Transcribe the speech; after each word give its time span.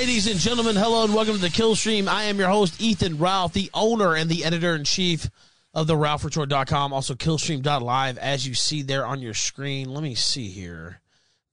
Ladies 0.00 0.28
and 0.28 0.40
gentlemen, 0.40 0.76
hello 0.76 1.04
and 1.04 1.14
welcome 1.14 1.34
to 1.34 1.40
the 1.42 1.50
Kill 1.50 1.76
Stream. 1.76 2.08
I 2.08 2.24
am 2.24 2.38
your 2.38 2.48
host, 2.48 2.80
Ethan 2.80 3.18
Ralph, 3.18 3.52
the 3.52 3.70
owner 3.74 4.14
and 4.16 4.30
the 4.30 4.46
editor 4.46 4.74
in 4.74 4.84
chief 4.84 5.28
of 5.74 5.86
the 5.86 5.94
RalphRetort.com, 5.94 6.94
also 6.94 7.12
Killstream.live, 7.12 8.16
as 8.16 8.48
you 8.48 8.54
see 8.54 8.80
there 8.80 9.04
on 9.04 9.20
your 9.20 9.34
screen. 9.34 9.90
Let 9.90 10.02
me 10.02 10.14
see 10.14 10.48
here. 10.48 11.02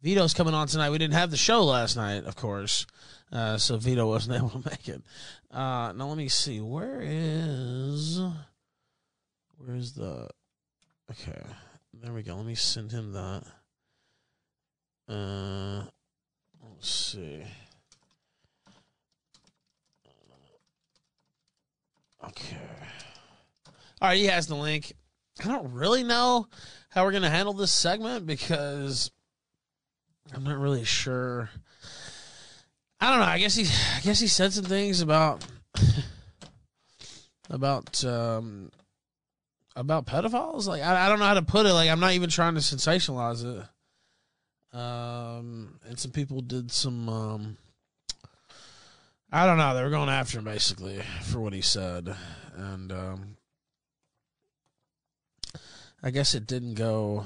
Vito's 0.02 0.34
coming 0.34 0.54
on 0.54 0.68
tonight. 0.68 0.92
We 0.92 0.98
didn't 0.98 1.16
have 1.16 1.30
the 1.30 1.36
show 1.36 1.66
last 1.66 1.98
night, 1.98 2.24
of 2.24 2.38
course, 2.38 2.88
uh, 3.34 3.58
so 3.58 3.76
Vito 3.76 4.08
wasn't 4.08 4.38
able 4.38 4.50
to 4.52 4.70
make 4.70 4.88
it. 4.88 5.04
Uh, 5.52 5.92
now 5.92 6.08
let 6.08 6.18
me 6.18 6.30
see. 6.30 6.62
Where 6.62 7.02
is 7.04 8.22
where's 9.58 9.92
the 9.92 10.30
okay? 11.12 11.42
There 11.94 12.14
we 12.14 12.24
go. 12.24 12.38
Let 12.38 12.46
me 12.46 12.56
send 12.56 12.94
him 12.94 13.12
that. 13.12 13.44
Uh, 15.10 15.84
let's 16.64 16.90
see. 16.90 17.44
Okay. 22.28 22.58
All 24.02 24.10
right, 24.10 24.18
he 24.18 24.26
has 24.26 24.48
the 24.48 24.56
link. 24.56 24.94
I 25.44 25.48
don't 25.48 25.72
really 25.74 26.04
know 26.04 26.48
how 26.90 27.04
we're 27.04 27.12
going 27.12 27.24
to 27.24 27.30
handle 27.30 27.54
this 27.54 27.72
segment 27.72 28.26
because 28.26 29.12
I'm 30.34 30.44
not 30.44 30.58
really 30.58 30.84
sure. 30.84 31.50
I 33.00 33.10
don't 33.10 33.20
know. 33.20 33.26
I 33.26 33.40
guess 33.40 33.56
he, 33.56 33.64
I 33.96 34.02
guess 34.02 34.20
he 34.20 34.28
said 34.28 34.54
some 34.54 34.66
things 34.66 35.02
about 35.02 35.46
about 37.50 38.04
um 38.04 38.72
about 39.76 40.08
pedophiles. 40.08 40.68
Like 40.68 40.82
I, 40.82 41.06
I 41.06 41.10
don't 41.10 41.20
know 41.20 41.26
how 41.26 41.36
to 41.36 41.44
put 41.44 41.66
it. 41.66 41.74
Like 41.74 41.90
I'm 41.90 42.00
not 42.00 42.14
even 42.14 42.30
trying 42.30 42.56
to 42.56 42.62
sensationalize 42.62 43.46
it. 43.46 44.78
Um, 44.78 45.80
and 45.88 45.98
some 45.98 46.12
people 46.12 46.42
did 46.42 46.72
some 46.72 47.08
um 47.08 47.58
I 49.32 49.46
don't 49.46 49.58
know. 49.58 49.76
They 49.76 49.84
were 49.84 49.90
going 49.90 50.10
after 50.10 50.40
him 50.40 50.46
basically 50.46 51.02
for 51.24 51.40
what 51.40 51.54
he 51.54 51.62
said, 51.62 52.16
and 52.56 52.92
um, 52.92 53.38
I 56.02 56.12
guess 56.12 56.34
it 56.34 56.48
didn't 56.48 56.76
go. 56.76 57.26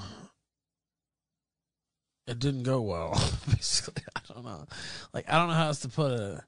It 2.26 2.40
didn't 2.40 2.64
go 2.64 2.82
well. 2.82 3.12
Basically, 3.50 4.04
I 4.16 4.22
don't 4.34 4.46
know. 4.46 4.66
Like 5.14 5.30
I 5.30 5.38
don't 5.38 5.50
know 5.50 5.54
how 5.54 5.68
else 5.68 5.82
to 5.82 5.90
put 5.90 6.12
it. 6.12 6.42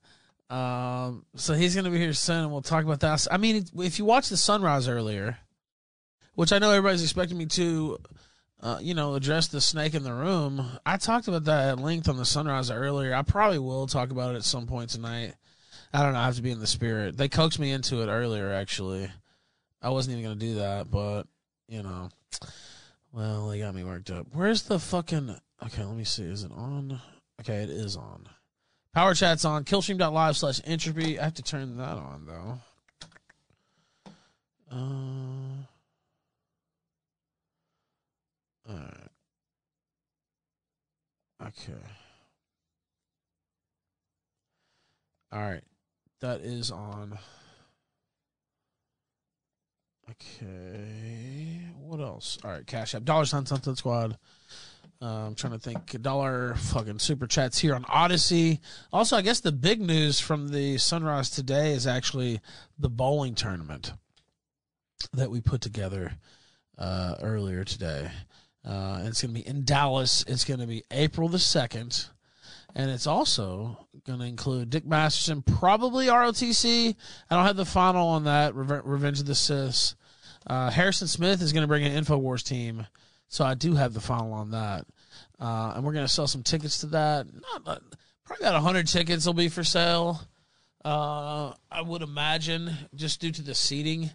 Um, 0.53 1.25
so 1.35 1.53
he's 1.53 1.73
going 1.75 1.85
to 1.85 1.91
be 1.91 1.97
here 1.97 2.13
soon, 2.13 2.43
and 2.43 2.51
we'll 2.51 2.61
talk 2.61 2.83
about 2.83 2.99
that. 3.01 3.27
I 3.31 3.37
mean, 3.37 3.65
if 3.77 3.97
you 3.97 4.05
watched 4.05 4.29
the 4.29 4.37
sunrise 4.37 4.87
earlier, 4.87 5.37
which 6.35 6.53
I 6.53 6.59
know 6.59 6.71
everybody's 6.71 7.03
expecting 7.03 7.37
me 7.37 7.45
to, 7.47 7.97
uh, 8.63 8.79
you 8.81 8.93
know, 8.93 9.13
address 9.15 9.47
the 9.47 9.59
snake 9.59 9.93
in 9.93 10.03
the 10.03 10.13
room. 10.13 10.65
I 10.85 10.95
talked 10.95 11.27
about 11.27 11.43
that 11.43 11.67
at 11.67 11.79
length 11.79 12.07
on 12.07 12.15
the 12.15 12.25
sunrise 12.25 12.71
earlier. 12.71 13.13
I 13.13 13.21
probably 13.21 13.59
will 13.59 13.87
talk 13.87 14.09
about 14.09 14.33
it 14.33 14.37
at 14.37 14.45
some 14.45 14.67
point 14.67 14.89
tonight. 14.89 15.35
I 15.93 16.01
don't 16.01 16.13
know. 16.13 16.19
I 16.19 16.25
have 16.25 16.37
to 16.37 16.41
be 16.41 16.51
in 16.51 16.61
the 16.61 16.65
spirit. 16.65 17.17
They 17.17 17.27
coaxed 17.27 17.59
me 17.59 17.71
into 17.71 18.01
it 18.01 18.07
earlier. 18.07 18.53
Actually, 18.53 19.11
I 19.81 19.89
wasn't 19.89 20.17
even 20.17 20.23
gonna 20.23 20.39
do 20.39 20.55
that, 20.55 20.89
but 20.89 21.23
you 21.67 21.83
know, 21.83 22.09
well, 23.11 23.49
they 23.49 23.59
got 23.59 23.75
me 23.75 23.83
worked 23.83 24.09
up. 24.09 24.27
Where's 24.31 24.63
the 24.63 24.79
fucking? 24.79 25.35
Okay, 25.65 25.83
let 25.83 25.95
me 25.95 26.05
see. 26.05 26.23
Is 26.23 26.43
it 26.43 26.51
on? 26.53 27.01
Okay, 27.41 27.63
it 27.63 27.69
is 27.69 27.97
on. 27.97 28.29
Power 28.93 29.13
chat's 29.13 29.43
on. 29.43 29.65
Killstream.live 29.65 30.37
slash 30.37 30.61
entropy. 30.63 31.19
I 31.19 31.25
have 31.25 31.33
to 31.33 31.43
turn 31.43 31.75
that 31.77 31.97
on 31.97 32.25
though. 32.25 32.59
Uh. 34.71 35.72
All 38.69 38.75
right. 38.75 39.09
Okay. 41.47 41.73
All 45.31 45.41
right. 45.41 45.63
That 46.21 46.41
is 46.41 46.71
on. 46.71 47.17
Okay. 50.09 51.59
What 51.79 51.99
else? 51.99 52.37
All 52.43 52.51
right. 52.51 52.65
Cash 52.65 52.95
App. 52.95 53.03
Dollar 53.03 53.25
sign 53.25 53.45
something 53.45 53.75
squad. 53.75 54.17
Uh, 55.01 55.27
I'm 55.27 55.35
trying 55.35 55.53
to 55.53 55.59
think. 55.59 56.01
Dollar 56.01 56.55
fucking 56.55 56.99
super 56.99 57.27
chats 57.27 57.59
here 57.59 57.75
on 57.75 57.83
Odysee. 57.93 58.61
Also, 58.93 59.17
I 59.17 59.21
guess 59.21 59.41
the 59.41 59.51
big 59.51 59.81
news 59.81 60.19
from 60.19 60.49
the 60.49 60.77
sunrise 60.77 61.29
today 61.29 61.73
is 61.73 61.85
actually 61.85 62.39
the 62.79 62.89
bowling 62.89 63.35
tournament 63.35 63.91
that 65.11 65.29
we 65.29 65.41
put 65.41 65.59
together 65.59 66.13
uh, 66.77 67.15
earlier 67.21 67.65
today. 67.65 68.11
Uh, 68.65 69.01
it's 69.03 69.21
going 69.21 69.33
to 69.33 69.41
be 69.41 69.47
in 69.47 69.65
Dallas. 69.65 70.23
It's 70.27 70.45
going 70.45 70.59
to 70.59 70.67
be 70.67 70.83
April 70.91 71.29
the 71.29 71.37
2nd 71.37 72.09
and 72.75 72.89
it's 72.89 73.07
also 73.07 73.77
going 74.05 74.19
to 74.19 74.25
include 74.25 74.69
Dick 74.69 74.85
Masterson, 74.85 75.41
probably 75.41 76.07
ROTC. 76.07 76.95
I 77.29 77.35
don't 77.35 77.45
have 77.45 77.55
the 77.55 77.65
final 77.65 78.07
on 78.07 78.23
that. 78.23 78.55
Revenge 78.55 79.19
of 79.19 79.25
the 79.25 79.35
Sith. 79.35 79.95
Uh, 80.47 80.69
Harrison 80.71 81.07
Smith 81.07 81.41
is 81.41 81.53
going 81.53 81.61
to 81.61 81.67
bring 81.67 81.85
an 81.85 82.03
Infowars 82.03 82.43
team, 82.43 82.85
so 83.27 83.45
I 83.45 83.53
do 83.53 83.75
have 83.75 83.93
the 83.93 84.01
final 84.01 84.33
on 84.33 84.51
that. 84.51 84.85
Uh, 85.39 85.73
and 85.75 85.85
we're 85.85 85.93
going 85.93 86.05
to 86.05 86.11
sell 86.11 86.27
some 86.27 86.43
tickets 86.43 86.79
to 86.79 86.87
that. 86.87 87.27
Not, 87.31 87.81
probably 88.25 88.47
about 88.47 88.61
hundred 88.61 88.87
tickets 88.87 89.25
will 89.25 89.33
be 89.33 89.49
for 89.49 89.63
sale. 89.63 90.21
Uh, 90.83 91.53
I 91.71 91.81
would 91.81 92.01
imagine, 92.01 92.71
just 92.95 93.21
due 93.21 93.31
to 93.31 93.41
the 93.41 93.55
seating, 93.55 94.09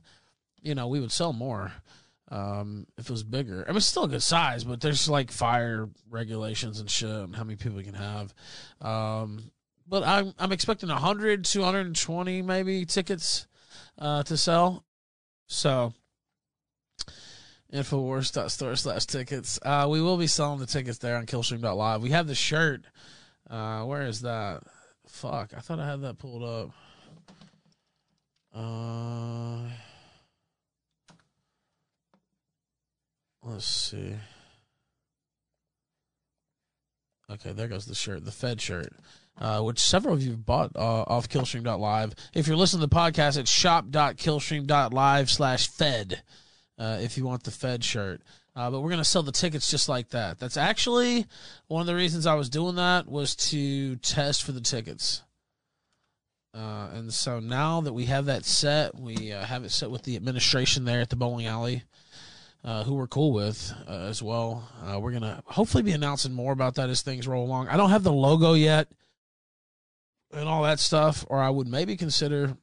you 0.60 0.74
know, 0.74 0.88
we 0.88 1.00
would 1.00 1.12
sell 1.12 1.32
more 1.32 1.72
um, 2.30 2.86
if 2.96 3.08
it 3.08 3.10
was 3.10 3.22
bigger. 3.22 3.64
I 3.68 3.72
mean, 3.72 3.80
still 3.80 4.04
a 4.04 4.08
good 4.08 4.22
size, 4.22 4.64
but 4.64 4.80
there's 4.80 5.08
like 5.08 5.30
fire 5.30 5.88
regulations 6.10 6.80
and 6.80 6.90
shit 6.90 7.08
and 7.08 7.34
how 7.34 7.44
many 7.44 7.56
people 7.56 7.78
you 7.78 7.84
can 7.84 7.94
have. 7.94 8.34
Um, 8.80 9.50
but 9.86 10.02
I'm 10.04 10.34
I'm 10.38 10.52
expecting 10.52 10.88
100, 10.90 11.44
220 11.44 12.42
maybe 12.42 12.84
tickets 12.84 13.46
uh, 13.98 14.22
to 14.24 14.36
sell. 14.36 14.84
So 15.46 15.94
Infowars.store 17.72 18.76
slash 18.76 19.06
tickets. 19.06 19.58
Uh, 19.62 19.86
we 19.90 20.00
will 20.00 20.16
be 20.16 20.26
selling 20.26 20.58
the 20.58 20.66
tickets 20.66 20.98
there 20.98 21.16
on 21.16 21.26
Killstream.live. 21.26 22.02
We 22.02 22.10
have 22.10 22.26
the 22.26 22.34
shirt. 22.34 22.82
Uh, 23.48 23.84
where 23.84 24.02
is 24.02 24.22
that? 24.22 24.62
Fuck, 25.06 25.52
I 25.56 25.60
thought 25.60 25.80
I 25.80 25.86
had 25.86 26.02
that 26.02 26.18
pulled 26.18 26.42
up. 26.42 26.70
Uh 28.54 29.68
Let's 33.48 33.64
see. 33.64 34.14
Okay, 37.30 37.52
there 37.52 37.68
goes 37.68 37.86
the 37.86 37.94
shirt, 37.94 38.24
the 38.24 38.30
Fed 38.30 38.60
shirt, 38.60 38.92
uh, 39.40 39.62
which 39.62 39.78
several 39.78 40.14
of 40.14 40.22
you 40.22 40.36
bought 40.36 40.76
uh, 40.76 41.04
off 41.06 41.28
Killstream.live. 41.28 42.14
If 42.34 42.46
you're 42.46 42.56
listening 42.56 42.82
to 42.82 42.86
the 42.86 42.94
podcast, 42.94 43.38
it's 43.38 43.50
shop.killstream.live 43.50 45.30
slash 45.30 45.68
Fed 45.68 46.22
uh, 46.78 46.98
if 47.00 47.16
you 47.16 47.24
want 47.24 47.44
the 47.44 47.50
Fed 47.50 47.84
shirt. 47.84 48.20
Uh, 48.54 48.70
but 48.70 48.80
we're 48.80 48.90
going 48.90 48.98
to 48.98 49.04
sell 49.04 49.22
the 49.22 49.32
tickets 49.32 49.70
just 49.70 49.88
like 49.88 50.10
that. 50.10 50.38
That's 50.38 50.56
actually 50.56 51.26
one 51.68 51.80
of 51.80 51.86
the 51.86 51.94
reasons 51.94 52.26
I 52.26 52.34
was 52.34 52.50
doing 52.50 52.76
that 52.76 53.08
was 53.08 53.34
to 53.36 53.96
test 53.96 54.42
for 54.42 54.52
the 54.52 54.60
tickets. 54.60 55.22
Uh, 56.54 56.88
and 56.92 57.14
so 57.14 57.40
now 57.40 57.80
that 57.80 57.92
we 57.92 58.06
have 58.06 58.26
that 58.26 58.44
set, 58.44 58.98
we 58.98 59.32
uh, 59.32 59.44
have 59.44 59.64
it 59.64 59.70
set 59.70 59.90
with 59.90 60.02
the 60.02 60.16
administration 60.16 60.84
there 60.84 61.00
at 61.00 61.08
the 61.08 61.16
bowling 61.16 61.46
alley 61.46 61.84
uh, 62.68 62.84
who 62.84 62.94
we're 62.96 63.06
cool 63.06 63.32
with 63.32 63.72
uh, 63.88 63.92
as 63.92 64.22
well. 64.22 64.68
Uh, 64.84 65.00
we're 65.00 65.12
gonna 65.12 65.42
hopefully 65.46 65.82
be 65.82 65.92
announcing 65.92 66.34
more 66.34 66.52
about 66.52 66.74
that 66.74 66.90
as 66.90 67.00
things 67.00 67.26
roll 67.26 67.46
along. 67.46 67.66
I 67.68 67.78
don't 67.78 67.88
have 67.88 68.02
the 68.02 68.12
logo 68.12 68.52
yet 68.52 68.88
and 70.34 70.46
all 70.46 70.64
that 70.64 70.78
stuff, 70.78 71.24
or 71.30 71.40
I 71.40 71.48
would 71.48 71.66
maybe 71.66 71.96
consider 71.96 72.54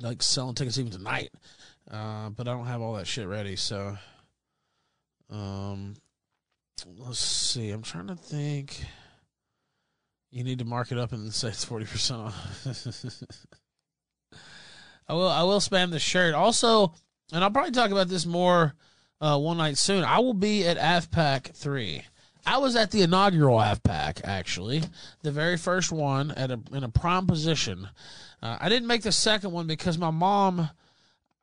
like 0.00 0.22
selling 0.22 0.54
tickets 0.54 0.78
even 0.78 0.90
tonight. 0.90 1.32
Uh, 1.90 2.30
but 2.30 2.48
I 2.48 2.52
don't 2.52 2.64
have 2.64 2.80
all 2.80 2.94
that 2.94 3.06
shit 3.06 3.28
ready, 3.28 3.56
so 3.56 3.98
um, 5.28 5.96
let's 6.96 7.18
see. 7.18 7.68
I'm 7.68 7.82
trying 7.82 8.06
to 8.06 8.16
think. 8.16 8.82
You 10.30 10.44
need 10.44 10.60
to 10.60 10.64
mark 10.64 10.92
it 10.92 10.98
up 10.98 11.12
and 11.12 11.30
say 11.34 11.48
it's 11.48 11.66
forty 11.66 11.84
percent 11.84 12.22
off. 12.22 12.66
I 15.08 15.12
will. 15.12 15.28
I 15.28 15.42
will 15.42 15.60
spam 15.60 15.90
the 15.90 15.98
shirt. 15.98 16.34
Also, 16.34 16.94
and 17.32 17.44
I'll 17.44 17.50
probably 17.50 17.72
talk 17.72 17.90
about 17.90 18.08
this 18.08 18.26
more 18.26 18.74
uh, 19.20 19.38
one 19.38 19.58
night 19.58 19.78
soon. 19.78 20.04
I 20.04 20.18
will 20.18 20.34
be 20.34 20.66
at 20.66 20.78
AFPAC 20.78 21.54
3. 21.54 22.02
I 22.46 22.58
was 22.58 22.74
at 22.74 22.90
the 22.90 23.02
inaugural 23.02 23.58
AFPAC, 23.58 24.22
actually, 24.24 24.82
the 25.22 25.30
very 25.30 25.56
first 25.56 25.92
one 25.92 26.30
at 26.32 26.50
a, 26.50 26.58
in 26.72 26.84
a 26.84 26.88
prime 26.88 27.26
position. 27.26 27.88
Uh, 28.42 28.56
I 28.60 28.68
didn't 28.68 28.88
make 28.88 29.02
the 29.02 29.12
second 29.12 29.52
one 29.52 29.66
because 29.66 29.98
my 29.98 30.10
mom, 30.10 30.70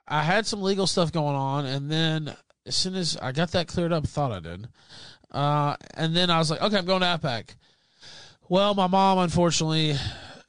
I 0.07 0.23
had 0.23 0.47
some 0.47 0.61
legal 0.61 0.87
stuff 0.87 1.11
going 1.11 1.35
on, 1.35 1.65
and 1.65 1.91
then 1.91 2.35
as 2.65 2.75
soon 2.75 2.95
as 2.95 3.15
I 3.17 3.31
got 3.31 3.51
that 3.51 3.67
cleared 3.67 3.93
up, 3.93 4.07
thought 4.07 4.31
I 4.31 4.39
did. 4.39 4.67
Uh, 5.31 5.75
and 5.93 6.15
then 6.15 6.29
I 6.29 6.39
was 6.39 6.49
like, 6.49 6.61
okay, 6.61 6.77
I'm 6.77 6.85
going 6.85 7.01
to 7.01 7.07
AFPAC. 7.07 7.55
Well, 8.49 8.73
my 8.73 8.87
mom 8.87 9.19
unfortunately 9.19 9.95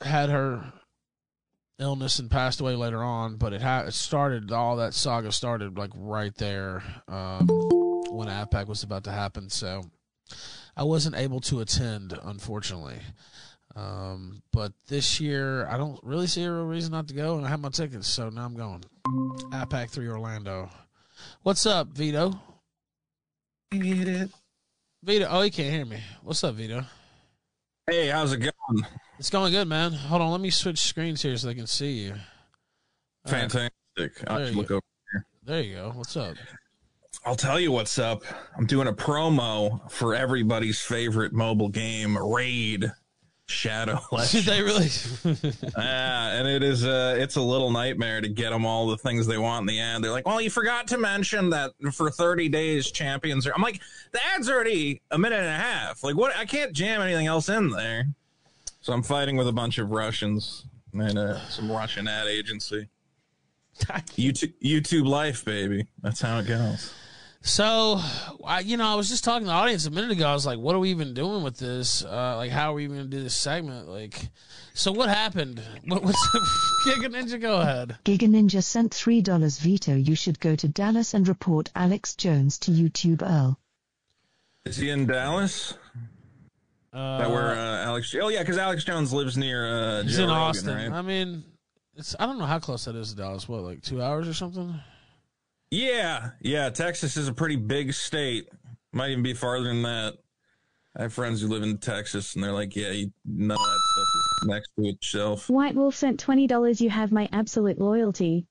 had 0.01 0.31
her 0.31 0.73
illness 1.79 2.19
and 2.19 2.31
passed 2.31 2.61
away 2.61 2.75
later 2.75 3.03
on. 3.03 3.37
But 3.37 3.53
it, 3.53 3.63
ha- 3.63 3.85
it 3.87 3.95
started 3.95 4.53
all 4.53 4.77
that 4.77 4.95
saga 4.95 5.33
started 5.33 5.79
like 5.79 5.91
right 5.95 6.35
there 6.37 6.83
um, 7.09 7.47
when 8.11 8.29
AFPAC 8.29 8.67
was 8.67 8.83
about 8.83 9.05
to 9.05 9.13
happen. 9.13 9.49
So 9.49 9.83
I 10.77 10.85
wasn't 10.85 11.17
able 11.17 11.41
to 11.43 11.61
attend, 11.61 12.19
unfortunately. 12.23 13.01
Um, 13.77 14.43
but 14.53 14.73
this 14.89 15.21
year, 15.21 15.67
I 15.67 15.77
don't 15.77 16.01
really 16.03 16.27
see 16.27 16.43
a 16.45 16.53
real 16.53 16.65
reason 16.65 16.93
not 16.93 17.07
to 17.09 17.15
go, 17.15 17.37
and 17.37 17.47
I 17.47 17.49
have 17.49 17.61
my 17.61 17.69
tickets, 17.69 18.09
so 18.09 18.29
now 18.29 18.45
I'm 18.45 18.57
going. 18.57 18.83
APAC 19.53 19.91
3 19.91 20.09
Orlando. 20.09 20.69
What's 21.43 21.65
up, 21.65 21.89
Vito? 21.89 22.41
it. 23.73 24.31
Vito, 25.05 25.27
oh, 25.31 25.43
he 25.43 25.51
can't 25.51 25.73
hear 25.73 25.85
me. 25.85 26.01
What's 26.23 26.43
up, 26.43 26.55
Vito? 26.57 26.83
Hey, 27.87 28.09
how's 28.09 28.33
it 28.33 28.39
going? 28.39 28.87
It's 29.19 29.31
going 29.31 29.53
good, 29.53 29.67
man. 29.69 29.93
Hold 29.93 30.23
on, 30.23 30.31
let 30.31 30.41
me 30.41 30.51
switch 30.51 30.79
screens 30.79 31.23
here 31.23 31.37
so 31.37 31.49
they 31.49 31.55
can 31.55 31.67
see 31.67 32.05
you. 32.05 32.13
All 33.27 33.33
right, 33.33 33.51
Fantastic. 33.51 33.71
I'll 34.31 34.39
There 34.39 34.53
look 34.53 34.71
over. 34.71 34.83
there 35.45 35.61
you 35.63 35.75
go. 35.75 35.93
What's 35.95 36.17
up? 36.17 36.37
I'll 37.25 37.35
tell 37.37 37.59
you 37.59 37.73
what's 37.73 37.99
up. 37.99 38.23
I'm 38.57 38.67
doing 38.67 38.87
a 38.87 38.93
promo 38.93 39.91
for 39.91 40.15
everybody's 40.15 40.81
favorite 40.81 41.33
mobile 41.33 41.69
game, 41.69 42.17
Raid 42.17 42.93
Shadow 43.47 43.95
Did 43.95 44.03
Legends. 44.13 44.47
they 44.47 44.63
really? 44.63 45.53
Ah, 45.77 46.31
and 46.31 46.47
it 46.47 46.63
is 46.63 46.85
uh 46.87 47.17
it's 47.19 47.35
a 47.37 47.41
little 47.41 47.71
nightmare 47.73 48.21
to 48.21 48.29
get 48.29 48.51
them 48.51 48.65
all 48.65 48.87
the 48.87 48.97
things 48.99 49.27
they 49.27 49.39
want 49.39 49.63
in 49.63 49.67
the 49.67 49.81
end. 49.81 50.05
They're 50.05 50.13
like, 50.13 50.29
"Well, 50.29 50.41
you 50.41 50.51
forgot 50.51 50.87
to 50.89 50.99
mention 50.99 51.51
that 51.51 51.73
for 51.93 52.11
30 52.11 52.49
days 52.51 52.91
champions 52.93 53.47
are." 53.49 53.55
I'm 53.55 53.63
like, 53.63 53.81
"The 54.13 54.21
ad's 54.35 54.49
already 54.49 55.01
a 55.11 55.19
minute 55.19 55.41
and 55.41 55.49
a 55.49 55.57
half. 55.57 56.05
Like 56.05 56.15
what? 56.17 56.37
I 56.37 56.45
can't 56.45 56.73
jam 56.73 57.01
anything 57.01 57.27
else 57.27 57.49
in 57.49 57.71
there." 57.71 58.05
So 58.89 58.95
I'm 58.95 59.03
fighting 59.03 59.37
with 59.37 59.47
a 59.47 59.53
bunch 59.53 59.77
of 59.77 59.91
Russians 59.91 60.65
and 60.95 61.19
uh, 61.19 61.47
some 61.51 61.71
Russian 61.71 62.09
ad 62.09 62.27
agency. 62.27 62.89
YouTube 64.17 64.55
YouTube 64.65 65.07
life, 65.07 65.45
baby. 65.45 65.89
That's 66.03 66.23
how 66.23 66.39
it 66.39 66.47
goes. 66.47 66.91
So, 67.43 68.01
I, 68.47 68.61
you 68.61 68.79
know, 68.79 68.87
I 68.87 68.95
was 68.95 69.11
just 69.11 69.25
talking 69.25 69.43
to 69.43 69.49
the 69.49 69.53
audience 69.53 69.85
a 69.85 69.91
minute 69.91 70.13
ago. 70.13 70.27
I 70.27 70.33
was 70.33 70.47
like, 70.47 70.59
"What 70.59 70.75
are 70.75 70.79
we 70.79 70.89
even 70.89 71.13
doing 71.13 71.43
with 71.43 71.59
this? 71.59 72.03
Uh, 72.03 72.37
like, 72.37 72.51
how 72.51 72.73
are 72.73 72.77
we 72.77 72.85
even 72.85 72.97
going 72.97 73.11
to 73.11 73.15
do 73.19 73.23
this 73.23 73.35
segment? 73.35 73.91
Like, 73.91 74.31
so 74.73 74.91
what 74.91 75.11
happened? 75.11 75.61
What, 75.85 76.03
what's 76.03 76.27
Giga 76.87 77.13
Ninja? 77.13 77.39
Go 77.39 77.61
ahead. 77.61 77.99
Giga 78.07 78.27
Ninja 78.27 78.65
sent 78.65 78.93
$3 78.93 79.61
Vito. 79.61 79.97
You 79.97 80.15
should 80.15 80.41
go 80.41 80.57
to 80.57 80.67
Dallas 80.67 81.13
and 81.13 81.29
report 81.29 81.71
Alex 81.75 82.15
Jones 82.15 82.57
to 82.61 82.71
YouTube 82.71 83.21
Earl. 83.21 83.59
Is 84.65 84.79
he 84.79 84.89
in 84.89 85.05
Dallas? 85.07 85.75
Uh, 86.93 87.19
that 87.19 87.31
where 87.31 87.51
uh, 87.51 87.85
Alex? 87.85 88.15
Oh 88.21 88.29
yeah, 88.29 88.41
because 88.41 88.59
Alex 88.59 88.85
Jones 88.85 89.13
lives 89.13 89.37
near 89.37 89.67
uh, 89.67 90.03
he's 90.03 90.17
Joe 90.17 90.25
in 90.25 90.29
Rogan, 90.31 90.43
Austin. 90.43 90.75
right? 90.75 90.91
I 90.91 91.03
mean, 91.03 91.45
it's 91.97 92.17
I 92.19 92.27
don't 92.27 92.39
know 92.39 92.47
how 92.47 92.59
close 92.59 92.87
that 92.87 92.97
is 92.97 93.11
to 93.11 93.17
Dallas. 93.17 93.49
What, 93.49 93.63
like 93.63 93.83
two 93.83 94.01
hours 94.03 94.27
or 94.27 94.35
something? 94.35 94.75
Yeah, 95.71 96.31
yeah. 96.41 96.71
Texas 96.71 97.17
is 97.17 97.29
a 97.29 97.35
pretty 97.35 97.57
big 97.57 97.93
state. 97.93 98.49
Might 98.93 99.11
even 99.11 99.23
be 99.23 99.35
farther 99.35 99.69
than 99.69 99.83
that. 99.83 100.15
I 100.97 101.03
have 101.03 101.13
friends 101.13 101.43
who 101.43 101.49
live 101.49 101.63
in 101.63 101.77
Texas, 101.79 102.35
and 102.35 102.43
they're 102.43 102.53
like, 102.53 102.75
"Yeah, 102.75 102.91
you, 102.91 103.13
none 103.25 103.51
of 103.51 103.59
that 103.59 103.81
stuff 103.93 104.09
is 104.43 104.49
next 104.49 104.71
to 104.79 104.87
itself." 104.87 105.51
White 105.51 105.75
Wolf 105.75 105.95
sent 105.95 106.25
$20. 106.25 106.81
You 106.81 106.91
have 106.91 107.13
my 107.13 107.29
absolute 107.33 107.79
loyalty. 107.79 108.47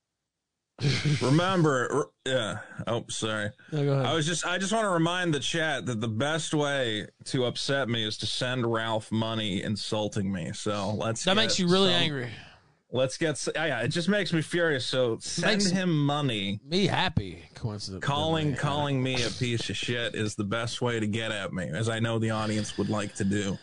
Remember, 1.21 2.05
yeah. 2.25 2.59
Oh, 2.85 3.05
sorry. 3.09 3.49
Ahead. 3.71 3.87
I 4.05 4.13
was 4.13 4.25
just, 4.27 4.45
I 4.45 4.57
just 4.57 4.71
want 4.71 4.85
to 4.85 4.89
remind 4.89 5.33
the 5.33 5.39
chat 5.39 5.85
that 5.87 6.01
the 6.01 6.07
best 6.07 6.53
way 6.53 7.07
to 7.25 7.45
upset 7.45 7.89
me 7.89 8.05
is 8.05 8.17
to 8.19 8.25
send 8.25 8.71
Ralph 8.71 9.11
money 9.11 9.63
insulting 9.63 10.31
me. 10.31 10.51
So 10.53 10.91
let's. 10.91 11.23
that 11.25 11.35
makes 11.35 11.57
you 11.59 11.67
really 11.67 11.91
some- 11.93 12.01
angry. 12.03 12.29
Let's 12.89 13.17
get. 13.17 13.45
Yeah, 13.53 13.81
it 13.81 13.89
just 13.89 14.07
makes 14.07 14.31
me 14.31 14.41
furious. 14.41 14.85
So 14.85 15.17
send 15.19 15.57
Makes- 15.63 15.71
him 15.71 16.05
money. 16.05 16.61
Me 16.63 16.87
happy. 16.87 17.43
Coincidentally, 17.53 17.99
Calling 18.07 18.55
calling 18.55 19.03
me 19.03 19.21
a 19.23 19.29
piece 19.29 19.69
of 19.69 19.75
shit 19.75 20.15
is 20.15 20.35
the 20.35 20.45
best 20.45 20.81
way 20.81 20.97
to 20.97 21.05
get 21.05 21.31
at 21.33 21.51
me, 21.51 21.67
as 21.69 21.89
I 21.89 21.99
know 21.99 22.17
the 22.17 22.29
audience 22.29 22.77
would 22.77 22.89
like 22.89 23.13
to 23.15 23.23
do. 23.25 23.57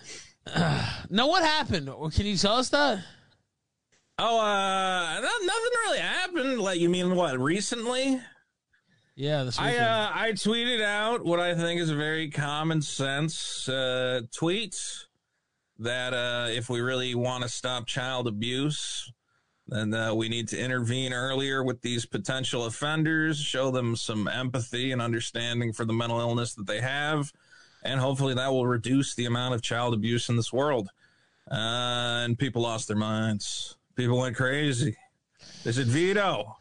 No, 1.08 1.26
what 1.28 1.42
happened? 1.42 1.88
Can 2.14 2.26
you 2.26 2.36
tell 2.36 2.56
us 2.56 2.68
that? 2.68 3.02
Oh, 4.18 4.38
uh, 4.38 5.20
no, 5.20 5.46
nothing 5.46 5.72
really 5.86 5.98
happened. 5.98 6.60
Like 6.60 6.80
you 6.80 6.88
mean 6.88 7.16
what? 7.16 7.38
Recently, 7.38 8.20
Yeah, 9.16 9.44
this 9.44 9.58
I 9.58 9.76
uh, 9.76 10.10
I 10.14 10.32
tweeted 10.32 10.82
out 10.82 11.24
what 11.24 11.40
I 11.40 11.54
think 11.54 11.80
is 11.80 11.90
a 11.90 11.96
very 11.96 12.30
common 12.30 12.80
sense 12.80 13.68
uh, 13.68 14.22
tweet 14.32 14.76
that 15.78 16.14
uh, 16.14 16.48
if 16.50 16.70
we 16.70 16.80
really 16.80 17.14
want 17.14 17.42
to 17.42 17.48
stop 17.48 17.86
child 17.86 18.28
abuse, 18.28 19.12
then 19.66 19.92
uh, 19.94 20.14
we 20.14 20.28
need 20.28 20.46
to 20.48 20.58
intervene 20.58 21.12
earlier 21.12 21.64
with 21.64 21.80
these 21.82 22.06
potential 22.06 22.66
offenders, 22.66 23.40
show 23.40 23.70
them 23.70 23.96
some 23.96 24.28
empathy 24.28 24.92
and 24.92 25.02
understanding 25.02 25.72
for 25.72 25.84
the 25.84 25.92
mental 25.92 26.20
illness 26.20 26.54
that 26.54 26.66
they 26.66 26.80
have, 26.80 27.32
and 27.82 27.98
hopefully 27.98 28.34
that 28.34 28.52
will 28.52 28.66
reduce 28.66 29.14
the 29.16 29.26
amount 29.26 29.54
of 29.54 29.62
child 29.62 29.94
abuse 29.94 30.28
in 30.28 30.36
this 30.36 30.52
world. 30.52 30.88
Uh, 31.50 32.24
and 32.24 32.38
people 32.38 32.62
lost 32.62 32.88
their 32.88 32.96
minds. 32.96 33.76
People 33.96 34.18
went 34.18 34.36
crazy. 34.36 34.96
They 35.64 35.72
said, 35.72 35.86
Vito, 35.86 36.56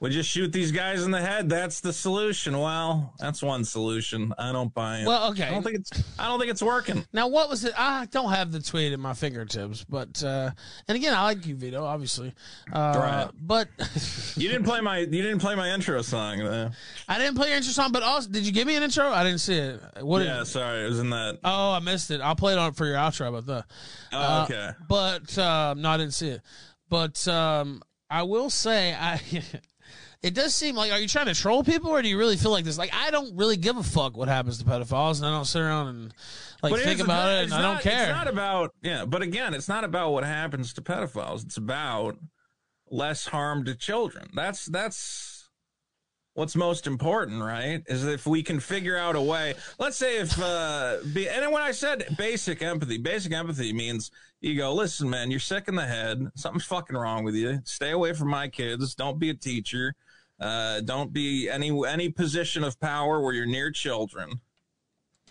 we 0.00 0.10
just 0.10 0.28
shoot 0.28 0.52
these 0.52 0.72
guys 0.72 1.04
in 1.04 1.12
the 1.12 1.20
head. 1.20 1.48
That's 1.48 1.80
the 1.80 1.92
solution. 1.92 2.58
Well, 2.58 3.14
that's 3.20 3.40
one 3.40 3.64
solution. 3.64 4.34
I 4.36 4.50
don't 4.50 4.74
buy 4.74 4.98
it. 5.00 5.06
well, 5.06 5.30
okay. 5.30 5.44
I 5.44 5.50
don't 5.52 5.62
think 5.62 5.76
it's. 5.76 5.90
I 6.18 6.26
don't 6.26 6.40
think 6.40 6.50
it's 6.50 6.62
working. 6.62 7.06
Now, 7.12 7.28
what 7.28 7.48
was 7.48 7.64
it? 7.64 7.72
I 7.78 8.06
don't 8.06 8.30
have 8.32 8.50
the 8.50 8.60
tweet 8.60 8.92
at 8.92 8.98
my 8.98 9.14
fingertips, 9.14 9.84
but 9.88 10.22
uh, 10.24 10.50
and 10.88 10.96
again, 10.96 11.14
I 11.14 11.22
like 11.22 11.46
you, 11.46 11.54
Vito, 11.54 11.84
obviously. 11.84 12.34
Uh, 12.72 12.94
Right. 12.96 13.28
But 13.40 13.68
You 14.36 14.48
didn't 14.48 14.64
play 14.64 14.80
my. 14.80 14.98
You 14.98 15.06
didn't 15.22 15.38
play 15.38 15.54
my 15.54 15.70
intro 15.70 16.02
song. 16.02 16.38
Though. 16.38 16.70
I 17.08 17.18
didn't 17.18 17.36
play 17.36 17.48
your 17.48 17.58
intro 17.58 17.70
song. 17.72 17.92
But 17.92 18.02
also, 18.02 18.28
did 18.28 18.44
you 18.44 18.50
give 18.52 18.66
me 18.66 18.74
an 18.76 18.82
intro? 18.82 19.08
I 19.08 19.22
didn't 19.22 19.38
see 19.40 19.54
it. 19.56 19.80
What? 20.00 20.18
did- 20.18 20.26
Yeah, 20.28 20.42
sorry, 20.42 20.84
it 20.84 20.88
was 20.88 20.98
in 20.98 21.10
that. 21.10 21.38
oh, 21.44 21.72
I 21.72 21.78
missed 21.78 22.10
it. 22.10 22.20
I'll 22.20 22.34
play 22.34 22.54
it 22.54 22.58
on 22.58 22.72
for 22.72 22.86
your 22.86 22.96
outro. 22.96 23.30
but 23.30 23.46
the. 23.46 23.64
Oh, 24.12 24.18
Uh, 24.18 24.46
okay. 24.50 24.70
But 24.88 25.38
um, 25.38 25.80
no, 25.80 25.90
I 25.90 25.96
didn't 25.96 26.14
see 26.14 26.28
it. 26.30 26.42
But 26.92 27.26
um, 27.26 27.82
I 28.10 28.24
will 28.24 28.50
say, 28.50 28.92
I 28.92 29.18
it 30.22 30.34
does 30.34 30.54
seem 30.54 30.76
like 30.76 30.92
are 30.92 30.98
you 30.98 31.08
trying 31.08 31.24
to 31.24 31.34
troll 31.34 31.64
people, 31.64 31.88
or 31.88 32.02
do 32.02 32.08
you 32.08 32.18
really 32.18 32.36
feel 32.36 32.50
like 32.50 32.66
this? 32.66 32.76
Like 32.76 32.92
I 32.92 33.10
don't 33.10 33.34
really 33.34 33.56
give 33.56 33.78
a 33.78 33.82
fuck 33.82 34.14
what 34.14 34.28
happens 34.28 34.58
to 34.58 34.64
pedophiles, 34.66 35.16
and 35.16 35.26
I 35.26 35.30
don't 35.30 35.46
sit 35.46 35.62
around 35.62 35.88
and 35.88 36.14
like 36.62 36.78
think 36.82 37.00
about 37.00 37.30
it, 37.30 37.34
and 37.36 37.44
it's 37.44 37.52
I 37.54 37.62
don't 37.62 37.74
not- 37.76 37.82
care. 37.82 38.02
It's 38.02 38.10
not 38.10 38.28
about 38.28 38.74
yeah, 38.82 39.06
but 39.06 39.22
again, 39.22 39.54
it's 39.54 39.68
not 39.68 39.84
about 39.84 40.12
what 40.12 40.22
happens 40.22 40.74
to 40.74 40.82
pedophiles. 40.82 41.46
It's 41.46 41.56
about 41.56 42.18
less 42.90 43.24
harm 43.24 43.64
to 43.64 43.74
children. 43.74 44.28
That's 44.34 44.66
that's 44.66 45.48
what's 46.34 46.54
most 46.54 46.86
important, 46.86 47.42
right? 47.42 47.82
Is 47.86 48.04
if 48.04 48.26
we 48.26 48.42
can 48.42 48.60
figure 48.60 48.98
out 48.98 49.16
a 49.16 49.22
way. 49.22 49.54
Let's 49.78 49.96
say 49.96 50.18
if 50.18 50.38
uh 50.38 50.98
be, 51.14 51.26
and 51.26 51.50
when 51.52 51.62
I 51.62 51.72
said 51.72 52.16
basic 52.18 52.60
empathy, 52.60 52.98
basic 52.98 53.32
empathy 53.32 53.72
means 53.72 54.10
you 54.42 54.56
go, 54.56 54.74
listen, 54.74 55.08
man, 55.08 55.30
you're 55.30 55.40
sick 55.40 55.68
in 55.68 55.76
the 55.76 55.86
head. 55.86 56.26
Something's 56.34 56.64
fucking 56.64 56.96
wrong 56.96 57.22
with 57.22 57.36
you. 57.36 57.60
Stay 57.64 57.90
away 57.90 58.12
from 58.12 58.28
my 58.28 58.48
kids. 58.48 58.94
Don't 58.94 59.18
be 59.18 59.30
a 59.30 59.34
teacher. 59.34 59.94
Uh, 60.40 60.80
don't 60.80 61.12
be 61.12 61.48
any 61.48 61.70
any 61.86 62.08
position 62.08 62.64
of 62.64 62.78
power 62.80 63.20
where 63.20 63.32
you're 63.32 63.46
near 63.46 63.70
children. 63.70 64.40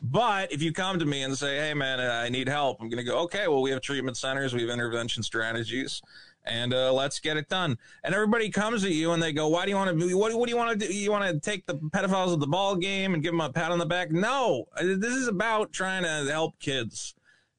But 0.02 0.52
if 0.52 0.64
you 0.64 0.72
come 0.72 0.98
to 1.00 1.06
me 1.06 1.24
and 1.24 1.38
say, 1.38 1.58
"Hey, 1.58 1.74
man, 1.74 2.00
I 2.00 2.30
need 2.30 2.48
help," 2.48 2.78
I'm 2.80 2.88
going 2.88 3.04
to 3.04 3.04
go, 3.04 3.20
"Okay, 3.24 3.50
well, 3.50 3.62
we 3.62 3.72
have 3.72 3.82
treatment 3.82 4.16
centers, 4.16 4.54
we 4.54 4.62
have 4.62 4.70
intervention 4.70 5.22
strategies, 5.22 6.02
and 6.46 6.74
uh, 6.74 6.94
let's 6.94 7.20
get 7.20 7.36
it 7.36 7.50
done." 7.50 7.78
And 8.06 8.16
everybody 8.16 8.50
comes 8.50 8.86
at 8.86 8.92
you 8.92 9.12
and 9.12 9.22
they 9.22 9.34
go, 9.34 9.50
"Why 9.50 9.66
do 9.66 9.72
you 9.72 9.76
want 9.76 10.00
to? 10.00 10.18
What, 10.18 10.34
what 10.34 10.48
do 10.48 10.52
you 10.52 10.58
want 10.58 10.80
to 10.80 10.88
do? 10.88 10.94
You 10.94 11.12
want 11.12 11.26
to 11.26 11.40
take 11.40 11.66
the 11.66 11.76
pedophiles 11.76 12.34
at 12.34 12.40
the 12.40 12.48
ball 12.48 12.78
game 12.78 13.14
and 13.14 13.22
give 13.22 13.34
them 13.34 13.42
a 13.42 13.52
pat 13.52 13.72
on 13.72 13.80
the 13.80 13.86
back?" 13.86 14.12
No, 14.12 14.70
this 14.82 15.14
is 15.14 15.28
about 15.28 15.74
trying 15.74 16.04
to 16.04 16.32
help 16.32 16.58
kids. 16.60 17.14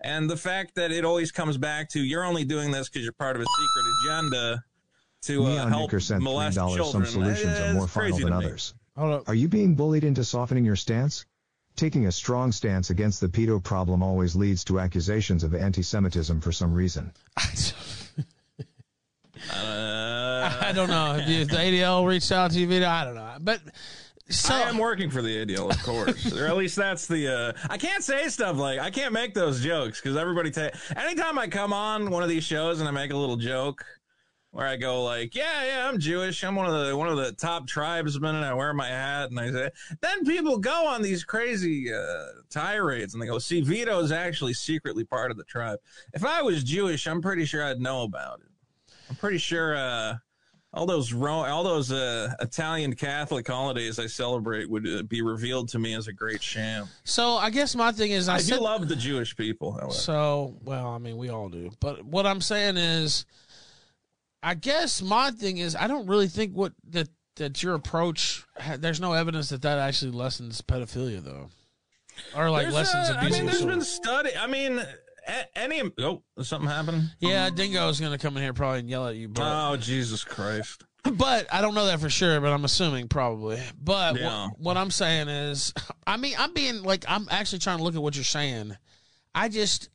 And 0.04 0.28
the 0.28 0.36
fact 0.36 0.74
that 0.74 0.90
it 0.90 1.04
always 1.04 1.30
comes 1.30 1.56
back 1.56 1.88
to 1.90 2.00
you're 2.00 2.24
only 2.24 2.44
doing 2.44 2.70
this 2.70 2.88
because 2.88 3.04
you're 3.04 3.12
part 3.12 3.36
of 3.36 3.42
a 3.42 3.44
secret 3.44 3.92
agenda 4.04 4.64
to 5.22 5.44
uh, 5.44 5.48
Neon 5.48 5.68
help 5.68 5.82
Maker 5.82 6.00
sent 6.00 6.22
molest 6.22 6.58
$3. 6.58 6.76
children. 6.76 7.06
Some 7.06 7.06
solutions 7.06 7.58
uh, 7.58 7.62
are 7.62 7.74
more 7.74 7.84
it's 7.84 7.92
final 7.92 8.18
than 8.18 8.32
others. 8.32 8.74
Are 8.96 9.34
you 9.34 9.48
being 9.48 9.74
bullied 9.74 10.04
into 10.04 10.24
softening 10.24 10.64
your 10.64 10.76
stance? 10.76 11.24
Taking 11.76 12.06
a 12.06 12.12
strong 12.12 12.52
stance 12.52 12.90
against 12.90 13.20
the 13.20 13.28
pedo 13.28 13.62
problem 13.62 14.02
always 14.02 14.36
leads 14.36 14.64
to 14.64 14.78
accusations 14.78 15.42
of 15.42 15.54
anti-Semitism 15.54 16.40
for 16.40 16.52
some 16.52 16.72
reason. 16.74 17.12
Uh, 19.50 20.56
I 20.60 20.70
don't 20.72 20.88
know 20.88 21.16
if, 21.16 21.28
you, 21.28 21.40
if 21.40 21.48
the 21.48 21.56
ADL 21.56 22.06
reached 22.06 22.30
out 22.30 22.52
to 22.52 22.60
you, 22.60 22.84
I 22.84 23.04
don't 23.04 23.16
know, 23.16 23.36
but 23.40 23.60
so 24.32 24.54
I 24.54 24.60
am 24.62 24.78
working 24.78 25.10
for 25.10 25.22
the 25.22 25.40
ideal, 25.40 25.70
of 25.70 25.82
course, 25.82 26.32
or 26.32 26.46
at 26.46 26.56
least 26.56 26.76
that's 26.76 27.06
the. 27.06 27.32
Uh, 27.32 27.52
I 27.70 27.78
can't 27.78 28.02
say 28.02 28.28
stuff 28.28 28.56
like 28.56 28.78
I 28.78 28.90
can't 28.90 29.12
make 29.12 29.34
those 29.34 29.62
jokes 29.62 30.00
because 30.00 30.16
everybody. 30.16 30.50
Ta- 30.50 30.70
anytime 30.96 31.38
I 31.38 31.48
come 31.48 31.72
on 31.72 32.10
one 32.10 32.22
of 32.22 32.28
these 32.28 32.44
shows 32.44 32.80
and 32.80 32.88
I 32.88 32.92
make 32.92 33.12
a 33.12 33.16
little 33.16 33.36
joke 33.36 33.84
where 34.52 34.66
I 34.66 34.76
go 34.76 35.02
like, 35.02 35.34
"Yeah, 35.34 35.64
yeah, 35.64 35.88
I'm 35.88 35.98
Jewish. 35.98 36.44
I'm 36.44 36.54
one 36.54 36.66
of 36.66 36.86
the 36.86 36.96
one 36.96 37.08
of 37.08 37.16
the 37.16 37.32
top 37.32 37.66
tribesmen, 37.66 38.34
and 38.34 38.44
I 38.44 38.54
wear 38.54 38.72
my 38.72 38.88
hat." 38.88 39.30
And 39.30 39.40
I 39.40 39.50
say, 39.50 39.70
then 40.00 40.24
people 40.24 40.58
go 40.58 40.86
on 40.86 41.02
these 41.02 41.24
crazy 41.24 41.92
uh, 41.92 42.26
tirades, 42.50 43.14
and 43.14 43.22
they 43.22 43.26
go, 43.26 43.38
"See, 43.38 43.60
Vito 43.60 43.98
is 44.00 44.12
actually 44.12 44.54
secretly 44.54 45.04
part 45.04 45.30
of 45.30 45.36
the 45.36 45.44
tribe. 45.44 45.78
If 46.14 46.24
I 46.24 46.42
was 46.42 46.62
Jewish, 46.64 47.06
I'm 47.06 47.22
pretty 47.22 47.44
sure 47.44 47.64
I'd 47.64 47.80
know 47.80 48.02
about 48.02 48.40
it. 48.40 48.94
I'm 49.10 49.16
pretty 49.16 49.38
sure." 49.38 49.76
Uh, 49.76 50.16
all 50.74 50.86
those 50.86 51.12
Ro- 51.12 51.44
all 51.44 51.64
those 51.64 51.92
uh, 51.92 52.32
Italian 52.40 52.94
Catholic 52.94 53.46
holidays 53.46 53.98
I 53.98 54.06
celebrate 54.06 54.70
would 54.70 54.88
uh, 54.88 55.02
be 55.02 55.22
revealed 55.22 55.68
to 55.70 55.78
me 55.78 55.94
as 55.94 56.08
a 56.08 56.12
great 56.12 56.42
sham. 56.42 56.88
So 57.04 57.36
I 57.36 57.50
guess 57.50 57.74
my 57.74 57.92
thing 57.92 58.12
is, 58.12 58.28
I, 58.28 58.36
I, 58.36 58.38
said, 58.38 58.58
do 58.58 58.64
love 58.64 58.88
the 58.88 58.96
Jewish 58.96 59.36
people, 59.36 59.72
however. 59.72 59.92
So, 59.92 60.56
well, 60.64 60.88
I 60.88 60.98
mean, 60.98 61.16
we 61.16 61.28
all 61.28 61.48
do. 61.48 61.70
But 61.80 62.04
what 62.04 62.26
I'm 62.26 62.40
saying 62.40 62.78
is, 62.78 63.26
I 64.42 64.54
guess 64.54 65.02
my 65.02 65.30
thing 65.30 65.58
is, 65.58 65.76
I 65.76 65.86
don't 65.86 66.06
really 66.06 66.28
think 66.28 66.54
what 66.54 66.72
that 66.90 67.08
that 67.36 67.62
your 67.62 67.74
approach. 67.74 68.44
There's 68.78 69.00
no 69.00 69.12
evidence 69.12 69.50
that 69.50 69.62
that 69.62 69.78
actually 69.78 70.12
lessens 70.12 70.62
pedophilia, 70.62 71.22
though, 71.22 71.48
or 72.34 72.50
like 72.50 72.64
There's, 72.64 72.74
lessons 72.74 73.10
uh, 73.10 73.14
I 73.14 73.18
abuse. 73.18 73.32
mean, 73.32 73.42
of 73.42 73.52
there's 73.52 73.64
been 73.64 73.82
study. 73.82 74.30
I 74.38 74.46
mean, 74.46 74.82
any 75.54 75.82
oh, 75.98 76.22
something 76.42 76.68
happened. 76.68 77.10
yeah, 77.20 77.50
Dingo's 77.50 78.00
gonna 78.00 78.18
come 78.18 78.36
in 78.36 78.42
here 78.42 78.52
probably 78.52 78.80
and 78.80 78.90
yell 78.90 79.06
at 79.06 79.16
you, 79.16 79.28
but 79.28 79.42
Oh 79.44 79.76
Jesus 79.76 80.24
Christ! 80.24 80.84
but 81.14 81.46
I 81.52 81.60
don't 81.60 81.74
know 81.74 81.86
that 81.86 82.00
for 82.00 82.10
sure. 82.10 82.40
But 82.40 82.52
I'm 82.52 82.64
assuming 82.64 83.08
probably. 83.08 83.60
But 83.80 84.18
Yeah. 84.18 84.44
what, 84.48 84.58
what 84.58 84.76
I'm 84.76 84.90
saying 84.90 85.28
is, 85.28 85.72
I 86.06 86.16
mean, 86.16 86.34
I'm 86.38 86.52
being 86.54 86.82
like, 86.82 87.04
I'm 87.08 87.26
actually 87.30 87.58
trying 87.60 87.78
to 87.78 87.84
look 87.84 87.94
at 87.94 88.02
what 88.02 88.14
you're 88.14 88.24
saying. 88.24 88.76
I 89.34 89.48
just 89.48 89.88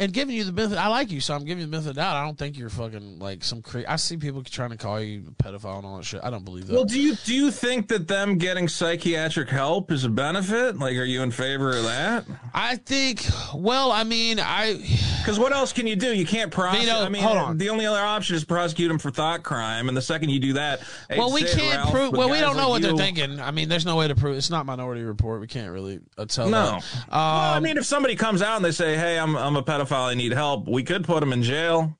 and 0.00 0.12
giving 0.12 0.34
you 0.34 0.42
the 0.44 0.50
benefit. 0.52 0.78
I 0.78 0.88
like 0.88 1.12
you, 1.12 1.20
so 1.20 1.34
I'm 1.34 1.44
giving 1.44 1.58
you 1.60 1.66
the 1.66 1.70
benefit 1.70 1.90
of 1.90 1.94
the 1.94 2.00
doubt. 2.00 2.16
I 2.16 2.24
don't 2.24 2.36
think 2.36 2.58
you're 2.58 2.70
fucking 2.70 3.18
like 3.20 3.44
some. 3.44 3.62
Cre- 3.62 3.82
I 3.86 3.96
see 3.96 4.16
people 4.16 4.42
trying 4.42 4.70
to 4.70 4.76
call 4.76 4.98
you 5.00 5.22
a 5.28 5.42
pedophile 5.42 5.76
and 5.76 5.86
all 5.86 5.98
that 5.98 6.04
shit. 6.04 6.20
I 6.24 6.30
don't 6.30 6.44
believe 6.44 6.66
that. 6.66 6.72
Well, 6.74 6.84
do 6.84 7.00
you 7.00 7.14
do 7.24 7.34
you 7.34 7.50
think 7.52 7.86
that 7.88 8.08
them 8.08 8.38
getting 8.38 8.66
psychiatric 8.66 9.48
help 9.50 9.92
is 9.92 10.04
a 10.04 10.08
benefit? 10.08 10.78
Like, 10.78 10.96
are 10.96 11.04
you 11.04 11.22
in 11.22 11.30
favor 11.30 11.76
of 11.76 11.84
that? 11.84 12.24
I 12.54 12.76
think. 12.76 13.24
Well, 13.54 13.92
I 13.92 14.02
mean, 14.04 14.40
I. 14.40 14.74
Because 15.20 15.38
what 15.38 15.52
else 15.52 15.72
can 15.72 15.86
you 15.86 15.96
do? 15.96 16.14
You 16.14 16.24
can't 16.24 16.50
prosecute. 16.50 16.88
Vito, 16.88 17.04
I 17.04 17.08
mean, 17.10 17.22
hold 17.22 17.36
on. 17.36 17.58
the 17.58 17.68
only 17.68 17.84
other 17.84 18.00
option 18.00 18.34
is 18.36 18.44
prosecute 18.44 18.88
them 18.88 18.98
for 18.98 19.10
thought 19.10 19.42
crime, 19.42 19.88
and 19.88 19.96
the 19.96 20.00
second 20.02 20.30
you 20.30 20.40
do 20.40 20.54
that, 20.54 20.80
Well, 21.14 21.30
we 21.30 21.42
can't 21.42 21.76
Ralph, 21.76 21.92
prove. 21.92 22.12
Well, 22.12 22.30
we 22.30 22.40
don't 22.40 22.56
know 22.56 22.70
like 22.70 22.80
what 22.80 22.82
they're 22.82 22.96
thinking. 22.96 23.38
I 23.38 23.50
mean, 23.50 23.68
there's 23.68 23.84
no 23.84 23.96
way 23.96 24.08
to 24.08 24.14
prove. 24.14 24.38
It's 24.38 24.48
not 24.48 24.64
Minority 24.64 25.02
Report. 25.02 25.40
We 25.42 25.46
can't 25.46 25.70
really 25.72 26.00
uh, 26.16 26.24
tell. 26.24 26.48
No. 26.48 26.64
that. 26.64 26.84
well, 27.10 27.20
I 27.20 27.56
Um, 27.58 27.62
mean, 27.64 27.76
if 27.76 27.84
somebody 27.84 28.16
comes 28.16 28.40
out 28.40 28.56
and 28.56 28.64
they 28.64 28.72
say, 28.72 28.96
"Hey, 28.96 29.18
I'm 29.18 29.36
I'm 29.36 29.56
a 29.56 29.62
pedophile. 29.62 29.89
I 29.98 30.14
need 30.14 30.32
help," 30.32 30.68
we 30.68 30.82
could 30.82 31.04
put 31.04 31.20
them 31.20 31.32
in 31.32 31.42
jail. 31.42 31.96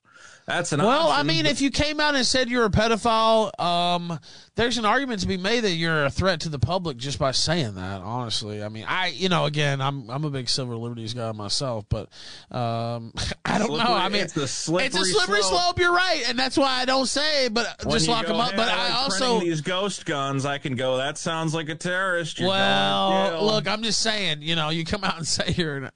That's 0.47 0.71
an 0.71 0.81
Well, 0.81 1.09
I 1.09 1.23
mean, 1.23 1.45
if 1.45 1.61
you 1.61 1.69
came 1.69 1.99
out 1.99 2.15
and 2.15 2.25
said 2.25 2.49
you're 2.49 2.65
a 2.65 2.69
pedophile, 2.69 3.57
um, 3.61 4.19
there's 4.55 4.77
an 4.77 4.85
argument 4.85 5.21
to 5.21 5.27
be 5.27 5.37
made 5.37 5.61
that 5.61 5.71
you're 5.73 6.05
a 6.05 6.09
threat 6.09 6.41
to 6.41 6.49
the 6.49 6.59
public 6.59 6.97
just 6.97 7.19
by 7.19 7.31
saying 7.31 7.75
that. 7.75 8.01
Honestly, 8.01 8.63
I 8.63 8.67
mean, 8.69 8.85
I, 8.87 9.07
you 9.07 9.29
know, 9.29 9.45
again, 9.45 9.81
I'm 9.81 10.09
I'm 10.09 10.25
a 10.25 10.29
big 10.29 10.49
civil 10.49 10.81
liberties 10.81 11.13
guy 11.13 11.31
myself, 11.31 11.85
but 11.89 12.09
um, 12.49 13.13
I 13.45 13.59
don't 13.59 13.77
know. 13.77 13.93
I 13.93 14.09
mean, 14.09 14.23
it's 14.23 14.35
a 14.35 14.47
slippery 14.47 14.87
it's 14.87 14.97
a 14.99 15.05
slippery 15.05 15.41
slope. 15.41 15.61
slope. 15.61 15.79
You're 15.79 15.93
right, 15.93 16.23
and 16.27 16.37
that's 16.37 16.57
why 16.57 16.81
I 16.81 16.85
don't 16.85 17.05
say. 17.07 17.47
But 17.47 17.83
When 17.83 17.93
just 17.93 18.09
lock 18.09 18.25
them 18.25 18.37
up. 18.37 18.51
"Hey, 18.51 18.57
But 18.57 18.69
I 18.69 18.87
I 18.89 18.91
also, 19.03 19.39
these 19.39 19.61
ghost 19.61 20.05
guns. 20.05 20.45
I 20.45 20.57
can 20.57 20.75
go. 20.75 20.97
That 20.97 21.17
sounds 21.17 21.53
like 21.53 21.69
a 21.69 21.75
terrorist. 21.75 22.41
Well, 22.41 23.45
look, 23.45 23.67
I'm 23.67 23.83
just 23.83 24.01
saying. 24.01 24.41
You 24.41 24.55
know, 24.55 24.69
you 24.69 24.85
come 24.85 25.03
out 25.03 25.17
and 25.17 25.27
say 25.27 25.53
you're 25.55 25.77
an 25.77 25.89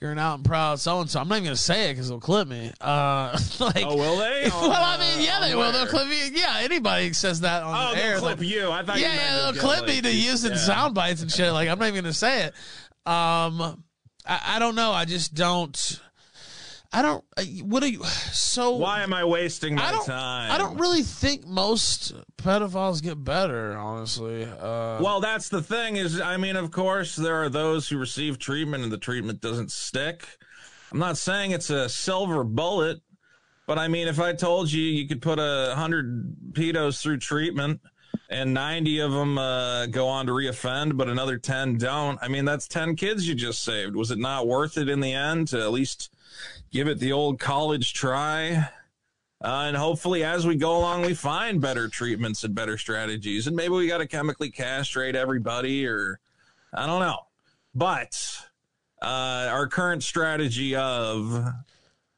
you're 0.00 0.12
an 0.12 0.18
out 0.18 0.34
and 0.36 0.44
proud 0.44 0.78
so 0.78 1.00
and 1.00 1.08
so. 1.08 1.20
I'm 1.20 1.28
not 1.28 1.36
even 1.36 1.44
gonna 1.44 1.56
say 1.56 1.88
it 1.90 1.94
because 1.94 2.08
they'll 2.08 2.20
clip 2.20 2.48
me. 2.48 2.70
Uh, 2.80 3.38
like, 3.60 3.84
Oh, 3.86 3.96
will 3.96 4.18
they? 4.18 4.48
well, 4.50 4.70
I 4.72 4.98
mean, 4.98 5.24
yeah, 5.24 5.40
they 5.40 5.54
will. 5.54 5.72
They'll 5.72 5.86
clip 5.86 6.06
me. 6.08 6.30
Yeah, 6.32 6.58
anybody 6.60 7.12
says 7.14 7.40
that 7.40 7.62
on 7.62 7.74
Oh, 7.74 7.94
the 7.94 8.02
air. 8.02 8.10
they'll 8.12 8.20
clip 8.20 8.38
they'll- 8.38 8.48
you. 8.48 8.70
I 8.70 8.82
thought. 8.82 8.98
yeah, 8.98 9.08
meant 9.08 9.20
yeah, 9.22 9.36
they'll 9.52 9.60
clip 9.62 9.80
like, 9.80 9.88
me 9.88 10.00
to 10.02 10.14
use 10.14 10.44
in 10.44 10.52
yeah. 10.52 10.58
sound 10.58 10.94
bites 10.94 11.22
and 11.22 11.30
shit. 11.30 11.52
Like 11.52 11.68
I'm 11.68 11.78
not 11.78 11.88
even 11.88 12.02
gonna 12.04 12.12
say 12.12 12.44
it. 12.44 12.54
Um, 13.10 13.82
I, 14.26 14.56
I 14.56 14.58
don't 14.58 14.74
know. 14.74 14.92
I 14.92 15.04
just 15.04 15.34
don't. 15.34 16.00
I 16.92 17.02
don't. 17.02 17.24
What 17.62 17.82
are 17.82 17.88
you? 17.88 18.02
So 18.36 18.76
Why 18.76 19.02
am 19.02 19.12
I 19.12 19.24
wasting 19.24 19.74
my 19.74 19.88
I 19.88 20.04
time? 20.06 20.50
I 20.52 20.56
don't 20.56 20.78
really 20.78 21.02
think 21.02 21.46
most 21.46 22.14
pedophiles 22.38 23.02
get 23.02 23.22
better. 23.22 23.76
Honestly. 23.76 24.44
Uh, 24.44 24.98
Well, 25.00 25.20
that's 25.20 25.48
the 25.48 25.60
thing 25.60 25.96
is, 25.96 26.20
I 26.20 26.36
mean, 26.36 26.54
of 26.56 26.70
course, 26.70 27.16
there 27.16 27.42
are 27.42 27.48
those 27.48 27.88
who 27.88 27.98
receive 27.98 28.38
treatment 28.38 28.84
and 28.84 28.92
the 28.92 28.98
treatment 28.98 29.40
doesn't 29.40 29.72
stick. 29.72 30.26
I'm 30.92 30.98
not 30.98 31.18
saying 31.18 31.50
it's 31.50 31.70
a 31.70 31.88
silver 31.88 32.44
bullet, 32.44 33.00
but 33.66 33.78
I 33.78 33.88
mean, 33.88 34.06
if 34.06 34.20
I 34.20 34.32
told 34.32 34.70
you 34.70 34.82
you 34.82 35.08
could 35.08 35.20
put 35.20 35.38
a 35.38 35.74
hundred 35.74 36.34
pedos 36.52 37.02
through 37.02 37.18
treatment 37.18 37.80
and 38.30 38.54
90 38.54 39.00
of 39.00 39.12
them 39.12 39.38
uh, 39.38 39.86
go 39.86 40.06
on 40.08 40.26
to 40.26 40.32
reoffend, 40.32 40.96
but 40.96 41.08
another 41.08 41.36
10 41.36 41.78
don't, 41.78 42.18
I 42.22 42.28
mean, 42.28 42.44
that's 42.44 42.68
10 42.68 42.96
kids 42.96 43.26
you 43.28 43.34
just 43.34 43.62
saved. 43.64 43.96
Was 43.96 44.10
it 44.10 44.18
not 44.18 44.46
worth 44.46 44.78
it 44.78 44.88
in 44.88 45.00
the 45.00 45.12
end 45.12 45.48
to 45.48 45.60
at 45.60 45.72
least 45.72 46.10
give 46.70 46.88
it 46.88 46.98
the 46.98 47.12
old 47.12 47.38
college 47.38 47.94
try? 47.94 48.68
Uh, 49.44 49.64
and 49.66 49.76
hopefully, 49.76 50.24
as 50.24 50.46
we 50.46 50.56
go 50.56 50.78
along, 50.78 51.02
we 51.02 51.14
find 51.14 51.60
better 51.60 51.88
treatments 51.88 52.42
and 52.44 52.54
better 52.54 52.78
strategies. 52.78 53.46
And 53.46 53.54
maybe 53.54 53.74
we 53.74 53.86
got 53.86 53.98
to 53.98 54.06
chemically 54.06 54.50
castrate 54.50 55.14
everybody, 55.14 55.86
or 55.86 56.18
I 56.72 56.86
don't 56.86 57.00
know. 57.00 57.26
But 57.74 58.40
uh, 59.02 59.48
our 59.50 59.68
current 59.68 60.02
strategy 60.02 60.74
of 60.74 61.52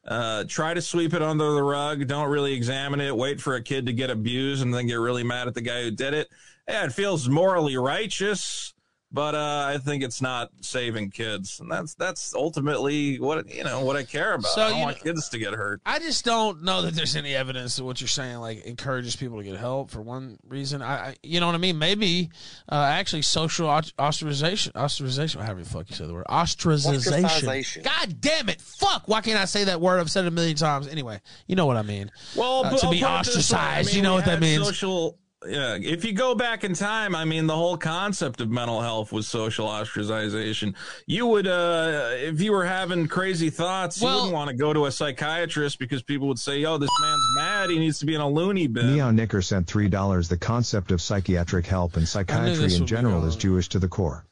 uh, 0.06 0.44
try 0.48 0.74
to 0.74 0.80
sweep 0.80 1.12
it 1.12 1.22
under 1.22 1.52
the 1.52 1.62
rug, 1.62 2.06
don't 2.06 2.30
really 2.30 2.54
examine 2.54 3.00
it, 3.00 3.14
wait 3.14 3.40
for 3.40 3.56
a 3.56 3.62
kid 3.62 3.86
to 3.86 3.92
get 3.92 4.10
abused, 4.10 4.62
and 4.62 4.72
then 4.72 4.86
get 4.86 4.94
really 4.94 5.24
mad 5.24 5.48
at 5.48 5.54
the 5.54 5.60
guy 5.60 5.82
who 5.82 5.90
did 5.90 6.14
it. 6.14 6.28
Yeah, 6.68 6.84
it 6.84 6.92
feels 6.92 7.28
morally 7.28 7.76
righteous, 7.76 8.74
but 9.10 9.34
uh, 9.34 9.64
I 9.74 9.78
think 9.78 10.02
it's 10.02 10.20
not 10.20 10.50
saving 10.60 11.10
kids, 11.10 11.60
and 11.60 11.70
that's 11.70 11.94
that's 11.94 12.34
ultimately 12.34 13.18
what 13.18 13.48
you 13.52 13.64
know 13.64 13.84
what 13.84 13.96
I 13.96 14.02
care 14.04 14.34
about. 14.34 14.50
So, 14.50 14.62
I 14.62 14.68
don't 14.68 14.78
you 14.78 14.84
want 14.84 14.96
know- 14.98 15.02
kids 15.12 15.28
to 15.30 15.38
get 15.38 15.54
hurt. 15.54 15.80
I 15.86 15.98
just 15.98 16.24
don't 16.24 16.62
know 16.62 16.82
that 16.82 16.94
there's 16.94 17.16
any 17.16 17.34
evidence 17.34 17.76
that 17.76 17.84
what 17.84 18.00
you're 18.00 18.08
saying 18.08 18.36
like 18.38 18.64
encourages 18.66 19.16
people 19.16 19.38
to 19.38 19.44
get 19.44 19.56
help 19.56 19.90
for 19.90 20.02
one 20.02 20.38
reason. 20.46 20.82
I, 20.82 20.94
I 21.10 21.16
you 21.22 21.40
know 21.40 21.46
what 21.46 21.54
I 21.54 21.58
mean? 21.58 21.78
Maybe 21.78 22.30
uh, 22.70 22.74
actually 22.74 23.22
social 23.22 23.68
ost- 23.68 23.96
ostracization, 23.96 24.72
ostracization, 24.72 25.40
however 25.42 25.62
the 25.62 25.68
fuck 25.68 25.88
you 25.90 25.96
say 25.96 26.06
the 26.06 26.12
word, 26.14 26.26
ostracization. 26.28 27.22
Ostracization. 27.24 27.84
God 27.84 28.20
damn 28.20 28.48
it! 28.48 28.60
Fuck! 28.60 29.08
Why 29.08 29.20
can't 29.20 29.38
I 29.38 29.44
say 29.46 29.64
that 29.64 29.80
word? 29.80 30.00
I've 30.00 30.10
said 30.10 30.24
it 30.24 30.28
a 30.28 30.32
million 30.32 30.56
times. 30.56 30.86
Anyway, 30.88 31.20
you 31.46 31.56
know 31.56 31.66
what 31.66 31.76
I 31.76 31.82
mean. 31.82 32.10
Well, 32.36 32.64
Uh, 32.66 32.76
to 32.76 32.86
I'll 32.86 32.92
be 32.92 33.00
put 33.00 33.20
it 33.20 33.24
this 33.34 33.52
way. 33.52 33.58
I 33.58 33.80
ostracized, 33.80 33.86
mean, 33.88 33.96
you 33.96 34.02
know 34.02 34.14
what 34.14 34.24
that 34.26 34.40
means. 34.40 34.64
Social. 34.66 35.18
Yeah, 35.46 35.78
if 35.80 36.04
you 36.04 36.12
go 36.12 36.34
back 36.34 36.64
in 36.64 36.74
time, 36.74 37.14
I 37.14 37.24
mean, 37.24 37.46
the 37.46 37.54
whole 37.54 37.76
concept 37.76 38.40
of 38.40 38.50
mental 38.50 38.80
health 38.80 39.12
was 39.12 39.28
social 39.28 39.68
ostracization. 39.68 40.74
You 41.06 41.26
would, 41.26 41.46
uh, 41.46 42.08
if 42.12 42.40
you 42.40 42.50
were 42.50 42.64
having 42.66 43.06
crazy 43.06 43.48
thoughts, 43.48 44.00
Well- 44.00 44.10
you 44.10 44.16
wouldn't 44.16 44.34
want 44.34 44.50
to 44.50 44.56
go 44.56 44.72
to 44.72 44.86
a 44.86 44.90
psychiatrist 44.90 45.78
because 45.78 46.02
people 46.02 46.26
would 46.26 46.40
say, 46.40 46.58
"Yo, 46.58 46.76
this 46.76 46.90
man's 47.00 47.22
mad. 47.36 47.70
He 47.70 47.78
needs 47.78 48.00
to 48.00 48.06
be 48.06 48.16
in 48.16 48.20
a 48.20 48.28
loony 48.28 48.66
bin." 48.66 48.94
Neon 48.96 49.14
Nicker 49.14 49.40
sent 49.40 49.68
$3. 49.68 50.28
The 50.28 50.36
concept 50.36 50.90
of 50.90 51.00
psychiatric 51.00 51.66
help 51.66 51.96
and 51.96 52.08
psychiatry 52.08 52.74
in 52.74 52.86
general 52.86 53.24
is 53.24 53.36
Jewish 53.36 53.68
to 53.68 53.78
the 53.78 53.88
core. 53.88 54.24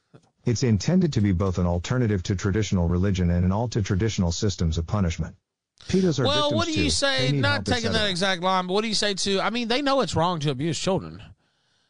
It's 0.45 0.65
intended 0.65 1.13
to 1.13 1.21
be 1.21 1.31
both 1.33 1.59
an 1.59 1.67
alternative 1.67 2.25
to 2.25 2.35
traditional 2.35 2.89
religion 2.89 3.31
and 3.31 3.45
an 3.45 3.53
all 3.53 3.69
to 3.69 3.81
traditional 3.81 4.33
systems 4.33 4.77
of 4.77 4.87
punishment. 4.89 5.37
Pedos 5.89 6.19
are 6.19 6.25
Well, 6.27 6.53
what 6.53 6.67
do 6.67 6.73
you 6.73 6.85
too. 6.85 6.91
say? 6.91 7.31
Not 7.33 7.65
taking 7.65 7.93
that 7.93 8.09
exact 8.11 8.43
line, 8.43 8.67
but 8.67 8.75
what 8.75 8.83
do 8.83 8.89
you 8.89 8.95
say 8.95 9.15
to? 9.15 9.41
I 9.41 9.51
mean, 9.51 9.69
they 9.69 9.83
know 9.83 10.01
it's 10.01 10.17
wrong 10.17 10.41
to 10.41 10.51
abuse 10.51 10.79
children. 10.79 11.23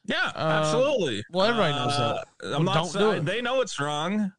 Yeah, 0.05 0.31
absolutely. 0.37 1.21
Uh, 1.21 1.23
well, 1.33 1.47
everybody 1.47 1.73
knows 1.75 1.97
that. 1.97 2.26
I'm 2.45 2.50
Well, 2.50 2.62
not 2.62 2.75
don't 2.75 2.93
do 2.93 2.99
saying 2.99 3.23
it. 3.23 3.25
they 3.25 3.40
know 3.43 3.61
it's 3.61 3.81
wrong, 3.81 4.33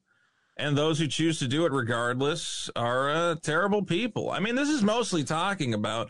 and 0.57 0.77
those 0.77 0.97
who 0.99 1.07
choose 1.07 1.39
to 1.39 1.47
do 1.47 1.65
it 1.65 1.71
regardless 1.71 2.69
are 2.75 3.09
uh, 3.09 3.35
terrible 3.41 3.83
people. 3.83 4.31
I 4.31 4.39
mean, 4.39 4.55
this 4.55 4.69
is 4.69 4.81
mostly 4.83 5.23
talking 5.23 5.73
about. 5.73 6.07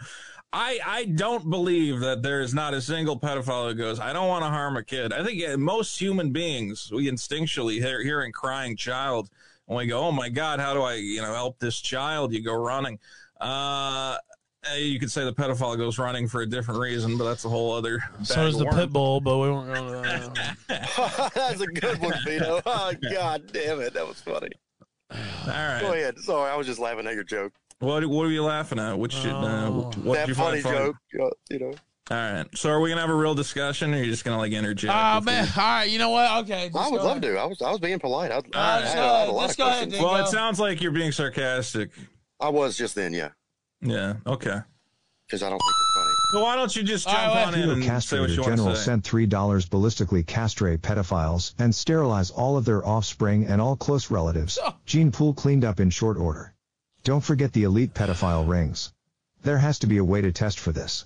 I 0.54 0.80
I 0.86 1.06
don't 1.06 1.50
believe 1.50 2.00
that 2.02 2.22
there 2.22 2.40
is 2.42 2.54
not 2.54 2.74
a 2.74 2.82
single 2.82 3.20
pedophile 3.20 3.70
who 3.70 3.74
goes, 3.76 4.00
I 4.00 4.14
don't 4.14 4.28
want 4.30 4.44
to 4.46 4.50
harm 4.50 4.78
a 4.78 4.84
kid. 4.84 5.12
I 5.12 5.24
think 5.24 5.44
uh, 5.44 5.58
most 5.58 6.00
human 6.00 6.32
beings 6.32 6.90
we 6.92 7.10
instinctually 7.12 7.82
hear 7.82 8.02
hearing 8.04 8.32
crying 8.32 8.78
child, 8.78 9.30
and 9.68 9.76
we 9.78 9.88
go, 9.88 10.00
oh 10.00 10.12
my 10.12 10.30
god, 10.30 10.60
how 10.60 10.74
do 10.74 10.84
I 10.84 10.94
you 10.96 11.22
know 11.22 11.34
help 11.34 11.60
this 11.60 11.80
child? 11.82 12.32
You 12.32 12.42
go 12.44 12.54
running. 12.54 13.00
Uh, 13.40 14.18
uh, 14.70 14.76
you 14.78 15.00
could 15.00 15.12
say 15.12 15.24
the 15.24 15.34
pedophile 15.34 15.78
goes 15.78 15.98
running 16.00 16.28
for 16.28 16.42
a 16.42 16.46
different 16.46 16.80
reason, 16.80 17.18
but 17.18 17.24
that's 17.26 17.46
a 17.46 17.50
whole 17.50 17.72
other. 17.74 18.00
So 18.24 18.36
bag 18.36 18.46
does 18.46 18.58
the 18.58 18.66
worms. 18.66 18.76
pit 18.78 18.90
bull, 18.92 19.22
but 19.22 19.38
we 19.38 19.50
won't 19.50 19.68
go 19.68 19.86
to 19.86 20.32
that. 20.68 21.32
That's 21.36 21.62
a 21.62 21.68
good 21.68 22.00
one, 22.02 22.14
Vito. 22.26 22.62
Oh, 22.66 22.92
God 23.14 23.44
damn 23.54 23.80
it. 23.82 23.94
That 23.94 24.08
was 24.08 24.20
funny. 24.20 24.50
All 25.12 25.18
right. 25.48 25.80
Go 25.82 25.94
ahead. 25.94 26.18
Sorry, 26.20 26.52
I 26.52 26.56
was 26.58 26.68
just 26.68 26.80
laughing 26.80 27.08
at 27.08 27.14
your 27.14 27.24
joke. 27.24 27.54
What 27.80 28.06
what 28.08 28.26
are 28.26 28.32
you 28.32 28.44
laughing 28.44 28.80
at? 28.80 28.98
Which 28.98 29.16
uh, 29.26 29.30
Oh. 29.30 29.92
what 30.04 30.16
that 30.16 30.26
did 30.26 30.30
you 30.30 30.36
funny 30.36 30.62
find 30.62 30.76
funny? 30.76 30.94
joke. 31.16 31.32
uh, 31.50 31.54
You 31.54 31.60
know, 31.60 31.74
All 32.12 32.18
right. 32.18 32.46
So 32.58 32.70
are 32.72 32.80
we 32.82 32.90
gonna 32.90 33.02
have 33.02 33.10
a 33.12 33.16
real 33.16 33.36
discussion, 33.36 33.94
or 33.94 33.98
are 33.98 34.04
you 34.04 34.10
just 34.12 34.26
gonna 34.26 34.38
like 34.40 34.52
interject? 34.52 34.92
Oh 34.94 35.18
with 35.18 35.26
man! 35.26 35.46
me? 35.46 35.52
All 35.56 35.64
right, 35.64 35.84
you 35.90 36.00
know 36.00 36.10
what? 36.10 36.44
Okay, 36.44 36.72
I 36.76 36.90
would 36.90 37.02
love 37.04 37.18
ahead. 37.18 37.22
to. 37.22 37.38
I 37.38 37.46
was 37.46 37.62
I 37.62 37.70
was 37.70 37.80
being 37.80 38.00
polite. 38.00 38.32
I, 38.32 38.36
I, 38.36 38.40
right, 38.40 38.56
I, 38.56 38.80
let's 38.80 38.94
had, 38.94 38.96
go 38.96 39.02
I 39.06 39.20
had 39.20 39.28
a 39.30 39.32
lot 39.32 39.42
Let's 39.42 39.52
of 39.54 39.58
go 39.60 39.64
ahead, 39.68 39.74
questions. 39.76 39.94
Dick. 39.94 40.02
Well, 40.02 40.16
it 40.26 40.28
sounds 40.28 40.60
like 40.60 40.82
you're 40.82 40.92
being 40.92 41.12
sarcastic. 41.12 41.92
I 42.40 42.50
was 42.50 42.78
just 42.78 42.96
then, 42.96 43.14
yeah, 43.14 43.30
Yeah. 43.82 44.16
Okay. 44.26 44.60
because 45.26 45.44
I 45.44 45.50
don't 45.50 45.60
think 45.60 45.62
you're 45.80 46.04
funny. 46.04 46.14
So 46.34 46.44
why 46.44 46.56
don't 46.56 46.76
you 46.76 46.84
just 46.84 47.06
jump 47.08 47.18
right, 47.18 47.48
on 47.48 47.54
well- 47.54 47.64
in 47.64 47.70
and 47.70 47.84
say 48.04 48.20
what 48.20 48.30
Castrator 48.30 48.34
you 48.36 48.42
want 48.42 48.52
General 48.58 48.70
to 48.74 48.76
say? 48.78 48.84
sent 48.86 49.04
$3 49.04 49.66
ballistically 49.70 50.26
castrate 50.28 50.82
pedophiles 50.82 51.54
and 51.60 51.74
sterilize 51.74 52.30
all 52.32 52.58
of 52.58 52.66
their 52.66 52.86
offspring 52.86 53.46
and 53.48 53.60
all 53.62 53.76
close 53.76 54.12
relatives. 54.12 54.60
Oh. 54.62 54.76
Gene 54.86 55.12
pool 55.12 55.34
cleaned 55.34 55.66
up 55.66 55.80
in 55.80 55.90
short 55.90 56.18
order. 56.18 56.54
Don't 57.04 57.24
forget 57.24 57.54
the 57.54 57.64
elite 57.64 57.94
pedophile 57.94 58.48
rings. 58.48 58.92
There 59.44 59.58
has 59.58 59.80
to 59.80 59.88
be 59.88 59.98
a 59.98 60.04
way 60.04 60.22
to 60.22 60.32
test 60.32 60.60
for 60.60 60.72
this. 60.72 61.06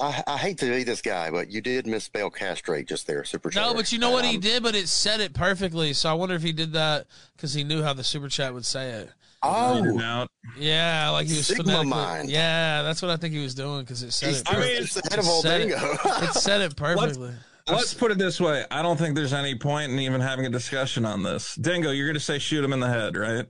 I, 0.00 0.22
I 0.26 0.36
hate 0.36 0.58
to 0.58 0.66
be 0.70 0.84
this 0.84 1.02
guy, 1.02 1.30
but 1.30 1.50
you 1.50 1.60
did 1.60 1.86
misspell 1.86 2.30
castrate 2.30 2.86
just 2.86 3.06
there, 3.06 3.24
super 3.24 3.50
chat. 3.50 3.62
No, 3.64 3.74
but 3.74 3.90
you 3.92 3.98
know 3.98 4.10
what 4.10 4.24
he 4.24 4.36
Um, 4.36 4.40
did, 4.40 4.62
but 4.62 4.74
it 4.76 4.88
said 4.88 5.20
it 5.20 5.34
perfectly. 5.34 5.92
So 5.92 6.08
I 6.08 6.12
wonder 6.12 6.34
if 6.36 6.42
he 6.42 6.52
did 6.52 6.72
that 6.74 7.06
because 7.36 7.54
he 7.54 7.64
knew 7.64 7.82
how 7.82 7.92
the 7.94 8.04
super 8.04 8.28
chat 8.28 8.54
would 8.54 8.64
say 8.66 8.90
it. 8.90 9.10
Read 9.44 9.84
it 9.86 9.94
Oh, 9.96 10.00
out. 10.00 10.28
Yeah, 10.58 11.10
like 11.10 11.26
he 11.28 11.36
was 11.36 11.46
Sigma 11.46 11.62
phonetically- 11.64 11.90
mind. 11.90 12.30
Yeah, 12.30 12.82
that's 12.82 13.00
what 13.02 13.10
I 13.10 13.16
think 13.16 13.34
he 13.34 13.40
was 13.42 13.54
doing 13.54 13.80
because 13.82 14.02
it 14.02 14.12
said 14.12 14.30
he's 14.30 14.40
it. 14.40 14.48
I 14.52 14.58
mean, 14.58 14.82
it's 14.82 14.96
ahead 14.96 15.18
of 15.18 15.26
old 15.28 15.42
said 15.42 15.60
it- 15.60 15.68
Dingo. 15.68 15.92
it 16.04 16.34
said 16.34 16.60
it 16.60 16.76
perfectly. 16.76 17.32
Let's 17.68 17.92
put 17.94 18.10
it 18.10 18.18
this 18.18 18.40
way. 18.40 18.64
I 18.70 18.80
don't 18.82 18.96
think 18.96 19.14
there's 19.14 19.34
any 19.34 19.54
point 19.54 19.92
in 19.92 19.98
even 19.98 20.20
having 20.22 20.46
a 20.46 20.50
discussion 20.50 21.04
on 21.04 21.22
this. 21.22 21.54
Dingo, 21.56 21.90
you're 21.90 22.06
going 22.06 22.14
to 22.14 22.20
say 22.20 22.38
shoot 22.38 22.64
him 22.64 22.72
in 22.72 22.80
the 22.80 22.88
head, 22.88 23.16
right? 23.16 23.46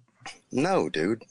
no, 0.52 0.88
dude. 0.88 1.22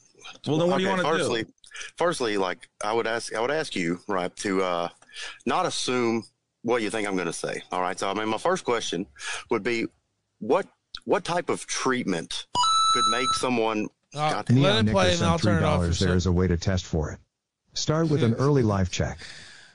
Well, 0.48 0.58
then 0.58 0.70
what 0.70 0.78
do 0.78 0.84
you 0.84 0.90
want 0.90 1.02
to 1.02 1.08
firstly, 1.08 1.44
do? 1.44 1.52
Firstly, 1.98 2.38
like 2.38 2.68
I 2.84 2.94
would 2.94 3.06
ask, 3.06 3.36
I 3.36 3.42
would 3.42 3.52
ask 3.52 3.76
you, 3.76 4.00
right, 4.08 4.34
to 4.38 4.64
uh, 4.64 4.90
not 5.46 5.66
assume 5.66 6.24
what 6.64 6.82
you 6.82 6.90
think 6.90 7.08
I'm 7.08 7.16
going 7.16 7.28
to 7.28 7.34
say. 7.34 7.62
All 7.72 7.82
right. 7.82 7.98
So, 8.00 8.10
I 8.10 8.14
mean, 8.14 8.28
my 8.30 8.38
first 8.38 8.64
question 8.66 9.06
would 9.52 9.64
be, 9.64 9.86
what 10.40 10.66
what 11.06 11.24
type 11.24 11.50
of 11.50 11.66
treatment 11.68 12.46
could 12.94 13.04
make 13.12 13.28
someone? 13.40 13.88
Uh, 14.18 14.32
God, 14.32 14.50
let 14.50 14.88
it 14.88 14.92
play 14.92 15.14
and 15.14 15.24
I'll 15.24 15.40
turn 15.40 15.64
it 15.64 15.66
off. 15.66 16.00
There 16.00 16.16
is 16.16 16.26
a 16.26 16.32
way 16.32 16.48
to 16.48 16.58
test 16.58 16.86
for 16.86 17.12
it. 17.12 17.20
Start 17.74 18.10
with 18.10 18.24
an 18.24 18.34
early 18.36 18.64
life 18.64 18.90
check. 18.90 19.20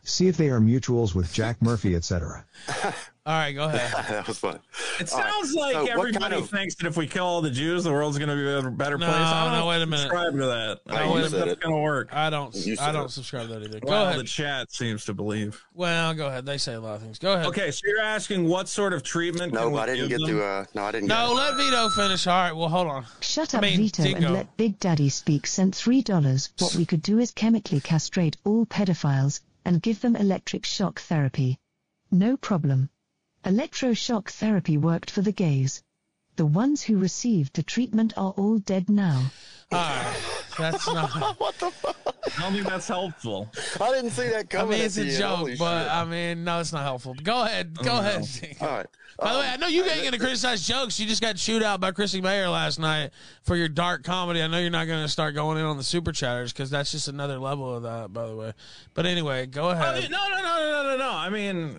See 0.05 0.27
if 0.27 0.37
they 0.37 0.49
are 0.51 0.59
mutuals 0.61 1.15
with 1.15 1.33
Jack 1.33 1.63
Murphy, 1.63 1.95
etc. 1.95 2.45
All 3.25 3.33
right, 3.35 3.53
go 3.53 3.67
ahead. 3.67 4.05
that 4.09 4.27
was 4.27 4.37
fun. 4.41 4.59
It 4.99 5.13
All 5.13 5.21
right, 5.21 5.33
sounds 5.33 5.55
like 5.55 5.75
so 5.75 5.87
everybody 5.87 6.13
kind 6.19 6.33
of- 6.35 6.51
thinks 6.51 6.75
that 6.75 6.89
if 6.89 6.97
we 6.97 7.07
kill 7.07 7.25
all 7.25 7.41
the 7.41 7.53
Jews, 7.53 7.85
the 7.85 7.93
world's 7.93 8.19
going 8.19 8.31
to 8.31 8.35
be 8.35 8.67
a 8.67 8.69
better 8.69 8.99
No, 8.99 9.07
place. 9.07 9.17
I 9.17 9.45
don't 9.45 9.53
no, 9.53 9.61
know 9.61 9.67
wait 9.69 9.77
a 9.79 9.83
I 9.83 9.85
minute. 9.85 10.01
Subscribe 10.01 10.33
to 10.33 10.47
that. 10.47 10.81
No, 10.87 10.95
I 10.97 10.99
don't 10.99 11.17
you 11.23 11.29
think 11.29 11.45
that's 11.47 11.61
going 11.61 11.75
to 11.77 11.81
work. 11.83 12.09
I 12.13 12.31
don't. 12.31 12.53
I 12.81 12.91
don't 12.91 13.05
it. 13.07 13.11
subscribe 13.13 13.47
to 13.47 13.55
that 13.55 13.63
either. 13.63 13.79
Go 13.79 13.87
Well, 13.89 14.07
ahead. 14.09 14.19
the 14.19 14.25
chat 14.25 14.73
seems 14.73 15.05
to 15.05 15.15
believe. 15.15 15.63
well, 15.73 16.13
go 16.15 16.27
ahead. 16.27 16.47
They 16.47 16.59
say 16.59 16.75
a 16.75 16.81
lot 16.81 16.97
of 16.97 17.03
things. 17.03 17.21
Go 17.21 17.35
ahead. 17.35 17.47
Okay, 17.47 17.71
so 17.71 17.83
you're 17.87 18.01
asking 18.01 18.49
what 18.49 18.69
sort 18.69 18.93
of 18.93 19.05
treatment? 19.05 19.53
can 19.53 19.63
No, 19.63 19.71
we 19.71 19.79
I 19.79 19.87
didn't 19.87 20.09
give 20.09 20.19
get 20.19 20.27
them? 20.27 20.39
to. 20.39 20.45
Uh, 20.45 20.65
no, 20.75 20.83
I 20.83 20.91
didn't. 20.91 21.07
No, 21.07 21.29
get 21.29 21.35
let 21.37 21.57
Vito 21.59 21.89
finish. 21.91 22.27
All 22.27 22.35
right. 22.43 22.53
Well, 22.57 22.69
hold 22.69 22.89
on. 22.89 23.07
Shut 23.21 23.55
I 23.55 23.59
up, 23.59 23.63
mean, 23.63 23.77
Vito, 23.77 24.03
Dingo. 24.03 24.27
and 24.27 24.35
let 24.35 24.57
Big 24.57 24.81
Daddy 24.81 25.09
speak. 25.11 25.47
Sent 25.47 25.77
$3. 25.77 26.49
What 26.61 26.75
we 26.75 26.85
could 26.85 27.03
do 27.03 27.21
is 27.21 27.31
chemically 27.31 27.79
castrate 27.81 28.37
all 28.45 28.67
pedophiles 28.67 29.39
and 29.65 29.83
give 29.83 30.01
them 30.01 30.17
electric 30.17 30.65
shock 30.65 31.01
therapy. 31.01 31.59
No 32.11 32.37
problem. 32.37 32.91
Electroshock 33.45 34.31
therapy 34.31 34.77
worked 34.77 35.11
for 35.11 35.23
the 35.23 35.33
gays. 35.33 35.83
The 36.37 36.47
ones 36.47 36.83
who 36.83 36.97
received 36.97 37.55
the 37.55 37.63
treatment 37.63 38.13
are 38.17 38.33
all 38.33 38.59
dead 38.59 38.89
now. 38.89 39.31
All 39.73 39.79
right. 39.79 40.17
That's 40.59 40.87
not. 40.87 41.11
What 41.41 41.55
the 41.59 41.71
fuck? 41.71 41.97
I 42.39 42.43
don't 42.43 42.53
think 42.53 42.67
that's 42.67 42.89
helpful. 42.89 43.51
I 43.81 43.91
didn't 43.93 44.11
see 44.11 44.29
that 44.29 44.49
coming. 44.51 44.75
I 44.75 44.77
mean, 44.77 44.85
it's 44.87 44.97
a 44.97 45.05
the 45.05 45.17
joke, 45.19 45.39
Holy 45.39 45.57
but 45.57 45.83
shit. 45.85 45.93
I 45.93 46.05
mean, 46.05 46.45
no, 46.45 46.61
it's 46.61 46.73
not 46.73 46.83
helpful. 46.83 47.15
Go 47.23 47.43
ahead. 47.45 47.77
Go 47.83 47.99
ahead. 47.99 48.25
all 48.61 48.69
right. 48.69 48.87
By 49.19 49.33
the 49.35 49.39
way, 49.41 49.47
Um, 49.47 49.53
I 49.53 49.57
know 49.57 49.67
you 49.67 49.85
ain't 49.85 50.01
going 50.01 50.13
to 50.13 50.19
criticize 50.19 50.67
jokes. 50.67 50.99
You 50.99 51.07
just 51.07 51.21
got 51.21 51.37
chewed 51.37 51.63
out 51.63 51.81
by 51.81 51.91
Chrissie 51.93 52.21
Mayr 52.23 52.49
last 52.51 52.79
night 52.79 53.11
for 53.43 53.57
your 53.57 53.69
dark 53.69 54.05
comedy. 54.05 54.43
I 54.43 54.47
know 54.47 54.59
you're 54.59 54.71
not 54.71 54.87
going 54.87 55.03
to 55.03 55.09
start 55.09 55.35
going 55.35 55.59
in 55.59 55.65
on 55.65 55.77
the 55.77 55.83
super 55.85 56.13
chatters 56.13 56.53
because 56.53 56.71
that's 56.71 56.91
just 56.93 57.09
another 57.09 57.39
level 57.39 57.75
of 57.77 57.83
that, 57.83 58.13
by 58.13 58.27
the 58.27 58.35
way. 58.37 58.53
But 58.95 59.05
anyway, 59.07 59.47
go 59.47 59.69
I 59.69 59.73
ahead. 59.73 60.03
mean, 60.03 60.11
no, 60.11 60.29
no, 60.29 60.37
no, 60.37 60.43
no, 60.43 60.83
no, 60.83 60.91
no, 60.91 60.97
no. 60.97 61.11
I 61.11 61.29
mean, 61.29 61.77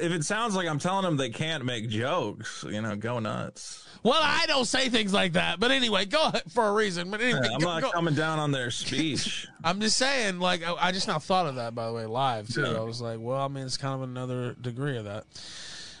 if 0.00 0.12
it 0.12 0.24
sounds 0.24 0.54
like 0.56 0.68
I'm 0.68 0.78
telling 0.78 1.04
them 1.04 1.16
they 1.16 1.30
can't 1.30 1.64
make 1.64 1.88
jokes, 1.88 2.64
you 2.68 2.82
know, 2.82 2.96
go 2.96 3.18
nuts. 3.18 3.80
Well, 4.02 4.20
I 4.22 4.44
don't 4.46 4.66
say 4.66 4.90
things 4.90 5.14
like 5.14 5.32
that. 5.32 5.58
But 5.58 5.70
anyway, 5.70 6.04
go 6.04 6.20
ahead 6.24 6.42
for 6.52 6.66
a 6.68 6.72
reason. 6.74 7.10
But 7.10 7.22
anyway, 7.22 7.33
I'm 7.42 7.58
go- 7.60 7.66
not 7.66 7.82
go- 7.82 7.90
coming 7.92 8.14
down 8.14 8.38
on 8.38 8.50
their 8.50 8.70
speech. 8.70 9.46
I'm 9.64 9.80
just 9.80 9.96
saying, 9.96 10.38
like, 10.38 10.62
I, 10.62 10.74
I 10.74 10.92
just 10.92 11.08
now 11.08 11.18
thought 11.18 11.46
of 11.46 11.56
that, 11.56 11.74
by 11.74 11.86
the 11.86 11.92
way, 11.92 12.06
live, 12.06 12.48
too. 12.48 12.62
Yeah. 12.62 12.78
I 12.78 12.80
was 12.80 13.00
like, 13.00 13.18
well, 13.20 13.40
I 13.40 13.48
mean, 13.48 13.64
it's 13.64 13.76
kind 13.76 13.94
of 13.94 14.02
another 14.02 14.54
degree 14.60 14.96
of 14.96 15.04
that. 15.04 15.24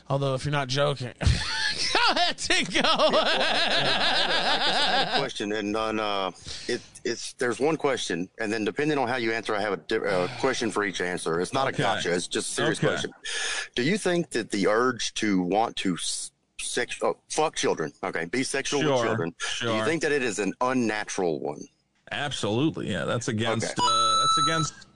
Although, 0.08 0.34
if 0.34 0.44
you're 0.44 0.52
not 0.52 0.68
joking, 0.68 1.12
go 1.20 2.10
ahead, 2.10 2.36
Dingo. 2.36 2.80
I 2.84 3.28
have 5.06 5.16
a 5.16 5.18
question, 5.18 5.52
and 5.52 5.74
on 5.76 5.98
uh, 5.98 6.30
it, 6.68 6.82
it's 7.04 7.32
there's 7.34 7.58
one 7.58 7.78
question, 7.78 8.28
and 8.38 8.52
then 8.52 8.66
depending 8.66 8.98
on 8.98 9.08
how 9.08 9.16
you 9.16 9.32
answer, 9.32 9.54
I 9.54 9.62
have 9.62 9.72
a 9.72 9.76
di- 9.78 9.96
uh, 9.96 10.28
question 10.40 10.70
for 10.70 10.84
each 10.84 11.00
answer. 11.00 11.40
It's 11.40 11.54
not 11.54 11.68
Okay. 11.68 11.82
a 11.82 11.86
gotcha; 11.86 12.14
it's 12.14 12.28
just 12.28 12.50
a 12.50 12.54
serious 12.54 12.78
Okay. 12.78 12.88
question. 12.88 13.12
Do 13.74 13.82
you 13.82 13.96
think 13.96 14.28
that 14.30 14.50
the 14.50 14.66
urge 14.66 15.14
to 15.14 15.40
want 15.40 15.76
to 15.76 15.94
s- 15.94 16.30
sex 16.74 16.98
oh, 17.02 17.16
fuck 17.28 17.54
children, 17.56 17.92
okay, 18.02 18.24
be 18.26 18.42
sexual 18.42 18.80
Sure, 18.80 18.92
with 18.92 19.02
children, 19.02 19.34
do 19.60 19.74
you 19.74 19.84
think 19.84 20.02
that 20.02 20.12
it 20.12 20.22
is 20.22 20.38
an 20.38 20.52
unnatural 20.60 21.40
one? 21.40 21.60
Absolutely, 22.12 22.90
yeah. 22.90 23.04
That's 23.04 23.28
against. 23.28 23.66
Okay. 23.66 23.74
Uh, 23.78 24.16
that's 24.20 24.48
against 24.48 24.86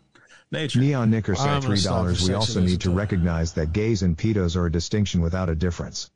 nature. 0.53 0.81
Neon 0.81 1.11
Nicker 1.11 1.35
I'm 1.39 1.63
said 1.63 1.71
$3. 1.71 2.29
We 2.29 2.35
also 2.35 2.61
need 2.61 2.81
to 2.83 2.91
recognize 2.91 3.53
that 3.55 3.73
gays 3.73 4.03
and 4.03 4.17
pedos 4.17 4.57
are 4.57 4.67
a 4.67 4.73
distinction 4.73 5.21
without 5.21 5.49
a 5.49 5.55
difference. 5.55 6.11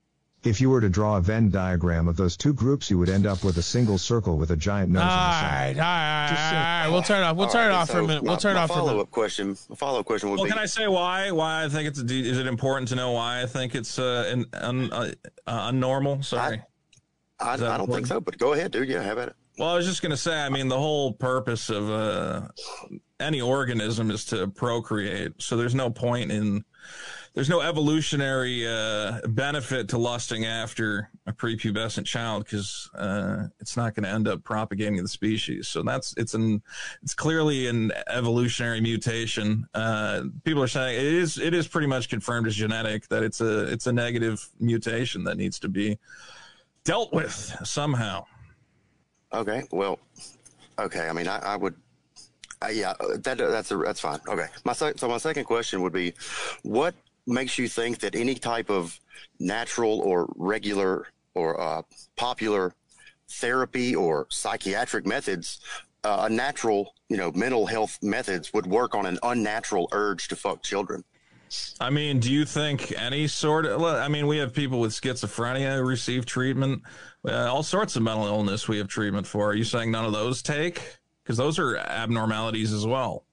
If 0.44 0.60
you 0.60 0.70
were 0.70 0.80
to 0.80 0.88
draw 0.88 1.18
a 1.18 1.20
Venn 1.20 1.50
diagram 1.50 2.08
of 2.08 2.16
those 2.16 2.36
two 2.36 2.52
groups, 2.52 2.90
you 2.90 2.98
would 2.98 3.08
end 3.08 3.26
up 3.26 3.44
with 3.44 3.58
a 3.58 3.62
single 3.62 3.96
circle 3.96 4.36
with 4.38 4.50
a 4.50 4.56
giant 4.56 4.90
nose 4.90 5.02
All 5.02 5.08
in 5.08 5.14
the 5.14 5.18
right, 5.20 5.72
center. 5.76 5.82
all 5.82 5.86
right, 5.86 6.06
all 6.08 6.20
right, 6.22 6.28
Just 6.30 6.42
all 6.42 6.50
say- 6.50 6.56
right. 6.56 6.88
We'll 6.90 7.02
turn 7.02 7.20
it 7.20 7.24
off. 7.24 7.36
We'll 7.36 7.46
All 7.46 7.52
turn 7.52 7.64
it 7.66 7.68
right, 7.68 7.74
off 7.82 7.90
for 7.90 7.98
a 8.00 8.06
minute. 8.06 8.22
We'll 8.24 8.36
turn 8.36 8.52
it 8.52 8.54
my 8.56 8.62
off 8.62 8.68
for 8.70 8.72
a 8.72 8.76
Follow 8.78 9.00
up 9.00 9.10
question. 9.12 9.56
My 9.68 9.76
follow 9.76 10.00
up 10.00 10.06
question 10.06 10.30
would 10.30 10.36
Well, 10.38 10.44
be: 10.46 10.50
can 10.50 10.58
I 10.58 10.66
say 10.66 10.88
why? 10.88 11.30
Why 11.30 11.64
I 11.64 11.68
think 11.68 11.88
it's 11.88 12.00
is 12.00 12.38
it 12.38 12.46
important 12.48 12.88
to 12.88 12.96
know 12.96 13.12
why 13.12 13.42
I 13.42 13.46
think 13.46 13.76
it's 13.76 13.98
uh, 14.00 14.28
an, 14.32 14.46
un, 14.54 14.92
uh, 14.92 15.12
uh, 15.46 15.70
unnormal? 15.70 16.24
Sorry. 16.24 16.60
I, 17.38 17.50
I 17.50 17.54
is 17.54 17.60
that 17.60 17.76
don't 17.78 17.90
think 17.92 18.08
so, 18.08 18.20
but 18.20 18.36
go 18.36 18.52
ahead, 18.54 18.72
dude. 18.72 18.88
Yeah, 18.88 19.02
have 19.02 19.18
at 19.18 19.28
it. 19.28 19.36
Well, 19.58 19.68
I 19.68 19.76
was 19.76 19.86
just 19.86 20.02
going 20.02 20.10
to 20.10 20.16
say, 20.16 20.34
I 20.40 20.48
mean, 20.48 20.66
the 20.68 20.78
whole 20.78 21.12
purpose 21.12 21.68
of 21.70 21.88
uh, 21.90 22.48
any 23.20 23.40
organism 23.40 24.10
is 24.10 24.24
to 24.26 24.48
procreate. 24.48 25.32
So 25.38 25.56
there's 25.56 25.74
no 25.74 25.90
point 25.90 26.32
in, 26.32 26.64
there's 27.34 27.48
no 27.48 27.60
evolutionary 27.60 28.66
uh, 28.66 29.20
benefit 29.28 29.88
to 29.88 29.98
lusting 29.98 30.44
after 30.44 31.08
a 31.26 31.32
prepubescent 31.32 32.04
child 32.04 32.44
because 32.44 32.90
uh, 32.94 33.44
it's 33.58 33.76
not 33.76 33.94
going 33.94 34.04
to 34.04 34.10
end 34.10 34.28
up 34.28 34.44
propagating 34.44 35.02
the 35.02 35.08
species. 35.08 35.66
So 35.68 35.82
that's 35.82 36.14
it's 36.18 36.34
an 36.34 36.62
it's 37.02 37.14
clearly 37.14 37.68
an 37.68 37.92
evolutionary 38.08 38.80
mutation. 38.80 39.66
Uh, 39.72 40.24
people 40.44 40.62
are 40.62 40.68
saying 40.68 40.98
it 40.98 41.12
is 41.14 41.38
it 41.38 41.54
is 41.54 41.66
pretty 41.66 41.86
much 41.86 42.10
confirmed 42.10 42.46
as 42.46 42.54
genetic 42.54 43.08
that 43.08 43.22
it's 43.22 43.40
a 43.40 43.64
it's 43.72 43.86
a 43.86 43.92
negative 43.92 44.46
mutation 44.60 45.24
that 45.24 45.38
needs 45.38 45.58
to 45.60 45.68
be 45.68 45.98
dealt 46.84 47.12
with 47.12 47.32
somehow. 47.64 48.24
Okay. 49.32 49.62
Well, 49.70 49.98
okay. 50.78 51.08
I 51.08 51.12
mean, 51.12 51.28
I, 51.28 51.38
I 51.38 51.56
would. 51.56 51.74
Uh, 52.60 52.68
yeah, 52.68 52.92
that 53.00 53.38
that's 53.38 53.70
a, 53.70 53.76
that's 53.78 54.00
fine. 54.00 54.20
Okay. 54.28 54.46
My 54.64 54.74
so 54.74 54.92
my 55.08 55.16
second 55.16 55.44
question 55.44 55.80
would 55.82 55.92
be, 55.92 56.12
what 56.62 56.94
makes 57.26 57.58
you 57.58 57.68
think 57.68 58.00
that 58.00 58.14
any 58.14 58.34
type 58.34 58.70
of 58.70 58.98
natural 59.38 60.00
or 60.00 60.28
regular 60.36 61.06
or 61.34 61.60
uh, 61.60 61.82
popular 62.16 62.74
therapy 63.28 63.94
or 63.94 64.26
psychiatric 64.30 65.06
methods, 65.06 65.60
uh, 66.04 66.26
a 66.28 66.30
natural, 66.30 66.94
you 67.08 67.16
know, 67.16 67.32
mental 67.32 67.66
health 67.66 67.98
methods 68.02 68.52
would 68.52 68.66
work 68.66 68.94
on 68.94 69.06
an 69.06 69.18
unnatural 69.22 69.88
urge 69.92 70.28
to 70.28 70.36
fuck 70.36 70.62
children? 70.62 71.04
I 71.80 71.90
mean, 71.90 72.18
do 72.18 72.32
you 72.32 72.44
think 72.46 72.98
any 72.98 73.26
sort 73.26 73.66
of? 73.66 73.82
I 73.82 74.08
mean, 74.08 74.26
we 74.26 74.38
have 74.38 74.54
people 74.54 74.80
with 74.80 74.92
schizophrenia 74.92 75.76
who 75.76 75.82
receive 75.82 76.24
treatment. 76.24 76.82
Uh, 77.26 77.52
all 77.52 77.62
sorts 77.62 77.94
of 77.94 78.02
mental 78.02 78.26
illness 78.26 78.68
we 78.68 78.78
have 78.78 78.88
treatment 78.88 79.26
for. 79.26 79.50
Are 79.50 79.54
you 79.54 79.64
saying 79.64 79.90
none 79.90 80.06
of 80.06 80.12
those 80.12 80.40
take? 80.40 80.98
Because 81.22 81.36
those 81.36 81.58
are 81.58 81.76
abnormalities 81.76 82.72
as 82.72 82.86
well. 82.86 83.24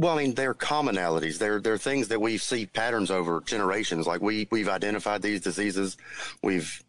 Well, 0.00 0.14
I 0.18 0.22
mean, 0.22 0.34
they're 0.34 0.54
commonalities. 0.54 1.36
They're 1.38 1.60
they're 1.60 1.76
things 1.76 2.08
that 2.08 2.20
we 2.20 2.38
see 2.38 2.64
patterns 2.64 3.10
over 3.10 3.42
generations. 3.42 4.06
Like 4.06 4.22
we 4.22 4.48
we've 4.50 4.68
identified 4.68 5.20
these 5.20 5.42
diseases, 5.42 5.98
we've 6.42 6.82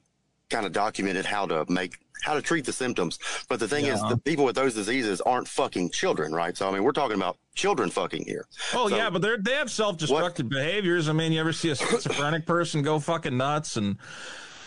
kind 0.49 0.65
of 0.65 0.71
documented 0.71 1.25
how 1.25 1.45
to 1.47 1.65
make 1.67 1.97
how 2.23 2.35
to 2.35 2.41
treat 2.41 2.63
the 2.65 2.71
symptoms. 2.71 3.19
But 3.49 3.59
the 3.59 3.67
thing 3.67 3.85
is, 3.85 3.99
the 4.03 4.15
people 4.17 4.45
with 4.45 4.55
those 4.55 4.73
diseases 4.75 5.19
aren't 5.21 5.47
fucking 5.49 5.89
children, 5.89 6.31
right? 6.33 6.55
So 6.55 6.69
I 6.69 6.71
mean, 6.71 6.83
we're 6.83 6.93
talking 6.93 7.17
about 7.17 7.37
children 7.53 7.89
fucking 7.89 8.23
here. 8.25 8.45
Oh 8.73 8.87
So- 8.87 8.95
yeah, 8.95 9.09
but 9.09 9.21
they're 9.21 9.37
they 9.37 9.55
have 9.55 9.69
self 9.69 9.97
destructive 9.97 10.47
behaviors. 10.47 11.09
I 11.09 11.13
mean, 11.13 11.33
you 11.33 11.41
ever 11.41 11.51
see 11.51 11.71
a 11.71 11.75
schizophrenic 11.75 12.45
person 12.45 12.81
go 12.81 12.97
fucking 12.99 13.35
nuts 13.35 13.75
and 13.75 13.97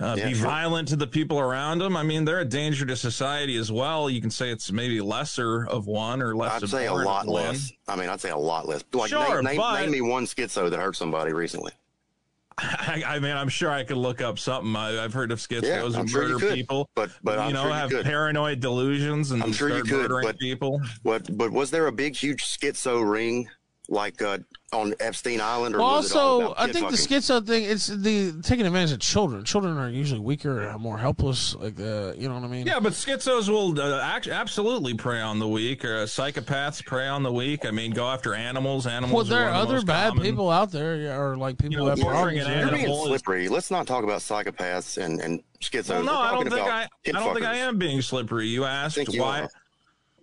uh, 0.01 0.15
Yeah, 0.19 0.29
be 0.29 0.35
sure. 0.35 0.45
violent 0.47 0.89
to 0.89 0.97
the 0.97 1.07
people 1.07 1.39
around 1.39 1.79
them? 1.79 1.97
I 1.97 2.03
mean, 2.03 2.25
they're 2.25 2.41
a 2.41 2.45
danger 2.45 2.85
to 2.87 2.97
society 2.97 3.57
as 3.57 3.71
well. 3.73 4.09
You 4.11 4.21
can 4.21 4.31
say 4.31 4.51
it's 4.51 4.71
maybe 4.73 5.01
lesser 5.01 5.67
of 5.69 5.87
one 5.87 6.21
or 6.23 6.35
less. 6.37 6.63
I'd 6.63 6.69
say 6.69 6.87
a 6.87 6.93
lot 6.95 7.27
one. 7.27 7.35
less. 7.47 7.73
I 7.89 7.97
mean, 7.97 8.09
I'd 8.09 8.21
say 8.21 8.31
a 8.31 8.37
lot 8.37 8.67
less. 8.69 8.85
Like, 8.93 9.11
Sure, 9.11 9.37
name, 9.43 9.45
name, 9.53 9.57
but- 9.57 9.81
name 9.81 9.91
me 9.91 10.01
one 10.01 10.27
schizo 10.27 10.71
that 10.71 10.79
hurt 10.81 10.97
somebody 10.97 11.33
recently. 11.33 11.73
I, 12.59 13.03
I 13.05 13.19
mean, 13.19 13.37
I'm 13.37 13.49
sure 13.49 13.71
I 13.71 13.83
could 13.83 13.97
look 13.97 14.21
up 14.21 14.39
something. 14.39 14.77
I, 14.77 15.03
I've 15.03 15.13
heard 15.13 15.33
of 15.33 15.41
schizos 15.41 15.63
Yeah, 15.65 15.81
who 15.83 16.07
sure 16.07 16.23
murder 16.23 16.39
could, 16.39 16.55
people, 16.55 16.89
but- 16.95 17.11
but 17.23 17.35
you 17.35 17.41
I'm 17.41 17.53
know, 17.53 17.63
sure 17.63 17.69
you 17.71 17.75
have 17.75 17.91
could. 17.91 18.05
paranoid 18.07 18.61
delusions 18.61 19.33
and 19.33 19.43
I'm 19.43 19.53
sure 19.53 19.71
you 19.77 19.83
could, 19.83 20.03
murdering 20.03 20.27
but- 20.27 20.39
people. 20.39 20.81
What? 21.03 21.37
But 21.37 21.51
was 21.51 21.71
there 21.73 21.89
a 21.89 21.93
big, 21.93 22.15
huge 22.15 22.45
schizo 22.45 23.09
ring 23.09 23.49
like 23.89 24.23
uh, 24.23 24.39
on 24.75 24.95
Epstein 25.01 25.41
Island? 25.41 25.75
Or 25.75 25.79
Well, 25.79 25.97
was 25.97 26.11
it 26.11 26.17
all 26.17 26.23
also, 26.43 26.47
about 26.53 26.61
I 26.61 26.67
kid 26.67 26.73
think 26.75 26.91
the 26.91 26.97
fucking? 26.99 27.19
schizo 27.19 27.47
thing, 27.47 27.65
it's 27.65 27.87
the 27.87 28.33
taking 28.43 28.67
advantage 28.67 28.93
of 28.93 28.99
children. 29.01 29.45
Children 29.45 29.79
are 29.79 29.89
usually 29.89 30.21
weaker, 30.21 30.75
more 30.79 30.99
helpless. 30.99 31.55
Like, 31.55 31.79
uh, 31.81 32.13
you 32.19 32.29
know 32.29 32.35
what 32.35 32.45
I 32.45 32.49
mean? 32.49 32.67
Yeah, 32.67 32.81
but 32.81 32.93
schizos 32.93 33.49
will 33.49 33.81
uh, 33.81 34.01
act- 34.03 34.29
absolutely 34.29 34.95
prey 34.95 35.21
on 35.21 35.39
the 35.39 35.49
weak. 35.49 35.85
Or 35.85 35.99
uh, 35.99 36.07
psychopaths 36.07 36.85
prey 36.85 37.07
on 37.09 37.23
the 37.23 37.33
weak. 37.33 37.65
I 37.65 37.71
mean, 37.71 37.93
go 37.93 38.07
after 38.09 38.35
animals. 38.35 38.87
Animals. 38.87 39.15
Well, 39.15 39.25
there 39.39 39.49
are 39.49 39.53
one 39.53 39.61
of 39.63 39.69
the 39.69 39.75
other 39.77 39.87
bad 39.87 40.09
common- 40.11 40.25
people 40.25 40.51
out 40.51 40.71
there, 40.73 41.19
or 41.21 41.37
like 41.37 41.57
people 41.59 41.73
You 41.73 41.79
know, 41.79 41.85
who 41.85 41.91
have 41.91 42.01
torturing 42.01 42.41
problems. 42.41 42.47
an 42.47 42.51
yeah. 42.53 42.59
You're 42.59 42.69
animal. 42.69 42.85
being 42.85 43.01
is- 43.01 43.07
slippery. 43.07 43.49
Let's 43.49 43.71
not 43.71 43.87
talk 43.87 44.05
about 44.05 44.21
psychopaths 44.21 45.03
and 45.03 45.21
and 45.21 45.41
schizos. 45.61 45.89
Well, 45.91 46.03
no, 46.05 46.19
I 46.19 46.33
don't 46.33 46.51
think 46.51 46.61
I. 46.69 46.83
I 47.07 47.13
don't 47.13 47.35
think 47.35 47.47
I 47.47 47.57
am 47.57 47.79
being 47.79 48.03
slippery. 48.03 48.49
You 48.49 48.65
asked 48.65 48.97
you 49.13 49.21
why. 49.23 49.43
are. 49.43 49.51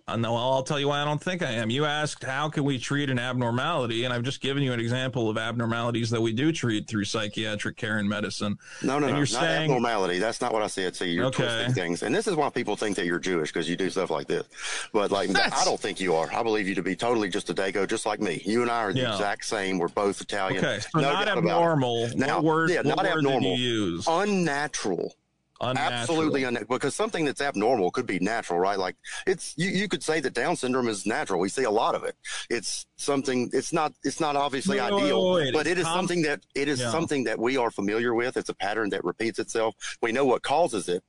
Uh, 0.08 0.16
no, 0.16 0.34
I'll 0.34 0.64
tell 0.64 0.80
you 0.80 0.88
why 0.88 1.00
I 1.00 1.04
don't 1.04 1.22
think 1.22 1.42
I 1.42 1.52
am. 1.52 1.70
You 1.70 1.84
asked 1.84 2.24
how 2.24 2.48
can 2.48 2.64
we 2.64 2.76
treat 2.76 3.08
an 3.08 3.20
abnormality, 3.20 4.02
and 4.04 4.12
I've 4.12 4.24
just 4.24 4.40
given 4.40 4.60
you 4.64 4.72
an 4.72 4.80
example 4.80 5.30
of 5.30 5.38
abnormalities 5.38 6.10
that 6.10 6.20
we 6.20 6.32
do 6.32 6.50
treat 6.50 6.88
through 6.88 7.04
psychiatric 7.04 7.76
care 7.76 7.98
and 7.98 8.08
medicine. 8.08 8.58
No, 8.82 8.98
no, 8.98 9.06
And 9.06 9.14
no, 9.14 9.18
you're 9.18 9.18
not 9.20 9.28
saying- 9.28 9.62
abnormality. 9.70 10.18
That's 10.18 10.40
not 10.40 10.52
what 10.52 10.60
I 10.62 10.66
said. 10.66 10.96
See, 10.96 11.10
you're 11.10 11.26
Okay. 11.26 11.44
twisting 11.44 11.74
things, 11.74 12.02
and 12.02 12.12
this 12.12 12.26
is 12.26 12.34
why 12.34 12.50
people 12.50 12.74
think 12.74 12.96
that 12.96 13.06
you're 13.06 13.20
Jewish 13.20 13.52
because 13.52 13.68
you 13.68 13.76
do 13.76 13.88
stuff 13.90 14.10
like 14.10 14.26
this. 14.26 14.44
But 14.92 15.12
like, 15.12 15.30
That's- 15.30 15.52
I 15.62 15.64
don't 15.64 15.78
think 15.80 16.00
you 16.00 16.16
are. 16.16 16.32
I 16.34 16.42
believe 16.42 16.66
you 16.66 16.74
to 16.74 16.82
be 16.82 16.96
totally 16.96 17.28
just 17.28 17.48
a 17.50 17.54
Dago, 17.54 17.88
just 17.88 18.04
like 18.04 18.20
me. 18.20 18.42
You 18.44 18.62
and 18.62 18.70
I 18.72 18.78
are 18.82 18.92
the 18.92 19.02
Yeah. 19.02 19.12
exact 19.12 19.44
same. 19.44 19.78
We're 19.78 19.86
both 19.88 20.20
Italian. 20.20 20.64
Okay, 20.64 20.80
so 20.80 20.98
no 21.00 21.12
not 21.12 21.28
abnormal. 21.28 22.08
Now, 22.16 22.36
what 22.38 22.44
word? 22.44 22.70
yeah, 22.70 22.78
what 22.78 22.86
not 22.86 22.98
word 23.04 23.06
abnormal. 23.18 23.40
Did 23.56 23.60
you 23.60 23.84
use? 23.84 24.04
Unnatural. 24.08 25.14
Unnatural. 25.62 26.00
Absolutely 26.00 26.44
unnatural. 26.44 26.76
Because 26.76 26.94
something 26.96 27.24
that's 27.24 27.40
abnormal 27.40 27.90
could 27.92 28.06
be 28.06 28.18
natural, 28.18 28.58
right? 28.58 28.78
Like 28.78 28.96
it's 29.26 29.54
you, 29.56 29.70
you 29.70 29.88
could 29.88 30.02
say 30.02 30.20
that 30.20 30.34
Down 30.34 30.56
syndrome 30.56 30.88
is 30.88 31.06
natural. 31.06 31.38
We 31.40 31.48
see 31.48 31.62
a 31.64 31.70
lot 31.70 31.94
of 31.94 32.02
it. 32.04 32.16
It's 32.50 32.84
something. 32.96 33.48
It's 33.52 33.72
not. 33.72 33.92
It's 34.02 34.20
not 34.20 34.34
obviously 34.36 34.80
ideal, 34.80 35.52
but 35.52 35.66
it 35.66 35.78
is 35.78 35.84
Com- 35.84 35.94
something 35.98 36.22
that 36.22 36.40
it 36.54 36.68
is 36.68 36.80
Yeah. 36.80 36.90
something 36.90 37.24
that 37.24 37.38
we 37.38 37.56
are 37.56 37.70
familiar 37.70 38.12
with. 38.14 38.36
It's 38.36 38.48
a 38.48 38.54
pattern 38.54 38.90
that 38.90 39.04
repeats 39.04 39.38
itself. 39.38 39.74
We 40.02 40.10
know 40.12 40.24
what 40.24 40.42
causes 40.42 40.88
it, 40.88 41.04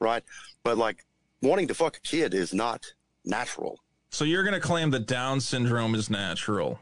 right? 0.00 0.22
But 0.62 0.76
like 0.78 1.04
wanting 1.42 1.68
to 1.68 1.74
fuck 1.74 1.96
a 1.96 2.00
kid 2.00 2.34
is 2.34 2.52
not 2.52 2.84
natural. 3.24 3.80
So 4.10 4.24
you're 4.24 4.44
going 4.44 4.54
to 4.54 4.60
claim 4.60 4.90
that 4.92 5.06
Down 5.06 5.40
syndrome 5.40 5.94
is 5.94 6.08
natural, 6.08 6.78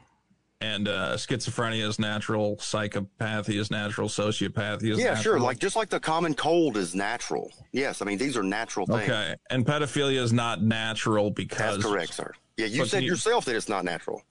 and 0.62 0.86
uh, 0.88 1.14
schizophrenia 1.16 1.86
is 1.86 1.98
natural, 1.98 2.56
psychopathy 2.56 3.58
is 3.58 3.70
natural, 3.70 4.08
sociopathy 4.08 4.92
is 4.92 4.98
Yeah, 4.98 5.14
natural. 5.14 5.22
sure. 5.22 5.40
Like 5.40 5.58
just 5.58 5.74
like 5.76 5.88
the 5.90 5.98
common 6.00 6.34
cold 6.34 6.76
is 6.76 6.94
natural. 6.94 7.50
Yes, 7.72 8.00
I 8.00 8.04
mean 8.04 8.18
these 8.18 8.36
are 8.36 8.42
natural 8.42 8.86
things. 8.86 9.02
okay, 9.02 9.34
and 9.50 9.66
pedophilia 9.66 10.20
is 10.22 10.32
not 10.32 10.62
natural 10.62 11.30
because 11.30 11.76
That's 11.78 11.86
correct, 11.92 12.14
sir. 12.14 12.32
Yeah, 12.56 12.66
you 12.66 12.86
said 12.86 13.02
you- 13.02 13.10
yourself 13.10 13.44
that 13.46 13.56
it's 13.56 13.68
not 13.68 13.84
natural. 13.84 14.22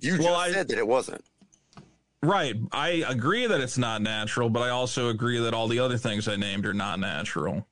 You 0.00 0.12
Well, 0.18 0.34
just 0.34 0.40
I- 0.40 0.52
said 0.52 0.68
that 0.68 0.78
it 0.78 0.86
wasn't. 0.86 1.24
Right. 2.22 2.54
I 2.72 3.02
agree 3.08 3.46
that 3.46 3.60
it's 3.62 3.78
not 3.78 4.02
natural, 4.02 4.50
but 4.50 4.60
I 4.62 4.68
also 4.70 5.08
agree 5.08 5.38
that 5.40 5.54
all 5.54 5.68
the 5.68 5.78
other 5.78 5.96
things 5.96 6.28
I 6.28 6.36
named 6.36 6.66
are 6.66 6.74
not 6.74 7.00
natural. 7.00 7.66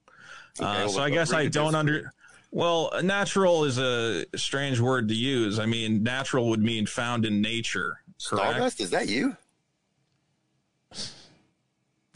Okay, 0.59 0.65
uh, 0.67 0.75
well, 0.75 0.89
so 0.89 1.03
I 1.03 1.11
guess 1.11 1.33
I 1.35 1.47
don't 1.49 1.75
under. 1.75 2.13
Well, 2.51 2.91
natural 3.03 3.65
is 3.65 3.79
a 3.79 4.25
strange 4.37 4.81
word 4.81 5.09
to 5.09 5.15
use. 5.15 5.59
I 5.59 5.67
mean, 5.67 6.03
natural 6.03 6.49
would 6.49 6.63
mean 6.63 6.87
found 6.87 7.25
in 7.27 7.41
nature. 7.43 7.99
Correct. 8.27 8.49
Stardust, 8.51 8.81
is 8.81 8.91
that 8.91 9.09
you? 9.09 9.37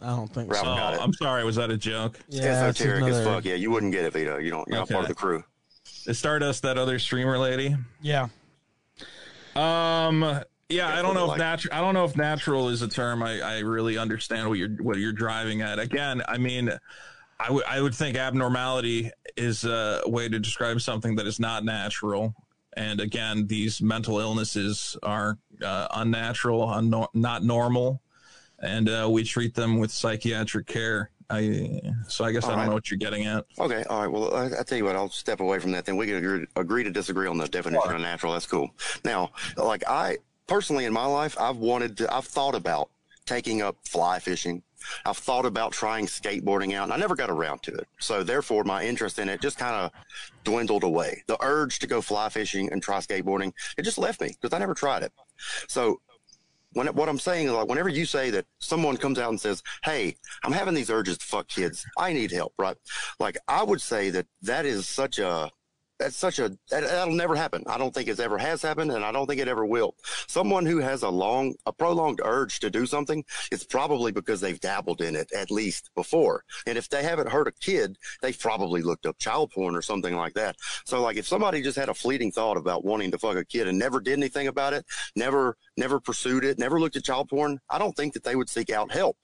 I 0.00 0.06
don't 0.16 0.32
think 0.32 0.50
Ralph 0.52 0.64
so. 0.64 0.72
Oh, 0.72 0.76
got 0.76 0.94
it. 0.94 1.00
I'm 1.00 1.12
sorry. 1.12 1.44
Was 1.44 1.56
that 1.56 1.70
a 1.70 1.76
joke? 1.76 2.18
Yeah, 2.28 2.68
it's 2.68 2.80
Esoteric 2.80 3.04
as 3.04 3.24
fuck. 3.24 3.44
Yeah, 3.44 3.54
you 3.54 3.70
wouldn't 3.70 3.92
get 3.92 4.04
it, 4.04 4.12
Vito. 4.12 4.38
You 4.38 4.50
don't. 4.50 4.66
You're 4.68 4.78
not 4.78 4.88
part 4.88 5.04
of 5.04 5.08
the 5.08 5.14
crew. 5.14 5.44
Is 6.06 6.18
Stardust 6.18 6.62
that 6.62 6.76
other 6.78 6.98
streamer 6.98 7.38
lady? 7.38 7.76
Yeah. 8.00 8.28
Um. 9.54 10.40
Yeah, 10.68 10.88
I 10.88 11.02
don't 11.02 11.14
know 11.14 11.24
if 11.24 11.28
like- 11.30 11.38
natural. 11.38 11.74
I 11.74 11.80
don't 11.80 11.94
know 11.94 12.04
if 12.04 12.16
natural 12.16 12.70
is 12.70 12.82
a 12.82 12.88
term. 12.88 13.22
I, 13.22 13.40
I 13.40 13.58
really 13.58 13.98
understand 13.98 14.48
what 14.48 14.58
you're 14.58 14.70
what 14.80 14.96
you're 14.96 15.12
driving 15.12 15.60
at. 15.60 15.78
Again, 15.78 16.22
I 16.26 16.38
mean, 16.38 16.72
I 17.42 17.50
would 17.50 17.64
I 17.64 17.80
would 17.80 17.94
think 17.94 18.16
abnormality 18.16 19.10
is 19.36 19.64
a 19.64 20.02
way 20.06 20.28
to 20.28 20.38
describe 20.38 20.80
something 20.80 21.16
that 21.16 21.26
is 21.26 21.40
not 21.40 21.64
natural. 21.64 22.34
And 22.74 23.00
again, 23.00 23.46
these 23.46 23.82
mental 23.82 24.18
illnesses 24.18 24.96
are 25.02 25.38
uh, 25.62 25.88
unnatural, 25.94 26.66
unno- 26.68 27.08
not 27.12 27.44
normal, 27.44 28.00
and 28.60 28.88
uh, 28.88 29.08
we 29.10 29.24
treat 29.24 29.54
them 29.54 29.78
with 29.78 29.90
psychiatric 29.90 30.66
care. 30.66 31.10
I 31.28 31.80
so 32.08 32.24
I 32.24 32.32
guess 32.32 32.44
I 32.44 32.48
don't 32.48 32.58
right. 32.58 32.66
know 32.68 32.74
what 32.74 32.90
you're 32.90 32.98
getting 32.98 33.26
at. 33.26 33.44
Okay, 33.58 33.82
all 33.90 34.00
right. 34.02 34.10
Well, 34.10 34.34
I, 34.34 34.60
I 34.60 34.62
tell 34.62 34.78
you 34.78 34.84
what. 34.84 34.96
I'll 34.96 35.10
step 35.10 35.40
away 35.40 35.58
from 35.58 35.72
that. 35.72 35.84
Then 35.84 35.96
we 35.96 36.06
can 36.06 36.16
agree, 36.16 36.46
agree 36.56 36.84
to 36.84 36.90
disagree 36.90 37.26
on 37.26 37.38
the 37.38 37.48
definition 37.48 37.92
of 37.92 38.00
natural. 38.00 38.32
That's 38.32 38.46
cool. 38.46 38.70
Now, 39.04 39.32
like 39.56 39.82
I 39.88 40.18
personally 40.46 40.84
in 40.84 40.92
my 40.92 41.06
life, 41.06 41.36
I've 41.40 41.56
wanted 41.56 41.96
to. 41.98 42.14
I've 42.14 42.26
thought 42.26 42.54
about 42.54 42.90
taking 43.26 43.62
up 43.62 43.76
fly 43.84 44.18
fishing. 44.18 44.62
I've 45.04 45.18
thought 45.18 45.46
about 45.46 45.72
trying 45.72 46.06
skateboarding 46.06 46.74
out, 46.74 46.84
and 46.84 46.92
I 46.92 46.96
never 46.96 47.14
got 47.14 47.30
around 47.30 47.62
to 47.64 47.74
it. 47.74 47.86
So 47.98 48.22
therefore, 48.22 48.64
my 48.64 48.84
interest 48.84 49.18
in 49.18 49.28
it 49.28 49.40
just 49.40 49.58
kind 49.58 49.74
of 49.74 49.90
dwindled 50.44 50.84
away. 50.84 51.22
The 51.26 51.36
urge 51.40 51.78
to 51.80 51.86
go 51.86 52.00
fly 52.00 52.28
fishing 52.28 52.70
and 52.72 52.82
try 52.82 52.98
skateboarding, 52.98 53.52
it 53.76 53.82
just 53.82 53.98
left 53.98 54.20
me 54.20 54.34
because 54.40 54.54
I 54.54 54.58
never 54.58 54.74
tried 54.74 55.02
it. 55.02 55.12
So 55.68 56.00
when 56.74 56.86
what 56.88 57.08
I'm 57.08 57.18
saying 57.18 57.46
is 57.46 57.52
like 57.52 57.68
whenever 57.68 57.88
you 57.88 58.06
say 58.06 58.30
that 58.30 58.46
someone 58.58 58.96
comes 58.96 59.18
out 59.18 59.30
and 59.30 59.40
says, 59.40 59.62
"Hey, 59.84 60.16
I'm 60.44 60.52
having 60.52 60.74
these 60.74 60.90
urges 60.90 61.18
to 61.18 61.26
fuck 61.26 61.48
kids. 61.48 61.84
I 61.98 62.12
need 62.12 62.30
help," 62.30 62.54
right? 62.58 62.76
Like 63.18 63.38
I 63.48 63.62
would 63.62 63.80
say 63.80 64.10
that 64.10 64.26
that 64.42 64.66
is 64.66 64.88
such 64.88 65.18
a 65.18 65.50
that's 66.02 66.16
such 66.16 66.40
a 66.40 66.48
that, 66.70 66.82
that'll 66.82 67.14
never 67.14 67.36
happen. 67.36 67.62
I 67.66 67.78
don't 67.78 67.94
think 67.94 68.08
it's 68.08 68.18
ever 68.18 68.36
has 68.38 68.60
happened, 68.60 68.90
and 68.90 69.04
I 69.04 69.12
don't 69.12 69.26
think 69.26 69.40
it 69.40 69.46
ever 69.46 69.64
will. 69.64 69.94
Someone 70.26 70.66
who 70.66 70.78
has 70.78 71.02
a 71.02 71.08
long, 71.08 71.54
a 71.64 71.72
prolonged 71.72 72.20
urge 72.24 72.58
to 72.60 72.70
do 72.70 72.86
something, 72.86 73.24
it's 73.52 73.64
probably 73.64 74.10
because 74.10 74.40
they've 74.40 74.58
dabbled 74.58 75.00
in 75.00 75.14
it 75.14 75.30
at 75.32 75.50
least 75.50 75.90
before. 75.94 76.42
And 76.66 76.76
if 76.76 76.88
they 76.88 77.04
haven't 77.04 77.28
hurt 77.28 77.46
a 77.46 77.52
kid, 77.52 77.96
they've 78.20 78.38
probably 78.38 78.82
looked 78.82 79.06
up 79.06 79.18
child 79.18 79.52
porn 79.52 79.76
or 79.76 79.82
something 79.82 80.16
like 80.16 80.34
that. 80.34 80.56
So, 80.84 81.00
like, 81.00 81.16
if 81.16 81.26
somebody 81.26 81.62
just 81.62 81.78
had 81.78 81.88
a 81.88 81.94
fleeting 81.94 82.32
thought 82.32 82.56
about 82.56 82.84
wanting 82.84 83.12
to 83.12 83.18
fuck 83.18 83.36
a 83.36 83.44
kid 83.44 83.68
and 83.68 83.78
never 83.78 84.00
did 84.00 84.18
anything 84.18 84.48
about 84.48 84.72
it, 84.72 84.84
never, 85.14 85.56
never 85.76 86.00
pursued 86.00 86.44
it, 86.44 86.58
never 86.58 86.80
looked 86.80 86.96
at 86.96 87.04
child 87.04 87.28
porn, 87.28 87.60
I 87.70 87.78
don't 87.78 87.96
think 87.96 88.14
that 88.14 88.24
they 88.24 88.34
would 88.34 88.48
seek 88.48 88.70
out 88.70 88.90
help. 88.90 89.16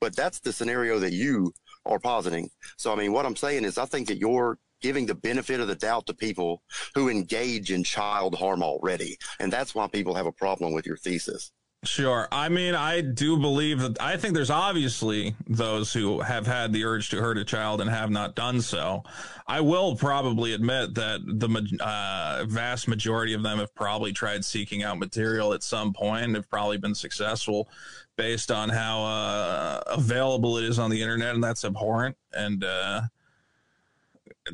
But 0.00 0.16
that's 0.16 0.40
the 0.40 0.52
scenario 0.52 0.98
that 0.98 1.12
you 1.12 1.52
are 1.84 1.98
positing. 1.98 2.48
So, 2.78 2.92
I 2.92 2.96
mean, 2.96 3.12
what 3.12 3.26
I'm 3.26 3.36
saying 3.36 3.64
is, 3.64 3.76
I 3.76 3.84
think 3.84 4.08
that 4.08 4.18
you're 4.18 4.58
giving 4.82 5.06
the 5.06 5.14
benefit 5.14 5.60
of 5.60 5.68
the 5.68 5.74
doubt 5.74 6.06
to 6.06 6.14
people 6.14 6.62
who 6.94 7.08
engage 7.08 7.72
in 7.72 7.84
child 7.84 8.34
harm 8.34 8.62
already. 8.62 9.16
And 9.40 9.52
that's 9.52 9.74
why 9.74 9.86
people 9.88 10.14
have 10.14 10.26
a 10.26 10.32
problem 10.32 10.72
with 10.72 10.86
your 10.86 10.96
thesis. 10.96 11.52
Sure. 11.84 12.28
I 12.30 12.48
mean, 12.48 12.76
I 12.76 13.00
do 13.00 13.36
believe 13.36 13.80
that 13.80 14.00
I 14.00 14.16
think 14.16 14.34
there's 14.34 14.50
obviously 14.50 15.34
those 15.48 15.92
who 15.92 16.20
have 16.20 16.46
had 16.46 16.72
the 16.72 16.84
urge 16.84 17.10
to 17.10 17.20
hurt 17.20 17.38
a 17.38 17.44
child 17.44 17.80
and 17.80 17.90
have 17.90 18.08
not 18.08 18.36
done 18.36 18.60
so. 18.60 19.02
I 19.48 19.60
will 19.62 19.96
probably 19.96 20.52
admit 20.52 20.94
that 20.94 21.22
the 21.26 21.84
uh, 21.84 22.44
vast 22.46 22.86
majority 22.86 23.34
of 23.34 23.42
them 23.42 23.58
have 23.58 23.74
probably 23.74 24.12
tried 24.12 24.44
seeking 24.44 24.84
out 24.84 25.00
material 25.00 25.54
at 25.54 25.64
some 25.64 25.92
point 25.92 26.26
and 26.26 26.36
have 26.36 26.48
probably 26.48 26.78
been 26.78 26.94
successful 26.94 27.68
based 28.16 28.52
on 28.52 28.68
how 28.68 29.02
uh, 29.02 29.82
available 29.88 30.58
it 30.58 30.64
is 30.64 30.78
on 30.78 30.88
the 30.88 31.02
internet, 31.02 31.34
and 31.34 31.42
that's 31.42 31.64
abhorrent. 31.64 32.16
And, 32.32 32.62
uh, 32.62 33.02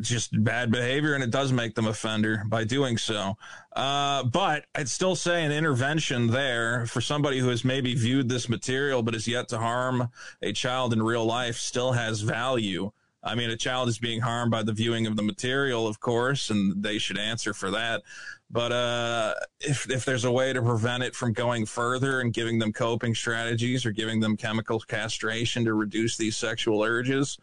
just 0.01 0.42
bad 0.44 0.70
behavior 0.70 1.14
and 1.14 1.24
it 1.24 1.31
does 1.31 1.53
make 1.53 1.74
them 1.74 1.87
offender 1.87 2.42
by 2.46 2.64
doing 2.64 2.98
so. 2.98 3.37
Uh, 3.74 4.22
but 4.24 4.66
I'd 4.74 4.88
still 4.88 5.16
say 5.16 5.44
an 5.44 5.53
intervention 5.53 6.29
there 6.29 6.87
for 6.87 7.01
somebody 7.01 7.38
who 7.38 7.48
has 7.48 7.64
maybe 7.64 7.94
viewed 7.94 8.29
this 8.29 8.48
material 8.48 9.03
but 9.03 9.14
is 9.14 9.27
yet 9.27 9.48
to 9.48 9.59
harm 9.59 10.11
a 10.42 10.53
child 10.53 10.92
in 10.92 11.03
real 11.03 11.24
life 11.24 11.57
still 11.57 11.92
has 11.92 12.20
value. 12.20 12.90
I 13.22 13.35
mean, 13.35 13.51
a 13.51 13.57
child 13.57 13.88
is 13.88 13.98
being 13.98 14.20
harmed 14.20 14.51
by 14.51 14.62
the 14.62 14.72
viewing 14.72 15.07
of 15.07 15.16
the 15.16 15.22
material, 15.22 15.88
of 15.88 15.98
course, 15.98 16.51
and 16.51 16.83
they 16.83 16.98
should 16.98 17.18
answer 17.18 17.53
for 17.53 17.70
that. 17.72 18.03
But 18.51 18.72
uh, 18.72 19.35
if 19.61 19.90
if 19.90 20.05
there's 20.05 20.24
a 20.24 20.31
way 20.31 20.53
to 20.53 20.62
prevent 20.62 21.03
it 21.03 21.14
from 21.14 21.33
going 21.33 21.66
further 21.66 22.20
and 22.20 22.33
giving 22.33 22.59
them 22.59 22.72
coping 22.72 23.14
strategies 23.14 23.85
or 23.85 23.90
giving 23.90 24.20
them 24.20 24.37
chemical 24.37 24.81
castration 24.81 25.64
to 25.64 25.74
reduce 25.74 26.16
these 26.16 26.37
sexual 26.37 26.83
urges, 26.83 27.38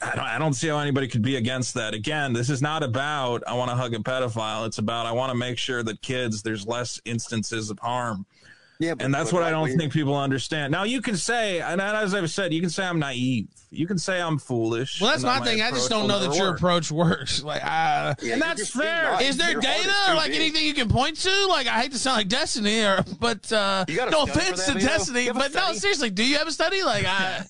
I 0.00 0.14
don't, 0.14 0.24
I 0.24 0.38
don't 0.38 0.52
see 0.52 0.68
how 0.68 0.78
anybody 0.78 1.08
could 1.08 1.22
be 1.22 1.36
against 1.36 1.74
that. 1.74 1.94
Again, 1.94 2.32
this 2.32 2.50
is 2.50 2.62
not 2.62 2.82
about 2.82 3.42
I 3.46 3.54
want 3.54 3.70
to 3.70 3.76
hug 3.76 3.94
a 3.94 3.98
pedophile. 3.98 4.66
It's 4.66 4.78
about 4.78 5.06
I 5.06 5.12
want 5.12 5.30
to 5.32 5.36
make 5.36 5.58
sure 5.58 5.82
that 5.82 6.02
kids 6.02 6.42
there's 6.42 6.66
less 6.66 7.00
instances 7.04 7.70
of 7.70 7.78
harm, 7.80 8.24
Yeah, 8.78 8.94
but, 8.94 9.04
and 9.04 9.14
that's 9.14 9.32
what 9.32 9.42
I 9.42 9.50
don't 9.50 9.76
think 9.76 9.92
people 9.92 10.16
understand. 10.16 10.70
Now 10.70 10.84
you 10.84 11.02
can 11.02 11.16
say, 11.16 11.60
and 11.60 11.80
as 11.80 12.14
I've 12.14 12.30
said, 12.30 12.52
you 12.52 12.60
can 12.60 12.70
say 12.70 12.84
I'm 12.84 12.98
naive. 12.98 13.48
You 13.70 13.86
can 13.86 13.98
say 13.98 14.20
I'm 14.20 14.38
foolish. 14.38 15.00
Well, 15.00 15.10
that's 15.10 15.22
my 15.22 15.38
that 15.40 15.44
thing. 15.44 15.60
I 15.60 15.70
just 15.70 15.90
don't 15.90 16.08
know 16.08 16.18
that 16.20 16.34
your 16.34 16.48
work. 16.50 16.56
approach 16.58 16.90
works. 16.90 17.42
Like, 17.48 17.62
uh, 17.64 18.14
Yeah, 18.22 18.34
And 18.34 18.42
that's 18.42 18.70
fair. 18.70 19.12
nice. 19.12 19.28
is 19.30 19.36
there 19.36 19.54
data 19.60 19.92
or 20.08 20.14
like 20.14 20.28
big. 20.32 20.40
anything 20.40 20.64
you 20.64 20.74
can 20.74 20.88
point 20.88 21.16
to? 21.18 21.46
Like, 21.48 21.66
I 21.66 21.80
hate 21.82 21.92
to 21.92 21.98
sound 21.98 22.16
like 22.18 22.28
Destiny, 22.28 22.80
or 22.82 23.04
but 23.20 23.50
uh, 23.52 23.84
You 23.88 23.96
got 23.96 24.08
a 24.08 24.10
no 24.10 24.22
offense 24.22 24.64
to 24.66 24.74
Destiny, 24.74 25.20
You 25.22 25.26
have 25.28 25.36
a 25.36 25.40
but 25.40 25.54
no, 25.54 25.72
seriously, 25.74 26.10
do 26.10 26.24
you 26.24 26.36
have 26.38 26.48
a 26.48 26.52
study? 26.52 26.82
Like, 26.82 27.04
I, 27.06 27.44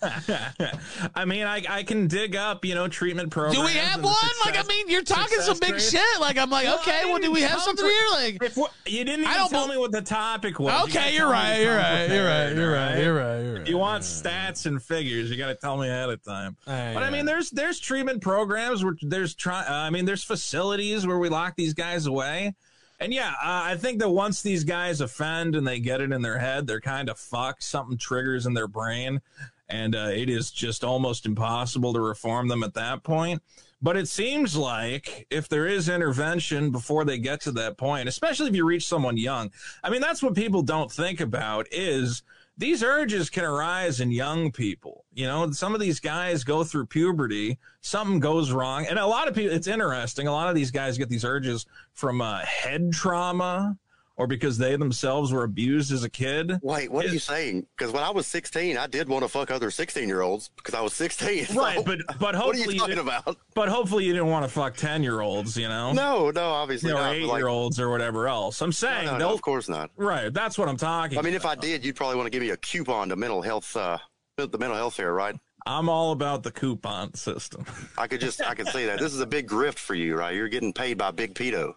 I 1.15 1.25
mean, 1.25 1.47
I, 1.47 1.63
I 1.69 1.83
can 1.83 2.07
dig 2.09 2.37
up, 2.37 2.65
you 2.65 2.75
know, 2.75 2.89
treatment 2.89 3.31
programs. 3.31 3.57
do 3.59 3.65
we 3.65 3.73
have 3.79 4.03
one? 4.03 4.13
the 4.45 4.51
Like, 4.51 4.59
I 4.59 4.67
mean, 4.69 4.89
you're 4.89 5.03
talking 5.03 5.41
some 5.41 5.59
big 5.61 5.73
rates. 5.75 5.91
shit. 5.91 6.03
Like, 6.21 6.37
I'm 6.39 6.51
like, 6.51 6.67
Well, 6.67 6.79
okay, 6.81 7.03
well, 7.05 7.19
do 7.19 7.31
we 7.33 7.43
have 7.43 7.61
something 7.61 7.85
for- 7.85 7.91
here? 7.91 8.07
Like, 8.11 8.57
you 8.87 9.05
didn't 9.05 9.27
I 9.27 9.35
don't 9.37 9.51
tell 9.51 9.69
me 9.69 9.77
what 9.77 9.93
the 9.93 10.03
topic 10.03 10.59
was. 10.59 10.85
Okay, 10.85 11.15
you're 11.15 11.29
right, 11.31 11.61
you're 11.61 11.77
right, 11.77 12.07
you're 12.11 12.25
right, 12.25 12.53
you're 12.55 12.69
all 12.77 12.85
right, 12.85 12.99
you're 12.99 13.15
right, 13.15 13.41
you're 13.43 13.55
right. 13.59 13.67
You 13.69 13.79
want 13.79 14.03
stats 14.03 14.67
and 14.67 14.83
figures, 14.83 15.31
you 15.31 15.37
got 15.37 15.49
to 15.49 15.55
tell 15.55 15.77
me 15.77 15.89
ahead 16.09 16.21
of 16.21 16.25
time. 16.25 16.57
Hey, 16.67 16.93
But 16.95 17.03
I 17.03 17.11
mean, 17.11 17.25
there's 17.25 17.51
there's 17.51 17.79
treatment 17.79 18.23
programs 18.23 18.85
where 18.85 18.95
there's 19.03 19.35
try. 19.35 19.65
Uh, 19.67 19.73
I 19.73 19.91
mean, 19.91 20.05
there's 20.05 20.25
facilities 20.25 21.07
where 21.07 21.19
we 21.19 21.29
lock 21.29 21.55
these 21.57 21.75
guys 21.75 22.07
away. 22.07 22.55
And 23.01 23.15
yeah, 23.15 23.31
uh, 23.31 23.63
I 23.65 23.77
think 23.77 24.01
that 24.01 24.09
once 24.09 24.43
these 24.43 24.65
guys 24.65 25.01
offend 25.01 25.55
and 25.55 25.67
they 25.67 25.79
get 25.79 26.01
it 26.01 26.11
in 26.11 26.21
their 26.21 26.39
head, 26.39 26.67
they're 26.67 26.81
kind 26.81 27.09
of 27.09 27.19
fucked. 27.19 27.63
Something 27.63 27.97
triggers 27.97 28.45
in 28.45 28.55
their 28.55 28.67
brain, 28.67 29.21
and 29.69 29.95
uh, 29.95 30.11
it 30.13 30.29
is 30.29 30.51
just 30.51 30.83
almost 30.83 31.25
impossible 31.25 31.93
to 31.93 32.01
reform 32.01 32.49
them 32.49 32.65
at 32.65 32.75
that 32.75 33.05
point. 33.05 33.41
But 33.81 33.97
it 33.97 34.09
seems 34.09 34.57
like 34.57 35.29
if 35.31 35.49
there 35.49 35.69
is 35.69 35.89
intervention 35.89 36.73
before 36.73 37.05
they 37.05 37.19
get 37.19 37.41
to 37.43 37.53
that 37.53 37.79
point, 37.79 38.09
especially 38.09 38.49
if 38.49 38.57
you 38.57 38.65
reach 38.65 38.87
someone 38.87 39.17
young, 39.17 39.53
I 39.85 39.91
mean, 39.91 40.01
that's 40.01 40.21
what 40.21 40.35
people 40.35 40.63
don't 40.63 40.91
think 40.91 41.21
about 41.21 41.69
is 41.71 42.25
these 42.59 42.83
urges 42.83 43.31
can 43.31 43.45
arise 43.45 44.01
in 44.01 44.11
young 44.11 44.51
people. 44.51 45.05
You 45.15 45.27
know, 45.27 45.51
some 45.53 45.75
of 45.75 45.81
these 45.81 46.01
guys 46.01 46.43
go 46.43 46.65
through 46.65 46.87
puberty, 46.87 47.57
something 47.81 48.19
goes 48.19 48.51
wrong. 48.51 48.85
And 48.87 48.99
a 48.99 49.07
lot 49.07 49.29
of 49.29 49.35
people, 49.35 49.55
it's 49.55 49.69
interesting. 49.69 50.27
A 50.27 50.33
lot 50.33 50.49
of 50.49 50.57
these 50.57 50.73
guys 50.73 50.99
get 50.99 51.09
these 51.09 51.25
urges 51.25 51.67
from 51.95 52.21
uh, 52.21 52.41
head 52.41 52.93
trauma 52.93 53.79
or 54.19 54.27
because 54.27 54.59
they 54.59 54.77
themselves 54.77 55.33
were 55.33 55.45
abused 55.45 55.91
as 55.93 56.05
a 56.05 56.11
kid. 56.11 56.53
Wait, 56.63 56.91
what 56.93 57.07
are 57.07 57.09
you 57.09 57.19
saying? 57.19 57.67
Because 57.77 57.93
when 57.93 58.03
I 58.03 58.11
was 58.11 58.27
16, 58.27 58.77
I 58.77 58.87
did 58.87 59.09
want 59.09 59.23
to 59.25 59.29
fuck 59.29 59.51
other 59.51 59.71
16 59.71 60.07
year 60.09 60.21
olds 60.21 60.51
because 60.57 60.75
I 60.75 60.81
was 60.83 60.93
16. 60.93 61.47
so- 61.47 61.55
Right, 61.61 61.83
but 61.85 62.01
but 62.07 62.17
what 62.21 62.35
are 62.35 62.39
hopefully 62.39 62.75
you 62.75 62.81
talking 62.81 62.97
didn't- 62.97 63.09
about? 63.09 63.37
but 63.55 63.69
hopefully 63.69 64.05
you 64.05 64.13
didn't 64.13 64.29
want 64.29 64.45
to 64.45 64.51
fuck 64.51 64.77
ten 64.77 65.03
year 65.03 65.21
olds, 65.21 65.57
you 65.57 65.69
know, 65.69 65.93
No, 65.93 66.31
no, 66.31 66.51
obviously 66.51 66.91
or 66.91 66.95
not. 66.95 67.15
Eight 67.15 67.23
year 67.25 67.49
olds 67.49 67.81
or 67.81 67.89
whatever 67.91 68.29
else. 68.29 68.61
I'm 68.61 68.73
saying 68.73 69.07
no, 69.07 69.13
no, 69.13 69.19
they'll 69.19 69.35
of 69.35 69.41
course 69.43 69.69
not. 69.69 69.91
right. 69.97 70.33
That's 70.35 70.59
what 70.59 70.69
I'm 70.69 70.77
talking. 70.77 71.19
I 71.19 71.23
mean, 71.23 71.35
if 71.35 71.47
I 71.47 71.55
did, 71.55 71.85
you'd 71.85 71.97
probably 71.97 72.17
want 72.17 72.27
to 72.27 72.31
give 72.31 72.43
me 72.43 72.51
a 72.51 72.57
coupon 72.57 73.09
to 73.09 73.17
mental 73.17 73.41
health, 73.41 73.75
uh, 73.77 73.99
the 74.37 74.59
mental 74.59 74.77
health 74.77 74.95
fair, 74.95 75.13
right? 75.15 75.35
I'm 75.67 75.89
all 75.89 76.13
about 76.13 76.43
the 76.45 76.51
coupon 76.51 77.15
system. 77.15 77.65
I 77.99 78.07
could 78.07 78.21
just, 78.21 78.41
I 78.43 78.55
could 78.55 78.69
say 78.69 78.87
that. 78.87 78.99
This 78.99 79.13
is 79.13 79.21
a 79.21 79.27
big 79.27 79.47
grift 79.49 79.79
for 79.79 79.95
you, 79.95 80.17
right? 80.17 80.35
You're 80.35 80.49
getting 80.49 80.73
paid 80.73 80.97
by 80.97 81.11
Big 81.11 81.35
Pedo. 81.35 81.75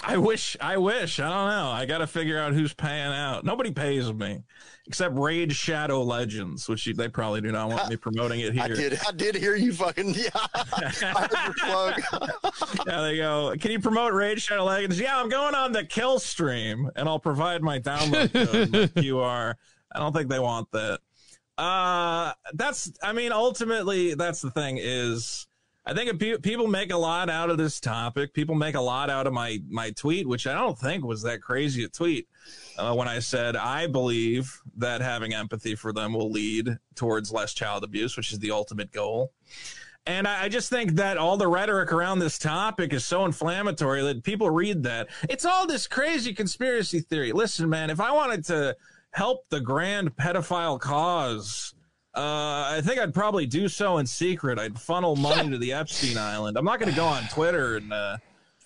I 0.00 0.16
wish, 0.16 0.56
I 0.60 0.78
wish. 0.78 1.20
I 1.20 1.28
don't 1.28 1.48
know. 1.48 1.70
I 1.70 1.84
got 1.84 1.98
to 1.98 2.06
figure 2.06 2.38
out 2.38 2.54
who's 2.54 2.72
paying 2.72 3.12
out. 3.12 3.44
Nobody 3.44 3.70
pays 3.70 4.12
me 4.12 4.42
except 4.86 5.16
Raid 5.16 5.52
Shadow 5.52 6.02
Legends, 6.02 6.68
which 6.68 6.84
they 6.84 7.08
probably 7.08 7.40
do 7.40 7.52
not 7.52 7.68
want 7.68 7.88
me 7.88 7.96
promoting 7.96 8.40
it 8.40 8.52
here. 8.54 8.64
I 8.64 8.68
did, 8.68 8.98
I 9.06 9.12
did 9.12 9.34
hear 9.36 9.54
you 9.54 9.72
fucking, 9.72 10.14
yeah. 10.14 10.30
I 10.34 11.50
plug. 11.58 12.30
Yeah, 12.86 13.02
they 13.02 13.16
go. 13.16 13.54
Can 13.60 13.70
you 13.70 13.80
promote 13.80 14.12
Raid 14.12 14.40
Shadow 14.40 14.64
Legends? 14.64 14.98
Yeah, 14.98 15.18
I'm 15.18 15.28
going 15.28 15.54
on 15.54 15.72
the 15.72 15.84
kill 15.84 16.18
stream, 16.18 16.90
and 16.96 17.08
I'll 17.08 17.18
provide 17.20 17.62
my 17.62 17.78
download 17.78 18.32
code, 18.32 18.72
my 18.72 19.02
QR. 19.02 19.54
I 19.94 19.98
don't 19.98 20.12
think 20.12 20.28
they 20.28 20.38
want 20.38 20.70
that. 20.72 21.00
Uh, 21.58 22.32
that's. 22.54 22.92
I 23.02 23.12
mean, 23.12 23.30
ultimately, 23.30 24.14
that's 24.14 24.40
the 24.40 24.50
thing. 24.50 24.78
Is 24.80 25.46
I 25.84 25.94
think 25.94 26.20
pe- 26.20 26.38
people 26.38 26.68
make 26.68 26.92
a 26.92 26.96
lot 26.96 27.28
out 27.28 27.50
of 27.50 27.58
this 27.58 27.80
topic. 27.80 28.32
People 28.32 28.54
make 28.54 28.76
a 28.76 28.80
lot 28.80 29.10
out 29.10 29.26
of 29.26 29.32
my 29.32 29.58
my 29.68 29.90
tweet, 29.90 30.28
which 30.28 30.46
I 30.46 30.54
don't 30.54 30.78
think 30.78 31.04
was 31.04 31.22
that 31.22 31.42
crazy 31.42 31.84
a 31.84 31.88
tweet. 31.88 32.28
Uh, 32.78 32.94
when 32.94 33.08
I 33.08 33.18
said 33.18 33.56
I 33.56 33.86
believe 33.88 34.60
that 34.76 35.00
having 35.00 35.34
empathy 35.34 35.74
for 35.74 35.92
them 35.92 36.12
will 36.12 36.30
lead 36.30 36.78
towards 36.94 37.32
less 37.32 37.52
child 37.52 37.82
abuse, 37.82 38.16
which 38.16 38.32
is 38.32 38.38
the 38.38 38.52
ultimate 38.52 38.92
goal. 38.92 39.32
And 40.06 40.28
I 40.28 40.44
I 40.44 40.48
just 40.48 40.70
think 40.70 40.92
that 40.92 41.18
all 41.18 41.36
the 41.36 41.48
rhetoric 41.48 41.92
around 41.92 42.20
this 42.20 42.38
topic 42.38 42.92
is 42.92 43.04
so 43.04 43.24
inflammatory 43.24 44.02
that 44.02 44.22
people 44.22 44.50
read 44.50 44.84
that. 44.84 45.08
It's 45.28 45.44
all 45.44 45.66
this 45.66 45.88
crazy 45.88 46.32
conspiracy 46.32 47.00
theory. 47.00 47.32
Listen, 47.32 47.68
man, 47.68 47.90
if 47.90 48.00
I 48.00 48.12
wanted 48.12 48.44
to 48.46 48.76
help 49.10 49.48
the 49.48 49.60
grand 49.60 50.16
pedophile 50.16 50.80
cause, 50.80 51.74
uh, 52.14 52.68
I 52.76 52.80
think 52.84 52.98
I'd 53.00 53.14
probably 53.14 53.46
do 53.46 53.68
so 53.68 53.98
in 53.98 54.06
secret. 54.06 54.58
I'd 54.58 54.78
funnel 54.78 55.16
money 55.16 55.50
to 55.50 55.58
the 55.58 55.72
Epstein 55.80 56.18
Island. 56.18 56.56
I'm 56.58 56.64
not 56.64 56.78
going 56.78 56.90
to 56.90 56.96
go 56.96 57.06
on 57.06 57.22
Twitter 57.28 57.76
and 57.76 57.92
uh, 57.92 58.16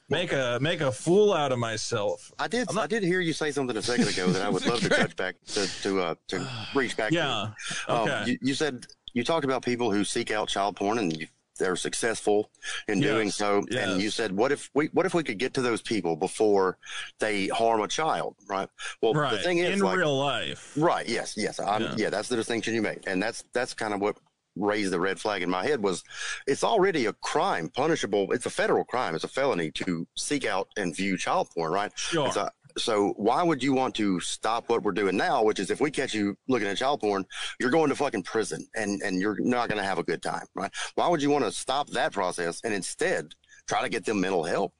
make 0.08 0.32
a 0.32 0.58
make 0.60 0.80
a 0.80 0.90
fool 0.90 1.32
out 1.32 1.52
of 1.52 1.58
myself. 1.58 2.32
I 2.38 2.48
did, 2.48 2.68
I'm 2.68 2.74
not- 2.76 2.84
I 2.84 2.86
did 2.88 3.02
hear 3.02 3.20
you 3.20 3.32
say 3.32 3.50
something 3.52 3.76
a 3.76 3.82
second 3.82 4.08
ago 4.08 4.26
that 4.28 4.42
I 4.42 4.48
would 4.48 4.66
love 4.66 4.80
to 4.80 4.88
touch 4.90 5.14
back 5.16 5.36
to, 5.48 5.66
to, 5.82 6.00
uh, 6.02 6.14
to 6.28 6.48
reach 6.74 6.96
back 6.96 7.10
to. 7.10 7.14
Yeah. 7.16 7.40
Um, 7.88 8.08
Okay. 8.08 8.30
you, 8.32 8.38
you 8.42 8.54
said 8.54 8.86
you 9.12 9.24
talked 9.24 9.44
about 9.44 9.64
people 9.64 9.90
who 9.92 10.04
seek 10.04 10.30
out 10.30 10.48
child 10.48 10.76
porn 10.76 10.98
and 10.98 11.16
you, 11.16 11.26
they're 11.58 11.76
successful 11.76 12.50
in 12.88 13.00
doing 13.00 13.30
so. 13.30 13.64
yes. 13.70 13.88
And 13.88 14.00
you 14.00 14.10
said, 14.10 14.32
what 14.32 14.52
if 14.52 14.70
we 14.74 14.86
what 14.92 15.06
if 15.06 15.14
we 15.14 15.22
could 15.22 15.38
get 15.38 15.54
to 15.54 15.62
those 15.62 15.82
people 15.82 16.16
before 16.16 16.78
they 17.18 17.48
harm 17.48 17.80
a 17.80 17.88
child? 17.88 18.36
Right. 18.48 18.68
Well, 19.02 19.14
right. 19.14 19.32
the 19.32 19.38
thing 19.38 19.58
is, 19.58 19.74
in 19.74 19.80
like, 19.80 19.96
real 19.98 20.16
life. 20.18 20.72
right? 20.76 21.08
Yes, 21.08 21.34
yes. 21.36 21.58
I'm, 21.60 21.82
Yeah. 21.82 21.94
yeah. 21.96 22.10
that's 22.10 22.28
the 22.28 22.36
distinction 22.36 22.74
you 22.74 22.82
made, 22.82 23.04
and 23.06 23.22
that's 23.22 23.44
that's 23.52 23.74
kind 23.74 23.94
of 23.94 24.00
what 24.00 24.16
raised 24.58 24.90
the 24.90 24.98
red 24.98 25.20
flag 25.20 25.42
in 25.42 25.50
my 25.50 25.62
head 25.62 25.82
was 25.82 26.02
it's 26.46 26.64
already 26.64 27.04
a 27.04 27.12
crime 27.12 27.68
punishable 27.68 28.32
it's 28.32 28.46
a 28.46 28.50
federal 28.50 28.84
crime 28.84 29.14
it's 29.14 29.22
a 29.22 29.28
felony 29.28 29.70
to 29.70 30.08
seek 30.16 30.46
out 30.46 30.66
and 30.78 30.96
view 30.96 31.18
child 31.18 31.46
porn 31.54 31.70
right 31.70 31.92
Sure. 31.94 32.24
And 32.24 32.32
so, 32.32 32.48
so 32.76 33.14
why 33.16 33.42
would 33.42 33.62
you 33.62 33.72
want 33.72 33.94
to 33.96 34.20
stop 34.20 34.68
what 34.68 34.82
we're 34.82 34.92
doing 34.92 35.16
now, 35.16 35.42
which 35.42 35.58
is 35.58 35.70
if 35.70 35.80
we 35.80 35.90
catch 35.90 36.14
you 36.14 36.36
looking 36.48 36.68
at 36.68 36.76
child 36.76 37.00
porn, 37.00 37.24
you're 37.58 37.70
going 37.70 37.88
to 37.88 37.96
fucking 37.96 38.22
prison 38.22 38.66
and, 38.74 39.00
and 39.02 39.20
you're 39.20 39.38
not 39.40 39.68
going 39.68 39.80
to 39.80 39.86
have 39.86 39.98
a 39.98 40.02
good 40.02 40.22
time, 40.22 40.44
right? 40.54 40.70
Why 40.94 41.08
would 41.08 41.22
you 41.22 41.30
want 41.30 41.44
to 41.44 41.52
stop 41.52 41.88
that 41.90 42.12
process 42.12 42.60
and 42.64 42.74
instead 42.74 43.32
try 43.66 43.82
to 43.82 43.88
get 43.88 44.04
them 44.04 44.20
mental 44.20 44.44
help? 44.44 44.72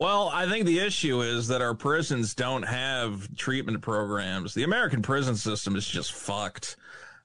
Well, 0.00 0.30
I 0.32 0.48
think 0.48 0.66
the 0.66 0.78
issue 0.78 1.22
is 1.22 1.48
that 1.48 1.60
our 1.60 1.74
prisons 1.74 2.34
don't 2.34 2.62
have 2.62 3.34
treatment 3.36 3.80
programs. 3.82 4.54
The 4.54 4.64
American 4.64 5.02
prison 5.02 5.36
system 5.36 5.76
is 5.76 5.86
just 5.86 6.12
fucked. 6.12 6.76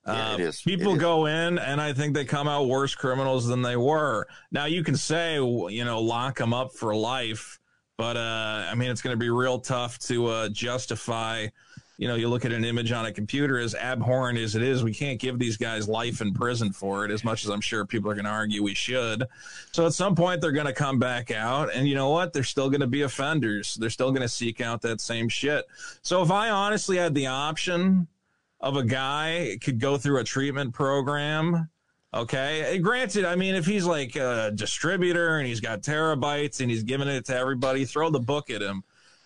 Yeah, 0.05 0.31
Uh, 0.31 0.33
it 0.33 0.39
is. 0.41 0.61
People 0.61 0.97
go 0.97 1.27
in, 1.27 1.57
and 1.57 1.79
I 1.79 1.93
think 1.93 2.13
they 2.13 2.25
come 2.25 2.47
out 2.47 2.67
worse 2.67 2.93
criminals 2.93 3.47
than 3.47 3.61
they 3.61 3.77
were. 3.77 4.27
Now, 4.51 4.65
you 4.65 4.83
can 4.83 4.97
say, 4.97 5.35
you 5.35 5.85
know, 5.85 6.01
lock 6.01 6.37
them 6.37 6.53
up 6.53 6.73
for 6.73 6.93
life, 6.93 7.59
but 7.97 8.17
uh, 8.17 8.67
I 8.69 8.75
mean, 8.75 8.91
it's 8.91 9.01
going 9.01 9.13
to 9.13 9.19
be 9.19 9.29
real 9.29 9.59
tough 9.59 9.99
to 9.99 10.27
uh, 10.27 10.49
justify. 10.49 11.47
You 11.97 12.07
know, 12.07 12.15
you 12.15 12.27
look 12.27 12.43
at 12.43 12.51
an 12.51 12.65
image 12.65 12.91
on 12.91 13.05
a 13.05 13.13
computer, 13.13 13.59
as 13.59 13.75
abhorrent 13.75 14.39
as 14.39 14.55
it 14.55 14.63
is, 14.63 14.83
we 14.83 14.93
can't 14.93 15.19
give 15.19 15.37
these 15.37 15.57
guys 15.57 15.87
life 15.87 16.21
in 16.21 16.33
prison 16.33 16.73
for 16.73 17.05
it, 17.05 17.11
as 17.11 17.23
much 17.23 17.45
as 17.45 17.51
I'm 17.51 17.61
sure 17.61 17.85
people 17.85 18.09
are 18.09 18.15
going 18.15 18.25
to 18.25 18.31
argue 18.31 18.63
we 18.63 18.73
should. 18.73 19.25
So 19.71 19.85
at 19.85 19.93
some 19.93 20.15
point, 20.15 20.41
they're 20.41 20.51
going 20.51 20.65
to 20.65 20.73
come 20.73 20.97
back 20.97 21.29
out, 21.29 21.73
and 21.73 21.87
you 21.87 21.93
know 21.93 22.09
what? 22.09 22.33
They're 22.33 22.43
still 22.43 22.69
going 22.69 22.81
to 22.81 22.87
be 22.87 23.03
offenders. 23.03 23.75
They're 23.75 23.91
still 23.91 24.09
going 24.09 24.23
to 24.23 24.27
seek 24.27 24.59
out 24.59 24.81
that 24.81 25.01
same 25.01 25.29
shit. 25.29 25.65
So 26.01 26.23
if 26.23 26.31
I 26.31 26.49
honestly 26.49 26.97
had 26.97 27.13
the 27.13 27.27
option 27.27 28.07
of 28.63 28.77
a 28.77 28.83
guy 28.83 29.57
could 29.61 29.79
go 29.79 29.97
through 29.97 30.19
a 30.19 30.23
treatment 30.23 30.73
program. 30.73 31.69
Okay. 32.13 32.77
Granted, 32.79 33.25
I 33.25 33.35
mean, 33.35 33.55
if 33.55 33.65
he's 33.65 33.85
like 33.85 34.15
a 34.15 34.51
distributor 34.53 35.37
and 35.39 35.47
he's 35.47 35.59
got 35.59 35.81
terabytes 35.81 36.61
and 36.61 36.69
he's 36.69 36.83
giving 36.83 37.07
it 37.07 37.25
to 37.25 37.35
everybody, 37.35 37.85
throw 37.85 38.11
the 38.11 38.19
book 38.19 38.49
at 38.51 38.61
him. 38.61 38.83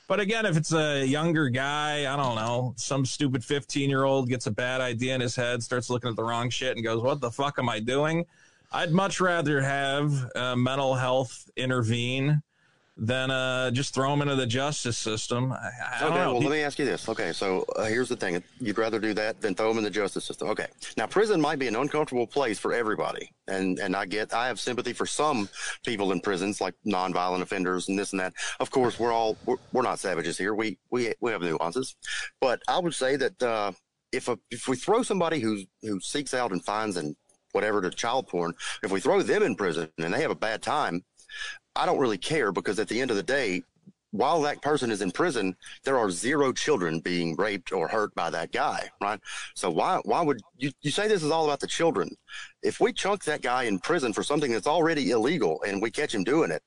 But 0.08 0.22
again, 0.22 0.46
if 0.46 0.56
it's 0.56 0.72
a 0.72 1.06
younger 1.06 1.50
guy, 1.50 2.12
I 2.12 2.16
don't 2.16 2.36
know, 2.36 2.74
some 2.78 3.06
stupid 3.06 3.44
15 3.44 3.90
year 3.90 4.06
old 4.06 4.30
gets 4.30 4.48
a 4.48 4.52
bad 4.52 4.80
idea 4.80 5.16
in 5.16 5.20
his 5.20 5.36
head, 5.36 5.62
starts 5.62 5.90
looking 5.90 6.10
at 6.10 6.16
the 6.16 6.24
wrong 6.24 6.50
shit 6.50 6.78
and 6.78 6.84
goes, 6.84 7.02
What 7.02 7.20
the 7.20 7.30
fuck 7.30 7.60
am 7.60 7.68
I 7.68 7.80
doing? 7.80 8.26
I'd 8.72 8.92
much 8.92 9.20
rather 9.20 9.62
have 9.62 10.32
uh, 10.36 10.56
mental 10.56 10.96
health 10.96 11.50
intervene 11.58 12.42
than 13.00 13.30
uh, 13.30 13.70
just 13.70 13.94
throw 13.94 14.10
them 14.10 14.24
into 14.24 14.36
the 14.36 14.48
justice 14.48 14.98
system. 14.98 15.52
I, 15.52 15.56
I 15.58 16.00
don't 16.00 16.12
Okay, 16.12 16.18
know. 16.24 16.34
well, 16.34 16.42
let 16.42 16.52
me 16.52 16.62
ask 16.62 16.80
you 16.80 16.86
this. 16.86 17.08
Okay, 17.08 17.32
so 17.32 17.64
uh, 17.76 17.86
here's 17.86 18.10
the 18.10 18.16
thing. 18.16 18.44
You'd 18.60 18.78
rather 18.78 19.00
do 19.00 19.14
that 19.14 19.40
than 19.40 19.54
throw 19.54 19.70
them 19.70 19.78
in 19.78 19.84
the 19.84 19.90
justice 19.90 20.26
system. 20.26 20.50
Okay. 20.50 20.66
Now, 20.98 21.06
prison 21.06 21.40
might 21.40 21.60
be 21.60 21.68
an 21.68 21.76
uncomfortable 21.76 22.26
place 22.26 22.58
for 22.58 22.74
everybody. 22.74 23.32
And, 23.48 23.78
and 23.80 23.96
I 23.96 24.06
get, 24.06 24.34
I 24.34 24.48
have 24.48 24.60
sympathy 24.60 24.94
for 24.94 25.06
some 25.06 25.48
people 25.86 26.12
in 26.12 26.22
prisons, 26.22 26.60
like 26.60 26.74
nonviolent 26.86 27.42
offenders 27.42 27.88
and 27.88 27.98
this 27.98 28.14
and 28.14 28.20
that. 28.20 28.34
Of 28.60 28.72
course, 28.72 29.00
we're 29.00 29.14
all, 29.14 29.38
we're, 29.46 29.58
we're 29.74 29.84
not 29.84 30.00
savages 30.00 30.38
here. 30.38 30.56
We, 30.56 30.78
we, 30.90 31.14
we 31.22 31.32
have 31.32 31.42
nuances. 31.42 31.96
But 32.42 32.62
I 32.68 32.80
would 32.80 32.96
say 32.96 33.16
that, 33.16 33.44
uh, 33.44 33.72
if 34.12 34.28
a, 34.28 34.40
if 34.50 34.68
we 34.68 34.76
throw 34.76 35.04
somebody 35.04 35.40
who, 35.40 35.62
who 35.84 36.00
seeks 36.00 36.34
out 36.34 36.52
and 36.52 36.64
finds 36.64 36.98
and 36.98 37.16
whatever 37.52 37.82
to 37.82 37.90
child 37.90 38.28
porn, 38.28 38.54
if 38.82 38.92
we 38.92 39.00
throw 39.02 39.22
them 39.22 39.44
in 39.44 39.56
prison 39.56 39.90
and 39.98 40.14
they 40.14 40.22
have 40.22 40.32
a 40.32 40.36
bad 40.36 40.62
time, 40.62 41.04
I 41.76 41.86
don't 41.86 42.00
really 42.00 42.18
care 42.18 42.52
because 42.52 42.80
at 42.80 42.88
the 42.88 43.00
end 43.00 43.12
of 43.12 43.18
the 43.18 43.24
day, 43.24 43.64
while 44.12 44.42
that 44.42 44.62
person 44.62 44.90
is 44.90 45.02
in 45.02 45.12
prison, 45.12 45.56
there 45.84 45.98
are 45.98 46.10
zero 46.10 46.52
children 46.54 47.00
being 47.02 47.36
raped 47.36 47.72
or 47.72 47.88
hurt 47.88 48.16
by 48.16 48.30
that 48.30 48.52
guy, 48.52 48.90
right? 49.02 49.20
So 49.54 49.70
why 49.70 50.00
why 50.06 50.22
would 50.22 50.40
you, 50.58 50.72
you 50.82 50.92
say 50.92 51.08
this 51.08 51.24
is 51.24 51.30
all 51.32 51.46
about 51.46 51.60
the 51.60 51.68
children? 51.68 52.10
If 52.64 52.80
we 52.80 52.94
chunk 52.94 53.26
that 53.26 53.42
guy 53.42 53.64
in 53.64 53.80
prison 53.80 54.14
for 54.14 54.24
something 54.24 54.52
that's 54.52 54.66
already 54.68 55.12
illegal 55.12 55.62
and 55.68 55.82
we 55.82 55.92
catch 55.92 56.16
him 56.16 56.24
doing 56.24 56.52
it, 56.52 56.64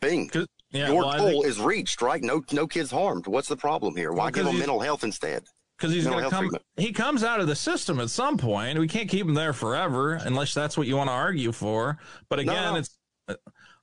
bing. 0.00 0.30
yeah, 0.70 0.88
Your 0.88 1.04
well, 1.04 1.18
goal 1.18 1.28
think- 1.42 1.46
is 1.46 1.60
reached, 1.60 2.02
right? 2.02 2.22
No 2.22 2.42
no 2.52 2.66
kids 2.66 2.90
harmed. 2.90 3.26
What's 3.26 3.48
the 3.48 3.56
problem 3.56 3.96
here? 3.96 4.12
Why 4.12 4.24
Well, 4.24 4.30
give 4.32 4.44
them 4.44 4.58
mental 4.58 4.80
health 4.80 5.04
instead? 5.04 5.44
because 5.78 5.94
he's 5.94 6.06
going 6.08 6.24
to 6.24 6.28
come. 6.30 6.40
treatment. 6.40 6.64
He 6.76 6.92
comes 6.92 7.22
out 7.22 7.38
of 7.38 7.46
the 7.46 7.54
system 7.54 8.00
at 8.00 8.10
some 8.10 8.36
point. 8.36 8.76
We 8.80 8.88
can't 8.88 9.08
keep 9.08 9.24
him 9.26 9.34
there 9.34 9.52
forever 9.52 10.14
unless 10.14 10.52
that's 10.52 10.76
what 10.76 10.88
you 10.88 10.96
want 10.96 11.06
to 11.08 11.12
argue 11.12 11.52
for. 11.52 11.98
But 12.28 12.40
again, 12.40 12.72
no. 12.74 12.80
it's 12.80 12.97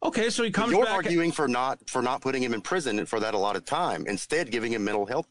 okay. 0.03 0.29
So 0.29 0.43
he 0.43 0.51
comes 0.51 0.71
You're 0.71 0.86
back. 0.86 0.93
arguing 0.95 1.31
for 1.31 1.47
not 1.47 1.79
for 1.89 2.01
not 2.01 2.21
putting 2.21 2.41
him 2.43 2.53
in 2.53 2.62
prison 2.62 3.05
for 3.05 3.19
that 3.19 3.34
a 3.34 3.38
lot 3.38 3.55
of 3.55 3.65
time, 3.65 4.05
instead 4.08 4.51
giving 4.51 4.73
him 4.73 4.84
mental 4.84 5.05
health 5.05 5.27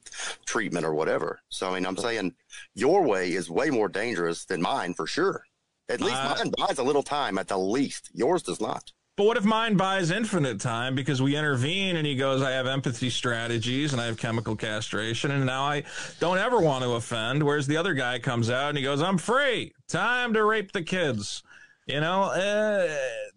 treatment 0.47 0.85
or 0.85 0.95
whatever. 0.95 1.41
So 1.49 1.71
I 1.71 1.75
mean, 1.75 1.87
I'm 1.87 1.97
saying 1.97 2.35
your 2.75 3.03
way 3.03 3.33
is 3.33 3.51
way 3.51 3.71
more 3.71 3.89
dangerous 3.89 4.45
than 4.45 4.61
mine 4.63 4.95
for 4.95 5.07
sure. 5.07 5.45
At 5.89 6.01
least 6.01 6.17
Uh, 6.17 6.35
mine 6.39 6.53
buys 6.59 6.79
a 6.79 6.83
little 6.83 7.03
time 7.03 7.39
at 7.39 7.49
the 7.49 7.59
least. 7.59 8.11
Yours 8.15 8.43
does 8.43 8.61
not. 8.61 8.91
But 9.17 9.27
what 9.27 9.37
if 9.37 9.45
mine 9.45 9.77
buys 9.77 10.11
infinite 10.11 10.61
time 10.61 10.97
because 10.97 11.23
we 11.23 11.37
intervene 11.37 11.95
and 11.95 12.05
he 12.05 12.17
goes, 12.17 12.43
I 12.43 12.51
have 12.51 12.67
empathy 12.67 13.11
strategies 13.11 13.93
and 13.93 14.03
I 14.03 14.07
have 14.07 14.17
chemical 14.17 14.57
castration 14.57 15.31
and 15.31 15.47
now 15.47 15.63
I 15.63 15.85
don't 16.19 16.39
ever 16.39 16.59
want 16.61 16.83
to 16.83 16.95
offend. 16.95 17.43
Whereas 17.45 17.69
the 17.69 17.77
other 17.77 17.95
guy 17.95 18.19
comes 18.19 18.51
out 18.51 18.71
and 18.71 18.79
he 18.79 18.83
goes, 18.83 19.01
I'm 19.01 19.19
free. 19.19 19.73
Time 19.89 20.33
to 20.35 20.43
rape 20.43 20.73
the 20.73 20.83
kids. 20.83 21.45
You 21.87 22.01
know, 22.01 22.23
uh, 22.23 22.93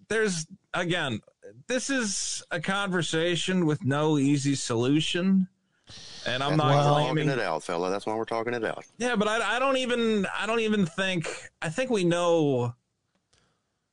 there's, 0.09 0.47
again, 0.73 1.21
this 1.67 1.89
is 1.89 2.43
a 2.51 2.59
conversation 2.59 3.65
with 3.65 3.83
no 3.83 4.17
easy 4.17 4.55
solution. 4.55 5.47
And 6.25 6.43
I'm 6.43 6.57
That's 6.57 6.73
not 6.73 6.93
claiming 6.93 7.29
it 7.29 7.39
out, 7.39 7.63
fella. 7.63 7.89
That's 7.89 8.05
why 8.05 8.15
we're 8.15 8.25
talking 8.25 8.53
it 8.53 8.65
out. 8.65 8.83
yeah, 8.97 9.15
but 9.15 9.27
I, 9.27 9.55
I 9.55 9.59
don't 9.59 9.77
even 9.77 10.27
I 10.37 10.45
don't 10.45 10.59
even 10.59 10.85
think 10.85 11.49
I 11.61 11.69
think 11.69 11.89
we 11.89 12.03
know. 12.03 12.73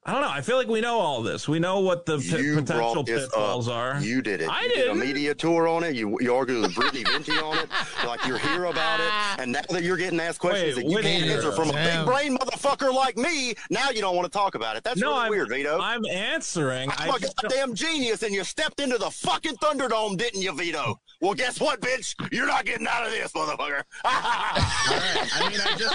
I 0.06 0.12
don't 0.12 0.20
know. 0.20 0.28
I 0.30 0.42
feel 0.42 0.58
like 0.58 0.68
we 0.68 0.82
know 0.82 0.98
all 0.98 1.22
this. 1.22 1.48
We 1.48 1.58
know 1.58 1.80
what 1.80 2.04
the 2.04 2.18
p- 2.18 2.54
potential 2.54 3.02
pitfalls 3.04 3.68
up. 3.68 3.74
are. 3.74 4.00
You 4.02 4.20
did 4.20 4.42
it. 4.42 4.50
I 4.50 4.64
you 4.64 4.68
did 4.68 4.78
a 4.78 4.82
didn't. 4.92 4.98
media 5.00 5.34
tour 5.34 5.66
on 5.66 5.82
it. 5.82 5.94
You 5.94 6.18
you 6.20 6.34
argued 6.34 6.60
with 6.60 6.74
Brittany 6.74 7.04
Venti 7.10 7.32
on 7.38 7.56
it. 7.56 7.70
Like 8.06 8.22
you're 8.26 8.36
here 8.38 8.64
about 8.66 9.00
it. 9.00 9.10
And 9.38 9.52
now 9.52 9.62
that 9.70 9.82
you're 9.82 9.96
getting 9.96 10.20
asked 10.20 10.38
questions 10.40 10.76
Wait, 10.76 10.84
that 10.84 10.90
you 10.90 10.98
can't 10.98 11.24
answer 11.24 11.50
from 11.52 11.70
a 11.70 11.72
big 11.72 12.04
brain 12.06 12.36
motherfucker 12.38 12.92
like 12.94 13.16
me, 13.16 13.54
now 13.70 13.88
you 13.90 14.00
don't 14.02 14.14
want 14.14 14.30
to 14.30 14.38
talk 14.38 14.54
about 14.54 14.76
it. 14.76 14.84
That's 14.84 15.00
no, 15.00 15.08
really 15.12 15.20
I'm 15.22 15.30
weird, 15.30 15.48
Vito. 15.48 15.78
I'm 15.80 16.04
answering. 16.06 16.90
I'm 16.98 17.10
I 17.10 17.16
a 17.16 17.18
just 17.18 17.34
don't- 17.36 17.50
goddamn 17.50 17.74
genius, 17.74 18.22
and 18.22 18.32
you 18.34 18.44
stepped 18.44 18.80
into 18.80 18.98
the 18.98 19.10
fucking 19.10 19.56
Thunderdome, 19.56 20.16
didn't 20.18 20.40
you, 20.42 20.52
Vito? 20.52 21.00
Well, 21.20 21.32
guess 21.34 21.58
what, 21.60 21.80
bitch? 21.80 22.14
You're 22.32 22.46
not 22.46 22.64
getting 22.66 22.86
out 22.86 23.06
of 23.06 23.12
this, 23.12 23.32
motherfucker. 23.32 23.82
all 24.04 24.12
right. 24.12 25.28
I 25.34 25.48
mean, 25.50 25.60
I 25.64 25.76
just 25.76 25.94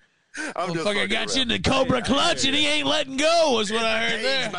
I'm 0.56 0.72
just 0.72 0.84
fucking 0.84 1.08
got 1.08 1.34
you 1.36 1.42
in 1.42 1.48
the 1.48 1.58
Cobra 1.58 2.02
clutch 2.02 2.44
and 2.44 2.54
he 2.54 2.66
ain't 2.66 2.86
letting 2.86 3.16
go, 3.16 3.60
is 3.60 3.70
what 3.72 3.84
I 3.84 4.08
heard 4.08 4.24
there. 4.24 4.52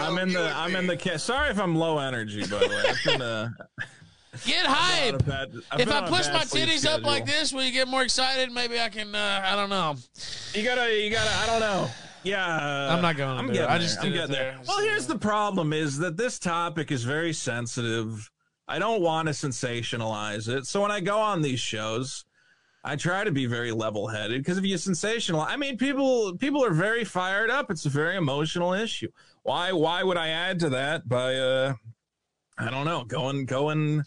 I'm 0.00 0.18
in 0.18 0.32
the 0.32 0.52
I'm 0.54 0.76
in 0.76 0.86
the 0.86 0.96
ca- 0.96 1.18
sorry 1.18 1.50
if 1.50 1.58
I'm 1.58 1.74
low 1.76 1.98
energy 1.98 2.42
by 2.42 2.58
the 2.58 2.68
way. 2.68 2.82
I've 2.88 3.04
been, 3.04 3.22
uh, 3.22 3.48
Get 4.46 4.64
on 4.66 4.72
hype. 4.74 5.14
a 5.14 5.22
bad- 5.22 5.52
If 5.78 5.90
I 5.90 6.08
push 6.08 6.26
my 6.28 6.44
sleep 6.44 6.68
titties 6.68 6.86
up 6.86 7.02
like 7.04 7.26
this, 7.26 7.52
will 7.52 7.64
you 7.64 7.72
get 7.72 7.86
more 7.88 8.02
excited? 8.02 8.50
Maybe 8.50 8.80
I 8.80 8.88
can. 8.88 9.14
Uh, 9.14 9.42
I 9.44 9.54
don't 9.56 9.68
know. 9.70 9.94
You 10.54 10.62
gotta, 10.64 10.90
you 11.04 11.10
gotta. 11.10 11.30
I 11.42 11.46
don't 11.46 11.60
know. 11.60 11.90
Yeah, 12.24 12.46
I'm 12.94 13.02
not 13.02 13.16
going 13.16 13.36
I'm 13.36 13.46
there. 13.48 13.56
getting 13.56 13.70
I 13.70 13.78
just 13.78 13.98
I'm 13.98 14.12
getting 14.12 14.30
there. 14.32 14.52
there. 14.54 14.60
Well, 14.66 14.78
here's 14.80 15.06
the 15.06 15.18
problem: 15.18 15.72
is 15.72 15.98
that 15.98 16.16
this 16.16 16.38
topic 16.38 16.90
is 16.92 17.02
very 17.04 17.32
sensitive. 17.32 18.30
I 18.68 18.78
don't 18.78 19.02
want 19.02 19.26
to 19.26 19.32
sensationalize 19.34 20.48
it. 20.48 20.66
So 20.66 20.80
when 20.80 20.90
I 20.92 21.00
go 21.00 21.18
on 21.18 21.42
these 21.42 21.58
shows, 21.60 22.24
I 22.84 22.96
try 22.96 23.22
to 23.22 23.30
be 23.30 23.46
very 23.46 23.70
level-headed 23.70 24.40
because 24.40 24.58
if 24.58 24.64
you 24.64 24.76
sensational, 24.76 25.40
I 25.40 25.56
mean, 25.56 25.76
people 25.76 26.36
people 26.36 26.64
are 26.64 26.72
very 26.72 27.04
fired 27.04 27.48
up. 27.48 27.70
It's 27.70 27.86
a 27.86 27.90
very 27.90 28.16
emotional 28.16 28.72
issue. 28.74 29.08
Why 29.44 29.72
why 29.72 30.02
would 30.02 30.16
I 30.16 30.28
add 30.28 30.58
to 30.60 30.70
that 30.70 31.08
by 31.08 31.36
uh, 31.36 31.74
I 32.58 32.70
don't 32.70 32.84
know, 32.84 33.04
going 33.04 33.44
going 33.46 34.02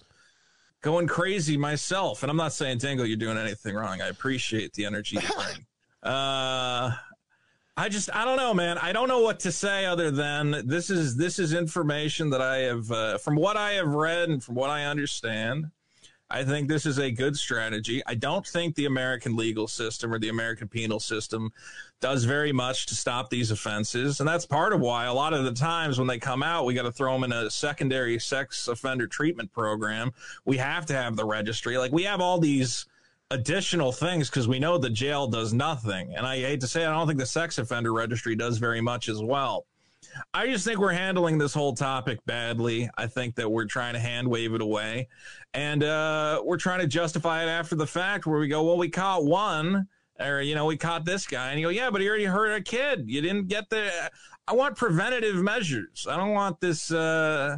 going 0.81 1.07
crazy 1.07 1.55
myself? 1.55 2.23
And 2.23 2.29
I'm 2.29 2.38
not 2.38 2.51
saying 2.51 2.79
Dingo, 2.79 3.03
you're 3.03 3.17
doing 3.17 3.38
anything 3.38 3.75
wrong. 3.75 4.01
I 4.01 4.07
appreciate 4.07 4.73
the 4.73 4.85
energy 4.85 5.17
you 5.17 5.27
bring. 5.27 5.65
Uh, 6.03 6.93
I 7.77 7.89
just 7.89 8.13
I 8.13 8.23
don't 8.23 8.38
know, 8.38 8.53
man. 8.53 8.77
I 8.77 8.93
don't 8.93 9.07
know 9.07 9.21
what 9.21 9.39
to 9.41 9.51
say 9.51 9.85
other 9.85 10.11
than 10.11 10.67
this 10.67 10.91
is 10.91 11.17
this 11.17 11.39
is 11.39 11.53
information 11.53 12.30
that 12.30 12.41
I 12.41 12.57
have 12.57 12.91
uh, 12.91 13.17
from 13.17 13.36
what 13.36 13.57
I 13.57 13.71
have 13.71 13.88
read 13.88 14.30
and 14.30 14.43
from 14.43 14.53
what 14.53 14.69
I 14.69 14.86
understand. 14.86 15.71
I 16.30 16.43
think 16.43 16.67
this 16.67 16.88
is 16.88 16.97
a 16.97 17.11
good 17.11 17.38
strategy. 17.38 18.01
I 18.07 18.15
don't 18.15 18.45
think 18.45 18.76
the 18.76 18.86
American 18.86 19.36
legal 19.36 19.67
system 19.67 20.11
or 20.11 20.17
the 20.17 20.30
American 20.30 20.67
penal 20.67 20.99
system 20.99 21.51
does 22.01 22.23
very 22.23 22.51
much 22.51 22.88
to 22.88 22.95
stop 22.95 23.30
these 23.30 23.51
offenses. 23.51 24.19
And 24.19 24.28
that's 24.28 24.45
part 24.45 24.73
of 24.73 24.82
why 24.82 25.05
a 25.05 25.13
lot 25.13 25.34
of 25.34 25.45
the 25.45 25.53
times 25.53 25.99
when 25.99 26.07
they 26.07 26.17
come 26.17 26.41
out, 26.41 26.65
we 26.65 26.73
got 26.73 26.84
to 26.84 26.91
throw 26.91 27.13
them 27.13 27.23
in 27.26 27.32
a 27.32 27.49
secondary 27.51 28.17
sex 28.17 28.67
offender 28.67 29.05
treatment 29.05 29.51
program. 29.53 30.11
We 30.45 30.57
have 30.57 30.88
to 30.88 30.93
have 30.93 31.15
the 31.15 31.26
registry. 31.26 31.78
Like 31.78 31.91
we 31.91 32.03
have 32.03 32.21
all 32.21 32.39
these 32.39 32.88
additional 33.30 33.91
things 33.91 34.30
because 34.30 34.47
we 34.47 34.59
know 34.59 34.78
the 34.78 34.89
jail 34.89 35.28
does 35.28 35.53
nothing. 35.53 36.15
And 36.15 36.26
I 36.26 36.38
hate 36.38 36.61
to 36.61 36.67
say 36.67 36.86
I 36.86 36.91
don't 36.91 37.07
think 37.07 37.19
the 37.19 37.26
sex 37.26 37.59
offender 37.59 37.93
registry 37.93 38.36
does 38.36 38.57
very 38.57 38.82
much 38.82 39.09
as 39.09 39.21
well. 39.21 39.65
I 40.34 40.47
just 40.47 40.66
think 40.66 40.80
we're 40.80 40.93
handling 40.93 41.38
this 41.38 41.53
whole 41.53 41.74
topic 41.74 42.20
badly. 42.26 42.89
I 42.97 43.07
think 43.07 43.36
that 43.36 43.49
we're 43.49 43.66
trying 43.66 43.93
to 43.93 43.99
hand 43.99 44.28
wave 44.28 44.53
it 44.53 44.61
away. 44.61 45.07
And 45.53 45.84
uh, 45.84 46.41
we're 46.43 46.57
trying 46.57 46.80
to 46.82 46.88
justify 46.88 47.43
it 47.43 47.47
after 47.47 47.76
the 47.76 47.88
fact 47.88 48.26
where 48.26 48.39
we 48.39 48.47
go, 48.47 48.63
well, 48.63 48.78
we 48.78 48.89
caught 48.89 49.26
one, 49.26 49.88
or, 50.20 50.41
you 50.41 50.55
know, 50.55 50.66
we 50.66 50.78
caught 50.78 51.05
this 51.05 51.28
guy. 51.28 51.51
And 51.51 51.59
you 51.59 51.66
go, 51.68 51.70
yeah, 51.70 51.89
but 51.89 52.01
he 52.01 52.07
already 52.07 52.26
hurt 52.26 52.53
a 52.53 52.61
kid. 52.61 53.05
You 53.07 53.22
didn't 53.22 53.47
get 53.47 53.70
the. 53.70 53.91
I 54.47 54.53
want 54.53 54.78
preventative 54.78 55.36
measures. 55.36 56.07
I 56.09 56.18
don't 56.18 56.32
want 56.32 56.59
this. 56.59 56.91
Uh, 56.91 57.57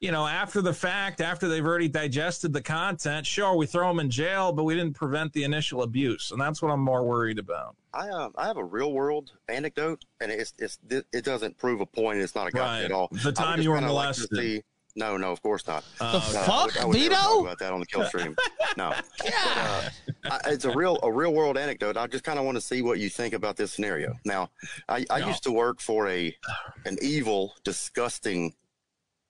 you 0.00 0.12
know, 0.12 0.26
after 0.26 0.62
the 0.62 0.72
fact, 0.72 1.20
after 1.20 1.48
they've 1.48 1.64
already 1.64 1.88
digested 1.88 2.52
the 2.52 2.62
content, 2.62 3.26
sure, 3.26 3.56
we 3.56 3.66
throw 3.66 3.88
them 3.88 3.98
in 3.98 4.08
jail, 4.10 4.52
but 4.52 4.62
we 4.64 4.74
didn't 4.74 4.94
prevent 4.94 5.32
the 5.32 5.42
initial 5.44 5.82
abuse, 5.82 6.30
and 6.30 6.40
that's 6.40 6.62
what 6.62 6.70
I'm 6.70 6.80
more 6.80 7.02
worried 7.04 7.38
about. 7.38 7.74
I 7.92 8.08
uh, 8.08 8.28
I 8.36 8.46
have 8.46 8.58
a 8.58 8.64
real 8.64 8.92
world 8.92 9.32
anecdote, 9.48 10.04
and 10.20 10.30
it's 10.30 10.52
it's 10.58 10.78
it 10.90 11.24
doesn't 11.24 11.56
prove 11.58 11.80
a 11.80 11.86
point. 11.86 12.20
It's 12.20 12.34
not 12.36 12.46
a 12.46 12.50
guy 12.52 12.78
Right. 12.80 12.84
at 12.84 12.92
all. 12.92 13.08
The 13.24 13.32
time 13.32 13.60
you 13.60 13.70
were 13.70 13.76
kinda 13.78 13.92
like 13.92 14.04
molested. 14.04 14.38
see- 14.38 14.62
no, 14.96 15.16
no, 15.16 15.30
of 15.30 15.40
course 15.42 15.64
not. 15.68 15.84
The 15.98 16.04
Uh, 16.06 16.12
No, 16.12 16.18
I 16.40 16.44
fuck, 16.44 16.64
would- 16.66 16.76
I 16.78 16.84
would 16.86 16.96
never 16.96 17.14
talk 17.14 17.28
Vito? 17.28 17.40
about 17.42 17.58
that 17.60 17.72
on 17.72 17.78
the 17.80 17.86
kill 17.86 18.04
stream. 18.06 18.34
No, 18.76 18.92
but, 19.18 19.32
uh, 19.46 19.90
I, 20.24 20.40
it's 20.46 20.64
a 20.64 20.72
real 20.76 20.98
a 21.02 21.10
real 21.12 21.32
world 21.32 21.56
anecdote. 21.58 21.96
I 21.96 22.06
just 22.08 22.24
kind 22.24 22.38
of 22.38 22.44
want 22.44 22.56
to 22.56 22.60
see 22.60 22.82
what 22.82 22.98
you 23.00 23.08
think 23.08 23.32
about 23.34 23.56
this 23.56 23.72
scenario. 23.72 24.14
Now, 24.24 24.50
I, 24.88 25.04
I 25.10 25.18
Yeah. 25.18 25.28
used 25.28 25.42
to 25.44 25.52
work 25.52 25.80
for 25.80 26.08
a 26.08 26.36
an 26.84 26.98
evil, 27.02 27.54
disgusting 27.64 28.54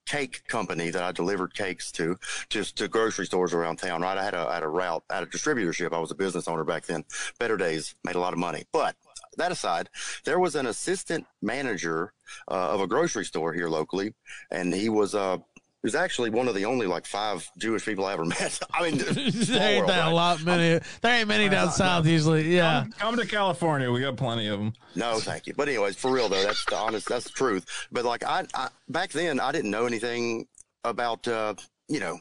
cake 0.08 0.42
company 0.48 0.90
that 0.90 1.02
I 1.02 1.12
delivered 1.12 1.54
cakes 1.54 1.92
to, 1.92 2.18
just 2.48 2.76
to 2.78 2.88
grocery 2.88 3.26
stores 3.26 3.52
around 3.52 3.76
town. 3.76 4.00
Right, 4.00 4.16
I 4.16 4.24
had 4.24 4.34
a 4.34 4.50
had 4.50 4.62
a 4.62 4.68
route, 4.68 5.04
I 5.10 5.16
had 5.16 5.24
a 5.24 5.26
distributorship. 5.26 5.92
I 5.92 5.98
was 5.98 6.10
a 6.10 6.14
business 6.14 6.48
owner 6.48 6.64
back 6.64 6.86
then. 6.86 7.04
Better 7.38 7.56
days, 7.56 7.94
made 8.04 8.16
a 8.16 8.20
lot 8.20 8.32
of 8.32 8.38
money. 8.38 8.64
But 8.72 8.96
that 9.36 9.52
aside, 9.52 9.88
there 10.24 10.38
was 10.38 10.54
an 10.54 10.66
assistant 10.66 11.26
manager 11.42 12.12
uh, 12.50 12.70
of 12.70 12.80
a 12.80 12.86
grocery 12.86 13.24
store 13.24 13.52
here 13.52 13.68
locally, 13.68 14.14
and 14.50 14.74
he 14.74 14.88
was 14.88 15.14
uh 15.14 15.38
he 15.82 15.86
was 15.86 15.94
actually 15.94 16.30
one 16.30 16.48
of 16.48 16.56
the 16.56 16.64
only 16.64 16.86
like 16.86 17.06
five 17.06 17.48
Jewish 17.56 17.84
people 17.84 18.04
I 18.04 18.12
ever 18.12 18.24
met. 18.26 18.58
I 18.72 18.82
mean, 18.82 18.98
there 19.04 19.14
ain't 19.14 19.78
world, 19.78 19.90
that 19.90 20.08
a 20.08 20.10
lot 20.10 20.42
many. 20.44 20.80
There 21.02 21.14
ain't 21.14 21.28
many 21.28 21.48
down 21.48 21.70
south 21.70 22.04
usually. 22.06 22.54
Yeah. 22.54 22.82
come, 22.82 22.92
come 22.92 23.16
to 23.16 23.26
California. 23.26 23.90
We 23.90 24.00
got 24.00 24.16
plenty 24.16 24.48
of 24.48 24.58
them. 24.58 24.72
No, 24.96 25.18
thank 25.20 25.46
you. 25.46 25.54
But 25.54 25.68
anyways, 25.68 25.96
for 25.96 26.10
real 26.12 26.28
though, 26.28 26.42
that's 26.42 26.64
the 26.64 26.76
honest, 26.76 27.08
that's 27.08 27.24
the 27.24 27.30
truth. 27.30 27.64
But 27.92 28.04
like 28.04 28.24
I, 28.24 28.44
I 28.54 28.68
back 28.88 29.10
then, 29.10 29.38
I 29.38 29.52
didn't 29.52 29.70
know 29.70 29.86
anything 29.86 30.46
about, 30.82 31.28
uh, 31.28 31.54
you 31.88 32.00
know, 32.00 32.18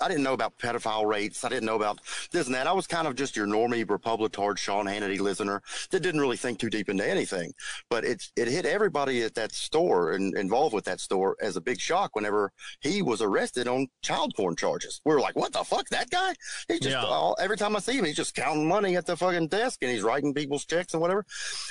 I 0.00 0.08
didn't 0.08 0.22
know 0.22 0.32
about 0.32 0.58
pedophile 0.58 1.06
rates. 1.06 1.44
I 1.44 1.48
didn't 1.48 1.66
know 1.66 1.76
about 1.76 2.00
this 2.30 2.46
and 2.46 2.54
that. 2.54 2.66
I 2.66 2.72
was 2.72 2.86
kind 2.86 3.06
of 3.06 3.14
just 3.16 3.36
your 3.36 3.46
normie 3.46 3.84
Republicard 3.84 4.58
Sean 4.58 4.86
Hannity 4.86 5.20
listener 5.20 5.62
that 5.90 6.00
didn't 6.00 6.20
really 6.20 6.36
think 6.36 6.58
too 6.58 6.70
deep 6.70 6.88
into 6.88 7.08
anything. 7.08 7.52
But 7.88 8.04
it's 8.04 8.32
it 8.36 8.48
hit 8.48 8.66
everybody 8.66 9.22
at 9.22 9.34
that 9.34 9.52
store 9.52 10.12
and 10.12 10.36
involved 10.36 10.74
with 10.74 10.84
that 10.86 11.00
store 11.00 11.36
as 11.40 11.56
a 11.56 11.60
big 11.60 11.80
shock 11.80 12.14
whenever 12.14 12.52
he 12.80 13.02
was 13.02 13.20
arrested 13.22 13.68
on 13.68 13.88
child 14.02 14.34
porn 14.36 14.56
charges. 14.56 15.00
We 15.04 15.14
were 15.14 15.20
like, 15.20 15.36
what 15.36 15.52
the 15.52 15.64
fuck, 15.64 15.88
that 15.90 16.10
guy? 16.10 16.34
He's 16.68 16.80
just 16.80 16.90
Yeah. 16.96 17.04
all, 17.04 17.36
every 17.40 17.56
time 17.56 17.76
I 17.76 17.80
see 17.80 17.98
him, 17.98 18.04
he's 18.04 18.16
just 18.16 18.34
counting 18.34 18.66
money 18.68 18.96
at 18.96 19.06
the 19.06 19.16
fucking 19.16 19.48
desk 19.48 19.80
and 19.82 19.90
he's 19.90 20.02
writing 20.02 20.34
people's 20.34 20.64
checks 20.64 20.94
and 20.94 21.00
whatever. 21.00 21.24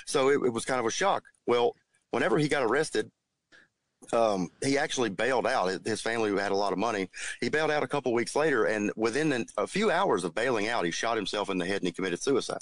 So 0.05 0.29
it, 0.29 0.45
it 0.45 0.53
was 0.53 0.65
kind 0.65 0.79
of 0.79 0.85
a 0.85 0.91
shock. 0.91 1.23
Well, 1.47 1.75
whenever 2.11 2.37
he 2.37 2.47
got 2.47 2.63
arrested, 2.63 3.11
um, 4.13 4.49
he 4.63 4.77
actually 4.77 5.09
bailed 5.09 5.45
out. 5.47 5.85
His- 5.85 6.01
family 6.01 6.31
had 6.39 6.51
a 6.51 6.55
lot 6.55 6.71
of 6.73 6.79
money. 6.79 7.09
He 7.41 7.49
bailed 7.49 7.71
out 7.71 7.83
a 7.83 7.87
couple 7.87 8.13
weeks 8.13 8.35
later, 8.35 8.65
and 8.65 8.91
within 8.95 9.31
an, 9.33 9.45
a 9.57 9.67
few 9.67 9.91
hours 9.91 10.23
of 10.23 10.33
bailing 10.33 10.67
out, 10.67 10.85
he 10.85 10.91
shot 10.91 11.17
himself 11.17 11.49
in 11.49 11.57
the 11.57 11.65
head 11.65 11.77
and 11.81 11.87
he 11.87 11.91
committed 11.91 12.21
suicide. 12.21 12.59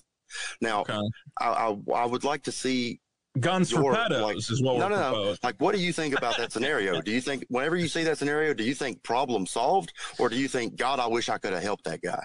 Now, 0.62 0.82
Okay. 0.82 1.00
I, 1.40 1.46
I, 1.48 1.78
I 1.96 2.06
would 2.06 2.24
like 2.24 2.44
to 2.44 2.52
see 2.52 3.00
Guns 3.40 3.70
for 3.72 3.94
pedos 3.94 4.22
like 4.22 4.38
is 4.38 4.62
what 4.64 4.80
no 4.80 4.86
we're 4.88 4.90
no 4.90 5.12
no 5.30 5.36
like 5.44 5.56
what 5.62 5.76
do 5.76 5.80
you 5.80 5.94
think 5.94 6.18
about 6.18 6.38
that 6.38 6.52
scenario 6.52 7.00
do 7.02 7.12
you 7.12 7.22
think 7.22 7.46
whenever 7.50 7.76
you 7.76 7.88
see 7.88 8.04
that 8.04 8.18
scenario 8.18 8.52
do 8.52 8.64
you 8.64 8.74
think 8.74 9.04
problem 9.04 9.46
solved 9.46 9.94
or 10.18 10.28
do 10.28 10.36
you 10.36 10.48
think 10.48 10.76
god 10.76 11.00
i 11.00 11.06
wish 11.06 11.30
i 11.30 11.38
could 11.38 11.54
have 11.54 11.62
helped 11.62 11.84
that 11.84 12.02
guy 12.02 12.24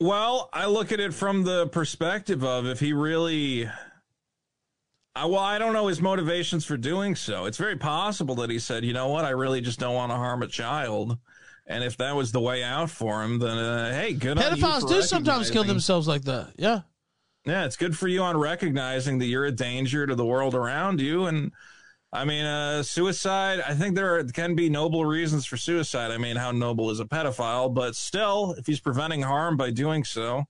Well, 0.00 0.48
I 0.54 0.64
look 0.66 0.92
at 0.92 1.00
it 1.00 1.12
from 1.12 1.42
the 1.44 1.66
perspective 1.68 2.42
of 2.42 2.66
if 2.66 2.80
he 2.80 2.92
really. 2.94 3.68
I, 5.18 5.24
well, 5.24 5.40
I 5.40 5.58
don't 5.58 5.72
know 5.72 5.88
his 5.88 6.00
motivations 6.00 6.64
for 6.64 6.76
doing 6.76 7.16
so. 7.16 7.46
It's 7.46 7.58
very 7.58 7.76
possible 7.76 8.36
that 8.36 8.50
he 8.50 8.58
said, 8.58 8.84
you 8.84 8.92
know 8.92 9.08
what, 9.08 9.24
I 9.24 9.30
really 9.30 9.60
just 9.60 9.80
don't 9.80 9.94
want 9.94 10.12
to 10.12 10.16
harm 10.16 10.42
a 10.42 10.46
child. 10.46 11.18
And 11.66 11.82
if 11.82 11.96
that 11.96 12.14
was 12.14 12.30
the 12.32 12.40
way 12.40 12.62
out 12.62 12.88
for 12.88 13.22
him, 13.22 13.38
then 13.38 13.58
uh, 13.58 13.92
hey, 13.92 14.14
good 14.14 14.38
on 14.38 14.56
you 14.56 14.62
Pedophiles 14.62 14.88
do 14.88 15.02
sometimes 15.02 15.50
kill 15.50 15.64
themselves 15.64 16.06
like 16.06 16.22
that. 16.22 16.52
Yeah. 16.56 16.80
Yeah, 17.44 17.64
it's 17.64 17.76
good 17.76 17.96
for 17.96 18.08
you 18.08 18.22
on 18.22 18.36
recognizing 18.36 19.18
that 19.18 19.26
you're 19.26 19.46
a 19.46 19.52
danger 19.52 20.06
to 20.06 20.14
the 20.14 20.24
world 20.24 20.54
around 20.54 21.00
you. 21.00 21.26
And 21.26 21.52
I 22.12 22.24
mean, 22.24 22.44
uh, 22.44 22.82
suicide, 22.82 23.60
I 23.66 23.74
think 23.74 23.96
there 23.96 24.18
are, 24.18 24.24
can 24.24 24.54
be 24.54 24.70
noble 24.70 25.04
reasons 25.04 25.46
for 25.46 25.56
suicide. 25.56 26.10
I 26.10 26.18
mean, 26.18 26.36
how 26.36 26.52
noble 26.52 26.90
is 26.90 27.00
a 27.00 27.04
pedophile? 27.04 27.72
But 27.74 27.96
still, 27.96 28.54
if 28.56 28.66
he's 28.66 28.80
preventing 28.80 29.22
harm 29.22 29.56
by 29.56 29.70
doing 29.70 30.04
so, 30.04 30.46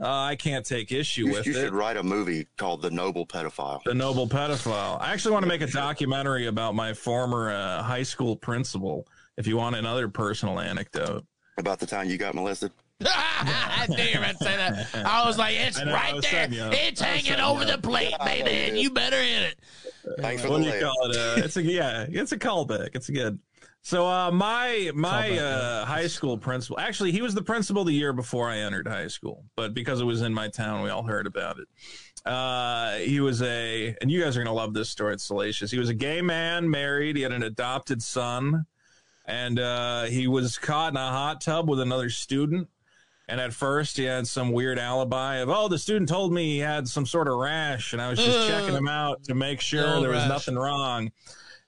uh, 0.00 0.08
I 0.08 0.36
can't 0.36 0.64
take 0.64 0.92
issue 0.92 1.26
you, 1.26 1.32
with 1.32 1.46
you 1.46 1.52
it. 1.52 1.56
You 1.56 1.62
should 1.62 1.74
write 1.74 1.96
a 1.96 2.02
movie 2.02 2.46
called 2.56 2.82
the 2.82 2.90
noble 2.90 3.26
pedophile 3.26 3.82
The 3.84 3.94
noble 3.94 4.28
pedophile. 4.28 5.00
I 5.00 5.12
actually 5.12 5.32
want 5.32 5.42
to 5.44 5.48
make 5.48 5.62
a 5.62 5.66
documentary 5.66 6.46
about 6.46 6.74
my 6.74 6.92
former 6.92 7.50
uh, 7.50 7.82
high 7.82 8.02
school 8.04 8.36
principal. 8.36 9.06
If 9.36 9.46
you 9.46 9.56
want 9.56 9.76
another 9.76 10.08
personal 10.08 10.60
anecdote, 10.60 11.24
about 11.58 11.80
the 11.80 11.86
time 11.86 12.08
you 12.08 12.16
got 12.16 12.34
molested 12.34 12.72
I 13.04 13.86
knew 13.88 13.96
you 13.96 14.18
were 14.18 14.24
about 14.24 14.38
to 14.38 14.44
say 14.44 14.56
that. 14.56 15.06
I 15.06 15.24
was 15.24 15.38
like, 15.38 15.54
it's 15.58 15.84
know, 15.84 15.92
right 15.92 16.12
there. 16.12 16.22
setting 16.22 16.56
you 16.56 16.62
up. 16.62 16.74
It's 16.74 17.00
hanging 17.00 17.40
over 17.40 17.64
the 17.64 17.74
up. 17.74 17.82
plate, 17.82 18.14
baby, 18.24 18.50
and 18.50 18.76
you 18.76 18.90
better 18.90 19.22
hit 19.22 19.42
it. 19.42 19.60
thanks 20.20 20.42
for 20.42 20.50
what 20.50 20.64
the 20.64 20.70
do 20.70 20.76
you 20.76 20.82
call 20.82 21.10
it? 21.10 21.16
Uh, 21.16 21.44
it's 21.44 21.56
a 21.56 21.62
yeah, 21.62 22.06
it's 22.08 22.32
a 22.32 22.38
callback. 22.38 22.90
It's 22.94 23.08
good. 23.08 23.38
So 23.88 24.06
uh, 24.06 24.30
my 24.30 24.90
my 24.94 25.38
uh, 25.38 25.86
high 25.86 26.08
school 26.08 26.36
principal, 26.36 26.78
actually, 26.78 27.10
he 27.10 27.22
was 27.22 27.34
the 27.34 27.40
principal 27.40 27.84
the 27.84 27.92
year 27.94 28.12
before 28.12 28.50
I 28.50 28.58
entered 28.58 28.86
high 28.86 29.06
school, 29.06 29.46
but 29.56 29.72
because 29.72 30.02
it 30.02 30.04
was 30.04 30.20
in 30.20 30.34
my 30.34 30.48
town, 30.48 30.82
we 30.82 30.90
all 30.90 31.04
heard 31.04 31.26
about 31.26 31.56
it. 31.58 31.68
Uh, 32.30 32.96
he 32.96 33.20
was 33.20 33.40
a, 33.40 33.96
and 34.02 34.10
you 34.10 34.22
guys 34.22 34.36
are 34.36 34.44
gonna 34.44 34.52
love 34.52 34.74
this 34.74 34.90
story. 34.90 35.14
It's 35.14 35.24
salacious. 35.24 35.70
He 35.70 35.78
was 35.78 35.88
a 35.88 35.94
gay 35.94 36.20
man, 36.20 36.68
married. 36.68 37.16
He 37.16 37.22
had 37.22 37.32
an 37.32 37.42
adopted 37.42 38.02
son, 38.02 38.66
and 39.24 39.58
uh, 39.58 40.02
he 40.02 40.26
was 40.26 40.58
caught 40.58 40.92
in 40.92 40.98
a 40.98 41.10
hot 41.10 41.40
tub 41.40 41.66
with 41.66 41.80
another 41.80 42.10
student. 42.10 42.68
And 43.26 43.40
at 43.40 43.54
first, 43.54 43.96
he 43.96 44.04
had 44.04 44.26
some 44.26 44.52
weird 44.52 44.78
alibi 44.78 45.36
of, 45.36 45.48
oh, 45.48 45.68
the 45.68 45.78
student 45.78 46.10
told 46.10 46.30
me 46.34 46.56
he 46.56 46.58
had 46.58 46.86
some 46.86 47.06
sort 47.06 47.26
of 47.26 47.38
rash, 47.38 47.94
and 47.94 48.02
I 48.02 48.10
was 48.10 48.18
just 48.18 48.48
checking 48.48 48.74
him 48.74 48.88
out 48.88 49.24
to 49.24 49.34
make 49.34 49.62
sure 49.62 50.02
there 50.02 50.10
was 50.10 50.18
rash. 50.18 50.28
nothing 50.28 50.56
wrong. 50.56 51.10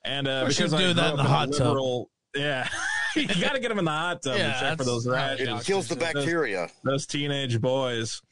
And 0.05 0.27
uh, 0.27 0.31
Of 0.31 0.43
course 0.45 0.57
because 0.59 0.73
you 0.73 0.79
I 0.79 0.81
do 0.83 0.95
that 0.95 1.11
in 1.13 1.17
the 1.19 1.23
hot 1.25 1.49
a 1.49 1.53
tub. 1.53 1.67
liberal, 1.69 2.11
yeah, 2.35 2.69
you 3.17 3.27
got 3.27 3.53
to 3.55 3.61
get 3.61 3.71
him 3.71 3.79
in 3.79 3.85
the 3.85 3.91
hot 3.91 4.23
tub 4.23 4.37
Yeah, 4.39 4.55
to 4.55 4.61
check 4.61 4.79
for 4.79 4.85
those 4.85 5.05
how 5.07 5.13
rashes. 5.13 5.49
it 5.49 5.53
it 5.53 5.65
kills 5.65 5.89
the 5.89 5.97
bacteria 5.97 6.69
Those 6.85 7.07
teenage 7.07 7.61
boys. 7.61 8.23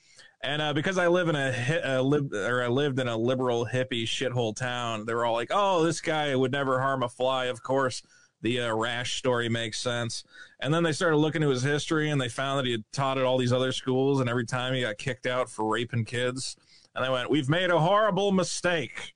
And 0.41 0.62
uh, 0.62 0.73
because 0.73 0.99
I 0.99 1.09
live 1.09 1.29
in 1.29 1.35
a, 1.35 1.53
hi- 1.53 1.81
uh, 1.97 2.01
lib- 2.01 2.33
or 2.33 2.62
I 2.62 2.69
lived 2.69 3.01
in 3.01 3.09
a 3.09 3.16
liberal 3.16 3.66
hippie 3.66 4.05
shithole 4.05 4.55
town, 4.55 5.05
they 5.05 5.12
were 5.12 5.27
all 5.27 5.35
like, 5.35 5.51
"Oh, 5.53 5.83
this 5.85 6.01
guy 6.01 6.35
would 6.37 6.53
never 6.53 6.81
harm 6.81 7.03
a 7.03 7.09
fly." 7.09 7.47
Of 7.47 7.61
course, 7.64 8.03
the 8.41 8.61
uh, 8.61 8.73
rash 8.75 9.16
story 9.19 9.49
makes 9.49 9.81
sense. 9.81 10.23
And 10.61 10.73
then 10.73 10.85
they 10.85 10.93
started 10.93 11.16
looking 11.16 11.43
at 11.43 11.49
his 11.49 11.64
history, 11.64 12.11
and 12.11 12.21
they 12.21 12.29
found 12.29 12.61
that 12.61 12.66
he 12.66 12.71
had 12.73 12.85
taught 12.93 13.19
at 13.19 13.25
all 13.25 13.37
these 13.37 13.53
other 13.53 13.73
schools, 13.73 14.21
and 14.21 14.31
every 14.31 14.47
time 14.47 14.75
he 14.75 14.83
got 14.83 14.97
kicked 14.97 15.27
out 15.27 15.51
for 15.51 15.64
raping 15.69 16.05
kids. 16.05 16.55
And 16.95 17.05
they 17.05 17.11
went, 17.11 17.31
"We've 17.31 17.49
made 17.49 17.71
a 17.71 17.81
horrible 17.81 18.31
mistake." 18.31 19.14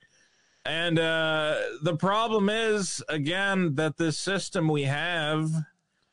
And 0.65 0.97
uh, 0.97 1.57
the 1.81 1.97
problem 1.97 2.49
is, 2.49 3.03
again, 3.09 3.75
that 3.75 3.97
this 3.97 4.17
system 4.17 4.69
we 4.69 4.83
have, 4.83 5.51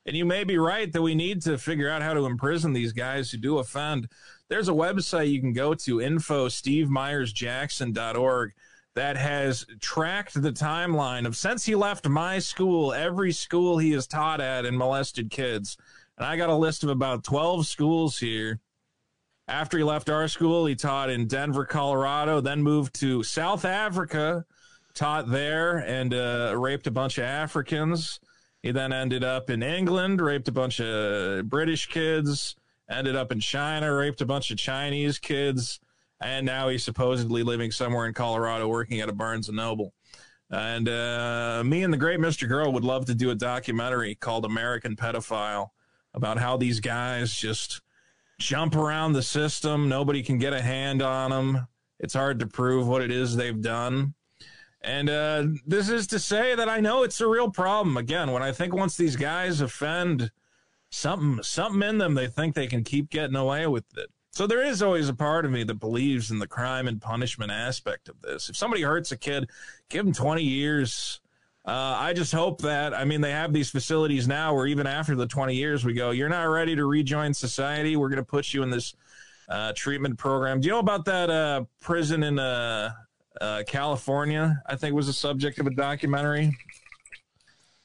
and 0.04 0.16
you 0.16 0.24
may 0.24 0.42
be 0.42 0.58
right 0.58 0.92
that 0.92 1.02
we 1.02 1.14
need 1.14 1.40
to 1.42 1.56
figure 1.56 1.88
out 1.88 2.02
how 2.02 2.14
to 2.14 2.26
imprison 2.26 2.72
these 2.72 2.92
guys 2.92 3.30
who 3.30 3.38
do 3.38 3.58
offend. 3.58 4.08
There's 4.48 4.68
a 4.68 4.72
website 4.72 5.30
you 5.30 5.40
can 5.40 5.52
go 5.52 5.74
to, 5.74 6.00
info 6.00 6.48
stevemyersjackson.org, 6.48 8.52
that 8.94 9.16
has 9.16 9.66
tracked 9.80 10.42
the 10.42 10.52
timeline 10.52 11.26
of 11.26 11.36
since 11.36 11.64
he 11.64 11.74
left 11.74 12.08
my 12.08 12.38
school, 12.40 12.92
every 12.92 13.32
school 13.32 13.78
he 13.78 13.92
has 13.92 14.06
taught 14.06 14.40
at 14.40 14.66
and 14.66 14.76
molested 14.76 15.30
kids. 15.30 15.76
And 16.18 16.26
I 16.26 16.36
got 16.36 16.50
a 16.50 16.56
list 16.56 16.82
of 16.82 16.90
about 16.90 17.24
12 17.24 17.66
schools 17.66 18.18
here. 18.18 18.58
After 19.50 19.78
he 19.78 19.82
left 19.82 20.08
our 20.08 20.28
school, 20.28 20.64
he 20.66 20.76
taught 20.76 21.10
in 21.10 21.26
Denver, 21.26 21.64
Colorado, 21.64 22.40
then 22.40 22.62
moved 22.62 22.94
to 23.00 23.24
South 23.24 23.64
Africa, 23.64 24.44
taught 24.94 25.28
there, 25.28 25.78
and 25.78 26.14
uh, 26.14 26.54
raped 26.56 26.86
a 26.86 26.92
bunch 26.92 27.18
of 27.18 27.24
Africans. 27.24 28.20
He 28.62 28.70
then 28.70 28.92
ended 28.92 29.24
up 29.24 29.50
in 29.50 29.64
England, 29.64 30.20
raped 30.20 30.46
a 30.46 30.52
bunch 30.52 30.80
of 30.80 31.50
British 31.50 31.88
kids, 31.88 32.54
ended 32.88 33.16
up 33.16 33.32
in 33.32 33.40
China, 33.40 33.92
raped 33.92 34.20
a 34.20 34.24
bunch 34.24 34.52
of 34.52 34.56
Chinese 34.56 35.18
kids, 35.18 35.80
and 36.20 36.46
now 36.46 36.68
he's 36.68 36.84
supposedly 36.84 37.42
living 37.42 37.72
somewhere 37.72 38.06
in 38.06 38.14
Colorado 38.14 38.68
working 38.68 39.00
at 39.00 39.08
a 39.08 39.12
Barnes 39.12 39.48
and 39.48 39.56
Noble. 39.56 39.92
And 40.48 40.88
uh, 40.88 41.64
me 41.66 41.82
and 41.82 41.92
the 41.92 41.98
great 41.98 42.20
Mr. 42.20 42.46
Girl 42.46 42.72
would 42.72 42.84
love 42.84 43.06
to 43.06 43.16
do 43.16 43.30
a 43.30 43.34
documentary 43.34 44.14
called 44.14 44.44
American 44.44 44.94
Pedophile 44.94 45.70
about 46.14 46.38
how 46.38 46.56
these 46.56 46.78
guys 46.78 47.34
just 47.34 47.80
jump 48.40 48.74
around 48.74 49.12
the 49.12 49.22
system. 49.22 49.88
Nobody 49.88 50.22
can 50.22 50.38
get 50.38 50.52
a 50.52 50.62
hand 50.62 51.02
on 51.02 51.30
them. 51.30 51.68
It's 52.00 52.14
hard 52.14 52.40
to 52.40 52.46
prove 52.46 52.88
what 52.88 53.02
it 53.02 53.12
is 53.12 53.36
they've 53.36 53.60
done. 53.60 54.14
And 54.80 55.10
uh, 55.10 55.46
this 55.66 55.90
is 55.90 56.06
to 56.08 56.18
say 56.18 56.54
that 56.54 56.68
I 56.68 56.80
know 56.80 57.02
it's 57.02 57.20
a 57.20 57.28
real 57.28 57.50
problem. 57.50 57.98
Again, 57.98 58.32
when 58.32 58.42
I 58.42 58.50
think 58.50 58.74
once 58.74 58.96
these 58.96 59.14
guys 59.14 59.60
offend 59.60 60.30
something, 60.88 61.42
something 61.42 61.86
in 61.86 61.98
them, 61.98 62.14
they 62.14 62.26
think 62.26 62.54
they 62.54 62.66
can 62.66 62.82
keep 62.82 63.10
getting 63.10 63.36
away 63.36 63.66
with 63.66 63.84
it. 63.98 64.10
So 64.32 64.46
there 64.46 64.64
is 64.64 64.82
always 64.82 65.08
a 65.08 65.14
part 65.14 65.44
of 65.44 65.50
me 65.50 65.64
that 65.64 65.74
believes 65.74 66.30
in 66.30 66.38
the 66.38 66.46
crime 66.46 66.88
and 66.88 67.02
punishment 67.02 67.52
aspect 67.52 68.08
of 68.08 68.22
this. 68.22 68.48
If 68.48 68.56
somebody 68.56 68.82
hurts 68.82 69.12
a 69.12 69.18
kid, 69.18 69.50
give 69.90 70.04
them 70.04 70.14
20 70.14 70.42
years. 70.42 71.20
Uh, 71.66 71.96
I 71.98 72.12
just 72.14 72.32
hope 72.32 72.62
that, 72.62 72.94
I 72.94 73.04
mean, 73.04 73.20
they 73.20 73.32
have 73.32 73.52
these 73.52 73.68
facilities 73.70 74.26
now 74.26 74.54
where 74.54 74.66
even 74.66 74.86
after 74.86 75.14
the 75.14 75.26
20 75.26 75.54
years, 75.54 75.84
we 75.84 75.92
go, 75.92 76.10
you're 76.10 76.28
not 76.30 76.44
ready 76.44 76.74
to 76.74 76.86
rejoin 76.86 77.34
society. 77.34 77.96
We're 77.96 78.08
going 78.08 78.16
to 78.16 78.24
put 78.24 78.54
you 78.54 78.62
in 78.62 78.70
this 78.70 78.94
uh, 79.48 79.72
treatment 79.76 80.18
program. 80.18 80.60
Do 80.60 80.66
you 80.66 80.72
know 80.72 80.78
about 80.78 81.04
that 81.04 81.28
uh, 81.28 81.64
prison 81.80 82.22
in 82.22 82.38
uh, 82.38 82.92
uh, 83.40 83.62
California? 83.66 84.62
I 84.66 84.76
think 84.76 84.94
was 84.94 85.06
the 85.06 85.12
subject 85.12 85.58
of 85.58 85.66
a 85.66 85.70
documentary. 85.70 86.56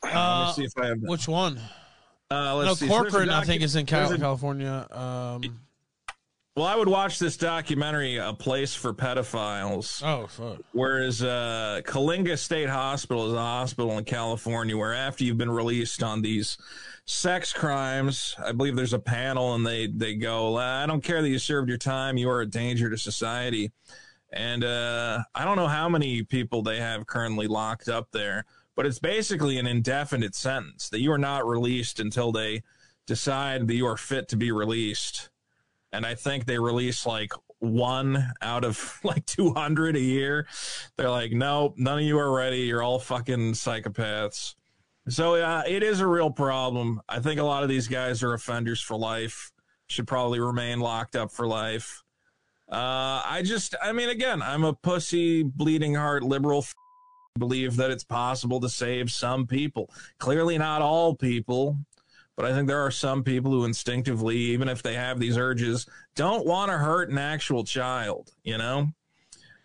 Let 0.04 0.14
me 0.14 0.20
Uh, 0.20 0.52
see 0.54 0.64
if 0.64 0.72
I 0.78 0.88
have. 0.88 0.98
which 1.02 1.28
one? 1.28 1.60
Uh, 2.32 2.56
let's 2.56 2.68
No, 2.68 2.74
see. 2.76 2.88
So 2.88 2.94
there's 3.02 3.12
Corcoran, 3.12 3.30
I 3.30 3.44
think, 3.44 3.62
is 3.62 3.76
in 3.76 3.86
Cal- 3.86 4.12
a- 4.12 4.18
California. 4.18 4.88
Um, 4.90 5.60
Well, 6.56 6.66
I 6.66 6.78
would 6.78 6.88
watch 6.88 7.20
this 7.20 7.36
documentary, 7.36 8.16
A 8.16 8.32
Place 8.32 8.74
for 8.74 8.94
Pedophiles. 8.94 10.02
oh, 10.02 10.28
fuck. 10.28 10.62
Whereas 10.72 11.22
uh, 11.22 11.82
Coalinga 11.84 12.38
State 12.38 12.70
Hospital 12.70 13.28
is 13.28 13.34
a 13.34 13.38
hospital 13.38 13.98
in 13.98 14.06
California 14.06 14.78
where 14.78 14.94
after 14.94 15.26
you've 15.26 15.38
been 15.38 15.52
released 15.52 16.02
on 16.02 16.22
these 16.22 16.58
sex 17.04 17.52
crimes, 17.52 18.38
I 18.42 18.54
believe 18.54 18.78
there's 18.78 18.94
a 18.94 19.00
panel 19.00 19.56
and 19.56 19.68
they, 19.68 19.88
they 19.88 20.16
go, 20.16 20.56
I 20.58 20.86
don't 20.86 21.04
care 21.04 21.22
that 21.22 21.28
you 21.28 21.40
served 21.40 21.68
your 21.68 21.78
time, 21.78 22.16
you 22.16 22.30
are 22.30 22.40
a 22.40 22.50
danger 22.50 22.90
to 22.90 22.98
society. 22.98 23.74
And 24.32 24.64
uh, 24.64 25.24
I 25.36 25.44
don't 25.44 25.58
know 25.58 25.68
how 25.68 25.90
many 25.90 26.24
people 26.24 26.62
they 26.62 26.80
have 26.80 27.06
currently 27.06 27.48
locked 27.48 27.90
up 27.90 28.12
there, 28.12 28.46
but 28.78 28.86
it's 28.86 29.00
basically 29.00 29.58
an 29.58 29.68
indefinite 29.68 30.36
sentence 30.36 30.88
that 30.88 31.02
you 31.02 31.12
are 31.12 31.18
not 31.18 31.46
released 31.46 32.00
until 32.00 32.32
they 32.32 32.64
decide 33.06 33.68
that 33.68 33.76
you 33.76 33.86
are 33.86 33.98
fit 33.98 34.30
to 34.30 34.38
be 34.38 34.54
released 34.54 35.32
and 35.96 36.06
I 36.06 36.14
think 36.14 36.46
they 36.46 36.60
release 36.60 37.06
like 37.06 37.32
one 37.60 38.32
out 38.42 38.66
of 38.66 39.00
like 39.04 39.26
200 39.26 39.96
a 39.96 40.00
year. 40.00 40.48
They're 40.98 41.10
like, 41.10 41.32
nope, 41.32 41.76
none 41.78 42.00
of 42.00 42.04
you 42.04 42.20
are 42.20 42.36
ready. 42.36 42.62
You're 42.62 42.84
all 42.84 43.00
fucking 43.00 43.54
psychopaths. 43.54 44.56
So 45.08 45.36
uh, 45.36 45.64
it 45.68 45.84
is 45.84 46.02
a 46.02 46.08
real 46.08 46.32
problem. 46.32 47.00
I 47.08 47.20
think 47.20 47.40
a 47.40 47.44
lot 47.44 47.64
of 47.64 47.70
these 47.70 47.88
guys 47.88 48.24
are 48.24 48.34
offenders 48.34 48.82
for 48.82 48.98
life. 48.98 49.52
Should 49.88 50.08
probably 50.08 50.40
remain 50.40 50.80
locked 50.80 51.16
up 51.16 51.32
for 51.32 51.48
life. 51.48 52.04
Uh, 52.72 53.22
I 53.24 53.44
just, 53.46 53.76
I 53.82 53.92
mean, 53.92 54.10
again, 54.10 54.42
I'm 54.42 54.64
a 54.64 54.74
pussy, 54.74 55.44
bleeding 55.44 55.94
heart 55.94 56.24
liberal. 56.24 56.60
F- 56.60 56.74
believe 57.38 57.76
that 57.76 57.92
it's 57.92 58.04
possible 58.04 58.60
to 58.62 58.70
save 58.70 59.12
some 59.12 59.46
people. 59.46 59.92
Clearly, 60.18 60.58
not 60.58 60.82
all 60.82 61.14
people. 61.14 61.78
But 62.36 62.46
I 62.46 62.54
think 62.54 62.68
there 62.68 62.82
are 62.82 62.92
some 62.92 63.24
people 63.24 63.52
who 63.52 63.64
instinctively, 63.64 64.38
even 64.38 64.68
if 64.68 64.84
they 64.84 64.96
have 64.96 65.20
these 65.20 65.38
urges, 65.38 65.88
don't 66.16 66.46
want 66.46 66.70
to 66.70 66.78
hurt 66.78 67.10
an 67.10 67.18
actual 67.18 67.64
child. 67.64 68.32
You 68.44 68.58
know, 68.58 68.90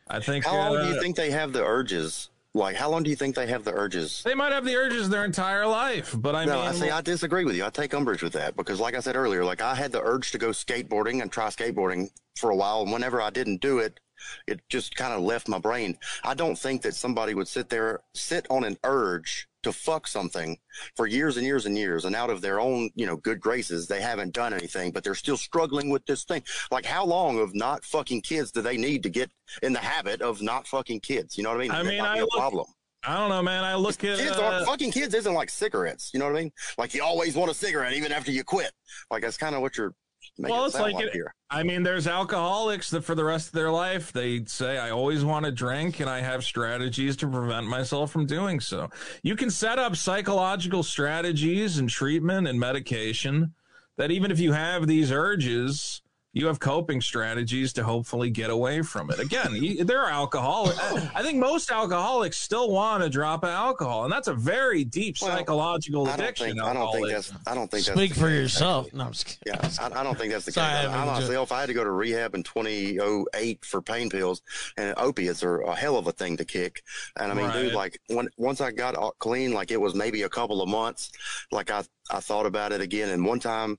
I 0.08 0.20
think 0.20 0.44
How 0.44 0.56
long 0.56 0.72
do 0.74 0.78
uh, 0.82 0.88
you 0.88 1.00
think 1.00 1.16
they 1.16 1.30
have 1.32 1.52
the 1.52 1.64
urges? 1.64 2.30
Like, 2.52 2.74
how 2.74 2.90
long 2.90 3.04
do 3.04 3.10
you 3.10 3.16
think 3.16 3.36
they 3.36 3.46
have 3.46 3.62
the 3.62 3.72
urges? 3.72 4.22
they 4.24 4.34
might 4.34 4.52
have 4.52 4.64
the 4.64 4.74
urges 4.74 5.08
their 5.08 5.24
entire 5.24 5.66
life. 5.66 6.14
But 6.18 6.34
I 6.34 6.44
no, 6.44 6.56
mean, 6.56 6.66
I 6.66 6.72
see. 6.72 6.90
I 6.90 7.00
disagree 7.00 7.44
with 7.44 7.54
you. 7.54 7.64
I 7.64 7.70
take 7.70 7.94
umbrage 7.94 8.22
with 8.22 8.32
that 8.32 8.56
because, 8.56 8.80
like 8.80 8.94
I 8.94 9.00
said 9.00 9.14
earlier, 9.14 9.44
like 9.44 9.62
I 9.62 9.74
had 9.76 9.92
the 9.92 10.02
urge 10.02 10.32
to 10.32 10.38
go 10.38 10.48
skateboarding 10.48 11.22
and 11.22 11.30
try 11.30 11.46
skateboarding 11.46 12.10
for 12.36 12.50
a 12.50 12.56
while, 12.56 12.82
and 12.82 12.92
whenever 12.92 13.22
I 13.22 13.30
didn't 13.30 13.60
do 13.60 13.78
it, 13.78 14.00
it 14.48 14.60
just 14.68 14.96
kind 14.96 15.12
of 15.12 15.22
left 15.22 15.48
my 15.48 15.58
brain. 15.58 15.96
I 16.24 16.34
don't 16.34 16.58
think 16.58 16.82
that 16.82 16.94
somebody 16.94 17.34
would 17.34 17.48
sit 17.48 17.68
there, 17.68 18.00
sit 18.14 18.46
on 18.50 18.64
an 18.64 18.78
urge 18.82 19.48
to 19.62 19.72
fuck 19.72 20.06
something 20.06 20.56
for 20.96 21.06
years 21.06 21.36
and 21.36 21.44
years 21.46 21.66
and 21.66 21.76
years 21.76 22.04
and 22.04 22.16
out 22.16 22.30
of 22.30 22.40
their 22.40 22.60
own 22.60 22.90
you 22.94 23.06
know 23.06 23.16
good 23.16 23.40
graces 23.40 23.86
they 23.86 24.00
haven't 24.00 24.32
done 24.32 24.52
anything 24.54 24.90
but 24.90 25.04
they're 25.04 25.14
still 25.14 25.36
struggling 25.36 25.90
with 25.90 26.04
this 26.06 26.24
thing. 26.24 26.42
Like 26.70 26.84
how 26.86 27.04
long 27.04 27.38
of 27.40 27.54
not 27.54 27.84
fucking 27.84 28.22
kids 28.22 28.50
do 28.50 28.62
they 28.62 28.76
need 28.76 29.02
to 29.02 29.08
get 29.10 29.30
in 29.62 29.72
the 29.72 29.78
habit 29.80 30.22
of 30.22 30.40
not 30.42 30.66
fucking 30.66 31.00
kids? 31.00 31.36
You 31.36 31.44
know 31.44 31.50
what 31.50 31.58
i 31.58 31.62
mean? 31.62 31.70
I 31.70 31.82
That 31.82 31.88
mean, 31.88 32.00
I 32.00 32.16
a 32.18 32.20
look- 32.20 32.30
problem. 32.32 32.66
I 33.02 33.16
don't 33.16 33.30
know, 33.30 33.40
man. 33.42 33.64
I 33.64 33.76
look 33.76 33.94
at 34.04 34.18
kids 34.18 34.36
uh, 34.36 34.62
fucking 34.66 34.92
kids 34.92 35.14
isn't 35.14 35.32
like 35.32 35.48
cigarettes. 35.48 36.10
You 36.12 36.20
know 36.20 36.26
what 36.26 36.36
i 36.36 36.40
mean? 36.42 36.52
Like 36.76 36.92
you 36.92 37.02
always 37.02 37.34
want 37.34 37.50
a 37.50 37.54
cigarette 37.54 37.94
even 37.94 38.12
after 38.12 38.30
you 38.30 38.44
quit. 38.44 38.72
Like 39.10 39.22
that's 39.22 39.38
kind 39.38 39.54
of 39.54 39.62
what 39.62 39.78
you're 39.78 39.94
making 40.38 40.54
Well, 40.54 40.64
it 40.64 40.68
it's 40.68 40.78
like 40.80 40.94
it- 41.00 41.12
I 41.52 41.64
mean, 41.64 41.82
there's 41.82 42.06
alcoholics 42.06 42.90
that 42.90 43.02
for 43.02 43.14
the 43.16 43.24
rest 43.24 43.48
of 43.48 43.52
their 43.54 43.72
life, 43.72 44.12
they 44.12 44.44
say, 44.44 44.78
I 44.78 44.90
always 44.90 45.24
want 45.24 45.46
to 45.46 45.50
drink 45.52 45.98
and 45.98 46.08
I 46.08 46.20
have 46.20 46.44
strategies 46.44 47.16
to 47.18 47.26
prevent 47.28 47.66
myself 47.66 48.12
from 48.12 48.26
doing 48.26 48.60
so. 48.60 48.88
You 49.24 49.34
can 49.34 49.50
set 49.50 49.78
up 49.78 49.96
psychological 49.96 50.84
strategies 50.84 51.78
and 51.78 51.90
treatment 51.90 52.46
and 52.46 52.60
medication 52.60 53.54
that 53.96 54.12
even 54.12 54.30
if 54.30 54.38
you 54.38 54.52
have 54.52 54.86
these 54.86 55.10
urges, 55.10 56.02
you 56.32 56.46
have 56.46 56.60
coping 56.60 57.00
strategies 57.00 57.72
to 57.72 57.82
hopefully 57.82 58.30
get 58.30 58.50
away 58.50 58.82
from 58.82 59.10
it. 59.10 59.18
Again, 59.18 59.52
you, 59.54 59.84
there 59.84 59.98
are 60.00 60.10
alcoholics. 60.10 60.78
I 60.78 60.90
oh. 60.92 61.10
I 61.14 61.22
think 61.22 61.38
most 61.38 61.70
alcoholics 61.72 62.36
still 62.38 62.70
want 62.70 63.02
to 63.02 63.08
drop 63.10 63.44
alcohol, 63.44 64.04
and 64.04 64.12
that's 64.12 64.28
a 64.28 64.34
very 64.34 64.84
deep 64.84 65.16
Well, 65.20 65.30
psychological 65.30 66.06
I 66.06 66.16
don't 66.16 66.20
addiction. 66.20 66.46
think 66.50 66.60
I 66.62 66.72
don't 66.72 66.92
think 66.92 67.08
that's 67.08 67.32
I 67.46 67.54
don't 67.54 67.70
think 67.70 67.84
Speak 67.84 68.10
that's 68.10 68.20
for 68.20 68.28
case, 68.28 68.38
yourself. 68.38 68.86
actually. 68.86 68.98
No, 68.98 69.04
I'm 69.06 69.12
just 69.12 69.26
kidding. 69.26 69.60
Yeah, 69.60 69.70
I, 69.80 70.00
I 70.00 70.02
don't 70.04 70.16
think 70.16 70.32
that's 70.32 70.44
the 70.44 70.52
Sorry, 70.52 70.70
case. 70.72 70.86
I, 70.86 71.04
mean 71.04 71.14
to 71.14 71.20
joke. 71.20 71.28
myself, 71.28 71.52
I 71.52 71.60
had 71.60 71.66
to 71.66 71.74
go 71.74 71.82
to 71.84 71.90
rehab 71.90 72.34
in 72.36 72.42
2008 72.44 73.64
for 73.64 73.82
pain 73.82 74.08
pills, 74.08 74.42
and 74.76 74.94
opiates 74.98 75.42
are 75.42 75.60
a 75.62 75.74
hell 75.74 75.96
of 75.96 76.06
a 76.06 76.12
thing 76.12 76.36
to 76.36 76.44
kick. 76.44 76.82
And 77.18 77.32
I 77.32 77.34
mean, 77.34 77.50
dude, 77.50 77.74
like 77.74 78.00
when 78.08 78.28
once 78.36 78.60
I 78.60 78.70
got 78.70 78.94
clean, 79.18 79.52
like 79.52 79.70
it 79.70 79.80
was 79.80 79.94
maybe 79.94 80.22
a 80.22 80.28
couple 80.28 80.62
of 80.62 80.68
months. 80.68 81.10
Like 81.50 81.70
I, 81.70 81.82
I 82.12 82.20
thought 82.20 82.46
about 82.46 82.72
it 82.72 82.80
again, 82.80 83.10
and 83.10 83.24
one 83.24 83.40
time, 83.40 83.78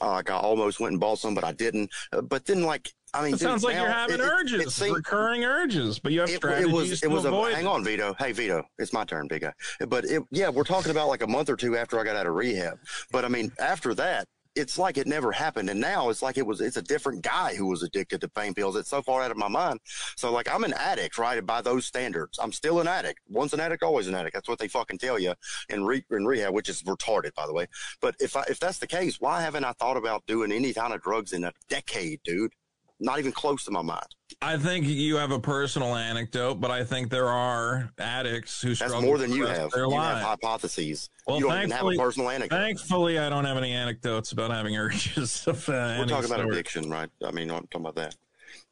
uh, 0.00 0.10
like 0.10 0.30
I 0.30 0.36
almost 0.36 0.80
went 0.80 0.92
and 0.92 1.00
bought 1.00 1.18
some, 1.18 1.34
but 1.34 1.44
I 1.44 1.52
didn't. 1.52 1.90
Uh, 2.12 2.20
but 2.22 2.44
then, 2.46 2.62
like, 2.62 2.92
I 3.14 3.24
mean, 3.24 3.34
It 3.34 3.40
sounds 3.40 3.62
dude, 3.62 3.70
like 3.70 3.76
you're 3.80 3.88
having 3.90 4.16
it- 4.16 4.20
urges, 4.20 4.60
It, 4.66 4.70
seemed- 4.70 4.96
recurring 4.96 5.44
urges, 5.44 5.98
but 5.98 6.12
you 6.12 6.20
have 6.20 6.28
it, 6.28 6.36
strategies 6.36 6.68
it 6.68 6.72
was 6.74 6.92
it 6.92 7.00
to 7.00 7.08
was 7.08 7.24
a 7.24 7.28
avoid. 7.28 7.54
hang 7.54 7.66
on 7.66 7.82
Vito 7.82 8.14
hey 8.18 8.32
Vito 8.32 8.62
it's 8.78 8.92
my 8.92 9.02
turn 9.04 9.26
big 9.28 9.40
guy 9.42 9.52
but 9.88 10.04
it, 10.04 10.22
yeah 10.30 10.50
we're 10.50 10.62
talking 10.64 10.90
about 10.90 11.08
like 11.08 11.22
a 11.22 11.26
month 11.26 11.48
or 11.48 11.56
two 11.56 11.74
after 11.76 11.98
I 11.98 12.04
got 12.04 12.16
out 12.16 12.26
of 12.26 12.34
rehab 12.34 12.78
but 13.10 13.24
I 13.24 13.28
mean 13.28 13.50
after 13.58 13.94
that 13.94 14.26
it's 14.54 14.78
like 14.78 14.98
it 14.98 15.06
never 15.06 15.32
happened 15.32 15.70
and 15.70 15.80
now 15.80 16.08
it's 16.08 16.22
like 16.22 16.36
it 16.36 16.46
was 16.46 16.60
it's 16.60 16.76
a 16.76 16.82
different 16.82 17.22
guy 17.22 17.54
who 17.54 17.66
was 17.66 17.82
addicted 17.82 18.20
to 18.20 18.28
pain 18.28 18.54
pills. 18.54 18.76
It's 18.76 18.88
so 18.88 19.02
far 19.02 19.22
out 19.22 19.30
of 19.30 19.36
my 19.36 19.48
mind. 19.48 19.80
So 20.16 20.32
like 20.32 20.52
I'm 20.52 20.64
an 20.64 20.74
addict 20.74 21.18
right 21.18 21.44
by 21.44 21.62
those 21.62 21.86
standards. 21.86 22.38
I'm 22.40 22.52
still 22.52 22.80
an 22.80 22.88
addict. 22.88 23.20
Once 23.28 23.52
an 23.52 23.60
addict 23.60 23.82
always 23.82 24.08
an 24.08 24.14
addict. 24.14 24.34
That's 24.34 24.48
what 24.48 24.58
they 24.58 24.68
fucking 24.68 24.98
tell 24.98 25.18
you 25.18 25.34
in 25.68 25.84
re, 25.84 26.04
in 26.10 26.26
rehab 26.26 26.52
which 26.52 26.68
is 26.68 26.82
retarded 26.82 27.34
by 27.34 27.46
the 27.46 27.54
way. 27.54 27.66
But 28.00 28.16
if 28.20 28.36
I 28.36 28.44
if 28.48 28.58
that's 28.58 28.78
the 28.78 28.86
case 28.86 29.20
why 29.20 29.40
haven't 29.42 29.64
I 29.64 29.72
thought 29.72 29.96
about 29.96 30.26
doing 30.26 30.52
any 30.52 30.72
kind 30.72 30.92
of 30.92 31.02
drugs 31.02 31.32
in 31.32 31.44
a 31.44 31.52
decade 31.68 32.20
dude 32.24 32.52
not 33.00 33.18
even 33.18 33.32
close 33.32 33.64
to 33.64 33.70
my 33.70 33.82
mind 33.82 34.06
I 34.42 34.56
think 34.58 34.86
you 34.86 35.16
have 35.16 35.30
a 35.32 35.38
personal 35.40 35.96
anecdote, 35.96 36.56
but 36.60 36.70
I 36.70 36.84
think 36.84 37.10
there 37.10 37.28
are 37.28 37.90
addicts 37.98 38.60
who 38.60 38.68
That's 38.68 38.80
struggle 38.90 39.00
more 39.02 39.16
than 39.18 39.32
you 39.32 39.46
have. 39.46 39.70
Their 39.70 39.84
You 39.84 39.90
lives. 39.90 40.18
have 40.20 40.28
hypotheses. 40.28 41.08
Well, 41.26 41.38
you 41.38 41.44
don't 41.44 41.56
even 41.56 41.70
have 41.70 41.80
a 41.80 41.84
thankfully- 41.84 41.96
personal 41.98 42.28
anecdote. 42.30 42.56
Thankfully, 42.56 43.18
I 43.18 43.30
don't 43.30 43.46
have 43.46 43.56
any 43.56 43.72
anecdotes 43.72 44.32
about 44.32 44.50
having 44.50 44.76
urges 44.84 45.44
of 45.46 45.66
uh, 45.68 45.96
We're 45.98 46.06
talking 46.06 46.30
about 46.30 46.44
addiction, 46.46 46.90
right? 46.90 47.08
I 47.26 47.30
mean, 47.30 47.50
I'm 47.50 47.66
talking 47.68 47.80
about 47.80 47.94
that. 47.96 48.14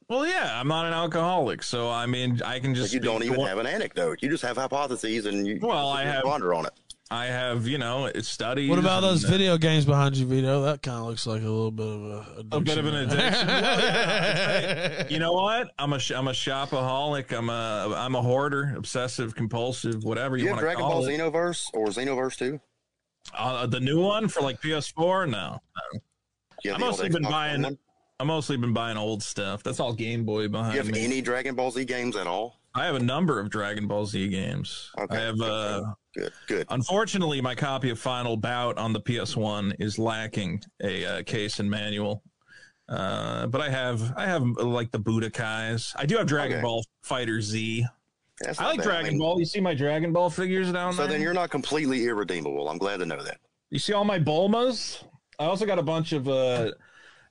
Well, 0.08 0.26
yeah, 0.26 0.60
I'm 0.60 0.68
not 0.68 0.84
an 0.86 0.92
alcoholic, 0.92 1.62
so 1.64 1.90
I 1.90 2.06
mean, 2.06 2.40
I 2.44 2.60
can 2.60 2.72
But 2.74 2.78
just. 2.80 2.94
you 2.94 3.00
don't 3.00 3.24
even 3.24 3.38
what- 3.38 3.48
have 3.48 3.58
an 3.58 3.66
anecdote. 3.66 4.18
You 4.22 4.28
just 4.28 4.44
have 4.44 4.56
hypotheses, 4.56 5.24
and 5.26 5.46
you 5.46 5.58
Well, 5.60 5.86
you 5.90 5.98
I 5.98 6.02
have- 6.04 6.22
ponder 6.24 6.52
on 6.54 6.66
it. 6.66 6.72
I 7.08 7.26
have, 7.26 7.68
you 7.68 7.78
know, 7.78 8.06
it's 8.06 8.28
studies. 8.28 8.68
What 8.68 8.80
about 8.80 9.00
those 9.00 9.22
and, 9.22 9.32
uh, 9.32 9.36
video 9.36 9.58
games 9.58 9.84
behind 9.84 10.16
you, 10.16 10.26
Vito? 10.26 10.62
That 10.62 10.82
kind 10.82 10.98
of 10.98 11.04
looks 11.06 11.24
like 11.26 11.40
a 11.42 11.44
little 11.44 11.70
bit 11.70 11.86
of 11.86 12.02
a 12.02 12.18
addiction. 12.40 12.52
A 12.52 12.60
bit 12.60 12.78
of 12.78 12.86
an 12.86 12.94
addiction. 12.94 13.46
Well, 13.48 13.80
yeah, 13.80 15.06
You 15.08 15.18
know 15.20 15.32
what? 15.32 15.70
I'm 15.78 15.92
a 15.92 15.98
sh- 16.00 16.10
I'm 16.12 16.26
a 16.26 16.32
shopaholic. 16.32 17.32
I'm 17.36 17.48
a 17.48 17.94
I'm 17.96 18.14
a 18.16 18.22
hoarder, 18.22 18.74
obsessive, 18.76 19.34
compulsive, 19.36 20.02
whatever 20.02 20.36
you, 20.36 20.44
You 20.44 20.48
have 20.48 20.56
want 20.56 20.60
to 20.62 20.64
Dragon 20.66 20.82
call 20.82 20.90
Ball 21.02 21.06
it. 21.06 21.18
Xenoverse 21.20 21.70
or 21.74 21.86
Xenoverse 21.86 22.36
Two? 22.36 22.60
Uh, 23.36 23.66
the 23.66 23.80
new 23.80 24.00
one 24.02 24.26
for 24.28 24.40
like 24.40 24.60
PS4. 24.60 25.28
No, 25.30 25.60
You 26.64 26.72
I've 26.74 26.80
have 26.80 26.80
the 26.80 26.84
old 26.86 26.90
mostly 26.92 27.08
been 27.08 27.22
buying- 27.22 27.78
I've 28.18 28.26
mostly 28.26 28.56
been 28.56 28.72
buying 28.72 28.96
old 28.96 29.22
stuff. 29.22 29.62
That's 29.62 29.78
all 29.78 29.92
Game 29.92 30.24
Boy 30.24 30.48
behind 30.48 30.72
You 30.74 30.80
have 30.82 30.90
me. 30.90 31.04
any 31.04 31.20
Dragon 31.20 31.54
Ball 31.54 31.70
Z 31.70 31.84
games 31.84 32.16
at 32.16 32.26
all? 32.26 32.60
I 32.76 32.84
have 32.84 32.94
a 32.94 33.00
number 33.00 33.40
of 33.40 33.48
Dragon 33.50 33.86
Ball 33.86 34.04
Z 34.04 34.28
games. 34.28 34.90
Okay, 34.98 35.16
I 35.16 35.20
have. 35.20 35.38
good, 35.38 35.50
Uh, 35.50 35.82
Good, 36.14 36.32
good. 36.46 36.66
unfortunately, 36.70 37.40
my 37.42 37.54
copy 37.54 37.90
of 37.90 37.98
Final 37.98 38.36
Bout 38.38 38.78
on 38.78 38.92
the 38.94 39.00
PS1 39.00 39.74
is 39.78 39.98
lacking 39.98 40.62
a 40.82 41.04
uh, 41.04 41.22
case 41.24 41.58
and 41.58 41.68
manual. 41.70 42.22
Uh, 42.88 43.46
but 43.48 43.60
I 43.60 43.68
have 43.70 44.12
I 44.16 44.24
have 44.26 44.42
like 44.42 44.90
the 44.92 45.00
Budokais. 45.00 45.92
I 45.96 46.06
do 46.06 46.16
have 46.18 46.26
Dragon 46.26 46.58
Okay. 46.58 46.62
Ball 46.62 46.84
Fighter 47.02 47.40
Z. 47.40 47.84
That's 48.40 48.60
I 48.60 48.66
like 48.66 48.78
bad. 48.78 48.86
I 48.86 48.90
Dragon 48.90 49.10
mean, 49.12 49.18
Ball. 49.18 49.38
You 49.40 49.44
see 49.46 49.60
my 49.60 49.74
Dragon 49.74 50.12
Ball 50.12 50.30
figures 50.30 50.70
down 50.72 50.92
So 50.92 50.98
there. 50.98 51.06
So 51.08 51.12
then 51.12 51.22
you're 51.22 51.34
not 51.34 51.50
completely 51.50 52.04
irredeemable. 52.04 52.68
I'm 52.68 52.78
glad 52.78 52.98
to 53.00 53.06
know 53.06 53.22
that. 53.22 53.38
You 53.70 53.78
see 53.78 53.92
all 53.94 54.04
my 54.04 54.18
Bulmas. 54.18 55.02
I 55.38 55.44
also 55.46 55.66
got 55.66 55.78
a 55.78 55.82
bunch 55.82 56.12
of. 56.12 56.28
uh 56.28 56.32
I 56.32 56.70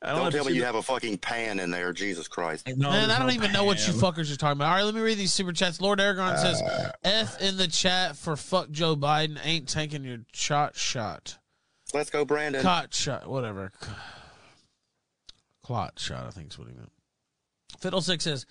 don't, 0.08 0.24
Don't 0.24 0.32
tell 0.32 0.46
me 0.46 0.54
you 0.54 0.60
the- 0.62 0.66
have 0.66 0.76
a 0.76 0.82
fucking 0.82 1.18
pan 1.20 1.60
in 1.60 1.72
there. 1.72 1.94
Jesus 1.94 2.28
Christ. 2.28 2.68
No, 2.68 2.90
Man, 2.90 3.10
I 3.12 3.18
don't 3.18 3.28
no 3.28 3.34
even 3.34 3.52
know 3.52 3.64
what 3.64 3.86
you 3.88 3.94
fuckers 3.94 4.32
are 4.32 4.36
talking 4.38 4.58
about. 4.58 4.70
All 4.70 4.76
right, 4.76 4.84
let 4.84 4.94
me 4.96 5.02
read 5.02 5.18
these 5.18 5.34
super 5.34 5.52
chats. 5.54 5.80
Lord 5.82 6.00
Aragon 6.02 6.38
says, 6.38 6.62
Uh. 6.62 6.92
"F 7.04 7.42
in 7.42 7.58
the 7.58 7.68
chat 7.68 8.16
for 8.16 8.36
fuck 8.36 8.70
Joe 8.72 8.96
Biden 8.96 9.40
ain't 9.44 9.68
taking 9.70 10.04
your 10.04 10.20
shot 10.34 10.76
shot, 10.76 11.38
Let's 11.94 12.10
go, 12.10 12.26
Brandon. 12.26 12.62
cot 12.62 12.94
shot, 12.94 13.28
whatever, 13.30 13.72
clot 15.64 16.00
shot. 16.00 16.26
I 16.26 16.30
think 16.32 16.52
is 16.52 16.58
what 16.60 16.68
he 16.68 16.74
meant." 16.74 16.92
Fiddlestick 17.80 18.22
says, 18.22 18.46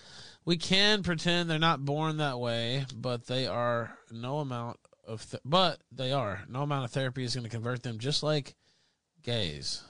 "We 0.44 0.56
can 0.56 1.02
pretend 1.02 1.48
they're 1.48 1.58
not 1.58 1.84
born 1.84 2.18
that 2.18 2.38
way, 2.38 2.86
but 2.94 3.26
they 3.26 3.46
are 3.46 3.96
no 4.10 4.38
amount 4.40 4.78
of, 5.06 5.28
th- 5.30 5.42
but 5.44 5.80
they 5.92 6.12
are 6.12 6.44
no 6.48 6.62
amount 6.62 6.84
of 6.84 6.90
therapy 6.90 7.24
is 7.24 7.34
going 7.34 7.44
to 7.44 7.50
convert 7.50 7.82
them, 7.82 7.98
just 7.98 8.22
like 8.22 8.54
gays." 9.22 9.82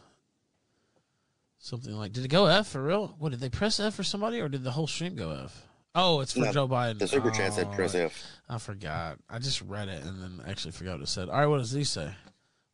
Something 1.65 1.95
like, 1.95 2.13
did 2.13 2.27
it 2.27 2.29
go 2.29 2.45
F 2.45 2.69
for 2.69 2.83
real? 2.83 3.15
What 3.19 3.31
did 3.31 3.41
they 3.41 3.49
press 3.49 3.81
F 3.81 3.95
for 3.95 4.03
somebody, 4.03 4.39
or 4.39 4.51
did 4.51 4.65
the 4.65 4.73
whole 4.73 4.87
stream 4.87 5.17
go 5.17 5.31
F? 5.31 5.67
Oh, 5.95 6.21
it's 6.21 6.35
for 6.35 6.41
No, 6.41 6.53
Joe 6.53 6.69
Biden. 6.69 6.99
The 6.99 7.09
super 7.09 7.31
chat 7.31 7.55
said 7.55 7.69
Oh, 7.71 7.75
press 7.75 7.95
F. 7.95 8.23
I 8.47 8.59
forgot. 8.59 9.17
I 9.31 9.39
just 9.39 9.63
read 9.63 9.89
it 9.89 10.05
and 10.05 10.23
then 10.23 10.43
actually 10.47 10.73
forgot 10.73 10.99
what 10.99 11.05
it 11.05 11.09
said. 11.09 11.31
All 11.31 11.41
right, 11.41 11.47
what 11.47 11.57
does 11.57 11.73
these 11.73 11.89
say? 11.89 12.11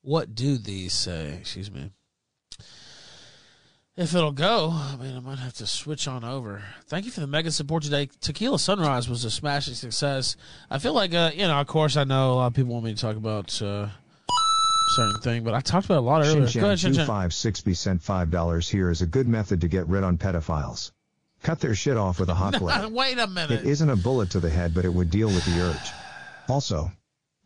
What 0.03 0.34
do 0.34 0.59
these 0.59 0.93
say? 0.93 1.34
Excuse 1.34 1.70
me. 1.70 1.93
If 3.97 4.12
it'll 4.12 4.32
go, 4.32 4.70
I 4.72 4.97
mean, 4.97 5.16
I 5.16 5.20
might 5.20 5.38
have 5.38 5.55
to 5.55 5.68
switch 5.68 6.09
on 6.09 6.24
over. 6.24 6.64
Thank 6.88 7.05
you 7.05 7.12
for 7.12 7.20
the 7.20 7.28
mega 7.28 7.53
support 7.53 7.84
today. 7.84 8.09
Tequila 8.20 8.59
Sunrise 8.59 9.09
was 9.09 9.24
a 9.24 9.30
smashing 9.30 9.74
success. 9.74 10.34
I 10.68 10.80
feel 10.80 10.95
like, 10.95 11.14
uh, 11.14 11.30
you 11.32 11.47
know, 11.47 11.61
of 11.61 11.68
course, 11.68 11.97
I 11.97 12.03
know 12.03 12.32
a 12.32 12.34
lot 12.34 12.47
of 12.49 12.55
people 12.55 12.72
want 12.72 12.86
me 12.86 12.95
to 12.95 13.01
talk 13.01 13.14
about 13.14 13.62
uh, 13.62 13.91
certain 14.91 15.20
thing, 15.20 15.45
but 15.45 15.55
I 15.55 15.61
talked 15.61 15.86
about 15.86 15.97
it 15.97 15.99
a 15.99 16.01
lot 16.03 16.22
earlier. 16.22 16.47
Go 16.61 16.66
ahead, 16.66 16.80
Shin 16.80 16.95
Chan. 16.95 17.07
Shinshan256 17.07 17.76
sent 17.76 18.03
$5 18.03 18.70
here 18.70 18.91
is 18.91 19.03
a 19.03 19.07
good 19.07 19.28
method 19.28 19.61
to 19.62 19.68
get 19.68 19.86
rid 19.88 20.05
on 20.05 20.18
pedophiles. 20.18 20.93
Cut 21.43 21.61
their 21.61 21.74
shit 21.74 21.97
off 21.97 22.20
with 22.20 22.28
a 22.28 22.34
hot 22.34 22.59
blade. 22.59 22.93
Wait 22.93 23.18
a 23.18 23.26
minute. 23.26 23.61
It 23.61 23.66
isn't 23.66 23.88
a 23.88 23.97
bullet 23.97 24.30
to 24.30 24.41
the 24.41 24.51
head, 24.51 24.74
but 24.74 24.84
it 24.84 24.93
would 24.93 25.11
deal 25.11 25.28
with 25.28 25.45
the 25.47 25.61
urge. 25.62 25.91
Also, 26.49 26.91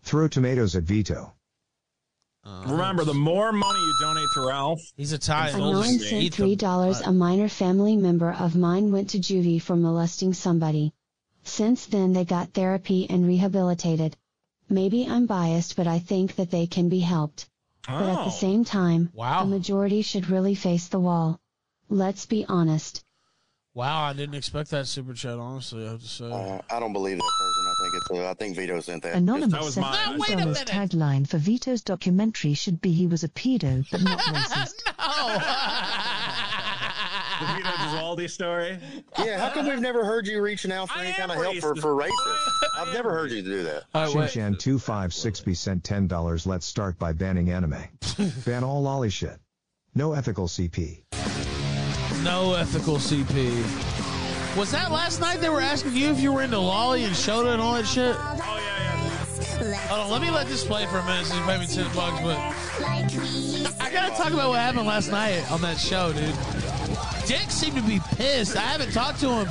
throw 0.03 0.29
tomatoes 0.29 0.75
at 0.77 0.83
Vito. 0.85 1.33
Uh, 2.47 2.65
Remember, 2.67 3.05
the 3.05 3.15
more 3.15 3.53
money 3.53 3.79
you 3.79 3.95
donate 4.01 4.29
to 4.35 4.47
Ralph, 4.47 4.81
he's 4.97 5.13
A 5.13 5.17
A 5.17 5.19
man 5.19 5.95
Eat 5.95 6.35
sent 6.35 6.35
three 6.35 6.57
dollars. 6.57 7.01
A 7.01 7.13
minor 7.13 7.49
family 7.49 7.97
member 7.97 8.33
of 8.33 8.55
mine 8.55 8.93
went 8.93 9.11
to 9.11 9.19
juvie 9.19 9.63
for 9.63 9.77
molesting 9.77 10.35
somebody. 10.35 10.93
Since 11.45 11.87
then 11.87 12.13
they 12.13 12.25
got 12.25 12.53
therapy 12.53 13.09
and 13.09 13.27
rehabilitated. 13.27 14.17
Maybe 14.69 15.07
I'm 15.07 15.27
biased 15.27 15.77
but 15.77 15.87
I 15.87 15.99
think 15.99 16.37
that 16.37 16.51
they 16.51 16.67
can 16.67 16.89
be 16.89 17.01
helped. 17.01 17.47
But 17.87 18.03
at 18.03 18.19
Oh. 18.19 18.25
the 18.25 18.31
same 18.31 18.65
time, 18.65 19.11
Wow. 19.13 19.45
the 19.45 19.51
majority 19.51 20.01
should 20.03 20.31
really 20.31 20.55
face 20.55 20.89
the 20.89 20.99
wall. 21.01 21.39
Let's 21.91 22.25
be 22.27 22.47
honest. 22.49 23.05
Wow, 23.75 24.03
I 24.05 24.13
didn't 24.13 24.37
expect 24.37 24.71
that 24.71 24.87
super 24.87 25.15
chat, 25.15 25.37
honestly, 25.37 25.85
I 25.87 25.91
have 25.91 26.01
to 26.01 26.07
say. 26.09 26.31
Uh, 26.31 26.61
I 26.71 26.79
don't 26.79 26.93
believe 26.93 27.17
that 27.19 27.33
person. 27.41 27.65
I 27.67 27.75
think 27.83 27.95
it's. 27.97 28.11
Uh, 28.13 28.31
I 28.31 28.35
think 28.35 28.57
Vito 28.57 28.81
sent 28.81 29.03
that. 29.03 29.13
That 29.15 29.19
Anonymous 29.19 29.65
was 29.65 29.75
said 29.75 29.81
mine. 29.81 30.13
No, 30.13 30.19
wait 30.21 30.31
a 30.61 30.65
tagline 30.65 31.29
for 31.29 31.39
Vito's 31.39 31.83
documentary 31.83 32.55
should 32.55 32.81
be 32.81 32.93
he 32.93 33.09
was 33.09 33.25
a 33.25 33.29
pedo 33.29 33.85
but 33.91 34.01
not 34.03 34.19
racist. 34.21 34.85
the 34.85 34.93
Vito 38.17 38.27
story. 38.29 38.79
Yeah, 39.19 39.39
how 39.39 39.51
come 39.51 39.67
we've 39.69 39.81
never 39.81 40.05
heard 40.05 40.27
you 40.27 40.41
reaching 40.41 40.73
out 40.73 40.91
for 40.91 40.99
I 40.99 41.07
any 41.07 41.15
kind 41.15 41.31
of 41.31 41.39
help 41.39 41.57
for, 41.57 41.75
for 41.77 41.95
racists? 41.95 42.11
I 42.77 42.83
I've 42.83 42.93
never 42.93 43.11
heard 43.11 43.31
you 43.31 43.43
do 43.43 43.63
that. 43.65 43.85
All 43.95 44.07
right, 44.07 44.15
wait. 44.15 44.31
Shinshan256 44.31 45.57
sent 45.57 45.83
$10. 45.83 46.47
Let's 46.47 46.67
start 46.67 46.99
by 46.99 47.13
banning 47.13 47.51
anime. 47.51 47.85
Ban 48.45 48.65
all 48.65 48.83
lolly 48.83 49.11
shit. 49.11 49.39
No 49.95 50.13
ethical 50.13 50.47
CP. 50.49 51.03
No 52.25 52.55
ethical 52.55 52.97
CP. 52.97 54.57
Was 54.57 54.71
that 54.73 54.91
last 54.91 55.21
night 55.21 55.41
they 55.41 55.49
were 55.49 55.61
asking 55.61 55.97
you 55.97 56.11
if 56.11 56.21
you 56.21 56.33
were 56.33 56.43
into 56.43 56.59
Lolly 56.59 57.05
and 57.05 57.15
Shota 57.15 57.53
and 57.53 57.61
all 57.61 57.75
that 57.75 57.87
shit? 57.87 58.17
Oh 58.19 58.37
yeah, 58.39 59.65
yeah. 59.65 59.77
Hold 59.89 60.01
on, 60.01 60.11
let 60.11 60.23
me 60.23 60.31
let 60.31 60.47
this 60.47 60.65
play 60.65 60.87
for 60.87 60.99
a 60.99 61.05
minute 61.05 61.27
so 61.27 61.37
you 61.37 61.43
pay 61.43 61.59
me 61.59 61.67
10 61.67 61.95
bucks, 61.95 62.21
but 62.23 62.39
I 63.81 63.91
gotta 63.93 64.15
talk 64.17 64.33
about 64.33 64.51
what 64.51 64.61
happened 64.61 64.87
last 64.87 65.11
night 65.11 65.51
on 65.51 65.61
that 65.63 65.79
show, 65.79 66.13
dude. 66.13 66.35
Dick 67.27 67.51
seemed 67.51 67.77
to 67.77 67.83
be 67.83 68.01
pissed. 68.17 68.57
I 68.57 68.61
haven't 68.61 68.93
talked 68.93 69.21
to 69.21 69.31
him, 69.31 69.49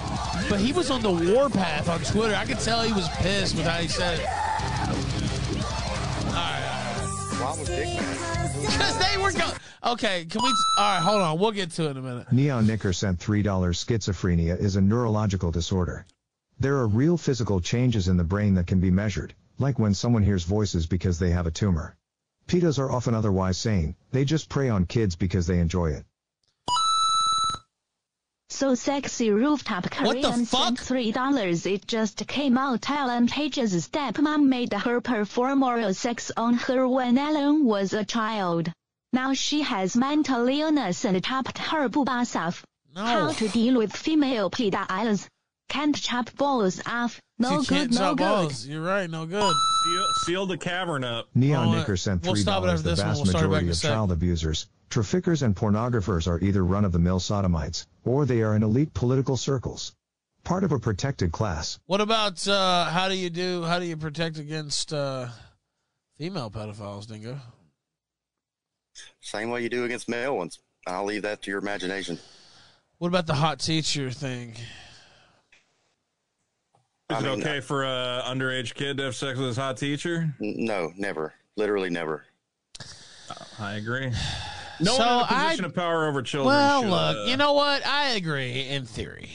but 0.49 0.59
he 0.59 0.73
was 0.73 0.91
on 0.91 1.01
the 1.01 1.11
warpath 1.11 1.89
on 1.89 1.99
Twitter. 2.01 2.35
I 2.35 2.45
could 2.45 2.59
tell 2.59 2.83
he 2.83 2.93
was 2.93 3.09
pissed 3.17 3.55
with 3.55 3.65
how 3.65 3.77
he 3.79 3.87
said 3.87 4.19
it. 4.19 4.27
Why 7.43 7.49
was 7.57 7.67
Dick? 7.67 7.99
Because 8.61 8.97
they 8.99 9.21
were 9.21 9.31
going. 9.31 9.57
Okay, 9.83 10.25
can 10.25 10.41
we. 10.41 10.49
All 10.77 10.93
right, 10.95 11.01
hold 11.01 11.21
on. 11.21 11.39
We'll 11.39 11.51
get 11.51 11.71
to 11.71 11.87
it 11.87 11.91
in 11.91 11.97
a 11.97 12.01
minute. 12.01 12.31
Neon 12.31 12.65
Knicker 12.65 12.93
sent 12.93 13.19
$3. 13.19 13.43
Schizophrenia 13.43 14.57
is 14.57 14.75
a 14.75 14.81
neurological 14.81 15.51
disorder. 15.51 16.05
There 16.59 16.77
are 16.77 16.87
real 16.87 17.17
physical 17.17 17.59
changes 17.59 18.07
in 18.07 18.15
the 18.15 18.23
brain 18.23 18.53
that 18.53 18.67
can 18.67 18.79
be 18.79 18.91
measured, 18.91 19.33
like 19.59 19.79
when 19.79 19.93
someone 19.93 20.23
hears 20.23 20.43
voices 20.43 20.85
because 20.85 21.19
they 21.19 21.31
have 21.31 21.47
a 21.47 21.51
tumor. 21.51 21.97
Pedos 22.47 22.79
are 22.79 22.91
often 22.91 23.13
otherwise 23.13 23.57
sane, 23.57 23.95
they 24.11 24.23
just 24.23 24.47
prey 24.47 24.69
on 24.69 24.85
kids 24.85 25.15
because 25.15 25.47
they 25.47 25.59
enjoy 25.59 25.87
it. 25.87 26.05
So 28.63 28.75
sexy 28.75 29.29
rooftop 29.29 29.83
What 29.83 30.21
the 30.21 30.21
Korean 30.21 30.45
fuck? 30.45 30.63
sent 30.67 30.79
three 30.79 31.11
dollars. 31.11 31.65
It 31.65 31.85
just 31.85 32.25
came 32.27 32.57
out. 32.57 32.89
Ellen 32.89 33.27
Page's 33.27 33.73
stepmom 33.89 34.45
made 34.45 34.71
her 34.71 35.01
perform 35.01 35.63
oral 35.63 35.93
sex 35.93 36.31
on 36.37 36.53
her 36.53 36.87
when 36.87 37.17
Ellen 37.17 37.65
was 37.65 37.91
a 37.91 38.05
child. 38.05 38.71
Now 39.11 39.33
she 39.33 39.63
has 39.63 39.97
mental 39.97 40.47
illness 40.47 41.03
and 41.03 41.21
chopped 41.21 41.57
her 41.57 41.89
boobas 41.89 42.39
off. 42.39 42.63
How 42.95 43.33
to 43.33 43.49
deal 43.49 43.79
with 43.79 43.93
female 43.93 44.49
pedophiles? 44.49 45.27
Can't 45.69 45.95
chop 45.95 46.35
balls 46.35 46.81
off. 46.85 47.19
No 47.39 47.51
You 47.51 47.57
good, 47.59 47.67
can't 47.67 47.91
no 47.91 47.97
chop 47.97 48.17
good. 48.17 48.23
balls. 48.23 48.67
You're 48.67 48.83
right. 48.83 49.09
No 49.09 49.25
good. 49.25 49.53
Seal, 49.85 50.05
seal 50.25 50.45
the 50.45 50.57
cavern 50.57 51.03
up. 51.03 51.27
Neon 51.33 51.69
Well, 51.69 51.79
Knicker 51.79 51.97
sent 51.97 52.21
$3. 52.21 52.25
we'll 52.25 52.35
stop 52.35 52.63
it 52.63 52.67
after 52.67 52.81
the 52.83 52.89
this 52.91 52.99
vast 53.01 53.17
We'll 53.17 53.25
start 53.25 53.45
it 53.45 53.47
back 53.47 53.49
majority 53.63 53.69
of 53.69 53.75
sec. 53.77 53.91
child 53.91 54.11
abusers, 54.11 54.67
traffickers 54.89 55.41
and 55.41 55.55
pornographers 55.55 56.27
are 56.27 56.39
either 56.39 56.63
run-of-the-mill 56.63 57.19
sodomites, 57.19 57.87
or 58.05 58.25
they 58.25 58.41
are 58.43 58.55
in 58.55 58.61
elite 58.63 58.93
political 58.93 59.35
circles. 59.35 59.95
Part 60.43 60.63
of 60.63 60.71
a 60.73 60.79
protected 60.79 61.31
class. 61.31 61.79
What 61.85 62.01
about 62.01 62.45
uh, 62.47 62.85
how 62.85 63.07
do 63.09 63.15
you 63.15 63.29
do? 63.29 63.63
How 63.63 63.79
do 63.79 63.85
you 63.85 63.95
protect 63.97 64.37
against 64.37 64.93
uh, 64.93 65.29
female 66.17 66.51
pedophiles, 66.51 67.07
Dingo? 67.07 67.39
Same 69.21 69.49
way 69.49 69.63
you 69.63 69.69
do 69.69 69.85
against 69.85 70.07
male 70.09 70.35
ones. 70.37 70.59
I'll 70.85 71.05
leave 71.05 71.21
that 71.23 71.41
to 71.43 71.49
your 71.49 71.59
imagination. 71.61 72.19
What 72.97 73.07
about 73.07 73.25
the 73.25 73.35
hot 73.35 73.59
teacher 73.59 74.11
thing? 74.11 74.55
Is 77.09 77.17
I 77.17 77.19
it 77.19 77.23
mean, 77.23 77.41
okay 77.41 77.59
for 77.59 77.83
a 77.83 78.23
underage 78.25 78.75
kid 78.75 78.97
to 78.97 79.03
have 79.03 79.15
sex 79.15 79.37
with 79.37 79.47
his 79.49 79.57
hot 79.57 79.75
teacher? 79.77 80.33
N- 80.41 80.55
No, 80.59 80.93
never. 80.97 81.33
Literally 81.57 81.89
never. 81.89 82.23
I 83.59 83.73
agree. 83.73 84.09
No 84.79 84.93
So 84.95 85.05
one 85.05 85.11
in 85.17 85.19
a 85.19 85.25
I- 85.29 85.43
position 85.45 85.65
of 85.65 85.75
power 85.75 86.07
over 86.07 86.21
children. 86.21 86.55
Well, 86.55 86.81
should, 86.81 86.89
look, 86.89 87.17
uh, 87.17 87.29
you 87.29 87.37
know 87.37 87.53
what? 87.53 87.85
I 87.85 88.11
agree 88.11 88.67
in 88.69 88.85
theory. 88.85 89.29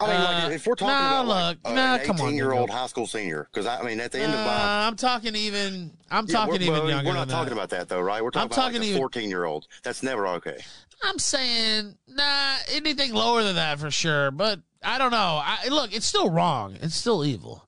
I 0.00 0.06
mean, 0.06 0.16
Uh, 0.16 0.24
like, 0.44 0.52
if 0.52 0.66
we're 0.66 0.74
talking 0.74 0.88
nah, 0.94 1.20
about 1.22 1.26
like, 1.28 1.56
look, 1.64 1.72
uh, 1.72 1.74
nah, 1.74 1.94
an 1.94 2.00
come 2.04 2.16
on, 2.20 2.26
18 2.28 2.36
year 2.36 2.52
old 2.52 2.68
high 2.68 2.86
school 2.88 3.06
senior, 3.06 3.48
because 3.52 3.66
I 3.66 3.82
mean, 3.82 4.00
at 4.00 4.12
the 4.12 4.20
end 4.20 4.34
Uh, 4.34 4.36
of 4.38 4.46
my 4.46 4.86
I'm 4.86 4.96
talking 4.96 5.34
even. 5.34 5.92
I'm 6.10 6.26
Yeah, 6.26 6.32
talking 6.32 6.60
even 6.62 6.72
well, 6.74 6.90
younger. 6.90 7.08
We're 7.08 7.14
not 7.14 7.28
than 7.28 7.36
talking 7.36 7.48
that. 7.50 7.52
about 7.64 7.70
that 7.70 7.88
though, 7.88 8.00
right? 8.00 8.22
We're 8.22 8.30
talking 8.30 8.42
I'm 8.42 8.46
about 8.52 8.56
talking 8.56 8.80
like 8.80 8.88
even- 8.88 8.98
a 8.98 9.00
14 9.00 9.30
year 9.30 9.44
old. 9.44 9.66
That's 9.82 10.02
never 10.02 10.26
okay. 10.28 10.58
I'm 11.02 11.18
saying 11.18 11.96
nah, 12.08 12.54
anything 12.70 13.14
lower 13.14 13.42
than 13.42 13.54
that 13.56 13.78
for 13.78 13.90
sure. 13.90 14.30
But 14.30 14.60
I 14.84 14.98
don't 14.98 15.10
know. 15.10 15.40
I, 15.42 15.68
look, 15.68 15.94
it's 15.94 16.06
still 16.06 16.30
wrong. 16.30 16.76
It's 16.80 16.94
still 16.94 17.24
evil. 17.24 17.66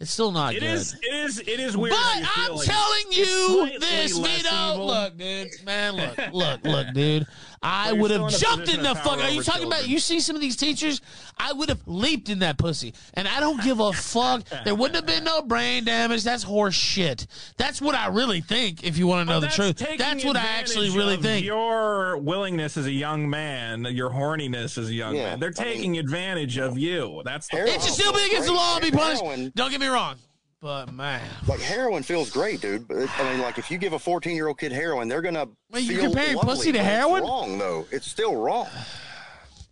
It's 0.00 0.10
still 0.10 0.32
not 0.32 0.54
It 0.54 0.60
good. 0.60 0.70
is. 0.74 0.94
It 1.02 1.14
is. 1.14 1.38
It 1.40 1.60
is 1.60 1.76
weird. 1.76 1.92
But 1.94 1.98
how 1.98 2.20
you 2.20 2.26
feel 2.26 2.50
I'm 2.52 2.56
like 2.56 2.66
telling 2.66 3.12
you 3.12 3.78
this, 3.80 4.18
Vito. 4.18 4.72
evil. 4.74 4.86
Look, 4.86 5.16
dude, 5.16 5.48
man, 5.64 5.94
look, 5.96 6.18
look, 6.32 6.64
look, 6.64 6.86
dude. 6.92 7.26
I 7.64 7.92
would 7.94 8.10
have 8.10 8.28
jumped 8.28 8.68
in 8.68 8.82
the 8.82 8.94
fuck. 8.94 9.18
Are 9.18 9.28
you 9.30 9.40
over 9.40 9.42
talking 9.42 9.66
about? 9.66 9.88
You 9.88 9.98
see 9.98 10.20
some 10.20 10.36
of 10.36 10.42
these 10.42 10.56
teachers? 10.56 11.00
I 11.38 11.52
would 11.52 11.70
have 11.70 11.80
leaped 11.86 12.28
in 12.28 12.40
that 12.40 12.58
pussy, 12.58 12.94
and 13.14 13.26
I 13.26 13.40
don't 13.40 13.60
give 13.62 13.80
a 13.80 13.92
fuck. 13.92 14.42
there 14.64 14.74
wouldn't 14.74 14.96
have 14.96 15.06
been 15.06 15.24
no 15.24 15.40
brain 15.42 15.84
damage. 15.84 16.22
That's 16.24 16.42
horse 16.42 16.74
shit. 16.74 17.26
That's 17.56 17.80
what 17.80 17.94
I 17.94 18.08
really 18.08 18.40
think. 18.42 18.84
If 18.84 18.98
you 18.98 19.06
want 19.06 19.26
to 19.26 19.32
know 19.34 19.40
the 19.40 19.48
truth, 19.48 19.78
that's 19.98 20.24
what 20.24 20.36
I 20.36 20.44
actually 20.44 20.90
really 20.90 21.16
think. 21.16 21.44
Your 21.44 22.18
willingness 22.18 22.76
as 22.76 22.86
a 22.86 22.92
young 22.92 23.28
man, 23.30 23.84
your 23.86 24.10
horniness 24.10 24.76
as 24.76 24.90
a 24.90 24.94
young 24.94 25.16
Yeah, 25.16 25.30
man, 25.30 25.40
they're 25.40 25.52
I 25.58 25.64
mean- 25.64 25.74
taking 25.74 25.98
advantage 25.98 26.58
of 26.58 26.76
you. 26.78 27.22
That's 27.24 27.48
the 27.48 27.64
It 27.66 27.80
should 27.82 27.92
still 27.94 28.12
be 28.12 28.24
against 28.26 28.46
the 28.48 28.54
law 28.54 28.76
and 28.76 28.84
be 28.84 28.90
punished. 28.90 29.22
Heroin- 29.22 29.52
Don't 29.54 29.70
get 29.70 29.80
me 29.80 29.86
wrong, 29.86 30.16
but 30.64 30.90
man, 30.94 31.20
Like 31.46 31.60
heroin 31.60 32.02
feels 32.02 32.30
great, 32.30 32.62
dude. 32.62 32.88
But 32.88 33.06
I 33.20 33.30
mean, 33.30 33.42
like 33.42 33.58
if 33.58 33.70
you 33.70 33.76
give 33.76 33.92
a 33.92 33.98
14 33.98 34.34
year 34.34 34.48
old 34.48 34.58
kid 34.58 34.72
heroin, 34.72 35.08
they're 35.08 35.20
gonna. 35.20 35.46
Well, 35.70 35.82
you 35.82 35.98
comparing 35.98 36.36
lovely, 36.36 36.54
pussy 36.54 36.72
to 36.72 36.82
heroin? 36.82 37.22
wrong 37.22 37.58
though. 37.58 37.84
It's 37.92 38.10
still 38.10 38.34
wrong. 38.34 38.66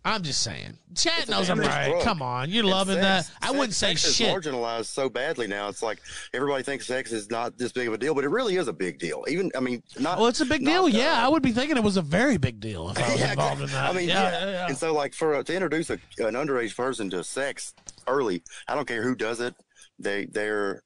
I'm 0.05 0.21
just 0.21 0.41
saying. 0.43 0.77
Chad 0.95 1.29
knows 1.29 1.49
I'm 1.49 1.59
right. 1.61 1.87
drug. 1.89 2.03
Come 2.03 2.21
on, 2.21 2.49
you're 2.51 2.63
And 2.63 2.69
loving 2.71 3.01
sex- 3.01 3.29
that. 3.29 3.37
I 3.41 3.51
wouldn't 3.51 3.73
say 3.73 3.95
sex 3.95 4.19
is 4.19 4.27
marginalized 4.27 4.85
so 4.85 5.09
badly 5.09 5.47
now. 5.47 5.67
It's 5.69 5.81
like 5.81 5.99
everybody 6.33 6.61
thinks 6.61 6.85
sex 6.85 7.11
is 7.11 7.31
not 7.31 7.57
this 7.57 7.71
big 7.71 7.87
of 7.87 7.93
a 7.93 7.97
deal, 7.97 8.13
but 8.13 8.23
it 8.25 8.29
really 8.29 8.57
is 8.57 8.67
a 8.67 8.73
big 8.73 8.99
deal. 8.99 9.23
Even 9.27 9.49
I 9.57 9.61
mean, 9.61 9.81
not. 9.99 10.19
Well, 10.19 10.27
it's 10.27 10.41
a 10.41 10.45
big 10.45 10.63
deal. 10.63 10.83
uh, 10.83 10.87
yeah, 10.87 11.25
I 11.25 11.27
would 11.27 11.41
be 11.41 11.53
thinking 11.53 11.75
it 11.77 11.83
was 11.83 11.97
a 11.97 12.01
very 12.03 12.37
big 12.37 12.59
deal 12.59 12.89
if 12.91 12.99
I 12.99 13.09
was 13.13 13.19
Yeah, 13.19 13.31
involved 13.31 13.61
in 13.61 13.67
that. 13.69 13.89
I 13.89 13.93
mean, 13.93 14.09
yeah, 14.09 14.23
yeah. 14.23 14.45
yeah, 14.45 14.51
yeah. 14.51 14.67
And 14.67 14.77
so, 14.77 14.93
like, 14.93 15.13
for 15.15 15.35
uh, 15.35 15.43
to 15.43 15.53
introduce 15.53 15.89
a, 15.89 15.93
an 16.19 16.35
underage 16.35 16.75
person 16.75 17.09
to 17.11 17.23
sex 17.23 17.73
early, 18.05 18.43
I 18.67 18.75
don't 18.75 18.87
care 18.87 19.01
who 19.01 19.15
does 19.15 19.39
it. 19.39 19.55
They 20.03 20.25
they're 20.25 20.83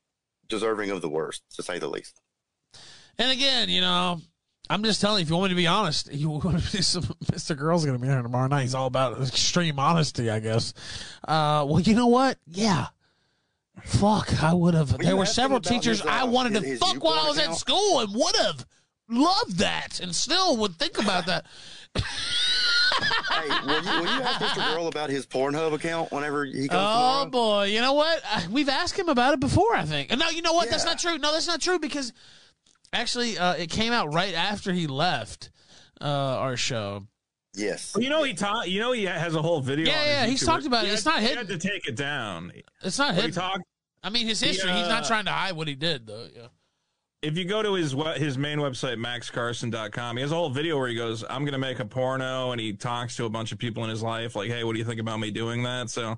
deserving 0.47 0.91
of 0.91 1.01
the 1.01 1.09
worst, 1.09 1.43
to 1.55 1.63
say 1.63 1.79
the 1.79 1.87
least. 1.89 2.19
And 3.17 3.31
again, 3.31 3.67
you 3.69 3.81
know, 3.81 4.21
I'm 4.69 4.83
just 4.83 5.01
telling 5.01 5.19
you, 5.19 5.23
if 5.23 5.29
you 5.29 5.35
want 5.35 5.49
me 5.51 5.55
to 5.55 5.61
be 5.61 5.67
honest, 5.67 6.09
you 6.13 6.29
want 6.29 6.63
to 6.63 6.71
be 6.77 6.81
some, 6.83 7.03
Mr. 7.25 7.57
Girl's 7.57 7.83
going 7.85 7.97
to 7.97 8.01
be 8.01 8.07
here 8.07 8.21
tomorrow 8.21 8.47
night. 8.47 8.61
He's 8.61 8.75
all 8.75 8.87
about 8.87 9.19
extreme 9.21 9.79
honesty, 9.79 10.29
I 10.29 10.39
guess. 10.39 10.73
Uh, 11.27 11.65
well, 11.67 11.79
you 11.79 11.95
know 11.95 12.07
what? 12.07 12.37
Yeah. 12.45 12.87
Fuck, 13.83 14.43
I 14.43 14.53
would 14.53 14.73
have. 14.73 14.91
Well, 14.91 14.99
There 14.99 15.17
were 15.17 15.25
several 15.25 15.59
teachers 15.59 15.99
his, 15.99 16.07
uh, 16.07 16.09
I 16.09 16.23
wanted 16.23 16.53
to 16.53 16.59
his- 16.61 16.69
his 16.71 16.79
fuck 16.79 17.03
while 17.03 17.19
I 17.19 17.27
was 17.27 17.37
at 17.39 17.55
school 17.55 17.99
and 17.99 18.13
would 18.13 18.35
have 18.37 18.65
loved 19.09 19.57
that 19.59 19.99
and 19.99 20.15
still 20.15 20.57
would 20.57 20.77
think 20.77 20.97
about 20.99 21.25
that. 21.27 21.45
hey, 23.31 23.47
will 23.65 23.83
you, 23.83 24.01
will 24.01 24.15
you 24.15 24.21
ask 24.23 24.41
Mr. 24.41 24.73
Girl 24.73 24.87
about 24.87 25.09
his 25.09 25.25
Pornhub 25.25 25.73
account 25.73 26.11
whenever 26.11 26.45
he 26.45 26.67
comes 26.67 26.81
Oh 26.81 27.23
tomorrow? 27.23 27.29
boy, 27.29 27.63
you 27.65 27.81
know 27.81 27.93
what? 27.93 28.21
Uh, 28.31 28.41
We've 28.51 28.69
asked 28.69 28.97
him 28.97 29.09
about 29.09 29.33
it 29.33 29.39
before. 29.39 29.75
I 29.75 29.83
think. 29.83 30.15
No, 30.17 30.29
you 30.29 30.41
know 30.41 30.53
what? 30.53 30.69
That's 30.69 30.85
not 30.85 30.99
true. 30.99 31.17
No, 31.17 31.31
that's 31.31 31.47
not 31.47 31.61
true 31.61 31.79
because 31.79 32.13
actually, 32.93 33.37
uh, 33.37 33.53
it 33.53 33.69
came 33.69 33.93
out 33.93 34.13
right 34.13 34.33
after 34.33 34.73
he 34.73 34.87
left 34.87 35.49
uh, 36.01 36.05
our 36.05 36.57
show. 36.57 37.05
Yes. 37.53 37.95
You 37.97 38.09
know 38.09 38.21
he 38.23 38.33
taught. 38.33 38.69
You 38.69 38.79
know 38.81 38.91
he 38.91 39.05
has 39.05 39.33
a 39.33 39.41
whole 39.41 39.61
video. 39.61 39.87
Yeah, 39.87 39.93
on 39.93 39.99
his 40.03 40.07
yeah, 40.13 40.25
he's 40.27 40.45
talked 40.45 40.61
where 40.63 40.67
about 40.67 40.83
it. 40.85 40.87
he 40.89 40.93
It's 40.93 41.03
had- 41.03 41.09
not 41.11 41.21
he 41.21 41.27
had 41.35 41.47
to 41.47 41.57
take 41.57 41.87
it 41.87 41.95
down. 41.95 42.51
It's 42.83 42.99
not 42.99 43.07
What 43.07 43.15
he 43.15 43.21
hidden. 43.21 43.33
talked. 43.35 43.63
I 44.03 44.09
mean, 44.11 44.27
his 44.27 44.39
history. 44.39 44.69
He, 44.71 44.77
he's 44.77 44.87
not 44.87 45.03
uh, 45.03 45.07
trying 45.07 45.25
to 45.25 45.31
hide 45.31 45.53
what 45.55 45.67
he 45.67 45.73
did, 45.75 46.05
though. 46.05 46.27
Yeah. 46.35 46.47
If 47.27 47.37
you 47.37 47.43
go 47.43 47.61
to 47.61 47.73
his 47.73 47.93
we- 47.93 48.05
his 48.13 48.37
main 48.37 48.57
website 48.59 48.95
maxkarson.com, 48.95 50.15
he 50.15 50.21
has 50.21 50.31
a 50.31 50.35
whole 50.35 50.49
video 50.49 50.77
where 50.77 50.87
he 50.87 50.95
goes, 50.95 51.25
"I'm 51.29 51.41
going 51.43 51.51
to 51.51 51.57
make 51.57 51.79
a 51.79 51.85
porno," 51.85 52.51
and 52.51 52.61
he 52.61 52.71
talks 52.71 53.17
to 53.17 53.25
a 53.25 53.29
bunch 53.29 53.51
of 53.51 53.57
people 53.57 53.83
in 53.83 53.89
his 53.89 54.01
life, 54.01 54.33
like, 54.37 54.49
"Hey, 54.49 54.63
what 54.63 54.71
do 54.73 54.79
you 54.79 54.85
think 54.85 55.01
about 55.01 55.19
me 55.19 55.29
doing 55.29 55.61
that?" 55.63 55.89
So, 55.89 56.11
uh, 56.11 56.15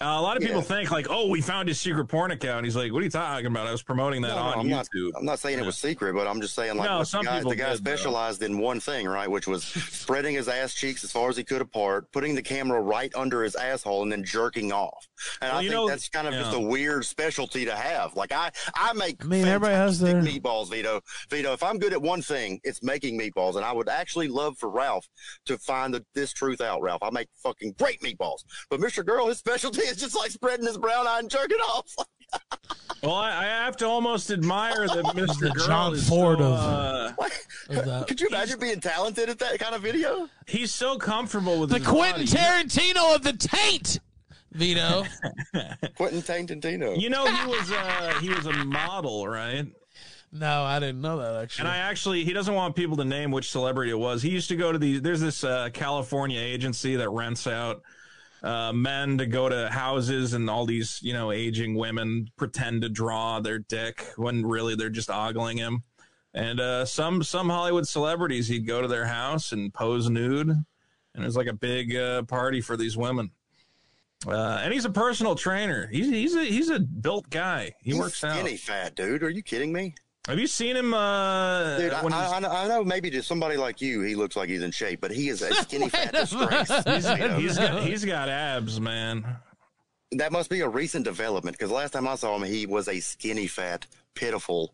a 0.00 0.20
lot 0.20 0.36
of 0.36 0.42
people 0.42 0.60
think 0.60 0.90
like, 0.90 1.06
"Oh, 1.08 1.28
we 1.28 1.40
found 1.40 1.68
his 1.68 1.80
secret 1.80 2.04
porn 2.04 2.32
account." 2.32 2.66
He's 2.66 2.76
like, 2.76 2.92
"What 2.92 3.00
are 3.00 3.04
you 3.04 3.10
talking 3.10 3.46
about? 3.46 3.66
I 3.66 3.72
was 3.72 3.82
promoting 3.82 4.20
that 4.22 4.28
No, 4.28 4.34
no, 4.36 4.42
on 4.42 4.58
I'm 4.58 4.68
not, 4.68 4.86
YouTube." 4.94 5.12
I'm 5.16 5.24
not 5.24 5.38
saying 5.38 5.58
it 5.58 5.64
was 5.64 5.78
secret, 5.78 6.12
but 6.14 6.26
I'm 6.26 6.42
just 6.42 6.54
saying 6.54 6.76
like 6.76 6.90
No, 6.90 6.98
look, 6.98 7.06
some 7.06 7.24
the 7.24 7.30
guy, 7.30 7.36
people 7.38 7.50
the 7.52 7.56
guy 7.56 7.70
did, 7.70 7.72
though. 7.72 7.90
specialized 7.90 8.42
in 8.42 8.58
one 8.58 8.78
thing, 8.78 9.08
right? 9.08 9.30
Which 9.30 9.46
was 9.46 9.64
spreading 9.90 10.34
his 10.34 10.48
ass 10.48 10.74
cheeks 10.74 11.02
as 11.02 11.10
far 11.10 11.30
as 11.30 11.36
he 11.38 11.44
could 11.44 11.62
apart, 11.62 12.12
putting 12.12 12.34
the 12.34 12.42
camera 12.42 12.78
right 12.78 13.10
under 13.14 13.42
his 13.42 13.54
asshole, 13.56 14.02
and 14.02 14.12
then 14.12 14.22
jerking 14.22 14.70
off. 14.70 15.08
And 15.40 15.48
Well, 15.50 15.58
I 15.58 15.62
you 15.62 15.70
think 15.70 15.80
know- 15.80 15.88
that's 15.88 16.10
kind 16.10 16.28
of 16.28 16.34
just 16.34 16.52
a 16.54 16.60
weird 16.60 17.06
specialty 17.06 17.64
to 17.64 17.74
have. 17.74 18.14
Like 18.16 18.32
I, 18.32 18.50
I 18.74 18.92
make 18.92 19.24
I 19.24 19.28
mean, 19.28 19.46
everybody 19.46 19.76
has 19.76 19.98
fantastic 20.00 20.12
their- 20.24 20.32
meatballs, 20.42 20.70
Vito. 20.70 21.00
Vito, 21.30 21.52
if 21.52 21.62
I'm 21.62 21.78
good 21.78 21.92
at 21.92 22.02
one 22.02 22.22
thing, 22.22 22.60
it's 22.64 22.82
making 22.82 23.18
meatballs, 23.18 23.56
and 23.56 23.64
I 23.64 23.72
would 23.72 23.88
actually 23.88 24.28
love 24.28 24.56
for 24.58 24.68
Ralph 24.70 25.06
to 25.46 25.58
find 25.58 25.94
the, 25.94 26.04
this 26.14 26.32
truth 26.32 26.60
out. 26.60 26.82
Ralph, 26.82 27.02
I 27.02 27.10
make 27.10 27.28
fucking 27.42 27.74
great 27.78 28.00
meatballs, 28.00 28.40
but 28.70 28.80
Mr. 28.80 29.04
Girl, 29.04 29.28
his 29.28 29.38
specialty 29.38 29.80
is 29.82 29.96
just 29.96 30.16
like 30.16 30.30
spreading 30.30 30.66
his 30.66 30.78
brown 30.78 31.06
eye 31.06 31.18
and 31.20 31.30
jerking 31.30 31.58
off. 31.58 31.94
Well, 33.02 33.14
I, 33.16 33.30
I 33.30 33.44
have 33.46 33.76
to 33.78 33.86
almost 33.86 34.30
admire 34.30 34.86
that 34.86 35.04
Mr. 35.16 35.40
The 35.40 35.50
Girl 35.50 35.66
John 35.66 35.92
is 35.92 36.08
Ford 36.08 36.38
so, 36.38 36.44
of- 36.44 36.52
uh, 36.54 37.12
Of 37.70 37.84
that. 37.84 38.06
could 38.06 38.20
you 38.20 38.28
imagine 38.28 38.60
being 38.60 38.78
talented 38.80 39.28
at 39.28 39.40
that 39.40 39.58
kind 39.58 39.74
of 39.74 39.82
video? 39.82 40.28
he's 40.46 40.72
so 40.72 40.96
comfortable 40.98 41.58
with 41.58 41.70
The 41.70 41.78
his 41.78 41.86
Quentin 41.88 42.24
body. 42.24 42.38
Tarantino 42.38 43.16
of 43.16 43.22
the 43.24 43.32
taint, 43.32 43.98
Vito. 44.52 45.04
Quentin 45.96 46.22
Tarantino. 46.22 46.98
You 46.98 47.10
know, 47.10 47.26
he 47.26 47.46
was 47.48 47.72
uh, 47.72 48.14
he 48.20 48.28
was 48.30 48.46
a 48.46 48.52
model, 48.64 49.26
right? 49.26 49.66
No, 50.32 50.64
I 50.64 50.78
didn't 50.80 51.00
know 51.00 51.18
that 51.18 51.42
actually. 51.42 51.62
And 51.62 51.68
I 51.68 51.76
actually, 51.78 52.24
he 52.24 52.32
doesn't 52.32 52.54
want 52.54 52.74
people 52.74 52.96
to 52.96 53.04
name 53.04 53.30
which 53.30 53.50
celebrity 53.50 53.90
it 53.92 53.98
was. 53.98 54.22
He 54.22 54.30
used 54.30 54.48
to 54.48 54.56
go 54.56 54.72
to 54.72 54.78
the, 54.78 54.98
there's 54.98 55.20
this 55.20 55.44
uh, 55.44 55.68
California 55.72 56.40
agency 56.40 56.96
that 56.96 57.08
rents 57.10 57.46
out 57.46 57.82
uh, 58.42 58.72
men 58.72 59.18
to 59.18 59.26
go 59.26 59.48
to 59.48 59.68
houses 59.70 60.32
and 60.32 60.50
all 60.50 60.66
these, 60.66 60.98
you 61.02 61.12
know, 61.12 61.30
aging 61.30 61.74
women 61.76 62.28
pretend 62.36 62.82
to 62.82 62.88
draw 62.88 63.40
their 63.40 63.58
dick 63.60 64.04
when 64.16 64.44
really 64.44 64.74
they're 64.74 64.88
just 64.90 65.10
ogling 65.10 65.58
him. 65.58 65.82
And 66.34 66.60
uh, 66.60 66.86
some 66.86 67.22
some 67.22 67.50
Hollywood 67.50 67.86
celebrities, 67.86 68.48
he'd 68.48 68.66
go 68.66 68.80
to 68.80 68.88
their 68.88 69.04
house 69.04 69.52
and 69.52 69.72
pose 69.72 70.08
nude, 70.08 70.48
and 70.48 70.64
it 71.14 71.24
was 71.26 71.36
like 71.36 71.46
a 71.46 71.52
big 71.52 71.94
uh, 71.94 72.22
party 72.22 72.62
for 72.62 72.74
these 72.74 72.96
women. 72.96 73.30
Uh, 74.26 74.60
and 74.62 74.72
he's 74.72 74.86
a 74.86 74.90
personal 74.90 75.34
trainer. 75.34 75.88
He's 75.88 76.08
he's 76.08 76.34
a 76.34 76.44
he's 76.44 76.70
a 76.70 76.80
built 76.80 77.28
guy. 77.28 77.74
He 77.82 77.90
He's 77.90 78.00
works 78.00 78.24
out. 78.24 78.38
skinny 78.38 78.56
fat, 78.56 78.94
dude. 78.94 79.22
Are 79.22 79.28
you 79.28 79.42
kidding 79.42 79.72
me? 79.74 79.94
Have 80.28 80.38
you 80.38 80.46
seen 80.46 80.76
him? 80.76 80.94
Uh, 80.94 81.78
Dude, 81.78 81.92
I, 81.92 82.00
he's- 82.02 82.12
I, 82.44 82.64
I 82.64 82.68
know- 82.68 82.84
maybe 82.84 83.10
to 83.10 83.22
somebody 83.22 83.56
like 83.56 83.80
you, 83.80 84.02
he 84.02 84.14
looks 84.14 84.36
like 84.36 84.48
he's 84.48 84.62
in 84.62 84.70
shape, 84.70 85.00
but 85.00 85.10
he 85.10 85.28
is 85.28 85.42
a 85.42 85.52
skinny 85.62 85.88
fat 85.88 86.12
disgrace. 86.12 86.68
minute. 86.86 87.18
You 87.20 87.28
know? 87.28 87.38
he's 87.38 87.58
got 87.58 87.82
he's 87.82 88.04
got 88.04 88.28
abs, 88.28 88.80
man. 88.80 89.24
that 90.12 90.30
must 90.30 90.48
be 90.48 90.60
a 90.60 90.68
recent 90.68 91.04
development 91.04 91.56
because 91.58 91.72
last 91.72 91.90
time 91.92 92.06
I 92.06 92.14
saw 92.14 92.36
him, 92.36 92.42
he 92.44 92.66
was 92.66 92.86
a 92.88 93.00
skinny 93.00 93.48
fat, 93.48 93.84
pitiful, 94.14 94.72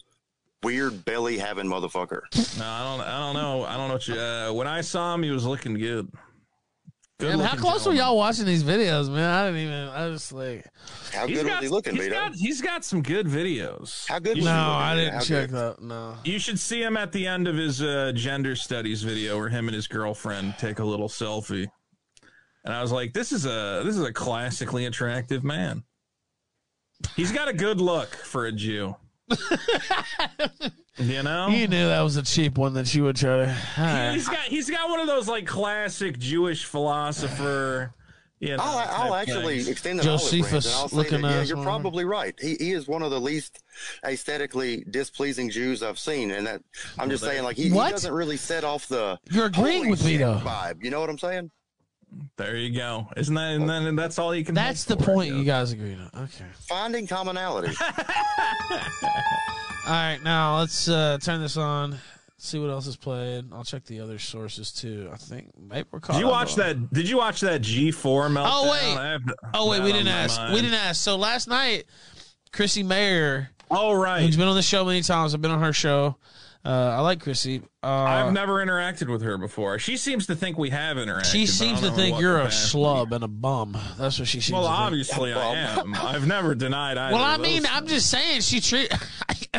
weird 0.62 1.04
belly 1.06 1.38
having 1.38 1.66
motherfucker. 1.66 2.22
No, 2.58 2.64
I 2.66 2.84
don't. 2.96 3.00
I 3.06 3.18
don't 3.18 3.34
know. 3.34 3.64
I 3.64 3.76
don't 3.78 3.88
know. 3.88 3.94
What 3.94 4.08
you, 4.08 4.14
uh, 4.20 4.52
when 4.52 4.66
I 4.66 4.82
saw 4.82 5.14
him, 5.14 5.22
he 5.22 5.30
was 5.30 5.46
looking 5.46 5.74
good. 5.74 6.10
Good 7.18 7.30
Man, 7.30 7.40
how 7.40 7.46
looking 7.46 7.60
close 7.60 7.84
were 7.84 7.92
y'all 7.94 8.16
watching 8.16 8.44
these 8.46 8.62
videos, 8.62 9.10
man? 9.10 9.28
I 9.28 9.46
didn't 9.46 9.60
even. 9.62 9.88
I 9.88 10.06
was 10.06 10.32
like, 10.32 10.64
How 11.12 11.26
good 11.26 11.44
got, 11.46 11.60
was 11.60 11.62
he 11.62 11.68
looking, 11.68 11.96
he's 11.96 12.04
Vito? 12.04 12.14
got, 12.14 12.34
he's 12.36 12.62
got 12.62 12.84
some 12.84 13.02
good 13.02 13.26
videos. 13.26 14.06
How 14.06 14.20
good 14.20 14.36
You 14.36 14.44
was 14.44 14.44
no, 14.44 14.52
he 14.54 14.60
looking, 14.60 14.82
I 14.82 14.94
didn't 14.94 15.14
How 15.14 15.20
check 15.20 15.50
good? 15.50 15.58
that. 15.58 15.82
No. 15.82 16.14
You 16.22 16.38
should 16.38 16.60
see 16.60 16.80
him 16.80 16.96
at 16.96 17.10
the 17.10 17.26
end 17.26 17.48
of 17.48 17.56
his 17.56 17.82
uh, 17.82 18.12
gender 18.14 18.54
studies 18.54 19.02
video, 19.02 19.36
where 19.36 19.48
him 19.48 19.66
and 19.66 19.74
his 19.74 19.88
girlfriend 19.88 20.54
take 20.58 20.78
a 20.78 20.84
little 20.84 21.08
selfie. 21.08 21.66
And 22.64 22.72
I 22.72 22.80
was 22.82 22.92
like, 22.92 23.12
"This 23.14 23.32
is 23.32 23.46
a 23.46 23.82
this 23.84 23.96
is 23.96 24.02
a 24.04 24.12
classically 24.12 24.86
attractive 24.86 25.42
man. 25.42 25.82
He's 27.16 27.32
got 27.32 27.48
a 27.48 27.52
good 27.52 27.80
look 27.80 28.14
for 28.14 28.46
a 28.46 28.52
Jew." 28.52 28.94
you 30.98 31.22
know, 31.22 31.48
he 31.50 31.66
knew 31.66 31.86
that 31.88 32.00
was 32.00 32.16
a 32.16 32.22
cheap 32.22 32.58
one 32.58 32.74
that 32.74 32.86
she 32.86 33.00
would 33.00 33.16
try 33.16 33.36
to. 33.44 33.56
All 33.78 33.84
right. 33.84 34.12
he's 34.12 34.28
got 34.28 34.38
he's 34.40 34.70
got 34.70 34.88
one 34.88 35.00
of 35.00 35.06
those 35.06 35.28
like 35.28 35.46
classic 35.46 36.18
Jewish 36.18 36.64
philosopher. 36.64 37.92
You 38.40 38.56
know, 38.56 38.62
I'll, 38.62 39.06
I'll 39.06 39.14
actually 39.16 39.56
things. 39.56 39.68
extend 39.68 40.00
an 40.00 40.06
olive 40.06 40.20
Josephus 40.20 40.50
branch, 40.50 40.66
and 40.66 40.74
I'll 40.74 40.88
say 40.88 40.96
looking 40.96 41.22
that, 41.22 41.30
yeah, 41.30 41.42
you're 41.42 41.56
one. 41.56 41.66
probably 41.66 42.04
right. 42.04 42.34
He, 42.40 42.54
he 42.54 42.70
is 42.70 42.86
one 42.86 43.02
of 43.02 43.10
the 43.10 43.20
least 43.20 43.64
aesthetically 44.06 44.84
displeasing 44.90 45.50
Jews 45.50 45.82
I've 45.82 45.98
seen, 45.98 46.30
and 46.30 46.46
that 46.46 46.62
I'm 47.00 47.10
just 47.10 47.24
saying, 47.24 47.42
like 47.42 47.56
he, 47.56 47.64
he 47.64 47.70
doesn't 47.70 48.12
really 48.12 48.36
set 48.36 48.62
off 48.62 48.86
the 48.86 49.18
You're 49.30 49.46
agreeing 49.46 49.90
with 49.90 50.04
me 50.04 50.18
though. 50.18 50.40
vibe. 50.44 50.84
You 50.84 50.90
know 50.90 51.00
what 51.00 51.10
I'm 51.10 51.18
saying? 51.18 51.50
There 52.36 52.56
you 52.56 52.76
go. 52.76 53.08
Isn't 53.16 53.34
that? 53.34 53.54
And 53.54 53.68
then 53.68 53.94
that's 53.96 54.18
all 54.18 54.34
you 54.34 54.44
can. 54.44 54.54
That's 54.54 54.84
the 54.84 54.96
for, 54.96 55.04
point 55.04 55.34
you 55.34 55.44
guys 55.44 55.72
agreed 55.72 55.98
on. 55.98 56.24
Okay. 56.24 56.44
Finding 56.68 57.06
commonality. 57.06 57.74
All 59.86 59.94
right, 59.94 60.18
now 60.22 60.58
let's 60.58 60.86
uh, 60.88 61.16
turn 61.22 61.40
this 61.40 61.56
on. 61.56 61.96
See 62.36 62.58
what 62.58 62.68
else 62.70 62.86
is 62.86 62.96
played. 62.96 63.46
I'll 63.52 63.64
check 63.64 63.84
the 63.84 64.00
other 64.00 64.18
sources 64.18 64.70
too. 64.70 65.08
I 65.12 65.16
think 65.16 65.50
maybe 65.58 65.88
we're 65.90 66.00
caught 66.00 66.14
Did 66.14 66.20
you 66.20 66.28
watch 66.28 66.52
on- 66.52 66.58
that? 66.58 66.92
Did 66.92 67.08
you 67.08 67.16
watch 67.16 67.40
that 67.40 67.62
G 67.62 67.90
four 67.90 68.28
meltdown? 68.28 68.48
Oh, 68.52 68.70
wait. 68.70 68.96
I 68.96 69.18
Oh 69.54 69.70
wait, 69.70 69.82
we 69.82 69.92
didn't 69.92 70.08
ask. 70.08 70.38
mind. 70.38 70.54
We 70.54 70.60
didn't 70.60 70.74
ask. 70.78 71.00
So 71.02 71.16
last 71.16 71.48
night, 71.48 71.84
Chrissie 72.52 72.82
Mayr, 72.84 73.48
Oh 73.70 73.92
right. 73.94 74.22
who's 74.22 74.36
been 74.36 74.46
on 74.46 74.54
the 74.56 74.62
show 74.62 74.84
many 74.84 75.00
times, 75.02 75.34
I've 75.34 75.40
been 75.42 75.50
on 75.50 75.62
her 75.62 75.72
show. 75.72 76.16
Uh, 76.64 76.96
I 76.98 77.00
like 77.00 77.20
Chrissie. 77.20 77.62
Uh, 77.82 77.86
I've 77.86 78.32
never 78.32 78.54
interacted 78.64 79.08
with 79.10 79.22
her 79.22 79.38
before. 79.38 79.78
She 79.78 79.96
seems 79.96 80.26
to 80.26 80.34
think 80.34 80.58
we 80.58 80.70
have 80.70 80.96
interacted. 80.96 81.26
she 81.26 81.46
seems 81.46 81.80
to 81.80 81.90
think 81.92 82.20
you're 82.20 82.38
a 82.38 82.44
capacity. 82.46 82.78
schlub 82.78 83.12
and 83.12 83.24
a 83.24 83.28
bum. 83.28 83.78
That's 83.96 84.18
what 84.18 84.28
she 84.28 84.40
seems 84.40 84.52
Well, 84.54 84.62
to 84.62 84.68
think. 84.68 84.76
Well, 84.76 84.86
obviously 84.86 85.32
I 85.32 85.54
am. 85.54 85.94
I've 85.94 86.26
never 86.26 86.54
denied 86.54 86.98
either. 86.98 87.14
Well, 87.14 87.24
I 87.24 87.36
of 87.36 87.40
mean, 87.40 87.62
those 87.62 87.72
I'm 87.72 87.86
just 87.86 88.10
saying 88.10 88.40
she 88.42 88.60
treat. 88.60 88.92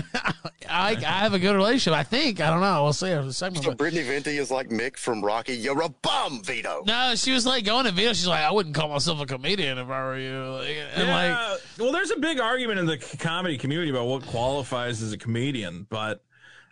I, 0.71 0.91
I 0.95 0.99
have 0.99 1.33
a 1.33 1.39
good 1.39 1.55
relationship. 1.55 1.93
I 1.97 2.03
think. 2.03 2.41
I 2.41 2.49
don't 2.51 2.61
know. 2.61 2.83
We'll 2.83 2.93
see 2.93 3.09
after 3.09 3.25
the 3.25 3.33
segment. 3.33 3.63
so 3.63 3.71
but- 3.71 3.77
Brittany 3.77 4.03
Venti 4.03 4.37
is 4.37 4.51
like 4.51 4.69
Mick 4.69 4.97
from 4.97 5.23
Rocky. 5.23 5.53
You're 5.55 5.81
a 5.81 5.89
bum, 5.89 6.43
Vito. 6.43 6.83
No, 6.85 7.13
she 7.15 7.31
was 7.31 7.45
like 7.45 7.63
going 7.65 7.85
to 7.85 7.91
video. 7.91 8.13
She's 8.13 8.27
like, 8.27 8.43
I 8.43 8.51
wouldn't 8.51 8.75
call 8.75 8.89
myself 8.89 9.19
a 9.21 9.25
comedian 9.25 9.77
if 9.79 9.89
I 9.89 10.03
were 10.03 10.19
you. 10.19 10.43
Like, 10.51 10.77
and 10.95 11.07
like, 11.07 11.29
Yeah, 11.31 11.55
well, 11.79 11.91
there's 11.91 12.11
a 12.11 12.17
big 12.19 12.39
argument 12.39 12.79
in 12.79 12.85
the 12.85 12.97
comedy 13.19 13.57
community 13.57 13.89
about 13.89 14.05
what 14.05 14.25
qualifies 14.27 15.01
as 15.01 15.11
a 15.11 15.17
comedian, 15.17 15.87
but 15.89 16.23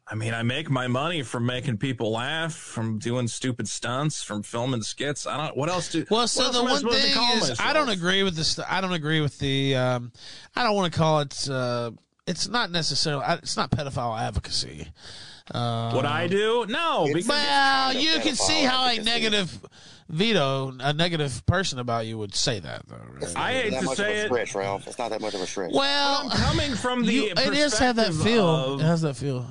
I 0.09 0.15
mean, 0.15 0.33
I 0.33 0.41
make 0.41 0.69
my 0.69 0.87
money 0.87 1.21
from 1.21 1.45
making 1.45 1.77
people 1.79 2.11
laugh, 2.13 2.53
from 2.53 2.97
doing 2.97 3.27
stupid 3.27 3.67
stunts, 3.67 4.23
from 4.23 4.41
filming 4.41 4.81
skits. 4.81 5.27
I 5.27 5.35
don't. 5.37 5.57
What 5.57 5.67
else 5.69 5.91
do? 5.91 6.05
well, 6.09 6.27
so 6.29 6.49
the 6.49 6.63
one 6.63 6.79
thing 6.89 7.13
call 7.13 7.35
is, 7.43 7.59
I 7.59 7.73
don't 7.73 7.89
agree 7.89 8.23
with 8.23 8.35
this. 8.35 8.57
I 8.59 8.79
don't 8.79 8.93
agree 8.93 9.19
with 9.19 9.37
the. 9.39 9.75
Um, 9.75 10.11
I 10.55 10.63
don't 10.63 10.75
want 10.75 10.93
to 10.93 10.97
call 10.97 11.19
it. 11.19 11.49
Uh, 11.49 11.91
it's 12.25 12.47
not 12.47 12.71
necessarily. 12.71 13.25
It's 13.43 13.57
not 13.57 13.69
pedophile 13.71 14.17
advocacy. 14.19 14.87
Uh, 15.53 15.91
What 15.93 16.05
I 16.05 16.27
do? 16.27 16.65
No, 16.67 17.07
Well, 17.27 17.93
you 17.93 18.19
can 18.19 18.35
see 18.35 18.63
how 18.63 18.89
a 18.89 18.97
negative 19.01 19.59
veto, 20.09 20.73
a 20.79 20.93
negative 20.93 21.45
person 21.45 21.79
about 21.79 22.05
you 22.05 22.17
would 22.17 22.35
say 22.35 22.59
that, 22.59 22.83
though. 22.87 22.97
right? 23.13 23.33
I 23.37 23.53
hate 23.53 23.65
It's 23.67 23.73
not 23.75 23.79
to 23.81 23.85
much 23.85 23.97
say 23.97 24.03
of 24.03 24.09
a 24.09 24.21
it. 24.23 24.27
stretch, 24.27 24.55
Ralph. 24.55 24.87
It's 24.87 24.97
not 24.99 25.09
that 25.11 25.21
much 25.21 25.33
of 25.35 25.41
a 25.41 25.47
stretch. 25.47 25.71
Well, 25.73 26.29
coming 26.31 26.75
from 26.75 27.03
the 27.05 27.13
you, 27.13 27.25
it 27.31 27.35
does 27.35 27.77
have 27.79 27.95
that 27.97 28.13
feel. 28.13 28.45
of- 28.47 28.79
it 28.81 28.83
has 28.83 29.01
that 29.03 29.15
feel. 29.15 29.45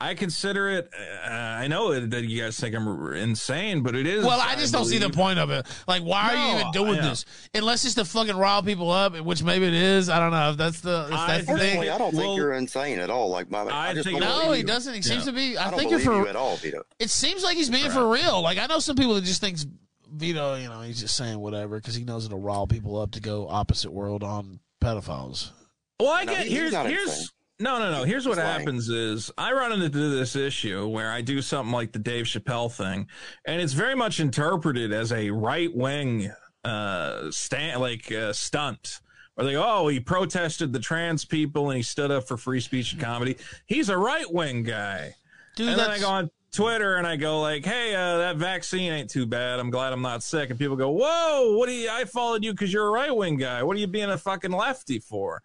I 0.00 0.14
consider 0.14 0.68
it. 0.68 0.90
Uh, 0.96 1.28
I 1.28 1.66
know 1.66 1.98
that 2.06 2.24
you 2.24 2.40
guys 2.40 2.58
think 2.58 2.76
I'm 2.76 2.86
insane, 3.14 3.82
but 3.82 3.96
it 3.96 4.06
is. 4.06 4.24
Well, 4.24 4.40
I 4.40 4.54
just 4.54 4.72
don't 4.72 4.84
see 4.84 4.98
the 4.98 5.10
point 5.10 5.40
of 5.40 5.50
it. 5.50 5.66
Like, 5.88 6.02
why 6.02 6.34
are 6.34 6.36
you 6.54 6.60
even 6.60 6.70
doing 6.70 6.94
yeah. 6.94 7.08
this? 7.08 7.24
Unless 7.52 7.84
it's 7.84 7.96
to 7.96 8.04
fucking 8.04 8.36
rile 8.36 8.62
people 8.62 8.92
up, 8.92 9.18
which 9.20 9.42
maybe 9.42 9.66
it 9.66 9.74
is. 9.74 10.08
I 10.08 10.20
don't 10.20 10.30
know 10.30 10.50
if 10.50 10.56
that's 10.56 10.80
the 10.82 11.06
if 11.08 11.14
I 11.14 11.26
that's 11.26 11.46
the 11.46 11.52
Personally, 11.54 11.70
thing. 11.86 11.90
I 11.90 11.98
don't 11.98 12.12
think 12.12 12.22
Well, 12.22 12.36
you're 12.36 12.52
insane 12.52 13.00
at 13.00 13.10
all. 13.10 13.28
Like 13.30 13.50
my, 13.50 13.62
I, 13.64 13.88
I 13.88 13.94
just 13.94 14.06
think- 14.08 14.20
No, 14.20 14.42
believe 14.44 14.52
he 14.54 14.60
you. 14.60 14.66
doesn't. 14.66 14.94
He 14.94 15.02
seems 15.02 15.24
Yeah. 15.26 15.32
to 15.32 15.36
be. 15.36 15.56
I, 15.58 15.66
I 15.66 15.70
don't 15.70 15.80
think 15.80 15.90
you're 15.90 15.98
believe 16.00 16.18
for. 16.18 16.22
you 16.22 16.28
at 16.28 16.36
all, 16.36 16.56
Vito. 16.58 16.82
It 17.00 17.10
seems 17.10 17.42
like 17.42 17.56
he's 17.56 17.70
being 17.70 17.90
for 17.90 18.08
real. 18.08 18.40
Like 18.40 18.58
I 18.58 18.66
know 18.66 18.78
some 18.78 18.94
people 18.94 19.14
that 19.14 19.24
just 19.24 19.40
thinks 19.40 19.66
Vito, 20.10 20.54
you 20.54 20.68
know, 20.68 20.80
he's 20.82 21.00
just 21.00 21.16
saying 21.16 21.40
whatever 21.40 21.76
because 21.76 21.96
he 21.96 22.04
knows 22.04 22.24
it'll 22.24 22.40
rile 22.40 22.68
people 22.68 23.00
up 23.00 23.10
to 23.12 23.20
go 23.20 23.48
opposite 23.48 23.92
world 23.92 24.22
on 24.22 24.60
pedophiles. 24.80 25.50
Well, 25.98 26.10
I 26.12 26.22
No, 26.24 26.34
get 26.34 26.46
he- 26.46 26.54
here's 26.54 26.72
here's 26.72 27.08
insane. 27.08 27.26
No 27.58 27.78
no 27.78 27.90
no. 27.90 28.04
Here's 28.04 28.26
what 28.26 28.38
lying. 28.38 28.60
happens 28.60 28.88
is 28.88 29.30
I 29.36 29.52
run 29.52 29.72
into 29.72 29.88
this 29.88 30.36
issue 30.36 30.86
where 30.86 31.10
I 31.10 31.20
do 31.20 31.42
something 31.42 31.72
like 31.72 31.92
the 31.92 31.98
Dave 31.98 32.24
Chappelle 32.26 32.70
thing, 32.72 33.08
and 33.46 33.60
it's 33.60 33.72
very 33.72 33.94
much 33.94 34.20
interpreted 34.20 34.92
as 34.92 35.12
a 35.12 35.30
right 35.30 35.74
wing 35.74 36.32
uh 36.64 37.30
stand 37.30 37.80
like 37.80 38.10
uh, 38.12 38.32
stunt. 38.32 39.00
Or 39.36 39.44
they 39.44 39.52
go, 39.52 39.62
oh, 39.64 39.86
he 39.86 40.00
protested 40.00 40.72
the 40.72 40.80
trans 40.80 41.24
people 41.24 41.70
and 41.70 41.76
he 41.76 41.82
stood 41.84 42.10
up 42.10 42.26
for 42.26 42.36
free 42.36 42.58
speech 42.58 42.92
and 42.92 43.00
comedy. 43.00 43.36
He's 43.66 43.88
a 43.88 43.96
right 43.96 44.30
wing 44.32 44.64
guy. 44.64 45.14
Dude, 45.54 45.68
and 45.68 45.78
then 45.78 45.90
I 45.90 46.00
go 46.00 46.08
on 46.08 46.30
Twitter 46.50 46.96
and 46.96 47.06
I 47.06 47.16
go 47.16 47.40
like, 47.40 47.64
"Hey, 47.64 47.94
uh, 47.94 48.18
that 48.18 48.36
vaccine 48.36 48.92
ain't 48.92 49.10
too 49.10 49.26
bad. 49.26 49.60
I'm 49.60 49.70
glad 49.70 49.92
I'm 49.92 50.02
not 50.02 50.22
sick." 50.22 50.50
And 50.50 50.58
people 50.58 50.76
go, 50.76 50.90
"Whoa, 50.90 51.56
what 51.56 51.66
do 51.66 51.72
you? 51.72 51.90
I 51.90 52.04
followed 52.04 52.42
you 52.44 52.52
because 52.52 52.72
you're 52.72 52.88
a 52.88 52.90
right 52.90 53.14
wing 53.14 53.36
guy. 53.36 53.62
What 53.62 53.76
are 53.76 53.80
you 53.80 53.86
being 53.86 54.10
a 54.10 54.18
fucking 54.18 54.50
lefty 54.50 54.98
for?" 54.98 55.42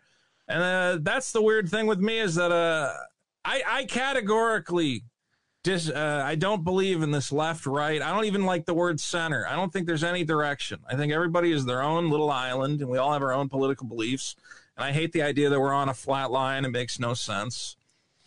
And 0.53 0.61
uh, 0.61 0.99
that's 1.01 1.31
the 1.31 1.41
weird 1.41 1.67
thing 1.67 1.87
with 1.87 1.99
me 1.99 2.19
is 2.19 2.35
that 2.35 2.51
uh, 2.51 2.93
I, 3.43 3.63
I 3.67 3.85
categorically 3.85 5.01
dis, 5.63 5.89
uh, 5.89 6.21
I 6.23 6.35
don't 6.35 6.63
believe 6.63 7.01
in 7.01 7.09
this 7.09 7.31
left 7.31 7.65
right. 7.65 7.99
I 7.99 8.13
don't 8.13 8.25
even 8.25 8.45
like 8.45 8.67
the 8.67 8.73
word 8.75 8.99
center. 8.99 9.47
I 9.47 9.55
don't 9.55 9.73
think 9.73 9.87
there's 9.87 10.03
any 10.03 10.23
direction. 10.23 10.79
I 10.87 10.95
think 10.95 11.11
everybody 11.11 11.51
is 11.51 11.65
their 11.65 11.81
own 11.81 12.11
little 12.11 12.29
island, 12.29 12.81
and 12.81 12.89
we 12.91 12.99
all 12.99 13.11
have 13.13 13.23
our 13.23 13.33
own 13.33 13.49
political 13.49 13.87
beliefs. 13.87 14.35
And 14.77 14.85
I 14.85 14.91
hate 14.91 15.11
the 15.11 15.23
idea 15.23 15.49
that 15.49 15.59
we're 15.59 15.73
on 15.73 15.89
a 15.89 15.93
flat 15.95 16.29
line. 16.29 16.65
It 16.65 16.69
makes 16.69 16.99
no 16.99 17.15
sense. 17.15 17.75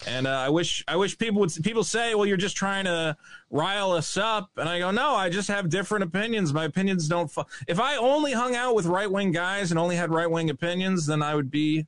And 0.05 0.27
uh, 0.27 0.31
I 0.31 0.49
wish 0.49 0.83
I 0.89 0.97
wish 0.97 1.17
people 1.17 1.39
would 1.41 1.53
people 1.63 1.85
say, 1.85 2.17
"Well, 2.17 2.27
you're 2.27 2.37
just 2.37 2.57
trying 2.57 2.87
to 2.87 3.17
rile 3.51 3.93
us 3.93 4.17
up," 4.17 4.51
and 4.57 4.69
I 4.69 4.81
go, 4.81 4.91
"No, 4.91 5.15
I 5.15 5.31
just 5.31 5.49
have 5.49 5.71
different 5.71 6.03
opinions. 6.03 6.53
My 6.53 6.65
opinions 6.65 7.09
don't. 7.09 7.31
Fu- 7.31 7.45
if 7.69 7.79
I 7.79 7.97
only 7.97 8.33
hung 8.33 8.57
out 8.57 8.75
with 8.75 8.85
right 8.85 9.11
wing 9.11 9.31
guys 9.31 9.71
and 9.71 9.79
only 9.79 9.95
had 9.97 10.11
right 10.11 10.31
wing 10.31 10.51
opinions, 10.51 11.07
then 11.07 11.23
I 11.23 11.35
would 11.35 11.51
be 11.51 11.87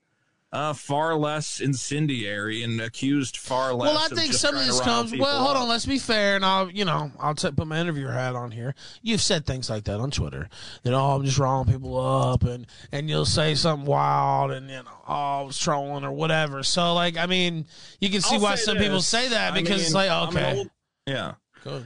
uh, 0.50 0.72
far 0.72 1.14
less 1.14 1.60
incendiary 1.60 2.62
and 2.62 2.80
accused 2.80 3.36
far 3.36 3.74
less. 3.74 3.92
Well, 3.92 3.98
I 3.98 4.08
think 4.08 4.32
some 4.32 4.56
of 4.56 4.64
this 4.64 4.80
comes. 4.80 5.14
Well, 5.14 5.44
hold 5.44 5.56
up. 5.56 5.62
on. 5.62 5.68
Let's 5.68 5.84
be 5.84 5.98
fair, 5.98 6.36
and 6.36 6.44
I'll, 6.44 6.70
you 6.70 6.86
know, 6.86 7.12
I'll 7.18 7.34
t- 7.34 7.50
put 7.50 7.66
my 7.66 7.78
interviewer 7.78 8.12
hat 8.12 8.34
on 8.34 8.50
here. 8.50 8.74
You've 9.02 9.20
said 9.20 9.44
things 9.44 9.68
like 9.68 9.84
that 9.84 10.00
on 10.00 10.10
Twitter 10.10 10.48
that 10.84 10.94
oh, 10.94 11.16
I'm 11.16 11.24
just 11.24 11.38
riling 11.38 11.70
people 11.70 11.98
up, 11.98 12.44
and 12.44 12.66
and 12.92 13.10
you'll 13.10 13.26
say 13.26 13.54
something 13.54 13.86
wild, 13.86 14.52
and 14.52 14.70
you 14.70 14.76
know, 14.76 14.84
oh, 15.06 15.12
I 15.40 15.42
was 15.42 15.58
trolling 15.58 16.04
or 16.04 16.12
whatever. 16.12 16.62
So, 16.62 16.94
like, 16.94 17.18
I 17.18 17.26
mean, 17.26 17.66
you 18.00 18.08
can 18.08 18.22
see 18.22 18.36
I'll 18.36 18.42
why 18.42 18.54
some 18.54 18.78
people 18.78 19.02
say 19.02 19.28
that 19.28 19.52
I 19.52 19.60
because 19.60 19.82
it's 19.82 19.94
like, 19.94 20.10
okay, 20.28 20.58
old- 20.58 20.70
yeah. 21.06 21.34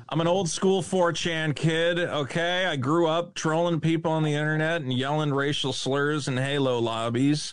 I'm 0.09 0.21
an 0.21 0.29
old 0.29 0.49
school 0.49 0.81
4chan 0.81 1.57
kid, 1.57 1.99
okay? 1.99 2.67
I 2.67 2.77
grew 2.77 3.09
up 3.09 3.35
trolling 3.35 3.81
people 3.81 4.13
on 4.13 4.23
the 4.23 4.35
internet 4.35 4.83
and 4.83 4.93
yelling 4.93 5.33
racial 5.33 5.73
slurs 5.73 6.29
in 6.29 6.37
Halo 6.37 6.79
lobbies. 6.79 7.53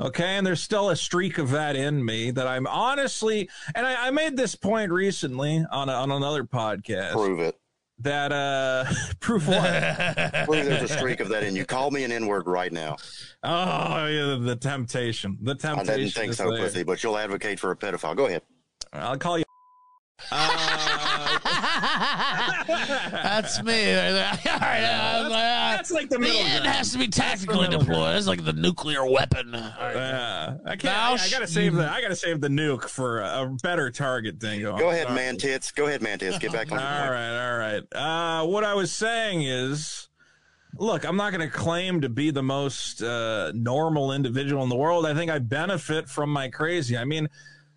Okay, 0.00 0.36
and 0.36 0.44
there's 0.46 0.60
still 0.60 0.90
a 0.90 0.96
streak 0.96 1.38
of 1.38 1.50
that 1.50 1.76
in 1.76 2.04
me 2.04 2.32
that 2.32 2.48
I'm 2.48 2.66
honestly, 2.66 3.48
and 3.76 3.86
I, 3.86 4.08
I 4.08 4.10
made 4.10 4.36
this 4.36 4.56
point 4.56 4.90
recently 4.90 5.64
on 5.70 5.88
a, 5.88 5.92
on 5.92 6.10
another 6.10 6.42
podcast. 6.42 7.12
Prove 7.12 7.38
it. 7.38 7.56
that 8.00 8.32
uh 8.32 8.84
proof 9.20 9.46
what? 9.46 9.56
Prove 10.46 10.64
there's 10.66 10.90
a 10.90 10.96
streak 10.96 11.20
of 11.20 11.28
that 11.28 11.44
in 11.44 11.54
you. 11.54 11.64
Call 11.64 11.92
me 11.92 12.02
an 12.02 12.10
N 12.10 12.26
word 12.26 12.48
right 12.48 12.72
now. 12.72 12.96
oh, 13.44 14.06
yeah, 14.06 14.36
the 14.40 14.56
temptation. 14.60 15.38
The 15.40 15.54
temptation. 15.54 15.90
I 15.94 15.96
didn't 15.96 16.12
think 16.12 16.32
so, 16.34 16.50
there. 16.50 16.58
pussy, 16.58 16.82
but 16.82 17.04
you'll 17.04 17.16
advocate 17.16 17.60
for 17.60 17.70
a 17.70 17.76
pedophile. 17.76 18.16
Go 18.16 18.26
ahead. 18.26 18.42
I'll 18.92 19.16
call 19.16 19.38
you. 19.38 19.44
Uh, 20.30 21.38
That's 22.66 23.62
me. 23.62 23.94
All 23.94 24.00
right, 24.00 24.84
I 24.84 25.20
was 25.22 25.30
like, 25.30 25.44
ah, 25.44 25.72
that's 25.76 25.90
like 25.90 26.08
the 26.08 26.16
the 26.16 26.20
middle 26.20 26.38
end 26.40 26.62
ground. 26.62 26.76
has 26.76 26.92
to 26.92 26.98
be 26.98 27.08
tactically 27.08 27.68
middle 27.68 27.80
deployed. 27.80 28.16
It's 28.16 28.26
like 28.26 28.44
the 28.44 28.52
nuclear 28.52 29.04
weapon. 29.06 29.54
All 29.54 29.60
right. 29.60 29.94
Yeah, 29.94 30.56
I 30.64 30.70
can't. 30.70 30.82
Thou 30.82 31.12
I, 31.12 31.14
I 31.14 31.28
gotta 31.30 31.46
save 31.46 31.74
the. 31.74 31.90
I 31.90 32.00
gotta 32.00 32.16
save 32.16 32.40
the 32.40 32.48
nuke 32.48 32.84
for 32.88 33.20
a, 33.20 33.42
a 33.42 33.56
better 33.62 33.90
target 33.90 34.40
thing. 34.40 34.62
Going. 34.62 34.78
Go 34.78 34.90
ahead, 34.90 35.04
Sorry. 35.04 35.14
man 35.16 35.36
tits. 35.36 35.72
Go 35.72 35.86
ahead, 35.86 36.02
man 36.02 36.18
tits. 36.18 36.38
Get 36.38 36.52
back 36.52 36.70
on 36.72 36.78
All 36.78 36.84
the 36.84 36.90
point. 37.00 37.10
right, 37.10 37.50
all 37.50 37.58
right. 37.58 37.82
Uh, 38.42 38.46
what 38.46 38.64
I 38.64 38.74
was 38.74 38.92
saying 38.92 39.42
is, 39.42 40.08
look, 40.78 41.04
I'm 41.04 41.16
not 41.16 41.32
going 41.32 41.48
to 41.48 41.54
claim 41.54 42.00
to 42.02 42.08
be 42.08 42.30
the 42.30 42.42
most 42.42 43.02
uh, 43.02 43.52
normal 43.54 44.12
individual 44.12 44.62
in 44.62 44.68
the 44.68 44.76
world. 44.76 45.06
I 45.06 45.14
think 45.14 45.30
I 45.30 45.38
benefit 45.38 46.08
from 46.08 46.30
my 46.30 46.48
crazy. 46.48 46.96
I 46.96 47.04
mean, 47.04 47.28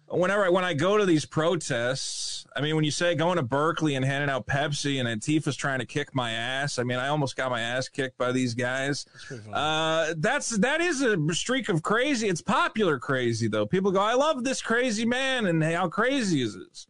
whenever 0.09 0.45
I, 0.45 0.49
when 0.49 0.63
I 0.63 0.73
go 0.73 0.97
to 0.97 1.05
these 1.05 1.25
protests, 1.25 2.36
I 2.57 2.61
mean, 2.61 2.75
when 2.75 2.83
you 2.83 2.89
say 2.89 3.13
going 3.13 3.37
to 3.37 3.43
Berkeley 3.43 3.93
and 3.93 4.03
handing 4.03 4.31
out 4.31 4.47
Pepsi 4.47 4.99
and 4.99 5.07
Antifa's 5.07 5.55
trying 5.55 5.77
to 5.77 5.85
kick 5.85 6.15
my 6.15 6.31
ass, 6.31 6.79
I 6.79 6.83
mean, 6.83 6.97
I 6.97 7.09
almost 7.09 7.35
got 7.35 7.51
my 7.51 7.61
ass 7.61 7.87
kicked 7.87 8.17
by 8.17 8.31
these 8.31 8.55
guys. 8.55 9.05
Uh, 9.53 10.15
that's 10.17 10.49
that 10.57 10.81
is 10.81 11.03
a 11.03 11.17
streak 11.33 11.69
of 11.69 11.83
crazy. 11.83 12.27
It's 12.27 12.41
popular 12.41 12.97
crazy 12.97 13.47
though. 13.47 13.67
People 13.67 13.91
go, 13.91 13.99
"I 13.99 14.15
love 14.15 14.43
this 14.43 14.61
crazy 14.61 15.05
man," 15.05 15.45
and 15.45 15.63
how 15.63 15.87
crazy 15.87 16.41
is 16.41 16.55
this? 16.55 16.87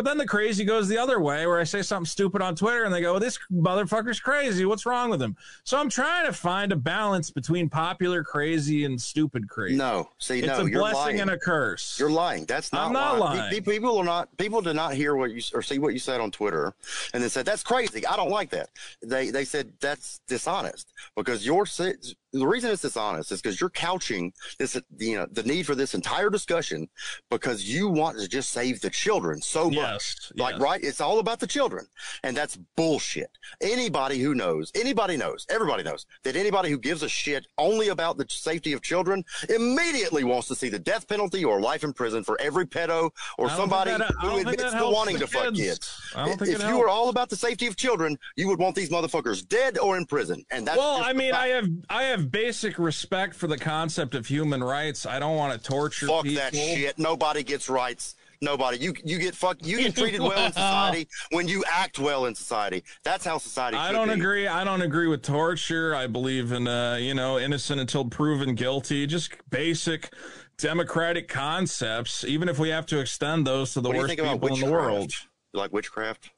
But 0.00 0.06
then 0.06 0.16
the 0.16 0.26
crazy 0.26 0.64
goes 0.64 0.88
the 0.88 0.96
other 0.96 1.20
way, 1.20 1.46
where 1.46 1.60
I 1.60 1.64
say 1.64 1.82
something 1.82 2.06
stupid 2.06 2.40
on 2.40 2.56
Twitter 2.56 2.84
and 2.84 2.94
they 2.94 3.02
go, 3.02 3.12
well, 3.12 3.20
This 3.20 3.38
motherfucker's 3.52 4.18
crazy. 4.18 4.64
What's 4.64 4.86
wrong 4.86 5.10
with 5.10 5.20
him? 5.20 5.36
So 5.62 5.78
I'm 5.78 5.90
trying 5.90 6.24
to 6.24 6.32
find 6.32 6.72
a 6.72 6.76
balance 6.76 7.30
between 7.30 7.68
popular 7.68 8.24
crazy 8.24 8.86
and 8.86 8.98
stupid 8.98 9.46
crazy. 9.50 9.76
No, 9.76 10.08
see, 10.16 10.38
it's 10.38 10.46
no, 10.46 10.60
a 10.64 10.70
you're 10.70 10.80
blessing 10.80 10.96
lying. 10.96 11.20
and 11.20 11.30
a 11.32 11.38
curse. 11.38 11.98
You're 12.00 12.10
lying. 12.10 12.46
That's 12.46 12.72
not. 12.72 12.86
I'm 12.86 12.94
not 12.94 13.18
lying. 13.18 13.40
lying. 13.40 13.50
Pe- 13.50 13.60
pe- 13.60 13.72
People 13.72 13.98
are 13.98 14.04
not. 14.04 14.34
People 14.38 14.62
did 14.62 14.72
not 14.72 14.94
hear 14.94 15.16
what 15.16 15.32
you 15.32 15.42
or 15.52 15.60
see 15.60 15.78
what 15.78 15.92
you 15.92 15.98
said 15.98 16.18
on 16.18 16.30
Twitter, 16.30 16.72
and 17.12 17.22
then 17.22 17.28
said 17.28 17.44
that's 17.44 17.62
crazy. 17.62 18.06
I 18.06 18.16
don't 18.16 18.30
like 18.30 18.48
that. 18.52 18.70
They 19.02 19.28
they 19.30 19.44
said 19.44 19.70
that's 19.80 20.22
dishonest 20.26 20.94
because 21.14 21.44
you're 21.44 21.66
si- 21.66 21.92
the 22.32 22.46
reason 22.46 22.70
it's 22.70 22.82
dishonest 22.82 23.32
is 23.32 23.42
because 23.42 23.60
you're 23.60 23.70
couching 23.70 24.32
this 24.58 24.80
you 24.98 25.16
know 25.16 25.26
the 25.32 25.42
need 25.42 25.66
for 25.66 25.74
this 25.74 25.94
entire 25.94 26.30
discussion 26.30 26.88
because 27.30 27.64
you 27.68 27.88
want 27.88 28.18
to 28.18 28.28
just 28.28 28.50
save 28.50 28.80
the 28.80 28.90
children 28.90 29.40
so 29.42 29.64
much. 29.64 29.76
yes. 29.76 30.32
Like, 30.36 30.54
yes. 30.54 30.62
right? 30.62 30.80
It's 30.82 31.00
all 31.00 31.18
about 31.18 31.40
the 31.40 31.46
children. 31.46 31.86
And 32.22 32.36
that's 32.36 32.56
bullshit. 32.76 33.30
Anybody 33.60 34.18
who 34.18 34.34
knows, 34.34 34.70
anybody 34.74 35.16
knows, 35.16 35.46
everybody 35.50 35.82
knows 35.82 36.06
that 36.24 36.36
anybody 36.36 36.70
who 36.70 36.78
gives 36.78 37.02
a 37.02 37.08
shit 37.08 37.46
only 37.58 37.88
about 37.88 38.16
the 38.16 38.26
safety 38.28 38.72
of 38.72 38.82
children 38.82 39.24
immediately 39.48 40.24
wants 40.24 40.48
to 40.48 40.54
see 40.54 40.68
the 40.68 40.78
death 40.78 41.08
penalty 41.08 41.44
or 41.44 41.60
life 41.60 41.84
in 41.84 41.92
prison 41.92 42.22
for 42.24 42.40
every 42.40 42.66
pedo 42.66 43.10
or 43.38 43.50
somebody 43.50 43.90
that- 43.90 44.10
who 44.20 44.38
admits 44.38 44.62
to 44.72 44.88
wanting 44.90 45.18
to 45.18 45.26
fuck 45.26 45.54
kids. 45.54 45.60
kids. 45.60 46.12
Don't 46.14 46.38
think 46.38 46.42
if 46.42 46.58
you 46.60 46.66
helps. 46.66 46.78
were 46.80 46.88
all 46.88 47.08
about 47.08 47.28
the 47.28 47.36
safety 47.36 47.66
of 47.66 47.76
children, 47.76 48.18
you 48.36 48.48
would 48.48 48.58
want 48.58 48.76
these 48.76 48.90
motherfuckers 48.90 49.46
dead 49.46 49.78
or 49.78 49.96
in 49.96 50.06
prison. 50.06 50.44
And 50.50 50.66
that's 50.66 50.78
well, 50.78 51.00
I 51.02 51.12
mean. 51.12 51.32
I 51.34 51.48
have 51.48 51.68
I 51.88 52.02
have 52.04 52.19
basic 52.20 52.78
respect 52.78 53.34
for 53.34 53.46
the 53.46 53.58
concept 53.58 54.14
of 54.14 54.26
human 54.26 54.62
rights. 54.62 55.06
I 55.06 55.18
don't 55.18 55.36
want 55.36 55.52
to 55.52 55.70
torture 55.70 56.06
Fuck 56.06 56.24
people. 56.24 56.42
that 56.42 56.54
shit. 56.54 56.98
Nobody 56.98 57.42
gets 57.42 57.68
rights. 57.68 58.16
Nobody. 58.42 58.78
You 58.78 58.94
you 59.04 59.18
get 59.18 59.34
fucked. 59.34 59.66
You 59.66 59.78
get 59.78 59.94
treated 59.96 60.20
well 60.20 60.46
in 60.46 60.52
society 60.52 61.08
when 61.30 61.46
you 61.46 61.62
act 61.70 61.98
well 61.98 62.24
in 62.26 62.34
society. 62.34 62.82
That's 63.04 63.24
how 63.24 63.38
society. 63.38 63.76
I 63.76 63.92
don't 63.92 64.08
be. 64.08 64.14
agree. 64.14 64.46
I 64.48 64.64
don't 64.64 64.82
agree 64.82 65.08
with 65.08 65.22
torture. 65.22 65.94
I 65.94 66.06
believe 66.06 66.52
in, 66.52 66.66
uh, 66.66 66.96
you 66.98 67.12
know, 67.12 67.38
innocent 67.38 67.80
until 67.80 68.06
proven 68.06 68.54
guilty. 68.54 69.06
Just 69.06 69.32
basic 69.50 70.12
democratic 70.56 71.28
concepts. 71.28 72.24
Even 72.24 72.48
if 72.48 72.58
we 72.58 72.70
have 72.70 72.86
to 72.86 72.98
extend 72.98 73.46
those 73.46 73.74
to 73.74 73.82
the 73.82 73.90
worst 73.90 74.16
people 74.16 74.48
in 74.48 74.60
the 74.60 74.70
world. 74.70 75.12
Like 75.52 75.72
witchcraft? 75.72 76.30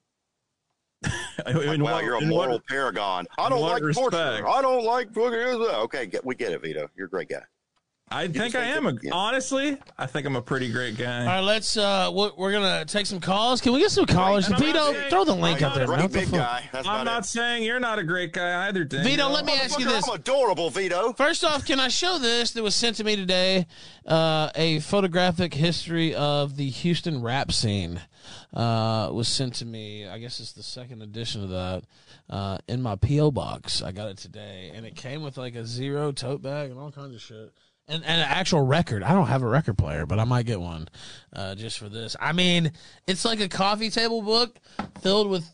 In 1.46 1.82
wow, 1.82 1.94
what- 1.94 2.04
you're 2.04 2.14
a 2.14 2.20
in 2.20 2.30
what- 2.30 2.46
moral 2.46 2.60
paragon. 2.68 3.26
I 3.38 3.48
don't 3.48 3.60
what 3.60 3.82
like 3.82 3.94
torture. 3.94 4.46
I 4.46 4.62
don't 4.62 4.84
like. 4.84 5.16
Okay, 5.16 6.06
get, 6.06 6.24
we 6.24 6.34
get 6.34 6.52
it, 6.52 6.62
Vito. 6.62 6.88
You're 6.96 7.06
a 7.06 7.10
great 7.10 7.28
guy. 7.28 7.42
I 8.10 8.28
think 8.28 8.54
I 8.54 8.64
am. 8.64 8.84
that- 8.84 8.96
A, 8.96 9.06
yeah. 9.06 9.10
Honestly, 9.14 9.78
I 9.98 10.04
think 10.04 10.26
I'm 10.26 10.36
a 10.36 10.42
pretty 10.42 10.70
great 10.70 10.98
guy. 10.98 11.20
All 11.20 11.26
right, 11.26 11.40
let's. 11.40 11.78
Uh, 11.78 12.10
we're, 12.12 12.30
we're 12.36 12.52
gonna 12.52 12.84
take 12.84 13.06
some 13.06 13.20
calls. 13.20 13.62
Can 13.62 13.72
we 13.72 13.80
get 13.80 13.90
some 13.90 14.04
callers? 14.04 14.48
and 14.48 14.58
Vito, 14.58 14.92
saying- 14.92 15.08
throw 15.08 15.24
the 15.24 15.34
link 15.34 15.62
I'm 15.62 15.68
up 15.70 15.74
there. 15.76 15.86
not 15.86 15.96
man. 15.98 16.10
the 16.10 16.18
big 16.18 16.30
guy. 16.30 16.68
That's 16.72 16.86
I'm 16.86 17.06
not 17.06 17.22
it. 17.22 17.26
saying 17.26 17.62
you're 17.64 17.80
not 17.80 17.98
a 17.98 18.04
great 18.04 18.34
guy 18.34 18.68
either, 18.68 18.84
Dan. 18.84 19.02
Vito, 19.02 19.28
let 19.28 19.46
me 19.46 19.54
ask 19.54 19.78
you 19.78 19.86
this. 19.86 20.06
I'm 20.06 20.16
adorable, 20.16 20.68
Vito. 20.68 21.14
First 21.14 21.42
off, 21.42 21.64
can 21.64 21.80
I 21.80 21.88
show 21.88 22.18
this 22.18 22.50
that 22.52 22.62
was 22.62 22.74
sent 22.74 22.96
to 22.96 23.04
me 23.04 23.16
today? 23.16 23.66
Uh, 24.06 24.50
a 24.56 24.80
photographic 24.80 25.54
history 25.54 26.14
of 26.14 26.56
the 26.56 26.68
Houston 26.68 27.22
rap 27.22 27.50
scene 27.50 28.02
uh, 28.54 29.10
was 29.12 29.28
sent 29.28 29.54
to 29.56 29.66
me. 29.66 30.06
I 30.06 30.18
guess 30.18 30.40
it's 30.40 30.52
the 30.52 30.62
second 30.62 31.02
edition 31.02 31.42
of 31.42 31.50
that 31.50 31.84
uh, 32.30 32.58
in 32.68 32.82
my 32.82 32.96
PO 32.96 33.30
box. 33.30 33.82
I 33.82 33.92
got 33.92 34.08
it 34.08 34.18
today, 34.18 34.72
and 34.74 34.86
it 34.86 34.96
came 34.96 35.22
with 35.22 35.36
like 35.36 35.54
a 35.54 35.64
zero 35.64 36.12
tote 36.12 36.42
bag 36.42 36.70
and 36.70 36.78
all 36.78 36.92
kinds 36.92 37.14
of 37.14 37.20
shit. 37.20 37.52
And, 37.88 38.04
and 38.04 38.22
an 38.22 38.28
actual 38.28 38.60
record. 38.62 39.02
I 39.02 39.12
don't 39.12 39.26
have 39.26 39.42
a 39.42 39.48
record 39.48 39.76
player, 39.76 40.06
but 40.06 40.20
I 40.20 40.24
might 40.24 40.46
get 40.46 40.60
one 40.60 40.88
uh, 41.32 41.56
just 41.56 41.78
for 41.78 41.88
this. 41.88 42.16
I 42.20 42.32
mean, 42.32 42.72
it's 43.08 43.24
like 43.24 43.40
a 43.40 43.48
coffee 43.48 43.90
table 43.90 44.22
book 44.22 44.58
filled 45.00 45.28
with 45.28 45.44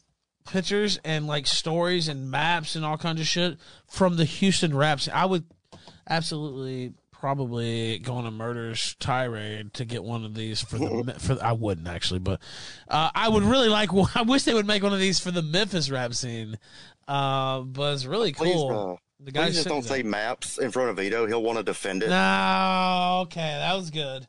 pictures 0.47 0.99
and 1.05 1.27
like 1.27 1.47
stories 1.47 2.09
and 2.09 2.31
maps 2.31 2.75
and 2.77 2.85
all 2.85 2.99
kinds 2.99 3.21
of 3.21 3.27
shit 3.27 3.59
from 3.87 4.17
the 4.17 4.25
Houston 4.25 4.77
rap 4.77 5.01
scene. 5.01 5.15
I 5.15 5.27
would 5.27 5.45
absolutely 6.09 6.93
probably 7.21 7.99
go 7.99 8.15
on 8.15 8.27
a 8.27 8.31
murderous 8.31 8.95
tirade 8.99 9.75
to 9.75 9.85
get 9.85 10.05
one 10.05 10.25
of 10.25 10.35
these 10.35 10.61
for 10.63 10.79
the 10.79 11.15
for 11.19 11.37
I 11.43 11.53
wouldn't 11.53 11.89
actually, 11.89 12.21
but 12.21 12.41
uh, 12.89 13.11
I 13.15 13.29
would 13.29 13.43
really 13.43 13.69
like. 13.69 13.91
I 14.17 14.23
wish 14.23 14.45
they 14.45 14.55
would 14.55 14.67
make 14.67 14.83
one 14.83 14.93
of 14.93 15.01
these 15.01 15.19
for 15.19 15.31
the 15.31 15.43
Memphis 15.43 15.91
rap 15.91 16.15
scene. 16.15 16.59
Uh, 17.07 17.61
but 17.61 17.95
it's 17.95 18.05
really 18.05 18.33
Please, 18.33 18.53
cool. 18.55 18.99
uh, 19.01 19.25
the 19.25 19.33
guy 19.33 19.51
just 19.51 19.67
don't 19.67 19.83
say 19.83 20.03
maps 20.03 20.59
in 20.59 20.71
front 20.71 20.91
of 20.91 20.97
Vito. 20.97 21.27
He'll 21.27 21.43
want 21.43 21.57
to 21.59 21.65
defend 21.65 22.03
it. 22.03 22.11
No, 22.11 23.21
okay, 23.23 23.41
that 23.59 23.75
was 23.75 23.91
good. 23.91 24.27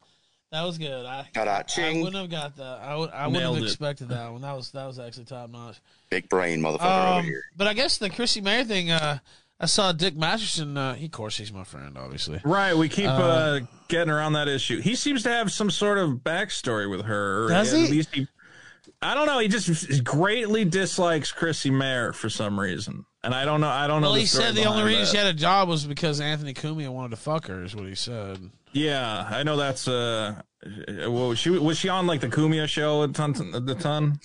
That 0.52 0.64
was 0.64 0.80
good. 0.80 1.06
I, 1.06 1.28
I 1.36 1.94
wouldn't 1.94 2.16
have 2.16 2.30
got 2.32 2.56
that. 2.56 2.80
I 2.82 2.96
would. 2.96 3.12
I 3.12 3.28
wouldn't 3.28 3.44
Nailed 3.44 3.56
have 3.58 3.64
it. 3.66 3.68
expected 3.68 4.10
that 4.10 4.32
one. 4.32 4.42
That 4.42 4.56
was 4.56 4.72
that 4.72 4.86
was 4.88 4.98
actually 4.98 5.26
top 5.26 5.52
notch. 5.52 5.80
Big 6.10 6.28
brain 6.28 6.60
motherfucker 6.60 6.80
over 7.10 7.20
Um, 7.20 7.26
here. 7.26 7.44
but 7.56 7.68
I 7.68 7.74
guess 7.74 7.98
the 8.00 8.10
Chrissie 8.10 8.42
Mayr 8.42 8.64
thing. 8.64 8.90
Uh, 8.90 9.20
I 9.60 9.66
saw 9.66 9.92
Dick 9.92 10.16
Masterson. 10.16 10.78
Uh, 10.78 10.94
he, 10.94 11.06
of 11.08 11.12
course, 11.12 11.38
he's 11.38 11.52
my 11.52 11.64
friend, 11.66 11.98
obviously. 11.98 12.40
Right, 12.44 12.76
we 12.78 12.88
keep 12.88 13.08
uh, 13.08 13.12
Uh, 13.12 13.60
getting 13.90 14.10
around 14.12 14.34
that 14.34 14.48
issue. 14.48 14.80
He 14.80 14.96
seems 14.96 15.24
to 15.24 15.30
have 15.30 15.52
some 15.52 15.70
sort 15.70 15.98
of 15.98 16.10
backstory 16.24 16.90
with 16.90 17.02
her. 17.06 17.46
or 17.46 17.50
Does 17.50 17.74
at 17.74 17.80
he? 17.80 17.88
least 17.88 18.16
he? 18.16 18.28
I 19.02 19.14
don't 19.14 19.28
know. 19.28 19.40
He 19.40 19.48
just 19.48 20.04
greatly 20.04 20.66
dislikes 20.66 21.32
Chrissie 21.32 21.70
Mayr 21.72 22.14
for 22.14 22.30
some 22.30 22.60
reason, 22.60 23.06
and 23.24 23.34
I 23.36 23.46
don't 23.46 23.62
know. 23.62 23.70
I 23.70 23.88
don't 23.88 24.02
know. 24.02 24.10
Well, 24.10 24.16
he 24.16 24.26
story 24.26 24.46
said 24.46 24.56
the 24.56 24.66
only 24.66 24.84
reason 24.84 25.02
that. 25.04 25.10
she 25.12 25.18
had 25.18 25.28
a 25.28 25.34
job 25.34 25.70
was 25.70 25.86
because 25.86 26.20
Anthony 26.20 26.54
Cumia 26.54 26.90
wanted 26.90 27.12
to 27.12 27.16
fuck 27.18 27.48
her. 27.48 27.64
Is 27.64 27.76
what 27.76 27.86
he 27.88 27.96
said. 27.96 28.40
Yeah, 28.74 29.28
I 29.30 29.44
know 29.44 29.56
that's 29.58 29.88
uh. 29.88 30.42
Well, 31.08 31.34
she 31.36 31.50
was 31.50 31.78
she 31.78 31.88
on 31.90 32.08
like 32.08 32.20
the 32.22 32.28
Cumia 32.28 32.68
show 32.68 33.04
at 33.04 33.14
ton, 33.14 33.36
at 33.56 33.66
the 33.66 33.76
ton. 33.76 34.20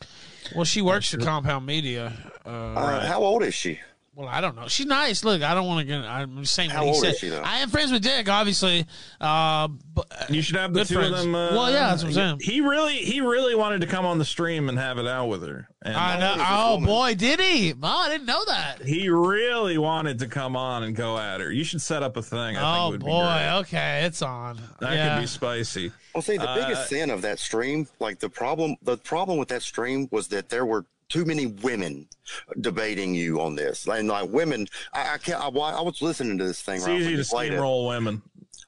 Well, 0.55 0.65
she 0.65 0.83
works 0.83 1.11
for 1.11 1.19
Compound 1.19 1.67
Media. 1.67 2.13
Uh, 2.45 2.49
Uh, 2.49 3.07
How 3.07 3.21
old 3.23 3.43
is 3.45 3.55
she? 3.55 3.81
Well, 4.17 4.29
I 4.29 4.41
don't 4.41 4.55
know. 4.57 4.69
She's 4.69 4.87
nice. 4.87 5.25
Look, 5.25 5.43
I 5.43 5.55
don't 5.55 5.67
want 5.67 5.81
to 5.81 5.85
get. 5.87 6.05
I'm 6.05 6.39
just 6.43 6.55
saying 6.55 6.71
How 6.71 6.81
what 6.81 6.87
he 6.87 6.93
old 6.93 7.03
said. 7.05 7.13
is 7.15 7.19
she, 7.19 7.29
though? 7.31 7.43
I 7.43 7.59
am 7.59 7.69
friends 7.69 7.91
with 7.93 8.03
Dick, 8.03 8.29
obviously. 8.29 8.87
Uh, 9.21 9.69
but 9.93 10.07
You 10.31 10.41
should 10.43 10.57
have 10.57 10.73
the 10.73 10.81
Good 10.81 10.89
two 10.89 10.95
friends. 10.95 11.13
of 11.13 11.19
them. 11.21 11.35
Uh, 11.35 11.51
Well, 11.53 11.71
yeah, 11.71 11.89
that's 11.89 12.03
what 12.03 12.09
I'm 12.11 12.15
saying. 12.15 12.39
He 12.41 12.61
really, 12.61 12.97
he 12.97 13.21
really 13.21 13.55
wanted 13.55 13.81
to 13.81 13.87
come 13.87 14.05
on 14.07 14.19
the 14.19 14.25
stream 14.25 14.69
and 14.69 14.79
have 14.79 14.99
it 14.99 15.07
out 15.07 15.27
with 15.27 15.43
her. 15.47 15.69
And 15.83 15.97
I 15.97 16.19
know. 16.19 16.27
old 16.31 16.37
is 16.37 16.39
this 16.43 16.47
Oh 16.51 16.75
woman? 16.75 16.87
boy, 16.87 17.15
did 17.15 17.41
he? 17.41 17.73
Oh, 17.73 17.87
I 17.87 18.09
didn't 18.09 18.27
know 18.27 18.45
that. 18.47 18.83
He 18.83 19.09
really 19.09 19.79
wanted 19.79 20.19
to 20.21 20.27
come 20.29 20.57
on 20.57 20.83
and 20.85 20.95
go 20.97 21.19
at 21.19 21.41
her. 21.41 21.51
You 21.53 21.65
should 21.65 21.83
set 21.83 22.03
up 22.03 22.17
a 22.17 22.23
thing. 22.23 22.57
I 22.57 22.75
think 22.75 22.83
Oh 22.85 22.91
would 22.91 23.01
be 23.01 23.07
boy, 23.07 23.25
great. 23.25 23.59
okay, 23.61 24.05
it's 24.05 24.23
on. 24.23 24.59
That 24.81 24.95
yeah. 24.95 25.15
could 25.17 25.23
be 25.23 25.27
spicy. 25.27 25.93
Well, 26.15 26.23
see, 26.23 26.37
the 26.37 26.49
Uh, 26.49 26.55
biggest 26.55 26.89
sin 26.89 27.11
of 27.11 27.23
that 27.23 27.39
stream, 27.39 27.89
like 27.99 28.21
the 28.21 28.29
problem, 28.29 28.77
the 28.83 28.97
problem 28.97 29.39
with 29.39 29.49
that 29.49 29.63
stream 29.63 30.09
was 30.11 30.29
that 30.29 30.49
there 30.49 30.65
were 30.65 30.87
too 31.09 31.25
many 31.25 31.47
women 31.47 32.09
debating 32.61 33.15
you 33.15 33.41
on 33.41 33.55
this, 33.55 33.87
and 33.87 34.09
like 34.09 34.31
women, 34.31 34.67
I, 34.93 35.15
I 35.15 35.19
can't. 35.19 35.41
I, 35.41 35.49
I 35.49 35.81
was 35.83 36.01
listening 36.03 36.39
to 36.39 36.45
this 36.45 36.63
thing. 36.63 36.77
It's 36.77 36.87
right 36.87 37.01
easy 37.01 37.17
to 37.17 37.23
steamroll 37.23 37.89
women. 37.89 38.23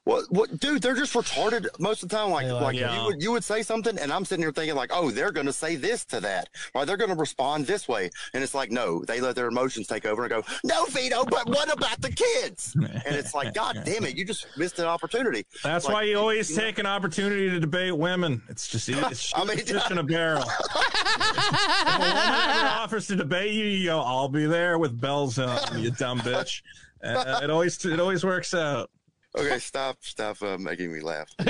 What? 0.07 0.23
What, 0.31 0.59
dude? 0.59 0.81
They're 0.81 0.95
just 0.95 1.13
retarded 1.13 1.67
most 1.79 2.01
of 2.01 2.07
the 2.09 2.15
time. 2.15 2.31
Like, 2.31 2.45
They 2.45 2.51
like- 2.53 2.61
like 2.63 2.75
Yeah. 2.77 2.97
you 3.01 3.05
would 3.07 3.21
you 3.21 3.31
would 3.33 3.43
say 3.43 3.61
something, 3.61 3.97
and 3.99 4.11
I'm 4.11 4.23
sitting 4.25 4.41
here 4.43 4.51
thinking 4.53 4.75
like, 4.75 4.91
oh, 4.93 5.11
they're 5.11 5.31
going 5.33 5.47
to 5.47 5.53
say 5.53 5.75
this 5.75 6.05
to 6.05 6.19
that, 6.21 6.49
or 6.73 6.85
they're 6.85 6.95
going 6.97 7.09
to 7.09 7.15
respond 7.15 7.67
this 7.67 7.87
way, 7.87 8.09
and 8.33 8.41
it's 8.43 8.53
like, 8.53 8.71
no, 8.71 9.03
they 9.05 9.19
let 9.19 9.35
their 9.35 9.47
emotions 9.47 9.85
take 9.87 10.05
over 10.05 10.23
and 10.23 10.29
go, 10.31 10.43
no, 10.63 10.85
Vito, 10.85 11.25
but 11.25 11.47
what 11.49 11.71
about 11.71 11.99
the 12.01 12.11
kids? 12.11 12.73
And 12.75 13.15
it's 13.15 13.33
like, 13.33 13.53
God 13.53 13.81
damn 13.85 14.05
it, 14.05 14.15
you 14.15 14.23
just 14.25 14.47
missed 14.57 14.79
an 14.79 14.85
opportunity. 14.85 15.45
That's 15.63 15.85
Like, 15.85 15.93
why 15.93 16.03
you 16.03 16.17
always 16.17 16.49
you 16.49 16.55
know- 16.57 16.63
take 16.63 16.79
an 16.79 16.85
opportunity 16.85 17.49
to 17.49 17.59
debate 17.59 17.97
women. 17.97 18.41
It's 18.49 18.67
just 18.67 18.87
it's 18.89 19.33
I 19.35 19.43
mean- 19.43 19.57
fish 19.57 19.91
in 19.91 19.97
a 19.97 20.03
barrel. 20.13 20.43
if 20.43 20.75
a 20.75 21.99
woman 21.99 22.67
offers 22.67 23.07
to 23.07 23.15
debate 23.15 23.53
you, 23.53 23.65
you 23.65 23.85
go, 23.89 23.99
"I'll 23.99 24.29
be 24.29 24.45
there 24.45 24.77
with 24.77 24.99
bells 24.99 25.37
on, 25.39 25.79
you 25.79 25.91
dumb 25.91 26.19
bitch." 26.21 26.61
Uh, 27.03 27.41
it 27.43 27.49
always 27.49 27.83
it 27.85 27.99
always 27.99 28.23
works 28.23 28.53
out. 28.53 28.89
Okay, 29.37 29.59
stop, 29.59 29.97
stop 30.01 30.41
uh, 30.41 30.57
making 30.57 30.91
me 30.91 30.99
laugh. 30.99 31.29
All 31.39 31.45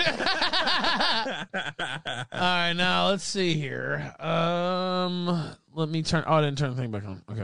right, 2.31 2.73
now 2.73 3.07
let's 3.07 3.23
see 3.23 3.53
here. 3.53 4.13
Um, 4.19 5.55
let 5.73 5.89
me 5.89 6.03
turn. 6.03 6.23
Oh, 6.27 6.35
I 6.35 6.41
didn't 6.41 6.57
turn 6.57 6.71
the 6.71 6.75
thing 6.81 6.91
back 6.91 7.05
on. 7.05 7.21
Okay. 7.31 7.41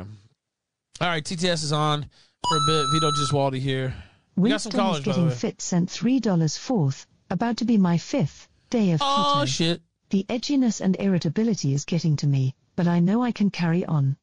All 1.02 1.08
right, 1.08 1.24
TTS 1.24 1.64
is 1.64 1.72
on 1.72 2.02
for 2.04 2.58
a 2.58 2.62
bit. 2.68 2.86
Vito 2.94 3.12
Gesualdi 3.12 3.60
here. 3.60 3.94
We 4.36 4.50
got 4.50 4.62
some 4.62 4.72
Winston 4.72 4.80
callers, 4.80 5.00
is 5.00 5.06
by 5.06 5.12
the 5.12 5.16
getting 5.16 5.28
way. 5.30 5.36
fit 5.36 5.62
sent 5.62 5.90
three 5.90 6.20
dollars 6.20 6.58
fourth, 6.58 7.06
about 7.30 7.58
to 7.58 7.66
be 7.66 7.78
my 7.78 7.98
fifth 7.98 8.48
day 8.70 8.92
of 8.92 9.02
Oh 9.02 9.44
keto. 9.44 9.48
shit! 9.48 9.82
The 10.10 10.26
edginess 10.30 10.82
and 10.82 10.96
irritability 11.00 11.74
is 11.74 11.86
getting 11.86 12.16
to 12.18 12.28
me, 12.28 12.56
but 12.76 12.88
I 12.88 13.00
know 13.00 13.24
I 13.24 13.32
can 13.32 13.50
carry 13.50 13.86
on. 13.86 14.18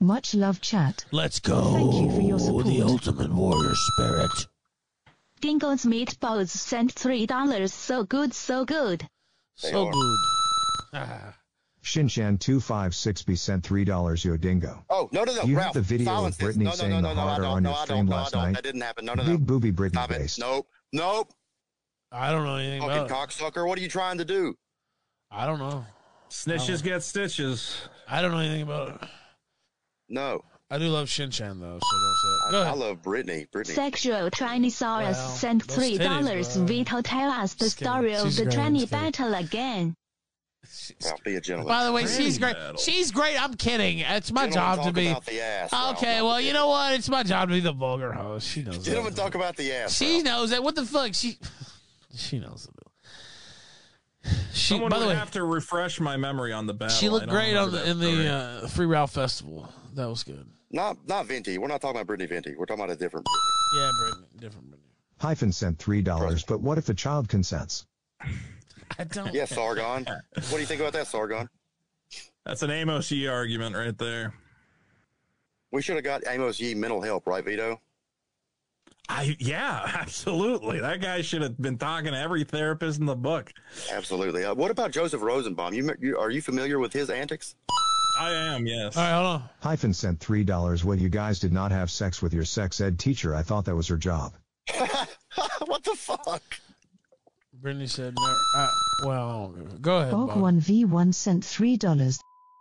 Much 0.00 0.34
love, 0.34 0.60
chat. 0.60 1.04
Let's 1.12 1.38
go. 1.38 1.72
Thank 1.74 1.94
you 1.94 2.10
for 2.14 2.20
your 2.22 2.38
support. 2.40 2.66
The 2.66 2.82
ultimate 2.82 3.32
warrior 3.32 3.72
spirit. 3.74 4.46
Dingo's 5.42 5.84
meatballs 5.84 6.48
sent 6.48 6.92
three 6.92 7.26
dollars. 7.26 7.74
So 7.74 8.04
good, 8.04 8.32
so 8.32 8.64
good. 8.64 9.06
So 9.56 9.90
good. 9.90 10.16
Ah. 10.94 11.34
Shinshan256B 11.82 13.38
sent 13.38 13.64
$3 13.64 14.24
Yo 14.24 14.36
Dingo. 14.36 14.84
Oh 14.90 15.08
no, 15.10 15.24
no, 15.24 15.34
no, 15.34 15.42
You 15.44 15.56
have 15.56 15.72
the 15.72 15.80
video 15.80 16.06
of 16.10 16.16
silence 16.16 16.36
this. 16.36 16.56
Britney 16.56 16.64
no, 16.64 16.70
no, 16.70 16.76
saying 16.76 16.90
no, 16.90 16.96
the 16.96 17.02
no, 17.02 17.14
no, 17.14 17.20
harder 17.22 17.42
don't, 17.44 17.52
on 17.52 17.62
no, 17.62 17.70
your 17.70 17.78
I 17.78 17.84
stream 17.84 17.96
don't, 17.96 18.06
no, 18.08 18.16
last 18.16 18.32
don't. 18.32 18.42
night. 18.42 18.54
That 18.56 18.62
didn't 18.62 18.80
happen. 18.82 19.04
No, 19.06 19.14
no, 19.14 19.22
no. 19.22 19.32
Big 19.32 19.46
booby 19.46 19.72
Britney 19.72 19.92
Stop 19.92 20.10
it. 20.10 20.36
Nope, 20.38 20.68
nope. 20.92 21.32
I 22.12 22.30
don't 22.30 22.44
know 22.44 22.56
anything 22.56 22.82
Fucking 22.82 23.06
about 23.06 23.10
it. 23.10 23.14
cocksucker. 23.14 23.66
What 23.66 23.78
are 23.78 23.80
you 23.80 23.88
trying 23.88 24.18
to 24.18 24.24
do? 24.26 24.54
I 25.30 25.46
don't 25.46 25.58
know. 25.58 25.86
Snitches 26.28 26.82
get 26.82 27.02
stitches. 27.02 27.88
I 28.06 28.20
don't 28.20 28.32
know 28.32 28.38
anything 28.38 28.62
about 28.62 28.88
it. 28.90 29.08
No, 30.10 30.44
I 30.72 30.78
do 30.78 30.88
love 30.88 31.08
Shinchan 31.08 31.60
though, 31.60 31.78
so 31.78 31.98
don't 32.00 32.16
say 32.16 32.28
it. 32.28 32.48
I, 32.48 32.50
Go 32.50 32.62
I 32.62 32.72
love 32.72 33.02
Britney. 33.02 33.46
Britney. 33.50 33.66
Sexual 33.74 34.30
Tyrannosaurus 34.30 35.12
Well, 35.12 35.28
sent 35.28 35.64
three 35.70 35.98
dollars. 35.98 36.56
bro. 36.56 36.64
Vito, 36.64 37.02
tell 37.02 37.30
us 37.30 37.54
the 37.54 37.68
story 37.68 38.14
of 38.16 38.34
the 38.34 38.44
great, 38.44 38.56
tranny 38.56 38.80
just 38.80 38.90
kidding. 38.92 39.10
battle 39.12 39.34
again. 39.34 39.96
Ralph, 41.04 41.22
be 41.24 41.34
a 41.36 41.40
gentleman. 41.40 41.68
By 41.68 41.84
the 41.84 41.92
way, 41.92 42.06
she's 42.06 42.38
great. 42.38 42.54
battle. 42.54 42.76
She's 42.78 43.10
great. 43.10 43.36
I'm 43.42 43.54
kidding. 43.54 43.98
It's 43.98 44.32
my 44.32 44.48
Gentlemen 44.48 44.76
job 44.76 44.86
to 44.86 44.92
be. 44.92 45.14
the 45.32 45.42
ass, 45.42 45.72
Okay, 45.96 46.22
well, 46.22 46.40
you 46.40 46.52
know 46.54 46.68
what? 46.68 46.94
It's 46.94 47.08
my 47.08 47.22
job 47.22 47.48
to 47.48 47.54
be 47.54 47.60
the 47.60 47.72
vulgar 47.72 48.12
host. 48.12 48.48
She 48.48 48.62
knows 48.62 48.78
Gentlemen, 48.78 49.12
that. 49.12 49.20
talk 49.20 49.34
about 49.34 49.56
the 49.56 49.72
ass. 49.72 49.92
She 49.94 50.14
Ralph. 50.14 50.24
knows 50.24 50.50
that. 50.50 50.62
What 50.62 50.74
the 50.74 50.86
fuck? 50.86 51.12
She 51.14 51.36
she 52.14 52.38
knows 52.38 52.66
the 52.66 52.72
deal. 52.72 54.32
She 54.54 54.74
Someone 54.74 54.88
by 54.90 54.98
the 55.00 55.06
would 55.06 55.12
way, 55.12 55.18
have 55.18 55.32
to 55.32 55.44
refresh 55.44 55.98
my 56.00 56.16
memory 56.16 56.52
on 56.52 56.66
the 56.66 56.74
battle. 56.74 56.94
she 56.96 57.08
looked 57.08 57.28
great 57.28 57.56
on 57.56 57.72
the 57.72 57.90
in 57.90 57.98
the 57.98 58.28
uh, 58.32 58.68
Free 58.68 58.86
Ralph 58.86 59.12
Festival. 59.12 59.68
That 59.94 60.06
was 60.08 60.22
good. 60.22 60.46
Not, 60.72 60.96
not 61.06 61.26
Venti. 61.26 61.58
We're 61.58 61.68
not 61.68 61.80
talking 61.80 61.96
about 61.96 62.06
Brittany 62.06 62.28
Venti. 62.28 62.54
We're 62.56 62.66
talking 62.66 62.82
about 62.82 62.94
a 62.94 62.98
different 62.98 63.26
Britney. 63.26 63.78
Yeah, 63.78 63.90
Brittany, 64.00 64.26
different 64.38 64.70
Brittany. 64.70 64.88
Hyphen 65.20 65.52
sent 65.52 65.78
$3, 65.78 66.46
but 66.46 66.60
what 66.60 66.78
if 66.78 66.88
a 66.88 66.94
child 66.94 67.28
consents? 67.28 67.86
I 68.98 69.04
don't. 69.04 69.32
Yes, 69.32 69.50
Sargon. 69.50 70.04
what 70.04 70.50
do 70.50 70.58
you 70.58 70.66
think 70.66 70.80
about 70.80 70.92
that, 70.94 71.06
Sargon? 71.06 71.48
That's 72.44 72.62
an 72.62 72.70
Amos 72.70 73.10
Yee 73.10 73.28
argument 73.28 73.76
right 73.76 73.96
there. 73.96 74.34
We 75.70 75.80
should 75.80 75.94
have 75.94 76.04
got 76.04 76.22
Amos 76.26 76.60
Yee 76.60 76.74
mental 76.74 77.00
help, 77.00 77.26
right, 77.26 77.44
Vito? 77.44 77.80
I 79.08 79.36
yeah, 79.38 79.90
absolutely. 80.00 80.80
That 80.80 81.00
guy 81.00 81.22
should 81.22 81.42
have 81.42 81.60
been 81.60 81.78
talking 81.78 82.12
to 82.12 82.18
every 82.18 82.44
therapist 82.44 83.00
in 83.00 83.06
the 83.06 83.16
book. 83.16 83.52
Absolutely. 83.90 84.44
Uh, 84.44 84.54
what 84.54 84.70
about 84.70 84.90
Joseph 84.90 85.22
Rosenbaum? 85.22 85.74
You, 85.74 85.94
you 86.00 86.18
are 86.18 86.30
you 86.30 86.42
familiar 86.42 86.78
with 86.78 86.92
his 86.92 87.10
antics? 87.10 87.54
I 88.18 88.30
am, 88.32 88.66
yes. 88.66 88.96
All 88.96 89.02
right, 89.02 89.12
hold 89.14 89.26
on. 89.26 89.42
Hyphen 89.60 89.94
sent 89.94 90.20
$3 90.20 90.84
when 90.84 90.98
you 90.98 91.08
guys 91.08 91.38
did 91.40 91.52
not 91.52 91.72
have 91.72 91.90
sex 91.90 92.20
with 92.20 92.34
your 92.34 92.44
sex 92.44 92.80
ed 92.80 92.98
teacher. 92.98 93.34
I 93.34 93.42
thought 93.42 93.64
that 93.64 93.74
was 93.76 93.88
her 93.88 93.96
job. 93.96 94.32
what 95.66 95.82
the 95.84 95.94
fuck? 95.96 96.42
Brittany 97.54 97.86
said, 97.86 98.14
no, 98.18 98.36
uh, 98.56 98.68
"Well, 99.06 99.54
I 99.54 99.58
don't 99.58 99.72
know. 99.72 99.78
go 99.80 99.98
ahead." 99.98 100.12
Bog 100.12 100.28
Bob. 100.28 100.40
one 100.40 100.58
v 100.60 100.84
one 100.84 101.12
sent 101.12 101.44
three 101.44 101.76
dollars. 101.76 102.18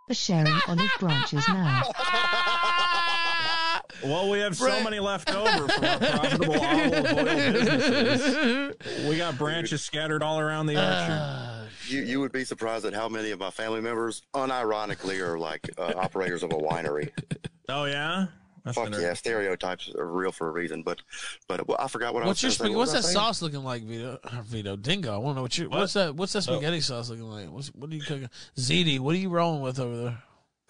For 0.07 0.13
sharing 0.13 0.53
olive 0.67 0.91
branches 0.99 1.47
now. 1.47 1.81
Well, 4.03 4.31
we 4.31 4.39
have 4.39 4.55
so 4.57 4.83
many 4.83 4.99
left 4.99 5.29
over 5.31 5.67
from 5.67 5.83
our 5.83 5.99
profitable 5.99 6.53
olive 6.59 7.05
oil 7.05 7.23
businesses. 7.53 8.75
We 9.07 9.17
got 9.17 9.37
branches 9.37 9.83
scattered 9.83 10.23
all 10.23 10.39
around 10.39 10.65
the 10.65 10.73
orchard. 10.77 11.19
Uh, 11.21 11.60
You 11.87 12.01
you 12.01 12.19
would 12.19 12.31
be 12.31 12.43
surprised 12.43 12.85
at 12.85 12.93
how 12.93 13.07
many 13.09 13.31
of 13.31 13.39
my 13.39 13.49
family 13.51 13.81
members, 13.81 14.23
unironically, 14.33 15.19
are 15.21 15.37
like 15.39 15.69
uh, 15.77 15.93
operators 15.97 16.43
of 16.43 16.51
a 16.51 16.57
winery. 16.57 17.09
oh 17.69 17.85
yeah, 17.85 18.27
That's 18.63 18.77
Fuck 18.77 18.91
yeah, 18.99 19.13
stereotypes 19.13 19.91
are 19.97 20.05
real 20.07 20.31
for 20.31 20.47
a 20.47 20.51
reason. 20.51 20.83
But 20.83 21.01
but 21.47 21.67
well, 21.67 21.77
I 21.79 21.87
forgot 21.87 22.13
what 22.13 22.23
What's 22.25 22.43
I 22.43 22.47
was 22.47 22.57
gonna 22.57 22.69
say. 22.69 22.73
spaghetti? 22.73 22.75
What 22.75 22.79
What's 22.79 22.91
that 22.93 23.03
saying? 23.03 23.13
sauce 23.13 23.41
looking 23.41 23.63
like, 23.63 23.83
Vito? 23.83 24.19
uh, 24.23 24.41
Vito 24.45 24.75
Dingo. 24.75 25.13
I 25.13 25.17
want 25.17 25.33
to 25.33 25.35
know 25.37 25.41
what 25.43 25.57
you. 25.57 25.69
What? 25.69 25.79
What's 25.79 25.93
that? 25.93 26.15
What's 26.15 26.33
that 26.33 26.39
Oh. 26.49 26.53
spaghetti 26.53 26.81
sauce 26.81 27.09
looking 27.09 27.29
like? 27.29 27.49
What's, 27.49 27.67
what 27.69 27.89
are 27.91 27.95
you 27.95 28.01
cooking? 28.03 28.29
ZD, 28.57 28.99
what 28.99 29.15
are 29.15 29.19
you 29.19 29.29
rolling 29.29 29.61
with 29.61 29.79
over 29.79 29.97
there? 29.97 30.23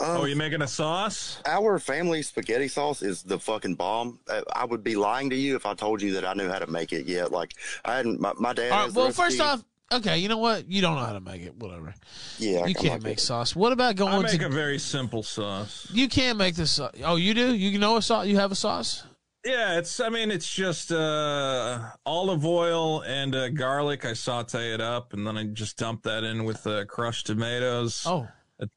Oh, 0.04 0.24
Um, 0.24 0.28
you 0.28 0.36
making 0.36 0.64
a 0.64 0.68
sauce? 0.68 1.40
Our 1.46 1.78
family 1.78 2.24
spaghetti 2.24 2.68
sauce 2.68 3.04
is 3.04 3.22
the 3.22 3.38
fucking 3.38 3.76
bomb. 3.76 4.20
Uh, 4.28 4.42
I 4.52 4.66
would 4.66 4.84
be 4.84 4.96
lying 4.96 5.30
to 5.30 5.36
you 5.36 5.56
if 5.56 5.68
I 5.68 5.76
told 5.76 6.02
you 6.02 6.14
that 6.14 6.26
I 6.26 6.34
knew 6.34 6.50
how 6.50 6.58
to 6.58 6.66
make 6.66 6.92
it 6.92 7.06
yet. 7.06 7.32
Like 7.32 7.54
I 7.86 7.98
hadn't. 7.98 8.20
My, 8.20 8.34
my 8.40 8.52
dad. 8.54 8.72
All 8.72 8.78
right. 8.80 8.84
has 8.86 8.94
the 8.96 9.00
Well, 9.00 9.12
first 9.12 9.40
off, 9.40 9.64
okay. 9.94 10.18
You 10.18 10.28
know 10.30 10.38
what? 10.38 10.70
You 10.70 10.82
don't 10.82 10.96
know 10.96 11.04
how 11.06 11.14
to 11.14 11.20
make 11.22 11.42
it. 11.42 11.56
Whatever. 11.56 11.94
yeah, 12.40 12.60
You 12.60 12.64
I'm 12.66 12.74
can't 12.74 12.86
not 12.86 13.04
make 13.04 13.18
good. 13.18 13.24
sauce. 13.24 13.56
What 13.56 13.72
about 13.72 13.90
I 13.90 13.94
going 13.94 14.22
make 14.24 14.40
to? 14.40 14.46
a 14.46 14.50
very 14.50 14.80
simple 14.80 15.24
sauce. 15.24 15.88
You 15.92 16.08
can't 16.08 16.38
make 16.38 16.56
this. 16.56 16.72
sau- 16.72 16.92
Oh, 17.04 17.16
you 17.18 17.34
do? 17.34 17.54
You 17.56 17.78
know 17.80 17.98
a 17.98 18.02
sauce? 18.02 18.26
You 18.28 18.38
have 18.38 18.52
a 18.52 18.56
sauce? 18.56 19.04
Yeah, 19.44 19.78
it's. 19.80 20.00
I 20.00 20.10
mean, 20.10 20.30
it's 20.30 20.52
just 20.54 20.92
uh, 20.92 21.80
olive 22.06 22.46
oil 22.46 23.02
and 23.02 23.34
uh, 23.36 23.50
garlic. 23.50 24.06
I 24.06 24.14
saute 24.14 24.72
it 24.74 24.80
up, 24.82 25.14
and 25.14 25.26
then 25.26 25.36
I 25.38 25.46
just 25.46 25.78
dump 25.78 26.04
that 26.04 26.24
in 26.24 26.44
with 26.44 26.66
uh, 26.68 26.86
crushed 26.86 27.26
tomatoes, 27.26 28.04
Oh, 28.06 28.28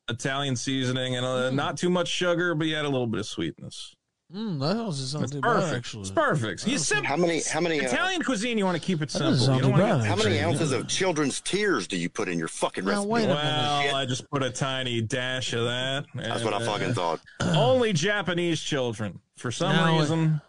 Italian 0.08 0.56
seasoning, 0.56 1.16
and 1.16 1.26
uh, 1.26 1.50
not 1.50 1.76
too 1.76 1.90
much 1.90 2.08
sugar, 2.08 2.54
but 2.54 2.66
you 2.66 2.76
add 2.76 2.86
a 2.86 2.88
little 2.88 3.06
bit 3.06 3.20
of 3.20 3.26
sweetness. 3.26 3.94
Mm, 4.34 4.60
that 4.60 4.74
doesn't 4.74 5.06
sound 5.06 5.24
It's 5.24 5.32
too 5.32 5.40
perfect. 5.40 5.66
bad. 5.70 5.76
Actually, 5.76 6.00
It's 6.02 6.10
perfect. 6.10 6.66
You 6.66 6.78
sim- 6.78 7.04
How 7.04 7.16
many? 7.16 7.42
How 7.50 7.60
many? 7.60 7.80
Uh, 7.80 7.84
Italian 7.84 8.22
cuisine, 8.22 8.58
you 8.58 8.64
want 8.64 8.76
to 8.80 8.84
keep 8.84 9.00
it 9.02 9.10
simple. 9.10 9.54
You 9.54 9.62
don't 9.62 9.70
want 9.72 9.82
bad. 9.82 10.02
to 10.02 10.04
how 10.08 10.16
many 10.16 10.38
actually. 10.38 10.40
ounces 10.40 10.72
of 10.72 10.88
children's 10.88 11.40
tears 11.40 11.86
do 11.86 11.96
you 11.96 12.08
put 12.08 12.28
in 12.28 12.38
your 12.38 12.48
fucking 12.48 12.84
Now, 12.84 12.90
recipe? 12.90 13.08
wait 13.08 13.28
Well, 13.28 13.96
I 13.96 14.04
just 14.06 14.28
put 14.30 14.42
a 14.42 14.50
tiny 14.50 15.00
dash 15.00 15.52
of 15.52 15.64
that. 15.64 16.06
That's 16.14 16.42
what 16.44 16.54
I 16.54 16.64
fucking 16.64 16.90
uh, 16.90 16.94
thought. 16.94 17.20
Only 17.40 17.92
Japanese 17.92 18.60
children. 18.60 19.20
For 19.36 19.50
some 19.50 19.74
No, 19.74 19.98
reason, 19.98 20.40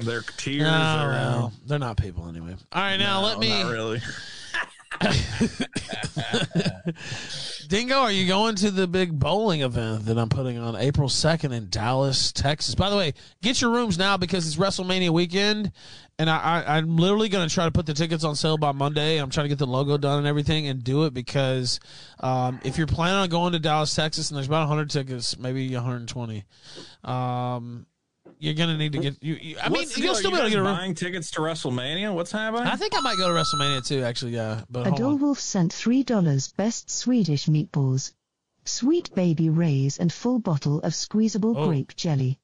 their 0.00 0.22
tears 0.36 0.62
No, 0.62 0.68
are. 0.70 1.10
well, 1.10 1.52
they're 1.66 1.78
not 1.78 1.96
people 1.98 2.28
anyway. 2.28 2.56
All 2.72 2.82
right, 2.82 2.96
now 2.96 3.20
No, 3.20 3.26
let 3.26 3.38
me. 3.38 3.48
Not 3.50 3.70
really. 3.72 4.00
Dingo, 7.68 7.94
are 7.94 8.12
you 8.12 8.26
going 8.26 8.54
to 8.56 8.70
the 8.70 8.86
big 8.86 9.18
bowling 9.18 9.62
event 9.62 10.04
that 10.04 10.18
I'm 10.18 10.28
putting 10.28 10.58
on 10.58 10.76
April 10.76 11.08
2nd 11.08 11.52
in 11.52 11.68
Dallas, 11.70 12.32
Texas? 12.32 12.74
By 12.74 12.90
the 12.90 12.96
way, 12.96 13.14
get 13.42 13.62
your 13.62 13.70
rooms 13.70 13.96
now 13.96 14.18
because 14.18 14.46
it's 14.46 14.56
WrestleMania 14.56 15.08
weekend, 15.10 15.72
and 16.18 16.28
I, 16.28 16.36
I, 16.36 16.76
I'm 16.76 16.98
literally 16.98 17.30
going 17.30 17.48
to 17.48 17.54
try 17.54 17.64
to 17.64 17.70
put 17.70 17.86
the 17.86 17.94
tickets 17.94 18.24
on 18.24 18.34
sale 18.34 18.58
by 18.58 18.72
Monday. 18.72 19.16
I'm 19.16 19.30
trying 19.30 19.44
to 19.44 19.48
get 19.48 19.58
the 19.58 19.66
logo 19.66 19.96
done 19.96 20.18
and 20.18 20.26
everything 20.26 20.66
and 20.66 20.84
do 20.84 21.04
it 21.04 21.14
because 21.14 21.80
um, 22.18 22.60
if 22.62 22.76
you're 22.76 22.86
planning 22.86 23.16
on 23.16 23.28
going 23.30 23.52
to 23.52 23.58
Dallas, 23.58 23.94
Texas, 23.94 24.30
and 24.30 24.36
there's 24.36 24.48
about 24.48 24.68
100 24.68 24.90
tickets, 24.90 25.38
maybe 25.38 25.72
120, 25.74 26.44
um, 27.04 27.86
you're 28.40 28.54
going 28.54 28.70
to 28.70 28.76
need 28.76 28.92
to 28.92 28.98
get. 28.98 29.22
You, 29.22 29.34
you, 29.34 29.56
I 29.62 29.68
mean, 29.68 29.82
What's 29.82 29.94
the 29.94 30.00
you'll 30.00 30.14
deal? 30.14 30.14
still 30.16 30.30
you 30.32 30.36
be 30.36 30.40
able 30.40 30.48
to 30.50 30.50
guys 30.50 30.50
get 30.54 30.58
a 30.58 30.62
room. 30.62 30.74
buying 30.76 30.94
tickets 30.94 31.30
to 31.32 31.40
WrestleMania. 31.40 32.12
What's 32.14 32.32
happening? 32.32 32.66
I 32.66 32.76
think 32.76 32.96
I 32.96 33.00
might 33.00 33.16
go 33.18 33.28
to 33.28 33.34
WrestleMania 33.34 33.86
too, 33.86 34.02
actually, 34.02 34.32
yeah. 34.32 34.62
But 34.68 34.86
hold 34.88 35.00
on. 35.00 35.18
Adolwolf 35.18 35.38
sent 35.38 35.72
$3 35.72 36.56
best 36.56 36.90
Swedish 36.90 37.46
meatballs. 37.46 38.12
Sweet 38.64 39.14
baby 39.14 39.48
rays 39.48 39.98
and 39.98 40.12
full 40.12 40.38
bottle 40.38 40.80
of 40.80 40.94
squeezable 40.94 41.54
Oh. 41.56 41.68
grape 41.68 41.94
jelly. 41.96 42.38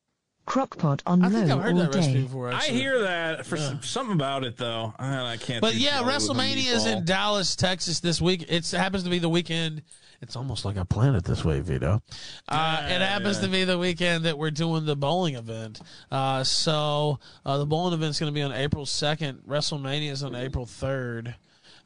Crockpot 0.46 1.00
on 1.06 1.24
I 1.24 1.28
think 1.28 1.48
low 1.48 1.56
I've 1.56 1.62
heard 1.64 1.72
all 1.74 1.80
that 1.80 1.94
recipe 1.96 2.14
day. 2.14 2.22
before. 2.22 2.50
I 2.50 2.54
Actually. 2.56 2.78
hear 2.78 3.00
that 3.02 3.46
for 3.46 3.56
Yeah. 3.56 3.68
some, 3.68 3.82
something 3.82 4.14
about 4.14 4.44
it 4.44 4.56
though. 4.56 4.94
I, 4.98 5.32
I 5.32 5.36
can't. 5.38 5.60
But 5.60 5.72
do 5.72 5.80
yeah, 5.80 5.98
jelly 6.00 6.04
with 6.06 6.14
a 6.14 6.18
WrestleMania 6.18 6.72
is 6.74 6.86
in. 6.86 7.04
Dallas, 7.04 7.56
Texas 7.56 7.98
this 8.00 8.20
week. 8.20 8.44
It 8.48 8.70
happens 8.70 9.02
to 9.02 9.10
be 9.10 9.18
the 9.18 9.28
weekend. 9.28 9.82
It's 10.22 10.36
almost 10.36 10.64
like 10.64 10.76
I 10.76 10.84
planned 10.84 11.16
it 11.16 11.24
this 11.24 11.44
way, 11.44 11.60
Vito. 11.60 12.02
Uh, 12.48 12.82
it 12.88 13.00
happens 13.00 13.38
to 13.40 13.48
be 13.48 13.64
the 13.64 13.78
weekend 13.78 14.24
that 14.24 14.38
we're 14.38 14.50
doing 14.50 14.86
the 14.86 14.96
bowling 14.96 15.34
event. 15.34 15.80
Uh, 16.10 16.42
so 16.42 17.18
uh, 17.44 17.58
the 17.58 17.66
bowling 17.66 17.94
event's 17.94 18.18
going 18.18 18.32
to 18.32 18.34
be 18.34 18.42
on 18.42 18.52
April 18.52 18.86
2nd. 18.86 19.42
WrestleMania 19.46 20.10
is 20.10 20.22
on 20.22 20.34
April 20.34 20.66
3rd. 20.66 21.34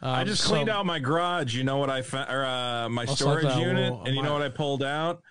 Um, 0.03 0.15
I 0.15 0.25
just 0.25 0.43
so- 0.45 0.51
cleaned 0.51 0.69
out 0.69 0.87
my 0.87 0.99
garage. 0.99 1.55
You 1.55 1.65
know 1.65 1.79
what 1.79 1.91
I 1.91 2.03
found? 2.03 2.31
Or 2.31 2.45
uh, 2.45 2.89
my 2.89 3.05
storage 3.05 3.43
suck 3.45 3.55
that 3.55 3.61
unit, 3.61 3.93
little- 3.93 4.05
and 4.05 4.15
you 4.15 4.23
know 4.23 4.33
what 4.33 4.43
I 4.43 4.49
pulled 4.49 4.83
out? 4.83 5.23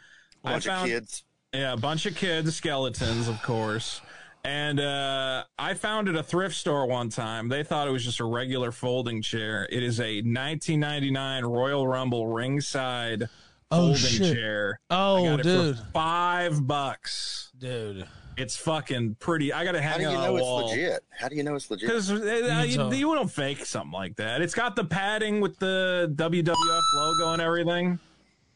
bunch 0.44 0.68
I 0.68 0.82
of 0.82 0.88
kids. 0.88 1.24
Yeah, 1.54 1.74
a 1.74 1.78
bunch 1.78 2.06
of 2.06 2.16
kids, 2.16 2.56
skeletons, 2.56 3.28
of 3.28 3.42
course. 3.42 4.02
And 4.44 4.80
uh, 4.80 5.44
I 5.58 5.74
found 5.74 6.08
at 6.08 6.16
a 6.16 6.24
thrift 6.24 6.56
store 6.56 6.86
one 6.88 7.10
time. 7.10 7.50
They 7.50 7.64
thought 7.64 7.88
it 7.88 7.92
was 7.92 8.04
just 8.06 8.20
a 8.20 8.26
regular 8.26 8.72
folding 8.72 9.22
chair. 9.22 9.68
It 9.70 9.84
is 9.84 10.00
a 10.00 10.22
1999 10.22 11.44
Royal 11.46 11.88
Rumble 11.88 12.28
ringside 12.28 13.24
Oh, 13.72 13.78
folding 13.94 13.96
shit. 13.98 14.34
chair. 14.36 14.80
Oh, 14.90 15.18
I 15.26 15.30
got 15.30 15.40
it 15.42 15.44
dude. 15.44 15.78
for 15.78 15.84
five 15.94 16.66
bucks. 16.66 17.52
Dude. 17.60 18.08
It's 18.38 18.56
fucking 18.56 19.18
pretty. 19.20 19.52
I 19.52 19.66
got 19.66 19.74
to 19.74 19.82
hang 19.82 19.92
How 19.92 19.98
do 19.98 20.04
it 20.08 20.12
you 20.14 20.18
know 20.18 20.36
it's 20.38 20.44
wall. 20.44 20.70
legit? 20.70 21.04
How 21.10 21.28
do 21.28 21.36
you 21.36 21.44
know 21.44 21.56
it's 21.56 21.70
legit? 21.70 21.88
Because 21.90 22.10
uh, 22.10 22.64
you, 22.66 22.94
you 22.94 23.14
don't 23.14 23.30
fake 23.30 23.66
something 23.66 23.92
like 23.92 24.16
that. 24.16 24.42
It's 24.42 24.54
got 24.56 24.78
the 24.78 24.86
padding 24.86 25.42
with 25.42 25.60
the 25.60 26.10
WWF 26.16 26.56
logo 26.96 27.34
and 27.34 27.42
everything. 27.42 28.00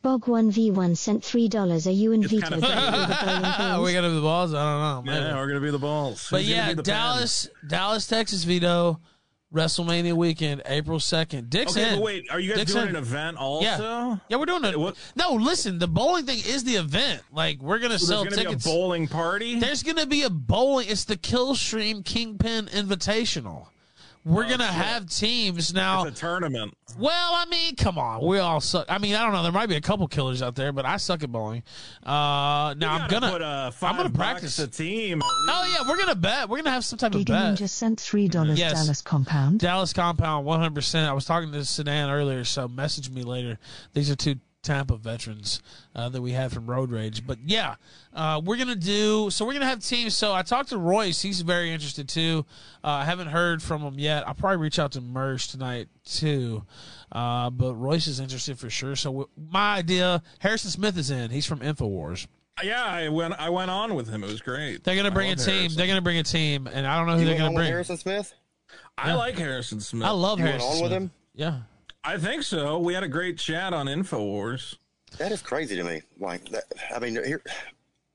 Bog1v1 0.03 0.97
sent 0.97 1.23
$3. 1.23 1.87
Are 1.87 1.89
you 1.91 2.11
and 2.11 2.23
It's 2.23 2.31
Vito 2.33 2.49
kind 2.49 2.55
of- 2.55 2.61
going 2.61 2.75
to 2.75 2.91
be 2.91 3.07
the 3.07 3.63
Are 3.63 3.79
we 3.81 3.83
balls? 3.83 3.91
going 3.93 4.03
to 4.03 4.09
the 4.11 4.21
balls? 4.21 4.53
I 4.53 4.57
don't 4.57 5.05
know. 5.05 5.11
Maybe. 5.13 5.25
Yeah, 5.25 5.35
we're 5.37 5.47
gonna 5.47 5.59
be 5.61 5.71
the 5.71 5.79
balls. 5.79 6.27
But 6.29 6.41
Who's 6.41 6.49
yeah, 6.49 6.67
be 6.69 6.73
the 6.75 6.83
padding? 6.83 6.93
Dallas, 6.93 7.47
Dallas, 7.65 8.07
Texas, 8.07 8.43
Vito, 8.43 8.99
WrestleMania 9.53 10.13
weekend, 10.13 10.61
April 10.65 10.99
second. 10.99 11.49
Dick's 11.49 11.77
Okay, 11.77 11.93
but 11.93 12.01
wait, 12.01 12.25
are 12.31 12.39
you 12.39 12.49
guys 12.49 12.57
Dick's 12.59 12.73
doing 12.73 12.89
in. 12.89 12.95
an 12.95 13.01
event 13.03 13.37
also? 13.37 13.65
Yeah, 13.65 14.17
yeah, 14.27 14.37
we're 14.37 14.45
doing 14.47 14.65
it. 14.65 14.79
What- 14.79 14.95
No, 15.15 15.33
listen, 15.33 15.77
the 15.79 15.87
bowling 15.87 16.25
thing 16.25 16.39
is 16.39 16.63
the 16.63 16.75
event. 16.75 17.21
Like 17.31 17.61
we're 17.61 17.79
gonna 17.79 17.99
So 17.99 18.05
sell 18.07 18.23
gonna 18.25 18.35
tickets. 18.35 18.65
be 18.65 18.71
a 18.71 18.73
bowling 18.73 19.07
party. 19.07 19.59
There's 19.59 19.83
gonna 19.83 20.05
be 20.07 20.23
a 20.23 20.29
bowling. 20.29 20.87
It's 20.89 21.05
the 21.05 21.17
Killstream 21.17 22.03
Kingpin 22.03 22.65
Invitational. 22.65 23.67
We're 24.25 24.47
gonna 24.47 24.65
have 24.65 25.09
teams 25.09 25.73
now. 25.73 26.03
Oh, 26.03 26.07
It's 26.07 26.17
a 26.17 26.21
tournament. 26.21 26.73
Well, 26.97 27.33
I 27.35 27.45
mean, 27.45 27.75
come 27.75 27.97
on, 27.97 28.25
we 28.25 28.39
all 28.39 28.61
suck. 28.61 28.85
I 28.89 28.97
mean, 28.97 29.15
I 29.15 29.23
don't 29.23 29.33
know. 29.33 29.43
There 29.43 29.51
might 29.51 29.67
be 29.67 29.75
a 29.75 29.81
couple 29.81 30.07
killers 30.07 30.41
out 30.41 30.55
there, 30.55 30.71
but 30.71 30.85
I 30.85 30.97
suck 30.97 31.23
at 31.23 31.31
bowling. 31.31 31.63
Uh, 32.01 32.73
now 32.77 32.93
I'm 32.93 33.09
gonna. 33.09 33.29
put 33.31 33.41
a 33.41 33.71
five 33.73 33.91
I'm 33.91 33.97
gonna 33.97 34.09
practice. 34.09 34.59
a 34.59 34.67
team. 34.67 35.21
Oh 35.23 35.75
yeah, 35.77 35.89
we're 35.89 35.97
gonna 35.97 36.15
bet. 36.15 36.47
We're 36.49 36.57
gonna 36.57 36.71
have 36.71 36.85
some 36.85 36.99
type 36.99 37.15
of 37.15 37.21
Giga 37.21 37.25
bet. 37.27 37.55
Ninja 37.55 37.69
sent 37.69 37.99
$3 37.99 38.57
Yes. 38.57 38.73
Dallas 38.73 39.01
compound. 39.01 39.59
Dallas 39.59 39.91
compound, 39.93 40.45
100%. 40.45 41.05
I 41.07 41.13
was 41.13 41.25
talking 41.25 41.51
to 41.51 41.65
Sedan 41.65 42.09
earlier, 42.09 42.43
so 42.43 42.67
message 42.67 43.09
me 43.09 43.23
later. 43.23 43.57
These 43.93 44.09
are 44.09 44.15
two 44.15 44.35
Tampa 44.63 44.97
veterans 44.97 45.61
uh, 45.95 46.09
that 46.09 46.21
we 46.21 46.31
had 46.31 46.51
from 46.51 46.65
Road 46.65 46.89
Rage. 46.89 47.27
But 47.27 47.37
yeah, 47.45 47.75
uh, 48.13 48.41
we're 48.43 48.55
going 48.55 48.69
to 48.69 48.75
do, 48.75 49.29
so 49.29 49.45
we're 49.45 49.51
going 49.51 49.61
to 49.61 49.67
have 49.67 49.83
teams. 49.83 50.17
So 50.17 50.33
I 50.33 50.41
talked 50.41 50.69
to 50.69 50.77
Royce. 50.77 51.21
He's 51.21 51.41
very 51.41 51.71
interested 51.71 52.09
too. 52.09 52.45
Uh, 52.83 52.87
I 52.87 53.05
haven't 53.05 53.27
heard 53.27 53.61
from 53.61 53.81
him 53.81 53.99
yet. 53.99 54.27
I'll 54.27 54.33
probably 54.33 54.57
reach 54.57 54.79
out 54.79 54.93
to 54.93 55.01
Merge 55.01 55.49
tonight 55.49 55.89
too. 56.05 56.63
Uh, 57.11 57.49
but 57.51 57.75
Royce 57.75 58.07
is 58.07 58.19
interested 58.19 58.57
for 58.57 58.69
sure. 58.69 58.95
So 58.95 59.09
w- 59.11 59.29
my 59.51 59.75
idea, 59.75 60.23
Harrison 60.39 60.71
Smith 60.71 60.97
is 60.97 61.11
in. 61.11 61.29
He's 61.29 61.45
from 61.45 61.59
InfoWars. 61.59 62.25
Yeah, 62.63 62.83
I 62.83 63.09
went. 63.09 63.33
I 63.39 63.49
went 63.49 63.69
on 63.71 63.95
with 63.95 64.07
him. 64.09 64.23
It 64.23 64.27
was 64.27 64.41
great. 64.41 64.83
They're 64.83 64.95
going 64.95 65.05
to 65.05 65.11
bring 65.11 65.31
a 65.31 65.35
team. 65.35 65.55
Harrison. 65.55 65.77
They're 65.77 65.87
going 65.87 65.97
to 65.97 66.03
bring 66.03 66.17
a 66.19 66.23
team, 66.23 66.67
and 66.71 66.85
I 66.87 66.97
don't 66.97 67.07
know 67.07 67.13
who 67.15 67.21
you 67.21 67.25
they're 67.25 67.37
gonna 67.37 67.53
bring. 67.55 67.67
Harrison 67.67 67.97
Smith? 67.97 68.33
I 68.97 69.13
like 69.15 69.37
Harrison 69.37 69.79
Smith. 69.79 70.07
I 70.07 70.11
love 70.11 70.37
You 70.39 70.45
went 70.45 70.61
Harrison 70.61 70.77
on 70.77 70.81
with 70.83 70.91
Smith. 70.91 71.01
him? 71.03 71.11
Yeah. 71.33 71.59
I 72.03 72.17
think 72.17 72.43
so. 72.43 72.79
We 72.79 72.93
had 72.93 73.03
a 73.03 73.07
great 73.07 73.37
chat 73.37 73.73
on 73.73 73.87
Infowars. 73.87 74.75
That 75.17 75.31
is 75.31 75.41
crazy 75.41 75.75
to 75.75 75.83
me. 75.83 76.01
Like 76.19 76.49
that. 76.49 76.65
I 76.93 76.99
mean, 76.99 77.15
here, 77.23 77.41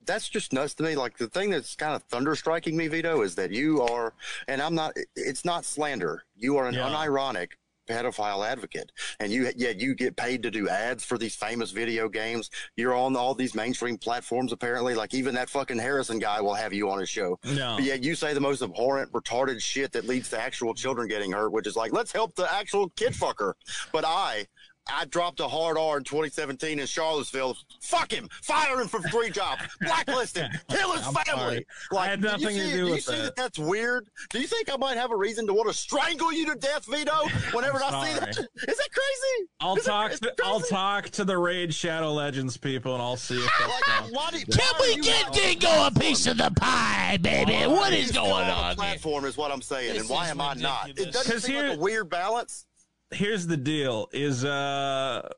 that's 0.04 0.28
just 0.28 0.52
nuts 0.52 0.74
to 0.74 0.82
me. 0.82 0.94
Like 0.96 1.16
the 1.16 1.28
thing 1.28 1.50
that's 1.50 1.74
kind 1.74 1.94
of 1.94 2.06
thunderstriking 2.08 2.74
me, 2.74 2.88
Vito, 2.88 3.22
is 3.22 3.34
that 3.36 3.50
you 3.50 3.80
are, 3.82 4.12
and 4.48 4.60
I'm 4.60 4.74
not. 4.74 4.94
It's 5.16 5.44
not 5.44 5.64
slander. 5.64 6.24
You 6.36 6.56
are 6.58 6.66
an 6.66 6.74
Yeah. 6.74 6.88
unironic 6.88 7.50
pedophile 7.88 8.46
advocate, 8.46 8.92
and 9.20 9.32
you 9.32 9.50
yet 9.56 9.80
you 9.80 9.94
get 9.94 10.16
paid 10.16 10.42
to 10.42 10.50
do 10.50 10.68
ads 10.68 11.04
for 11.04 11.18
these 11.18 11.34
famous 11.34 11.70
video 11.70 12.08
games. 12.08 12.50
You're 12.76 12.94
on 12.94 13.16
all 13.16 13.34
these 13.34 13.54
mainstream 13.54 13.98
platforms, 13.98 14.52
apparently. 14.52 14.94
Like 14.94 15.14
even 15.14 15.34
that 15.34 15.50
fucking 15.50 15.78
Harrison 15.78 16.18
guy 16.18 16.40
will 16.40 16.54
have 16.54 16.72
you 16.72 16.90
on 16.90 17.00
his 17.00 17.08
show. 17.08 17.38
No. 17.44 17.76
But 17.76 17.84
yet 17.84 18.04
you 18.04 18.14
say 18.14 18.34
the 18.34 18.40
most 18.40 18.62
abhorrent, 18.62 19.12
retarded 19.12 19.60
shit 19.60 19.92
that 19.92 20.06
leads 20.06 20.28
to 20.30 20.40
actual 20.40 20.74
children 20.74 21.08
getting 21.08 21.32
hurt, 21.32 21.52
which 21.52 21.66
is 21.66 21.76
like, 21.76 21.92
let's 21.92 22.12
help 22.12 22.34
the 22.34 22.52
actual 22.52 22.90
kid 22.90 23.12
fucker. 23.12 23.54
But 23.92 24.04
I, 24.06 24.46
I 24.90 25.04
dropped 25.04 25.40
a 25.40 25.48
hard 25.48 25.76
R 25.78 25.98
in 25.98 26.04
2017 26.04 26.78
in 26.78 26.86
Charlottesville. 26.86 27.56
Fuck 27.82 28.12
him, 28.12 28.28
fire 28.42 28.80
him 28.80 28.88
from 28.88 29.02
free 29.04 29.30
job, 29.30 29.58
blacklist 29.80 30.36
him, 30.36 30.50
kill 30.70 30.92
his 30.92 31.06
I'm 31.06 31.14
family. 31.14 31.64
sorry. 31.90 32.02
I 32.02 32.06
had 32.06 32.20
do 32.20 32.28
nothing 32.28 32.56
you 32.56 32.62
to 32.62 32.68
see, 32.70 32.76
do 32.76 32.86
you 32.88 33.00
see 33.00 33.12
that. 33.16 33.22
that. 33.22 33.36
That's 33.36 33.58
weird. 33.58 34.08
Do 34.30 34.40
you 34.40 34.46
think 34.46 34.72
I 34.72 34.76
might 34.76 34.96
have 34.96 35.10
a 35.10 35.16
reason 35.16 35.46
to 35.46 35.54
want 35.54 35.68
to 35.68 35.74
strangle 35.74 36.32
you 36.32 36.46
to 36.46 36.54
death, 36.56 36.86
Vito? 36.86 37.12
Whenever 37.52 37.78
I 37.82 38.06
see 38.06 38.18
that, 38.20 38.28
is 38.30 38.36
that 38.36 38.88
crazy? 38.92 39.48
I'll 39.60 39.76
Is 39.76 39.84
talk. 39.84 40.12
is 40.12 40.20
To, 40.20 40.26
that 40.36 40.44
I'll 40.46 40.60
talk 40.60 41.10
to 41.10 41.24
the 41.24 41.36
Raid 41.38 41.72
Shadow 41.74 42.12
Legends 42.12 42.56
people, 42.56 42.94
and 42.94 43.02
I'll 43.02 43.16
see 43.16 43.36
if 43.36 43.50
that's 43.58 44.10
Like, 44.10 44.14
why 44.14 44.30
do- 44.30 44.44
Can 44.46 44.74
why 44.78 44.94
we 44.96 45.02
get 45.02 45.32
Dingo 45.32 45.86
a 45.86 45.90
piece 45.98 46.26
of 46.26 46.36
the 46.38 46.50
pie, 46.58 47.18
baby? 47.20 47.52
Why 47.52 47.66
What 47.66 47.92
are 47.92 47.96
is 47.96 48.02
you 48.02 48.06
still 48.08 48.24
going 48.24 48.44
on 48.48 48.70
the? 48.70 48.76
Platform 48.76 49.24
is 49.24 49.36
what 49.36 49.50
I'm 49.52 49.62
saying, 49.62 49.92
This 49.94 50.02
and 50.02 50.10
why 50.10 50.24
is 50.24 50.30
am 50.30 50.40
I 50.40 50.54
not? 50.54 50.90
It 50.90 51.12
doesn't 51.12 51.40
seem 51.40 51.56
like 51.68 51.76
a 51.76 51.80
weird 51.80 52.08
balance. 52.08 52.64
Here's 53.10 53.46
the 53.46 53.56
deal 53.56 54.08
is 54.12 54.44
uh 54.44 55.28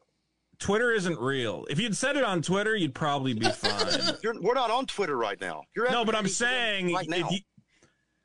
Twitter 0.58 0.92
isn't 0.92 1.18
real. 1.18 1.64
If 1.70 1.80
you'd 1.80 1.96
said 1.96 2.16
it 2.16 2.24
on 2.24 2.42
Twitter, 2.42 2.76
you'd 2.76 2.94
probably 2.94 3.32
be 3.32 3.50
fine. 3.50 4.14
You're, 4.22 4.38
we're 4.40 4.54
not 4.54 4.70
on 4.70 4.84
Twitter 4.84 5.16
right 5.16 5.40
now. 5.40 5.64
You're 5.74 5.90
no, 5.90 6.04
but 6.04 6.14
I'm 6.14 6.26
advocating 6.26 6.34
for 6.36 6.44
them 6.44 6.48
saying 6.48 6.94
right 6.94 7.08
now. 7.08 7.30
you, 7.30 7.38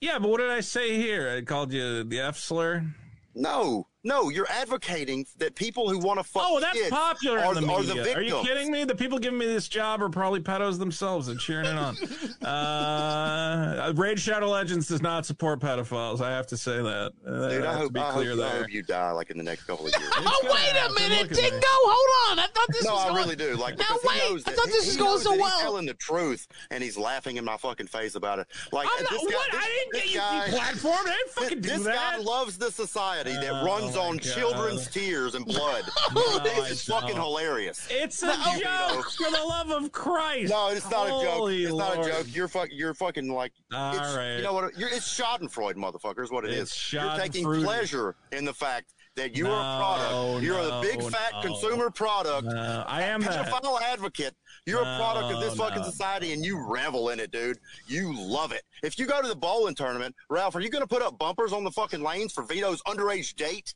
Yeah, 0.01 0.19
but 0.19 0.29
what 0.29 0.41
did 0.41 0.49
I 0.49 0.59
say 0.59 0.97
here? 0.97 1.33
I 1.37 1.41
called 1.41 1.71
you 1.71 2.03
the 2.03 2.19
F 2.19 2.37
slur. 2.37 2.85
No, 3.33 3.87
no, 4.05 4.29
you're 4.29 4.47
advocating 4.49 5.25
that 5.39 5.55
people 5.55 5.89
who 5.89 5.97
want 5.99 6.19
to 6.19 6.23
fuck 6.23 6.43
Oh, 6.45 6.59
that's 6.61 6.77
kids 6.77 6.89
popular 6.89 7.39
are, 7.39 7.55
in 7.57 7.65
the 7.65 7.73
are 7.73 7.79
media. 7.81 8.03
the 8.03 8.15
Are 8.15 8.21
you 8.21 8.39
kidding 8.43 8.71
me? 8.71 8.83
The 8.85 8.95
people 8.95 9.19
giving 9.19 9.37
me 9.39 9.45
this 9.47 9.67
job 9.67 10.01
are 10.01 10.09
probably 10.09 10.39
pedos 10.39 10.77
themselves 10.79 11.27
and 11.27 11.39
cheering 11.39 11.65
it 11.65 11.75
on. 11.77 11.97
uh, 12.47 13.93
Raid 13.95 14.19
Shadow 14.19 14.47
Legends 14.49 14.87
does 14.87 15.01
not 15.01 15.25
support 15.25 15.59
pedophiles. 15.59 16.21
I 16.21 16.31
have 16.31 16.47
to 16.47 16.57
say 16.57 16.77
that. 16.77 17.11
Uh, 17.27 17.49
Dude, 17.49 17.63
I 17.63 17.69
I 17.69 17.71
have 17.71 17.77
hope, 17.81 17.87
to 17.87 17.93
be 17.93 17.99
I, 17.99 18.11
clear 18.11 18.29
hope, 18.31 18.39
I 18.45 18.49
there. 18.49 18.61
hope 18.61 18.71
you 18.71 18.83
die 18.83 19.11
like 19.11 19.29
in 19.31 19.37
the 19.37 19.43
next 19.43 19.63
couple 19.63 19.87
of 19.87 19.93
years. 19.97 20.11
Oh, 20.27 20.39
gonna 20.43 20.53
wait 20.53 20.75
a 20.75 20.93
minute, 20.93 21.21
Look 21.31 21.31
at. 21.31 21.51
Dingo. 21.51 21.65
Hold 21.67 22.39
on. 22.39 22.39
I 22.39 22.47
thought 22.53 22.67
this 22.69 22.83
no, 22.83 22.93
was 22.93 23.03
I 23.05 23.07
going. 23.09 23.23
really 23.23 23.35
do. 23.35 23.55
Like, 23.55 23.77
Now 23.77 23.85
wait, 24.03 24.21
I 24.21 24.35
that- 24.45 24.55
thought 24.55 24.65
this 24.67 24.83
he 24.85 24.89
was 24.91 24.97
going 24.97 25.19
so 25.19 25.31
well. 25.35 25.49
He's 25.51 25.61
telling 25.61 25.85
the 25.85 25.93
truth, 25.95 26.47
and 26.71 26.83
he's 26.83 26.97
laughing 26.97 27.37
in 27.37 27.45
my 27.45 27.57
fucking 27.57 27.87
face 27.87 28.15
about 28.15 28.39
it. 28.39 28.47
Like, 28.71 28.87
I'm 28.97 29.03
not, 29.03 29.11
this 29.11 29.21
guy, 29.21 29.35
what? 29.35 29.51
this, 29.51 29.61
I 29.63 29.67
didn't 29.67 29.93
get 29.93 30.13
you 30.13 30.19
guy, 30.19 30.47
deplatformed. 30.49 31.07
I 31.07 31.15
didn't 31.17 31.29
fucking 31.31 31.61
do 31.61 31.69
this 31.69 31.83
that. 31.83 31.95
guy 31.95 32.17
loves 32.17 32.57
the 32.57 32.71
society 32.71 33.33
that 33.33 33.51
Oh, 33.61 33.65
runs 33.95 34.09
on 34.09 34.17
God. 34.17 34.35
children's 34.35 34.87
tears 34.87 35.35
and 35.35 35.45
blood. 35.45 35.83
No, 36.13 36.39
this 36.43 36.71
is 36.71 36.83
fucking 36.83 37.15
hilarious. 37.15 37.87
It's 37.89 38.21
a 38.23 38.27
No. 38.27 38.59
joke, 38.59 39.11
for 39.11 39.29
the 39.31 39.43
love 39.43 39.71
of 39.71 39.91
Christ. 39.91 40.51
No, 40.51 40.69
it's 40.69 40.89
not 40.89 41.09
Holy 41.09 41.65
a 41.65 41.69
joke. 41.69 41.71
It's 41.71 41.77
not 41.77 42.05
a 42.05 42.09
joke. 42.09 42.27
You're 42.29 42.47
fuck. 42.47 42.69
You're 42.71 42.93
fucking 42.93 43.31
like. 43.31 43.51
All 43.73 43.91
it's, 43.91 44.15
right. 44.15 44.35
You 44.37 44.43
know 44.43 44.53
what? 44.53 44.77
You're, 44.77 44.89
it's 44.89 45.19
Schadenfreude, 45.19 45.75
motherfucker. 45.75 46.23
Is 46.23 46.31
what 46.31 46.45
it 46.45 46.51
is. 46.51 46.69
It's 46.69 46.93
You're 46.93 47.17
taking 47.17 47.43
pleasure 47.43 48.15
in 48.31 48.45
the 48.45 48.53
fact 48.53 48.93
that 49.15 49.35
you 49.35 49.47
are 49.47 49.51
a 49.51 49.79
product. 49.79 50.43
You're 50.43 50.57
no, 50.57 50.79
a 50.79 50.81
big 50.81 51.01
fat 51.01 51.31
no. 51.33 51.41
consumer 51.41 51.89
product. 51.89 52.47
I 52.47 53.03
am 53.03 53.23
a 53.23 53.45
final 53.45 53.79
advocate. 53.79 54.35
You're 54.65 54.81
a 54.81 54.97
product 54.97 55.33
of 55.33 55.41
this 55.41 55.57
No, 55.57 55.65
fucking 55.65 55.83
society, 55.83 56.33
and 56.33 56.43
you 56.45 56.65
revel 56.67 57.09
in 57.09 57.19
it, 57.19 57.31
dude. 57.31 57.57
You 57.87 58.13
love 58.15 58.51
it. 58.51 58.63
If 58.83 58.99
you 58.99 59.05
go 59.05 59.21
to 59.21 59.27
the 59.27 59.35
bowling 59.35 59.75
tournament, 59.75 60.15
Ralph, 60.29 60.55
are 60.55 60.59
you 60.61 60.69
going 60.69 60.83
to 60.83 60.87
put 60.87 61.01
up 61.01 61.17
bumpers 61.17 61.53
on 61.53 61.63
the 61.63 61.71
fucking 61.71 62.01
lanes 62.01 62.33
for 62.33 62.43
Vito's 62.43 62.81
underage 62.83 63.35
date? 63.35 63.73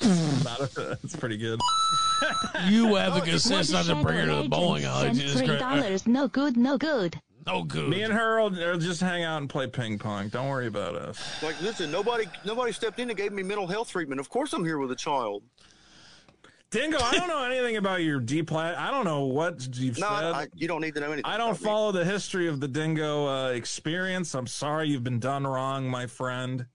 That's 0.00 1.16
pretty 1.16 1.36
good. 1.36 1.60
You 2.68 2.94
have 2.96 3.14
the 3.14 3.20
Oh, 3.22 3.24
consist 3.24 3.72
not 3.72 3.84
to 3.86 3.96
bring 3.96 4.16
her 4.18 4.26
to 4.26 4.42
the 4.42 4.48
bowling 4.48 4.84
alley. 4.84 5.10
Jesus 5.12 5.38
three 5.38 5.46
Christ. 5.48 5.60
dollars. 5.60 6.06
No 6.06 6.28
good. 6.28 6.56
No 6.56 6.78
good. 6.78 7.20
No 7.46 7.64
good. 7.64 7.88
Me 7.88 8.02
and 8.02 8.12
her 8.12 8.40
will, 8.40 8.50
will 8.50 8.78
just 8.78 9.00
hang 9.00 9.24
out 9.24 9.38
and 9.38 9.50
play 9.50 9.66
ping 9.66 9.98
pong. 9.98 10.28
Don't 10.28 10.48
worry 10.48 10.68
about 10.68 10.94
us. 10.94 11.20
Like, 11.42 11.60
listen, 11.60 11.90
nobody, 11.90 12.24
nobody 12.44 12.70
stepped 12.72 13.00
in 13.00 13.10
and 13.10 13.16
gave 13.16 13.32
me 13.32 13.42
mental 13.42 13.66
health 13.66 13.90
treatment. 13.90 14.20
Of 14.20 14.28
course, 14.28 14.52
I'm 14.52 14.64
here 14.64 14.78
with 14.78 14.92
a 14.92 14.96
child. 14.96 15.42
Dingo, 16.70 16.98
I 17.00 17.12
don't 17.16 17.26
know 17.28 17.42
anything 17.50 17.76
about 17.76 18.02
your 18.02 18.20
deplat. 18.20 18.76
I 18.76 18.90
don't 18.92 19.04
know 19.04 19.24
what 19.24 19.76
you've 19.76 19.98
No, 19.98 20.06
said. 20.06 20.24
I, 20.32 20.46
you 20.54 20.68
don't 20.68 20.80
need 20.80 20.94
to 20.94 21.00
know 21.00 21.06
anything. 21.12 21.24
I 21.24 21.36
don't 21.36 21.50
about 21.50 21.60
me. 21.60 21.64
follow 21.66 21.92
the 21.92 22.04
history 22.04 22.46
of 22.46 22.60
the 22.60 22.68
dingo 22.68 23.26
uh, 23.26 23.48
experience. 23.48 24.34
I'm 24.36 24.46
sorry 24.46 24.88
you've 24.88 25.04
been 25.04 25.18
done 25.18 25.44
wrong, 25.44 25.88
my 25.90 26.06
friend. 26.06 26.66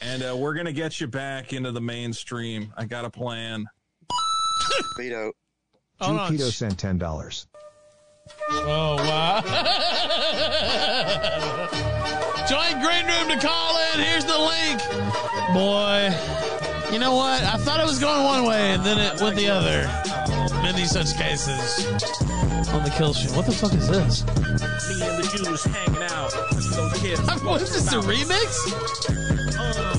And 0.00 0.22
uh, 0.22 0.36
we're 0.36 0.54
gonna 0.54 0.72
get 0.72 1.00
you 1.00 1.06
back 1.06 1.52
into 1.52 1.72
the 1.72 1.80
mainstream. 1.80 2.72
I 2.76 2.84
got 2.84 3.04
a 3.04 3.10
plan. 3.10 3.66
Vito. 4.96 5.32
Hold 6.00 6.18
on. 6.18 6.32
Jupedo 6.32 6.52
sent 6.52 6.78
ten 6.78 6.98
dollars. 6.98 7.46
Oh 8.50 8.96
wow! 8.96 9.40
Join 12.48 12.80
Green 12.82 13.06
Room 13.06 13.28
to 13.28 13.38
call 13.46 13.76
in. 13.92 14.00
Here's 14.00 14.24
the 14.24 14.38
link, 14.38 14.80
boy. 15.52 16.10
You 16.92 16.98
know 17.00 17.14
what? 17.14 17.42
I 17.42 17.56
thought 17.56 17.80
it 17.80 17.86
was 17.86 17.98
going 17.98 18.24
one 18.24 18.44
way 18.44 18.72
and 18.72 18.84
then 18.84 18.98
it 18.98 19.20
went 19.20 19.36
the 19.36 19.48
other. 19.48 19.88
Many 20.66 20.84
such 20.84 21.14
cases 21.16 21.86
on 22.74 22.82
the 22.82 22.90
kill 22.96 23.14
stream. 23.14 23.36
What 23.36 23.46
the 23.46 23.52
fuck 23.52 23.72
is 23.72 23.86
this? 23.88 24.24
Me 24.26 25.00
and 25.06 25.22
the 25.22 25.28
Jews 25.36 25.62
hanging 25.62 26.02
out. 26.02 26.32
Those 26.74 26.92
kids. 26.98 27.20
What 27.44 27.62
is 27.62 27.72
this 27.72 27.92
a 27.92 27.98
remix? 28.00 28.66
Uh, 29.56 29.94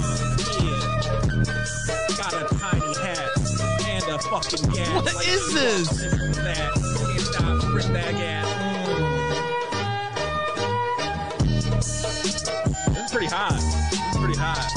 Got 2.17 2.33
a 2.33 2.45
tiny 2.59 2.93
hat 2.99 3.29
and 3.87 4.03
a 4.13 4.19
fucking 4.19 4.69
gas. 4.71 4.93
What 4.93 5.05
Like, 5.15 5.27
is 5.29 5.53
this? 5.53 5.87
That. 6.35 6.73
Can't 6.75 7.21
stop, 7.21 7.61
that 7.93 8.13
gas. 8.17 8.45
This 12.93 13.05
is 13.05 13.11
pretty 13.11 13.27
hot. 13.27 13.53
This 13.53 14.01
is 14.11 14.17
pretty 14.17 14.37
hot. 14.37 14.76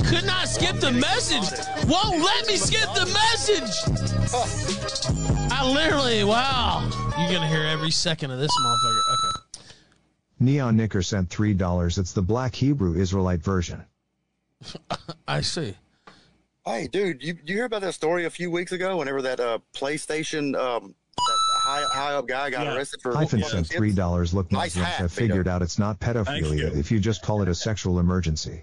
Could 0.08 0.26
not 0.26 0.48
skip 0.48 0.76
the 0.76 0.92
message. 0.92 1.58
Won't 1.88 2.22
let 2.22 2.46
me 2.46 2.56
skip 2.56 2.92
the 2.94 3.06
message. 3.06 3.72
I 5.50 5.66
literally, 5.66 6.22
wow. 6.24 6.82
You're 7.18 7.28
going 7.28 7.40
to 7.40 7.46
hear 7.46 7.64
every 7.64 7.90
second 7.90 8.30
of 8.30 8.38
this 8.38 8.50
motherfucker. 8.60 9.00
Okay. 9.14 9.64
Neon 10.38 10.76
Knicker 10.76 11.02
sent 11.02 11.30
$3. 11.30 11.98
It's 11.98 12.12
the 12.12 12.22
Black 12.22 12.54
Hebrew 12.54 12.94
Israelite 12.94 13.40
version. 13.40 13.84
I 15.28 15.40
see. 15.40 15.74
Hey, 16.66 16.88
dude, 16.88 17.22
you 17.22 17.38
you 17.44 17.54
hear 17.54 17.64
about 17.64 17.82
that 17.82 17.94
story 17.94 18.24
a 18.24 18.30
few 18.30 18.50
weeks 18.50 18.72
ago? 18.72 18.96
Whenever 18.96 19.22
that 19.22 19.38
uh, 19.38 19.60
PlayStation 19.72 20.56
um, 20.56 20.96
that 21.04 21.05
high 21.84 21.94
high 21.94 22.12
up 22.14 22.26
guy 22.28 22.50
got 22.50 22.66
Yeah. 22.66 22.74
arrested 22.76 23.00
for 23.02 23.14
Hyphen 23.14 23.40
Yeah, 23.40 23.46
sent 23.46 23.68
$3. 23.68 24.32
Look, 24.34 24.50
Nice 24.52 24.74
Muslims 24.76 24.86
hat, 24.88 24.96
have 25.00 25.12
figured 25.12 25.48
out 25.48 25.62
it's 25.62 25.78
not 25.78 25.98
pedophilia 26.00 26.56
you. 26.58 26.66
if 26.78 26.90
you 26.90 26.98
just 27.00 27.22
call 27.22 27.42
it 27.42 27.48
a 27.48 27.54
sexual 27.54 27.98
emergency. 27.98 28.62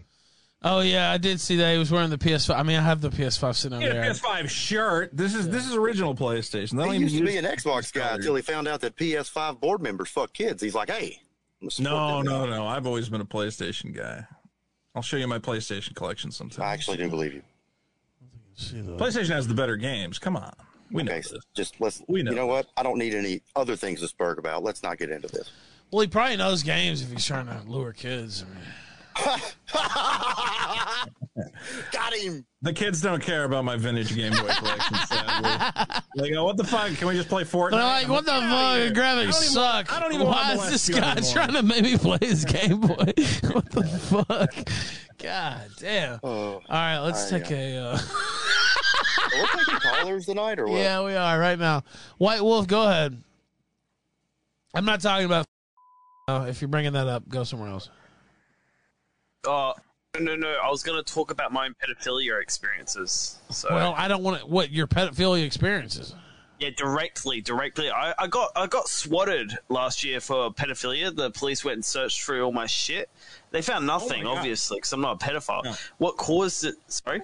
Oh, 0.65 0.80
yeah, 0.80 1.11
I 1.11 1.18
did 1.18 1.41
see 1.41 1.57
that. 1.57 1.73
He 1.73 1.77
was 1.77 1.91
wearing 1.91 2.10
the 2.10 2.18
PS5. 2.18 2.56
I 2.56 2.64
mean, 2.64 2.77
I 2.77 2.81
have 2.81 3.02
the 3.02 3.10
PS5 3.10 3.57
sitting 3.57 3.76
over 3.77 3.85
Get 3.85 3.91
a 3.98 3.99
there. 3.99 4.11
PS5 4.14 4.49
shirt. 4.49 5.10
This 5.11 5.35
is 5.35 5.49
this 5.49 5.68
is 5.68 5.76
original 5.76 6.15
PlayStation. 6.15 6.77
They 6.81 6.94
He 6.95 7.02
used 7.03 7.18
to 7.18 7.26
be 7.26 7.35
an 7.35 7.44
Xbox 7.44 7.91
guy 7.91 8.15
until 8.15 8.34
he 8.35 8.41
found 8.41 8.69
out 8.69 8.80
that 8.81 8.95
PS5 8.95 9.60
board 9.60 9.81
members 9.81 10.07
fuck 10.10 10.31
kids. 10.31 10.61
He's 10.64 10.73
like, 10.73 10.90
hey, 10.90 11.19
I'm 11.61 11.65
gonna 11.65 11.72
support 11.72 11.94
No, 11.94 12.45
no, 12.45 12.45
no. 12.45 12.65
I've 12.65 12.88
always 12.88 13.10
been 13.10 13.19
a 13.19 13.26
PlayStation 13.26 13.94
guy. 13.94 14.26
I'll 14.95 15.02
show 15.02 15.18
you 15.18 15.27
my 15.27 15.40
PlayStation 15.40 15.95
collection 15.95 16.31
sometime. 16.31 16.64
I 16.65 16.72
actually 16.73 16.95
do 16.98 17.10
believe 17.10 17.34
you. 17.34 17.41
See 18.56 18.80
the- 18.80 18.95
PlayStation 18.95 19.31
has 19.31 19.48
the 19.49 19.53
better 19.56 19.76
games. 19.76 20.18
Come 20.18 20.38
on. 20.38 20.53
We 20.94 21.03
know 21.03 21.11
Okay, 21.11 21.22
this. 21.22 21.34
just 21.53 21.82
let's. 21.82 22.02
We 22.07 22.24
know 22.24 22.32
You 22.32 22.38
know 22.38 22.48
what? 22.48 22.68
I 22.78 22.84
don't 22.84 22.98
need 22.98 23.14
any 23.15 23.41
other 23.56 23.76
things 23.76 23.99
to 24.02 24.07
spurg 24.15 24.38
about. 24.38 24.64
Let's 24.64 24.82
not 24.84 24.98
get 24.98 25.10
into 25.10 25.28
this. 25.28 25.52
Well, 25.91 26.02
he 26.02 26.07
probably 26.07 26.38
knows 26.38 26.64
games 26.64 27.02
if 27.02 27.11
he's 27.11 27.26
trying 27.26 27.48
to 27.48 27.61
lure 27.68 27.91
kids. 27.94 28.44
I 28.44 29.28
mean, 29.36 29.40
Got 31.91 32.14
him. 32.14 32.45
The 32.61 32.74
kids 32.74 33.02
don't 33.02 33.22
care 33.22 33.44
about 33.44 33.65
my 33.65 33.76
vintage 33.78 34.15
Game 34.15 34.32
Boy 34.32 34.48
collection. 34.57 34.95
sadly. 35.07 35.99
They 36.15 36.30
go, 36.32 36.45
"What 36.45 36.57
the 36.57 36.64
fuck? 36.64 36.91
Can 36.98 37.07
we 37.07 37.15
just 37.15 37.28
play 37.30 37.44
Fortnite?" 37.44 37.72
They're 37.72 37.82
like, 37.84 38.07
what 38.07 38.24
the 38.26 38.32
fuck? 38.32 38.78
here." 38.78 38.91
Graphics 38.91 39.15
don't 39.15 39.20
even- 39.20 39.34
suck. 39.34 39.91
I 39.94 39.99
don't 39.99 40.14
even 40.14 40.28
Why 40.28 40.56
want 40.56 40.72
is 40.72 40.72
this 40.72 40.90
molest 40.90 41.02
guy 41.03 41.11
anymore. 41.11 41.34
trying 41.34 41.53
to 41.53 41.64
make 41.64 41.84
me 41.84 41.98
play 41.98 42.18
his 42.22 42.45
Game 42.45 42.80
Boy? 42.82 42.95
what 43.52 43.72
the 43.72 43.84
fuck? 44.28 44.53
God 45.18 45.61
damn. 45.80 46.20
Oh, 46.24 46.30
All 46.53 46.61
right, 46.70 46.99
let's 46.99 47.32
I, 47.34 47.40
take 47.40 47.52
a. 47.52 47.78
Uh, 47.78 47.98
we're 49.35 49.64
taking 49.64 49.80
callers 49.80 50.26
tonight, 50.26 50.60
or 50.60 50.68
what? 50.68 50.77
yeah, 50.77 51.03
we 51.03 51.15
are 51.15 51.39
right 51.39 51.57
now. 51.60 51.84
White 52.18 52.41
Wolf, 52.41 52.68
go 52.68 52.88
ahead. 52.88 53.22
I'm 54.73 54.85
not 54.85 55.01
talking 55.01 55.26
about. 55.26 55.45
Uh, 56.27 56.45
if 56.49 56.61
you're 56.61 56.68
bringing 56.69 56.93
that 56.93 57.07
up, 57.07 57.27
go 57.27 57.43
somewhere 57.43 57.69
else. 57.69 57.89
Uh, 59.47 59.73
no, 60.15 60.22
no, 60.22 60.35
no. 60.35 60.57
I 60.64 60.69
was 60.69 60.84
going 60.84 61.03
to 61.03 61.14
talk 61.14 61.31
about 61.31 61.51
my 61.51 61.65
own 61.65 61.76
pedophilia 61.84 62.41
experiences. 62.41 63.39
So, 63.49 63.68
Well, 63.72 63.93
I 63.97 64.07
don't 64.07 64.23
want 64.23 64.39
to. 64.41 64.45
What 64.45 64.72
your 64.72 64.88
pedophilia 64.88 65.43
experiences? 65.43 66.15
yeah, 66.60 66.69
directly, 66.77 67.41
directly. 67.41 67.89
I, 67.89 68.14
I 68.18 68.27
got, 68.27 68.51
I 68.55 68.68
got 68.68 68.88
swatted 68.88 69.57
last 69.69 70.03
year 70.03 70.22
for 70.22 70.51
pedophilia. 70.53 71.14
The 71.14 71.30
police 71.31 71.65
went 71.65 71.76
and 71.76 71.85
searched 71.85 72.22
through 72.22 72.43
all 72.43 72.53
my 72.53 72.68
shit. 72.68 73.10
They 73.51 73.61
found 73.61 73.85
nothing, 73.85 74.23
God. 74.23 74.38
obviously, 74.38 74.77
because 74.77 74.93
I'm 74.93 75.01
not 75.01 75.22
a 75.22 75.26
pedophile. 75.26 75.65
Yeah. 75.65 75.76
What 75.97 76.15
caused 76.15 76.64
it? 76.64 76.76
Sorry. 76.88 77.22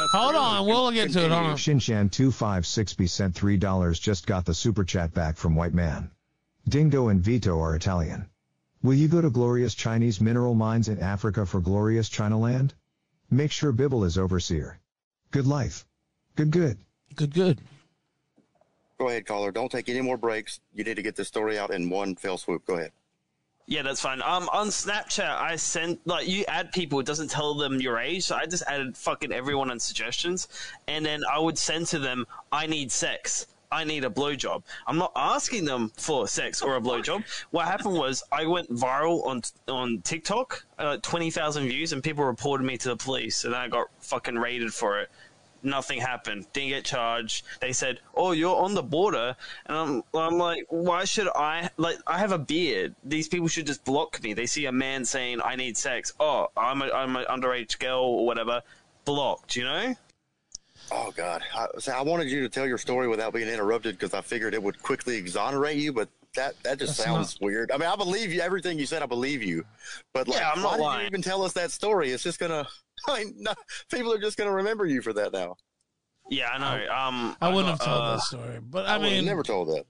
That's 0.00 0.12
Hold 0.12 0.32
really- 0.32 0.44
on, 0.44 0.66
we'll 0.66 0.90
get 0.92 1.12
to 1.12 1.24
it. 1.26 1.30
Hold 1.30 1.46
on. 1.46 1.56
Shinshan256b 1.56 3.08
sent 3.08 3.34
$3 3.34 4.00
just 4.00 4.26
got 4.26 4.46
the 4.46 4.54
super 4.54 4.82
chat 4.82 5.12
back 5.12 5.36
from 5.36 5.54
White 5.54 5.74
Man. 5.74 6.10
Dingo 6.68 7.08
and 7.08 7.20
Vito 7.22 7.60
are 7.60 7.76
Italian. 7.76 8.26
Will 8.82 8.94
you 8.94 9.08
go 9.08 9.20
to 9.20 9.28
glorious 9.28 9.74
Chinese 9.74 10.20
mineral 10.20 10.54
mines 10.54 10.88
in 10.88 10.98
Africa 11.00 11.44
for 11.44 11.60
glorious 11.60 12.08
China 12.08 12.38
land? 12.38 12.72
Make 13.30 13.52
sure 13.52 13.72
Bibble 13.72 14.04
is 14.04 14.16
overseer. 14.16 14.78
Good 15.32 15.46
life. 15.46 15.84
Good 16.34 16.50
good. 16.50 16.78
Good, 17.14 17.34
good. 17.34 17.60
Go 18.98 19.08
ahead, 19.08 19.26
caller. 19.26 19.52
Don't 19.52 19.70
take 19.70 19.88
any 19.90 20.00
more 20.00 20.16
breaks. 20.16 20.60
You 20.74 20.84
need 20.84 20.96
to 20.96 21.02
get 21.02 21.16
this 21.16 21.28
story 21.28 21.58
out 21.58 21.70
in 21.70 21.90
one 21.90 22.16
fell 22.16 22.38
swoop. 22.38 22.64
Go 22.66 22.74
ahead. 22.76 22.92
Yeah, 23.70 23.82
that's 23.82 24.00
fine. 24.00 24.20
Um, 24.20 24.48
on 24.52 24.66
Snapchat, 24.66 25.30
I 25.40 25.54
sent 25.54 26.04
like 26.04 26.26
you 26.26 26.44
add 26.48 26.72
people, 26.72 26.98
it 26.98 27.06
doesn't 27.06 27.30
tell 27.30 27.54
them 27.54 27.80
your 27.80 28.00
age. 28.00 28.24
So 28.24 28.34
I 28.34 28.44
just 28.44 28.64
added 28.66 28.96
fucking 28.96 29.30
everyone 29.30 29.70
on 29.70 29.78
suggestions, 29.78 30.48
and 30.88 31.06
then 31.06 31.22
I 31.32 31.38
would 31.38 31.56
send 31.56 31.86
to 31.86 32.00
them, 32.00 32.26
"I 32.50 32.66
need 32.66 32.90
sex. 32.90 33.46
I 33.70 33.84
need 33.84 34.04
a 34.04 34.10
blowjob." 34.10 34.64
I'm 34.88 34.98
not 34.98 35.12
asking 35.14 35.66
them 35.66 35.92
for 35.96 36.26
sex 36.26 36.62
or 36.62 36.74
a 36.74 36.80
blowjob. 36.80 37.22
What 37.52 37.66
happened 37.66 37.94
was 37.94 38.24
I 38.32 38.44
went 38.46 38.74
viral 38.74 39.24
on 39.24 39.42
on 39.68 40.02
TikTok, 40.02 40.64
uh, 40.80 40.96
twenty 41.00 41.30
thousand 41.30 41.68
views, 41.68 41.92
and 41.92 42.02
people 42.02 42.24
reported 42.24 42.64
me 42.64 42.76
to 42.78 42.88
the 42.88 42.96
police, 42.96 43.44
and 43.44 43.54
I 43.54 43.68
got 43.68 43.86
fucking 44.00 44.34
raided 44.34 44.74
for 44.74 44.98
it. 44.98 45.10
Nothing 45.62 46.00
happened. 46.00 46.46
Didn't 46.52 46.70
get 46.70 46.84
charged. 46.84 47.44
They 47.60 47.72
said, 47.72 48.00
"Oh, 48.14 48.32
you're 48.32 48.56
on 48.56 48.74
the 48.74 48.82
border," 48.82 49.36
and 49.66 49.76
I'm, 49.76 50.02
I'm 50.14 50.38
like, 50.38 50.64
"Why 50.68 51.04
should 51.04 51.28
I? 51.28 51.70
Like, 51.76 51.98
I 52.06 52.18
have 52.18 52.32
a 52.32 52.38
beard. 52.38 52.94
These 53.04 53.28
people 53.28 53.48
should 53.48 53.66
just 53.66 53.84
block 53.84 54.22
me. 54.22 54.32
They 54.32 54.46
see 54.46 54.66
a 54.66 54.72
man 54.72 55.04
saying, 55.04 55.40
"I 55.44 55.56
need 55.56 55.76
sex." 55.76 56.12
Oh, 56.18 56.48
I'm 56.56 56.80
a, 56.82 56.90
I'm 56.90 57.14
an 57.16 57.26
underage 57.28 57.78
girl 57.78 58.00
or 58.02 58.26
whatever. 58.26 58.62
Blocked. 59.04 59.56
You 59.56 59.64
know? 59.64 59.94
Oh 60.92 61.12
God! 61.14 61.42
I, 61.54 61.66
see, 61.78 61.92
I 61.92 62.02
wanted 62.02 62.30
you 62.30 62.40
to 62.40 62.48
tell 62.48 62.66
your 62.66 62.78
story 62.78 63.06
without 63.06 63.32
being 63.32 63.48
interrupted 63.48 63.96
because 63.98 64.14
I 64.14 64.22
figured 64.22 64.54
it 64.54 64.62
would 64.62 64.82
quickly 64.82 65.16
exonerate 65.16 65.76
you, 65.76 65.92
but 65.92 66.08
that 66.34 66.54
that 66.62 66.78
just 66.78 66.96
That's 66.96 67.04
sounds 67.06 67.38
weird. 67.40 67.70
I 67.70 67.76
mean, 67.76 67.88
I 67.88 67.96
believe 67.96 68.32
you 68.32 68.40
everything 68.40 68.78
you 68.78 68.86
said. 68.86 69.02
I 69.02 69.06
believe 69.06 69.42
you, 69.42 69.64
but 70.12 70.26
like, 70.26 70.38
Yeah, 70.40 70.50
I'm 70.54 70.62
not 70.62 70.72
why 70.72 70.76
did 70.76 70.82
lying. 70.82 71.00
you 71.02 71.06
even 71.06 71.22
tell 71.22 71.42
us 71.42 71.52
that 71.52 71.70
story? 71.70 72.10
It's 72.10 72.22
just 72.22 72.38
gonna. 72.40 72.66
I 73.08 73.24
mean, 73.24 73.34
no, 73.38 73.52
people 73.90 74.12
are 74.12 74.18
just 74.18 74.36
gonna 74.36 74.52
remember 74.52 74.86
you 74.86 75.02
for 75.02 75.12
that 75.14 75.32
now. 75.32 75.56
Yeah, 76.28 76.48
I 76.50 76.58
know. 76.58 76.94
Um, 76.94 77.36
I 77.40 77.48
wouldn't 77.48 77.70
have 77.70 77.80
told 77.80 78.00
uh, 78.02 78.10
that 78.16 78.22
story, 78.22 78.58
but 78.62 78.86
I, 78.86 78.94
I, 78.94 78.98
would 78.98 79.04
mean, 79.10 79.24
never 79.24 79.42
told 79.42 79.68
that. 79.68 79.84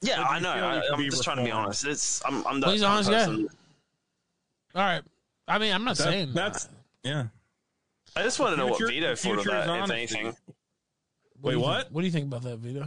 Yeah, 0.00 0.22
I 0.22 0.38
know. 0.38 0.50
I, 0.50 0.80
I'm 0.92 0.98
be 0.98 1.08
just 1.08 1.24
trying 1.24 1.38
to 1.38 1.44
be 1.44 1.50
honest. 1.50 1.84
It's 1.84 2.22
I'm 2.24 2.46
I'm 2.46 2.60
that 2.60 2.66
Well, 2.66 2.72
he's 2.74 2.82
honest 2.82 3.10
of 3.10 3.14
guy. 3.14 4.80
all 4.80 4.82
right. 4.82 5.02
I 5.48 5.58
mean, 5.58 5.72
I'm 5.74 5.84
not 5.84 5.96
That- 5.96 6.04
saying 6.04 6.32
that's 6.34 6.68
yeah. 7.02 7.26
I 8.16 8.22
just 8.22 8.38
want 8.38 8.52
to 8.52 8.56
know 8.56 8.66
what 8.68 8.76
Future- 8.78 8.92
Vito 8.92 9.06
thought 9.06 9.12
of 9.12 9.20
future 9.20 9.40
is 9.40 9.44
that, 9.46 9.62
if 9.64 9.70
honesty. 9.70 9.94
anything. 10.18 10.26
What 10.26 10.34
Wait, 11.42 11.52
do 11.52 11.58
you 11.58 11.64
what? 11.64 11.82
Think, 11.82 11.94
what 11.94 12.00
do 12.02 12.06
you 12.06 12.12
think 12.12 12.26
about 12.26 12.42
that, 12.42 12.56
Vito? 12.58 12.86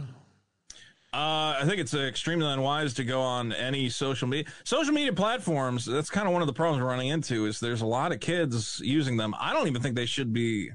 Uh, 1.14 1.56
I 1.60 1.64
think 1.66 1.78
it's 1.78 1.92
uh, 1.92 1.98
extremely 2.00 2.46
unwise 2.46 2.94
to 2.94 3.04
go 3.04 3.20
on 3.20 3.52
any 3.52 3.90
social 3.90 4.26
media 4.26 4.50
social 4.64 4.94
media 4.94 5.12
platforms. 5.12 5.84
That's 5.84 6.08
kind 6.08 6.26
of 6.26 6.32
one 6.32 6.40
of 6.40 6.46
the 6.46 6.54
problems 6.54 6.82
we're 6.82 6.88
running 6.88 7.08
into. 7.08 7.44
Is 7.44 7.60
there's 7.60 7.82
a 7.82 7.86
lot 7.86 8.12
of 8.12 8.20
kids 8.20 8.80
using 8.82 9.18
them. 9.18 9.34
I 9.38 9.52
don't 9.52 9.66
even 9.68 9.82
think 9.82 9.94
they 9.94 10.06
should 10.06 10.32
be 10.32 10.70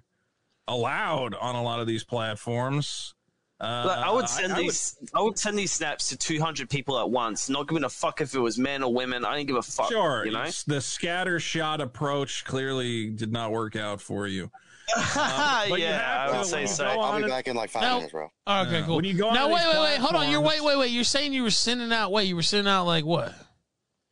allowed 0.68 1.34
on 1.34 1.55
a 1.55 1.64
lot 1.64 1.80
of 1.80 1.88
these 1.88 2.03
platforms. 2.03 3.15
Uh, 3.59 4.03
I 4.05 4.11
would 4.11 4.30
send 4.30 4.53
I 4.53 4.57
would- 4.57 4.65
these. 4.65 4.95
I 5.15 5.22
would 5.22 5.39
send 5.39 5.57
these 5.57 5.72
snaps 5.72 6.09
to 6.09 6.18
200 6.18 6.69
people 6.69 6.99
at 6.99 7.09
once, 7.09 7.49
not 7.49 7.68
giving 7.68 7.84
a 7.84 7.89
fuck 7.89 8.22
if 8.22 8.35
it 8.35 8.39
was 8.39 8.59
men 8.59 8.84
or 8.84 8.93
women. 8.93 9.26
I 9.26 9.35
didn't 9.35 9.47
give 9.47 9.55
a 9.55 9.64
fuck. 9.64 9.89
Sure, 9.89 10.23
you 10.23 10.31
know. 10.31 10.45
the 10.68 10.81
scatter 10.81 11.39
shot 11.39 11.81
approach 11.81 12.45
clearly 12.45 13.09
did 13.09 13.31
not 13.31 13.51
work 13.51 13.76
out 13.76 13.99
for 14.01 14.27
you. 14.27 14.51
Yeah, 14.95 15.65
but 15.69 15.80
you 15.80 15.88
I 15.88 16.26
to 16.27 16.31
would 16.31 16.35
when 16.38 16.45
say 16.45 16.61
you 16.61 16.68
so. 16.68 16.84
go 16.85 16.99
I'll 17.01 17.22
be 17.22 17.27
back 17.27 17.47
in 17.47 17.55
like 17.55 17.69
five 17.69 17.81
No. 17.84 17.95
minutes, 17.95 18.11
bro. 18.11 18.30
Oh, 18.47 18.61
okay, 18.61 18.80
Yeah. 18.80 18.85
cool. 18.85 18.95
When 18.97 19.05
you 19.05 19.14
go 19.15 19.27
on 19.30 19.34
now, 19.34 19.47
wait, 19.47 19.65
wait, 19.68 19.80
wait. 19.81 19.97
Hold 19.99 20.15
on. 20.15 20.30
You're 20.31 20.41
wait, 20.41 20.64
wait, 20.64 20.77
wait. 20.77 20.91
You're 20.91 21.03
saying 21.03 21.34
you 21.34 21.43
were 21.43 21.49
sending 21.51 21.91
out. 21.91 22.11
Wait, 22.11 22.27
you 22.27 22.35
were 22.35 22.43
sending 22.43 22.72
out 22.72 22.85
like 22.85 23.05
what? 23.05 23.34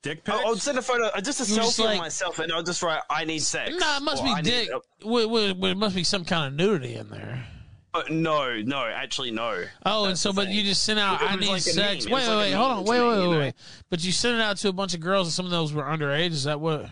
Dick 0.04 0.24
pics. 0.24 0.38
I'll 0.46 0.56
send 0.58 0.78
a 0.78 0.82
photo, 0.82 1.06
uh, 1.06 1.22
just 1.22 1.42
a 1.42 1.46
You 1.52 1.58
were 1.60 1.64
just 1.66 1.80
selfie 1.80 1.86
like- 1.86 1.94
of 1.96 2.00
myself, 2.02 2.40
and 2.40 2.52
I'll 2.52 2.62
just 2.64 2.84
write, 2.84 3.02
"I 3.10 3.26
need 3.26 3.40
sex." 3.40 3.72
No, 3.80 3.98
it 3.98 4.04
must 4.04 4.22
or, 4.22 4.26
be 4.26 4.32
"I 4.32 4.36
need 4.42 4.44
dick. 4.50 4.70
Wait, 5.04 5.26
wait, 5.30 5.58
wait, 5.58 5.72
it 5.72 5.78
must 5.78 5.96
be 5.96 6.04
some 6.04 6.26
kind 6.26 6.48
of 6.48 6.54
nudity 6.54 6.96
in 6.96 7.10
there. 7.10 7.48
But 7.92 8.12
no, 8.12 8.62
no, 8.62 8.84
actually, 8.86 9.32
no. 9.32 9.64
Oh, 9.86 10.06
and 10.06 10.20
so, 10.20 10.34
but 10.34 10.48
thing. 10.48 10.56
you 10.58 10.64
just 10.64 10.84
sent 10.84 11.00
out. 11.00 11.22
It 11.22 11.32
I 11.32 11.36
need 11.38 11.48
like 11.48 11.62
sex. 11.62 12.06
Wait, 12.06 12.14
wait, 12.14 12.28
like 12.28 12.38
wait. 12.38 12.52
Hold 12.52 12.72
on. 12.72 12.84
Wait, 12.84 13.02
wait, 13.02 13.28
wait, 13.30 13.38
wait. 13.38 13.54
But 13.90 14.04
you 14.04 14.12
sent 14.12 14.36
it 14.36 14.42
out 14.42 14.58
to 14.58 14.68
a 14.68 14.74
bunch 14.74 14.94
of 14.94 15.00
girls, 15.00 15.28
and 15.28 15.34
some 15.34 15.46
of 15.46 15.52
those 15.52 15.72
were 15.74 15.82
underage. 15.84 16.32
Is 16.32 16.44
that 16.44 16.60
what? 16.60 16.88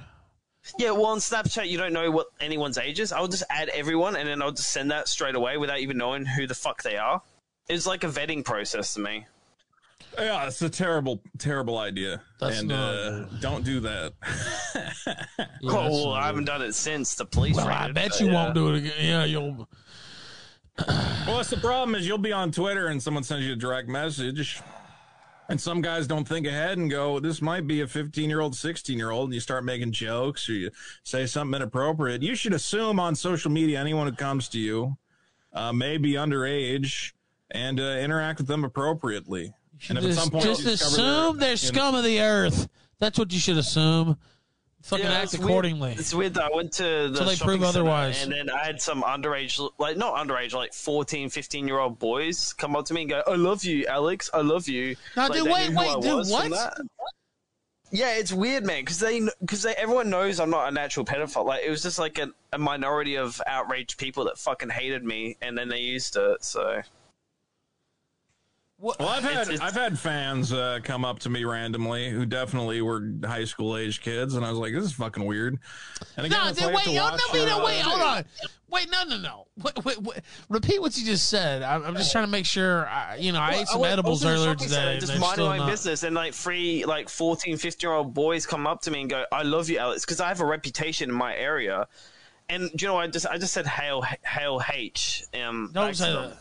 Yeah, 0.77 0.91
well, 0.91 1.07
on 1.07 1.18
Snapchat, 1.19 1.68
you 1.68 1.77
don't 1.77 1.94
know 1.94 2.10
what 2.10 2.27
anyone's 2.40 2.77
age 2.77 2.99
is. 2.99 3.11
I'll 3.11 3.27
just 3.27 3.44
add 3.49 3.69
everyone, 3.69 4.15
and 4.15 4.27
then 4.27 4.41
I'll 4.41 4.52
just 4.52 4.69
send 4.69 4.91
that 4.91 5.07
straight 5.07 5.35
away 5.35 5.57
without 5.57 5.80
even 5.80 5.98
knowing 5.98 6.26
who 6.26 6.48
the 6.48 6.56
fuck 6.56 6.84
they 6.84 6.98
are. 6.98 7.22
It's 7.68 7.85
like 7.85 8.03
a 8.03 8.07
vetting 8.07 8.44
process 8.44 8.94
to 8.94 9.02
me. 9.02 9.26
Yeah, 10.18 10.45
it's 10.48 10.61
a 10.61 10.69
terrible, 10.69 11.22
terrible 11.38 11.77
idea. 11.77 12.22
That's 12.40 12.60
and 12.60 12.69
not 12.69 12.95
uh, 12.95 13.26
don't 13.40 13.64
do 13.64 13.80
that. 13.81 14.14
Yeah, 15.61 15.69
oh, 15.72 15.90
well, 15.90 16.11
I 16.14 16.26
haven't 16.26 16.45
done 16.45 16.61
it 16.61 16.73
since 16.73 17.15
the 17.15 17.26
police. 17.26 17.56
Well, 17.56 17.68
I 17.68 17.91
bet 17.91 18.11
but, 18.11 18.19
you 18.19 18.27
yeah. 18.27 18.34
won't 18.34 18.53
do 18.53 18.73
it 18.73 18.77
again. 18.80 18.94
Yeah, 18.99 19.26
you'll. 19.26 19.68
well, 20.88 21.38
that's 21.38 21.49
the 21.49 21.57
problem 21.57 21.95
is 21.95 22.07
you'll 22.07 22.18
be 22.18 22.31
on 22.31 22.52
Twitter 22.52 22.88
and 22.88 23.02
someone 23.02 23.23
sends 23.23 23.45
you 23.45 23.53
a 23.53 23.56
direct 23.56 23.88
message, 23.88 24.61
and 25.49 25.60
some 25.60 25.82
guys 25.82 26.07
don't 26.07 26.28
think 26.28 26.48
ahead 26.48 26.78
and 26.78 26.90
go, 26.90 27.20
"This 27.20 27.41
might 27.41 27.68
be 27.68 27.82
a 27.82 27.88
15 27.88 28.30
year 28.30 28.40
old, 28.40 28.56
16 28.56 28.98
year 28.98 29.11
old," 29.11 29.26
and 29.30 29.34
you 29.34 29.40
start 29.40 29.64
making 29.64 29.91
jokes 29.91 30.49
or 30.49 30.53
you 30.53 30.72
say 31.03 31.26
something 31.26 31.56
inappropriate. 31.56 32.22
You 32.22 32.36
should 32.36 32.53
assume 32.53 32.99
on 32.99 33.15
social 33.15 33.52
media 33.52 33.80
anyone 33.80 34.07
who 34.07 34.15
comes 34.15 34.48
to 34.49 34.60
you 34.60 34.98
uh, 35.53 35.74
may 35.74 35.98
be 35.98 36.14
underage 36.14 37.14
and 37.52 37.80
uh, 37.80 37.84
interact 37.84 38.40
with 38.40 38.48
them 38.48 38.64
appropriately. 38.64 39.53
And 39.90 39.98
if 39.98 40.06
at 40.06 40.14
some 40.14 40.30
point 40.30 40.45
just 40.45 40.65
assume 40.65 41.38
they're 41.38 41.52
know- 41.52 41.56
scum 41.56 41.95
of 41.95 42.03
the 42.03 42.22
earth. 42.22 42.68
That's 42.99 43.20
what 43.20 43.34
you 43.34 43.40
should 43.40 43.57
assume. 43.57 44.18
Fucking 44.84 45.05
Yeah, 45.05 45.11
act 45.14 45.23
it's 45.26 45.38
weird. 45.38 45.49
accordingly. 45.49 45.95
It's 45.97 46.14
weird 46.14 46.34
that 46.34 46.51
I 46.51 46.55
went 46.55 46.73
to 46.73 46.84
the 47.10 47.18
Till 47.18 47.26
they 47.27 47.35
prove 47.38 47.64
otherwise. 47.64 48.22
and 48.22 48.31
then 48.31 48.49
I 48.49 48.65
had 48.65 48.81
some 48.81 49.01
underage, 49.01 49.65
like 49.77 49.95
not 49.97 50.15
underage, 50.15 50.53
like 50.53 50.73
14, 50.73 51.30
15 51.30 51.68
year 51.68 51.80
old 51.80 51.99
boys 51.99 52.51
come 52.53 52.76
up 52.76 52.85
to 52.88 52.93
me 52.93 53.01
and 53.01 53.10
go, 53.10 53.23
"I 53.26 53.35
love 53.35 53.64
you, 53.64 53.85
Alex. 53.88 54.30
I 54.34 54.41
love 54.41 54.68
you." 54.68 54.97
Now, 55.15 55.30
Like, 55.30 55.39
dude, 55.39 55.51
wait, 55.51 55.69
wait, 55.73 56.01
dude, 56.01 56.27
what? 56.27 56.77
Yeah, 57.91 58.15
it's 58.15 58.34
weird, 58.34 58.65
man, 58.65 58.81
because 58.81 58.99
they 58.99 59.22
because 59.39 59.61
they 59.61 59.73
everyone 59.76 60.10
knows 60.10 60.39
I'm 60.39 60.49
not 60.49 60.68
a 60.68 60.72
natural 60.72 61.05
pedophile. 61.05 61.45
Like 61.45 61.64
it 61.64 61.69
was 61.69 61.84
just 61.84 61.99
like 61.99 62.18
a, 62.18 62.30
a 62.51 62.57
minority 62.57 63.15
of 63.15 63.39
outraged 63.45 63.97
people 63.99 64.26
that 64.26 64.38
fucking 64.38 64.69
hated 64.72 65.03
me, 65.03 65.38
and 65.41 65.57
then 65.57 65.69
they 65.69 65.80
used 65.80 66.18
it. 66.18 66.43
So? 66.43 66.81
Well, 68.79 68.95
I've 68.99 69.23
had 69.23 69.31
It's- 69.33 69.47
it's- 69.49 69.61
I've 69.61 69.79
had 69.79 69.97
fans 69.97 70.51
uh, 70.51 70.79
come 70.83 71.05
up 71.05 71.19
to 71.19 71.29
me 71.29 71.45
randomly 71.45 72.09
who 72.09 72.25
definitely 72.25 72.81
were 72.81 73.01
high 73.23 73.45
school 73.45 73.77
age 73.77 74.01
kids, 74.01 74.33
and 74.33 74.45
I 74.45 74.49
was 74.49 74.59
like, 74.59 74.73
"This 74.73 74.83
is 74.83 74.91
fucking 74.93 75.23
weird." 75.25 75.57
And 76.17 76.25
again, 76.25 76.37
No, 76.43 76.49
it's 76.49 76.59
wait, 76.59 76.83
to 76.85 76.93
no, 76.93 77.03
watch, 77.03 77.21
no, 77.27 77.33
wait, 77.33 77.41
uh, 77.43 77.57
no, 77.57 77.63
wait, 77.65 77.79
hold 77.81 78.01
on. 78.01 78.25
Wait, 78.69 78.89
no, 78.91 79.03
no, 79.03 79.17
no. 79.17 79.47
Wait, 79.61 79.85
wait, 79.85 80.01
wait. 80.01 80.17
Repeat 80.49 80.81
what 80.81 80.97
you 80.97 81.05
just 81.05 81.29
said. 81.29 81.61
I'm, 81.61 81.83
I'm 81.85 81.95
just 81.95 82.11
trying 82.11 82.25
to 82.25 82.29
make 82.31 82.45
sure. 82.45 82.87
I, 82.89 83.17
you 83.17 83.31
know, 83.31 83.39
I 83.39 83.51
ate 83.53 83.67
some 83.67 83.81
went- 83.81 83.93
edibles 83.93 84.21
was 84.21 84.23
in 84.23 84.29
the 84.29 84.35
earlier 84.43 84.55
today. 84.55 84.73
center, 84.73 84.89
and 84.91 84.99
just 84.99 85.11
they're 85.13 85.19
minding 85.21 85.33
still 85.35 85.45
my 85.47 85.51
own 85.53 85.57
not- 85.59 85.69
business, 85.69 86.03
and 86.03 86.15
like 86.15 86.33
three, 86.33 86.83
like 86.83 87.07
14, 87.07 87.55
15 87.57 87.87
year 87.87 87.95
old 87.95 88.13
boys 88.13 88.45
come 88.45 88.67
up 88.67 88.81
to 88.81 88.91
me 88.91 89.01
and 89.01 89.09
go, 89.09 89.25
"I 89.31 89.43
love 89.43 89.69
you, 89.69 89.77
Alex," 89.77 90.03
because 90.03 90.19
I 90.19 90.27
have 90.27 90.41
a 90.41 90.45
reputation 90.45 91.09
in 91.09 91.15
my 91.15 91.35
area. 91.35 91.87
And 92.49 92.69
you 92.81 92.87
know, 92.87 92.97
I 92.97 93.07
just 93.07 93.27
I 93.27 93.37
just 93.37 93.53
said 93.53 93.65
hail 93.67 94.01
hail 94.25 94.61
H. 94.73 95.23
Um, 95.33 95.69
Don't 95.73 95.87
back 95.89 95.95
say 95.95 96.11
that. 96.11 96.37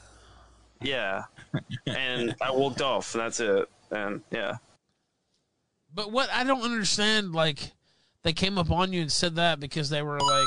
Yeah, 0.80 1.24
and 1.86 2.34
I 2.40 2.50
walked 2.50 2.80
off, 2.80 3.14
and 3.14 3.22
that's 3.22 3.40
it. 3.40 3.68
And 3.90 4.22
yeah, 4.30 4.56
But 5.94 6.10
what 6.10 6.30
I 6.30 6.44
don't 6.44 6.62
understand, 6.62 7.32
like, 7.32 7.72
they 8.22 8.32
came 8.32 8.56
up 8.58 8.70
on 8.70 8.92
you 8.92 9.02
and 9.02 9.12
said 9.12 9.34
that 9.36 9.60
because 9.60 9.90
they 9.90 10.02
were 10.02 10.18
like 10.18 10.46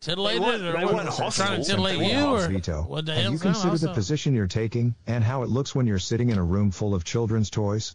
titillated, 0.00 0.42
weren't- 0.42 0.62
or 0.62 0.72
they 0.72 0.84
what, 0.84 0.94
weren't 0.94 1.08
hostile. 1.08 1.46
trying 1.46 1.62
to 1.62 1.66
titillate 1.68 1.98
They 1.98 2.10
you, 2.12 2.24
weren't 2.30 2.44
or 2.44 2.48
Vito. 2.54 2.82
what 2.82 3.06
the 3.06 3.14
Have 3.14 3.32
you 3.32 3.38
considered 3.38 3.78
the 3.80 3.92
position 3.92 4.34
you're 4.34 4.46
taking 4.46 4.94
and 5.06 5.22
how 5.22 5.42
it 5.42 5.48
looks 5.48 5.74
when 5.74 5.86
you're 5.86 5.98
sitting 5.98 6.30
in 6.30 6.38
a 6.38 6.44
room 6.44 6.70
full 6.70 6.94
of 6.94 7.04
children's 7.04 7.50
toys? 7.50 7.94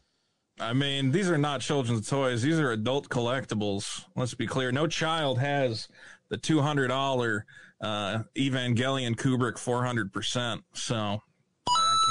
I 0.60 0.74
mean, 0.74 1.12
these 1.12 1.30
are 1.30 1.38
not 1.38 1.62
children's 1.62 2.08
toys; 2.08 2.41
these 2.44 2.60
are 2.60 2.72
adult 2.72 3.10
collectibles. 3.10 4.06
Let's 4.16 4.36
be 4.36 4.45
clear: 4.48 4.72
no 4.72 4.86
child 4.86 5.40
has 5.40 5.88
the 6.30 6.38
two 6.38 6.62
hundred 6.62 6.90
dollar 6.90 7.45
uh, 7.82 8.20
Evangelion 8.38 9.16
Kubrick 9.16 9.58
four 9.58 9.84
hundred 9.86 10.14
percent. 10.14 10.64
So 10.74 10.95
I, 10.95 11.06
I 11.16 11.20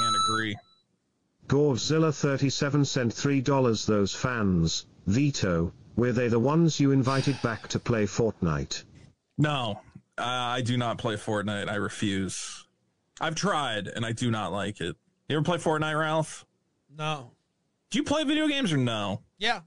can't 0.00 0.16
agree. 0.28 0.56
Gorzilla 1.46 2.14
37 2.14 2.84
sent 2.84 3.12
$3 3.12 3.86
those 3.86 4.14
fans, 4.14 4.86
Vito, 5.06 5.72
were 5.96 6.12
they 6.12 6.28
the 6.28 6.38
ones 6.38 6.78
you 6.78 6.92
invited 6.92 7.40
back 7.42 7.68
to 7.68 7.78
play 7.78 8.04
Fortnite? 8.04 8.84
No, 9.36 9.80
uh, 10.16 10.22
I 10.22 10.60
do 10.60 10.76
not 10.76 10.98
play 10.98 11.16
Fortnite. 11.16 11.68
I 11.68 11.74
refuse. 11.74 12.66
I've 13.20 13.34
tried, 13.34 13.88
and 13.88 14.06
I 14.06 14.12
do 14.12 14.30
not 14.30 14.52
like 14.52 14.80
it. 14.80 14.96
You 15.28 15.36
ever 15.36 15.44
play 15.44 15.58
Fortnite, 15.58 15.98
Ralph? 15.98 16.46
No. 16.96 17.32
Do 17.90 17.98
you 17.98 18.04
play 18.04 18.24
video 18.24 18.46
games 18.46 18.72
or 18.72 18.76
no? 18.76 19.20
Yeah. 19.38 19.60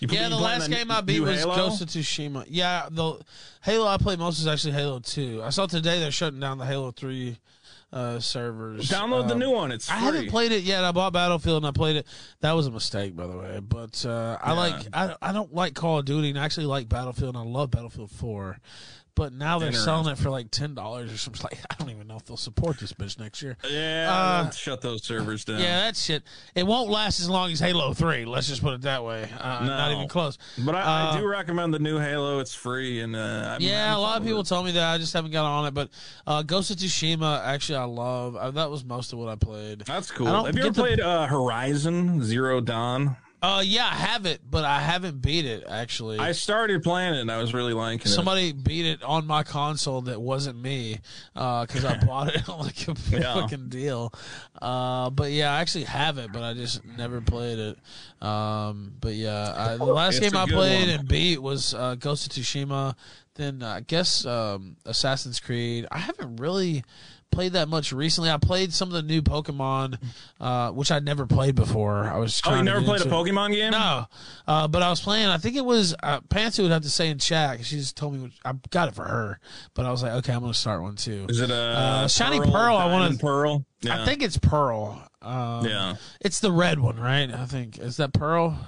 You 0.00 0.08
Yeah, 0.10 0.24
you 0.24 0.30
the 0.30 0.36
last 0.36 0.70
game 0.70 0.90
I 0.90 1.00
beat 1.00 1.20
was 1.20 1.40
Halo? 1.40 1.56
Ghost 1.56 1.82
of 1.82 1.88
Tsushima. 1.88 2.46
Yeah, 2.48 2.88
the 2.90 3.20
Halo 3.62 3.86
I 3.86 3.96
played 3.96 4.18
most 4.18 4.38
is 4.38 4.46
actually 4.46 4.72
Halo 4.72 5.00
Two. 5.00 5.42
I 5.42 5.50
saw 5.50 5.66
today 5.66 5.98
they're 5.98 6.12
shutting 6.12 6.38
down 6.40 6.58
the 6.58 6.66
Halo 6.66 6.92
Three 6.92 7.38
uh, 7.92 8.20
servers. 8.20 8.88
Download 8.90 9.26
the 9.28 9.34
Um, 9.34 9.38
new 9.40 9.50
one. 9.50 9.72
It's 9.72 9.90
I 9.90 9.94
haven't 9.96 10.28
played 10.28 10.52
it 10.52 10.62
yet. 10.62 10.84
I 10.84 10.92
bought 10.92 11.12
Battlefield 11.12 11.58
and 11.62 11.66
I 11.66 11.70
played 11.72 11.96
it. 11.96 12.06
That 12.40 12.52
was 12.52 12.66
a 12.66 12.70
mistake, 12.70 13.16
by 13.16 13.26
the 13.26 13.36
way. 13.36 13.60
But 13.66 14.04
uh, 14.06 14.36
I 14.42 14.50
Yeah. 14.50 14.52
like 14.58 14.86
I, 14.92 15.16
I 15.22 15.32
don't 15.32 15.54
like 15.54 15.74
Call 15.74 15.98
of 16.00 16.04
Duty 16.04 16.30
and 16.30 16.38
I 16.38 16.44
actually 16.44 16.66
like 16.66 16.88
Battlefield 16.88 17.34
and 17.36 17.48
I 17.48 17.50
love 17.50 17.70
Battlefield 17.70 18.10
Four. 18.10 18.58
But 19.18 19.32
now 19.32 19.58
they're 19.58 19.72
selling 19.72 20.06
it 20.12 20.16
for 20.16 20.30
like 20.30 20.50
ten 20.52 20.74
dollars 20.76 21.12
or 21.12 21.18
something. 21.18 21.42
Like 21.42 21.58
I 21.70 21.74
don't 21.74 21.90
even 21.90 22.06
know 22.06 22.16
if 22.16 22.24
they'll 22.24 22.36
support 22.36 22.78
this 22.78 22.92
bitch 22.92 23.18
next 23.18 23.42
year. 23.42 23.56
Yeah, 23.68 24.08
Uh, 24.46 24.50
shut 24.50 24.80
those 24.80 25.02
servers 25.02 25.44
down. 25.44 25.58
Yeah, 25.58 25.80
that 25.80 25.96
shit. 25.96 26.22
It 26.54 26.64
won't 26.66 26.88
last 26.88 27.18
as 27.18 27.28
long 27.28 27.50
as 27.50 27.58
Halo 27.58 27.92
Three. 27.94 28.24
Let's 28.24 28.46
just 28.46 28.62
put 28.62 28.74
it 28.74 28.82
that 28.82 29.02
way. 29.04 29.28
Uh, 29.40 29.64
Not 29.66 29.90
even 29.92 30.06
close. 30.08 30.38
But 30.64 30.76
I, 30.76 30.80
Uh, 30.82 31.12
I 31.16 31.18
do 31.20 31.26
recommend 31.26 31.74
the 31.74 31.80
new 31.80 31.98
Halo. 31.98 32.38
It's 32.38 32.54
free, 32.54 33.00
and 33.00 33.16
uh, 33.16 33.56
Yeah, 33.60 33.96
a 33.96 33.98
lot 33.98 34.18
of 34.20 34.24
people 34.24 34.40
it. 34.42 34.46
told 34.46 34.66
me 34.66 34.72
that. 34.72 34.94
I 34.94 34.98
just 34.98 35.12
haven't 35.12 35.32
got 35.32 35.44
on 35.44 35.66
it. 35.66 35.74
But 35.74 35.90
uh, 36.26 36.42
Ghost 36.44 36.70
of 36.70 36.76
Tsushima, 36.76 37.44
actually, 37.44 37.78
I 37.78 37.84
love. 37.84 38.36
Uh, 38.36 38.52
that 38.52 38.70
was 38.70 38.84
most 38.84 39.12
of 39.12 39.18
what 39.18 39.28
I 39.28 39.34
played. 39.34 39.80
That's 39.80 40.10
cool. 40.12 40.26
Have 40.28 40.54
you 40.54 40.62
ever 40.62 40.70
the- 40.72 40.80
played 40.80 41.00
uh, 41.00 41.26
Horizon 41.26 42.22
Zero 42.22 42.60
Dawn? 42.60 43.16
Uh, 43.40 43.62
yeah, 43.64 43.86
I 43.86 43.94
have 43.94 44.26
it, 44.26 44.40
but 44.50 44.64
I 44.64 44.80
haven't 44.80 45.22
beat 45.22 45.44
it 45.44 45.62
actually. 45.68 46.18
I 46.18 46.32
started 46.32 46.82
playing 46.82 47.14
it, 47.14 47.20
and 47.20 47.30
I 47.30 47.38
was 47.38 47.54
really 47.54 47.72
liking 47.72 48.00
it. 48.00 48.08
Somebody 48.08 48.50
beat 48.52 48.84
it 48.84 49.02
on 49.04 49.26
my 49.28 49.44
console 49.44 50.00
that 50.02 50.20
wasn't 50.20 50.60
me 50.60 50.98
because 51.34 51.84
I 51.84 51.96
bought 52.06 52.34
it 52.34 52.48
on 52.48 52.58
like 52.60 52.88
a 52.88 52.96
Yeah. 53.10 53.34
fucking 53.34 53.68
deal. 53.68 54.12
Uh, 54.60 55.10
but 55.10 55.30
yeah, 55.30 55.52
I 55.52 55.60
actually 55.60 55.84
have 55.84 56.18
it, 56.18 56.32
but 56.32 56.42
I 56.42 56.52
just 56.54 56.84
never 56.84 57.20
played 57.20 57.60
it. 57.60 57.78
Um, 58.26 58.94
but 59.00 59.14
yeah, 59.14 59.54
I, 59.56 59.76
the 59.76 59.84
last 59.84 60.16
It's 60.18 60.32
game 60.32 60.36
I 60.36 60.46
played 60.46 60.88
one. 60.88 60.98
and 60.98 61.08
beat 61.08 61.40
was 61.40 61.74
uh, 61.74 61.94
Ghost 61.94 62.26
of 62.26 62.32
Tsushima. 62.32 62.96
Then 63.36 63.62
uh, 63.62 63.68
I 63.68 63.80
guess 63.82 64.26
um, 64.26 64.76
Assassin's 64.84 65.38
Creed. 65.38 65.86
I 65.92 65.98
haven't 65.98 66.36
really 66.36 66.82
played 67.30 67.52
that 67.52 67.68
much 67.68 67.92
recently. 67.92 68.30
I 68.30 68.36
played 68.36 68.72
some 68.72 68.88
of 68.88 68.94
the 68.94 69.02
new 69.02 69.22
Pokemon, 69.22 69.98
uh, 70.40 70.70
which 70.72 70.90
I'd 70.90 71.04
never 71.04 71.26
played 71.26 71.54
before. 71.54 72.04
I 72.04 72.18
was 72.18 72.40
Oh, 72.44 72.54
you 72.56 72.62
never 72.62 72.82
played 72.82 73.00
a 73.00 73.04
into. 73.04 73.14
Pokemon 73.14 73.52
game? 73.54 73.70
No, 73.72 74.06
uh, 74.46 74.66
but 74.68 74.82
I 74.82 74.90
was 74.90 75.00
playing. 75.00 75.26
I 75.26 75.38
think 75.38 75.56
it 75.56 75.64
was 75.64 75.94
uh, 76.02 76.20
Pantsu 76.22 76.62
would 76.62 76.72
have 76.72 76.82
to 76.82 76.90
say 76.90 77.08
in 77.10 77.18
chat. 77.18 77.64
She 77.64 77.76
just 77.76 77.96
told 77.96 78.14
me 78.14 78.20
what, 78.20 78.30
I 78.44 78.52
got 78.70 78.88
it 78.88 78.94
for 78.94 79.04
her, 79.04 79.38
but 79.74 79.86
I 79.86 79.90
was 79.90 80.02
like, 80.02 80.12
okay, 80.12 80.32
I'm 80.32 80.40
gonna 80.40 80.54
start 80.54 80.82
one 80.82 80.96
too. 80.96 81.26
Is 81.28 81.40
it 81.40 81.50
a 81.50 81.54
Uh, 81.54 82.08
Shiny 82.08 82.40
Pearl, 82.40 82.76
I 82.76 82.86
wanna- 82.86 83.04
Diamond 83.04 83.20
Pearl? 83.20 83.64
I 83.88 84.04
think 84.04 84.22
it's 84.22 84.38
Pearl. 84.38 85.02
Um, 85.22 85.64
Yeah. 85.66 85.96
it's 86.20 86.40
the 86.40 86.50
red 86.52 86.78
one, 86.80 86.98
right? 86.98 87.32
I 87.32 87.44
think 87.46 87.78
is 87.78 87.96
that 87.98 88.12
Pearl. 88.12 88.58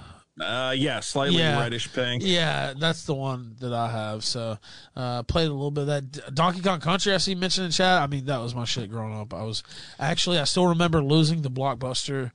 Uh, 0.41 0.71
yeah, 0.75 0.99
slightly 0.99 1.37
Yeah. 1.37 1.59
reddish 1.59 1.91
pink. 1.93 2.23
Yeah, 2.25 2.73
that's 2.77 3.05
the 3.05 3.13
one 3.13 3.55
that 3.59 3.73
I 3.73 3.89
have. 3.91 4.23
So, 4.23 4.57
uh, 4.95 5.23
played 5.23 5.47
a 5.49 5.53
little 5.53 5.71
bit 5.71 5.81
of 5.81 5.87
that 5.87 6.33
Donkey 6.35 6.61
Kong 6.61 6.79
Country. 6.79 7.13
I 7.13 7.17
see 7.17 7.35
mentioned 7.35 7.65
in 7.65 7.71
chat. 7.71 8.01
I 8.01 8.07
mean, 8.07 8.25
that 8.25 8.39
was 8.39 8.55
my 8.55 8.65
shit 8.65 8.89
growing 8.89 9.15
up. 9.19 9.33
I 9.33 9.43
was 9.43 9.63
actually, 9.99 10.39
I 10.39 10.45
still 10.45 10.67
remember 10.67 11.03
losing 11.03 11.41
the 11.43 11.51
blockbuster. 11.51 12.31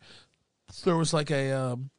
There 0.85 0.97
was 0.97 1.13
like 1.13 1.31
a 1.31 1.53
um, 1.53 1.91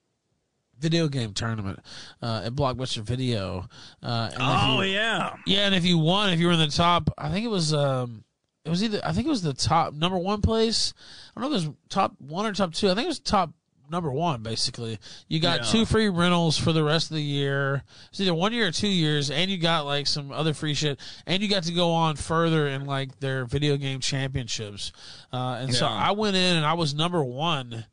video 0.79 1.07
game 1.07 1.33
tournament 1.33 1.79
uh, 2.21 2.43
at 2.45 2.53
Blockbuster 2.53 3.01
Video. 3.01 3.67
Uh, 4.03 4.29
and 4.33 4.41
Oh 4.41 4.81
you- 4.81 4.93
yeah. 4.93 5.35
yeah, 5.45 5.65
and 5.65 5.75
if 5.75 5.85
you 5.85 5.97
won, 5.97 6.29
if 6.31 6.39
you 6.39 6.47
were 6.47 6.53
in 6.53 6.59
the 6.59 6.67
top, 6.67 7.09
I 7.17 7.29
think 7.29 7.45
it 7.45 7.49
was 7.49 7.73
um, 7.73 8.23
it 8.65 8.69
was 8.69 8.83
either 8.83 8.99
I 9.03 9.11
think 9.13 9.25
it 9.27 9.29
was 9.29 9.41
the 9.41 9.53
top 9.53 9.93
number 9.93 10.17
one 10.17 10.41
place. 10.41 10.93
I 11.35 11.41
don't 11.41 11.49
know 11.51 11.57
if 11.57 11.63
it 11.63 11.67
was 11.67 11.75
top 11.89 12.15
one 12.19 12.45
or 12.45 12.53
top 12.53 12.73
two. 12.73 12.89
I 12.89 12.93
think 12.95 13.05
it 13.05 13.09
was 13.09 13.19
top 13.19 13.51
number 13.89 14.11
one. 14.11 14.41
Basically, 14.43 14.99
you 15.27 15.39
got 15.39 15.59
Yeah. 15.59 15.71
two 15.71 15.85
free 15.85 16.09
rentals 16.09 16.57
for 16.57 16.73
the 16.73 16.83
rest 16.83 17.09
of 17.11 17.15
the 17.15 17.23
year. 17.23 17.83
It's 18.09 18.19
either 18.19 18.33
one 18.33 18.53
year 18.53 18.67
or 18.67 18.71
two 18.71 18.87
years, 18.87 19.29
and 19.31 19.49
you 19.51 19.57
got 19.57 19.85
like 19.85 20.07
some 20.07 20.31
other 20.31 20.53
free 20.53 20.73
shit, 20.73 20.99
and 21.25 21.41
you 21.41 21.49
got 21.49 21.63
to 21.63 21.73
go 21.73 21.91
on 21.91 22.15
further 22.15 22.67
in 22.67 22.85
like 22.85 23.19
their 23.19 23.45
video 23.45 23.77
game 23.77 23.99
championships. 23.99 24.91
Uh, 25.31 25.57
and 25.61 25.73
so 25.73 25.85
I 25.87 26.11
went 26.11 26.35
in 26.35 26.55
and 26.57 26.65
I 26.65 26.73
was 26.73 26.93
number 26.93 27.23
one, 27.23 27.85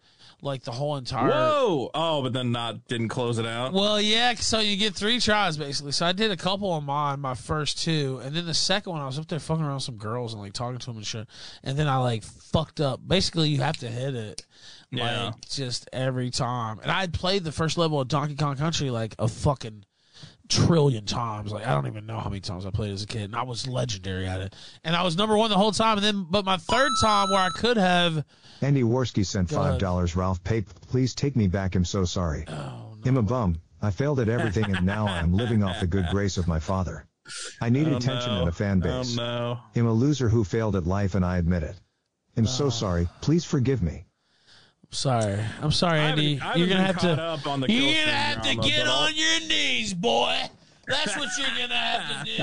like 0.43 0.63
the 0.65 0.73
whole 0.73 0.97
entire. 0.97 1.31
Whoa! 1.31 1.91
Oh, 1.95 2.23
but 2.23 2.35
then 2.35 2.53
not 2.53 2.87
didn't 2.87 3.09
close 3.09 3.39
it 3.39 3.47
out. 3.47 3.73
Well, 3.73 3.99
yeah. 3.99 4.35
So 4.35 4.59
you 4.61 4.77
get 4.77 4.95
three 4.95 5.19
tries 5.19 5.57
basically. 5.57 5.93
So 5.93 6.05
I 6.05 6.13
did 6.13 6.31
a 6.31 6.37
couple 6.37 6.71
on 6.71 6.85
mine, 6.85 7.21
my 7.21 7.35
first 7.35 7.83
two, 7.83 8.21
and 8.23 8.37
then 8.37 8.45
the 8.45 8.53
second 8.53 8.93
one 8.93 9.01
I 9.01 9.07
was 9.07 9.19
up 9.19 9.27
there 9.29 9.39
fucking 9.39 9.65
around 9.65 9.81
some 9.81 9.97
girls 9.97 10.35
and 10.35 10.43
like 10.43 10.53
talking 10.53 10.79
to 10.79 10.87
them 10.87 10.97
and 10.99 11.07
shit. 11.07 11.27
And 11.63 11.79
then 11.79 11.89
I 11.89 11.97
like 11.97 12.23
fucked 12.25 12.79
up. 12.81 13.01
Basically, 13.09 13.49
you 13.49 13.63
have 13.63 13.79
to 13.79 13.89
hit 13.89 14.15
it. 14.15 14.45
Yeah. 14.97 15.27
Like 15.27 15.49
just 15.49 15.89
every 15.93 16.31
time. 16.31 16.79
And 16.81 16.91
I 16.91 17.01
had 17.01 17.13
played 17.13 17.45
the 17.45 17.53
first 17.53 17.79
level 17.79 18.01
of 18.01 18.09
Donkey 18.09 18.37
Kong 18.37 18.57
Country 18.57 18.91
like 18.91 19.15
a 19.19 19.29
fucking 19.29 19.85
trillion 20.49 21.05
times. 21.07 21.53
Like 21.53 21.67
I 21.67 21.75
don't 21.75 21.87
even 21.87 22.07
know 22.07 22.19
how 22.19 22.29
many 22.29 22.41
times 22.41 22.67
I 22.67 22.71
played 22.71 22.93
as 22.93 23.03
a 23.03 23.07
kid, 23.07 23.23
and 23.23 23.37
I 23.37 23.43
was 23.43 23.67
legendary 23.67 24.27
at 24.27 24.41
it. 24.41 24.55
And 24.85 24.95
I 24.95 25.03
was 25.03 25.17
number 25.17 25.37
one 25.37 25.51
the 25.51 25.57
whole 25.57 25.73
time. 25.73 25.99
And 25.99 26.05
then, 26.05 26.27
but 26.29 26.45
my 26.45 26.57
third 26.57 26.93
time 27.01 27.31
where 27.31 27.41
I 27.41 27.51
could 27.51 27.77
have, 27.77 28.25
Andy 28.61 28.83
Warski 28.83 29.25
sent 29.25 29.51
five 29.51 29.79
dollars. 29.79 30.17
Ralph 30.17 30.43
Pape, 30.45 30.69
please 30.89 31.15
take 31.15 31.37
me 31.37 31.47
back. 31.47 31.75
I'm 31.75 31.85
so 31.85 32.05
sorry. 32.05 32.45
Oh, 32.49 32.97
I'm 33.05 33.17
a 33.17 33.23
bum. 33.23 33.57
I 33.83 33.91
failed 33.91 34.21
at 34.21 34.29
everything, 34.29 34.75
and 34.75 34.87
now 34.87 35.07
I'm 35.07 35.35
living 35.35 35.63
off 35.63 35.81
the 35.81 35.87
good 35.87 36.07
grace 36.11 36.39
of 36.39 36.49
my 36.49 36.59
father. 36.59 37.07
I 37.61 37.71
need 37.71 37.89
Oh, 37.89 37.97
attention 37.97 38.33
no. 38.33 38.41
and 38.41 38.49
a 38.49 38.53
fan 38.53 38.83
oh, 38.85 39.03
base. 39.03 39.19
Oh 39.19 39.23
no. 39.23 39.59
I'm 39.75 39.87
a 39.87 39.93
loser 39.93 40.29
who 40.29 40.45
failed 40.45 40.77
at 40.77 40.87
life, 40.87 41.15
and 41.15 41.25
I 41.25 41.39
admit 41.39 41.63
it. 41.63 41.79
I'm 42.37 42.47
so 42.47 42.69
uh. 42.69 42.71
sorry. 42.71 43.09
Please 43.21 43.45
forgive 43.45 43.83
me. 43.83 44.05
Sorry, 44.95 45.39
I'm 45.61 45.71
sorry, 45.73 46.01
I 46.01 46.09
haven't- 46.09 46.25
Andy. 46.25 46.41
I 46.41 46.45
haven't 46.45 46.59
You're 46.61 46.69
gonna 46.69 46.83
have 46.87 46.99
to. 47.01 47.23
up 47.23 47.47
on 47.47 47.61
the 47.61 47.71
you're 47.71 47.83
gonna 48.05 48.13
have 48.17 48.43
to 48.43 48.55
drama, 48.55 48.69
get 48.69 48.85
but 48.85 48.91
I'll- 48.91 49.03
on 49.07 49.15
your 49.15 49.41
knees, 49.41 49.95
boy. 49.95 50.41
That's 50.87 51.17
what 51.17 51.29
you're 51.39 51.57
gonna 51.59 51.75
have 51.75 52.25
to 52.27 52.37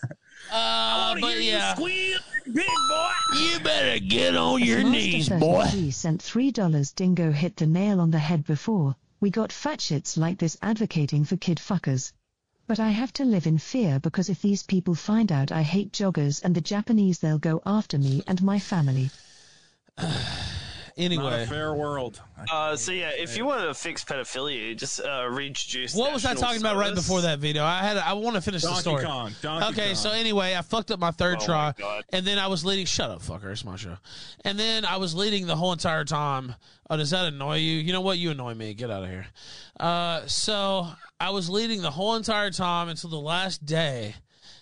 do. 0.00 0.06
Uh, 0.52 1.16
but 1.20 1.42
yeah, 1.42 1.74
squeal, 1.74 2.18
big 2.44 2.54
boy. 2.88 3.10
you 3.36 3.58
better 3.58 3.98
get 3.98 4.36
on 4.36 4.62
your 4.62 4.84
knees, 4.84 5.28
Master 5.28 5.40
boy. 5.44 5.64
33 5.64 5.90
sent 5.90 6.22
$3 6.22 6.94
Dingo 6.94 7.32
hit 7.32 7.56
the 7.56 7.66
nail 7.66 8.00
on 8.00 8.12
the 8.12 8.20
head 8.20 8.44
before. 8.44 8.94
We 9.20 9.30
got 9.30 9.50
fat 9.50 9.80
shits 9.80 10.16
like 10.16 10.38
this 10.38 10.56
advocating 10.62 11.24
for 11.24 11.36
kid 11.36 11.58
fuckers. 11.58 12.12
But 12.68 12.78
I 12.78 12.90
have 12.90 13.12
to 13.14 13.24
live 13.24 13.48
in 13.48 13.58
fear 13.58 13.98
because 13.98 14.28
if 14.28 14.40
these 14.40 14.62
people 14.62 14.94
find 14.94 15.32
out 15.32 15.50
I 15.50 15.62
hate 15.62 15.90
joggers 15.92 16.40
and 16.44 16.54
the 16.54 16.60
Japanese, 16.60 17.18
they'll 17.18 17.38
go 17.40 17.60
after 17.66 17.98
me 17.98 18.22
and 18.28 18.40
my 18.40 18.60
family. 18.60 19.10
Not 20.96 21.04
Anyway, 21.04 21.42
a 21.42 21.46
fair 21.46 21.74
world. 21.74 22.22
Uh, 22.50 22.74
so 22.74 22.90
yeah, 22.90 23.10
if 23.10 23.36
you 23.36 23.44
want 23.44 23.60
to 23.60 23.74
fix 23.74 24.02
pedophilia, 24.02 24.74
just 24.74 24.98
uh, 25.00 25.28
reintroduce. 25.30 25.94
what 25.94 26.10
was 26.10 26.24
I 26.24 26.30
national 26.30 26.48
talking 26.48 26.62
about 26.62 26.76
right 26.76 26.94
before 26.94 27.20
that 27.20 27.38
video? 27.38 27.64
I 27.64 27.80
had. 27.80 27.98
I 27.98 28.14
want 28.14 28.36
to 28.36 28.40
finish 28.40 28.62
the 28.62 28.68
Donkey 28.68 28.80
story. 28.80 29.04
Kong. 29.04 29.32
Donkey 29.42 29.66
okay, 29.72 29.86
Kong. 29.88 29.94
so 29.94 30.10
anyway, 30.12 30.54
I 30.54 30.62
fucked 30.62 30.90
up 30.90 30.98
my 30.98 31.10
third 31.10 31.36
Oh 31.42 31.44
try, 31.44 31.74
God. 31.76 32.04
and 32.14 32.26
then 32.26 32.38
I 32.38 32.46
was 32.46 32.64
leading. 32.64 32.86
Shut 32.86 33.10
up, 33.10 33.20
fucker! 33.20 33.52
It's 33.52 33.62
my 33.62 33.76
show. 33.76 33.98
And 34.42 34.58
then 34.58 34.86
I 34.86 34.96
was 34.96 35.14
leading 35.14 35.46
the 35.46 35.56
whole 35.56 35.72
entire 35.72 36.04
time. 36.06 36.54
Oh, 36.88 36.96
does 36.96 37.10
that 37.10 37.26
annoy 37.26 37.56
you? 37.56 37.76
You 37.76 37.92
know 37.92 38.00
what? 38.00 38.16
You 38.16 38.30
annoy 38.30 38.54
me. 38.54 38.72
Get 38.72 38.90
out 38.90 39.02
of 39.02 39.10
here. 39.10 39.26
Uh, 39.78 40.22
so 40.26 40.88
I 41.20 41.28
was 41.28 41.50
leading 41.50 41.82
the 41.82 41.90
whole 41.90 42.14
entire 42.16 42.50
time 42.50 42.88
until 42.88 43.10
the 43.10 43.20
last 43.20 43.66
day, 43.66 44.14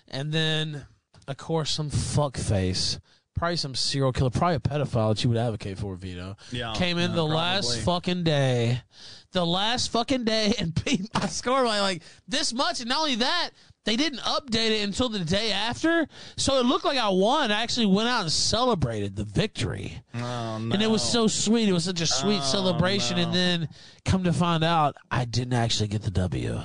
and 0.09 0.33
then, 0.33 0.85
of 1.29 1.37
course, 1.37 1.71
some 1.71 1.89
fuck 1.89 2.35
face. 2.35 2.99
Probably 3.35 3.57
some 3.57 3.75
serial 3.75 4.13
killer, 4.13 4.29
probably 4.29 4.55
a 4.55 4.59
pedophile 4.59 5.13
that 5.13 5.23
you 5.23 5.29
would 5.29 5.37
advocate 5.37 5.77
for, 5.77 5.95
Vito. 5.95 6.37
Yeah, 6.51 6.73
Came 6.75 6.97
in 6.97 7.13
the 7.13 7.25
last 7.25 7.79
fucking 7.81 8.23
day. 8.23 8.81
The 9.33 9.45
last 9.45 9.91
fucking 9.91 10.23
day 10.23 10.53
and 10.57 10.73
beat 10.85 11.13
my 11.13 11.25
score 11.27 11.63
by 11.65 11.81
like 11.81 12.01
this 12.27 12.53
much. 12.53 12.79
And 12.79 12.87
not 12.87 12.99
only 12.99 13.15
that, 13.15 13.49
they 13.83 13.97
didn't 13.97 14.19
update 14.19 14.71
it 14.71 14.83
until 14.85 15.09
the 15.09 15.19
day 15.19 15.51
after. 15.51 16.07
So 16.37 16.57
it 16.59 16.65
looked 16.65 16.85
like 16.85 16.97
I 16.97 17.09
won. 17.09 17.51
I 17.51 17.61
actually 17.61 17.87
went 17.87 18.07
out 18.07 18.21
and 18.21 18.31
celebrated 18.31 19.17
the 19.17 19.25
victory. 19.25 20.01
Oh, 20.13 20.19
no. 20.59 20.73
And 20.73 20.81
it 20.81 20.89
was 20.89 21.03
so 21.03 21.27
sweet. 21.27 21.67
It 21.67 21.73
was 21.73 21.83
such 21.83 21.99
a 21.99 22.07
sweet 22.07 22.39
Oh, 22.41 22.45
celebration. 22.45 23.17
no. 23.17 23.23
And 23.23 23.33
then 23.35 23.69
come 24.05 24.23
to 24.23 24.31
find 24.31 24.63
out, 24.63 24.95
I 25.11 25.25
didn't 25.25 25.53
actually 25.53 25.89
get 25.89 26.03
the 26.03 26.11
W. 26.11 26.61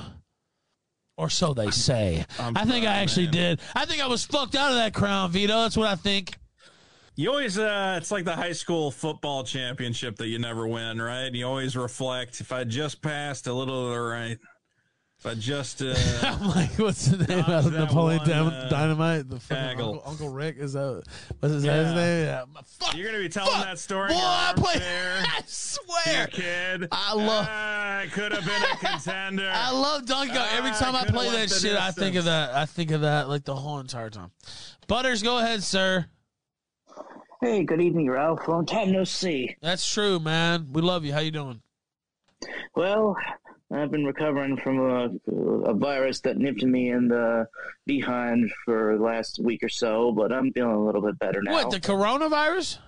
Or 1.16 1.28
so 1.28 1.52
they 1.52 1.70
say. 1.72 2.24
I'm 2.38 2.56
I 2.56 2.64
think 2.64 2.86
I 2.86 2.94
actually 2.98 3.26
man. 3.26 3.32
did. 3.34 3.60
I 3.74 3.84
think 3.84 4.00
I 4.00 4.06
was 4.06 4.24
fucked 4.24 4.54
out 4.54 4.70
of 4.70 4.76
that 4.76 4.94
crown, 4.94 5.30
Vito. 5.32 5.60
That's 5.62 5.76
what 5.76 5.88
I 5.88 5.96
think. 5.96 6.36
You 7.20 7.28
always, 7.28 7.58
uh, 7.58 7.96
it's 8.00 8.10
like 8.10 8.24
the 8.24 8.34
high 8.34 8.52
school 8.52 8.90
football 8.90 9.44
championship 9.44 10.16
that 10.16 10.28
you 10.28 10.38
never 10.38 10.66
win, 10.66 11.02
right? 11.02 11.30
You 11.34 11.46
always 11.46 11.76
reflect. 11.76 12.40
If 12.40 12.50
I 12.50 12.64
just 12.64 13.02
passed 13.02 13.46
a 13.46 13.52
little 13.52 13.88
to 13.88 13.94
the 13.94 14.00
right, 14.00 14.38
if 15.18 15.26
I 15.26 15.34
just, 15.34 15.82
uh, 15.82 15.94
I'm 16.22 16.48
like, 16.48 16.70
what's 16.78 17.04
the 17.08 17.18
name 17.26 17.40
out 17.40 17.66
of 17.66 17.72
that 17.72 17.78
Napoleon 17.78 18.20
one, 18.20 18.30
uh, 18.54 18.68
Dynamite? 18.70 19.28
The 19.28 19.38
fucking. 19.38 19.68
Uncle, 19.82 20.02
Uncle 20.06 20.28
Rick 20.30 20.56
is 20.60 20.72
that? 20.72 21.02
What's 21.40 21.56
his, 21.56 21.62
Yeah. 21.66 21.84
his 21.84 21.94
name? 21.94 22.24
Yeah. 22.24 22.44
Fuck, 22.78 22.96
you're 22.96 23.06
gonna 23.12 23.22
be 23.22 23.28
telling 23.28 23.52
fuck. 23.52 23.64
that 23.66 23.78
story. 23.78 24.08
Boy, 24.14 24.18
I 24.18 24.52
play. 24.56 24.76
I 24.80 25.42
swear, 25.46 26.26
kid. 26.28 26.88
I 26.90 27.12
love- 27.12 27.46
Ah, 27.50 27.98
I 27.98 28.06
could 28.06 28.32
have 28.32 28.46
been 28.46 28.62
a 28.62 28.76
contender. 28.92 29.50
I 29.52 29.70
love 29.72 30.06
Donkey 30.06 30.32
Kong. 30.32 30.46
Every 30.56 30.70
Ah, 30.70 30.78
time 30.78 30.96
I 30.96 31.00
could've 31.00 31.14
play 31.16 31.28
that 31.32 31.50
shit, 31.50 31.76
I 31.76 31.90
think 31.90 32.16
of 32.16 32.24
that. 32.24 32.54
I 32.54 32.64
think 32.64 32.92
of 32.92 33.02
that 33.02 33.28
like 33.28 33.44
the 33.44 33.54
whole 33.56 33.78
entire 33.78 34.08
time. 34.08 34.30
Butters, 34.86 35.22
go 35.22 35.36
ahead, 35.36 35.62
sir. 35.62 36.06
Hey, 37.40 37.64
good 37.64 37.80
evening, 37.80 38.10
Ralph. 38.10 38.46
Long 38.48 38.66
time 38.66 38.92
no 38.92 39.04
see. 39.04 39.56
That's 39.62 39.90
true, 39.90 40.20
man. 40.20 40.68
We 40.72 40.82
love 40.82 41.06
you. 41.06 41.12
How 41.14 41.20
you 41.20 41.30
doing? 41.30 41.62
Well, 42.76 43.16
I've 43.72 43.90
been 43.90 44.04
recovering 44.04 44.58
from 44.58 44.78
a, 44.78 45.08
a 45.70 45.74
virus 45.74 46.20
that 46.20 46.36
nipped 46.36 46.62
me 46.62 46.90
in 46.90 47.08
the 47.08 47.46
behind 47.86 48.50
for 48.66 48.98
the 48.98 49.02
last 49.02 49.38
week 49.42 49.62
or 49.62 49.70
so, 49.70 50.12
but 50.12 50.32
I'm 50.32 50.52
feeling 50.52 50.74
a 50.74 50.84
little 50.84 51.00
bit 51.00 51.18
better 51.18 51.40
now. 51.42 51.52
What 51.52 51.70
the 51.70 51.80
coronavirus? 51.80 52.78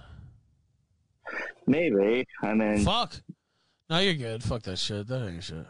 Maybe. 1.66 2.26
I 2.42 2.52
mean, 2.52 2.84
Fuck. 2.84 3.22
No, 3.88 4.00
you're 4.00 4.14
good. 4.14 4.42
Fuck 4.42 4.62
that 4.64 4.78
shit. 4.78 5.06
That 5.08 5.26
ain't 5.28 5.44
shit. 5.44 5.66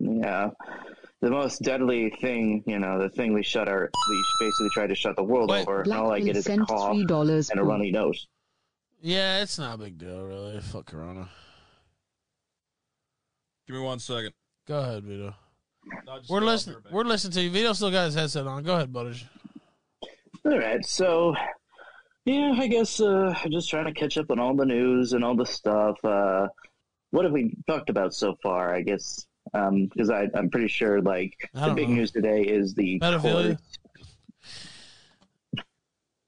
yeah. 0.00 0.50
The 1.20 1.30
most 1.30 1.62
deadly 1.62 2.10
thing, 2.20 2.62
you 2.66 2.78
know, 2.78 3.00
the 3.00 3.08
thing 3.08 3.32
we 3.34 3.42
shut 3.42 3.68
our, 3.68 3.90
we 4.08 4.24
basically 4.40 4.68
tried 4.72 4.86
to 4.88 4.94
shut 4.94 5.16
the 5.16 5.24
world 5.24 5.50
Wait. 5.50 5.62
over. 5.62 5.82
and 5.82 5.92
all 5.92 6.12
I 6.12 6.20
get 6.20 6.36
is 6.36 6.46
a 6.46 6.50
sent 6.50 6.68
cough 6.68 6.94
three 6.94 7.04
dollars. 7.06 7.50
and 7.50 7.58
a 7.58 7.64
runny 7.64 7.90
nose. 7.90 8.28
Yeah, 9.00 9.42
it's 9.42 9.58
not 9.58 9.74
a 9.74 9.78
big 9.78 9.98
deal, 9.98 10.22
really. 10.24 10.60
Fuck 10.60 10.86
corona. 10.86 11.28
Give 13.66 13.76
me 13.76 13.82
one 13.82 13.98
second. 13.98 14.32
Go 14.66 14.78
ahead, 14.80 15.04
Vito. 15.04 15.34
No, 16.06 16.20
We're 16.28 16.40
listening. 16.40 16.76
We're 16.90 17.04
listening 17.04 17.32
to 17.32 17.40
you. 17.42 17.50
Vito 17.50 17.72
still 17.72 17.90
got 17.90 18.06
his 18.06 18.14
headset 18.14 18.46
on. 18.46 18.62
Go 18.62 18.74
ahead, 18.76 18.92
Butters. 18.92 19.24
All 20.44 20.58
right, 20.58 20.84
so 20.84 21.34
yeah, 22.24 22.54
I 22.56 22.66
guess 22.68 23.00
uh, 23.00 23.34
just 23.50 23.68
trying 23.68 23.86
to 23.86 23.92
catch 23.92 24.16
up 24.18 24.30
on 24.30 24.38
all 24.38 24.54
the 24.54 24.64
news 24.66 25.12
and 25.12 25.24
all 25.24 25.34
the 25.36 25.44
stuff. 25.46 25.96
Uh, 26.04 26.48
what 27.10 27.24
have 27.24 27.32
we 27.32 27.56
talked 27.66 27.90
about 27.90 28.14
so 28.14 28.36
far? 28.42 28.74
I 28.74 28.82
guess 28.82 29.26
because 29.52 30.10
I 30.10 30.28
I'm 30.34 30.50
pretty 30.50 30.68
sure 30.68 31.00
like 31.00 31.50
the 31.54 31.72
big 31.74 31.88
know. 31.88 31.96
news 31.96 32.10
today 32.10 32.42
is 32.42 32.74
the 32.74 32.98
Pedophilia? 33.00 33.58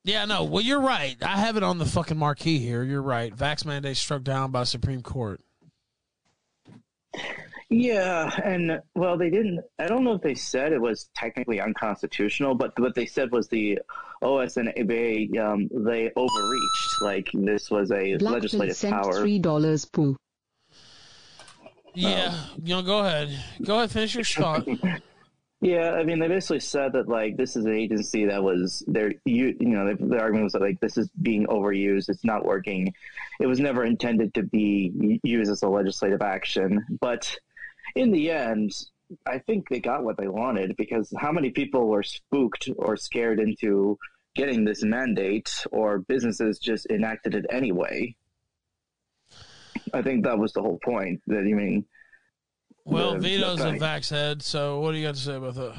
Yeah, 0.02 0.24
no. 0.24 0.44
Well, 0.44 0.62
you're 0.62 0.80
right. 0.80 1.16
I 1.22 1.36
have 1.36 1.56
it 1.56 1.62
on 1.62 1.78
the 1.78 1.84
fucking 1.84 2.16
marquee 2.16 2.58
here. 2.58 2.82
You're 2.82 3.02
right. 3.02 3.34
Vax 3.36 3.64
mandate 3.66 3.96
struck 3.96 4.22
down 4.22 4.50
by 4.50 4.64
Supreme 4.64 5.02
Court. 5.02 5.40
Yeah, 7.68 8.28
and 8.42 8.80
well, 8.96 9.16
they 9.16 9.30
didn't. 9.30 9.60
I 9.78 9.86
don't 9.86 10.02
know 10.02 10.14
if 10.14 10.22
they 10.22 10.34
said 10.34 10.72
it 10.72 10.80
was 10.80 11.08
technically 11.14 11.60
unconstitutional, 11.60 12.56
but 12.56 12.76
what 12.80 12.96
they 12.96 13.06
said 13.06 13.30
was 13.30 13.46
the 13.46 13.78
OSHA 14.22 15.38
um, 15.38 15.68
they 15.72 16.10
overreached. 16.16 17.02
Like 17.02 17.28
this 17.32 17.70
was 17.70 17.92
a 17.92 17.94
Blackpill 17.94 18.22
legislative 18.22 18.76
sent 18.76 18.94
power. 18.94 19.20
three 19.20 19.38
dollars. 19.38 19.84
Poo. 19.84 20.16
Yeah, 21.94 22.28
um, 22.28 22.62
you 22.62 22.74
know, 22.74 22.82
go 22.82 23.00
ahead. 23.00 23.36
Go 23.62 23.76
ahead. 23.76 23.90
Finish 23.90 24.14
your 24.14 24.24
thought. 24.24 24.66
Yeah, 25.62 25.90
I 25.90 26.04
mean, 26.04 26.18
they 26.18 26.28
basically 26.28 26.60
said 26.60 26.94
that 26.94 27.06
like 27.06 27.36
this 27.36 27.54
is 27.54 27.66
an 27.66 27.74
agency 27.74 28.24
that 28.24 28.42
was 28.42 28.82
there. 28.86 29.12
You 29.26 29.54
you 29.60 29.68
know, 29.68 29.94
the, 29.94 30.06
the 30.06 30.18
argument 30.18 30.44
was 30.44 30.52
that 30.54 30.62
like 30.62 30.80
this 30.80 30.96
is 30.96 31.10
being 31.20 31.46
overused. 31.48 32.08
It's 32.08 32.24
not 32.24 32.46
working. 32.46 32.94
It 33.40 33.46
was 33.46 33.60
never 33.60 33.84
intended 33.84 34.32
to 34.34 34.42
be 34.42 35.20
used 35.22 35.50
as 35.50 35.62
a 35.62 35.68
legislative 35.68 36.22
action. 36.22 36.82
But 36.98 37.36
in 37.94 38.10
the 38.10 38.30
end, 38.30 38.72
I 39.26 39.38
think 39.38 39.68
they 39.68 39.80
got 39.80 40.02
what 40.02 40.16
they 40.16 40.28
wanted 40.28 40.76
because 40.76 41.12
how 41.18 41.30
many 41.30 41.50
people 41.50 41.88
were 41.88 42.02
spooked 42.02 42.70
or 42.78 42.96
scared 42.96 43.38
into 43.38 43.98
getting 44.34 44.64
this 44.64 44.82
mandate, 44.82 45.52
or 45.72 45.98
businesses 45.98 46.58
just 46.58 46.86
enacted 46.86 47.34
it 47.34 47.44
anyway? 47.50 48.14
I 49.94 50.02
think 50.02 50.24
that 50.24 50.38
was 50.38 50.52
the 50.52 50.62
whole 50.62 50.78
point. 50.84 51.20
That 51.26 51.44
you 51.46 51.54
mean. 51.56 51.84
Well, 52.84 53.14
the- 53.14 53.20
Vito's 53.20 53.60
a 53.60 53.72
the- 53.72 53.78
vax 53.78 54.10
head. 54.10 54.42
So, 54.42 54.80
what 54.80 54.92
do 54.92 54.98
you 54.98 55.06
got 55.06 55.14
to 55.14 55.20
say 55.20 55.34
about 55.34 55.54
that? 55.54 55.74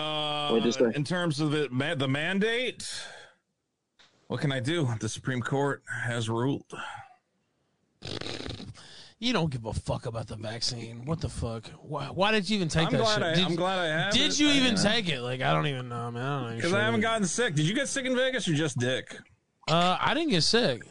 Uh, 0.00 0.50
What'd 0.50 0.74
say? 0.74 0.92
in 0.94 1.04
terms 1.04 1.40
of 1.40 1.52
it, 1.54 1.70
the 1.98 2.08
mandate, 2.08 2.88
what 4.28 4.40
can 4.40 4.52
I 4.52 4.60
do? 4.60 4.88
The 5.00 5.08
Supreme 5.08 5.40
Court 5.40 5.82
has 6.04 6.28
ruled. 6.28 6.64
You 9.18 9.34
don't 9.34 9.50
give 9.50 9.66
a 9.66 9.72
fuck 9.74 10.06
about 10.06 10.28
the 10.28 10.36
vaccine. 10.36 11.04
What 11.04 11.20
the 11.20 11.28
fuck? 11.28 11.66
Why, 11.82 12.06
why 12.06 12.30
did 12.30 12.48
you 12.48 12.56
even 12.56 12.68
take 12.68 12.86
I'm 12.86 12.92
that 12.92 12.98
glad 13.00 13.14
shit? 13.16 13.22
I- 13.22 13.34
did, 13.34 13.44
I'm 13.44 13.54
glad 13.56 13.78
I 13.80 13.86
have 14.04 14.12
Did 14.14 14.30
it. 14.30 14.40
you 14.40 14.48
I 14.48 14.52
even 14.52 14.76
have. 14.76 14.82
take 14.82 15.08
it? 15.10 15.20
Like, 15.20 15.42
I 15.42 15.52
don't 15.52 15.66
even 15.66 15.88
know, 15.90 16.10
man. 16.10 16.22
I 16.22 16.36
don't 16.38 16.44
even 16.46 16.56
Because 16.56 16.70
sure 16.70 16.80
I 16.80 16.84
haven't 16.84 17.00
gotten 17.02 17.26
sick. 17.26 17.54
Did 17.54 17.66
you 17.68 17.74
get 17.74 17.88
sick 17.88 18.06
in 18.06 18.16
Vegas 18.16 18.48
or 18.48 18.54
just 18.54 18.78
Dick? 18.78 19.18
Uh, 19.68 19.98
I 20.00 20.14
didn't 20.14 20.30
get 20.30 20.42
sick. 20.42 20.84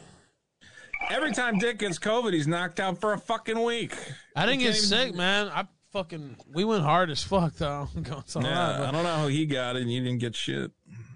Every 1.08 1.32
time 1.32 1.58
Dick 1.58 1.78
gets 1.78 1.98
COVID, 1.98 2.32
he's 2.32 2.46
knocked 2.46 2.78
out 2.80 3.00
for 3.00 3.12
a 3.12 3.18
fucking 3.18 3.62
week. 3.62 3.96
I 4.36 4.46
didn't 4.46 4.60
get 4.60 4.74
sick, 4.74 5.08
even- 5.08 5.16
man. 5.18 5.48
I 5.48 5.66
fucking 5.92 6.36
we 6.52 6.64
went 6.64 6.82
hard 6.84 7.10
as 7.10 7.22
fuck 7.22 7.54
though. 7.54 7.88
Going 8.02 8.22
so 8.26 8.40
Yeah, 8.40 8.74
hard, 8.76 8.80
I 8.88 8.90
don't 8.92 9.02
know 9.02 9.16
how 9.16 9.26
he 9.28 9.46
got 9.46 9.76
it 9.76 9.82
and 9.82 9.92
you 9.92 10.02
didn't 10.02 10.18
get 10.20 10.36
shit. 10.36 10.70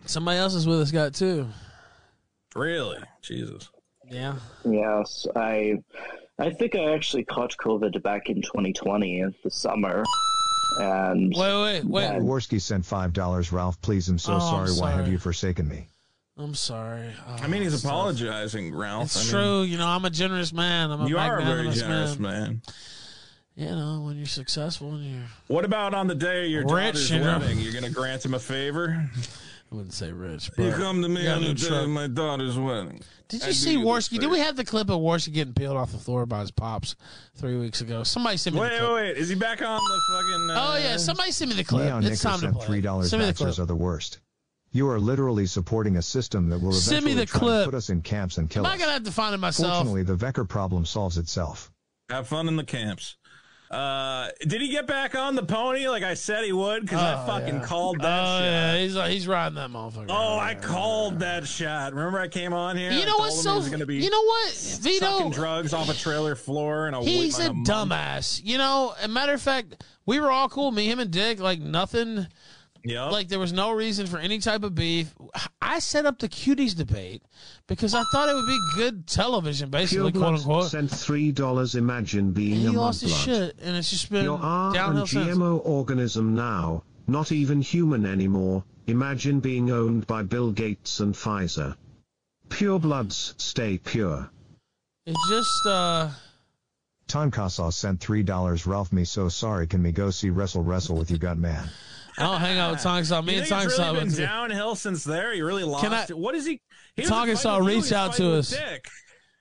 somebody 0.06 0.38
else 0.38 0.54
is 0.54 0.66
with 0.66 0.80
us 0.80 0.90
got 0.90 1.08
it 1.08 1.14
too. 1.14 1.46
Really? 2.56 2.98
Jesus. 3.22 3.68
Yeah. 4.10 4.34
Yes, 4.64 5.26
I 5.36 5.78
I 6.38 6.50
think 6.50 6.74
I 6.74 6.92
actually 6.94 7.24
caught 7.24 7.54
COVID 7.56 8.02
back 8.02 8.28
in 8.28 8.42
2020 8.42 9.24
the 9.44 9.50
summer. 9.50 10.02
and 10.80 11.32
wait, 11.36 11.62
wait, 11.62 11.84
wait. 11.84 12.10
Jaworski 12.10 12.60
sent 12.60 12.84
five 12.84 13.12
dollars. 13.12 13.52
Ralph, 13.52 13.80
please, 13.80 14.08
I'm 14.08 14.18
so 14.18 14.32
Oh, 14.32 14.36
I'm 14.36 14.66
sorry. 14.66 14.70
Why 14.72 14.90
have 14.96 15.06
you 15.08 15.18
forsaken 15.18 15.68
me? 15.68 15.86
I'm 16.36 16.54
sorry. 16.54 17.12
Oh, 17.28 17.36
I 17.42 17.46
mean, 17.46 17.62
he's 17.62 17.74
it's 17.74 17.82
tough. 17.84 17.92
apologizing, 17.92 18.74
Ralph. 18.74 19.04
It's 19.04 19.16
I 19.16 19.20
mean, 19.20 19.30
true. 19.30 19.62
You 19.62 19.78
know, 19.78 19.86
I'm 19.86 20.04
a 20.04 20.10
generous 20.10 20.52
man. 20.52 20.90
I'm 20.90 21.02
a 21.02 21.08
You 21.08 21.16
are 21.18 21.38
a 21.38 21.44
very 21.44 21.70
generous 21.70 22.18
man. 22.18 22.42
man. 22.42 22.62
You 23.56 23.66
know, 23.66 24.02
when 24.04 24.16
you're 24.16 24.26
successful 24.26 24.94
and 24.94 25.04
you're 25.04 25.22
What 25.46 25.64
about 25.64 25.94
on 25.94 26.08
the 26.08 26.14
day 26.16 26.44
of 26.46 26.50
your 26.50 26.62
Rich, 26.62 26.70
daughter's 26.70 27.10
you 27.10 27.20
know? 27.20 27.38
wedding? 27.38 27.60
You're 27.60 27.72
going 27.72 27.84
to 27.84 27.90
grant 27.90 28.24
him 28.24 28.34
a 28.34 28.38
favor? 28.40 29.08
I 29.70 29.74
wouldn't 29.74 29.94
say 29.94 30.10
rich. 30.10 30.50
But 30.56 30.64
You 30.64 30.72
come 30.72 31.02
to 31.02 31.08
me 31.08 31.22
got 31.24 31.36
on 31.36 31.44
the 31.44 31.54
day 31.54 31.82
of 31.84 31.88
my 31.88 32.08
daughter's 32.08 32.58
wedding. 32.58 33.00
Did 33.28 33.40
you 33.42 33.46
do 33.46 33.52
see 33.52 33.72
you 33.72 33.78
this 33.78 33.86
Warski? 34.08 34.18
Did 34.18 34.28
we 34.30 34.40
have 34.40 34.56
the 34.56 34.64
clip 34.64 34.90
of 34.90 34.96
Warski 35.00 35.32
getting 35.32 35.54
peeled 35.54 35.76
off 35.76 35.92
the 35.92 35.98
floor 35.98 36.26
by 36.26 36.40
his 36.40 36.50
pops 36.50 36.96
three 37.36 37.56
weeks 37.56 37.80
ago? 37.80 38.02
Somebody 38.02 38.36
sent 38.38 38.54
me 38.56 38.60
Wait, 38.62 38.70
the 38.72 38.78
clip. 38.78 38.90
wait, 38.90 38.94
wait. 39.14 39.16
Is 39.16 39.28
he 39.28 39.36
back 39.36 39.62
on 39.62 39.78
the 39.80 40.00
fucking. 40.12 40.50
Uh, 40.50 40.66
Oh 40.72 40.76
yeah, 40.78 40.96
somebody 40.96 41.30
sent 41.30 41.50
me 41.50 41.56
the 41.56 41.64
clip. 41.64 41.84
Leon 41.86 42.04
it's 42.04 42.22
Nicker 42.24 42.36
time 42.38 42.52
to 42.52 42.58
play. 42.58 42.66
three 42.66 42.80
dollars. 42.80 43.10
Send 43.10 43.20
me 43.22 43.26
the 43.26 43.32
Vaxxers 43.32 43.54
clip. 43.54 43.58
are 43.60 43.66
the 43.66 43.76
worst. 43.76 44.18
You 44.74 44.88
are 44.90 44.98
literally 45.00 45.46
supporting 45.46 45.96
a 45.96 46.02
system 46.02 46.48
that 46.50 46.58
will 46.60 46.72
Send 46.72 47.06
me 47.06 47.12
eventually 47.12 47.14
the 47.14 47.26
try 47.26 47.38
clip. 47.38 47.64
to 47.64 47.70
put 47.70 47.76
us 47.76 47.88
in 47.90 48.02
camps 48.02 48.36
and 48.38 48.50
kill 48.50 48.66
Am 48.66 48.70
I 48.72 48.74
us. 48.74 48.80
gonna 48.80 48.92
have 48.92 49.04
to 49.04 49.12
find 49.12 49.32
it 49.34 49.38
myself? 49.38 49.72
Fortunately, 49.76 50.02
the 50.02 50.16
Vecker 50.16 50.46
problem 50.48 50.84
solves 50.84 51.16
itself. 51.16 51.70
Have 52.10 52.26
fun 52.28 52.48
in 52.48 52.56
the 52.56 52.64
camps. 52.64 53.16
Uh, 53.70 54.28
did 54.46 54.60
he 54.60 54.68
get 54.68 54.86
back 54.86 55.14
on 55.14 55.34
the 55.34 55.42
pony 55.42 55.88
like 55.88 56.02
I 56.02 56.14
said 56.14 56.44
he 56.44 56.52
would? 56.52 56.82
Because 56.82 57.00
I 57.00 57.22
Oh, 57.22 57.26
fucking 57.26 57.54
yeah. 57.56 57.64
called 57.64 57.96
Oh 58.00 58.02
that 58.02 58.24
shot. 58.24 58.40
yeah, 58.44 58.76
he's 58.78 58.96
uh, 58.96 59.06
he's 59.06 59.26
riding 59.26 59.54
that 59.56 59.70
motherfucker. 59.70 60.06
Oh, 60.10 60.38
I 60.38 60.54
called 60.54 61.20
that 61.20 61.46
shot. 61.46 61.94
Remember 61.94 62.20
I 62.20 62.28
came 62.28 62.52
on 62.52 62.76
here? 62.76 62.90
You 62.92 63.06
know 63.06 63.16
what's 63.18 63.42
so? 63.42 63.60
he 63.60 63.70
gonna 63.70 63.86
be 63.86 63.96
You 63.96 64.10
know 64.10 64.22
what, 64.22 64.50
sucking 64.50 64.92
Vito? 65.00 65.30
drugs 65.30 65.72
off 65.72 65.88
a 65.88 65.94
trailer 65.94 66.34
floor 66.34 66.86
and 66.88 66.94
a 66.96 67.00
He's 67.02 67.38
like 67.38 67.50
a 67.50 67.54
dumbass. 67.54 68.40
You 68.44 68.58
know, 68.58 68.94
a 69.02 69.08
matter 69.08 69.32
of 69.32 69.40
fact, 69.42 69.82
we 70.04 70.20
were 70.20 70.30
all 70.30 70.48
cool. 70.48 70.70
Me, 70.70 70.86
him, 70.88 71.00
and 71.00 71.10
Dick. 71.10 71.40
Like 71.40 71.60
nothing. 71.60 72.26
Yep. 72.86 73.12
Like 73.12 73.28
there 73.28 73.38
was 73.38 73.52
no 73.52 73.72
reason 73.72 74.06
for 74.06 74.18
any 74.18 74.38
type 74.38 74.62
of 74.62 74.74
beef. 74.74 75.14
I 75.62 75.78
set 75.78 76.04
up 76.04 76.18
the 76.18 76.28
cuties 76.28 76.76
debate 76.76 77.22
because 77.66 77.94
I 77.94 78.02
thought 78.12 78.28
it 78.28 78.34
would 78.34 78.46
be 78.46 78.58
good 78.76 79.06
television, 79.06 79.70
basically, 79.70 80.12
quote 80.12 80.34
unquote. 80.34 80.70
sent 80.70 80.90
three 80.90 81.32
dollars. 81.32 81.74
Imagine 81.76 82.32
being 82.32 82.60
He 82.60 82.66
a 82.66 82.72
lost 82.72 83.00
his 83.00 83.12
mudblood. 83.12 83.24
shit, 83.24 83.56
and 83.62 83.74
it's 83.76 83.88
just 83.88 84.10
been 84.10 84.24
You 84.24 84.34
are 84.34 84.68
an 84.68 84.74
downhill 84.74 85.06
since. 85.06 85.28
GMO 85.28 85.62
organism 85.64 86.34
now, 86.34 86.84
not 87.06 87.32
even 87.32 87.62
human 87.62 88.04
anymore. 88.04 88.62
Imagine 88.86 89.40
being 89.40 89.70
owned 89.70 90.06
by 90.06 90.22
Bill 90.22 90.52
Gates 90.52 91.00
and 91.00 91.14
Pfizer. 91.14 91.74
Pure 92.50 92.80
bloods 92.80 93.34
stay 93.38 93.78
pure. 93.78 94.28
It 95.06 95.16
just 95.30 95.66
uh 95.66 96.10
Tom 97.08 97.30
Tonkasa 97.30 97.72
sent 97.72 98.00
three 98.00 98.22
dollars. 98.22 98.66
Ralph, 98.66 98.92
me 98.92 99.04
so 99.04 99.30
sorry. 99.30 99.66
Can 99.66 99.80
me 99.80 99.90
go 99.90 100.10
see 100.10 100.28
Wrestle 100.28 100.62
Wrestle 100.62 100.96
with 100.96 101.10
you, 101.10 101.16
got 101.16 101.38
man? 102.18 102.26
I'll 102.26 102.38
hang 102.38 102.58
out 102.58 102.72
with 102.72 102.82
Tongue 102.82 103.24
Me 103.24 103.32
you 103.34 103.42
and 103.42 103.50
it's 103.50 103.76
Saw 103.76 103.92
really 103.92 104.04
been 104.06 104.14
downhill 104.14 104.74
since 104.74 105.04
there? 105.04 105.32
He 105.32 105.42
really 105.42 105.64
lost. 105.64 105.84
Can 105.84 105.92
I- 105.92 106.04
it. 106.04 106.16
What 106.18 106.34
is 106.34 106.46
he? 106.46 106.60
he 106.96 107.02
fighting 107.02 107.36
Saw 107.36 107.58
reach 107.58 107.92
out 107.92 108.14
to 108.14 108.34
us. 108.34 108.50
Dick. 108.50 108.88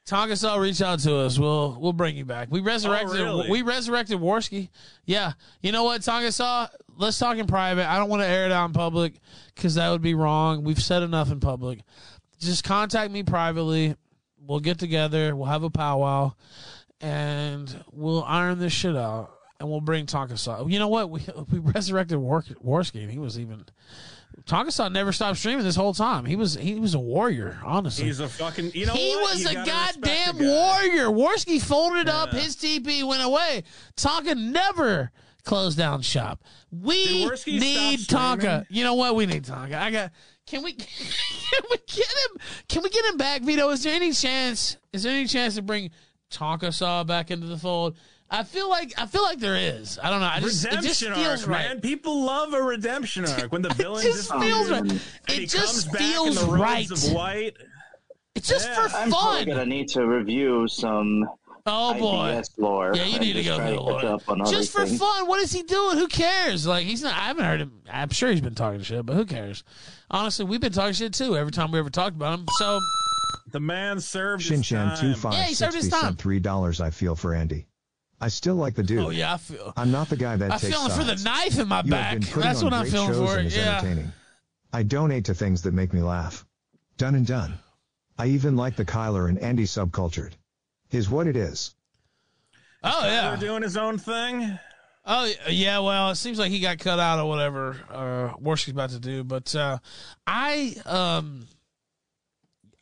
Tongasaw, 0.08 0.60
reach 0.60 0.82
out 0.82 1.00
to 1.00 1.16
us. 1.16 1.40
We'll 1.40 1.78
we'll 1.80 1.94
bring 1.94 2.18
you 2.18 2.26
back. 2.26 2.50
We 2.52 2.60
resurrected. 2.60 3.22
Oh, 3.22 3.38
really? 3.38 3.50
We 3.50 3.62
resurrected 3.62 4.20
Warski. 4.20 4.70
Yeah. 5.06 5.34
You 5.62 5.72
know 5.72 5.86
what, 5.86 6.02
Tongasaw? 6.02 6.70
Let's 6.98 7.18
talk 7.18 7.38
in 7.38 7.48
private. 7.48 7.90
I 7.90 7.98
don't 7.98 8.10
want 8.10 8.22
to 8.22 8.28
air 8.28 8.46
it 8.46 8.52
out 8.52 8.66
in 8.66 8.74
public 8.74 9.14
because 9.56 9.76
that 9.76 9.90
would 9.90 10.02
be 10.02 10.14
wrong. 10.14 10.64
We've 10.64 10.82
said 10.82 11.04
enough 11.04 11.32
in 11.32 11.40
public. 11.40 11.80
Just 12.40 12.66
contact 12.66 13.12
me 13.12 13.24
privately. 13.24 13.96
We'll 14.46 14.60
get 14.60 14.78
together. 14.78 15.38
We'll 15.38 15.48
have 15.48 15.64
a 15.64 15.70
powwow, 15.70 16.34
and 17.00 17.74
we'll 17.94 18.26
iron 18.26 18.60
this 18.60 18.74
shit 18.74 18.98
out. 18.98 19.32
And 19.64 19.72
we'll 19.72 19.80
bring 19.80 20.06
Tongasaw. 20.06 20.70
You 20.70 20.78
know 20.78 20.90
what? 20.90 21.10
We 21.10 21.22
we 21.52 21.60
resurrected 21.60 22.18
War, 22.18 22.42
Warski, 22.64 23.10
he 23.10 23.18
was 23.18 23.40
even. 23.40 23.64
Tongasaw 24.44 24.92
never 24.92 25.14
stopped 25.14 25.38
streaming 25.38 25.64
this 25.64 25.78
whole 25.78 25.94
time. 25.94 26.26
He 26.26 26.36
was 26.36 26.56
he 26.56 26.76
was 26.78 26.96
a 26.96 27.00
warrior. 27.00 27.58
Honestly, 27.64 28.04
He's 28.04 28.20
a 28.20 28.28
fucking. 28.28 28.72
You 28.74 28.88
know 28.88 28.94
he 28.94 29.16
what? 29.16 29.36
was 29.36 29.44
You 29.44 29.62
a 29.62 29.66
goddamn 29.66 30.38
guy. 30.38 30.46
warrior. 30.46 31.06
Warski 31.08 31.62
folded 31.62 32.10
up 32.10 32.32
his 32.34 32.58
TP, 32.58 33.08
went 33.08 33.24
away. 33.24 33.64
Tonka 33.96 34.36
never 34.36 35.12
closed 35.46 35.78
down 35.78 36.02
shop. 36.02 36.44
We 36.70 37.06
need 37.48 38.00
Tonka. 38.00 38.66
You 38.70 38.84
know 38.84 38.96
what? 38.96 39.16
We 39.16 39.26
need 39.26 39.46
Tonka. 39.46 39.76
I 39.76 39.92
got. 39.92 40.12
Can 40.46 40.62
we? 40.62 40.74
Can 40.74 41.64
we 41.72 41.78
get 41.88 42.06
him? 42.08 42.38
Can 42.68 42.84
we 42.84 42.90
get 42.90 43.06
him 43.06 43.16
back, 43.16 43.44
Vito? 43.44 43.70
Is 43.70 43.82
there 43.84 43.96
any 43.96 44.12
chance? 44.12 44.76
Is 44.92 45.04
there 45.04 45.14
any 45.14 45.26
chance 45.26 45.56
to 45.56 45.62
bring 45.62 45.92
Tonka 46.30 46.74
Saw 46.74 47.06
back 47.06 47.32
into 47.32 47.48
the 47.48 47.58
fold? 47.58 47.96
I 48.34 48.44
feel 48.44 48.68
like 48.70 48.94
I 48.98 49.06
feel 49.06 49.22
like 49.24 49.40
there 49.40 49.56
is. 49.56 50.00
I 50.02 50.10
don't 50.10 50.20
know. 50.20 50.26
I 50.28 50.40
just, 50.40 50.66
it 50.66 50.72
just 50.82 51.02
redemption 51.04 51.14
feels 51.14 51.42
arc, 51.44 51.50
right. 51.50 51.68
man. 51.70 51.82
People 51.82 52.24
love 52.24 52.54
a 52.54 52.62
redemption 52.64 53.26
arc 53.26 53.52
when 53.52 53.62
the 53.62 53.70
villain 53.76 54.04
just 54.04 54.32
feels 54.34 54.70
right. 54.72 54.92
It 54.92 55.02
he 55.30 55.46
just 55.46 55.84
comes 55.84 55.86
back 55.86 56.02
feels 56.02 56.42
in 56.44 56.50
the 56.50 56.54
right. 56.58 56.90
of 56.92 57.12
white. 57.14 57.56
It's 58.36 58.48
just 58.48 58.68
Yeah. 58.68 58.76
for 58.84 58.90
fun. 58.90 59.02
I'm 59.04 59.10
probably 59.12 59.46
gonna 59.46 59.66
need 59.68 59.88
to 59.90 60.06
review 60.08 60.68
some 60.68 61.30
Oh 61.66 61.94
boy. 61.94 62.26
IBS 62.42 62.58
lore. 62.58 62.92
Yeah, 62.96 63.06
you 63.06 63.12
and 63.18 63.22
need 63.22 63.34
to 63.34 63.44
go 63.44 63.56
try 63.58 63.70
to 63.70 63.72
the 63.76 63.78
catch 63.78 63.86
lawyer. 64.04 64.14
up 64.16 64.30
on 64.30 64.46
Just 64.46 64.72
for 64.74 64.82
everything. 64.82 64.98
fun. 65.00 65.28
What 65.28 65.40
is 65.40 65.52
he 65.54 65.62
doing? 65.64 65.98
Who 65.98 66.08
cares? 66.08 66.66
Like 66.68 66.86
he's 66.86 67.04
not. 67.04 67.14
I 67.14 67.28
haven't 67.28 67.46
heard 67.46 67.62
him. 67.62 67.82
I'm 67.90 68.10
sure 68.10 68.32
he's 68.32 68.42
been 68.42 68.56
talking 68.56 68.82
shit, 68.82 69.06
but 69.06 69.16
who 69.16 69.26
cares? 69.26 69.64
Honestly, 70.12 70.44
we've 70.44 70.60
been 70.60 70.74
talking 70.74 70.94
shit 70.94 71.14
too 71.14 71.38
every 71.38 71.52
time 71.54 71.72
we 71.72 71.78
ever 71.80 71.90
talked 71.92 72.16
about 72.16 72.40
him. 72.40 72.46
So 72.58 72.80
The 73.52 73.60
man 73.60 74.00
served 74.02 74.44
his 74.48 74.60
Shinshan 74.62 75.00
two 75.00 75.12
time. 75.14 75.20
five 75.22 75.34
Yeah, 75.34 75.44
he 75.44 75.54
served 75.54 75.76
his 75.76 75.88
time. 75.88 76.16
three 76.16 76.40
dollars. 76.40 76.82
I 76.82 76.90
feel 76.90 77.16
for 77.16 77.34
Andy. 77.36 77.68
I 78.24 78.30
still 78.30 78.56
like 78.56 78.74
the 78.76 78.84
dude. 78.84 79.00
oh 79.00 79.10
yeah, 79.10 79.34
I 79.34 79.38
feel. 79.38 79.74
I'm 79.76 79.92
not 79.92 80.08
the 80.10 80.16
guy 80.16 80.36
that 80.38 80.52
I'm 80.52 80.60
takes 80.60 80.74
feeling 80.74 80.92
for 80.92 81.04
the 81.04 81.22
knife 81.24 81.60
in 81.60 81.68
my 81.68 81.82
You 81.84 81.92
back. 81.92 82.12
have 82.14 82.20
been 82.22 82.28
putting 82.30 82.42
That's 82.44 82.60
on 82.60 82.66
what 82.66 82.74
I'm 82.74 82.82
great 82.84 82.92
feeling 82.94 83.10
shows 83.14 83.30
for. 83.32 83.38
and 83.38 83.48
is 83.48 83.58
Yeah. 83.58 83.78
entertaining. 83.80 84.14
I 84.72 84.84
donate 84.84 85.26
to 85.26 85.34
things 85.34 85.62
that 85.64 85.74
make 85.74 85.94
me 85.94 86.02
laugh. 86.02 86.46
Done 86.98 87.16
and 87.16 87.28
done. 87.28 87.60
I 88.18 88.28
even 88.28 88.56
like 88.56 88.76
the 88.76 88.86
Kyler 88.86 89.28
and 89.28 89.38
Andy 89.40 89.66
subcultured. 89.66 90.32
Is 90.92 91.10
what 91.10 91.28
it 91.28 91.36
is. 91.36 91.76
Oh 92.84 93.06
yeah. 93.06 93.36
Doing 93.36 93.64
his 93.64 93.78
own 93.78 93.98
thing. 93.98 94.58
Oh 95.06 95.30
yeah, 95.50 95.80
well, 95.80 96.12
it 96.12 96.16
seems 96.16 96.40
like 96.40 96.50
he 96.52 96.60
got 96.62 96.80
cut 96.80 97.00
out 97.00 97.20
or 97.20 97.28
whatever 97.28 97.76
uh 97.92 98.34
Warski's 98.42 98.70
about 98.72 98.92
to 98.92 99.00
do. 99.00 99.24
But 99.26 99.54
uh 99.56 99.80
I 100.26 100.76
um 100.86 101.48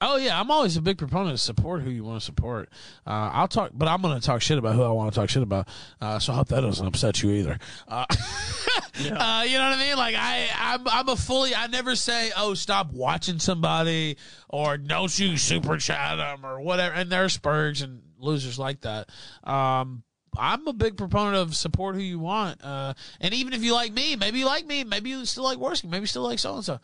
Oh 0.01 0.15
yeah, 0.15 0.39
I'm 0.39 0.49
always 0.49 0.77
a 0.77 0.81
big 0.81 0.97
proponent 0.97 1.33
of 1.33 1.39
support 1.39 1.83
who 1.83 1.91
you 1.91 2.03
want 2.03 2.19
to 2.19 2.25
support. 2.25 2.69
Uh, 3.05 3.29
I'll 3.33 3.47
talk, 3.47 3.69
but 3.73 3.87
I'm 3.87 4.01
going 4.01 4.19
to 4.19 4.25
talk 4.25 4.41
shit 4.41 4.57
about 4.57 4.75
who 4.75 4.81
I 4.81 4.89
want 4.89 5.13
to 5.13 5.19
talk 5.19 5.29
shit 5.29 5.43
about. 5.43 5.67
Uh, 6.01 6.17
so 6.17 6.33
I 6.33 6.37
hope 6.37 6.47
that 6.47 6.61
doesn't 6.61 6.85
upset 6.85 7.21
you 7.21 7.29
either. 7.29 7.59
Uh, 7.87 8.05
uh, 8.09 9.45
you 9.47 9.57
know 9.57 9.69
what 9.69 9.77
I 9.77 9.77
mean? 9.77 9.97
Like 9.97 10.15
I, 10.17 10.49
I'm, 10.57 10.87
I'm 10.87 11.07
a 11.07 11.15
fully. 11.15 11.53
I 11.53 11.67
never 11.67 11.95
say, 11.95 12.31
"Oh, 12.35 12.55
stop 12.55 12.91
watching 12.91 13.37
somebody," 13.37 14.17
or 14.49 14.77
"Don't 14.77 15.17
you 15.19 15.37
super 15.37 15.77
chat 15.77 16.17
them," 16.17 16.45
or 16.45 16.59
whatever. 16.61 16.95
And 16.95 17.11
there's 17.11 17.37
spurgs 17.37 17.83
and 17.83 18.01
losers 18.17 18.57
like 18.57 18.81
that. 18.81 19.07
Um, 19.43 20.03
I'm 20.37 20.65
a 20.67 20.73
big 20.73 20.97
proponent 20.97 21.35
of 21.37 21.55
support 21.55 21.95
who 21.95 22.01
you 22.01 22.19
want. 22.19 22.63
Uh, 22.63 22.93
and 23.19 23.33
even 23.33 23.53
if 23.53 23.63
you 23.63 23.73
like 23.73 23.91
me, 23.93 24.15
maybe 24.15 24.39
you 24.39 24.45
like 24.45 24.65
me, 24.65 24.83
maybe 24.83 25.09
you 25.09 25.25
still 25.25 25.43
like 25.43 25.57
Warski, 25.57 25.85
maybe 25.89 26.01
you 26.01 26.07
still 26.07 26.23
like 26.23 26.39
so 26.39 26.55
and 26.55 26.63
so. 26.63 26.79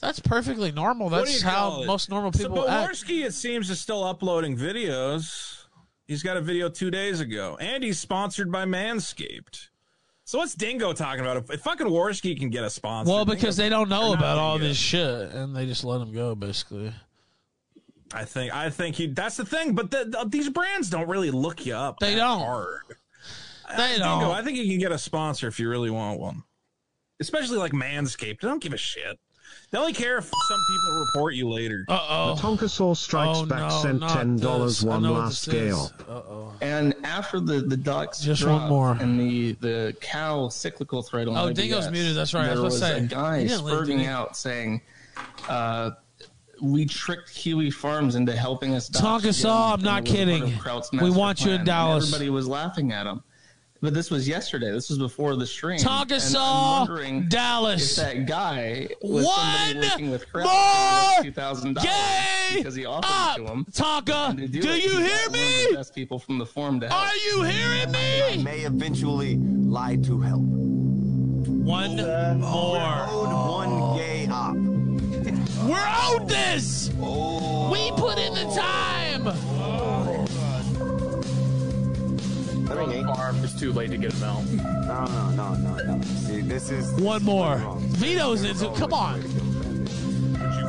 That's 0.00 0.20
perfectly 0.20 0.72
normal. 0.72 1.08
That's 1.10 1.42
how 1.42 1.82
it? 1.82 1.86
most 1.86 2.08
normal 2.10 2.32
So, 2.32 2.38
people 2.44 2.56
but 2.56 2.68
act. 2.70 2.90
Warski, 2.92 3.24
it 3.24 3.34
seems, 3.34 3.68
is 3.70 3.80
still 3.80 4.02
uploading 4.04 4.56
videos. 4.56 5.64
He's 6.06 6.22
got 6.22 6.36
a 6.36 6.40
video 6.40 6.68
two 6.68 6.90
days 6.90 7.20
ago, 7.20 7.56
and 7.60 7.84
he's 7.84 7.98
sponsored 8.00 8.50
by 8.50 8.64
Manscaped. 8.64 9.68
So 10.24 10.38
what's 10.38 10.54
Dingo 10.54 10.92
talking 10.92 11.20
about? 11.20 11.36
If, 11.38 11.50
if 11.50 11.60
fucking 11.62 11.86
Warski 11.88 12.38
can 12.38 12.50
get 12.50 12.64
a 12.64 12.70
sponsor, 12.70 13.12
Well, 13.12 13.24
because 13.24 13.56
Dingo- 13.56 13.62
they 13.64 13.68
don't 13.68 13.88
know 13.88 14.12
about 14.14 14.38
all 14.38 14.58
this 14.58 14.76
shit, 14.76 15.32
and 15.32 15.54
they 15.54 15.66
just 15.66 15.84
let 15.84 16.00
him 16.00 16.12
go, 16.12 16.34
basically. 16.34 16.92
I 18.12 18.24
think 18.24 18.54
I 18.54 18.70
think 18.70 18.96
he. 18.96 19.06
That's 19.06 19.36
the 19.36 19.44
thing. 19.44 19.74
But 19.74 19.90
the, 19.90 20.04
the- 20.04 20.28
these 20.28 20.48
brands 20.48 20.90
don't 20.90 21.08
really 21.08 21.30
look 21.30 21.64
you 21.66 21.74
up. 21.74 21.98
They 22.00 22.14
that 22.14 22.20
don't. 22.20 22.40
Hard. 22.40 22.80
They 23.76 23.92
Dingo, 23.92 24.04
don't. 24.04 24.30
I 24.32 24.42
think 24.42 24.58
you 24.58 24.66
can 24.66 24.78
get 24.78 24.90
a 24.90 24.98
sponsor 24.98 25.46
if 25.46 25.60
you 25.60 25.68
really 25.68 25.90
want 25.90 26.18
one. 26.18 26.42
Especially 27.20 27.58
like 27.58 27.72
Manscaped. 27.72 28.40
They 28.40 28.48
don't 28.48 28.60
give 28.62 28.72
a 28.72 28.76
shit. 28.76 29.18
They 29.70 29.78
only 29.78 29.92
care 29.92 30.18
if 30.18 30.24
some 30.24 30.32
people 30.68 31.06
report 31.06 31.34
you 31.34 31.48
later. 31.48 31.84
Uh 31.88 32.04
oh. 32.08 32.34
The 32.34 32.42
Tonkasaur 32.42 32.96
Strikes 32.96 33.38
Oh, 33.38 33.46
Back 33.46 33.70
no, 33.70 33.80
sent 33.82 34.02
ten 34.08 34.36
dollars 34.36 34.82
one 34.82 35.04
last 35.04 35.44
this 35.46 35.54
is. 35.54 35.60
gale. 35.70 35.90
Uh-oh. 36.08 36.52
And 36.60 36.94
after 37.04 37.38
the 37.38 37.60
the 37.60 37.76
ducks 37.76 38.20
Just 38.20 38.44
one 38.44 38.68
more. 38.68 38.96
and 39.00 39.20
the 39.20 39.52
the 39.60 39.96
cow 40.00 40.48
cyclical 40.48 41.02
thread 41.04 41.28
on 41.28 41.36
Oh, 41.36 41.52
IBS, 41.52 41.54
Dingo's 41.54 41.90
muted, 41.92 42.16
that's 42.16 42.34
right. 42.34 42.46
I 42.50 42.54
There 42.54 42.62
was 42.62 42.72
was 42.74 42.80
gonna 42.80 42.94
say, 42.94 43.04
a 43.04 43.06
guy 43.06 43.40
he 43.42 43.46
didn't 43.46 43.64
leave, 43.64 43.74
did 43.76 43.84
spurting 43.86 44.06
out 44.06 44.36
saying, 44.36 44.80
uh, 45.48 45.90
"We 46.62 46.86
tricked 46.86 47.34
Kiwi 47.34 47.70
Farms 47.70 48.14
into 48.14 48.34
helping 48.34 48.74
us." 48.74 48.88
dox 48.88 49.04
Tonka 49.04 49.22
Jim, 49.22 49.32
saw, 49.32 49.74
I'm 49.74 49.80
not 49.82 50.06
it 50.06 50.10
was 50.10 50.10
part 50.10 50.20
of 50.20 50.26
kidding. 50.26 50.42
We 50.92 51.00
master 51.10 51.18
want 51.18 51.40
you 51.40 51.46
in 51.46 51.48
plan." 51.48 51.58
And 51.60 51.66
Dallas. 51.66 52.04
everybody 52.08 52.30
was 52.30 52.46
laughing 52.48 52.92
at 52.92 53.06
him. 53.06 53.22
But 53.82 53.94
this 53.94 54.10
was 54.10 54.28
yesterday. 54.28 54.70
This 54.70 54.90
was 54.90 54.98
before 54.98 55.36
the 55.36 55.46
stream. 55.46 55.78
Tonka 55.78 56.02
And 56.02 56.12
I'm 56.12 56.20
saw, 56.20 56.86
Dallas. 57.28 57.96
If 57.96 58.04
that 58.04 58.26
guy 58.26 58.88
was 59.00 59.24
somebody 59.24 59.74
One 59.78 59.88
working 59.88 60.10
with 60.10 60.30
Kraut 60.30 60.44
more 60.44 61.22
two 61.22 61.32
thousand 61.32 61.74
dollars 61.76 61.88
Gay 61.90 62.56
because 62.58 62.74
he 62.74 62.84
offered 62.84 63.06
up, 63.10 63.38
it 63.38 63.46
to 63.46 63.50
him. 63.50 63.64
Tonka. 63.72 64.28
And 64.30 64.38
to 64.38 64.48
Do, 64.48 64.58
it, 64.58 64.84
you 64.84 64.98
hear 64.98 65.08
got 65.08 65.08
one 65.08 65.26
of 65.28 65.32
me? 65.32 65.66
the 65.70 65.76
best 65.76 65.94
people 65.94 66.18
from 66.18 66.36
the 66.36 66.44
forum 66.44 66.78
to 66.80 66.88
help. 66.88 67.00
Are 67.00 67.16
you 67.16 67.42
hearing 67.42 67.90
me? 67.90 68.42
may 68.42 68.60
eventually 68.60 69.36
lie 69.38 69.96
to 69.96 70.20
help. 70.20 70.42
One 70.42 71.96
more. 72.40 72.80
one 72.80 73.96
gay 73.96 74.28
op. 74.30 74.79
We're 75.68 75.88
owed 76.04 76.28
this. 76.28 76.90
We 76.94 77.90
put 77.92 78.18
in 78.18 78.34
the 78.34 78.50
time. 78.56 79.28
I 82.70 82.86
mean, 82.86 83.44
It's 83.44 83.58
too 83.58 83.72
late 83.72 83.90
to 83.90 83.96
get 83.98 84.12
him 84.12 84.22
out. 84.24 84.44
no, 84.46 85.04
no, 85.06 85.54
no, 85.54 85.54
no, 85.54 85.96
no. 85.96 86.02
See, 86.02 86.40
this 86.40 86.70
is 86.70 86.92
One 87.00 87.22
more. 87.24 87.56
wrong. 87.56 87.80
Vito's 87.90 88.44
into. 88.44 88.70
Come 88.78 88.92
on. 88.92 89.22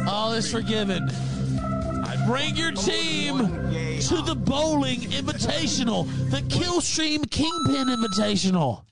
All 0.07 0.33
is 0.33 0.51
forgiven. 0.51 1.09
I 1.09 2.17
bring 2.27 2.55
your 2.55 2.71
team 2.71 3.37
to 3.37 4.21
the 4.23 4.35
bowling 4.35 5.01
invitational, 5.01 6.07
the 6.31 6.41
Killstream 6.41 7.29
Kingpin 7.29 7.87
Invitational. 7.87 8.83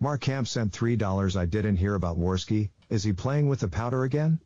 Mark 0.00 0.20
Camp 0.20 0.46
sent 0.46 0.72
$3 0.72 1.36
I 1.36 1.46
didn't 1.46 1.76
hear 1.76 1.94
about 1.94 2.18
Warski. 2.18 2.68
Is 2.90 3.02
he 3.04 3.12
playing 3.12 3.48
with 3.48 3.60
the 3.60 3.68
powder 3.68 4.02
again? 4.04 4.40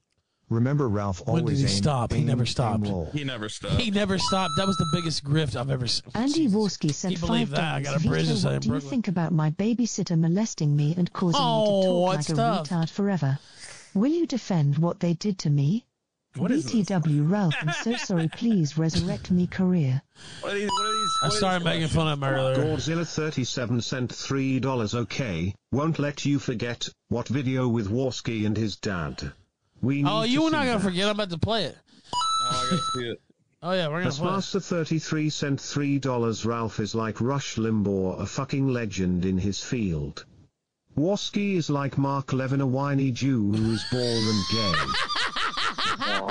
Remember 0.50 0.88
Ralph 0.88 1.22
When 1.26 1.40
always 1.42 1.60
did 1.60 1.68
he 1.68 1.72
aimed- 1.72 1.82
stop? 1.84 2.12
He 2.12 2.18
aimed, 2.18 2.26
never 2.26 2.44
stopped. 2.44 2.86
roll. 2.86 3.08
He 3.12 3.22
never 3.24 3.48
stopped. 3.48 3.80
He 3.80 3.90
never 3.92 4.18
stopped. 4.18 4.52
That 4.56 4.66
was 4.66 4.76
the 4.76 4.88
biggest 4.92 5.24
grift 5.24 5.54
I've 5.54 5.70
ever 5.70 5.86
seen. 5.86 6.02
Andy 6.14 6.48
Warski 6.48 6.92
sent 6.92 7.12
you 7.12 7.18
five 7.26 7.50
that? 7.50 7.60
I 7.60 7.82
dollars. 7.82 7.84
got 8.02 8.04
a 8.04 8.08
bridge 8.08 8.22
Vito, 8.24 8.34
to 8.34 8.40
say 8.40 8.52
what 8.54 8.62
do 8.62 8.74
you 8.74 8.80
think 8.80 9.06
about 9.08 9.32
my 9.32 9.50
babysitter 9.52 10.18
molesting 10.18 10.74
me 10.76 10.94
and 10.98 11.12
causing 11.12 11.40
Oh, 11.40 11.60
me 11.60 11.82
to 11.82 11.88
oh, 11.88 12.06
talk 12.06 12.14
like 12.16 12.22
stuff? 12.24 12.70
a 12.70 12.74
retard 12.74 12.90
forever? 12.90 13.38
Will 13.94 14.10
you 14.10 14.26
defend 14.26 14.78
what 14.78 14.98
they 15.00 15.14
did 15.14 15.38
to 15.38 15.50
me? 15.50 15.86
What 16.36 16.50
is? 16.52 16.66
BTW 16.66 17.28
Ralph, 17.30 17.54
I'm 17.60 17.72
so 17.72 17.94
sorry. 17.96 18.28
Please 18.28 18.76
resurrect 18.78 19.30
me 19.30 19.46
career. 19.48 20.02
What 20.42 20.52
are 20.52 20.58
these? 20.58 20.68
What 20.70 20.86
are 20.86 20.92
these? 20.92 21.10
I 21.22 21.26
what 21.26 21.32
are 21.32 21.36
started 21.36 21.64
making 21.64 21.88
fun 21.88 22.06
of 22.08 22.18
him 22.18 22.24
earlier. 22.24 22.56
Godzilla37 22.76 23.82
sent 23.82 24.10
$3 24.12 24.94
okay, 24.94 25.54
won't 25.72 25.98
let 25.98 26.24
you 26.24 26.38
forget, 26.38 26.88
what 27.08 27.28
video 27.28 27.66
with 27.68 27.88
Warski 27.90 28.46
and 28.46 28.56
his 28.56 28.76
dad. 28.76 29.32
We 29.82 30.04
Oh, 30.04 30.22
you 30.22 30.38
to 30.38 30.44
were 30.44 30.50
not 30.50 30.64
gonna 30.66 30.78
that. 30.78 30.84
forget. 30.84 31.04
I'm 31.06 31.14
about 31.16 31.30
to 31.30 31.38
play 31.38 31.64
it. 31.64 31.76
Oh, 32.12 32.50
I 32.50 32.70
gotta 32.70 32.82
see 32.94 33.08
it. 33.10 33.20
Oh 33.62 33.72
yeah, 33.72 33.88
we're 33.88 34.02
gonna 34.02 34.10
play. 34.14 34.26
it. 34.28 34.32
Taskmaster33 34.32 35.30
sent 35.30 35.60
$3 35.60 36.46
Ralph 36.46 36.80
is 36.80 36.94
like 36.94 37.20
Rush 37.20 37.56
Limbaugh, 37.56 38.18
a 38.18 38.24
fucking 38.24 38.68
legend 38.68 39.26
in 39.26 39.36
his 39.36 39.62
field. 39.62 40.24
Warski 40.96 41.56
is 41.56 41.68
like 41.68 41.98
Mark 41.98 42.32
Levin, 42.32 42.62
a 42.62 42.66
whiny 42.66 43.10
Jew 43.10 43.52
who 43.52 43.72
is 43.72 43.84
bald 43.92 44.02
and 44.02 44.44
gay. 44.50 44.72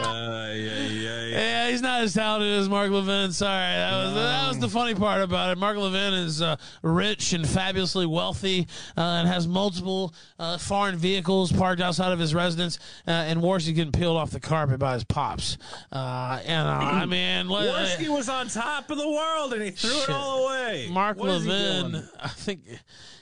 Uh, 0.00 0.52
yeah, 0.54 0.86
yeah, 0.86 1.26
Yeah, 1.26 1.57
he's 1.70 1.82
not 1.82 2.02
as 2.02 2.14
talented 2.14 2.58
as 2.58 2.68
Mark 2.68 2.90
Levin. 2.90 3.32
Sorry, 3.32 3.52
that 3.74 4.04
was 4.04 4.14
that 4.14 4.48
was 4.48 4.58
the 4.58 4.68
funny 4.68 4.94
part 4.94 5.22
about 5.22 5.50
it. 5.52 5.58
Mark 5.58 5.76
Levin 5.76 6.14
is 6.14 6.42
uh, 6.42 6.56
rich 6.82 7.32
and 7.32 7.48
fabulously 7.48 8.06
wealthy, 8.06 8.66
uh, 8.96 9.00
and 9.00 9.28
has 9.28 9.46
multiple 9.46 10.14
uh, 10.38 10.58
foreign 10.58 10.96
vehicles 10.96 11.52
parked 11.52 11.80
outside 11.80 12.12
of 12.12 12.18
his 12.18 12.34
residence. 12.34 12.78
Uh, 13.06 13.10
and 13.10 13.40
Warski's 13.40 13.72
getting 13.72 13.92
peeled 13.92 14.16
off 14.16 14.30
the 14.30 14.40
carpet 14.40 14.78
by 14.78 14.94
his 14.94 15.04
pops. 15.04 15.58
Uh, 15.92 16.40
and 16.44 16.68
uh, 16.68 16.72
I 16.72 17.06
mean, 17.06 17.46
Warski 17.48 18.08
was 18.08 18.28
on 18.28 18.48
top 18.48 18.90
of 18.90 18.98
the 18.98 19.08
world 19.08 19.52
and 19.52 19.62
he 19.62 19.70
threw 19.70 19.90
Shit. 19.90 20.08
it 20.08 20.14
all 20.14 20.46
away. 20.48 20.88
Mark 20.90 21.16
What 21.18 21.28
Levin. 21.28 22.08
I 22.20 22.28
think 22.28 22.60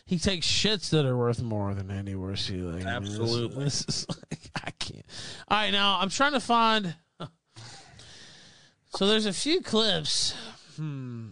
he 0.06 0.18
takes 0.18 0.46
shits 0.46 0.90
that 0.90 1.04
are 1.04 1.16
worth 1.16 1.42
more 1.42 1.74
than 1.74 1.90
any 1.90 2.14
Warski. 2.14 2.62
Like, 2.62 2.86
I 2.86 2.98
mean, 3.00 3.10
this- 3.10 3.20
Absolutely. 3.20 3.64
This, 3.64 3.84
is 3.88 4.06
like, 4.08 4.50
I 4.64 4.70
can't. 4.72 5.04
All 5.48 5.58
right, 5.58 5.70
now 5.72 5.98
I'm 6.00 6.10
trying 6.10 6.32
to 6.32 6.40
find. 6.40 6.94
So 8.96 9.06
there's 9.06 9.26
a 9.26 9.32
few 9.32 9.60
clips. 9.60 10.34
Hmm. 10.76 11.30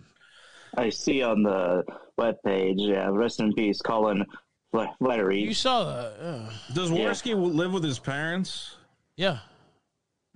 I 0.76 0.90
see 0.90 1.22
on 1.22 1.42
the 1.42 1.82
webpage, 2.18 2.74
yeah, 2.76 3.08
rest 3.10 3.40
in 3.40 3.52
peace, 3.54 3.80
Colin 3.80 4.24
Fle- 4.70 4.94
Flaherty. 4.98 5.40
You 5.40 5.54
saw 5.54 5.84
that, 5.84 6.16
yeah. 6.20 6.50
Does 6.74 6.90
Yeah. 6.90 7.34
Live 7.34 7.72
with 7.72 7.84
his 7.84 7.98
parents? 7.98 8.76
Yeah. 9.16 9.38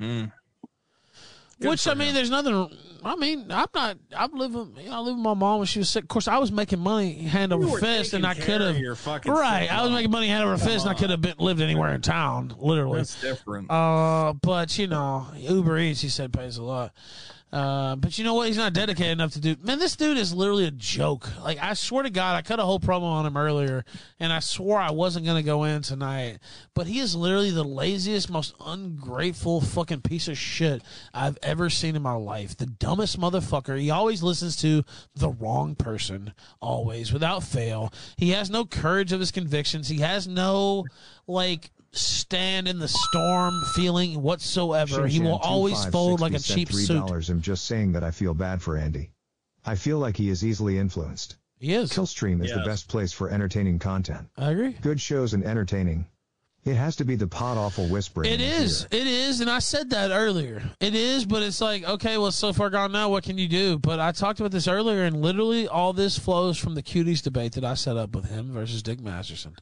Mm. 0.01 0.33
Which 1.61 1.89
I 1.89 1.95
mean, 1.95 2.15
there's 2.15 2.31
nothing. 2.31 2.71
I 3.05 3.17
mean, 3.17 3.51
I'm 3.51 3.67
not. 3.75 3.99
I'm 4.17 4.33
living. 4.33 4.77
You 4.81 4.91
know, 4.91 4.97
I 4.97 4.99
live 5.01 5.15
with 5.15 5.25
my 5.25 5.35
mom 5.35 5.59
when 5.59 5.67
she 5.67 5.79
was 5.79 5.89
sick. 5.89 6.05
Of 6.05 6.09
course, 6.09 6.29
I 6.29 6.39
was 6.39 6.53
making 6.53 6.81
money 6.81 7.15
hand 7.15 7.53
over 7.53 7.79
fist, 7.79 8.13
and 8.13 8.27
I 8.27 8.35
could 8.35 8.61
have. 8.61 8.77
Right, 9.27 9.71
I 9.71 9.83
was 9.83 9.91
making 9.91 10.11
money 10.11 10.29
hand 10.29 10.45
over 10.45 10.57
fist, 10.57 10.87
and 10.87 10.95
I 10.95 10.99
could 10.99 11.11
have 11.11 11.21
been 11.21 11.35
lived 11.39 11.61
anywhere 11.61 11.95
in 11.95 12.01
town, 12.01 12.55
literally. 12.59 12.99
That's 12.99 13.21
different. 13.21 13.71
Uh, 13.71 14.35
but 14.35 14.79
you 14.79 14.87
know, 14.87 15.27
Uber 15.37 15.79
Eats, 15.79 16.01
he 16.01 16.09
said, 16.09 16.33
pays 16.33 16.59
a 16.59 16.63
lot. 16.63 16.93
Uh, 17.51 17.97
but 17.97 18.19
you 18.19 18.25
know 18.25 18.35
what? 18.35 18.49
He's 18.49 18.59
not 18.59 18.75
dedicated 18.75 19.13
enough 19.13 19.33
to 19.33 19.41
do. 19.41 19.57
Man, 19.63 19.79
this 19.79 19.97
dude 19.97 20.19
is 20.19 20.35
literally 20.35 20.67
a 20.67 20.71
joke. 20.71 21.31
Like 21.43 21.59
I 21.63 21.75
swear 21.75 22.03
to 22.03 22.11
God, 22.11 22.37
I 22.37 22.43
cut 22.43 22.61
a 22.61 22.65
whole 22.65 22.81
promo 22.81 23.05
on 23.05 23.25
him 23.25 23.37
earlier, 23.37 23.85
and 24.21 24.33
I 24.33 24.41
swore 24.41 24.79
I 24.79 24.91
wasn't 24.91 25.25
gonna 25.25 25.43
go 25.43 25.65
in 25.65 25.81
tonight. 25.81 26.39
But 26.75 26.87
he 26.87 26.99
is 26.99 27.17
literally 27.17 27.51
the 27.51 27.65
laziest, 27.65 28.31
most 28.31 28.55
ungrateful 28.61 29.63
fucking 29.63 30.03
piece 30.03 30.29
of 30.29 30.37
shit 30.37 30.83
I've 31.15 31.39
ever 31.43 31.71
seen 31.71 31.97
in 31.97 32.03
my 32.03 32.13
life. 32.13 32.57
The 32.57 32.67
dumbest 32.67 33.19
motherfucker. 33.19 33.81
He 33.81 33.91
always 33.91 34.23
listens 34.23 34.57
to 34.57 34.85
the 35.15 35.31
wrong 35.31 35.75
person, 35.75 36.35
always, 36.61 37.13
without 37.13 37.43
fail. 37.43 37.93
He 38.19 38.31
has 38.31 38.51
no 38.51 38.67
courage 38.67 39.13
of 39.13 39.21
his 39.21 39.31
convictions. 39.33 39.89
He 39.89 40.01
has 40.01 40.29
no 40.29 40.85
like 41.27 41.71
stand 41.93 42.69
in 42.69 42.79
the 42.79 42.89
storm 42.89 43.63
feeling 43.75 44.23
whatsoever. 44.23 45.07
he 45.07 45.21
will 45.21 45.39
always 45.39 45.75
2560 45.75 45.91
fold 45.91 46.21
like 46.21 46.35
a 46.35 46.39
sent 46.39 46.59
cheap 46.59 46.69
$3. 46.69 46.87
suit. 46.87 47.31
I'm 47.31 47.41
just 47.41 47.65
saying 47.65 47.93
that 47.93 48.05
I 48.05 48.11
feel 48.11 48.35
bad 48.35 48.61
for 48.61 48.77
Andy. 48.77 49.11
I 49.65 49.75
feel 49.75 49.99
like 49.99 50.17
he 50.17 50.29
is 50.29 50.45
easily 50.45 50.79
influenced. 50.79 51.37
He 51.59 51.75
is. 51.75 51.91
Killstream 51.91 52.45
is 52.45 52.53
the 52.53 52.63
best 52.65 52.89
place 52.89 53.13
for 53.13 53.31
entertaining 53.31 53.79
content. 53.79 54.29
I 54.37 54.51
agree. 54.51 54.77
Good 54.81 55.01
shows 55.01 55.35
and 55.35 55.45
entertaining. 55.45 56.07
It 56.69 56.77
has 56.77 56.97
to 56.97 57.05
be 57.05 57.17
the 57.17 57.27
Podawful 57.27 57.89
whispering. 57.89 58.31
It 58.31 58.43
is. 58.43 58.87
It 58.91 59.07
is. 59.07 59.41
And 59.41 59.49
I 59.49 59.59
said 59.59 59.91
that 59.91 60.11
earlier. 60.11 60.63
It 60.81 60.95
is, 60.95 61.25
but 61.25 61.43
it's 61.43 61.63
like, 61.63 61.83
okay, 61.89 62.19
well, 62.19 62.27
it's 62.27 62.37
so 62.37 62.53
far 62.53 62.69
gone 62.69 62.93
now. 62.93 63.09
What 63.09 63.25
can 63.25 63.39
you 63.39 63.49
do? 63.49 63.79
But 63.79 64.01
I 64.01 64.13
talked 64.13 64.39
about 64.39 64.51
this 64.51 64.69
earlier, 64.69 65.05
and 65.05 65.23
literally 65.23 65.67
all 65.67 65.95
this 65.95 66.19
flows 66.19 66.59
from 66.59 66.75
the 66.75 66.83
cuties 66.83 67.23
debate 67.23 67.53
that 67.53 67.65
I 67.65 67.73
set 67.73 67.97
up 67.97 68.15
with 68.15 68.27
him 68.27 68.53
versus 68.53 68.83
Dick 68.83 69.01
Masterson. 69.01 69.57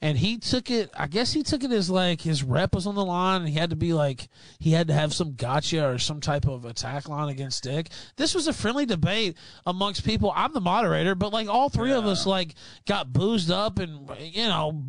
And 0.00 0.16
he 0.16 0.38
took 0.38 0.70
it, 0.70 0.90
I 0.96 1.08
guess 1.08 1.32
he 1.32 1.42
took 1.42 1.64
it 1.64 1.72
as 1.72 1.90
like 1.90 2.20
his 2.20 2.44
rep 2.44 2.72
was 2.74 2.86
on 2.86 2.94
the 2.94 3.04
line, 3.04 3.40
and 3.40 3.50
he 3.50 3.58
had 3.58 3.70
to 3.70 3.76
be 3.76 3.92
like, 3.92 4.28
he 4.60 4.70
had 4.70 4.86
to 4.86 4.94
have 4.94 5.12
some 5.12 5.34
gotcha 5.34 5.84
or 5.84 5.98
some 5.98 6.20
type 6.20 6.46
of 6.46 6.64
attack 6.64 7.08
line 7.08 7.30
against 7.30 7.64
Dick. 7.64 7.88
This 8.14 8.32
was 8.32 8.46
a 8.46 8.52
friendly 8.52 8.86
debate 8.86 9.36
amongst 9.66 10.04
people. 10.04 10.32
I'm 10.36 10.52
the 10.52 10.60
moderator, 10.60 11.16
but 11.16 11.32
like 11.32 11.48
all 11.48 11.68
three 11.68 11.92
of 11.92 12.06
us, 12.06 12.26
like, 12.26 12.54
got 12.86 13.12
boozed 13.12 13.50
up 13.50 13.80
and, 13.80 14.08
you 14.20 14.46
know, 14.46 14.84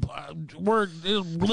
we're 0.60 0.88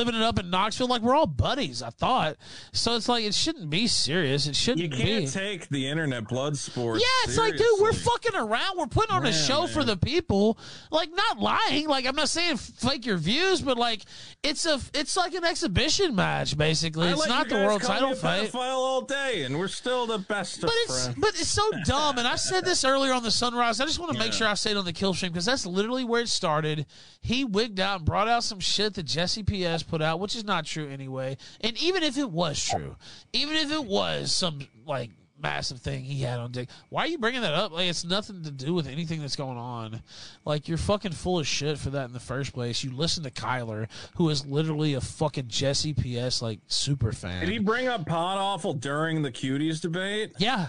living 0.04 0.20
it 0.20 0.24
up 0.24 0.38
in 0.38 0.50
Knoxville. 0.50 0.88
Like, 0.88 1.02
we're 1.02 1.14
all 1.14 1.26
buddies, 1.26 1.82
I 1.82 1.90
thought. 1.90 2.36
So 2.72 2.96
it's 2.96 3.08
like, 3.08 3.24
it 3.24 3.34
shouldn't 3.34 3.70
be 3.70 3.86
serious. 3.86 4.46
It 4.46 4.56
shouldn't 4.56 4.80
You 4.82 4.88
can't 4.90 5.24
be. 5.26 5.30
take 5.30 5.68
the 5.68 5.86
internet 5.88 6.28
blood 6.28 6.56
sport. 6.56 7.00
Yeah, 7.00 7.06
it's 7.28 7.38
like, 7.38 7.56
dude, 7.56 7.66
we're 7.80 7.92
fucking 7.92 8.34
around. 8.34 8.78
We're 8.78 8.86
putting 8.86 9.14
on 9.14 9.24
a 9.24 9.30
Yeah, 9.30 9.34
show 9.36 9.66
for 9.66 9.84
the 9.84 9.96
people. 9.96 10.58
Like, 10.90 11.10
not 11.14 11.38
lying. 11.38 11.86
Like, 11.88 12.06
I'm 12.06 12.16
not 12.16 12.28
saying 12.28 12.56
fake 12.56 13.06
your 13.06 13.16
views, 13.16 13.60
but 13.60 13.78
like, 13.78 14.02
it's 14.42 14.66
a, 14.66 14.80
it's 14.94 15.16
like 15.16 15.34
an 15.34 15.44
exhibition 15.44 16.14
match, 16.16 16.56
basically. 16.56 17.08
I 17.08 17.12
it's 17.12 17.28
not 17.28 17.48
the 17.48 17.54
world 17.56 17.82
title 17.82 18.14
fight. 18.14 18.52
all 18.54 19.02
day, 19.02 19.42
and 19.44 19.58
we're 19.58 19.68
still 19.68 20.06
the 20.06 20.18
best 20.18 20.60
But 20.60 20.72
it's 20.74 21.04
friends. 21.04 21.18
but 21.20 21.28
it's 21.30 21.48
so 21.48 21.62
dumb, 21.84 22.18
and 22.18 22.26
I 22.26 22.36
said 22.36 22.64
this 22.64 22.84
earlier 22.84 23.12
on 23.12 23.22
the 23.22 23.30
Sunrise. 23.30 23.80
I 23.80 23.84
just 23.84 23.98
want 23.98 24.12
to 24.12 24.18
make 24.18 24.32
sure 24.32 24.46
I 24.48 24.54
say 24.54 24.72
it 24.72 24.76
on 24.76 24.84
the 24.84 24.92
kill 24.92 25.14
stream 25.14 25.32
because 25.32 25.44
that's 25.44 25.66
literally 25.66 26.04
where 26.04 26.22
it 26.22 26.28
started. 26.28 26.86
He 27.20 27.44
wigged 27.44 27.78
out 27.78 27.98
and 27.98 28.04
brought 28.04 28.28
out 28.28 28.42
some 28.44 28.58
shit 28.60 28.94
that 28.94 29.04
Jesse 29.04 29.42
PS 29.42 29.82
put 29.93 30.01
out, 30.01 30.20
which 30.20 30.35
is 30.35 30.43
not 30.43 30.64
true 30.64 30.89
anyway. 30.89 31.36
And 31.60 31.77
even 31.82 32.02
if 32.02 32.16
it 32.16 32.31
was 32.31 32.64
true, 32.64 32.97
even 33.35 33.56
if 33.56 33.70
it 33.70 33.85
was 33.85 34.35
some 34.35 34.66
like 34.86 35.10
massive 35.39 35.81
thing 35.81 36.02
he 36.02 36.23
had 36.23 36.40
on 36.40 36.51
Dick, 36.51 36.70
why 36.89 37.02
are 37.02 37.09
you 37.09 37.19
bringing 37.19 37.43
that 37.43 37.52
up? 37.52 37.73
Like 37.73 37.90
it's 37.90 38.02
nothing 38.02 38.43
to 38.44 38.51
do 38.51 38.73
with 38.73 38.86
anything 38.86 39.20
that's 39.20 39.36
going 39.36 39.59
on. 39.59 40.02
Like 40.47 40.66
you're 40.66 40.78
fucking 40.78 41.12
full 41.12 41.39
of 41.40 41.47
shit 41.47 41.77
for 41.77 41.90
that 41.90 42.06
in 42.06 42.14
the 42.14 42.20
first 42.20 42.55
place. 42.55 42.82
You 42.82 42.93
listen 42.93 43.23
to 43.24 43.31
Kyler, 43.31 43.86
who 44.16 44.31
is 44.31 44.47
literally 44.47 44.94
a 44.94 45.02
fucking 45.02 45.48
Jesse 45.48 45.93
PS 45.93 46.40
like 46.40 46.60
super 46.69 47.12
fan. 47.12 47.40
Did 47.40 47.51
he 47.51 47.59
bring 47.59 47.86
up 47.86 48.06
Podawful 48.06 48.81
during 48.81 49.20
the 49.20 49.31
cuties 49.31 49.82
debate? 49.82 50.32
Yeah. 50.39 50.69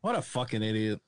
What 0.00 0.16
a 0.16 0.22
fucking 0.22 0.62
idiot. 0.62 1.02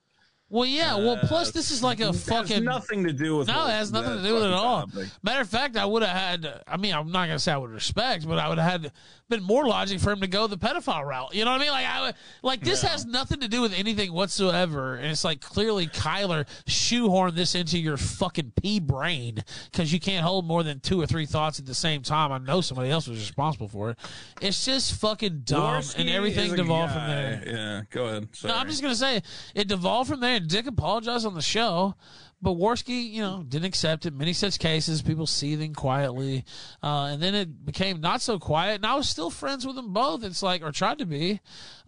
Well, 0.49 0.65
yeah. 0.65 0.95
Well, 0.95 1.17
uh, 1.21 1.27
plus 1.27 1.51
this 1.51 1.71
is 1.71 1.83
like 1.83 1.99
a 1.99 2.13
fucking 2.13 2.63
nothing 2.63 3.03
to 3.03 3.11
do 3.11 3.35
with 3.35 3.47
No, 3.49 3.67
it 3.67 3.71
has 3.71 3.91
nothing 3.91 4.17
to 4.17 4.23
do 4.23 4.35
with 4.35 4.43
it 4.43 4.47
at 4.47 4.53
all. 4.53 4.87
topic. 4.87 5.09
Matter 5.21 5.41
of 5.41 5.49
fact, 5.49 5.75
I 5.75 5.85
would 5.85 6.03
have 6.03 6.15
had. 6.15 6.61
I 6.65 6.77
mean, 6.77 6.93
I'm 6.93 7.11
not 7.11 7.27
gonna 7.27 7.37
say 7.39 7.51
I 7.51 7.57
would 7.57 7.69
respect, 7.69 8.25
but 8.27 8.39
I 8.39 8.47
would 8.47 8.57
have 8.57 8.83
had 8.83 8.91
been 9.29 9.43
more 9.43 9.67
logic 9.67 9.99
for 9.99 10.11
him 10.13 10.21
to 10.21 10.27
go 10.27 10.47
the 10.47 10.57
pedophile 10.57 11.03
route. 11.05 11.35
You 11.35 11.43
know 11.43 11.51
what 11.51 11.59
I 11.59 11.63
mean? 11.65 11.71
Like, 11.71 11.85
I 11.85 12.01
would, 12.01 12.15
like 12.43 12.61
this 12.61 12.81
has 12.81 13.05
nothing 13.05 13.41
to 13.41 13.49
do 13.49 13.61
with 13.61 13.73
anything 13.73 14.13
whatsoever, 14.13 14.95
and 14.95 15.07
it's 15.07 15.25
like 15.25 15.41
clearly 15.41 15.87
Kyler 15.87 16.47
shoehorned 16.65 17.35
this 17.35 17.53
into 17.53 17.77
your 17.77 17.97
fucking 17.97 18.53
pea 18.61 18.79
brain 18.79 19.43
because 19.69 19.91
you 19.91 19.99
can't 19.99 20.23
hold 20.25 20.45
more 20.45 20.63
than 20.63 20.79
two 20.79 21.01
or 21.01 21.05
three 21.05 21.25
thoughts 21.25 21.59
at 21.59 21.65
the 21.65 21.75
same 21.75 22.03
time. 22.03 22.31
I 22.31 22.37
know 22.37 22.61
somebody 22.61 22.89
else 22.89 23.05
was 23.07 23.19
responsible 23.19 23.67
for 23.67 23.89
it. 23.89 23.97
It's 24.41 24.63
just 24.63 24.93
fucking 25.01 25.41
dumb, 25.43 25.83
and 25.97 26.09
everything 26.09 26.55
devolved 26.55 26.93
from 26.93 27.07
there. 27.07 27.43
Yeah, 27.45 27.81
go 27.89 28.05
ahead. 28.05 28.29
No, 28.45 28.55
I'm 28.55 28.67
just 28.69 28.81
gonna 28.81 28.95
say 28.95 29.21
it 29.53 29.67
devolved 29.67 30.09
from 30.09 30.21
there, 30.21 30.36
Granted, 30.37 30.51
Dick 30.51 30.67
apologized 30.67 31.25
on 31.25 31.33
the 31.33 31.41
show, 31.41 31.95
but 32.43 32.51
Warski, 32.51 33.11
you 33.11 33.21
know, 33.21 33.43
didn't 33.47 33.65
accept 33.65 34.05
it. 34.05 34.13
Many 34.13 34.33
such 34.33 34.59
cases, 34.59 35.01
people 35.01 35.25
seething 35.25 35.73
quietly, 35.73 36.45
uh, 36.83 37.05
and 37.05 37.19
then 37.19 37.33
it 37.33 37.65
became 37.65 38.01
not 38.01 38.21
so 38.21 38.37
quiet. 38.37 38.75
And 38.75 38.85
I 38.85 38.93
was 38.93 39.09
still 39.09 39.31
friends 39.31 39.65
with 39.65 39.75
them 39.75 39.93
both. 39.93 40.23
It's 40.23 40.43
like, 40.43 40.61
or 40.61 40.71
tried 40.71 40.99
to 40.99 41.07
be. 41.07 41.39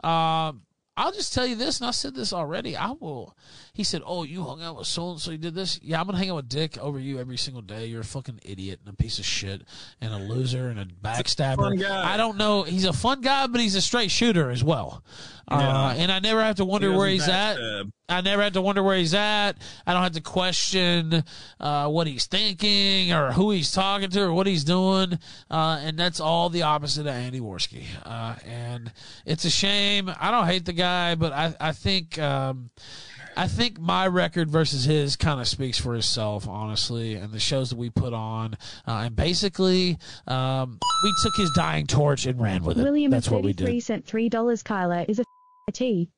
Um, 0.04 0.64
I'll 0.98 1.12
just 1.14 1.32
tell 1.32 1.46
you 1.46 1.56
this, 1.56 1.80
and 1.80 1.88
I 1.88 1.92
said 1.92 2.16
this 2.16 2.34
already. 2.34 2.76
I 2.76 2.94
will. 3.00 3.38
He 3.80 3.85
said, 3.85 4.01
"Oh, 4.06 4.23
you 4.23 4.43
hung 4.43 4.61
out 4.61 4.76
with 4.76 4.88
so 4.88 5.11
and 5.11 5.22
so. 5.22 5.31
You 5.31 5.38
did 5.38 5.56
this. 5.56 5.80
Yeah, 5.81 6.01
I'm 6.01 6.06
gonna 6.06 6.18
hang 6.18 6.30
out 6.30 6.35
with 6.35 6.49
Dick 6.49 6.77
over 6.80 6.99
you 6.99 7.18
every 7.18 7.38
single 7.38 7.61
day. 7.61 7.85
You're 7.85 8.01
a 8.01 8.03
fucking 8.03 8.41
idiot 8.43 8.81
and 8.84 8.93
a 8.93 8.97
piece 8.97 9.19
of 9.19 9.26
shit 9.26 9.61
and 10.01 10.14
a 10.14 10.18
loser 10.18 10.68
and 10.68 10.81
a 10.81 10.85
backstabber. 10.85 11.80
guy. 11.80 12.14
I 12.14 12.18
don't 12.18 12.35
know. 12.35 12.64
He's 12.64 12.84
a 12.84 12.91
fun 12.91 13.22
guy, 13.22 13.47
but 13.47 13.61
he's 13.61 13.76
a 13.76 13.81
straight 13.81 14.11
shooter 14.11 14.51
as 14.51 14.65
well. 14.65 15.01
Uh, 15.47 15.95
and 15.95 16.11
I 16.11 16.19
never 16.19 16.43
have 16.43 16.57
to 16.57 16.65
wonder 16.65 16.91
He 16.91 16.97
where 16.97 17.07
he's 17.07 17.30
at. 17.30 17.57
I 18.10 18.19
never 18.19 18.43
have 18.43 18.51
to 18.53 18.61
wonder 18.61 18.84
where 18.84 18.97
he's 18.97 19.14
at. 19.14 19.53
I 19.88 19.93
don't 19.93 20.03
have 20.03 20.11
to 20.11 20.22
question 20.22 21.23
uh, 21.57 21.88
what 21.88 22.06
he's 22.06 22.26
thinking 22.26 23.14
or 23.14 23.31
who 23.31 23.51
he's 23.51 23.72
talking 23.72 24.10
to 24.10 24.23
or 24.23 24.34
what 24.34 24.45
he's 24.45 24.65
doing. 24.65 25.18
Uh, 25.49 25.80
and 25.81 25.97
that's 25.97 26.19
all 26.19 26.49
the 26.49 26.64
opposite 26.64 27.07
of 27.07 27.14
Andy 27.14 27.39
Warski. 27.39 27.85
Uh, 28.03 28.35
and 28.45 28.91
it's 29.26 29.45
a 29.45 29.49
shame. 29.49 30.11
I 30.19 30.31
don't 30.31 30.47
hate 30.47 30.65
the 30.65 30.73
guy, 30.73 31.15
but 31.15 31.31
I, 31.31 31.56
I 31.61 31.72
think. 31.72 32.19
Um, 32.19 32.72
I 33.40 33.48
think 33.48 33.80
my 33.80 34.06
record 34.07 34.49
versus 34.52 34.84
his 34.84 35.16
kind 35.16 35.40
of 35.40 35.48
speaks 35.48 35.80
for 35.80 35.95
itself, 35.95 36.45
honestly, 36.48 37.16
and 37.16 37.32
the 37.32 37.40
shows 37.40 37.70
that 37.70 37.78
we 37.78 37.90
put 37.90 38.11
on. 38.14 38.56
Uh, 38.86 39.03
and 39.06 39.16
basically, 39.16 39.98
um, 40.28 40.78
we 41.03 41.14
took 41.24 41.36
his 41.38 41.49
dying 41.56 41.88
torch 41.88 42.26
and 42.26 42.40
ran 42.41 42.64
with 42.64 42.78
it. 42.78 42.84
William 42.84 43.11
That's 43.11 43.30
what 43.30 43.44
we 43.44 43.53
thirty-three 43.53 43.76
did. 43.76 43.84
sent 43.86 44.06
three 44.06 44.28
dollars. 44.28 44.61
Kyla 44.61 45.06
is 45.07 45.20
a 45.20 45.24
T. 45.72 46.10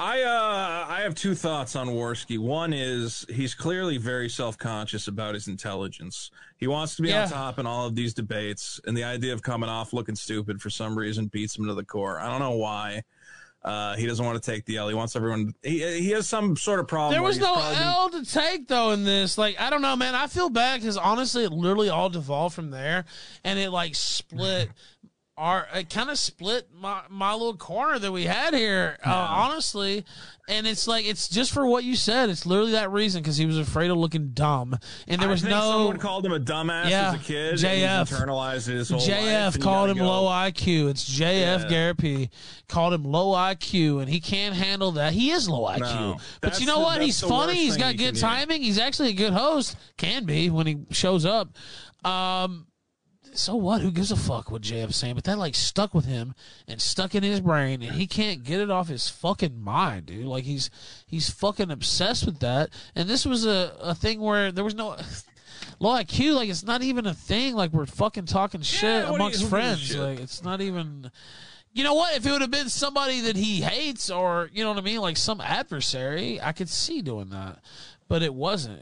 I 0.00 0.22
uh 0.22 0.86
I 0.88 1.00
have 1.00 1.16
two 1.16 1.34
thoughts 1.34 1.74
on 1.74 1.88
Warski. 1.88 2.38
One 2.38 2.72
is 2.72 3.26
he's 3.28 3.54
clearly 3.54 3.96
very 3.96 4.28
self-conscious 4.28 5.08
about 5.08 5.34
his 5.34 5.48
intelligence. 5.48 6.30
He 6.56 6.68
wants 6.68 6.94
to 6.96 7.02
be 7.02 7.08
Yeah. 7.08 7.24
on 7.24 7.28
top 7.30 7.58
in 7.58 7.66
all 7.66 7.86
of 7.86 7.96
these 7.96 8.14
debates, 8.14 8.78
and 8.86 8.96
the 8.96 9.02
idea 9.04 9.32
of 9.32 9.42
coming 9.42 9.68
off 9.68 9.92
looking 9.92 10.14
stupid 10.14 10.60
for 10.62 10.70
some 10.70 10.96
reason 10.96 11.26
beats 11.26 11.58
him 11.58 11.66
to 11.66 11.74
the 11.74 11.84
core. 11.84 12.20
I 12.20 12.30
don't 12.30 12.38
know 12.40 12.56
why. 12.56 13.02
Uh, 13.62 13.96
he 13.96 14.06
doesn't 14.06 14.24
want 14.24 14.40
to 14.40 14.50
take 14.50 14.64
the 14.66 14.76
L. 14.76 14.88
He 14.88 14.94
wants 14.94 15.16
everyone. 15.16 15.52
He 15.62 15.78
he 16.00 16.10
has 16.10 16.28
some 16.28 16.56
sort 16.56 16.78
of 16.78 16.86
problem. 16.86 17.12
There 17.12 17.22
was 17.22 17.38
no 17.38 17.54
probably 17.54 17.76
L 17.76 18.10
to 18.10 18.24
take 18.24 18.68
though 18.68 18.92
in 18.92 19.04
this. 19.04 19.36
Like 19.36 19.60
I 19.60 19.68
don't 19.68 19.82
know, 19.82 19.96
man. 19.96 20.14
I 20.14 20.28
feel 20.28 20.48
bad 20.48 20.80
because 20.80 20.96
honestly, 20.96 21.44
it 21.44 21.52
literally 21.52 21.88
all 21.88 22.08
devolved 22.08 22.54
from 22.54 22.70
there, 22.70 23.04
and 23.44 23.58
it 23.58 23.70
like 23.70 23.96
split. 23.96 24.70
Our 25.38 25.68
it 25.72 25.88
kind 25.88 26.10
of 26.10 26.18
split 26.18 26.66
my 26.74 27.02
my 27.08 27.32
little 27.32 27.56
corner 27.56 27.96
that 28.00 28.10
we 28.10 28.24
had 28.24 28.54
here, 28.54 28.98
uh, 29.06 29.10
honestly, 29.30 30.04
and 30.48 30.66
it's 30.66 30.88
like 30.88 31.06
it's 31.06 31.28
just 31.28 31.52
for 31.52 31.64
what 31.64 31.84
you 31.84 31.94
said. 31.94 32.28
It's 32.28 32.44
literally 32.44 32.72
that 32.72 32.90
reason 32.90 33.22
because 33.22 33.36
he 33.36 33.46
was 33.46 33.56
afraid 33.56 33.92
of 33.92 33.98
looking 33.98 34.30
dumb, 34.30 34.76
and 35.06 35.22
there 35.22 35.28
was 35.28 35.44
no 35.44 35.60
someone 35.60 35.98
called 35.98 36.26
him 36.26 36.32
a 36.32 36.40
dumbass 36.40 36.90
Yeah, 36.90 37.10
as 37.10 37.14
a 37.14 37.18
kid. 37.18 37.54
JF. 37.54 38.10
internalized 38.10 38.68
it 38.68 38.74
his 38.78 38.88
whole. 38.90 38.98
JF 38.98 39.60
called 39.60 39.90
him 39.90 39.98
go. 39.98 40.06
low 40.08 40.28
IQ. 40.28 40.90
It's 40.90 41.08
JF 41.08 41.70
Yeah. 41.70 41.92
Gariepy 41.92 42.30
called 42.68 42.92
him 42.94 43.04
low 43.04 43.28
IQ, 43.36 44.00
and 44.00 44.08
he 44.10 44.18
can't 44.18 44.56
handle 44.56 44.90
that. 44.92 45.12
He 45.12 45.30
is 45.30 45.48
low 45.48 45.66
IQ, 45.68 45.80
No, 45.80 46.16
but 46.40 46.58
you 46.58 46.66
know 46.66 46.78
the- 46.78 46.84
what? 46.84 47.00
He's 47.00 47.20
funny. 47.20 47.54
he's 47.54 47.76
got 47.76 47.92
you 47.92 47.98
good 47.98 48.04
can 48.06 48.14
hear. 48.16 48.22
timing. 48.22 48.62
He's 48.62 48.78
actually 48.80 49.10
a 49.10 49.14
good 49.14 49.34
host. 49.34 49.76
Can 49.98 50.24
be 50.24 50.50
when 50.50 50.66
he 50.66 50.78
shows 50.90 51.24
up. 51.24 51.56
Um, 52.04 52.66
so 53.34 53.54
what? 53.56 53.80
Who 53.80 53.90
gives 53.90 54.10
a 54.12 54.16
fuck 54.16 54.50
what 54.50 54.62
JF's 54.62 54.96
saying? 54.96 55.14
But 55.14 55.24
that 55.24 55.38
like 55.38 55.54
stuck 55.54 55.94
with 55.94 56.04
him 56.06 56.34
and 56.66 56.80
stuck 56.80 57.14
in 57.14 57.22
his 57.22 57.40
brain, 57.40 57.82
and 57.82 57.92
he 57.94 58.06
can't 58.06 58.44
get 58.44 58.60
it 58.60 58.70
off 58.70 58.88
his 58.88 59.08
fucking 59.08 59.62
mind, 59.62 60.06
dude. 60.06 60.26
Like 60.26 60.44
he's 60.44 60.70
he's 61.06 61.30
fucking 61.30 61.70
obsessed 61.70 62.26
with 62.26 62.40
that. 62.40 62.70
And 62.94 63.08
this 63.08 63.24
was 63.26 63.46
a 63.46 63.74
a 63.80 63.94
thing 63.94 64.20
where 64.20 64.52
there 64.52 64.64
was 64.64 64.74
no. 64.74 64.96
Low 65.80 65.90
IQ, 65.96 66.34
like 66.34 66.48
it's 66.48 66.64
not 66.64 66.82
even 66.82 67.06
a 67.06 67.14
thing. 67.14 67.54
Like 67.54 67.72
we're 67.72 67.86
fucking 67.86 68.26
talking 68.26 68.62
shit 68.62 69.06
you- 69.06 69.14
amongst 69.14 69.42
a 69.42 69.46
friends. 69.46 69.80
shit? 69.80 69.98
Like 69.98 70.20
it's 70.20 70.42
not 70.42 70.60
even. 70.60 71.10
You 71.72 71.84
know 71.84 71.94
what? 71.94 72.16
If 72.16 72.26
it 72.26 72.30
would 72.32 72.40
have 72.40 72.50
been 72.50 72.68
somebody 72.68 73.20
that 73.22 73.36
he 73.36 73.60
hates, 73.60 74.10
or 74.10 74.50
you 74.52 74.62
know 74.64 74.70
what 74.70 74.78
I 74.78 74.82
mean, 74.82 75.00
like 75.00 75.16
some 75.16 75.40
adversary, 75.40 76.40
I 76.40 76.52
could 76.52 76.68
see 76.68 77.02
doing 77.02 77.30
that. 77.30 77.58
But 78.08 78.22
it 78.22 78.34
wasn't. 78.34 78.80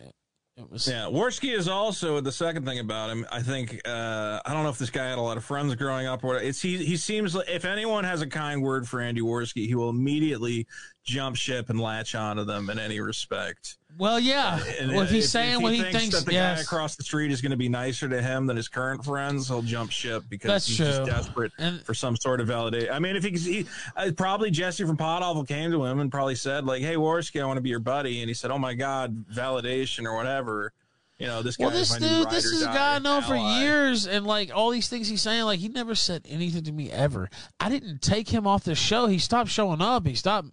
Was. 0.59 0.89
Yeah, 0.89 1.05
Warski 1.05 1.55
is 1.55 1.69
also 1.69 2.19
the 2.23 2.33
second 2.33 2.65
thing 2.65 2.78
about 2.78 3.11
him. 3.11 3.27
I 3.31 3.43
think 3.43 3.78
uh, 3.87 4.41
I 4.43 4.55
don't 4.55 4.62
know 4.62 4.70
if 4.70 4.78
this 4.78 4.89
guy 4.89 5.07
had 5.07 5.19
a 5.19 5.20
lot 5.20 5.37
of 5.37 5.45
friends 5.45 5.74
growing 5.74 6.07
up 6.07 6.24
or 6.24 6.28
what. 6.28 6.43
It's 6.43 6.62
he. 6.62 6.78
He 6.78 6.97
seems 6.97 7.35
like 7.35 7.47
if 7.51 7.66
anyone 7.66 8.05
has 8.05 8.23
a 8.23 8.27
kind 8.27 8.62
word 8.62 8.89
for 8.89 9.03
Andy 9.03 9.20
Warski, 9.20 9.66
he 9.66 9.74
will 9.74 9.91
immediately 9.91 10.66
jump 11.05 11.37
ship 11.37 11.69
and 11.69 11.78
latch 11.78 12.15
onto 12.15 12.45
them 12.45 12.70
in 12.70 12.78
any 12.78 13.01
respect. 13.01 13.77
Well, 13.98 14.20
yeah. 14.20 14.62
And 14.81 14.93
well, 14.93 15.02
if 15.02 15.10
he's 15.10 15.24
if 15.24 15.31
saying 15.31 15.62
what 15.62 15.73
he 15.73 15.82
thinks, 15.82 16.14
that 16.14 16.27
the 16.27 16.35
yes. 16.35 16.59
guy 16.59 16.62
across 16.62 16.97
the 16.97 17.02
street 17.02 17.31
is 17.31 17.40
going 17.40 17.51
to 17.51 17.56
be 17.56 17.68
nicer 17.68 18.09
to 18.09 18.20
him 18.20 18.47
than 18.47 18.56
his 18.56 18.68
current 18.68 19.05
friends, 19.05 19.48
he'll 19.48 19.62
jump 19.62 19.90
ship 19.90 20.24
because 20.28 20.48
That's 20.48 20.66
he's 20.66 20.77
just 20.77 20.98
true. 20.98 21.06
desperate 21.06 21.52
for 21.85 21.94
some 21.94 22.16
sort 22.16 22.40
of 22.40 22.48
validation. 22.48 22.90
I 22.90 22.98
mean, 22.98 23.16
if 23.16 23.24
he, 23.24 23.31
he 23.31 23.66
uh, 23.97 24.10
probably 24.16 24.51
Jesse 24.51 24.85
from 24.85 24.97
Podawful 24.97 25.48
came 25.48 25.70
to 25.70 25.85
him 25.85 26.01
and 26.01 26.10
probably 26.10 26.35
said 26.35 26.64
like, 26.64 26.82
"Hey, 26.82 26.97
Warski, 26.97 27.40
I 27.40 27.47
want 27.47 27.56
to 27.56 27.62
be 27.62 27.70
your 27.70 27.78
buddy," 27.78 28.20
and 28.20 28.28
he 28.28 28.35
said, 28.35 28.51
"Oh 28.51 28.59
my 28.59 28.74
God, 28.74 29.27
validation 29.28 30.05
or 30.05 30.14
whatever." 30.14 30.73
You 31.19 31.29
know, 31.29 31.43
this 31.43 31.57
guy 31.57 31.65
Well, 31.65 31.75
is 31.75 31.89
this 31.89 31.99
dude, 31.99 32.31
this 32.31 32.45
is 32.45 32.61
a 32.61 32.67
guy 32.67 32.97
I 32.97 32.99
know 32.99 33.23
for 33.23 33.37
years, 33.37 34.07
and 34.07 34.27
like 34.27 34.55
all 34.55 34.69
these 34.69 34.89
things 34.89 35.09
he's 35.09 35.23
saying, 35.23 35.45
like 35.45 35.61
he 35.61 35.69
never 35.69 35.95
said 35.95 36.27
anything 36.29 36.65
to 36.65 36.73
me 36.73 36.91
ever. 36.91 37.31
I 37.59 37.71
didn't 37.71 38.03
take 38.03 38.29
him 38.29 38.47
off 38.47 38.65
the 38.65 38.75
show. 38.75 39.07
He 39.07 39.19
stopped 39.19 39.49
showing 39.49 39.81
up. 39.81 40.07
He 40.07 40.15
stopped 40.15 40.49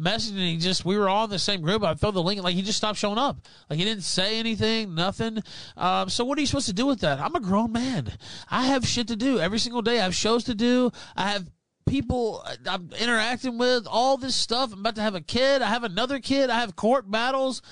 messaging. 0.00 0.52
He 0.52 0.56
just 0.58 0.84
we 0.84 0.96
were 0.96 1.08
all 1.08 1.24
in 1.24 1.30
the 1.30 1.38
same 1.40 1.62
group. 1.62 1.82
I 1.82 1.94
throw 1.94 2.12
the 2.12 2.22
link. 2.22 2.40
Like 2.40 2.54
he 2.54 2.62
just 2.62 2.78
stopped 2.78 2.98
showing 2.98 3.18
up. 3.18 3.38
Like 3.68 3.80
he 3.80 3.84
didn't 3.84 4.04
say 4.04 4.38
anything, 4.38 4.94
nothing. 4.94 5.42
Um, 5.76 6.08
so 6.08 6.24
what 6.24 6.38
are 6.38 6.42
you 6.42 6.46
supposed 6.46 6.66
to 6.66 6.72
do 6.72 6.86
with 6.86 7.00
that? 7.00 7.18
I'm 7.18 7.34
a 7.34 7.40
grown 7.40 7.72
man. 7.72 8.12
I 8.48 8.66
have 8.66 8.86
shit 8.86 9.08
to 9.08 9.16
do 9.16 9.40
every 9.40 9.58
single 9.58 9.82
day. 9.82 9.98
I 9.98 10.04
have 10.04 10.14
shows 10.14 10.44
to 10.44 10.54
do. 10.54 10.92
I 11.16 11.30
have 11.30 11.50
people 11.86 12.44
I'm 12.68 12.90
interacting 12.98 13.58
with, 13.58 13.86
all 13.88 14.16
this 14.16 14.34
stuff. 14.34 14.72
I'm 14.72 14.80
about 14.80 14.94
to 14.94 15.02
have 15.02 15.14
a 15.14 15.20
kid. 15.20 15.60
I 15.60 15.68
have 15.68 15.84
another 15.84 16.18
kid. 16.20 16.50
I 16.50 16.60
have 16.60 16.76
court 16.76 17.10
battles. 17.10 17.62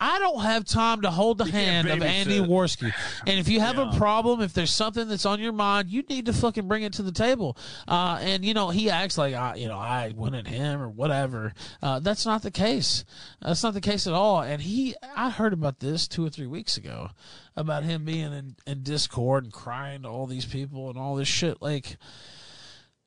I 0.00 0.20
don't 0.20 0.42
have 0.42 0.64
time 0.64 1.02
to 1.02 1.10
hold 1.10 1.38
the 1.38 1.44
hand 1.50 1.88
of 1.88 2.00
Andy. 2.02 2.38
Warski. 2.38 2.92
And 3.26 3.38
if 3.40 3.48
you 3.48 3.58
have 3.60 3.76
Yeah. 3.76 3.90
a 3.92 3.96
problem, 3.96 4.40
if 4.40 4.52
there's 4.52 4.72
something 4.72 5.08
that's 5.08 5.26
on 5.26 5.40
your 5.40 5.52
mind, 5.52 5.88
you 5.90 6.02
need 6.08 6.26
to 6.26 6.32
fucking 6.32 6.68
bring 6.68 6.84
it 6.84 6.92
to 6.94 7.02
the 7.02 7.10
table. 7.10 7.56
Uh, 7.88 8.18
and 8.20 8.44
you 8.44 8.54
know, 8.54 8.70
he 8.70 8.90
acts 8.90 9.18
like 9.18 9.34
I, 9.34 9.56
you 9.56 9.66
know, 9.66 9.76
I 9.78 10.12
wanted 10.14 10.46
him 10.46 10.80
or 10.80 10.88
whatever. 10.88 11.52
Uh, 11.82 11.98
that's 11.98 12.24
not 12.24 12.42
the 12.42 12.50
case. 12.52 13.04
That's 13.42 13.62
not 13.64 13.74
the 13.74 13.80
case 13.80 14.06
at 14.06 14.12
all. 14.14 14.40
And 14.40 14.62
he, 14.62 14.94
I 15.16 15.30
heard 15.30 15.52
about 15.52 15.80
this 15.80 16.06
two 16.06 16.24
or 16.24 16.30
three 16.30 16.46
weeks 16.46 16.76
ago 16.76 17.10
about 17.56 17.82
him 17.82 18.04
being 18.04 18.32
in, 18.32 18.54
in 18.68 18.82
Discord 18.84 19.42
and 19.44 19.52
crying 19.52 20.02
to 20.02 20.08
all 20.08 20.26
these 20.26 20.46
people 20.46 20.90
and 20.90 20.96
all 20.98 21.16
this 21.16 21.26
shit. 21.26 21.60
Like, 21.60 21.96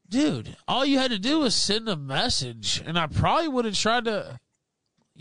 dude, 0.10 0.58
all 0.68 0.86
you 0.86 1.00
had 1.00 1.12
to 1.12 1.20
do 1.20 1.40
was 1.40 1.56
send 1.56 1.88
a 1.88 1.96
message, 1.96 2.84
and 2.86 3.00
I 3.00 3.08
probably 3.08 3.48
would 3.48 3.64
have 3.66 3.76
tried 3.76 4.06
to. 4.06 4.40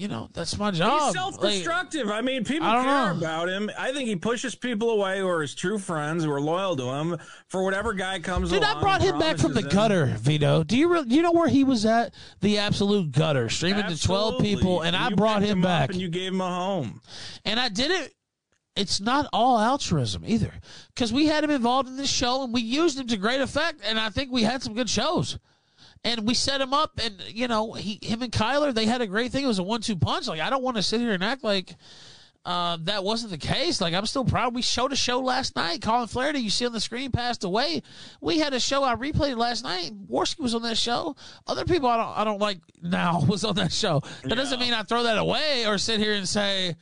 You 0.01 0.09
know, 0.09 0.31
that's 0.33 0.57
my 0.57 0.71
job. 0.71 1.03
He's 1.03 1.13
self-destructive. 1.13 2.09
I 2.09 2.23
mean, 2.23 2.43
people 2.43 2.67
I 2.67 2.83
care 2.83 3.13
know. 3.13 3.19
about 3.19 3.51
him. 3.51 3.71
I 3.79 3.93
think 3.93 4.09
he 4.09 4.17
pushes 4.17 4.55
people 4.55 4.89
away 4.89 5.19
who 5.19 5.29
are 5.29 5.43
his 5.43 5.55
true 5.55 5.79
friends, 5.79 6.25
who 6.25 6.33
are 6.33 6.41
loyal 6.41 6.75
to 6.77 6.85
him, 6.85 7.19
for 7.49 7.63
whatever 7.63 7.93
guy 7.93 8.19
comes 8.19 8.49
Dude. 8.49 8.63
I 8.63 8.81
brought 8.81 9.03
him 9.03 9.19
back 9.19 9.37
from 9.37 9.53
the 9.53 9.61
him. 9.61 9.69
gutter, 9.69 10.07
Vito. 10.07 10.65
Do 10.65 10.79
you 10.79 11.05
do 11.05 11.15
you 11.15 11.21
know 11.21 11.33
where 11.33 11.49
he 11.49 11.65
was 11.65 11.85
at? 11.85 12.15
The 12.41 12.57
absolute 12.57 13.13
gutter, 13.13 13.51
streaming 13.51 13.89
to 13.89 14.03
twelve 14.03 14.41
people, 14.41 14.81
and 14.81 14.97
I 14.97 15.11
brought 15.11 15.41
picked 15.41 15.51
him 15.51 15.61
back. 15.61 15.91
and 15.91 16.01
you 16.01 16.09
gave 16.09 16.33
him 16.33 16.41
a 16.41 16.49
home. 16.49 17.03
And 17.45 17.61
I 17.61 17.69
did 17.69 17.91
it. 17.91 18.15
It's 18.77 19.03
not 19.03 19.29
all 19.35 19.59
altruism 19.59 20.23
either, 20.27 20.55
because 20.95 21.13
we 21.13 21.27
had 21.27 21.45
him 21.45 21.51
involved 21.51 21.91
in 21.91 21.99
this 21.99 22.09
show 22.09 22.43
and 22.43 22.55
we 22.55 22.63
used 22.63 22.99
him 22.99 23.07
to 23.09 23.19
great 23.19 23.43
effect, 23.43 23.83
and 23.85 24.01
I 24.01 24.09
think 24.09 24.33
we 24.33 24.45
had 24.45 24.63
some 24.63 24.73
good 24.73 24.89
shows. 24.89 25.39
And 26.03 26.27
we 26.27 26.33
set 26.33 26.63
him 26.63 26.73
up, 26.73 26.99
and 27.03 27.23
you 27.29 27.47
know, 27.47 27.73
he, 27.75 27.99
him 28.03 28.23
and 28.23 28.33
Kyler, 28.33 28.73
they 28.73 28.87
had 28.87 29.03
a 29.03 29.07
great 29.07 29.33
thing. 29.33 29.45
It 29.45 29.49
was 29.49 29.59
a 29.59 29.63
one-two 29.63 29.97
punch. 29.97 30.29
Like 30.29 30.41
I 30.41 30.49
don't 30.49 30.63
want 30.63 30.77
to 30.79 30.83
sit 30.83 31.01
here 31.01 31.13
and 31.13 31.23
act 31.23 31.45
like 31.45 31.75
uh, 32.45 32.79
that 32.83 33.05
wasn't 33.05 33.31
the 33.31 33.39
case. 33.39 33.81
Like 33.81 33.93
I'm 33.93 34.07
still 34.07 34.25
proud. 34.25 34.55
We 34.55 34.63
showed 34.63 34.93
a 34.93 34.97
show 34.97 35.21
last 35.21 35.57
night. 35.57 35.83
Colin 35.83 36.09
Flaherty, 36.09 36.39
you 36.39 36.51
see 36.51 36.65
on 36.65 36.73
the 36.73 36.81
screen, 36.81 37.11
passed 37.11 37.45
away. 37.45 37.83
We 38.21 38.39
had 38.39 38.55
a 38.55 38.61
show 38.61 38.83
I 38.83 38.95
replayed 38.95 39.37
last 39.37 39.63
night. 39.63 39.93
Worski 40.09 40.41
was 40.41 40.55
on 40.55 40.63
that 40.63 40.79
show. 40.79 41.17
Other 41.47 41.65
people 41.65 41.89
I 41.89 41.97
don't 41.99 42.19
I 42.19 42.25
don't 42.25 42.41
like 42.41 42.61
now 42.83 43.21
was 43.29 43.45
on 43.45 43.57
that 43.57 43.73
show. 43.73 44.03
That 44.25 44.37
doesn't 44.37 44.59
mean 44.59 44.73
I 44.73 44.85
throw 44.85 45.03
that 45.03 45.19
away 45.19 45.67
or 45.67 45.79
sit 45.79 46.01
here 46.01 46.15
and 46.15 46.29
say. 46.29 46.77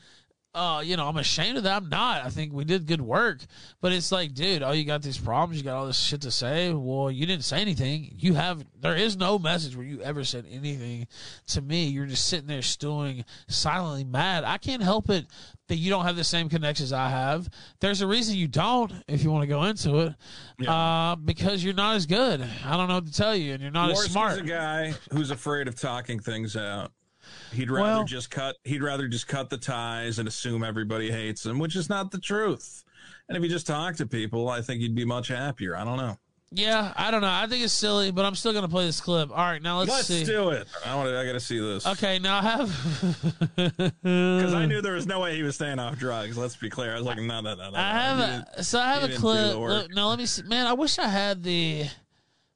Uh, 0.55 0.81
you 0.85 0.97
know, 0.97 1.07
I'm 1.07 1.17
ashamed 1.19 1.59
of 1.59 1.65
that. 1.65 1.77
I'm 1.77 1.89
not. 1.89 2.25
I 2.25 2.31
think 2.31 2.53
we 2.53 2.65
did 2.65 2.87
good 2.87 3.03
work, 3.03 3.41
but 3.81 3.93
it's 3.93 4.11
like, 4.11 4.33
dude, 4.33 4.63
oh, 4.63 4.73
you 4.73 4.85
got 4.85 5.03
these 5.03 5.19
problems. 5.19 5.59
You 5.59 5.65
got 5.65 5.77
all 5.77 5.87
this 5.87 5.99
shit 6.01 6.23
to 6.23 6.31
say. 6.31 6.73
Well, 6.73 7.11
you 7.11 7.27
didn't 7.27 7.45
say 7.45 7.61
anything. 7.61 8.15
You 8.19 8.35
have. 8.35 8.65
There 8.81 8.97
is 8.97 9.17
no 9.17 9.39
message 9.39 9.77
where 9.77 9.85
you 9.85 10.01
ever 10.01 10.25
said 10.25 10.47
anything 10.51 11.07
to 11.49 11.61
me. 11.61 11.89
You're 11.89 12.07
just 12.07 12.27
sitting 12.27 12.47
there 12.47 12.63
stewing, 12.63 13.25
silently 13.47 14.05
mad. 14.05 14.45
I 14.45 14.57
can't 14.57 14.83
help 14.83 15.11
it 15.11 15.27
that 15.69 15.77
you 15.77 15.91
don't 15.91 16.07
have 16.07 16.17
the 16.17 16.25
same 16.25 16.49
connections 16.49 16.93
I 16.93 17.11
have. 17.11 17.49
There's 17.81 18.01
a 18.01 18.07
reason 18.07 18.37
you 18.37 18.49
don't. 18.49 18.93
If 19.07 19.23
you 19.23 19.31
want 19.31 19.43
to 19.43 19.49
go 19.49 19.65
into 19.65 19.99
it, 19.99 20.67
uh, 20.67 21.17
because 21.17 21.63
you're 21.63 21.75
not 21.75 21.97
as 21.97 22.07
good. 22.07 22.45
I 22.65 22.77
don't 22.77 22.89
know 22.89 22.95
what 22.95 23.07
to 23.07 23.13
tell 23.13 23.37
you, 23.37 23.53
and 23.53 23.63
you're 23.63 23.71
not 23.71 23.91
as 23.91 24.01
smart. 24.05 24.41
a 24.41 24.45
guy 24.45 24.95
who's 25.13 25.31
afraid 25.31 25.69
of 25.69 25.79
talking 25.79 26.19
things 26.19 26.57
out. 26.57 26.91
He'd 27.53 27.71
rather 27.71 27.83
Well- 27.99 28.05
just 28.05 28.31
cut. 28.31 28.57
He'd 28.65 28.83
rather 28.83 29.09
just 29.09 29.27
cut 29.29 29.51
the 29.51 29.59
ties 29.59 30.19
and 30.19 30.29
assume 30.29 30.63
everybody 30.65 31.11
hates 31.11 31.45
him, 31.47 31.59
which 31.59 31.77
is 31.77 31.89
not 31.89 32.11
the 32.11 32.19
truth. 32.19 32.85
And 33.29 33.37
if 33.37 33.43
you 33.43 33.49
just 33.49 33.67
talk 33.67 33.97
to 33.97 34.07
people, 34.07 34.49
I 34.49 34.63
think 34.63 34.81
he'd 34.81 34.95
be 34.95 35.05
much 35.05 35.29
happier. 35.29 35.77
I 35.77 35.85
don't 35.85 35.99
know. 35.99 36.19
Yeah, 36.51 36.95
I 36.97 37.11
don't 37.11 37.21
know. 37.21 37.31
I 37.31 37.47
think 37.47 37.63
it's 37.63 37.75
silly, 37.75 38.11
but 38.11 38.25
I'm 38.25 38.35
still 38.35 38.55
gonna 38.55 38.71
play 38.71 38.87
this 38.87 39.03
clip. 39.03 39.31
All 39.31 39.37
right, 39.37 39.61
now 39.61 39.81
let's, 39.81 39.91
Let's, 39.91 40.07
see. 40.07 40.25
do 40.25 40.49
it. 40.49 40.67
I 40.87 40.95
want. 40.95 41.11
I 41.11 41.27
got 41.27 41.33
to 41.33 41.41
see 41.41 41.59
this. 41.61 41.87
Okay, 41.87 42.19
now 42.19 42.39
I 42.39 42.43
have 42.43 43.53
Because 44.03 44.55
I 44.55 44.65
knew 44.65 44.81
there 44.83 44.95
was 44.95 45.07
no 45.07 45.21
way 45.21 45.37
he 45.37 45.43
was 45.43 45.57
staying 45.57 45.79
off 45.79 45.99
drugs. 45.99 46.39
Let's 46.39 46.57
be 46.57 46.71
clear. 46.71 46.93
I 46.93 46.95
was 46.97 47.05
like, 47.05 47.19
no, 47.19 47.43
no, 47.43 47.55
no, 47.55 47.71
no. 47.71 47.77
I 47.79 47.93
have 47.93 48.47
a, 48.57 48.65
so 48.65 48.81
I 48.81 48.95
have 48.95 49.05
a 49.11 49.15
clip. 49.15 49.57
Look, 49.57 49.93
no, 49.95 50.09
let 50.09 50.19
me 50.19 50.25
see. 50.25 50.43
Man, 50.45 50.67
I 50.67 50.73
wish 50.73 50.99
I 50.99 51.09
had 51.09 51.43
the. 51.43 51.85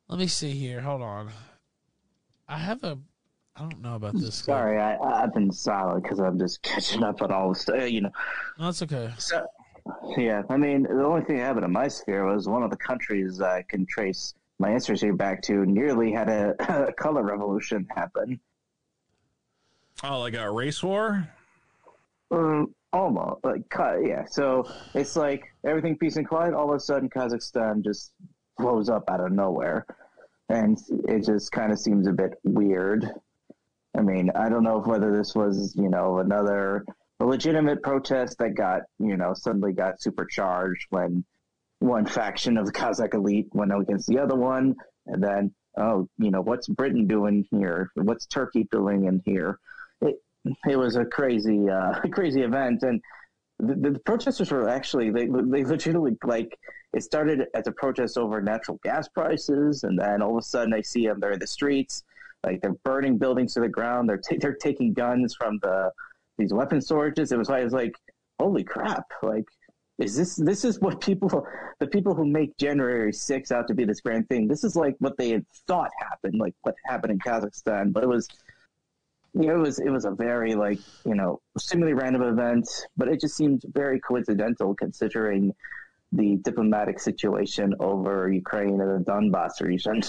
Let 0.08 0.18
me 0.18 0.26
see 0.26 0.52
here. 0.52 0.80
Hold 0.80 1.02
on. 1.02 1.30
I 2.48 2.56
have 2.56 2.82
a. 2.84 2.98
I 3.56 3.60
don't 3.60 3.82
know 3.82 3.96
about 3.96 4.18
this. 4.18 4.36
Sorry, 4.36 4.78
I, 4.80 4.96
I've 4.96 5.34
been 5.34 5.52
silent 5.52 6.02
because 6.02 6.20
I'm 6.20 6.38
just 6.38 6.62
catching 6.62 7.02
up 7.02 7.20
on 7.20 7.30
all 7.30 7.50
the 7.50 7.54
stuff. 7.54 7.90
You 7.90 8.02
know, 8.02 8.10
No, 8.58 8.66
that's 8.66 8.82
okay. 8.82 9.10
So, 9.18 9.46
yeah, 10.16 10.42
I 10.48 10.56
mean, 10.56 10.84
the 10.84 11.04
only 11.04 11.22
thing 11.22 11.36
that 11.36 11.42
happened 11.42 11.64
in 11.64 11.72
my 11.72 11.88
sphere 11.88 12.24
was 12.24 12.48
one 12.48 12.62
of 12.62 12.70
the 12.70 12.76
countries 12.76 13.40
I 13.40 13.62
can 13.62 13.84
trace 13.86 14.34
my 14.58 14.70
ancestry 14.70 15.12
back 15.12 15.42
to 15.42 15.66
nearly 15.66 16.12
had 16.12 16.28
a, 16.28 16.86
a 16.88 16.92
color 16.92 17.22
revolution 17.22 17.86
happen. 17.94 18.40
Oh, 20.02 20.20
like 20.20 20.34
a 20.34 20.50
race 20.50 20.82
war? 20.82 21.28
Um, 22.30 22.74
almost 22.92 23.44
like 23.44 23.62
yeah. 24.02 24.24
So 24.24 24.66
it's 24.94 25.16
like 25.16 25.44
everything 25.66 25.98
peace 25.98 26.16
and 26.16 26.26
quiet. 26.26 26.54
All 26.54 26.70
of 26.70 26.76
a 26.76 26.80
sudden, 26.80 27.10
Kazakhstan 27.10 27.84
just 27.84 28.12
blows 28.56 28.88
up 28.88 29.04
out 29.08 29.20
of 29.20 29.32
nowhere, 29.32 29.86
and 30.48 30.78
it 31.06 31.24
just 31.26 31.52
kind 31.52 31.70
of 31.70 31.78
seems 31.78 32.06
a 32.06 32.12
bit 32.12 32.32
weird. 32.44 33.10
I 33.96 34.00
mean, 34.00 34.30
I 34.34 34.48
don't 34.48 34.64
know 34.64 34.80
whether 34.80 35.16
this 35.16 35.34
was 35.34 35.74
you 35.76 35.88
know 35.88 36.18
another 36.18 36.84
legitimate 37.20 37.82
protest 37.82 38.38
that 38.38 38.54
got 38.54 38.82
you 38.98 39.16
know 39.16 39.34
suddenly 39.34 39.72
got 39.72 40.00
supercharged 40.00 40.86
when 40.90 41.24
one 41.78 42.06
faction 42.06 42.56
of 42.56 42.66
the 42.66 42.72
Kazakh 42.72 43.14
elite 43.14 43.48
went 43.52 43.72
against 43.72 44.06
the 44.06 44.18
other 44.18 44.36
one, 44.36 44.74
and 45.06 45.22
then 45.22 45.54
oh 45.76 46.08
you 46.18 46.30
know 46.30 46.40
what's 46.40 46.68
Britain 46.68 47.06
doing 47.06 47.46
here? 47.50 47.90
What's 47.94 48.26
Turkey 48.26 48.66
doing 48.70 49.04
in 49.04 49.22
here? 49.24 49.58
It, 50.00 50.16
it 50.68 50.76
was 50.76 50.96
a 50.96 51.04
crazy, 51.04 51.68
uh, 51.68 52.00
crazy 52.12 52.42
event, 52.42 52.82
and 52.82 53.00
the, 53.58 53.90
the 53.90 53.98
protesters 54.00 54.50
were 54.50 54.68
actually 54.68 55.10
they 55.10 55.26
they 55.26 55.64
legitimately 55.64 56.16
like 56.24 56.58
it 56.92 57.02
started 57.02 57.46
as 57.54 57.66
a 57.66 57.72
protest 57.72 58.18
over 58.18 58.40
natural 58.40 58.78
gas 58.82 59.08
prices, 59.08 59.84
and 59.84 59.98
then 59.98 60.22
all 60.22 60.32
of 60.32 60.38
a 60.38 60.42
sudden 60.42 60.74
I 60.74 60.80
see 60.80 61.06
them 61.06 61.20
they're 61.20 61.32
in 61.32 61.38
the 61.38 61.46
streets, 61.46 62.04
like 62.44 62.60
they're 62.60 62.76
burning 62.84 63.18
buildings 63.18 63.54
to 63.54 63.60
the 63.60 63.68
ground. 63.68 64.08
They're 64.08 64.20
they're 64.38 64.54
taking 64.54 64.92
guns 64.92 65.34
from 65.34 65.58
the 65.62 65.90
these 66.38 66.52
weapon 66.52 66.78
storages. 66.78 67.32
It 67.32 67.38
was 67.38 67.48
like 67.48 67.64
was 67.64 67.72
like 67.72 67.94
holy 68.38 68.64
crap, 68.64 69.04
like. 69.22 69.44
Is 69.98 70.16
this 70.16 70.34
this 70.34 70.64
is 70.64 70.80
what 70.80 71.00
people 71.00 71.46
the 71.78 71.86
people 71.86 72.14
who 72.14 72.26
make 72.26 72.56
January 72.56 73.12
6 73.12 73.52
out 73.52 73.68
to 73.68 73.74
be 73.74 73.84
this 73.84 74.00
grand 74.00 74.26
thing? 74.28 74.48
This 74.48 74.64
is 74.64 74.74
like 74.74 74.96
what 74.98 75.16
they 75.16 75.30
had 75.30 75.44
thought 75.68 75.90
happened, 76.00 76.40
like 76.40 76.54
what 76.62 76.74
happened 76.86 77.12
in 77.12 77.18
Kazakhstan, 77.20 77.92
but 77.92 78.02
it 78.02 78.08
was 78.08 78.26
you 79.34 79.46
know, 79.46 79.54
it 79.56 79.58
was 79.58 79.78
it 79.78 79.90
was 79.90 80.04
a 80.04 80.10
very 80.10 80.54
like 80.54 80.78
you 81.04 81.14
know 81.14 81.40
seemingly 81.58 81.94
random 81.94 82.22
event, 82.22 82.68
but 82.96 83.08
it 83.08 83.20
just 83.20 83.36
seemed 83.36 83.62
very 83.72 83.98
coincidental 84.00 84.74
considering 84.74 85.54
the 86.12 86.36
diplomatic 86.44 87.00
situation 87.00 87.74
over 87.80 88.30
Ukraine 88.30 88.80
and 88.80 89.06
the 89.06 89.10
Donbass 89.10 89.62
region. 89.62 90.02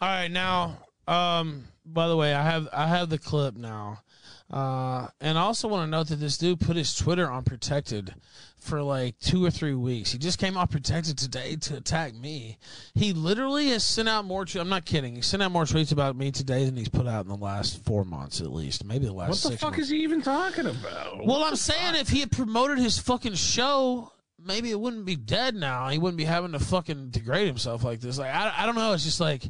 All 0.00 0.08
right, 0.08 0.30
now, 0.30 0.78
um, 1.08 1.64
by 1.86 2.08
the 2.08 2.16
way, 2.16 2.34
I 2.34 2.42
have 2.42 2.68
I 2.72 2.86
have 2.86 3.08
the 3.08 3.18
clip 3.18 3.56
now, 3.56 4.02
uh, 4.50 5.08
and 5.20 5.38
I 5.38 5.42
also 5.42 5.68
want 5.68 5.86
to 5.86 5.90
note 5.90 6.08
that 6.08 6.16
this 6.16 6.36
dude 6.36 6.60
put 6.60 6.76
his 6.76 6.94
Twitter 6.94 7.30
on 7.30 7.44
protected 7.44 8.14
for 8.58 8.82
like 8.82 9.18
two 9.18 9.44
or 9.44 9.50
three 9.50 9.74
weeks. 9.74 10.12
He 10.12 10.18
just 10.18 10.38
came 10.38 10.56
off 10.56 10.70
protected 10.70 11.16
today 11.16 11.56
to 11.56 11.76
attack 11.76 12.14
me. 12.14 12.58
He 12.94 13.12
literally 13.14 13.70
has 13.70 13.84
sent 13.84 14.08
out 14.08 14.26
more. 14.26 14.44
I'm 14.54 14.68
not 14.68 14.84
kidding. 14.84 15.16
He 15.16 15.22
sent 15.22 15.42
out 15.42 15.50
more 15.50 15.64
tweets 15.64 15.92
about 15.92 16.16
me 16.16 16.30
today 16.30 16.64
than 16.64 16.76
he's 16.76 16.90
put 16.90 17.06
out 17.06 17.24
in 17.24 17.28
the 17.30 17.36
last 17.36 17.82
four 17.84 18.04
months, 18.04 18.40
at 18.40 18.52
least, 18.52 18.84
maybe 18.84 19.06
the 19.06 19.12
last. 19.12 19.44
What 19.44 19.52
the 19.52 19.58
fuck 19.58 19.70
months. 19.70 19.86
is 19.86 19.90
he 19.90 20.02
even 20.02 20.20
talking 20.20 20.66
about? 20.66 21.24
Well, 21.24 21.42
I'm 21.42 21.56
saying 21.56 21.94
if 21.94 22.10
he 22.10 22.20
had 22.20 22.30
promoted 22.30 22.78
his 22.78 22.98
fucking 22.98 23.34
show, 23.34 24.12
maybe 24.38 24.70
it 24.70 24.78
wouldn't 24.78 25.06
be 25.06 25.16
dead 25.16 25.54
now. 25.54 25.88
He 25.88 25.98
wouldn't 25.98 26.18
be 26.18 26.24
having 26.24 26.52
to 26.52 26.58
fucking 26.58 27.10
degrade 27.10 27.46
himself 27.46 27.82
like 27.82 28.00
this. 28.00 28.18
Like 28.18 28.34
I, 28.34 28.52
I 28.58 28.66
don't 28.66 28.74
know. 28.74 28.92
It's 28.92 29.04
just 29.04 29.20
like, 29.20 29.44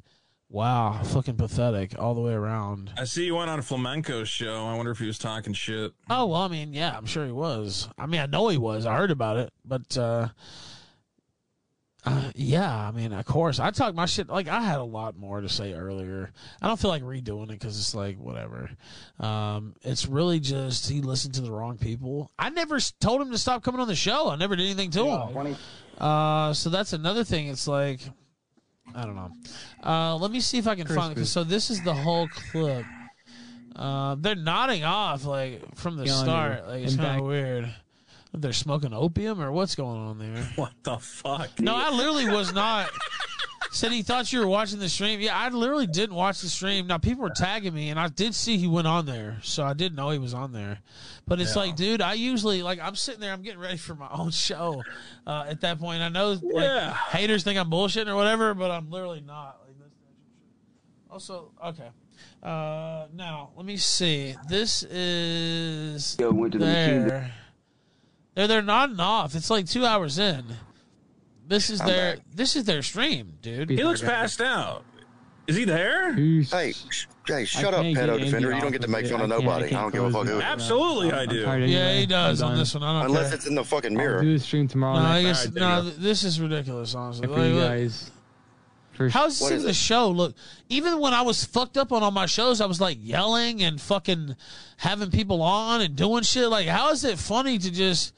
wow, 0.49 1.01
fucking 1.03 1.37
pathetic 1.37 1.99
all 1.99 2.15
the 2.15 2.21
way 2.21 2.33
around. 2.33 2.93
I 2.97 3.05
see 3.05 3.25
you 3.27 3.35
went 3.35 3.51
on 3.51 3.61
Flamenco's 3.61 4.29
show. 4.29 4.67
I 4.67 4.75
wonder 4.75 4.91
if 4.91 4.99
he 4.99 5.07
was 5.07 5.19
talking 5.19 5.53
shit. 5.53 5.93
Oh 6.11 6.27
well, 6.27 6.43
I 6.43 6.49
mean, 6.49 6.73
yeah, 6.73 6.97
I'm 6.97 7.07
sure 7.07 7.27
he 7.27 7.33
was. 7.33 7.89
I 7.99 8.07
mean, 8.07 8.21
I 8.21 8.27
know 8.27 8.49
he 8.49 8.59
was. 8.59 8.87
I 8.87 8.97
heard 8.97 9.11
about 9.11 9.37
it, 9.37 9.53
but 9.65 9.97
uh, 9.97 10.29
uh, 12.05 12.31
yeah, 12.35 12.89
I 12.89 12.91
mean, 12.91 13.13
of 13.13 13.25
course, 13.27 13.59
I 13.61 13.71
talked 13.71 13.97
my 13.97 14.07
shit. 14.07 14.29
Like 14.29 14.49
I 14.49 14.61
had 14.61 14.79
a 14.79 14.85
lot 14.85 15.17
more 15.17 15.41
to 15.41 15.49
say 15.49 15.75
earlier. 15.75 16.33
I 16.63 16.69
don't 16.69 16.79
feel 16.79 16.91
like 16.91 17.03
redoing 17.03 17.45
it 17.45 17.59
because 17.59 17.79
it's 17.79 17.95
like 17.95 18.19
whatever. 18.19 18.71
Um, 19.19 19.75
it's 19.83 20.07
really 20.07 20.41
just 20.41 20.89
he 20.89 21.03
listened 21.03 21.35
to 21.35 21.43
the 21.43 21.53
wrong 21.53 21.77
people. 21.77 22.31
I 22.39 22.51
never 22.51 22.79
told 23.01 23.21
him 23.21 23.31
to 23.33 23.39
stop 23.39 23.63
coming 23.63 23.81
on 23.81 23.89
the 23.89 23.97
show. 23.97 24.31
I 24.31 24.37
never 24.37 24.57
did 24.57 24.67
anything 24.67 24.91
to 24.93 25.05
him. 25.05 25.57
Uh, 25.99 26.53
so 26.55 26.71
that's 26.71 26.93
another 26.93 27.25
thing. 27.25 27.49
It's 27.49 27.67
like 27.67 28.01
I 28.95 29.05
don't 29.05 29.17
know. 29.17 29.31
Uh, 29.85 30.17
let 30.17 30.31
me 30.31 30.41
see 30.41 30.59
if 30.59 30.67
I 30.67 30.75
can 30.75 30.87
find 30.87 31.17
it. 31.17 31.27
So 31.27 31.45
this 31.45 31.71
is 31.71 31.83
the 31.83 31.95
whole 31.95 32.29
clip. 32.29 32.85
Uh, 33.77 34.17
they're 34.19 34.35
nodding 34.35 34.85
off 34.85 35.25
like 35.25 35.63
from 35.77 35.97
the 35.97 36.07
start. 36.09 36.67
Like 36.67 36.83
it's 36.85 36.97
kind 36.97 37.21
of 37.21 37.27
weird. 37.27 37.73
They're 38.35 38.53
smoking 38.53 38.93
opium 38.93 39.41
or 39.41 39.51
what's 39.53 39.75
going 39.75 39.99
on 39.99 40.19
there? 40.19 40.43
What 40.57 40.73
the 40.83 40.99
fuck? 40.99 41.59
No, 41.61 41.75
I 41.75 41.91
literally 41.91 42.29
was 42.29 42.53
not. 42.53 42.91
Said 43.71 43.93
he 43.93 44.03
thought 44.03 44.33
you 44.33 44.41
were 44.41 44.49
watching 44.49 44.79
the 44.79 44.89
stream. 44.89 45.21
Yeah, 45.21 45.37
I 45.39 45.49
literally 45.51 45.87
didn't 45.87 46.15
watch 46.17 46.41
the 46.41 46.49
stream. 46.49 46.87
Now 46.87 46.97
people 46.99 47.23
were 47.23 47.31
tagging 47.31 47.75
me, 47.75 47.91
and 47.91 48.01
I 48.01 48.09
did 48.09 48.35
see 48.35 48.57
he 48.57 48.67
went 48.67 48.87
on 48.87 49.05
there, 49.05 49.39
so 49.43 49.63
I 49.65 49.75
didn't 49.75 49.95
know 49.97 50.09
he 50.11 50.19
was 50.19 50.33
on 50.33 50.53
there. 50.53 50.79
But 51.27 51.39
it's 51.41 51.55
Yeah. 51.55 51.63
like, 51.63 51.77
dude, 51.77 52.01
I 52.01 52.15
usually 52.15 52.63
like 52.63 52.81
I'm 52.81 52.95
sitting 52.97 53.21
there, 53.21 53.33
I'm 53.33 53.43
getting 53.43 53.61
ready 53.61 53.77
for 53.77 53.95
my 53.95 54.09
own 54.13 54.31
show. 54.31 54.83
Uh, 55.27 55.45
at 55.49 55.61
that 55.61 55.79
point, 55.79 56.01
I 56.03 56.09
know 56.09 56.31
like 56.33 56.43
Yeah. 56.65 56.95
haters 56.95 57.45
think 57.45 57.59
I'm 57.59 57.71
bullshitting 57.71 58.09
or 58.09 58.17
whatever, 58.17 58.55
but 58.55 58.71
I'm 58.71 58.91
literally 58.91 59.21
not. 59.21 59.59
Like, 59.67 59.79
that's 59.79 59.95
the 59.97 60.07
actual 60.07 60.31
shit. 60.41 61.13
Also, 61.13 61.53
okay. 61.65 61.89
Uh, 62.43 63.07
now 63.15 63.51
let 63.57 63.67
me 63.67 63.77
see. 63.77 64.35
This 64.49 64.83
is 64.85 66.17
Yo, 66.19 66.33
went 66.33 66.53
to 66.53 66.59
the 66.59 66.65
machine. 66.67 67.07
there. 67.09 67.33
They're 68.35 68.47
they're 68.47 68.63
nodding 68.63 69.01
off. 69.01 69.35
It's 69.35 69.51
like 69.51 69.67
two 69.67 69.85
hours 69.85 70.19
in. 70.19 70.45
This 71.49 71.71
is 71.71 71.81
I'm 71.81 71.87
their 71.89 72.17
back. 72.17 72.25
this 72.35 72.55
is 72.57 72.65
their 72.65 72.83
stream, 72.83 73.33
dude. 73.43 73.71
He 73.71 73.83
looks 73.83 74.01
passed 74.03 74.41
out. 74.41 74.85
Is 75.47 75.57
he 75.57 75.65
there? 75.65 76.13
Hey, 76.13 76.73
sh- 76.73 77.07
hey, 77.27 77.47
shut 77.47 77.73
up, 77.73 77.81
can't 77.81 77.97
pedo 77.97 78.21
defender. 78.21 78.53
You 78.55 78.61
don't 78.61 78.71
get 78.71 78.83
to 78.83 78.89
make 78.89 79.07
fun 79.07 79.23
of 79.23 79.31
nobody. 79.31 79.75
I 79.75 79.79
I, 79.79 79.83
don't 79.83 79.93
give 79.95 80.05
a 80.05 80.11
fuck 80.11 80.27
it. 80.27 80.31
who. 80.31 80.43
Absolutely, 80.43 81.11
I 81.11 81.25
do. 81.25 81.43
tired 81.43 81.71
Yeah, 81.71 81.95
he 81.99 82.05
does 82.05 82.43
I'm 82.43 82.49
on 82.49 82.53
done. 82.53 82.59
this 82.59 82.75
one. 82.75 82.83
I 82.83 82.93
don't 83.01 83.07
Unless 83.11 83.29
care. 83.29 83.35
it's 83.37 83.47
in 83.47 83.55
the 83.55 83.65
fucking 83.65 83.93
I'll 83.93 83.97
mirror. 83.97 84.21
do 84.23 84.35
the 84.37 84.45
stream 84.45 84.69
tomorrow 84.69 84.99
no, 84.99 85.05
I 85.07 85.23
guess 85.23 85.47
Alright, 85.47 85.55
there 85.55 85.63
you 85.79 85.85
no. 85.85 85.91
This 85.91 86.23
is 86.25 86.39
ridiculous, 86.39 86.95
honestly. 86.95 87.27
for 87.29 87.33
you 87.39 87.55
Like, 87.55 87.55
look, 87.55 87.69
guys. 87.71 88.11
For 88.93 89.09
How's 89.09 89.41
What 89.41 89.49
seeing 89.49 89.59
is 89.59 89.63
the 89.63 89.71
it? 89.71 89.77
show 89.77 90.11
look? 90.11 90.35
Even 90.69 90.99
when 91.01 91.15
I 91.15 91.23
was 91.23 91.45
fucked 91.45 91.79
up 91.79 91.93
on 91.93 92.03
all 92.03 92.11
my 92.11 92.27
shows, 92.27 92.61
I 92.61 92.67
was 92.67 92.79
like 92.81 92.99
yelling 93.01 93.63
and 93.63 93.81
fucking 93.81 94.37
having 94.77 95.11
people 95.11 95.41
on 95.41 95.81
and 95.81 95.97
doing 95.97 96.25
shit. 96.25 96.49
Like, 96.51 96.67
how 96.67 96.91
is 96.91 97.05
it 97.05 97.17
funny 97.19 97.57
to 97.59 97.71
just 97.71 98.13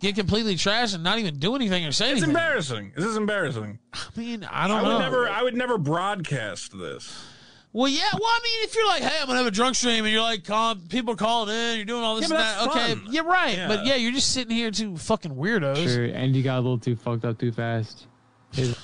get 0.00 0.14
completely 0.14 0.54
trashed 0.56 0.94
and 0.94 1.02
not 1.04 1.18
even 1.18 1.38
do 1.38 1.54
anything 1.54 1.84
or 1.86 1.92
say 1.92 2.10
anything. 2.10 2.30
It's 2.30 2.36
anything? 2.38 2.42
embarrassing. 2.44 2.92
This 2.96 3.04
is 3.04 3.16
embarrassing. 3.16 3.78
I 3.94 3.98
mean, 4.16 4.44
I 4.50 4.68
don't 4.68 4.78
I 4.78 4.82
know. 4.82 4.88
would 4.94 4.98
never. 5.00 5.28
I 5.28 5.42
would 5.42 5.54
never 5.54 5.78
broadcast 5.78 6.76
this. 6.78 7.24
Well, 7.72 7.88
yeah. 7.88 8.04
Well, 8.14 8.22
I 8.24 8.40
mean, 8.42 8.64
if 8.68 8.74
you're 8.74 8.86
like, 8.86 9.02
hey, 9.02 9.18
I'm 9.20 9.26
gonna 9.26 9.36
have 9.38 9.46
a 9.46 9.50
drunk 9.50 9.76
stream, 9.76 10.04
and 10.04 10.12
you're 10.12 10.22
like, 10.22 10.44
calling, 10.44 10.80
people 10.88 11.12
are 11.12 11.16
calling 11.16 11.54
in, 11.54 11.76
you're 11.76 11.84
doing 11.84 12.02
all 12.02 12.16
this 12.16 12.30
Yeah, 12.30 12.36
and 12.36 12.42
but 12.42 12.74
that. 12.74 12.74
that's 12.74 12.76
Okay, 12.94 13.04
fun. 13.04 13.12
you're 13.12 13.24
right. 13.24 13.56
Yeah. 13.56 13.68
But 13.68 13.84
yeah, 13.84 13.96
you're 13.96 14.12
just 14.12 14.32
sitting 14.32 14.56
here 14.56 14.70
two 14.70 14.96
fucking 14.96 15.32
weirdos. 15.34 15.84
sure, 15.84 16.06
you 16.06 16.42
got 16.42 16.56
a 16.56 16.60
little 16.62 16.78
too 16.78 16.96
fucked 16.96 17.26
up 17.26 17.38
too 17.38 17.52
fast. 17.52 18.06
It, 18.54 18.78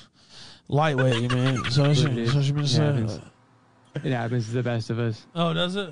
Lightweight, 0.67 1.21
you 1.23 1.29
mean? 1.29 1.63
So 1.71 1.83
that's 1.83 2.01
It 2.01 2.09
what 2.09 2.17
is. 2.19 2.33
that's 2.33 2.35
what 2.35 2.45
you 2.45 2.53
been 2.53 2.63
It 2.65 2.69
happens. 2.71 3.19
it 4.03 4.11
happens 4.11 4.45
to 4.47 4.51
the 4.53 4.63
best 4.63 4.89
of 4.91 4.99
us. 4.99 5.25
Oh, 5.33 5.53
does 5.53 5.75
it? 5.75 5.91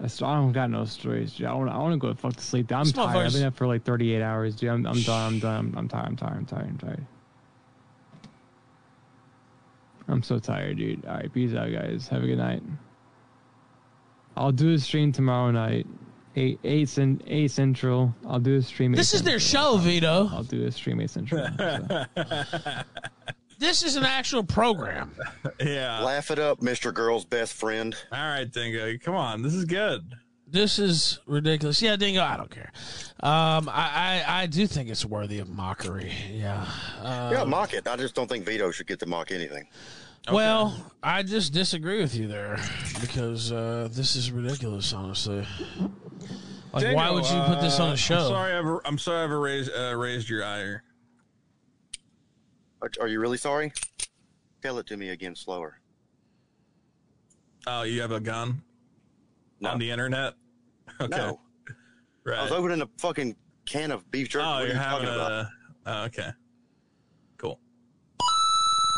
I 0.00 0.06
don't 0.06 0.52
got 0.52 0.70
no 0.70 0.84
stories, 0.84 1.34
dude. 1.34 1.46
I 1.46 1.54
want, 1.54 1.70
I 1.70 1.78
want 1.78 1.92
to 1.92 1.98
go 1.98 2.14
fuck 2.14 2.34
to 2.36 2.42
sleep. 2.42 2.70
I'm 2.70 2.84
This 2.84 2.92
tired. 2.92 3.26
I've 3.26 3.32
been 3.32 3.44
up 3.44 3.56
for 3.56 3.66
like 3.66 3.82
38 3.82 4.22
hours, 4.22 4.54
dude. 4.54 4.70
I'm, 4.70 4.86
I'm 4.86 5.02
done. 5.02 5.32
I'm 5.34 5.38
done. 5.40 5.56
I'm, 5.56 5.78
I'm 5.78 5.88
tired. 5.88 6.06
I'm 6.06 6.16
tired. 6.16 6.36
I'm 6.36 6.46
tired. 6.46 6.66
I'm 6.68 6.78
tired. 6.78 7.06
I'm 10.08 10.22
so 10.22 10.38
tired, 10.38 10.78
dude. 10.78 11.04
All 11.04 11.14
right, 11.14 11.32
peace 11.32 11.54
out, 11.54 11.70
guys. 11.72 12.08
Have 12.08 12.22
a 12.22 12.26
good 12.26 12.38
night. 12.38 12.62
I'll 14.36 14.52
do 14.52 14.72
a 14.72 14.78
stream 14.78 15.10
tomorrow 15.12 15.50
night, 15.50 15.86
eight 16.36 16.60
eight 16.64 16.88
cent, 16.88 17.22
eight 17.26 17.50
central. 17.50 18.14
I'll 18.26 18.38
do 18.38 18.54
a 18.56 18.62
stream. 18.62 18.94
8 18.94 18.96
This 18.96 19.12
is 19.14 19.24
their 19.24 19.40
show, 19.40 19.76
Vito. 19.78 20.28
I'll 20.32 20.44
do 20.44 20.64
a 20.64 20.70
stream 20.70 21.00
eight 21.00 21.10
central. 21.10 21.44
so. 21.58 22.04
This 23.58 23.82
is 23.82 23.96
an 23.96 24.04
actual 24.04 24.42
program. 24.42 25.12
Yeah. 25.60 26.02
Laugh 26.02 26.30
it 26.30 26.38
up, 26.38 26.60
Mr. 26.60 26.94
Girl's 26.94 27.24
best 27.24 27.52
friend. 27.52 27.96
All 28.12 28.18
right, 28.18 28.48
Dingo. 28.50 28.96
Come 28.98 29.16
on. 29.16 29.42
This 29.42 29.54
is 29.54 29.64
good. 29.64 30.14
This 30.46 30.78
is 30.78 31.18
ridiculous. 31.26 31.82
Yeah, 31.82 31.96
Dingo, 31.96 32.22
I 32.22 32.36
don't 32.36 32.50
care. 32.50 32.70
Um, 33.20 33.68
I, 33.68 34.22
I, 34.26 34.42
I 34.42 34.46
do 34.46 34.68
think 34.68 34.88
it's 34.88 35.04
worthy 35.04 35.40
of 35.40 35.48
mockery. 35.48 36.12
Yeah. 36.30 36.64
Uh, 37.00 37.30
yeah, 37.34 37.44
mock 37.44 37.74
it. 37.74 37.88
I 37.88 37.96
just 37.96 38.14
don't 38.14 38.28
think 38.28 38.46
Vito 38.46 38.70
should 38.70 38.86
get 38.86 39.00
to 39.00 39.06
mock 39.06 39.32
anything. 39.32 39.66
Well, 40.30 40.92
I 41.02 41.24
just 41.24 41.52
disagree 41.52 42.00
with 42.00 42.14
you 42.14 42.28
there 42.28 42.58
because 43.00 43.50
uh, 43.50 43.88
this 43.90 44.14
is 44.14 44.30
ridiculous, 44.30 44.92
honestly. 44.92 45.44
Like, 46.72 46.82
Dingo, 46.82 46.96
why 46.96 47.10
would 47.10 47.24
you 47.24 47.40
put 47.46 47.60
this 47.60 47.80
on 47.80 47.90
uh, 47.90 47.94
a 47.94 47.96
show? 47.96 48.18
I'm 48.18 48.28
sorry, 48.28 48.52
I've, 48.52 48.80
I'm 48.84 48.98
sorry, 48.98 49.24
I've 49.24 49.30
raised 49.30 49.70
uh, 49.76 49.96
raised 49.96 50.28
your 50.28 50.44
ire. 50.44 50.84
Are, 52.82 52.90
are 53.00 53.08
you 53.08 53.20
really 53.20 53.38
sorry? 53.38 53.72
Tell 54.62 54.78
it 54.78 54.86
to 54.88 54.96
me 54.96 55.10
again 55.10 55.34
slower. 55.34 55.80
Oh, 57.66 57.82
you 57.82 58.00
have 58.00 58.12
a 58.12 58.20
gun 58.20 58.62
on 59.64 59.78
the 59.78 59.90
internet? 59.90 60.34
Okay. 61.00 61.16
No. 61.16 61.40
Right. 62.24 62.38
I 62.38 62.42
was 62.42 62.52
opening 62.52 62.82
a 62.82 62.88
fucking 62.98 63.36
can 63.66 63.90
of 63.90 64.10
beef 64.10 64.28
jerky. 64.28 64.44
Oh, 64.46 64.50
what 64.50 64.58
you're 64.60 64.68
you 64.68 64.74
having 64.74 65.06
talking 65.06 65.14
about? 65.14 65.32
a. 65.32 65.50
Oh, 65.86 66.04
okay. 66.04 66.30
Cool. 67.36 67.60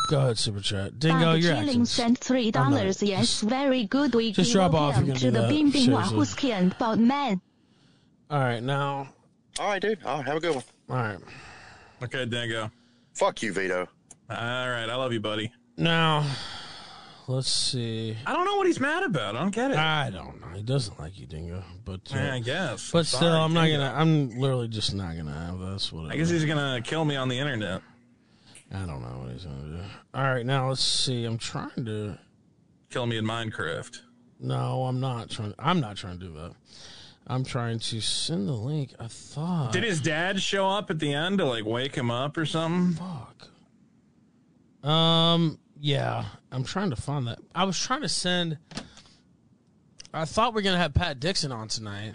Go 0.09 0.19
ahead, 0.19 0.37
super 0.37 0.59
chat. 0.59 0.99
Dingo, 0.99 1.19
Bob 1.19 1.39
you're 1.39 1.53
Chilling 1.53 1.67
acting. 1.69 1.85
sent 1.85 2.17
three 2.17 2.51
dollars. 2.51 3.01
Yes, 3.03 3.41
very 3.41 3.85
good. 3.85 4.13
We 4.15 4.31
just 4.31 4.49
give 4.49 4.53
drop 4.53 4.73
off, 4.73 4.95
you're 4.97 5.07
gonna 5.07 5.19
to 5.19 5.25
do 5.25 5.31
the 5.31 5.41
that. 5.41 5.49
Bing 5.49 5.69
Bing 5.69 5.85
Seriously. 5.85 6.17
Wahooski 6.17 6.49
and 6.51 6.77
Bob 6.77 6.99
Man. 6.99 7.41
All 8.29 8.39
right, 8.39 8.63
now. 8.63 9.09
All 9.59 9.67
right, 9.67 9.81
dude. 9.81 10.03
All 10.03 10.17
right, 10.17 10.25
have 10.25 10.37
a 10.37 10.39
good 10.39 10.55
one. 10.55 10.63
All 10.89 10.95
right. 10.95 11.19
Okay, 12.03 12.25
Dingo. 12.25 12.71
Fuck 13.13 13.41
you, 13.43 13.53
Vito. 13.53 13.87
All 14.29 14.35
right, 14.69 14.87
I 14.89 14.95
love 14.95 15.11
you, 15.13 15.19
buddy. 15.19 15.51
Now, 15.77 16.25
let's 17.27 17.51
see. 17.51 18.15
I 18.25 18.33
don't 18.33 18.45
know 18.45 18.55
what 18.57 18.67
he's 18.67 18.79
mad 18.79 19.03
about. 19.03 19.35
I 19.35 19.39
don't 19.39 19.53
get 19.53 19.71
it. 19.71 19.77
I 19.77 20.09
don't 20.09 20.39
know. 20.39 20.47
He 20.55 20.63
doesn't 20.63 20.99
like 20.99 21.19
you, 21.19 21.25
Dingo. 21.25 21.63
But 21.83 22.01
uh, 22.13 22.17
Yeah, 22.17 22.33
I 22.35 22.39
guess. 22.39 22.91
But 22.91 23.05
Sorry, 23.05 23.23
still, 23.25 23.33
I'm 23.33 23.53
not 23.53 23.65
Dingo. 23.65 23.79
gonna. 23.79 23.93
I'm 23.99 24.39
literally 24.39 24.67
just 24.67 24.93
not 24.93 25.15
gonna 25.17 25.33
have 25.33 25.59
this. 25.59 25.91
Whatever. 25.91 26.13
I 26.13 26.17
guess 26.17 26.29
he's 26.29 26.45
gonna 26.45 26.81
kill 26.83 27.03
me 27.05 27.15
on 27.15 27.27
the 27.29 27.37
internet. 27.37 27.81
I 28.73 28.79
don't 28.85 29.01
know 29.01 29.19
what 29.23 29.33
he's 29.33 29.43
gonna 29.43 29.77
do. 29.77 29.83
All 30.13 30.23
right, 30.23 30.45
now 30.45 30.69
let's 30.69 30.83
see. 30.83 31.25
I'm 31.25 31.37
trying 31.37 31.85
to. 31.85 32.17
Kill 32.89 33.05
me 33.05 33.17
in 33.17 33.25
Minecraft. 33.25 33.99
No, 34.39 34.83
I'm 34.83 34.99
not 34.99 35.29
trying. 35.29 35.53
I'm 35.59 35.79
not 35.79 35.95
trying 35.97 36.19
to 36.19 36.25
do 36.25 36.33
that. 36.33 36.53
I'm 37.27 37.43
trying 37.43 37.79
to 37.79 38.01
send 38.01 38.47
the 38.47 38.53
link. 38.53 38.93
I 38.99 39.07
thought. 39.07 39.71
Did 39.71 39.83
his 39.83 40.01
dad 40.01 40.41
show 40.41 40.67
up 40.67 40.89
at 40.89 40.99
the 40.99 41.13
end 41.13 41.37
to 41.37 41.45
like 41.45 41.65
wake 41.65 41.95
him 41.95 42.11
up 42.11 42.37
or 42.37 42.45
something? 42.45 42.93
Fuck. 42.93 44.89
Um. 44.89 45.59
Yeah, 45.79 46.25
I'm 46.51 46.63
trying 46.63 46.91
to 46.91 46.95
find 46.95 47.27
that. 47.27 47.39
I 47.55 47.63
was 47.63 47.79
trying 47.79 48.01
to 48.01 48.09
send. 48.09 48.57
I 50.13 50.25
thought 50.25 50.53
we 50.53 50.61
are 50.61 50.63
gonna 50.63 50.77
have 50.77 50.93
Pat 50.93 51.19
Dixon 51.19 51.51
on 51.51 51.67
tonight. 51.69 52.13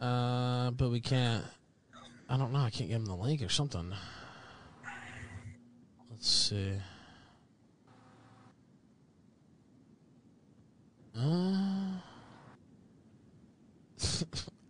Uh, 0.00 0.70
but 0.72 0.90
we 0.90 1.00
can't. 1.00 1.44
I 2.28 2.36
don't 2.36 2.52
know. 2.52 2.58
I 2.60 2.70
can't 2.70 2.88
give 2.88 2.96
him 2.96 3.06
the 3.06 3.14
link 3.14 3.42
or 3.42 3.48
something. 3.48 3.92
Let's 6.10 6.28
see. 6.28 6.72
Uh, 11.16 12.00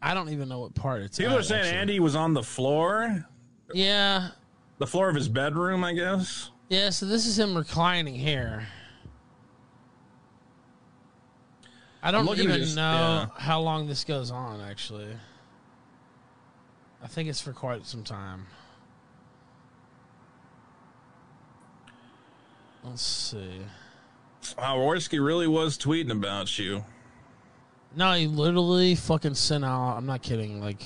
I 0.02 0.15
don't 0.15 0.28
even 0.28 0.48
know 0.48 0.61
what 0.61 0.74
part 0.74 1.02
it's. 1.02 1.19
People 1.19 1.35
at, 1.35 1.40
are 1.40 1.43
saying 1.43 1.65
actually. 1.65 1.78
Andy 1.78 2.01
was 2.01 2.15
on 2.15 2.35
the 2.35 2.43
floor. 2.43 3.27
Yeah. 3.73 4.28
The 4.78 4.86
floor 4.86 5.09
of 5.09 5.15
his 5.15 5.28
bedroom, 5.28 5.85
I 5.85 5.94
guess. 5.94 6.51
Yeah, 6.69 6.90
so 6.90 7.06
this 7.06 7.27
is 7.27 7.39
him 7.39 7.56
reclining 7.56 8.15
here. 8.15 8.66
I 12.02 12.11
don't 12.11 12.28
even 12.39 12.74
know 12.74 12.82
yeah. 12.82 13.27
how 13.39 13.61
long 13.61 13.86
this 13.86 14.05
goes 14.05 14.31
on, 14.31 14.61
actually. 14.61 15.09
I 17.02 17.06
think 17.06 17.28
it's 17.28 17.40
for 17.40 17.52
quite 17.52 17.86
some 17.86 18.02
time. 18.02 18.47
Let's 22.82 23.02
see. 23.02 23.61
Wow, 24.59 24.77
Warski 24.77 25.24
really 25.24 25.47
was 25.47 25.78
tweeting 25.78 26.11
about 26.11 26.59
you. 26.59 26.85
No, 27.96 28.12
he 28.14 28.26
literally 28.26 28.94
fucking 28.94 29.34
sent 29.34 29.64
out. 29.64 29.96
I'm 29.96 30.06
not 30.06 30.22
kidding. 30.22 30.60
Like 30.60 30.80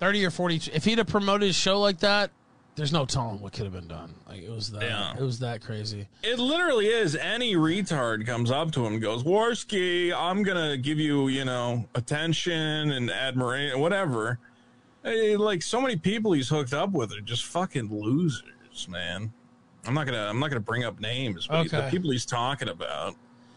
thirty 0.00 0.24
or 0.24 0.30
forty. 0.30 0.60
If 0.72 0.84
he'd 0.84 0.98
have 0.98 1.06
promoted 1.06 1.46
his 1.46 1.56
show 1.56 1.80
like 1.80 1.98
that, 2.00 2.30
there's 2.76 2.92
no 2.92 3.04
telling 3.06 3.40
what 3.40 3.52
could 3.52 3.64
have 3.64 3.72
been 3.72 3.88
done. 3.88 4.14
Like 4.28 4.42
it 4.42 4.50
was 4.50 4.70
that. 4.72 4.82
Yeah. 4.82 5.14
It 5.16 5.20
was 5.22 5.38
that 5.40 5.62
crazy. 5.62 6.08
It 6.22 6.38
literally 6.38 6.86
is. 6.86 7.16
Any 7.16 7.54
retard 7.54 8.26
comes 8.26 8.50
up 8.50 8.72
to 8.72 8.84
him 8.86 8.94
and 8.94 9.02
goes, 9.02 9.22
Warski, 9.22 10.12
I'm 10.12 10.42
going 10.42 10.70
to 10.70 10.76
give 10.76 10.98
you, 10.98 11.28
you 11.28 11.44
know, 11.44 11.88
attention 11.94 12.90
and 12.92 13.10
admiration, 13.10 13.78
whatever. 13.80 14.38
Eh, 15.04 15.36
Like, 15.38 15.62
so 15.62 15.80
many 15.80 15.96
people 15.96 16.32
he's 16.32 16.48
hooked 16.48 16.72
up 16.74 16.90
with 16.90 17.12
are 17.12 17.20
just 17.20 17.44
fucking 17.44 17.88
losers, 17.90 18.88
man. 18.88 19.32
I'm 19.86 19.92
not 19.94 20.06
gonna. 20.06 20.26
I'm 20.30 20.40
not 20.40 20.48
gonna 20.48 20.60
bring 20.60 20.82
up 20.84 20.98
names, 20.98 21.46
but 21.46 21.64
the 21.70 21.76
people 21.90 22.10
he's 22.10 22.24
talking 22.24 22.70
about. 22.70 23.16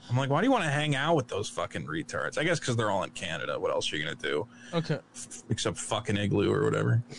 I'm 0.10 0.16
like, 0.16 0.30
why 0.30 0.42
do 0.42 0.46
you 0.48 0.52
want 0.52 0.64
to 0.64 0.70
hang 0.70 0.96
out 0.96 1.16
with 1.16 1.28
those 1.28 1.50
fucking 1.50 1.86
retards? 1.86 2.38
I 2.38 2.44
guess 2.44 2.60
because 2.60 2.76
they're 2.76 2.92
all 2.92 3.04
in 3.04 3.10
Canada. 3.12 3.60
What 3.60 3.72
else 3.72 3.92
are 3.92 3.98
you 3.98 4.04
gonna 4.04 4.16
do? 4.16 4.48
Okay. 4.74 5.00
Except 5.50 5.78
fucking 5.78 6.18
igloo 6.18 6.52
or 6.52 6.64
whatever. 6.64 7.04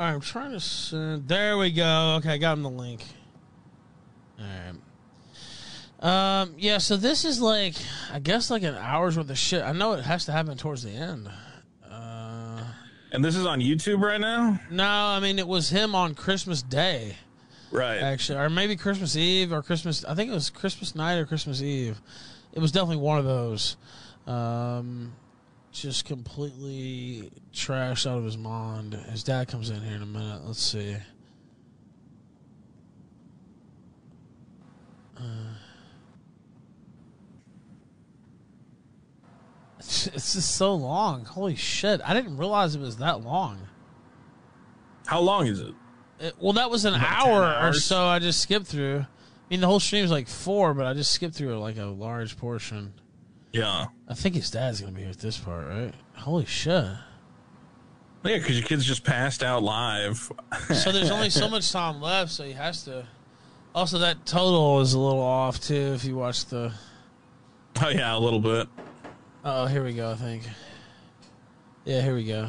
All 0.00 0.06
right, 0.06 0.14
I'm 0.14 0.20
trying 0.20 0.52
to 0.52 0.58
send. 0.60 1.28
There 1.28 1.58
we 1.58 1.70
go. 1.70 2.16
Okay, 2.18 2.30
I 2.30 2.38
got 2.38 2.54
him 2.54 2.62
the 2.62 2.70
link. 2.70 3.04
All 4.38 4.46
right. 6.00 6.42
Um. 6.42 6.54
Yeah. 6.58 6.78
So 6.78 6.96
this 6.96 7.24
is 7.24 7.40
like, 7.40 7.74
I 8.12 8.18
guess, 8.18 8.50
like 8.50 8.62
an 8.64 8.74
hour's 8.74 9.16
worth 9.16 9.30
of 9.30 9.38
shit. 9.38 9.62
I 9.62 9.72
know 9.72 9.92
it 9.92 10.02
has 10.02 10.24
to 10.24 10.32
happen 10.32 10.56
towards 10.56 10.82
the 10.82 10.90
end. 10.90 11.30
Uh. 11.88 12.64
And 13.12 13.24
this 13.24 13.36
is 13.36 13.46
on 13.46 13.60
YouTube 13.60 14.00
right 14.00 14.20
now. 14.20 14.58
No, 14.70 14.88
I 14.88 15.20
mean 15.20 15.38
it 15.38 15.46
was 15.46 15.68
him 15.68 15.94
on 15.94 16.14
Christmas 16.14 16.62
Day. 16.62 17.16
Right. 17.72 18.02
Actually, 18.02 18.38
or 18.38 18.50
maybe 18.50 18.76
Christmas 18.76 19.16
Eve 19.16 19.50
or 19.50 19.62
Christmas. 19.62 20.04
I 20.04 20.14
think 20.14 20.30
it 20.30 20.34
was 20.34 20.50
Christmas 20.50 20.94
night 20.94 21.14
or 21.14 21.24
Christmas 21.24 21.62
Eve. 21.62 22.00
It 22.52 22.60
was 22.60 22.70
definitely 22.70 22.98
one 22.98 23.18
of 23.18 23.24
those. 23.24 23.76
Um, 24.26 25.14
just 25.72 26.04
completely 26.04 27.32
trashed 27.52 28.06
out 28.06 28.18
of 28.18 28.24
his 28.24 28.36
mind. 28.36 28.92
His 28.92 29.24
dad 29.24 29.48
comes 29.48 29.70
in 29.70 29.80
here 29.80 29.96
in 29.96 30.02
a 30.02 30.06
minute. 30.06 30.42
Let's 30.44 30.62
see. 30.62 30.96
Uh, 35.16 35.22
it's 39.78 40.08
it's 40.08 40.34
just 40.34 40.56
so 40.56 40.74
long. 40.74 41.24
Holy 41.24 41.56
shit! 41.56 42.02
I 42.04 42.12
didn't 42.12 42.36
realize 42.36 42.74
it 42.74 42.80
was 42.82 42.98
that 42.98 43.22
long. 43.22 43.66
How 45.06 45.20
long 45.20 45.46
is 45.46 45.60
it? 45.60 45.74
Well, 46.38 46.52
that 46.54 46.70
was 46.70 46.84
an 46.84 46.94
Like 46.94 47.02
10 47.02 47.10
hour 47.10 47.68
or 47.68 47.72
so. 47.72 48.04
I 48.04 48.18
just 48.18 48.40
skipped 48.40 48.66
through. 48.66 48.98
I 49.00 49.06
mean, 49.50 49.60
the 49.60 49.66
whole 49.66 49.80
stream 49.80 50.04
is 50.04 50.10
like 50.10 50.28
four, 50.28 50.72
but 50.74 50.86
I 50.86 50.94
just 50.94 51.12
skipped 51.12 51.34
through 51.34 51.58
like 51.58 51.78
a 51.78 51.84
large 51.84 52.36
portion. 52.36 52.94
Yeah. 53.52 53.86
I 54.08 54.14
think 54.14 54.34
his 54.34 54.50
dad's 54.50 54.80
gonna 54.80 54.92
be 54.92 55.02
here 55.02 55.10
at 55.10 55.18
this 55.18 55.36
part, 55.36 55.66
right? 55.68 55.94
Holy 56.14 56.46
shit! 56.46 56.84
Yeah, 58.24 58.38
because 58.38 58.58
your 58.58 58.66
kid's 58.66 58.84
just 58.84 59.04
passed 59.04 59.42
out 59.42 59.62
live. 59.62 60.30
So 60.72 60.92
there's 60.92 61.10
only 61.10 61.28
so 61.30 61.48
much 61.48 61.70
time 61.72 62.00
left, 62.00 62.30
so 62.30 62.44
he 62.44 62.52
has 62.52 62.84
to. 62.84 63.06
Also, 63.74 63.98
that 63.98 64.24
total 64.24 64.80
is 64.80 64.94
a 64.94 64.98
little 64.98 65.20
off 65.20 65.60
too. 65.60 65.92
If 65.94 66.04
you 66.04 66.16
watch 66.16 66.46
the. 66.46 66.72
Oh 67.82 67.88
yeah, 67.88 68.16
a 68.16 68.18
little 68.18 68.40
bit. 68.40 68.68
Oh, 69.44 69.66
here 69.66 69.82
we 69.82 69.92
go. 69.92 70.12
I 70.12 70.14
think. 70.14 70.44
Yeah, 71.84 72.00
here 72.00 72.14
we 72.14 72.24
go. 72.24 72.48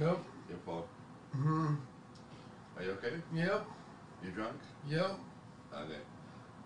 Yep. 0.00 0.18
Your 0.48 0.58
fault. 0.64 0.88
hmm 1.32 1.74
Are 2.76 2.82
you 2.82 2.90
okay? 2.92 3.16
Yep. 3.34 3.66
You 4.24 4.30
drunk? 4.30 4.56
Yep. 4.88 5.18
Okay. 5.74 6.00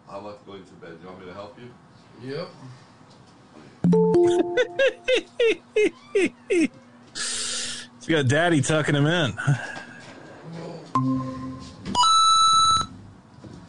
How 0.09 0.21
about 0.21 0.47
going 0.47 0.65
to 0.65 0.73
bed? 0.75 0.93
Do 1.01 1.03
you 1.03 1.09
want 1.09 1.21
me 1.21 1.27
to 1.27 1.35
help 1.35 1.59
you? 1.59 1.69
Yep. 2.23 2.49
He's 7.15 8.07
got 8.09 8.29
daddy 8.29 8.61
tucking 8.61 8.95
him 8.95 9.07
in. 9.07 9.33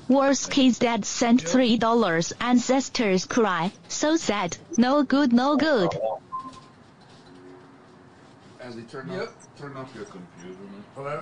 Worst 0.08 0.52
kid's 0.52 0.80
dad 0.80 1.06
sent 1.06 1.42
three 1.42 1.78
dollars. 1.78 2.32
Ancestors 2.40 3.26
cry. 3.26 3.72
So 3.90 4.16
sad. 4.16 4.56
No 4.78 5.04
good, 5.04 5.34
no 5.34 5.58
good. 5.58 5.90
Andy, 8.68 8.82
turn 8.84 9.10
Yep. 9.10 9.22
off 9.22 9.48
turn 9.58 9.78
off 9.78 9.96
your 9.96 10.04
computer, 10.06 10.60
man. 10.60 10.84
Hello. 10.94 11.22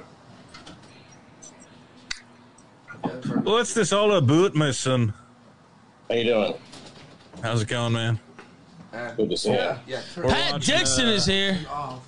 What's 3.44 3.76
this 3.76 3.94
all 3.94 4.14
about, 4.14 4.56
my 4.56 4.72
son? 4.72 5.14
How 6.10 6.16
you 6.16 6.24
doing? 6.24 6.54
How's 7.44 7.62
it 7.62 7.68
going, 7.68 7.94
man? 7.94 8.20
Good 9.16 9.30
to 9.30 9.38
see 9.38 9.52
Yeah. 9.52 9.78
you. 9.86 9.94
Yeah. 9.94 10.02
We're 10.18 10.24
Pat 10.24 10.54
watching, 10.54 10.76
Dixon 10.76 11.06
uh, 11.06 11.12
is 11.12 11.26
here. 11.28 11.60
Off. 11.70 12.00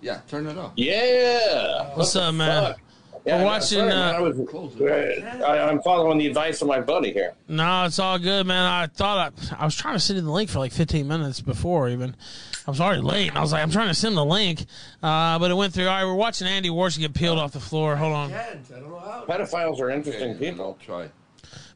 Yeah, 0.00 0.20
turn 0.28 0.48
it 0.48 0.58
off. 0.58 0.72
Yeah. 0.74 1.94
What's 1.94 2.16
What 2.16 2.24
up, 2.24 2.34
man? 2.34 2.62
fuck? 2.64 2.80
Yeah, 3.26 3.34
We're 3.36 3.40
no, 3.42 3.46
watching, 3.46 3.78
sorry, 3.78 3.88
man, 3.90 4.14
uh, 4.14 4.16
I 4.16 4.20
was, 4.20 5.42
I, 5.42 5.58
I'm 5.70 5.82
following 5.82 6.18
the 6.18 6.26
advice 6.26 6.62
of 6.62 6.68
my 6.68 6.80
buddy 6.80 7.12
here. 7.12 7.34
No, 7.46 7.84
it's 7.84 7.98
all 8.00 8.18
good, 8.18 8.44
man. 8.46 8.64
I 8.64 8.86
thought 8.88 9.32
I, 9.52 9.56
I 9.62 9.64
was 9.66 9.76
trying 9.76 9.94
to 9.94 10.00
send 10.00 10.18
in 10.18 10.24
the 10.24 10.32
link 10.32 10.50
for 10.50 10.58
like 10.58 10.72
15 10.72 11.06
minutes 11.06 11.40
before 11.42 11.88
even. 11.90 12.16
I 12.66 12.70
was 12.70 12.80
already 12.80 13.00
late, 13.00 13.28
and 13.28 13.38
I 13.38 13.40
was 13.40 13.52
like, 13.52 13.62
I'm 13.62 13.70
trying 13.70 13.88
to 13.88 13.94
send 13.94 14.16
the 14.16 14.24
link, 14.24 14.64
uh, 15.02 15.38
but 15.38 15.50
it 15.50 15.54
went 15.54 15.72
through. 15.72 15.88
All 15.88 15.94
right, 15.94 16.04
we're 16.04 16.14
watching 16.14 16.46
Andy 16.46 16.68
Warson 16.68 17.00
get 17.00 17.14
peeled 17.14 17.38
off 17.38 17.52
the 17.52 17.60
floor. 17.60 17.96
Hold 17.96 18.12
on. 18.12 18.30
Pedophiles 18.30 19.80
are 19.80 19.90
interesting 19.90 20.36
people. 20.36 20.64
I'll 20.64 20.74
Try. 20.74 21.10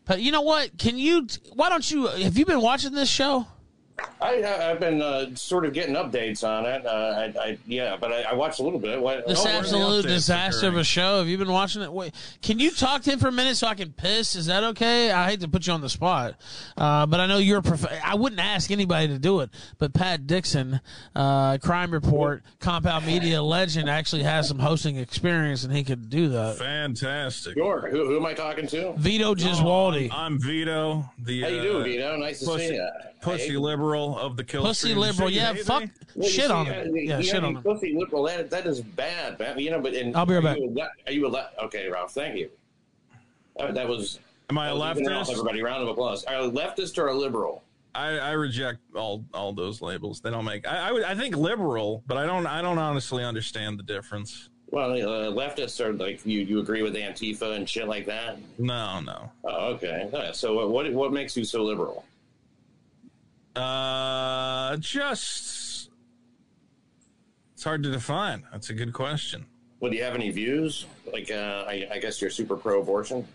But 0.06 0.20
you 0.20 0.30
know 0.32 0.42
what? 0.42 0.76
Can 0.78 0.98
you? 0.98 1.26
Why 1.54 1.68
don't 1.70 1.90
you? 1.90 2.06
Have 2.06 2.36
you 2.36 2.44
been 2.44 2.60
watching 2.60 2.92
this 2.92 3.08
show? 3.08 3.46
I, 4.20 4.42
I- 4.42 4.70
I've 4.70 4.80
been 4.80 5.00
uh, 5.02 5.34
sort 5.34 5.64
of 5.64 5.72
getting 5.72 5.94
updates 5.94 6.42
on 6.46 6.66
it. 6.66 6.84
Uh, 6.86 6.88
I, 7.38 7.40
I, 7.40 7.58
yeah, 7.66 7.96
but 7.96 8.12
I, 8.12 8.22
I 8.22 8.34
watched 8.34 8.58
a 8.58 8.62
little 8.62 8.78
bit. 8.78 9.00
What, 9.00 9.26
This 9.26 9.40
oh, 9.40 9.44
where 9.44 9.58
absolute 9.58 10.04
updates 10.04 10.08
disaster 10.08 10.68
of 10.68 10.76
a 10.76 10.84
show. 10.84 11.18
Have 11.18 11.28
you 11.28 11.38
been 11.38 11.50
watching 11.50 11.82
it? 11.82 11.92
Wait, 11.92 12.14
can 12.42 12.58
you 12.58 12.70
talk 12.70 13.02
to 13.02 13.10
him 13.12 13.18
for 13.18 13.28
a 13.28 13.32
minute 13.32 13.56
so 13.56 13.66
I 13.66 13.74
can 13.74 13.92
piss? 13.92 14.34
Is 14.34 14.46
that 14.46 14.64
okay? 14.64 15.10
I 15.10 15.30
hate 15.30 15.40
to 15.40 15.48
put 15.48 15.66
you 15.66 15.72
on 15.72 15.80
the 15.80 15.88
spot, 15.88 16.34
uh, 16.76 17.06
but 17.06 17.20
I 17.20 17.26
know 17.26 17.38
you're. 17.38 17.58
a 17.58 17.62
Prof- 17.62 17.86
I 18.04 18.14
wouldn't 18.14 18.40
ask 18.40 18.70
anybody 18.70 19.08
to 19.08 19.18
do 19.18 19.40
it, 19.40 19.50
but 19.78 19.92
Pat 19.92 20.26
Dixon, 20.26 20.80
uh, 21.14 21.58
Crime 21.58 21.90
Report, 21.90 22.42
Compound 22.60 23.06
Media 23.06 23.42
legend, 23.42 23.88
actually 23.88 24.22
has 24.22 24.48
some 24.48 24.58
hosting 24.58 24.96
experience, 24.96 25.64
and 25.64 25.72
he 25.72 25.84
could 25.84 26.08
do 26.08 26.28
that. 26.30 26.56
Fantastic. 26.56 27.54
Sure. 27.54 27.88
Who, 27.90 28.06
who 28.06 28.16
am 28.16 28.26
I 28.26 28.34
talking 28.34 28.66
to? 28.68 28.92
Vito 28.96 29.34
Gesualdi. 29.34 30.10
I'm 30.12 30.40
Vito. 30.40 31.04
The 31.18 31.42
How 31.42 31.48
you 31.48 31.58
uh, 31.58 31.62
doing, 31.62 31.84
Vito? 31.84 32.16
Nice 32.16 32.40
to 32.40 32.46
pussy, 32.46 32.68
see 32.68 32.74
you. 32.74 32.88
Pussy 33.24 33.56
liberal 33.56 34.18
of 34.18 34.36
the 34.36 34.44
kill. 34.44 34.62
Pussy 34.62 34.88
stream. 34.88 34.98
liberal, 34.98 35.30
yeah. 35.30 35.52
hey, 35.54 35.62
Fuck. 35.62 35.84
Well, 36.14 36.28
shit 36.28 36.46
see, 36.46 36.50
on 36.52 36.66
uh, 36.68 36.72
him. 36.72 36.96
you 36.96 37.02
Yeah, 37.02 37.20
shit 37.20 37.34
you 37.34 37.48
on 37.48 37.56
him. 37.56 37.62
Pussy 37.62 37.94
liberal. 37.96 38.22
That 38.24 38.50
that 38.50 38.66
is 38.66 38.80
bad, 38.80 39.38
man. 39.38 39.58
You 39.58 39.70
know, 39.72 39.80
but 39.80 39.94
in, 39.94 40.14
I'll 40.14 40.26
be 40.26 40.34
right 40.34 40.42
back. 40.44 40.58
You 40.58 40.70
le- 40.74 40.90
are 41.06 41.12
you 41.12 41.26
a 41.26 41.28
le- 41.28 41.50
okay, 41.64 41.88
Ralph? 41.88 42.12
Thank 42.12 42.36
you. 42.36 42.50
Uh, 43.58 43.72
that 43.72 43.88
was. 43.88 44.18
Am 44.50 44.58
I 44.58 44.68
a 44.68 44.74
that 44.78 44.96
was 44.96 45.28
leftist? 45.28 45.32
Everybody, 45.32 45.62
round 45.62 45.82
of 45.82 45.88
applause. 45.88 46.24
Are 46.24 46.42
you 46.42 46.48
a 46.48 46.52
leftist 46.52 46.98
or 46.98 47.08
a 47.08 47.14
liberal? 47.14 47.62
I, 47.94 48.18
I 48.18 48.30
reject 48.32 48.80
all 48.96 49.24
all 49.32 49.52
those 49.52 49.80
labels. 49.80 50.20
They 50.20 50.30
don't 50.30 50.44
make. 50.44 50.66
I, 50.66 50.88
I 50.88 50.92
would- 50.92 51.04
I 51.04 51.14
think 51.14 51.36
liberal, 51.36 52.02
but 52.06 52.16
I 52.18 52.26
don't 52.26 52.46
I 52.46 52.60
don't 52.60 52.78
honestly 52.78 53.22
understand 53.24 53.78
the 53.78 53.82
difference. 53.84 54.50
Well, 54.70 54.90
uh, 54.90 55.30
leftists 55.30 55.78
are 55.84 55.92
like 55.92 56.26
you. 56.26 56.40
You 56.40 56.58
agree 56.58 56.82
with 56.82 56.94
Antifa 56.96 57.54
and 57.54 57.68
shit 57.68 57.86
like 57.86 58.06
that. 58.06 58.38
No, 58.58 58.98
no. 59.00 59.30
Oh, 59.44 59.66
okay. 59.74 60.08
Uh, 60.12 60.32
So 60.32 60.54
what 60.54 60.70
what 60.70 60.92
what 60.92 61.12
makes 61.12 61.36
you 61.36 61.44
so 61.44 61.62
liberal? 61.62 62.04
Uh, 63.56 64.76
just 64.78 65.90
it's 67.54 67.64
hard 67.64 67.82
to 67.84 67.90
define. 67.90 68.44
That's 68.52 68.70
a 68.70 68.74
good 68.74 68.92
question. 68.92 69.46
Well, 69.80 69.90
do 69.90 69.96
you 69.96 70.02
have 70.02 70.14
any 70.14 70.30
views? 70.30 70.86
Like, 71.12 71.30
uh, 71.30 71.64
I, 71.66 71.86
I 71.92 71.98
guess 71.98 72.20
you're 72.20 72.30
super 72.30 72.56
pro-abortion. 72.56 73.26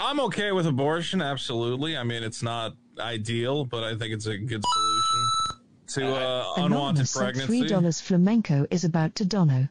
I'm 0.00 0.20
okay 0.20 0.52
with 0.52 0.66
abortion. 0.66 1.22
Absolutely. 1.22 1.96
I 1.96 2.04
mean, 2.04 2.22
it's 2.22 2.42
not 2.42 2.74
ideal, 2.98 3.64
but 3.64 3.84
I 3.84 3.96
think 3.96 4.12
it's 4.12 4.26
a 4.26 4.36
good 4.36 4.62
solution 4.64 5.58
to 5.88 6.14
uh, 6.14 6.52
unwanted 6.56 6.72
Anonymous 6.72 7.10
sent 7.10 7.36
pregnancy. 7.36 7.74
$3 7.74 8.02
flamenco 8.02 8.66
is 8.70 8.84
about 8.84 9.14
to 9.16 9.24
dono. 9.24 9.68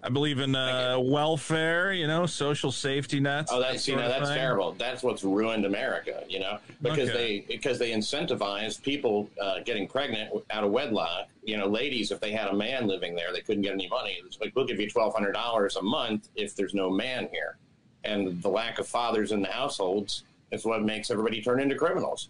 I 0.00 0.08
believe 0.10 0.38
in 0.38 0.54
uh, 0.54 0.96
welfare. 1.00 1.92
You 1.92 2.06
know, 2.06 2.24
social 2.26 2.70
safety 2.70 3.18
nets. 3.20 3.50
Oh, 3.52 3.58
that 3.60 3.72
that's 3.72 3.88
you 3.88 3.96
know 3.96 4.08
that's 4.08 4.30
terrible. 4.30 4.72
That's 4.72 5.02
what's 5.02 5.24
ruined 5.24 5.64
America. 5.64 6.22
You 6.28 6.40
know 6.40 6.58
because 6.82 7.08
Okay. 7.10 7.44
they 7.46 7.54
because 7.56 7.78
they 7.78 7.90
incentivize 7.90 8.80
people 8.80 9.28
uh, 9.42 9.60
getting 9.64 9.88
pregnant 9.88 10.30
out 10.50 10.64
of 10.64 10.70
wedlock. 10.70 11.28
You 11.42 11.56
know, 11.56 11.66
ladies, 11.66 12.10
if 12.12 12.20
they 12.20 12.30
had 12.32 12.48
a 12.48 12.54
man 12.54 12.86
living 12.86 13.14
there, 13.16 13.32
they 13.32 13.40
couldn't 13.40 13.62
get 13.62 13.72
any 13.72 13.88
money. 13.88 14.18
It's 14.24 14.38
like 14.40 14.54
we'll 14.54 14.66
give 14.66 14.78
you 14.78 14.88
twelve 14.88 15.14
hundred 15.14 15.32
dollars 15.32 15.76
a 15.76 15.82
month 15.82 16.28
if 16.36 16.54
there's 16.54 16.74
no 16.74 16.90
man 16.90 17.28
here, 17.32 17.56
and 18.04 18.40
the 18.42 18.48
lack 18.48 18.78
of 18.78 18.86
fathers 18.86 19.32
in 19.32 19.42
the 19.42 19.48
households 19.48 20.22
is 20.52 20.64
what 20.64 20.82
makes 20.82 21.10
everybody 21.10 21.42
turn 21.42 21.60
into 21.60 21.74
criminals. 21.74 22.28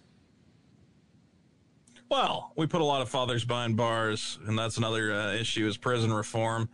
Well, 2.09 2.53
we 2.55 2.65
put 2.65 2.81
a 2.81 2.85
lot 2.85 3.03
of 3.03 3.09
fathers 3.09 3.45
behind 3.45 3.77
bars, 3.77 4.39
and 4.47 4.57
that's 4.57 4.77
another 4.77 5.13
uh, 5.13 5.33
issue: 5.33 5.67
is 5.67 5.77
prison 5.77 6.11
reform. 6.11 6.67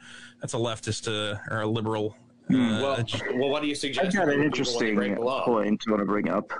That's 0.45 0.53
a 0.53 0.57
leftist 0.57 1.07
uh, 1.07 1.39
or 1.49 1.61
a 1.61 1.67
liberal. 1.67 2.15
Uh, 2.51 2.53
well, 2.53 3.03
well, 3.33 3.49
what 3.49 3.63
do 3.63 3.67
you 3.67 3.73
suggest? 3.73 4.05
I've 4.05 4.13
got 4.13 4.29
an 4.29 4.29
people 4.29 4.29
when 4.29 4.39
they 4.41 4.45
interesting 4.45 4.95
break 4.95 5.15
the 5.15 5.21
law? 5.21 5.43
point 5.43 5.81
I 5.87 5.89
want 5.89 6.01
to 6.01 6.05
bring 6.05 6.29
up. 6.29 6.51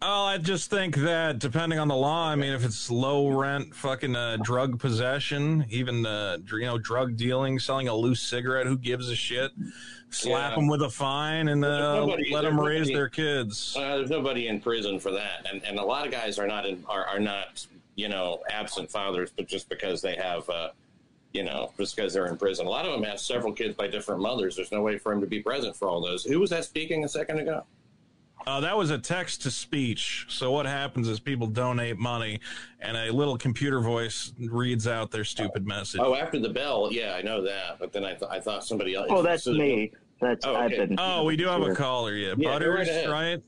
Oh, 0.00 0.24
I 0.24 0.38
just 0.38 0.70
think 0.70 0.96
that 0.96 1.38
depending 1.38 1.78
on 1.78 1.88
the 1.88 1.94
law, 1.94 2.28
I 2.30 2.34
mean, 2.34 2.54
if 2.54 2.64
it's 2.64 2.90
low 2.90 3.28
rent, 3.28 3.74
fucking 3.74 4.16
uh, 4.16 4.38
drug 4.42 4.78
possession, 4.80 5.66
even 5.68 6.06
uh, 6.06 6.38
you 6.50 6.60
know, 6.62 6.78
drug 6.78 7.18
dealing, 7.18 7.58
selling 7.58 7.88
a 7.88 7.94
loose 7.94 8.22
cigarette, 8.22 8.66
who 8.66 8.78
gives 8.78 9.10
a 9.10 9.14
shit? 9.14 9.50
Slap 10.08 10.52
Yeah. 10.52 10.56
them 10.56 10.66
with 10.68 10.80
a 10.80 10.88
fine 10.88 11.48
and 11.48 11.62
uh, 11.62 11.96
nobody- 11.96 12.32
let 12.32 12.40
there's 12.40 12.54
them 12.54 12.58
raise 12.64 12.88
their 12.88 13.10
kids. 13.10 13.76
Uh, 13.76 13.98
there's 13.98 14.08
nobody 14.08 14.46
in 14.48 14.62
prison 14.62 14.98
for 14.98 15.10
that, 15.10 15.46
and 15.52 15.62
and 15.66 15.78
a 15.78 15.84
lot 15.84 16.06
of 16.06 16.10
guys 16.10 16.38
are 16.38 16.46
not 16.46 16.64
in 16.64 16.82
are, 16.88 17.04
are 17.04 17.20
not 17.20 17.66
you 17.96 18.08
know 18.08 18.40
absent 18.50 18.90
fathers, 18.90 19.30
but 19.36 19.46
just 19.46 19.68
because 19.68 20.00
they 20.00 20.14
have 20.14 20.48
uh, 20.48 20.70
you 21.32 21.44
know 21.44 21.72
just 21.78 21.96
because 21.96 22.12
they're 22.12 22.26
in 22.26 22.36
prison. 22.36 22.66
A 22.66 22.70
lot 22.70 22.84
of 22.84 22.92
them 22.92 23.02
have 23.04 23.20
several 23.20 23.52
kids 23.52 23.74
by 23.74 23.86
different 23.86 24.20
mothers. 24.20 24.56
There's 24.56 24.72
no 24.72 24.82
way 24.82 24.98
for 24.98 25.12
him 25.12 25.20
to 25.20 25.26
be 25.26 25.40
present 25.40 25.76
for 25.76 25.88
all 25.88 26.00
those. 26.00 26.24
Who 26.24 26.40
was 26.40 26.50
that 26.50 26.64
speaking 26.64 27.04
a 27.04 27.08
second 27.08 27.38
ago? 27.38 27.64
Uh, 28.46 28.58
that 28.60 28.74
was 28.74 28.90
a 28.90 28.96
text 28.98 29.42
to 29.42 29.50
speech. 29.50 30.24
So 30.30 30.50
what 30.50 30.64
happens 30.64 31.08
is 31.08 31.20
people 31.20 31.46
donate 31.46 31.98
money, 31.98 32.40
and 32.80 32.96
a 32.96 33.12
little 33.12 33.36
computer 33.36 33.80
voice 33.80 34.32
reads 34.38 34.88
out 34.88 35.10
their 35.10 35.24
stupid 35.24 35.66
message. 35.66 36.00
Oh, 36.02 36.14
after 36.14 36.38
the 36.40 36.48
bell, 36.48 36.88
yeah, 36.90 37.14
I 37.14 37.20
know 37.22 37.42
that. 37.42 37.78
But 37.78 37.92
then 37.92 38.02
I, 38.04 38.14
th- 38.14 38.30
I 38.30 38.40
thought 38.40 38.64
somebody 38.64 38.94
else. 38.94 39.08
Oh, 39.10 39.22
that's 39.22 39.44
so- 39.44 39.52
me. 39.52 39.92
That's 40.22 40.44
Oh, 40.44 40.54
I've 40.54 40.72
okay. 40.72 40.84
been. 40.86 40.96
Oh, 40.98 41.24
we 41.24 41.34
do 41.34 41.46
have 41.46 41.62
a 41.62 41.74
caller. 41.74 42.14
Yeah, 42.14 42.34
Yeah, 42.36 42.58
go 42.58 42.68
right 42.68 42.86
Butters, 42.86 43.08
right? 43.08 43.42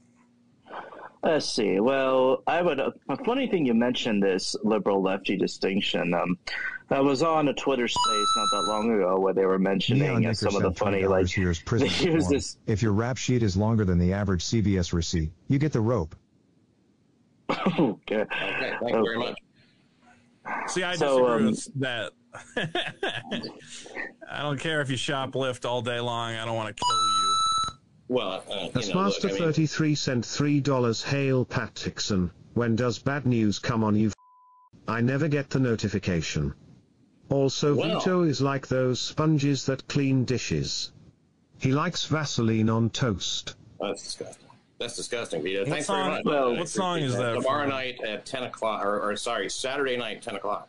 Let's 1.22 1.46
see. 1.48 1.78
Well, 1.78 2.42
I 2.48 2.62
would. 2.62 2.80
A 2.80 2.92
funny 3.24 3.46
thing 3.46 3.64
you 3.64 3.74
mentioned 3.74 4.22
this 4.22 4.56
liberal 4.64 5.00
lefty 5.00 5.36
distinction. 5.36 6.12
Um, 6.14 6.36
I 6.90 7.00
was 7.00 7.22
on 7.22 7.46
a 7.48 7.54
Twitter 7.54 7.86
space 7.86 8.26
not 8.36 8.48
that 8.52 8.68
long 8.68 8.92
ago 8.92 9.18
where 9.20 9.32
they 9.32 9.46
were 9.46 9.58
mentioning 9.58 10.26
uh, 10.26 10.34
some 10.34 10.56
of 10.56 10.62
the 10.62 10.72
funny 10.72 11.06
like 11.06 11.28
here's 11.28 11.60
prison 11.62 11.88
reform. 12.14 12.32
this. 12.32 12.58
If 12.66 12.82
your 12.82 12.92
rap 12.92 13.16
sheet 13.16 13.42
is 13.44 13.56
longer 13.56 13.84
than 13.84 13.98
the 13.98 14.12
average 14.12 14.44
CVS 14.44 14.92
receipt, 14.92 15.30
you 15.48 15.58
get 15.60 15.72
the 15.72 15.80
rope. 15.80 16.16
okay. 17.50 17.76
Okay, 17.78 18.26
thank 18.80 18.94
you 18.96 19.04
very 19.04 19.18
much. 19.18 19.38
See, 20.66 20.82
I 20.82 20.96
So, 20.96 21.18
disagree 21.20 21.46
um, 21.46 21.46
with 21.46 21.80
that. 21.80 22.12
I 24.30 24.42
don't 24.42 24.58
care 24.58 24.80
if 24.80 24.90
you 24.90 24.96
shoplift 24.96 25.64
all 25.64 25.82
day 25.82 26.00
long. 26.00 26.34
I 26.34 26.44
don't 26.44 26.56
want 26.56 26.68
to 26.68 26.74
kill 26.74 26.96
you. 26.96 27.36
Well, 28.12 28.44
uh, 28.50 28.54
you 28.54 28.60
know, 28.60 28.64
look, 28.74 28.94
Master 28.94 29.28
I 29.28 29.32
mean, 29.32 29.40
33 29.40 29.94
sent 29.94 30.24
$3 30.26 31.04
Hail 31.04 31.44
Pat 31.46 31.74
Dixon. 31.74 32.30
When 32.52 32.76
does 32.76 32.98
bad 32.98 33.24
news 33.26 33.58
come 33.58 33.82
on 33.82 33.96
you? 33.96 34.08
f- 34.08 34.14
I 34.86 35.00
never 35.00 35.28
get 35.28 35.48
the 35.48 35.58
notification. 35.58 36.52
Also, 37.30 37.74
Well- 37.74 38.00
Vito 38.00 38.22
is 38.24 38.42
like 38.42 38.68
those 38.68 39.00
sponges 39.00 39.64
that 39.64 39.88
clean 39.88 40.26
dishes. 40.26 40.92
He 41.58 41.72
likes 41.72 42.04
Vaseline 42.04 42.68
on 42.68 42.90
toast. 42.90 43.54
that's 43.80 44.02
disgusting. 44.04 44.48
That's 44.78 44.96
disgusting, 44.96 45.42
Vito. 45.42 45.60
What 45.60 45.68
Thanks 45.70 45.86
song- 45.86 45.96
very 46.04 46.10
much. 46.16 46.24
well, 46.26 46.54
what 46.56 46.68
song 46.68 46.98
is 46.98 47.16
that 47.16 47.34
Tomorrow 47.34 47.68
night 47.68 48.02
at 48.04 48.26
ten 48.26 48.42
o'clock, 48.42 48.84
or, 48.84 49.00
or 49.10 49.16
sorry, 49.16 49.48
Saturday 49.48 49.96
night, 49.96 50.20
ten 50.20 50.34
o'clock. 50.36 50.68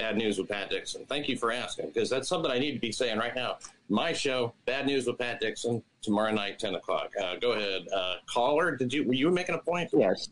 Bad 0.00 0.16
news 0.16 0.38
with 0.38 0.48
Pat 0.48 0.70
Dixon. 0.70 1.04
Thank 1.04 1.28
you 1.28 1.36
for 1.36 1.52
asking, 1.52 1.88
because 1.88 2.08
that's 2.08 2.26
something 2.26 2.50
I 2.50 2.58
need 2.58 2.72
to 2.72 2.78
be 2.78 2.90
saying 2.90 3.18
right 3.18 3.34
now. 3.36 3.58
My 3.90 4.14
show, 4.14 4.54
Bad 4.64 4.86
News 4.86 5.06
with 5.06 5.18
Pat 5.18 5.40
Dixon, 5.40 5.82
tomorrow 6.00 6.32
night, 6.32 6.58
ten 6.58 6.74
o'clock. 6.74 7.10
Uh, 7.22 7.36
go 7.36 7.52
ahead, 7.52 7.86
uh, 7.94 8.14
caller. 8.24 8.74
Did 8.76 8.94
you 8.94 9.06
were 9.06 9.12
you 9.12 9.30
making 9.30 9.56
a 9.56 9.58
point? 9.58 9.90
Yes. 9.92 10.30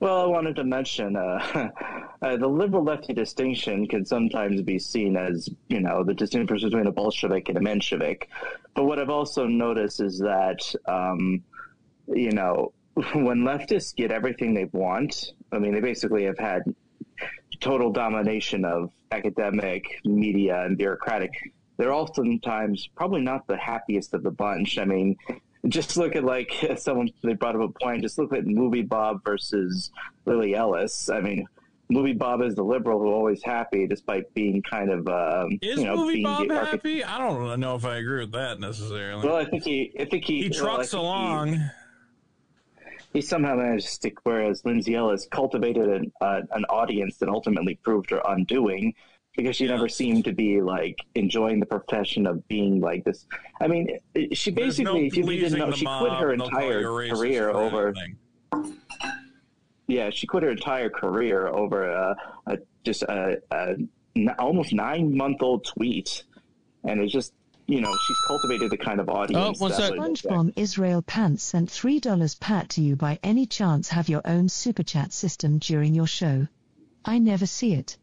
Well, 0.00 0.20
I 0.20 0.26
wanted 0.26 0.56
to 0.56 0.64
mention 0.64 1.16
uh, 1.16 1.70
uh, 2.22 2.36
the 2.36 2.46
liberal 2.46 2.84
lefty 2.84 3.14
distinction 3.14 3.88
can 3.88 4.04
sometimes 4.04 4.60
be 4.60 4.78
seen 4.78 5.16
as, 5.16 5.48
you 5.68 5.80
know, 5.80 6.04
the 6.04 6.12
distinction 6.12 6.58
between 6.58 6.86
a 6.86 6.92
Bolshevik 6.92 7.48
and 7.48 7.56
a 7.56 7.60
Menshevik. 7.62 8.24
But 8.74 8.84
what 8.84 8.98
I've 8.98 9.10
also 9.10 9.46
noticed 9.46 10.02
is 10.02 10.18
that, 10.18 10.58
um, 10.86 11.42
you 12.08 12.32
know, 12.32 12.72
when 12.94 13.38
leftists 13.38 13.96
get 13.96 14.10
everything 14.10 14.52
they 14.52 14.66
want, 14.72 15.32
I 15.50 15.58
mean, 15.58 15.72
they 15.72 15.80
basically 15.80 16.24
have 16.24 16.38
had 16.38 16.62
total 17.62 17.92
domination 17.92 18.64
of 18.64 18.90
academic, 19.10 20.00
media, 20.04 20.64
and 20.64 20.76
bureaucratic. 20.76 21.30
They're 21.78 21.92
oftentimes 21.92 22.88
probably 22.94 23.22
not 23.22 23.46
the 23.46 23.56
happiest 23.56 24.12
of 24.14 24.22
the 24.22 24.30
bunch. 24.30 24.78
I 24.78 24.84
mean, 24.84 25.16
just 25.68 25.96
look 25.96 26.16
at 26.16 26.24
like 26.24 26.52
someone 26.76 27.10
they 27.22 27.34
brought 27.34 27.56
up 27.56 27.62
a 27.62 27.68
point. 27.68 28.02
Just 28.02 28.18
look 28.18 28.32
at 28.32 28.46
movie 28.46 28.82
Bob 28.82 29.24
versus 29.24 29.90
Lindsay 30.26 30.54
Ellis. 30.54 31.08
I 31.08 31.20
mean, 31.20 31.46
movie 31.88 32.12
Bob 32.12 32.42
is 32.42 32.54
the 32.54 32.64
liberal 32.64 32.98
who 32.98 33.12
always 33.12 33.42
happy 33.42 33.86
despite 33.86 34.32
being 34.34 34.62
kind 34.62 34.90
of 34.90 35.08
um, 35.08 35.58
Is 35.62 35.78
you 35.78 35.86
know 35.86 35.96
movie 35.96 36.14
being 36.14 36.24
Bob 36.24 36.50
archi- 36.50 36.70
happy? 36.70 37.04
I 37.04 37.18
don't 37.18 37.60
know 37.60 37.76
if 37.76 37.84
I 37.84 37.96
agree 37.96 38.20
with 38.20 38.32
that 38.32 38.60
necessarily. 38.60 39.26
Well, 39.26 39.36
I 39.36 39.44
think 39.44 39.64
he, 39.64 39.92
I 39.98 40.04
think 40.04 40.24
he, 40.24 40.42
he 40.42 40.48
well, 40.50 40.58
trucks 40.58 40.90
think 40.90 41.02
along. 41.02 41.54
he 41.54 41.60
somehow 43.20 43.56
managed 43.56 43.86
to 43.86 43.92
stick, 43.92 44.14
whereas 44.24 44.64
Lindsay 44.64 44.94
Ellis 44.94 45.26
cultivated 45.30 45.88
an, 45.88 46.12
uh, 46.20 46.40
an 46.52 46.64
audience 46.66 47.18
that 47.18 47.28
ultimately 47.28 47.74
proved 47.82 48.10
her 48.10 48.22
undoing. 48.28 48.94
because 49.36 49.56
she 49.56 49.66
never 49.66 49.88
seemed 49.88 50.24
to 50.24 50.32
be 50.32 50.60
like 50.60 50.98
enjoying 51.14 51.58
the 51.58 51.66
profession 51.66 52.26
of 52.26 52.46
being 52.48 52.80
like 52.80 53.04
this. 53.04 53.26
I 53.60 53.66
mean, 53.66 53.88
she 54.32 54.50
There's 54.50 54.78
no 54.78 54.94
basically, 54.94 55.06
if 55.06 55.16
you 55.16 55.24
didn't 55.24 55.58
know, 55.58 55.70
she 55.72 55.84
quit 55.86 56.12
her 56.12 56.36
mob, 56.36 56.38
they'll 56.38 56.50
call 56.50 56.60
entire 56.60 56.82
career 56.82 57.50
over. 57.50 57.88
anything. 57.88 58.76
Yeah, 59.88 60.10
she 60.10 60.26
quit 60.26 60.42
her 60.42 60.50
entire 60.50 60.90
career 60.90 61.48
over 61.48 61.90
a, 61.90 62.16
a 62.46 62.58
just 62.84 63.02
a, 63.04 63.38
a 63.50 63.76
almost 64.38 64.72
nine 64.72 65.16
month 65.16 65.42
old 65.42 65.64
tweet, 65.64 66.24
and 66.84 67.00
it's 67.00 67.12
just 67.12 67.32
you 67.66 67.80
know 67.80 67.92
she's 68.06 68.16
cultivated 68.26 68.70
the 68.70 68.76
kind 68.76 69.00
of 69.00 69.08
audience. 69.08 69.58
Oh, 69.58 69.62
one 69.62 69.70
that 69.70 69.76
sec. 69.76 69.90
would- 69.92 70.00
SpongeBob 70.00 70.52
Israel 70.56 71.02
Pants 71.02 71.42
sent 71.42 71.70
$3 71.70 72.40
Pat 72.40 72.68
do 72.68 72.82
you 72.82 72.96
by 72.96 73.18
any 73.22 73.46
chance 73.46 73.88
have 73.88 74.08
your 74.08 74.22
own 74.24 74.48
super 74.48 74.82
chat 74.82 75.12
system 75.12 75.58
during 75.58 75.94
your 75.94 76.06
show? 76.06 76.48
I 77.04 77.18
never 77.18 77.46
see 77.46 77.74
it. 77.74 77.96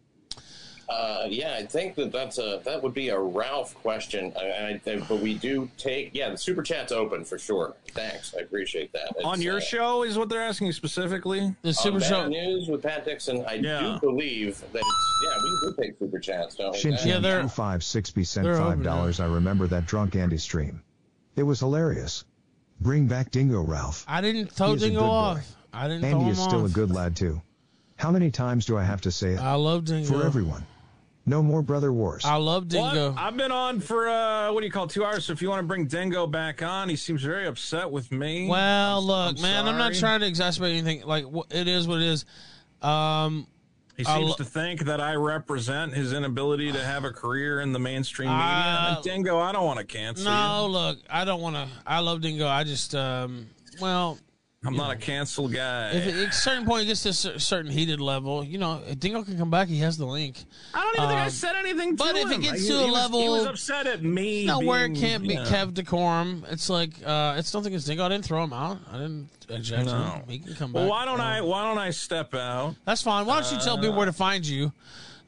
Uh, 0.89 1.27
yeah, 1.29 1.55
I 1.59 1.65
think 1.67 1.93
that 1.95 2.11
that's 2.11 2.39
a 2.39 2.61
that 2.65 2.81
would 2.81 2.95
be 2.95 3.09
a 3.09 3.19
Ralph 3.19 3.75
question. 3.75 4.33
I, 4.35 4.41
I, 4.49 4.81
I, 4.91 4.95
but 5.07 5.19
we 5.19 5.35
do 5.35 5.69
take 5.77 6.09
yeah, 6.15 6.29
the 6.29 6.37
super 6.37 6.63
chat's 6.63 6.91
open 6.91 7.23
for 7.23 7.37
sure. 7.37 7.75
Thanks, 7.91 8.33
I 8.35 8.41
appreciate 8.41 8.91
that. 8.93 9.13
On 9.23 9.39
your 9.39 9.57
uh, 9.57 9.61
show 9.61 10.01
is 10.03 10.17
what 10.17 10.29
they're 10.29 10.41
asking 10.41 10.71
specifically. 10.71 11.55
The 11.61 11.77
on 11.85 11.99
Bad 11.99 12.29
News 12.29 12.67
with 12.69 12.81
Pat 12.81 13.05
Dixon, 13.05 13.45
I 13.47 13.53
Yeah. 13.55 13.99
do 14.01 14.07
believe 14.07 14.59
that 14.73 14.81
it's 14.81 15.23
yeah, 15.23 15.37
we 15.43 15.69
do 15.69 15.75
take 15.79 15.99
super 15.99 16.17
chats, 16.19 16.55
don't 16.55 16.71
we? 16.73 16.79
Shinchan 16.79 17.41
two 17.43 17.47
five 17.49 17.83
six 17.83 18.09
B 18.09 18.23
sent 18.23 18.45
they're 18.45 18.57
five 18.57 18.67
open 18.73 18.83
now. 18.83 18.95
dollars. 18.95 19.19
I 19.19 19.27
remember 19.27 19.67
that 19.67 19.85
drunk 19.85 20.15
Andy 20.15 20.37
stream. 20.39 20.81
It 21.35 21.43
was 21.43 21.59
hilarious. 21.59 22.25
Bring 22.81 23.05
back 23.07 23.29
Dingo 23.29 23.61
Ralph. 23.61 24.05
I 24.07 24.21
didn't 24.21 24.51
throw 24.51 24.73
He 24.73 24.79
Dingo 24.79 25.01
good 25.01 25.05
boy. 25.05 25.11
off. 25.11 25.55
I 25.71 25.87
didn't 25.87 26.01
throw 26.01 26.09
Andy 26.09 26.23
him 26.25 26.31
is 26.31 26.41
still 26.41 26.63
off. 26.63 26.71
a 26.71 26.73
good 26.73 26.89
lad 26.89 27.15
too. 27.15 27.41
How 27.97 28.09
many 28.09 28.31
times 28.31 28.65
do 28.65 28.75
I 28.77 28.83
have 28.83 29.01
to 29.01 29.11
say 29.11 29.33
it? 29.33 29.39
I 29.39 29.53
love 29.53 29.85
Dingo. 29.85 30.07
For 30.19 30.25
everyone. 30.25 30.65
No 31.25 31.43
more 31.43 31.61
brother 31.61 31.93
wars. 31.93 32.25
I 32.25 32.37
love 32.37 32.67
Dingo. 32.67 33.11
What? 33.11 33.19
I've 33.21 33.37
been 33.37 33.51
on 33.51 33.79
for 33.81 34.07
uh, 34.09 34.51
what 34.51 34.61
do 34.61 34.65
you 34.65 34.71
call 34.71 34.85
it, 34.85 34.89
two 34.89 35.05
hours? 35.05 35.25
So 35.25 35.33
if 35.33 35.41
you 35.41 35.49
want 35.49 35.59
to 35.59 35.67
bring 35.67 35.85
Dingo 35.85 36.25
back 36.25 36.63
on, 36.63 36.89
he 36.89 36.95
seems 36.95 37.21
very 37.21 37.45
upset 37.45 37.91
with 37.91 38.11
me. 38.11 38.47
Well, 38.47 39.03
look, 39.03 39.39
man, 39.39 39.67
I'm 39.67 39.77
not 39.77 39.93
trying 39.93 40.21
to 40.21 40.25
exacerbate 40.31 40.71
anything. 40.71 41.03
Like, 41.05 41.25
it 41.51 41.67
is 41.67 41.87
what 41.87 41.97
it 42.01 42.07
is. 42.07 42.25
Um, 42.81 43.45
He 43.95 44.05
seems 44.05 44.29
lo- 44.29 44.35
to 44.35 44.43
think 44.45 44.85
that 44.85 45.01
I 45.01 45.13
represent 45.15 45.93
his 45.93 46.13
inability 46.13 46.71
to 46.71 46.83
have 46.83 47.03
a 47.03 47.11
career 47.11 47.59
in 47.61 47.73
the 47.73 47.79
mainstream 47.79 48.29
media. 48.29 48.43
Uh, 48.43 48.93
And 48.95 49.03
Dingo, 49.03 49.37
I 49.37 49.51
don't 49.51 49.65
want 49.65 49.79
to 49.79 49.85
cancel 49.85 50.25
no, 50.31 50.65
you. 50.65 50.71
look, 50.71 50.97
I 51.09 51.25
don't 51.25 51.41
want 51.41 51.57
to. 51.57 51.67
I 51.85 51.99
love 51.99 52.21
Dingo. 52.21 52.47
I 52.47 52.63
just, 52.63 52.95
um, 52.95 53.47
well, 53.79 54.17
I'm 54.65 54.75
not 54.75 54.91
a 54.91 54.97
cancel 54.97 55.47
guy. 55.47 55.91
if 55.91 56.05
at 56.07 56.13
a 56.15 56.31
certain 56.33 56.65
point 56.65 56.83
it 56.83 56.87
gets 56.87 57.03
to 57.03 57.09
a 57.35 57.39
certain 57.39 57.71
heated 57.71 58.01
level, 58.01 58.43
you 58.43 58.57
know, 58.57 58.81
if 58.85 58.99
Dingo 58.99 59.23
can 59.23 59.37
come 59.37 59.49
back. 59.49 59.69
He 59.69 59.79
has 59.79 59.97
the 59.97 60.05
link. 60.05 60.35
I 60.73 60.81
don't 60.81 60.95
even 60.97 61.07
think 61.09 61.19
I 61.21 61.23
Um, 61.25 61.29
said 61.29 61.55
anything 61.55 61.95
to 61.95 62.03
But 62.03 62.17
if 62.17 62.29
it 62.29 62.41
gets 62.41 62.61
He- 62.63 62.67
to 62.67 62.73
he 62.73 62.79
a 62.79 62.85
was- 62.87 62.93
level, 62.93 63.21
he 63.21 63.29
was 63.29 63.45
upset 63.45 63.87
at 63.87 64.03
me. 64.03 64.45
No, 64.45 64.59
where 64.59 64.83
it 64.85 64.95
can't 64.97 65.23
be 65.23 65.29
you 65.29 65.35
know. 65.35 65.45
kept 65.45 65.75
decorum. 65.75 66.45
It's 66.49 66.69
like 66.69 66.91
uh, 67.05 67.35
it's 67.37 67.53
nothing 67.53 67.67
against 67.67 67.87
Dingo. 67.87 68.03
I 68.05 68.09
didn't 68.09 68.25
throw 68.25 68.43
him 68.43 68.51
out. 68.51 68.79
I 68.91 68.97
didn't 68.97 69.29
eject 69.47 69.85
No. 69.85 69.97
him. 69.97 70.23
He 70.27 70.39
can 70.39 70.53
come 70.55 70.73
back. 70.73 70.81
Well, 70.81 70.89
why 70.89 71.05
don't 71.05 71.21
Um, 71.21 71.25
I? 71.27 71.39
Why 71.39 71.63
don't 71.63 71.77
I 71.77 71.91
step 71.91 72.35
out? 72.35 72.75
That's 72.83 73.01
fine. 73.01 73.25
Why 73.25 73.39
don't 73.39 73.53
you 73.53 73.59
tell 73.59 73.77
people 73.77 73.95
where 73.95 74.07
to 74.07 74.13
find 74.13 74.45
you? 74.45 74.73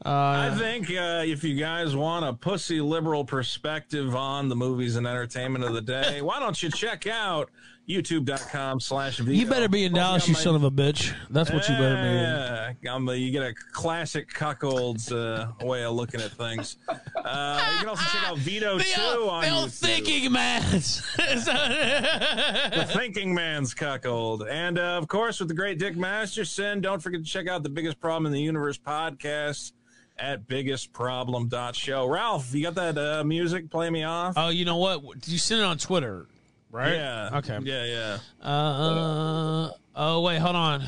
Uh, 0.05 0.09
I 0.51 0.55
think 0.57 0.89
uh, 0.89 1.21
if 1.25 1.43
you 1.45 1.55
guys 1.55 1.95
want 1.95 2.25
a 2.25 2.33
pussy 2.33 2.81
liberal 2.81 3.23
perspective 3.23 4.13
on 4.13 4.49
the 4.49 4.55
movies 4.57 4.97
and 4.97 5.07
entertainment 5.07 5.63
of 5.63 5.73
the 5.73 5.81
day, 5.81 6.21
why 6.21 6.39
don't 6.39 6.61
you 6.61 6.69
check 6.71 7.05
out 7.07 7.49
youtube.com 7.87 8.79
slash 8.79 9.19
you 9.19 9.45
better 9.45 9.67
be 9.67 9.83
in 9.83 9.93
Dallas, 9.93 10.27
you 10.27 10.33
son 10.35 10.55
of 10.55 10.63
a 10.63 10.71
bitch. 10.71 11.13
That's 11.29 11.51
what 11.51 11.67
you 11.67 11.75
better 11.75 11.95
be. 11.95 12.07
in. 12.07 12.15
Yeah, 12.15 13.13
you 13.13 13.31
get 13.31 13.43
a 13.43 13.53
classic 13.73 14.29
cuckold's 14.29 15.11
uh, 15.11 15.51
way 15.61 15.83
of 15.83 15.93
looking 15.93 16.21
at 16.21 16.31
things. 16.31 16.77
Uh, 16.87 17.71
you 17.73 17.79
can 17.79 17.89
also 17.89 18.03
check 18.05 18.23
out 18.29 18.37
Vito 18.39 18.77
The 18.77 18.83
2 18.83 19.01
old- 19.01 19.29
on 19.29 19.41
the 19.43 19.49
old 19.49 19.69
YouTube. 19.69 19.79
thinking 19.79 20.31
man's. 20.31 21.01
the 21.17 22.89
thinking 22.93 23.33
man's 23.33 23.73
cuckold. 23.73 24.43
And 24.43 24.77
uh, 24.79 24.97
of 24.97 25.07
course, 25.07 25.39
with 25.39 25.49
the 25.49 25.55
great 25.55 25.79
Dick 25.79 25.95
Masterson, 25.97 26.81
don't 26.81 27.01
forget 27.01 27.21
to 27.23 27.29
check 27.29 27.47
out 27.47 27.63
the 27.63 27.69
biggest 27.69 27.99
problem 27.99 28.25
in 28.25 28.31
the 28.31 28.41
universe 28.41 28.77
podcast 28.77 29.73
at 30.17 30.47
biggestproblem.show. 30.47 32.05
Ralph, 32.07 32.53
you 32.53 32.63
got 32.63 32.75
that 32.75 32.97
uh, 32.97 33.23
music? 33.23 33.69
Play 33.71 33.89
me 33.89 34.03
off. 34.03 34.35
Oh, 34.37 34.49
you 34.49 34.65
know 34.65 34.77
what? 34.77 35.01
Did 35.19 35.29
you 35.29 35.37
sent 35.39 35.61
it 35.61 35.63
on 35.63 35.77
Twitter, 35.77 36.27
right? 36.71 36.93
Yeah. 36.93 37.29
Okay. 37.37 37.59
Yeah, 37.63 37.85
yeah. 37.85 38.17
Uh, 38.47 39.69
oh 39.95 40.21
wait, 40.21 40.37
hold 40.39 40.55
on. 40.55 40.83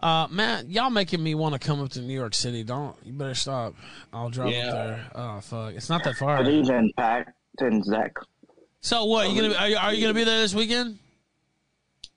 Uh, 0.02 0.28
man, 0.32 0.66
y'all 0.70 0.90
making 0.90 1.22
me 1.22 1.36
want 1.36 1.54
to 1.54 1.60
come 1.60 1.80
up 1.82 1.90
to 1.92 2.02
New 2.02 2.14
York 2.14 2.34
City. 2.34 2.64
Don't 2.64 2.96
you 3.04 3.12
better 3.14 3.36
stop. 3.36 3.76
I'll 4.12 4.30
drive 4.30 4.52
Yeah. 4.52 4.68
up 4.70 4.74
there. 4.74 5.06
Oh 5.14 5.40
fuck, 5.42 5.74
it's 5.76 5.90
not 5.90 6.04
that 6.06 6.16
far. 6.16 6.42
Good 6.44 6.54
evening, 6.54 6.92
Pat 6.98 7.34
and 7.60 7.84
Zach. 7.86 8.16
So 8.82 9.06
what? 9.06 9.30
You 9.30 9.42
gonna 9.44 9.54
are 9.56 9.68
you, 9.68 9.78
are 9.78 9.94
you 9.94 10.02
gonna 10.02 10.14
be 10.16 10.24
there 10.24 10.40
this 10.40 10.56
weekend? 10.56 10.98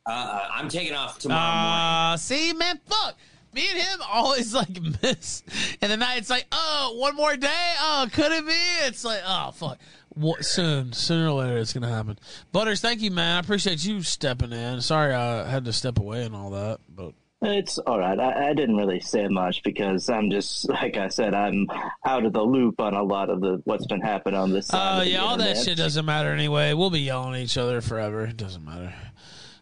Uh, 0.07 0.41
I'm 0.53 0.69
taking 0.69 0.95
off 0.95 1.19
tomorrow 1.19 1.41
morning. 1.53 2.15
Uh, 2.15 2.17
see, 2.17 2.53
man, 2.53 2.81
fuck. 2.87 3.15
Me 3.55 3.69
and 3.71 3.79
him 3.79 3.99
always 4.11 4.55
like 4.55 4.71
miss, 5.03 5.43
and 5.83 5.93
the 5.93 5.97
night 5.99 6.17
it's 6.19 6.31
like, 6.31 6.47
oh, 6.53 6.95
one 6.97 7.15
more 7.15 7.37
day. 7.37 7.73
Oh, 7.81 8.09
could 8.13 8.33
it 8.33 8.47
be? 8.47 8.87
It's 8.87 9.05
like, 9.05 9.21
oh, 9.27 9.51
fuck. 9.53 9.79
What, 10.15 10.45
soon, 10.45 10.93
sooner 10.95 11.29
or 11.29 11.43
later, 11.43 11.59
it's 11.59 11.73
gonna 11.75 11.89
happen. 11.89 12.19
Butters, 12.51 12.81
thank 12.81 13.01
you, 13.03 13.11
man. 13.11 13.37
I 13.37 13.41
appreciate 13.41 13.85
you 13.85 14.03
stepping 14.03 14.53
in. 14.53 14.81
Sorry, 14.81 15.13
I 15.15 15.49
had 15.49 15.65
to 15.67 15.73
step 15.73 15.99
away 15.99 16.25
and 16.25 16.35
all 16.35 16.51
that, 16.51 16.81
but 16.89 17.13
It's 17.43 17.77
all 17.79 17.99
right. 17.99 18.19
I, 18.19 18.51
I 18.51 18.55
didn't 18.55 18.77
really 18.77 19.01
say 19.01 19.29
much 19.29 19.63
because 19.63 20.09
I'm 20.09 20.31
just 20.31 20.69
like 20.71 20.97
I 20.97 21.09
said. 21.09 21.35
I'm 21.35 21.67
out 22.07 22.25
of 22.25 22.33
the 22.33 22.43
loop 22.43 22.81
on 22.81 22.95
a 22.95 23.03
lot 23.03 23.29
of 23.31 23.41
the 23.43 23.61
what's 23.65 23.87
been 23.87 24.01
happening 24.01 24.41
on 24.41 24.51
this. 24.51 24.69
side 24.69 24.79
Oh 24.97 24.99
of 25.01 25.05
the 25.05 25.11
yeah, 25.11 25.19
all 25.19 25.37
that 25.37 25.59
shit 25.59 25.77
doesn't 25.77 26.07
matter 26.07 26.31
anyway. 26.33 26.73
We'll 26.73 26.91
be 26.91 27.01
yelling 27.01 27.35
at 27.35 27.41
each 27.41 27.59
other 27.59 27.81
forever. 27.83 28.25
It 28.25 28.37
doesn't 28.39 28.65
matter. 28.65 28.95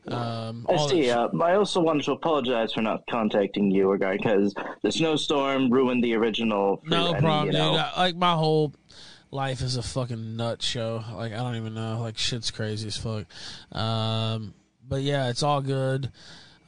Um, 0.09 0.66
I 0.68 0.77
see. 0.89 1.10
Uh, 1.10 1.28
I 1.40 1.55
also 1.55 1.81
wanted 1.81 2.05
to 2.05 2.12
apologize 2.12 2.72
for 2.72 2.82
not 2.82 3.06
contacting 3.09 3.70
you, 3.70 3.89
regard 3.89 4.18
because 4.18 4.55
the 4.82 4.90
snowstorm 4.90 5.70
ruined 5.70 6.02
the 6.02 6.14
original. 6.14 6.82
no 6.86 7.14
problem, 7.14 7.47
you 7.47 7.52
know, 7.52 7.72
dude. 7.72 7.81
I, 7.81 8.01
like 8.01 8.16
my 8.16 8.32
whole 8.32 8.74
life 9.31 9.62
is 9.62 9.77
a 9.77 9.82
fucking 9.82 10.36
nut 10.36 10.62
show. 10.62 11.05
Like 11.14 11.32
I 11.32 11.36
don't 11.36 11.56
even 11.56 11.74
know. 11.74 12.01
Like 12.01 12.18
shit's 12.18 12.51
crazy 12.51 12.89
as 12.89 12.97
fuck. 12.97 13.27
Um, 13.72 14.55
but 14.89 15.02
yeah, 15.02 15.28
it's 15.28 15.43
all 15.43 15.60
good. 15.60 16.10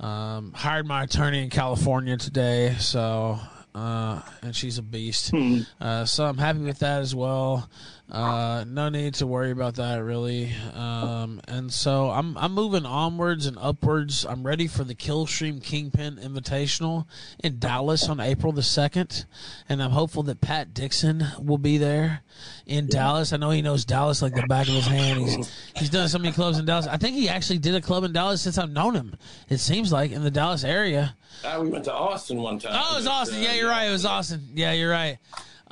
Um, 0.00 0.52
hired 0.52 0.86
my 0.86 1.04
attorney 1.04 1.42
in 1.42 1.50
California 1.50 2.16
today, 2.16 2.74
so 2.78 3.38
uh, 3.74 4.20
and 4.42 4.54
she's 4.54 4.78
a 4.78 4.82
beast. 4.82 5.32
Uh, 5.80 6.04
so 6.04 6.24
I'm 6.24 6.38
happy 6.38 6.60
with 6.60 6.80
that 6.80 7.00
as 7.00 7.14
well. 7.14 7.68
Uh, 8.10 8.62
no 8.68 8.90
need 8.90 9.14
to 9.14 9.26
worry 9.26 9.50
about 9.52 9.76
that 9.76 9.96
really. 10.02 10.52
Um, 10.74 11.40
and 11.48 11.72
so 11.72 12.10
I'm 12.10 12.36
I'm 12.36 12.52
moving 12.52 12.84
onwards 12.84 13.46
and 13.46 13.56
upwards. 13.58 14.26
I'm 14.26 14.42
ready 14.46 14.66
for 14.66 14.84
the 14.84 14.94
Killstream 14.94 15.62
Kingpin 15.62 16.16
Invitational 16.16 17.06
in 17.42 17.58
Dallas 17.58 18.08
on 18.10 18.20
April 18.20 18.52
the 18.52 18.62
second, 18.62 19.24
and 19.68 19.82
I'm 19.82 19.92
hopeful 19.92 20.22
that 20.24 20.42
Pat 20.42 20.74
Dixon 20.74 21.24
will 21.40 21.56
be 21.56 21.78
there 21.78 22.22
in 22.66 22.86
Dallas. 22.86 23.32
I 23.32 23.38
know 23.38 23.50
he 23.50 23.62
knows 23.62 23.86
Dallas 23.86 24.20
like 24.20 24.34
the 24.34 24.42
back 24.42 24.68
of 24.68 24.74
his 24.74 24.86
hand. 24.86 25.20
He's 25.20 25.50
he's 25.76 25.90
done 25.90 26.06
so 26.08 26.18
many 26.18 26.32
clubs 26.34 26.58
in 26.58 26.66
Dallas. 26.66 26.86
I 26.86 26.98
think 26.98 27.16
he 27.16 27.30
actually 27.30 27.58
did 27.60 27.74
a 27.74 27.80
club 27.80 28.04
in 28.04 28.12
Dallas 28.12 28.42
since 28.42 28.58
I've 28.58 28.70
known 28.70 28.94
him. 28.94 29.16
It 29.48 29.58
seems 29.58 29.90
like 29.90 30.10
in 30.10 30.22
the 30.22 30.30
Dallas 30.30 30.64
area. 30.64 31.16
Uh, 31.42 31.60
we 31.62 31.70
went 31.70 31.84
to 31.84 31.92
Austin 31.94 32.42
one 32.42 32.58
time. 32.58 32.72
Oh, 32.74 32.92
it 32.92 32.96
was 32.98 33.06
Austin. 33.06 33.38
uh, 33.38 33.40
Yeah, 33.42 33.54
you're 33.54 33.70
right. 33.70 33.86
It 33.86 33.92
was 33.92 34.04
Austin. 34.04 34.48
Yeah, 34.54 34.72
you're 34.72 34.90
right. 34.90 35.16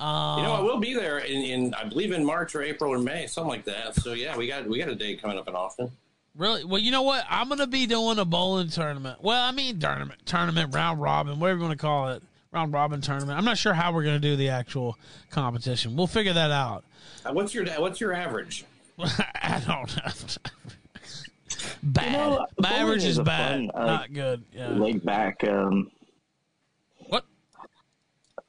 Uh, 0.01 0.37
You 0.39 0.43
know, 0.45 0.55
I 0.55 0.61
will 0.61 0.79
be 0.79 0.95
there 0.95 1.19
in, 1.19 1.43
in 1.43 1.75
I 1.75 1.85
believe 1.85 2.13
in 2.13 2.25
March 2.25 2.55
or 2.55 2.63
April 2.63 2.93
or 2.93 2.99
May, 2.99 3.27
something 3.27 3.51
like 3.51 3.65
that. 3.67 3.95
So 3.97 4.15
yeah, 4.15 4.37
we 4.37 4.47
got 4.49 4.67
we 4.67 4.79
got 4.79 4.89
a 4.89 4.95
date 4.95 5.21
coming 5.21 5.39
up 5.39 5.47
in 5.47 5.55
Austin. 5.55 5.91
Really? 6.37 6.65
Well, 6.65 6.81
you 6.81 6.91
know 6.91 7.03
what? 7.03 7.25
I'm 7.29 7.49
gonna 7.49 7.67
be 7.67 7.87
doing 7.87 8.19
a 8.19 8.25
bowling 8.25 8.69
tournament. 8.71 9.23
Well, 9.23 9.41
I 9.41 9.51
mean 9.53 9.79
tournament, 9.79 10.21
tournament, 10.25 10.75
round 10.75 11.01
robin, 11.03 11.39
whatever 11.39 11.59
you 11.59 11.65
want 11.67 11.79
to 11.79 11.83
call 11.83 12.09
it. 12.09 12.23
round 12.53 12.73
robin 12.73 13.01
tournament. 13.01 13.37
I'm 13.39 13.45
not 13.45 13.59
sure 13.59 13.75
how 13.75 13.93
we're 13.93 14.05
going 14.05 14.21
to 14.21 14.29
do 14.29 14.37
the 14.37 14.49
actual 14.49 14.97
competition. 15.31 15.97
We'll 15.97 16.07
figure 16.07 16.33
that 16.33 16.51
out. 16.51 16.85
Uh, 17.27 17.33
what's 17.33 17.53
your 17.55 17.67
What's 17.81 18.01
your 18.01 18.13
average? 18.15 18.65
I 18.99 19.61
don't 19.67 19.97
know. 19.97 20.13
bad. 21.83 22.07
You 22.07 22.13
know, 22.19 22.47
My 22.59 22.71
average 22.71 23.05
is 23.05 23.19
a 23.19 23.25
bad. 23.25 23.53
fun, 23.59 23.71
uh, 23.75 23.87
Not 23.87 24.13
good. 24.13 24.43
Yeah. 24.55 24.69
Laid 24.71 25.05
back. 25.05 25.45
Um, 25.47 25.91
what? 25.93 26.00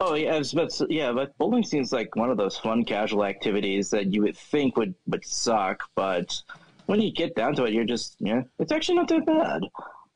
Oh 0.04 0.16
yeah, 0.16 0.34
I 0.36 0.40
was 0.40 0.52
about 0.54 0.72
to- 0.72 0.88
yeah, 0.90 1.12
but 1.12 1.38
bowling 1.38 1.64
seems 1.64 1.94
like 1.94 2.16
one 2.16 2.32
of 2.32 2.38
those 2.38 2.58
fun 2.58 2.84
casual 2.86 3.24
activities 3.24 3.90
that 3.92 4.12
you 4.14 4.24
would 4.24 4.36
think 4.36 4.76
would 4.76 4.96
would 5.08 5.24
suck, 5.24 5.84
but 5.96 6.42
when 6.88 7.00
you 7.00 7.12
get 7.12 7.36
down 7.36 7.56
to 7.56 7.66
it, 7.66 7.74
you're 7.74 7.86
just 7.86 8.16
yeah, 8.20 8.42
it's 8.60 8.72
actually 8.72 8.96
not 8.96 9.08
that 9.10 9.26
bad. 9.26 9.62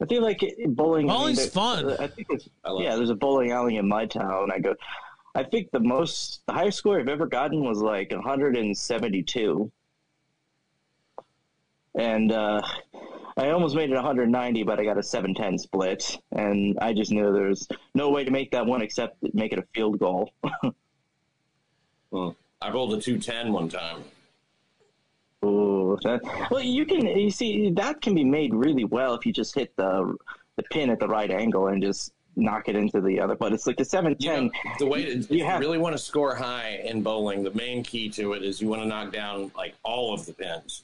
I 0.02 0.06
feel 0.08 0.24
like 0.24 0.42
it- 0.44 0.76
bowling. 0.76 1.10
I 1.10 1.14
mean, 1.14 1.20
Bowling's 1.20 1.46
fun. 1.50 1.92
I 2.00 2.08
think 2.08 2.28
it's, 2.32 2.50
yeah, 2.80 2.96
there's 2.96 3.12
a 3.12 3.16
bowling 3.16 3.52
alley 3.52 3.78
in 3.78 3.88
my 3.88 4.06
town. 4.08 4.52
I 4.52 4.60
go. 4.60 4.76
I 5.36 5.44
think 5.44 5.70
the 5.72 5.80
most, 5.82 6.42
the 6.48 6.54
highest 6.54 6.78
score 6.80 7.00
I've 7.00 7.10
ever 7.10 7.28
gotten 7.28 7.64
was 7.64 7.80
like 7.80 8.12
172, 8.12 9.72
and 11.94 12.32
uh, 12.32 12.62
I 13.38 13.50
almost 13.50 13.76
made 13.76 13.90
it 13.90 13.96
190, 13.96 14.64
but 14.64 14.80
I 14.80 14.86
got 14.86 14.98
a 14.98 15.04
710 15.04 15.58
split, 15.58 16.18
and 16.32 16.78
I 16.80 16.94
just 16.94 17.12
knew 17.12 17.34
there 17.34 17.50
was 17.50 17.68
no 17.94 18.10
way 18.10 18.24
to 18.24 18.32
make 18.32 18.52
that 18.52 18.66
one 18.66 18.82
except 18.82 19.18
make 19.34 19.52
it 19.52 19.60
a 19.60 19.66
field 19.74 20.00
goal. 20.00 20.32
Hmm. 22.12 22.30
I 22.62 22.72
rolled 22.72 22.94
a 22.94 23.02
210 23.02 23.52
one 23.52 23.68
time. 23.68 24.04
Ooh, 25.44 25.98
that, 26.04 26.22
well, 26.50 26.62
you 26.62 26.86
can 26.86 27.06
you 27.06 27.30
see 27.30 27.72
that 27.72 28.02
can 28.02 28.16
be 28.16 28.24
made 28.24 28.54
really 28.54 28.86
well 28.86 29.16
if 29.16 29.26
you 29.26 29.34
just 29.34 29.54
hit 29.54 29.76
the 29.76 30.16
the 30.56 30.64
pin 30.72 30.90
at 30.92 31.00
the 31.00 31.08
right 31.08 31.30
angle 31.30 31.68
and 31.68 31.82
just 31.84 32.14
knock 32.38 32.70
it 32.70 32.76
into 32.76 33.02
the 33.02 33.20
other. 33.20 33.36
But 33.36 33.52
it's 33.52 33.68
like 33.68 33.76
the 33.76 33.84
710. 33.84 34.52
The 34.80 34.86
way 34.86 35.06
to, 35.06 35.36
you, 35.36 35.44
have- 35.44 35.60
really 35.60 35.78
want 35.78 35.94
to 35.94 35.98
score 36.02 36.36
high 36.36 36.82
in 36.86 37.02
bowling, 37.02 37.44
the 37.44 37.52
main 37.52 37.84
key 37.84 38.08
to 38.12 38.34
it 38.34 38.44
is 38.44 38.62
you 38.62 38.70
want 38.70 38.82
to 38.84 38.88
knock 38.88 39.12
down 39.12 39.52
like 39.58 39.76
all 39.84 40.14
of 40.14 40.26
the 40.26 40.34
pins. 40.34 40.84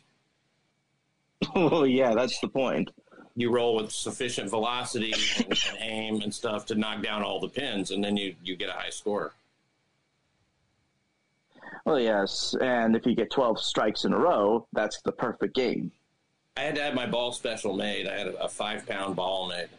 Oh 1.55 1.83
yeah, 1.83 2.13
that's 2.13 2.39
the 2.39 2.47
point. 2.47 2.91
You 3.35 3.51
roll 3.51 3.75
with 3.75 3.91
sufficient 3.91 4.49
velocity 4.49 5.13
and, 5.37 5.45
and 5.47 5.77
aim 5.79 6.21
and 6.21 6.33
stuff 6.33 6.65
to 6.67 6.75
knock 6.75 7.01
down 7.01 7.23
all 7.23 7.39
the 7.39 7.47
pins, 7.49 7.91
and 7.91 8.03
then 8.03 8.17
you 8.17 8.35
you 8.43 8.55
get 8.55 8.69
a 8.69 8.73
high 8.73 8.89
score. 8.89 9.33
Well, 11.85 11.99
yes, 11.99 12.55
and 12.61 12.95
if 12.95 13.05
you 13.05 13.15
get 13.15 13.31
12 13.31 13.59
strikes 13.59 14.05
in 14.05 14.13
a 14.13 14.17
row, 14.17 14.67
that's 14.71 15.01
the 15.01 15.11
perfect 15.11 15.55
game. 15.55 15.91
I 16.55 16.61
had 16.61 16.75
to 16.75 16.83
have 16.83 16.93
my 16.93 17.07
ball 17.07 17.31
special 17.31 17.75
made. 17.75 18.07
I 18.07 18.17
had 18.17 18.27
a, 18.27 18.43
a 18.43 18.49
five 18.49 18.85
pound 18.85 19.15
ball 19.15 19.47
made. 19.47 19.69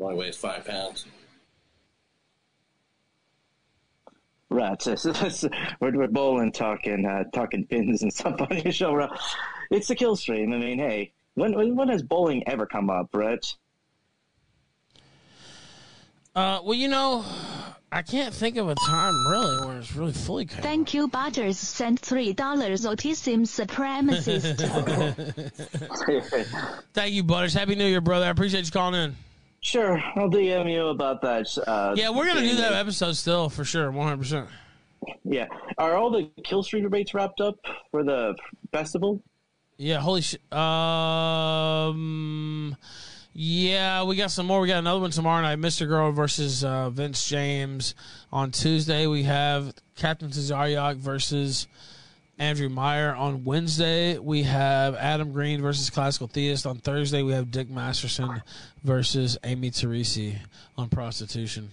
Only 0.00 0.16
weighs 0.16 0.36
five 0.36 0.64
pounds. 0.64 1.06
Right, 4.48 4.80
so, 4.80 4.94
so 4.94 5.12
that's, 5.12 5.44
we're, 5.80 5.96
we're 5.96 6.08
bowling 6.08 6.52
talking 6.52 7.04
uh, 7.04 7.24
talking 7.32 7.66
pins 7.66 8.02
and 8.02 8.12
stuff 8.12 8.40
on 8.40 8.58
your 8.58 8.72
show. 8.72 9.08
Right? 9.70 9.78
It's 9.78 9.88
the 9.88 9.94
kill 9.94 10.16
stream. 10.16 10.52
I 10.52 10.58
mean, 10.58 10.78
hey, 10.78 11.12
when, 11.34 11.54
when 11.54 11.76
when 11.76 11.88
has 11.88 12.02
bowling 12.02 12.46
ever 12.48 12.66
come 12.66 12.90
up, 12.90 13.10
Brett? 13.10 13.54
Uh, 16.34 16.60
well, 16.62 16.74
you 16.74 16.88
know, 16.88 17.24
I 17.90 18.02
can't 18.02 18.34
think 18.34 18.58
of 18.58 18.68
a 18.68 18.74
time 18.74 19.14
really 19.30 19.66
where 19.66 19.78
it's 19.78 19.94
really 19.96 20.12
fully 20.12 20.44
came. 20.44 20.60
Thank 20.60 20.92
you, 20.92 21.08
Butters. 21.08 21.58
Sent 21.58 21.98
three 21.98 22.32
dollars. 22.34 22.84
Autism 22.84 23.46
supremacist. 23.46 24.60
Thank 26.92 27.14
you, 27.14 27.22
Butters. 27.22 27.54
Happy 27.54 27.74
New 27.74 27.86
Year, 27.86 28.00
brother. 28.02 28.26
I 28.26 28.28
appreciate 28.28 28.66
you 28.66 28.70
calling 28.70 29.00
in. 29.00 29.16
Sure, 29.60 29.98
I'll 30.16 30.30
DM 30.30 30.70
you 30.70 30.88
about 30.88 31.22
that. 31.22 31.46
Uh, 31.66 31.94
Yeah, 31.96 32.10
we're 32.10 32.26
gonna 32.26 32.40
do 32.42 32.56
that 32.56 32.74
episode 32.74 33.14
still 33.16 33.48
for 33.48 33.64
sure, 33.64 33.90
one 33.90 34.06
hundred 34.06 34.18
percent. 34.18 34.48
Yeah, 35.24 35.46
are 35.78 35.96
all 35.96 36.10
the 36.10 36.30
kill 36.44 36.62
stream 36.62 36.82
debates 36.82 37.14
wrapped 37.14 37.40
up 37.40 37.56
for 37.90 38.04
the 38.04 38.34
festival? 38.72 39.22
Yeah, 39.78 40.00
holy 40.00 40.22
shit. 40.22 40.40
Um, 40.52 41.96
yeah, 43.34 44.04
we 44.04 44.16
got 44.16 44.30
some 44.30 44.46
more. 44.46 44.60
We 44.60 44.68
got 44.68 44.78
another 44.78 45.00
one 45.00 45.10
tomorrow 45.10 45.42
night. 45.42 45.58
Mr. 45.58 45.86
Girl 45.86 46.12
versus 46.12 46.64
uh, 46.64 46.88
Vince 46.88 47.28
James. 47.28 47.94
On 48.32 48.50
Tuesday, 48.50 49.06
we 49.06 49.24
have 49.24 49.74
Captain 49.94 50.30
Tazaryach 50.30 50.96
versus 50.96 51.66
Andrew 52.38 52.70
Meyer. 52.70 53.14
On 53.14 53.44
Wednesday, 53.44 54.16
we 54.18 54.44
have 54.44 54.94
Adam 54.94 55.32
Green 55.32 55.60
versus 55.60 55.90
Classical 55.90 56.28
Theist. 56.28 56.66
On 56.66 56.78
Thursday, 56.78 57.22
we 57.22 57.32
have 57.32 57.50
Dick 57.50 57.68
Masterson 57.68 58.42
versus 58.82 59.36
Amy 59.44 59.70
Teresi 59.70 60.36
on 60.78 60.88
prostitution. 60.88 61.68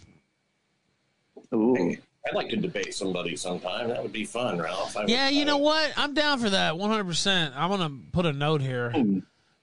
Ooh. 1.54 1.96
I'd 2.26 2.36
like 2.36 2.50
to 2.50 2.56
debate 2.56 2.94
somebody 2.94 3.36
sometime. 3.36 3.90
That 3.90 4.02
would 4.02 4.14
be 4.14 4.24
fun, 4.24 4.62
Ralph. 4.62 4.96
I 4.96 5.02
would- 5.02 5.10
Yeah, 5.10 5.30
you 5.30 5.44
know 5.46 5.58
what? 5.58 5.92
I'm 5.98 6.14
down 6.14 6.40
for 6.40 6.50
that 6.50 6.76
100%. 6.76 7.52
I'm 7.56 7.70
going 7.70 7.82
to 7.82 8.12
put 8.12 8.26
a 8.26 8.32
note 8.32 8.62
here 8.62 8.94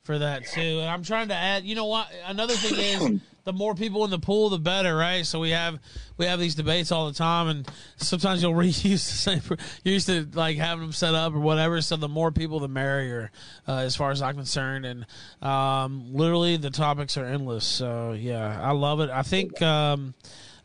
for 0.03 0.19
that 0.19 0.47
too. 0.47 0.61
And 0.81 0.89
I'm 0.91 1.03
trying 1.03 1.29
to 1.29 1.35
add, 1.35 1.65
you 1.65 1.75
know 1.75 1.87
what? 1.87 2.09
Another 2.27 2.55
thing 2.55 2.79
is 3.15 3.21
the 3.45 3.53
more 3.55 3.75
people 3.75 4.05
in 4.05 4.11
the 4.11 4.19
pool 4.19 4.51
the 4.51 4.59
better, 4.59 4.95
right? 4.95 5.25
So 5.25 5.41
we 5.41 5.51
have 5.51 5.79
we 6.19 6.27
have 6.27 6.39
these 6.39 6.55
debates 6.55 6.93
all 6.93 7.07
the 7.07 7.15
time 7.15 7.49
and 7.49 7.69
sometimes 7.97 8.43
you'll 8.43 8.53
reuse 8.55 8.83
the 8.83 8.99
same 8.99 9.41
you're 9.83 9.95
used 9.95 10.07
to 10.09 10.29
like 10.35 10.59
having 10.59 10.83
them 10.83 10.93
set 10.93 11.15
up 11.15 11.33
or 11.35 11.41
whatever, 11.41 11.81
so 11.81 11.97
the 11.97 12.09
more 12.09 12.31
people 12.31 12.61
the 12.61 12.69
merrier 12.69 13.31
uh, 13.67 13.77
as 13.79 13.97
far 13.97 14.11
as 14.11 14.21
I'm 14.21 14.37
concerned 14.37 14.85
and 14.85 15.07
um, 15.41 16.13
literally 16.15 16.59
the 16.59 16.71
topics 16.71 17.17
are 17.17 17.25
endless. 17.25 17.65
So 17.65 18.13
yeah, 18.13 18.61
I 18.63 18.73
love 18.73 19.01
it. 19.01 19.09
I 19.09 19.23
think 19.23 19.61
um, 19.63 20.15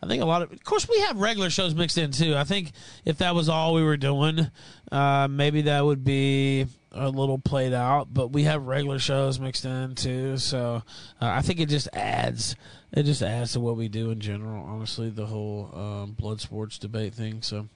I 0.06 0.07
think 0.07 0.22
a 0.22 0.26
lot 0.26 0.44
of, 0.44 0.52
of 0.52 0.64
course, 0.64 0.88
we 0.88 0.99
have 1.02 1.19
regular 1.19 1.49
shows 1.49 1.73
mixed 1.73 1.98
in 1.98 2.11
too. 2.11 2.36
I 2.36 2.44
think 2.44 2.72
if 3.06 3.18
that 3.18 3.34
was 3.34 3.49
all 3.49 3.73
we 3.73 3.84
were 3.84 3.98
doing, 3.98 4.52
uh, 4.91 5.27
maybe 5.30 5.64
that 5.64 5.84
would 5.84 6.03
be 6.03 6.68
a 6.91 7.10
little 7.10 7.40
played 7.40 7.73
out. 7.73 8.14
But 8.14 8.27
we 8.32 8.44
have 8.44 8.68
regular 8.68 8.99
shows 8.99 9.40
mixed 9.40 9.65
in 9.65 9.95
too, 9.95 10.38
so 10.38 10.84
uh, 11.19 11.26
I 11.26 11.41
think 11.41 11.60
it 11.60 11.69
just 11.69 11.90
adds, 11.94 12.56
it 12.94 13.03
just 13.03 13.23
adds 13.23 13.53
to 13.53 13.60
what 13.60 13.77
we 13.77 13.88
do 13.88 14.11
in 14.11 14.19
general. 14.19 14.64
Honestly, 14.64 15.10
the 15.10 15.26
whole 15.26 15.72
um, 15.73 16.11
blood 16.11 16.40
sports 16.40 16.77
debate 16.77 17.15
thing. 17.15 17.41
So, 17.41 17.57
all 17.57 17.68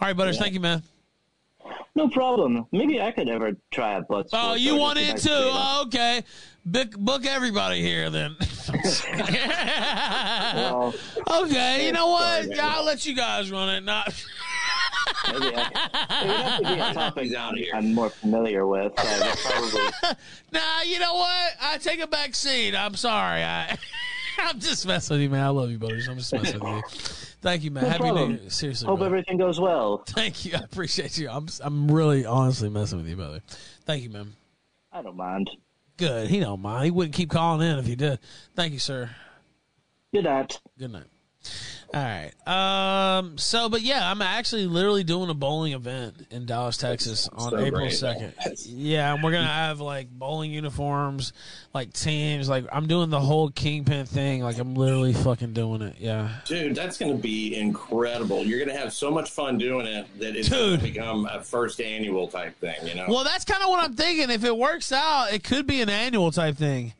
right, 0.00 0.16
Butters, 0.16 0.36
Yeah. 0.36 0.42
thank 0.42 0.54
you, 0.54 0.60
man. 0.60 0.82
No 1.94 2.08
problem. 2.08 2.66
Maybe 2.72 3.00
I 3.00 3.10
could 3.10 3.28
ever 3.28 3.52
try 3.70 3.94
a 3.94 4.02
blood. 4.02 4.26
Oh, 4.32 4.54
you 4.54 4.76
want 4.76 4.98
it 4.98 5.16
too? 5.16 5.30
Oh, 5.30 5.84
okay. 5.86 6.22
Book, 6.66 6.98
book 6.98 7.24
everybody 7.24 7.80
here 7.80 8.10
then. 8.10 8.36
Well, 10.54 10.94
okay, 11.44 11.86
you 11.86 11.92
know 11.92 12.08
what? 12.08 12.44
Sorry. 12.44 12.58
I'll 12.58 12.84
let 12.84 13.04
you 13.06 13.14
guys 13.14 13.50
run 13.50 13.68
it. 13.68 13.84
Not. 13.84 14.06
maybe 15.32 15.54
I, 15.54 15.70
it 16.22 16.26
would 16.26 16.36
have 16.36 16.62
to 16.62 16.66
be 16.66 16.80
a 16.80 16.94
topic 16.94 17.32
I'm 17.74 17.94
more 17.94 18.10
familiar 18.10 18.66
with. 18.66 18.92
So 18.98 19.32
probably. 19.48 19.92
Nah, 20.52 20.82
you 20.84 20.98
know 20.98 21.14
what? 21.14 21.52
I 21.60 21.78
take 21.78 22.00
a 22.00 22.06
back 22.06 22.34
seat. 22.34 22.74
I'm 22.74 22.94
sorry. 22.94 23.42
I, 23.42 23.76
I'm 24.38 24.58
just 24.58 24.86
messing 24.86 25.14
with 25.14 25.22
you, 25.22 25.30
man. 25.30 25.44
I 25.44 25.48
love 25.48 25.70
you, 25.70 25.78
buddies. 25.78 26.08
I'm 26.08 26.18
just 26.18 26.32
messing 26.32 26.60
with 26.60 26.72
you. 26.72 26.82
Thank 27.42 27.64
you, 27.64 27.70
man. 27.70 27.84
No 27.84 27.90
Happy 27.90 28.00
problem. 28.02 28.32
New 28.32 28.40
Year. 28.40 28.50
Seriously, 28.50 28.86
Hope 28.86 28.98
brother. 28.98 29.14
everything 29.14 29.36
goes 29.38 29.60
well. 29.60 29.98
Thank 30.06 30.44
you. 30.44 30.56
I 30.56 30.60
appreciate 30.60 31.18
you. 31.18 31.28
I'm 31.28 31.46
I'm 31.62 31.90
really 31.90 32.24
honestly 32.24 32.68
messing 32.68 32.98
with 32.98 33.08
you, 33.08 33.16
brother. 33.16 33.40
Thank 33.84 34.02
you, 34.02 34.10
man. 34.10 34.32
I 34.92 35.02
don't 35.02 35.16
mind. 35.16 35.50
Good. 35.96 36.28
He 36.28 36.40
don't 36.40 36.60
mind. 36.60 36.84
He 36.84 36.90
wouldn't 36.90 37.14
keep 37.14 37.30
calling 37.30 37.66
in 37.66 37.78
if 37.78 37.86
he 37.86 37.96
did. 37.96 38.18
Thank 38.54 38.72
you, 38.72 38.78
sir. 38.78 39.10
Good 40.12 40.24
night. 40.24 40.60
Good 40.78 40.92
night. 40.92 41.06
All 41.94 42.02
right. 42.02 42.32
Um. 42.46 43.38
So, 43.38 43.68
but 43.68 43.82
yeah, 43.82 44.10
I'm 44.10 44.22
actually 44.22 44.66
literally 44.66 45.04
doing 45.04 45.30
a 45.30 45.34
bowling 45.34 45.72
event 45.72 46.26
in 46.30 46.46
Dallas, 46.46 46.76
Texas, 46.76 47.28
on 47.32 47.50
so 47.50 47.58
April 47.58 47.90
second. 47.90 48.34
Yeah, 48.64 49.14
and 49.14 49.22
we're 49.22 49.32
gonna 49.32 49.46
have 49.46 49.80
like 49.80 50.10
bowling 50.10 50.50
uniforms, 50.50 51.32
like 51.72 51.92
teams. 51.92 52.48
Like 52.48 52.66
I'm 52.72 52.86
doing 52.86 53.10
the 53.10 53.20
whole 53.20 53.50
kingpin 53.50 54.06
thing. 54.06 54.42
Like 54.42 54.58
I'm 54.58 54.74
literally 54.74 55.12
fucking 55.12 55.52
doing 55.52 55.82
it. 55.82 55.96
Yeah. 55.98 56.30
Dude, 56.44 56.74
that's 56.74 56.98
going 56.98 57.16
to 57.16 57.20
be 57.20 57.56
incredible. 57.56 58.44
You're 58.44 58.58
going 58.58 58.74
to 58.74 58.76
have 58.76 58.92
so 58.92 59.10
much 59.10 59.30
fun 59.30 59.58
doing 59.58 59.86
it 59.86 60.06
that 60.18 60.36
it's 60.36 60.48
going 60.48 60.78
to 60.78 60.82
become 60.82 61.26
a 61.30 61.42
first 61.42 61.80
annual 61.80 62.28
type 62.28 62.58
thing, 62.60 62.76
you 62.84 62.94
know? 62.94 63.06
Well, 63.08 63.24
that's 63.24 63.44
kind 63.44 63.62
of 63.62 63.68
what 63.68 63.82
I'm 63.82 63.94
thinking. 63.94 64.30
If 64.30 64.44
it 64.44 64.56
works 64.56 64.92
out, 64.92 65.32
it 65.32 65.42
could 65.42 65.66
be 65.66 65.80
an 65.80 65.88
annual 65.88 66.30
type 66.30 66.56
thing, 66.56 66.92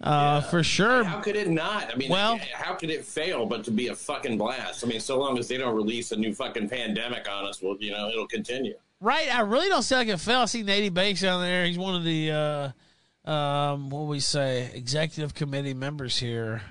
uh, 0.00 0.40
for 0.42 0.62
sure. 0.62 1.04
How 1.04 1.20
could 1.20 1.36
it 1.36 1.48
not? 1.48 1.92
I 1.92 1.96
mean, 1.96 2.10
Well- 2.10 2.38
how 2.52 2.74
could 2.74 2.90
it 2.90 3.04
fail 3.04 3.46
but 3.46 3.64
to 3.64 3.70
be 3.70 3.88
a 3.88 3.94
fucking 3.94 4.38
blast? 4.38 4.84
I 4.84 4.88
mean, 4.88 5.00
so 5.00 5.18
long 5.18 5.38
as 5.38 5.48
they 5.48 5.56
don't 5.56 5.74
release 5.74 6.12
a 6.12 6.16
new 6.16 6.34
fucking 6.34 6.68
pandemic 6.68 7.28
on 7.30 7.44
us, 7.46 7.60
well, 7.62 7.76
you 7.80 7.90
know, 7.90 8.08
it'll 8.08 8.26
continue. 8.26 8.74
Right. 9.00 9.34
I 9.34 9.40
really 9.42 9.68
don't 9.68 9.82
see 9.82 9.94
like 9.94 10.08
it 10.08 10.18
fail. 10.20 10.40
I 10.40 10.44
see 10.46 10.62
Nady 10.62 10.92
Banks 10.92 11.20
down 11.22 11.40
there. 11.42 11.64
He's 11.64 11.78
one 11.78 11.94
of 11.94 12.04
the 12.04 12.30
uh, 13.26 13.30
um, 13.30 13.90
what 13.90 14.06
we 14.06 14.20
say 14.20 14.70
executive 14.74 15.34
committee 15.34 15.74
members 15.74 16.18
here 16.18 16.62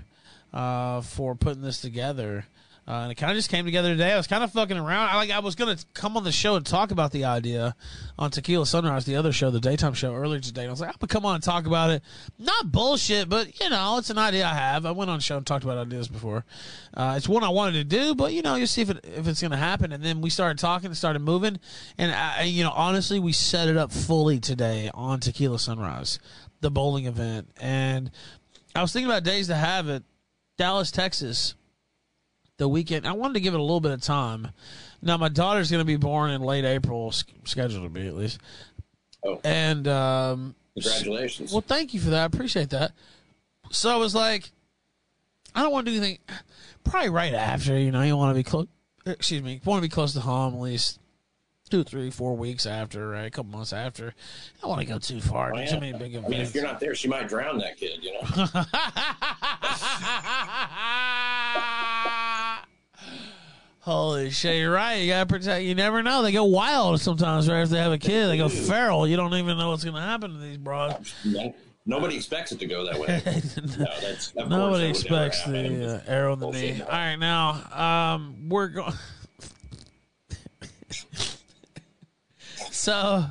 uh, 0.53 1.01
for 1.01 1.35
putting 1.35 1.61
this 1.61 1.81
together. 1.81 2.45
Uh, 2.89 3.03
and 3.03 3.11
it 3.11 3.15
kind 3.15 3.31
of 3.31 3.37
just 3.37 3.51
came 3.51 3.65
together 3.65 3.89
today. 3.89 4.11
I 4.11 4.17
was 4.17 4.25
kind 4.25 4.43
of 4.43 4.51
fucking 4.51 4.75
around. 4.75 5.09
I 5.09 5.17
like 5.17 5.29
I 5.29 5.39
was 5.39 5.53
gonna 5.53 5.77
come 5.93 6.17
on 6.17 6.23
the 6.23 6.31
show 6.31 6.55
and 6.55 6.65
talk 6.65 6.89
about 6.89 7.11
the 7.11 7.25
idea 7.25 7.75
on 8.17 8.31
Tequila 8.31 8.65
Sunrise, 8.65 9.05
the 9.05 9.15
other 9.15 9.31
show, 9.31 9.51
the 9.51 9.59
daytime 9.59 9.93
show 9.93 10.15
earlier 10.15 10.39
today. 10.39 10.61
And 10.61 10.69
I 10.69 10.71
was 10.71 10.81
like, 10.81 10.89
I'm 10.89 10.95
gonna 10.99 11.07
come 11.07 11.23
on 11.23 11.35
and 11.35 11.43
talk 11.43 11.67
about 11.67 11.91
it. 11.91 12.01
Not 12.39 12.71
bullshit, 12.71 13.29
but 13.29 13.59
you 13.61 13.69
know, 13.69 13.99
it's 13.99 14.09
an 14.09 14.17
idea 14.17 14.47
I 14.47 14.55
have. 14.55 14.87
I 14.87 14.91
went 14.91 15.11
on 15.11 15.19
show 15.19 15.37
and 15.37 15.45
talked 15.45 15.63
about 15.63 15.77
ideas 15.77 16.07
before. 16.07 16.45
Uh, 16.95 17.13
it's 17.15 17.29
one 17.29 17.43
I 17.43 17.49
wanted 17.49 17.73
to 17.73 17.83
do, 17.83 18.15
but 18.15 18.33
you 18.33 18.41
know, 18.41 18.55
you 18.55 18.65
see 18.65 18.81
if 18.81 18.89
it 18.89 19.05
if 19.05 19.27
it's 19.27 19.39
gonna 19.41 19.55
happen. 19.55 19.91
And 19.91 20.03
then 20.03 20.19
we 20.19 20.31
started 20.31 20.57
talking 20.57 20.87
and 20.87 20.97
started 20.97 21.19
moving, 21.19 21.59
and 21.99 22.11
I, 22.11 22.45
you 22.45 22.63
know, 22.63 22.73
honestly, 22.73 23.19
we 23.19 23.33
set 23.33 23.67
it 23.67 23.77
up 23.77 23.91
fully 23.91 24.39
today 24.39 24.89
on 24.95 25.19
Tequila 25.19 25.59
Sunrise, 25.59 26.17
the 26.61 26.71
bowling 26.71 27.05
event, 27.05 27.51
and 27.61 28.09
I 28.73 28.81
was 28.81 28.91
thinking 28.91 29.11
about 29.11 29.23
days 29.23 29.45
to 29.45 29.55
have 29.55 29.89
it. 29.89 30.01
Dallas, 30.57 30.89
Texas, 30.89 31.53
the 32.59 32.69
weekend. 32.69 33.07
I 33.07 33.13
wanted 33.13 33.33
to 33.35 33.39
give 33.39 33.55
it 33.55 33.59
a 33.59 33.63
little 33.63 33.79
bit 33.79 33.91
of 33.91 34.01
time. 34.01 34.49
Now 35.01 35.17
my 35.17 35.29
daughter's 35.29 35.71
going 35.71 35.81
to 35.81 35.85
be 35.85 35.95
born 35.95 36.29
in 36.29 36.41
late 36.41 36.65
April, 36.65 37.11
scheduled 37.11 37.83
to 37.83 37.89
be 37.89 38.07
at 38.07 38.15
least. 38.15 38.39
Oh. 39.25 39.41
And 39.43 39.87
um, 39.87 40.55
Congratulations. 40.75 41.51
well, 41.51 41.63
thank 41.65 41.93
you 41.93 41.99
for 41.99 42.11
that. 42.11 42.21
I 42.21 42.25
appreciate 42.25 42.69
that. 42.69 42.91
So 43.71 43.89
I 43.89 43.95
was 43.95 44.13
like, 44.13 44.51
I 45.55 45.63
don't 45.63 45.71
want 45.71 45.87
to 45.87 45.91
do 45.91 45.97
anything. 45.97 46.19
Probably 46.83 47.09
right 47.09 47.33
after, 47.33 47.77
you 47.77 47.91
know, 47.91 48.03
you 48.03 48.15
want 48.15 48.31
to 48.31 48.39
be 48.39 48.43
close. 48.43 48.67
Excuse 49.05 49.41
me, 49.41 49.59
want 49.65 49.81
to 49.81 49.87
be 49.87 49.91
close 49.91 50.13
to 50.13 50.19
home 50.19 50.53
at 50.53 50.59
least 50.59 50.99
two, 51.69 51.83
three, 51.83 52.09
four 52.09 52.35
weeks 52.35 52.65
after, 52.65 53.09
right? 53.09 53.25
A 53.25 53.29
couple 53.29 53.51
months 53.51 53.73
after. 53.73 54.07
I 54.07 54.61
don't 54.61 54.69
want 54.69 54.81
to 54.81 54.87
go 54.87 54.99
too 54.99 55.21
far. 55.21 55.53
Oh, 55.53 55.57
yeah. 55.57 55.65
Too 55.67 55.79
many 55.79 55.97
big 55.97 56.15
I 56.15 56.19
mean, 56.19 56.33
events. 56.33 56.49
if 56.49 56.55
you're 56.55 56.63
not 56.63 56.79
there, 56.79 56.95
she 56.95 57.07
might 57.07 57.29
drown 57.29 57.59
that 57.59 57.77
kid. 57.77 58.03
You 58.03 58.13
know. 58.13 58.21
Holy 63.89 64.29
shit, 64.29 64.57
you're 64.57 64.71
right. 64.71 64.97
You 64.97 65.07
gotta 65.07 65.25
protect. 65.25 65.63
You 65.63 65.73
never 65.73 66.03
know. 66.03 66.21
They 66.21 66.31
go 66.31 66.43
wild 66.43 67.01
sometimes, 67.01 67.49
right? 67.49 67.63
If 67.63 67.69
they 67.69 67.79
have 67.79 67.91
a 67.91 67.97
kid, 67.97 68.27
they 68.27 68.37
go 68.37 68.47
feral. 68.47 69.07
You 69.07 69.15
don't 69.17 69.33
even 69.33 69.57
know 69.57 69.71
what's 69.71 69.83
gonna 69.83 69.99
happen 69.99 70.31
to 70.31 70.37
these 70.37 70.57
broads. 70.57 71.11
No- 71.25 71.55
Nobody 71.87 72.15
expects 72.17 72.51
it 72.51 72.59
to 72.59 72.67
go 72.67 72.85
that 72.85 72.99
way. 72.99 73.19
no, 73.79 73.85
that's 73.99 74.35
Nobody 74.35 74.83
that 74.83 74.89
expects 74.91 75.43
the 75.43 75.95
uh, 75.95 76.01
arrow 76.11 76.33
in 76.33 76.39
the 76.39 76.51
knee. 76.51 76.79
All 76.83 76.87
right, 76.87 77.15
now 77.15 78.13
um, 78.13 78.47
we're 78.47 78.67
going. 78.67 78.93
so, 82.69 83.25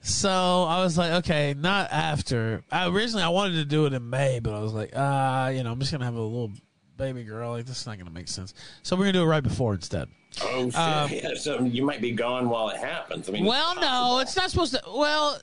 so 0.00 0.30
I 0.30 0.82
was 0.82 0.96
like, 0.96 1.12
okay, 1.24 1.54
not 1.58 1.92
after. 1.92 2.64
I 2.72 2.88
originally 2.88 3.22
I 3.22 3.28
wanted 3.28 3.56
to 3.56 3.66
do 3.66 3.84
it 3.84 3.92
in 3.92 4.08
May, 4.08 4.38
but 4.38 4.54
I 4.54 4.60
was 4.60 4.72
like, 4.72 4.92
ah, 4.96 5.48
you 5.48 5.62
know, 5.62 5.70
I'm 5.70 5.78
just 5.78 5.92
gonna 5.92 6.06
have 6.06 6.14
a 6.14 6.22
little 6.22 6.52
baby 6.96 7.24
girl. 7.24 7.52
Like 7.52 7.66
this 7.66 7.80
is 7.80 7.86
not 7.86 7.98
gonna 7.98 8.10
make 8.10 8.28
sense. 8.28 8.54
So 8.82 8.96
we're 8.96 9.02
gonna 9.04 9.12
do 9.14 9.22
it 9.22 9.26
right 9.26 9.42
before 9.42 9.74
instead. 9.74 10.08
Oh 10.42 10.64
shit! 10.70 10.76
Um, 10.78 11.10
yeah, 11.12 11.34
so 11.36 11.60
you 11.62 11.84
might 11.84 12.00
be 12.00 12.12
gone 12.12 12.48
while 12.48 12.68
it 12.68 12.76
happens. 12.78 13.28
I 13.28 13.32
mean, 13.32 13.44
well, 13.44 13.74
no, 13.80 14.18
it's 14.20 14.36
not 14.36 14.50
supposed 14.50 14.72
to. 14.74 14.82
Well, 14.86 15.40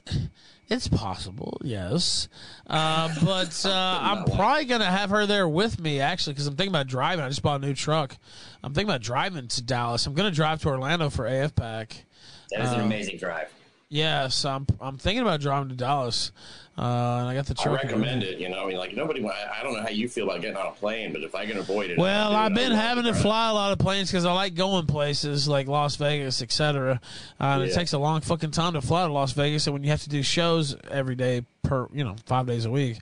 it's 0.69 0.87
possible, 0.87 1.57
yes, 1.63 2.27
uh, 2.67 3.09
but 3.23 3.65
uh, 3.65 3.99
I'm 4.01 4.25
probably 4.25 4.65
gonna 4.65 4.85
have 4.85 5.09
her 5.09 5.25
there 5.25 5.47
with 5.47 5.79
me 5.79 5.99
actually 5.99 6.33
because 6.33 6.47
I'm 6.47 6.55
thinking 6.55 6.71
about 6.73 6.87
driving. 6.87 7.23
I 7.23 7.29
just 7.29 7.41
bought 7.41 7.61
a 7.61 7.65
new 7.65 7.73
truck. 7.73 8.17
I'm 8.63 8.73
thinking 8.73 8.89
about 8.89 9.01
driving 9.01 9.47
to 9.47 9.61
Dallas. 9.61 10.05
I'm 10.07 10.13
gonna 10.13 10.31
drive 10.31 10.61
to 10.61 10.69
Orlando 10.69 11.09
for 11.09 11.25
AFPAC. 11.25 12.03
That 12.51 12.61
is 12.61 12.71
an 12.71 12.81
Uh, 12.81 12.83
amazing 12.85 13.17
drive. 13.17 13.49
Yeah, 13.89 14.29
so 14.29 14.49
I'm 14.49 14.67
I'm 14.79 14.97
thinking 14.97 15.21
about 15.21 15.41
driving 15.41 15.69
to 15.69 15.75
Dallas, 15.75 16.31
uh, 16.77 16.81
and 17.19 17.27
I 17.27 17.33
got 17.33 17.45
the 17.45 17.55
I 17.65 17.69
recommend 17.73 18.23
it. 18.23 18.39
You 18.39 18.49
know, 18.49 18.63
I 18.63 18.67
mean, 18.67 18.77
like 18.77 18.95
nobody. 18.95 19.23
I 19.27 19.61
don't 19.61 19.73
know 19.73 19.81
how 19.81 19.89
you 19.89 20.07
feel 20.07 20.23
about 20.29 20.41
getting 20.41 20.55
on 20.57 20.67
a 20.67 20.71
plane, 20.71 21.11
but 21.13 21.21
if 21.21 21.35
I 21.35 21.45
can 21.45 21.57
avoid 21.57 21.91
it, 21.91 21.97
Well, 21.97 22.33
I've 22.33 22.55
been 22.55 22.71
having 22.71 23.03
to 23.03 23.13
fly 23.13 23.49
a 23.49 23.53
lot 23.53 23.71
of 23.73 23.79
planes 23.79 24.09
because 24.09 24.25
I 24.25 24.33
like 24.33 24.55
going 24.55 24.85
places 24.87 25.47
like 25.47 25.67
Las 25.67 25.95
Vegas, 25.97 26.41
etc. 26.41 27.01
Uh, 27.39 27.43
and 27.43 27.63
It 27.63 27.73
takes 27.73 27.93
a 27.93 27.99
long 27.99 28.21
fucking 28.21 28.51
time 28.51 28.73
to 28.73 28.81
fly 28.81 29.05
to 29.05 29.11
Las 29.13 29.33
Vegas, 29.33 29.67
and 29.67 29.73
when 29.73 29.83
you 29.83 29.89
have 29.89 30.01
to 30.03 30.09
do 30.09 30.23
shows 30.23 30.75
every 30.89 31.15
day 31.15 31.43
per, 31.61 31.87
you 31.93 32.03
know, 32.03 32.15
five 32.25 32.47
days 32.47 32.65
a 32.65 32.71
week, 32.71 32.97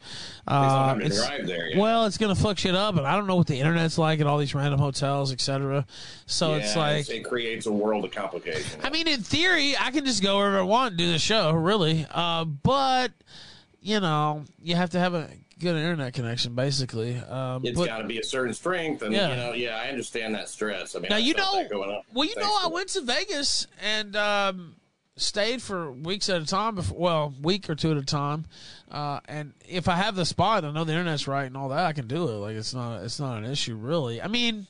uh, 0.47 0.95
to 0.95 1.01
it's- 1.05 1.25
drive 1.25 1.47
there, 1.47 1.69
yeah. 1.69 1.79
well, 1.79 2.05
it's 2.05 2.17
gonna 2.17 2.35
fuck 2.35 2.57
shit 2.57 2.75
up, 2.75 2.97
and 2.97 3.05
I 3.07 3.15
don't 3.15 3.27
know 3.27 3.35
what 3.37 3.47
the 3.47 3.57
internet's 3.59 3.97
like 3.97 4.19
at 4.19 4.27
all 4.27 4.37
these 4.37 4.53
random 4.55 4.79
hotels, 4.79 5.31
etc. 5.31 5.85
So 6.25 6.55
it's 6.55 6.75
Yeah, 6.75 6.81
like, 6.81 7.09
it 7.09 7.23
creates 7.23 7.67
a 7.67 7.71
world 7.71 8.03
of 8.03 8.11
complications. 8.11 8.77
I 8.83 8.89
mean, 8.89 9.07
in 9.07 9.21
theory, 9.21 9.75
I 9.77 9.91
can 9.91 10.05
just 10.05 10.21
go 10.23 10.37
wherever 10.37 10.57
I 10.59 10.63
want 10.63 10.89
and 10.91 10.97
do 10.97 11.11
the 11.11 11.19
show, 11.19 11.51
really. 11.51 12.05
Uh, 12.11 12.43
but 12.45 13.11
you 13.89 13.99
know, 13.99 14.45
you 14.61 14.75
have 14.75 14.91
to 14.91 14.99
have 14.99 15.15
a 15.15 15.27
good 15.59 15.75
internet 15.75 16.13
connection, 16.13 16.53
basically. 16.53 17.17
Um, 17.17 17.65
It's 17.65 17.83
got 17.83 17.97
to 17.97 18.03
be 18.07 18.19
a 18.19 18.23
certain 18.23 18.53
strength, 18.53 19.01
and 19.01 19.13
Yeah. 19.13 19.29
you 19.29 19.35
know, 19.35 19.53
yeah, 19.53 19.77
I 19.77 19.89
understand 19.89 20.35
that 20.35 20.47
stress. 20.47 20.95
I 20.95 20.99
mean, 20.99 21.09
Now, 21.09 21.15
I 21.15 21.19
you 21.19 21.33
know-. 21.33 22.03
Well, 22.13 22.25
you 22.27 22.35
Thanks 22.35 22.37
know, 22.37 22.57
I 22.63 22.67
went 22.67 22.89
to 22.89 23.01
Vegas 23.01 23.65
and 23.81 24.15
um, 24.15 24.75
stayed 25.17 25.61
for 25.63 25.91
weeks 25.91 26.29
at 26.29 26.39
a 26.39 26.45
time. 26.45 26.75
Before, 26.75 26.97
well, 26.99 27.33
week 27.41 27.67
or 27.67 27.73
two 27.73 27.91
at 27.91 27.97
a 27.97 28.05
time. 28.05 28.45
Uh, 28.91 29.21
and 29.27 29.53
if 29.67 29.87
I 29.87 29.95
have 29.95 30.15
the 30.15 30.25
spot, 30.25 30.63
I 30.63 30.71
know 30.71 30.83
the 30.83 30.93
internet's 30.93 31.27
right 31.27 31.45
and 31.45 31.57
all 31.57 31.69
that, 31.69 31.85
I 31.85 31.93
can 31.93 32.07
do 32.07 32.27
it. 32.27 32.33
Like 32.33 32.55
it's 32.55 32.75
not, 32.75 33.03
it's 33.03 33.19
not 33.19 33.39
an 33.43 33.49
issue 33.49 33.75
really. 33.75 34.21
I 34.21 34.27
mean, 34.27 34.67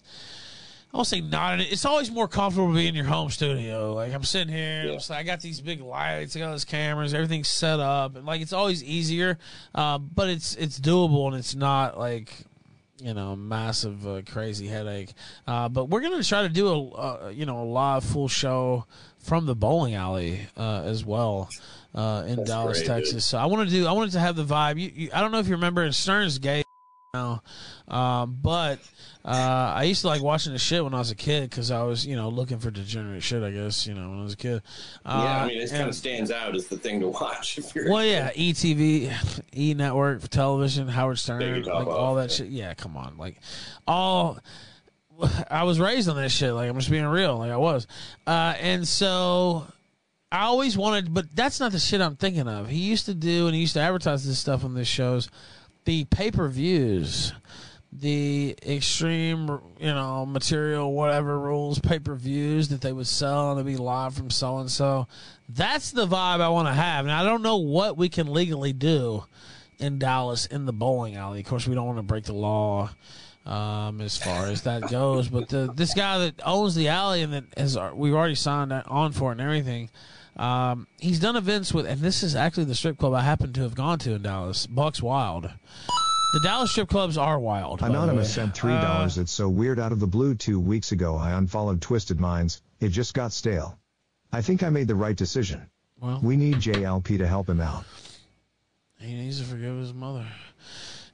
I 0.91 0.97
won't 0.97 1.07
say 1.07 1.21
not. 1.21 1.59
It's 1.59 1.85
always 1.85 2.09
more 2.09 2.27
comfortable 2.27 2.69
to 2.69 2.73
be 2.73 2.87
in 2.87 2.95
your 2.95 3.05
home 3.05 3.29
studio. 3.29 3.93
Like 3.93 4.13
I'm 4.13 4.23
sitting 4.23 4.53
here, 4.53 4.81
I'm 4.87 4.93
just 4.93 5.09
like, 5.09 5.19
I 5.19 5.23
got 5.23 5.39
these 5.39 5.61
big 5.61 5.81
lights, 5.81 6.35
I 6.35 6.39
got 6.39 6.49
those 6.49 6.65
cameras, 6.65 7.13
everything's 7.13 7.47
set 7.47 7.79
up, 7.79 8.15
and 8.15 8.25
like 8.25 8.41
it's 8.41 8.53
always 8.53 8.83
easier. 8.83 9.37
Uh, 9.75 9.99
but 9.99 10.29
it's 10.29 10.55
it's 10.55 10.79
doable 10.79 11.27
and 11.27 11.35
it's 11.35 11.53
not 11.53 11.99
like 11.99 12.33
you 13.01 13.13
know, 13.13 13.35
massive 13.35 14.05
uh, 14.05 14.21
crazy 14.29 14.67
headache. 14.67 15.13
Uh, 15.47 15.69
but 15.69 15.85
we're 15.89 16.01
gonna 16.01 16.23
try 16.23 16.41
to 16.41 16.49
do 16.49 16.67
a 16.67 16.89
uh, 16.89 17.29
you 17.29 17.45
know 17.45 17.61
a 17.61 17.65
live 17.65 18.03
full 18.03 18.27
show 18.27 18.85
from 19.19 19.45
the 19.45 19.55
bowling 19.55 19.95
alley 19.95 20.41
uh, 20.57 20.81
as 20.85 21.05
well 21.05 21.49
uh, 21.93 22.23
in 22.27 22.37
That's 22.37 22.49
Dallas, 22.49 22.77
great, 22.79 22.87
Texas. 22.87 23.13
dude. 23.13 23.23
So 23.23 23.37
I 23.37 23.45
want 23.45 23.69
to 23.69 23.73
do 23.75 23.85
I 23.85 23.91
wanted 23.91 24.11
to 24.13 24.19
have 24.19 24.35
the 24.35 24.43
vibe. 24.45 24.79
You, 24.79 24.91
you, 24.93 25.09
I 25.13 25.21
don't 25.21 25.31
know 25.31 25.39
if 25.39 25.47
you 25.47 25.53
remember, 25.55 25.83
in 25.83 25.93
Stern's 25.93 26.39
gay 26.39 26.63
now, 27.13 27.41
um, 27.87 28.37
but. 28.41 28.79
Uh, 29.25 29.73
I 29.75 29.83
used 29.83 30.01
to 30.01 30.07
like 30.07 30.21
watching 30.21 30.53
the 30.53 30.59
shit 30.59 30.83
when 30.83 30.93
I 30.93 30.97
was 30.97 31.11
a 31.11 31.15
kid 31.15 31.49
because 31.49 31.71
I 31.71 31.83
was, 31.83 32.05
you 32.05 32.15
know, 32.15 32.29
looking 32.29 32.57
for 32.57 32.71
degenerate 32.71 33.21
shit. 33.21 33.43
I 33.43 33.51
guess, 33.51 33.85
you 33.85 33.93
know, 33.93 34.09
when 34.09 34.19
I 34.19 34.23
was 34.23 34.33
a 34.33 34.37
kid. 34.37 34.61
Uh, 35.05 35.21
yeah, 35.23 35.43
I 35.43 35.47
mean, 35.47 35.61
it 35.61 35.69
kind 35.69 35.89
of 35.89 35.93
stands 35.93 36.31
out 36.31 36.55
as 36.55 36.67
the 36.67 36.77
thing 36.77 37.01
to 37.01 37.07
watch. 37.21 37.57
If 37.57 37.75
you're, 37.75 37.91
well, 37.91 38.03
yeah, 38.03 38.31
ETV, 38.31 39.41
E 39.55 39.73
Network 39.73 40.21
for 40.21 40.27
television, 40.29 40.87
Howard 40.87 41.19
Stern, 41.19 41.63
like 41.63 41.87
all 41.87 42.15
that 42.15 42.29
yeah. 42.29 42.35
shit. 42.35 42.47
Yeah, 42.47 42.73
come 42.75 42.95
on, 42.95 43.17
like 43.17 43.39
all. 43.87 44.39
I 45.51 45.63
was 45.63 45.81
raised 45.81 46.07
on 46.07 46.15
this 46.15 46.31
shit. 46.31 46.53
Like 46.53 46.69
I'm 46.69 46.77
just 46.77 46.89
being 46.89 47.05
real, 47.05 47.37
like 47.37 47.51
I 47.51 47.57
was, 47.57 47.87
uh, 48.25 48.55
and 48.57 48.87
so 48.87 49.67
I 50.31 50.45
always 50.45 50.77
wanted, 50.77 51.13
but 51.13 51.35
that's 51.35 51.59
not 51.59 51.73
the 51.73 51.79
shit 51.79 51.99
I'm 52.01 52.15
thinking 52.15 52.47
of. 52.47 52.69
He 52.69 52.79
used 52.79 53.05
to 53.07 53.13
do, 53.13 53.47
and 53.47 53.53
he 53.53 53.61
used 53.61 53.73
to 53.73 53.81
advertise 53.81 54.25
this 54.25 54.39
stuff 54.39 54.63
on 54.63 54.75
these 54.75 54.87
shows, 54.87 55.29
the 55.89 56.05
pay 56.05 56.29
per 56.29 56.47
views, 56.47 57.33
the 57.91 58.55
extreme, 58.63 59.59
you 59.79 59.91
know, 59.91 60.23
material, 60.23 60.93
whatever 60.93 61.39
rules, 61.39 61.79
pay 61.79 61.97
per 61.97 62.13
views 62.13 62.69
that 62.69 62.81
they 62.81 62.93
would 62.93 63.07
sell 63.07 63.49
and 63.49 63.59
it'd 63.59 63.65
be 63.65 63.75
live 63.75 64.13
from 64.13 64.29
so 64.29 64.59
and 64.59 64.69
so. 64.69 65.07
That's 65.49 65.89
the 65.89 66.05
vibe 66.05 66.41
I 66.41 66.49
want 66.49 66.67
to 66.67 66.75
have. 66.75 67.07
Now 67.07 67.19
I 67.19 67.25
don't 67.25 67.41
know 67.41 67.57
what 67.57 67.97
we 67.97 68.07
can 68.07 68.31
legally 68.31 68.71
do 68.71 69.25
in 69.79 69.97
Dallas 69.97 70.45
in 70.45 70.67
the 70.67 70.73
bowling 70.73 71.15
alley. 71.15 71.39
Of 71.39 71.47
course, 71.47 71.67
we 71.67 71.73
don't 71.73 71.87
want 71.87 71.97
to 71.97 72.03
break 72.03 72.25
the 72.25 72.33
law 72.33 72.91
um, 73.47 73.99
as 73.99 74.15
far 74.15 74.45
as 74.45 74.61
that 74.63 74.91
goes. 74.91 75.27
But 75.27 75.49
the, 75.49 75.73
this 75.73 75.95
guy 75.95 76.19
that 76.19 76.35
owns 76.45 76.75
the 76.75 76.89
alley 76.89 77.23
and 77.23 77.33
that 77.33 77.45
has 77.57 77.75
we've 77.95 78.13
already 78.13 78.35
signed 78.35 78.71
on 78.71 79.11
for 79.11 79.31
it 79.31 79.39
and 79.39 79.41
everything. 79.41 79.89
Um, 80.39 80.87
he's 80.99 81.19
done 81.19 81.35
events 81.35 81.73
with, 81.73 81.85
and 81.85 81.99
this 81.99 82.23
is 82.23 82.33
actually 82.35 82.63
the 82.63 82.75
strip 82.75 82.97
club 82.97 83.13
I 83.13 83.21
happen 83.21 83.51
to 83.53 83.61
have 83.61 83.75
gone 83.75 83.99
to 83.99 84.13
in 84.13 84.21
Dallas, 84.21 84.65
Bucks 84.67 85.01
Wild. 85.01 85.43
The 85.43 86.39
Dallas 86.43 86.71
strip 86.71 86.87
clubs 86.89 87.17
are 87.17 87.37
wild. 87.39 87.79
by 87.81 87.87
the 87.89 87.93
Anonymous 87.93 88.29
way. 88.29 88.33
sent 88.43 88.55
three 88.55 88.71
Uh, 88.73 88.81
dollars. 88.81 89.17
it's 89.17 89.31
so 89.33 89.49
weird. 89.49 89.79
Out 89.79 89.91
of 89.91 89.99
the 89.99 90.07
blue, 90.07 90.35
two 90.35 90.59
weeks 90.59 90.91
ago, 90.93 91.17
I 91.17 91.31
unfollowed 91.31 91.81
Twisted 91.81 92.19
Minds. 92.19 92.61
It 92.79 92.89
just 92.89 93.13
got 93.13 93.33
stale. 93.33 93.77
I 94.31 94.41
think 94.41 94.63
I 94.63 94.69
made 94.69 94.87
the 94.87 94.95
right 94.95 95.15
decision. 95.15 95.65
Well. 95.99 96.19
we 96.23 96.37
need 96.37 96.55
JLP 96.57 97.17
to 97.17 97.27
help 97.27 97.49
him 97.49 97.59
out. 97.59 97.83
He 98.99 99.13
needs 99.15 99.39
to 99.39 99.45
forgive 99.45 99.75
his 99.77 99.93
mother 99.93 100.25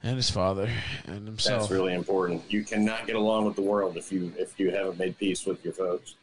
and 0.04 0.16
his 0.16 0.30
father 0.30 0.70
and 1.06 1.26
himself. 1.26 1.62
That's 1.62 1.72
really 1.72 1.94
important. 1.94 2.42
You 2.48 2.62
cannot 2.62 3.06
get 3.06 3.16
along 3.16 3.46
with 3.46 3.56
the 3.56 3.62
world 3.62 3.96
if 3.96 4.12
you 4.12 4.32
if 4.38 4.60
you 4.60 4.70
haven't 4.70 4.98
made 4.98 5.18
peace 5.18 5.44
with 5.46 5.64
your 5.64 5.72
folks. 5.72 6.14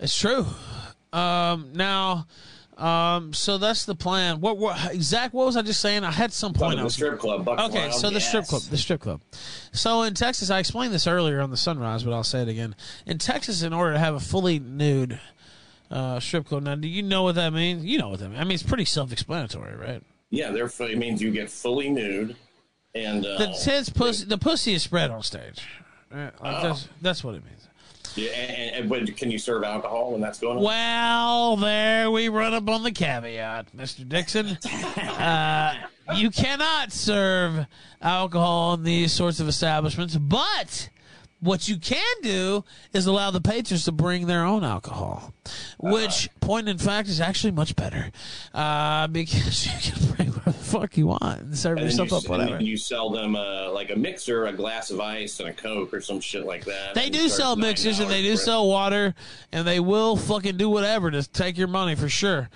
It's 0.00 0.18
true. 0.18 0.46
Um, 1.14 1.70
now, 1.74 2.26
um, 2.76 3.32
so 3.32 3.56
that's 3.56 3.84
the 3.84 3.94
plan. 3.94 4.40
What, 4.40 4.58
what, 4.58 4.76
Zach? 5.00 5.32
What 5.32 5.46
was 5.46 5.56
I 5.56 5.62
just 5.62 5.80
saying? 5.80 6.02
I 6.02 6.10
had 6.10 6.32
some 6.32 6.52
point. 6.52 6.80
The 6.80 6.90
strip 6.90 7.20
club, 7.20 7.44
Bucks 7.44 7.62
okay, 7.62 7.88
Wild, 7.88 8.00
so 8.00 8.10
the 8.10 8.20
strip 8.20 8.46
club, 8.46 8.62
the 8.62 8.76
strip 8.76 9.00
club. 9.00 9.20
So 9.72 10.02
in 10.02 10.14
Texas, 10.14 10.50
I 10.50 10.58
explained 10.58 10.92
this 10.92 11.06
earlier 11.06 11.40
on 11.40 11.50
the 11.50 11.56
Sunrise, 11.56 12.02
but 12.02 12.12
I'll 12.12 12.24
say 12.24 12.42
it 12.42 12.48
again. 12.48 12.74
In 13.06 13.18
Texas, 13.18 13.62
in 13.62 13.72
order 13.72 13.92
to 13.92 13.98
have 14.00 14.14
a 14.14 14.20
fully 14.20 14.58
nude 14.58 15.20
uh, 15.90 16.18
strip 16.18 16.46
club, 16.46 16.64
now 16.64 16.74
do 16.74 16.88
you 16.88 17.02
know 17.02 17.22
what 17.22 17.36
that 17.36 17.52
means? 17.52 17.84
You 17.84 17.98
know 17.98 18.08
what 18.08 18.18
that 18.18 18.28
means. 18.30 18.40
I 18.40 18.44
mean, 18.44 18.54
it's 18.54 18.62
pretty 18.64 18.84
self-explanatory, 18.86 19.76
right? 19.76 20.02
Yeah, 20.30 20.50
therefore 20.50 20.88
it 20.88 20.98
means 20.98 21.22
you 21.22 21.30
get 21.30 21.48
fully 21.48 21.90
nude, 21.90 22.34
and 22.92 23.24
uh, 23.24 23.38
The 23.38 23.56
tits, 23.62 23.88
pussy, 23.88 24.24
the 24.24 24.38
pussy 24.38 24.74
is 24.74 24.82
spread 24.82 25.10
on 25.12 25.22
stage. 25.22 25.62
Uh, 26.12 26.16
like 26.16 26.32
Oh. 26.42 26.62
that's 26.62 26.88
that's 27.00 27.22
what 27.22 27.36
it 27.36 27.44
means. 27.44 27.63
Yeah, 28.16 28.30
and, 28.30 28.76
and, 28.76 28.88
but 28.88 29.16
can 29.16 29.30
you 29.30 29.38
serve 29.38 29.64
alcohol 29.64 30.12
when 30.12 30.20
that's 30.20 30.38
going 30.38 30.58
on? 30.58 30.62
Well, 30.62 31.56
there 31.56 32.10
we 32.10 32.28
run 32.28 32.54
up 32.54 32.68
on 32.68 32.82
the 32.82 32.92
caveat, 32.92 33.76
Mr. 33.76 34.08
Dixon. 34.08 34.58
Uh, 35.24 35.74
you 36.16 36.28
cannot 36.28 36.92
serve 36.92 37.66
alcohol 38.02 38.74
in 38.74 38.82
these 38.82 39.10
sorts 39.10 39.40
of 39.40 39.48
establishments, 39.48 40.16
but 40.16 40.90
what 41.44 41.68
you 41.68 41.76
can 41.76 42.14
do 42.22 42.64
is 42.92 43.06
allow 43.06 43.30
the 43.30 43.40
patrons 43.40 43.84
to 43.84 43.92
bring 43.92 44.26
their 44.26 44.44
own 44.44 44.64
alcohol, 44.64 45.32
which, 45.78 46.28
point 46.40 46.68
in 46.68 46.78
fact, 46.78 47.08
is 47.08 47.20
actually 47.20 47.50
much 47.50 47.76
better 47.76 48.10
uh, 48.54 49.06
because 49.08 49.66
you 49.86 49.92
can 49.92 50.14
bring 50.16 50.28
whatever 50.30 50.50
the 50.58 50.64
fuck 50.64 50.96
you 50.96 51.06
want 51.06 51.40
and 51.40 51.56
serve 51.56 51.78
And 51.78 51.86
yourself 51.86 52.10
you, 52.10 52.16
up 52.16 52.28
whatever. 52.28 52.62
you 52.62 52.76
sell 52.76 53.10
them 53.10 53.36
uh, 53.36 53.70
like 53.70 53.90
a 53.90 53.96
mixer, 53.96 54.46
a 54.46 54.52
glass 54.52 54.90
of 54.90 55.00
ice, 55.00 55.38
and 55.40 55.48
a 55.48 55.52
coke 55.52 55.92
or 55.92 56.00
some 56.00 56.20
shit 56.20 56.46
like 56.46 56.64
that. 56.64 56.94
They 56.94 57.10
do 57.10 57.28
sell 57.28 57.56
mixers 57.56 58.00
and 58.00 58.10
they 58.10 58.22
do 58.22 58.36
sell 58.36 58.66
water 58.68 59.14
and 59.52 59.66
they 59.66 59.80
will 59.80 60.16
fucking 60.16 60.56
do 60.56 60.68
whatever 60.70 61.10
to 61.10 61.22
take 61.28 61.58
your 61.58 61.68
money 61.68 61.94
for 61.94 62.08
sure. 62.08 62.48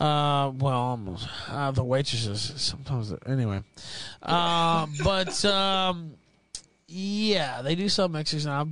Uh, 0.00 0.50
well, 0.58 0.74
almost. 0.74 1.28
Uh, 1.48 1.70
the 1.70 1.84
waitresses 1.84 2.52
sometimes. 2.56 3.12
Anyway, 3.26 3.62
uh, 4.22 4.86
but 5.04 5.44
um, 5.44 6.14
yeah, 6.94 7.60
they 7.62 7.74
do 7.74 7.88
sell 7.88 8.08
mixers 8.08 8.46
and 8.46 8.54
I 8.54 8.64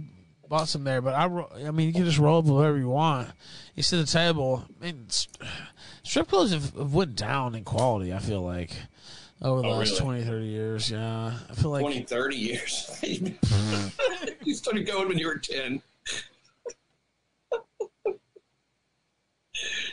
bought 0.49 0.69
some 0.69 0.85
there. 0.85 1.01
But 1.03 1.15
I, 1.15 1.27
ro- 1.27 1.51
I 1.67 1.71
mean, 1.73 1.89
you 1.89 1.93
can 1.93 2.05
just 2.05 2.19
roll 2.19 2.39
up 2.39 2.45
whatever 2.45 2.79
you 2.79 2.89
want. 2.89 3.29
You 3.75 3.83
sit 3.83 3.99
at 3.99 4.07
the 4.07 4.13
table. 4.13 4.65
I 4.81 4.85
mean, 4.85 5.07
strip 6.05 6.29
clubs 6.29 6.53
have, 6.53 6.73
have 6.77 6.95
went 6.95 7.17
down 7.17 7.55
in 7.57 7.65
quality. 7.65 8.13
I 8.15 8.19
feel 8.21 8.43
like 8.43 8.71
over 9.41 9.63
the 9.63 9.69
Oh, 9.69 9.79
last 9.79 9.91
really? 9.91 10.01
twenty, 10.03 10.21
thirty 10.21 10.31
20, 10.31 10.45
30 10.45 10.47
years. 10.47 10.91
Yeah, 10.91 11.33
I 11.51 11.55
feel 11.55 11.71
like 11.73 11.83
20, 11.83 12.03
30 12.05 12.37
years. 12.37 13.01
you 14.45 14.55
started 14.55 14.87
going 14.87 15.09
when 15.09 15.19
you 15.19 15.27
were 15.27 15.39
10. 15.39 15.83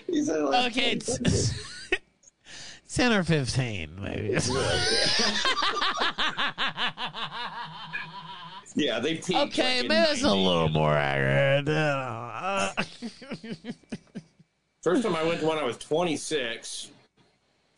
He 0.08 0.24
said, 0.24 0.42
like, 0.42 0.72
Okay, 0.72 0.92
it's, 0.94 1.54
10 2.96 3.14
or 3.14 3.24
15, 3.24 4.02
maybe. 4.02 4.40
Yeah, 8.76 9.00
they 9.00 9.20
okay, 9.20 9.82
maybe 9.82 9.88
that's 9.88 10.24
a 10.24 10.34
little 10.34 10.70
more 10.70 10.94
accurate. 10.94 11.68
Uh, 11.70 12.72
First 14.82 15.04
time 15.04 15.16
I 15.16 15.24
went 15.24 15.42
to 15.42 15.46
one, 15.46 15.58
I 15.58 15.64
was 15.64 15.78
26. 15.78 16.92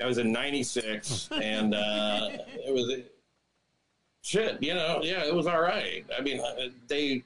I 0.02 0.06
was 0.06 0.18
in 0.18 0.32
96, 0.32 1.30
and 1.42 1.74
uh, 1.74 2.30
it 2.32 2.74
was 2.74 3.00
shit. 4.22 4.62
You 4.62 4.76
know, 4.76 5.00
yeah, 5.04 5.24
it 5.26 5.34
was 5.34 5.48
all 5.48 5.62
right. 5.62 6.06
I 6.18 6.22
mean, 6.22 6.40
uh, 6.40 6.70
they 6.88 7.24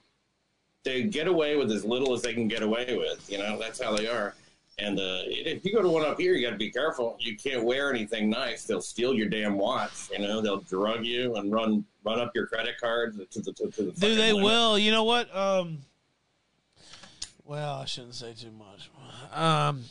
they 0.83 1.03
get 1.03 1.27
away 1.27 1.55
with 1.55 1.71
as 1.71 1.83
little 1.83 2.13
as 2.13 2.21
they 2.21 2.33
can 2.33 2.47
get 2.47 2.61
away 2.61 2.95
with. 2.97 3.29
You 3.29 3.39
know, 3.39 3.57
that's 3.59 3.81
how 3.81 3.95
they 3.95 4.07
are. 4.07 4.35
And 4.77 4.99
uh, 4.99 5.19
if 5.25 5.63
you 5.63 5.71
go 5.71 5.81
to 5.81 5.87
one 5.87 6.05
up 6.05 6.19
here, 6.19 6.33
you 6.33 6.45
got 6.45 6.51
to 6.51 6.57
be 6.57 6.69
careful. 6.69 7.15
You 7.19 7.37
can't 7.37 7.63
wear 7.63 7.93
anything 7.93 8.29
nice; 8.29 8.65
they'll 8.65 8.81
steal 8.81 9.13
your 9.13 9.29
damn 9.29 9.57
watch. 9.57 10.09
You 10.11 10.19
know, 10.19 10.41
they'll 10.41 10.59
drug 10.61 11.05
you 11.05 11.35
and 11.35 11.51
run 11.51 11.85
run 12.03 12.19
up 12.19 12.31
your 12.35 12.45
credit 12.47 12.75
cards 12.79 13.17
to 13.17 13.41
the 13.41 13.53
to, 13.53 13.71
to 13.71 13.83
the. 13.83 13.91
do 13.91 14.15
they 14.15 14.33
limit. 14.33 14.43
will? 14.43 14.77
You 14.77 14.91
know 14.91 15.05
what? 15.05 15.33
Um, 15.33 15.79
well, 17.45 17.75
I 17.75 17.85
shouldn't 17.85 18.15
say 18.15 18.33
too 18.33 18.51
much. 18.51 18.89
Um, 19.33 19.83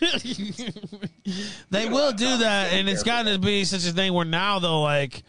they 1.70 1.88
will 1.88 2.12
do 2.12 2.36
that, 2.38 2.72
and 2.72 2.90
it's 2.90 3.02
got 3.02 3.26
to 3.26 3.38
be 3.38 3.64
such 3.64 3.86
a 3.86 3.92
thing 3.92 4.12
where 4.12 4.26
now 4.26 4.58
though, 4.58 4.82
like. 4.82 5.22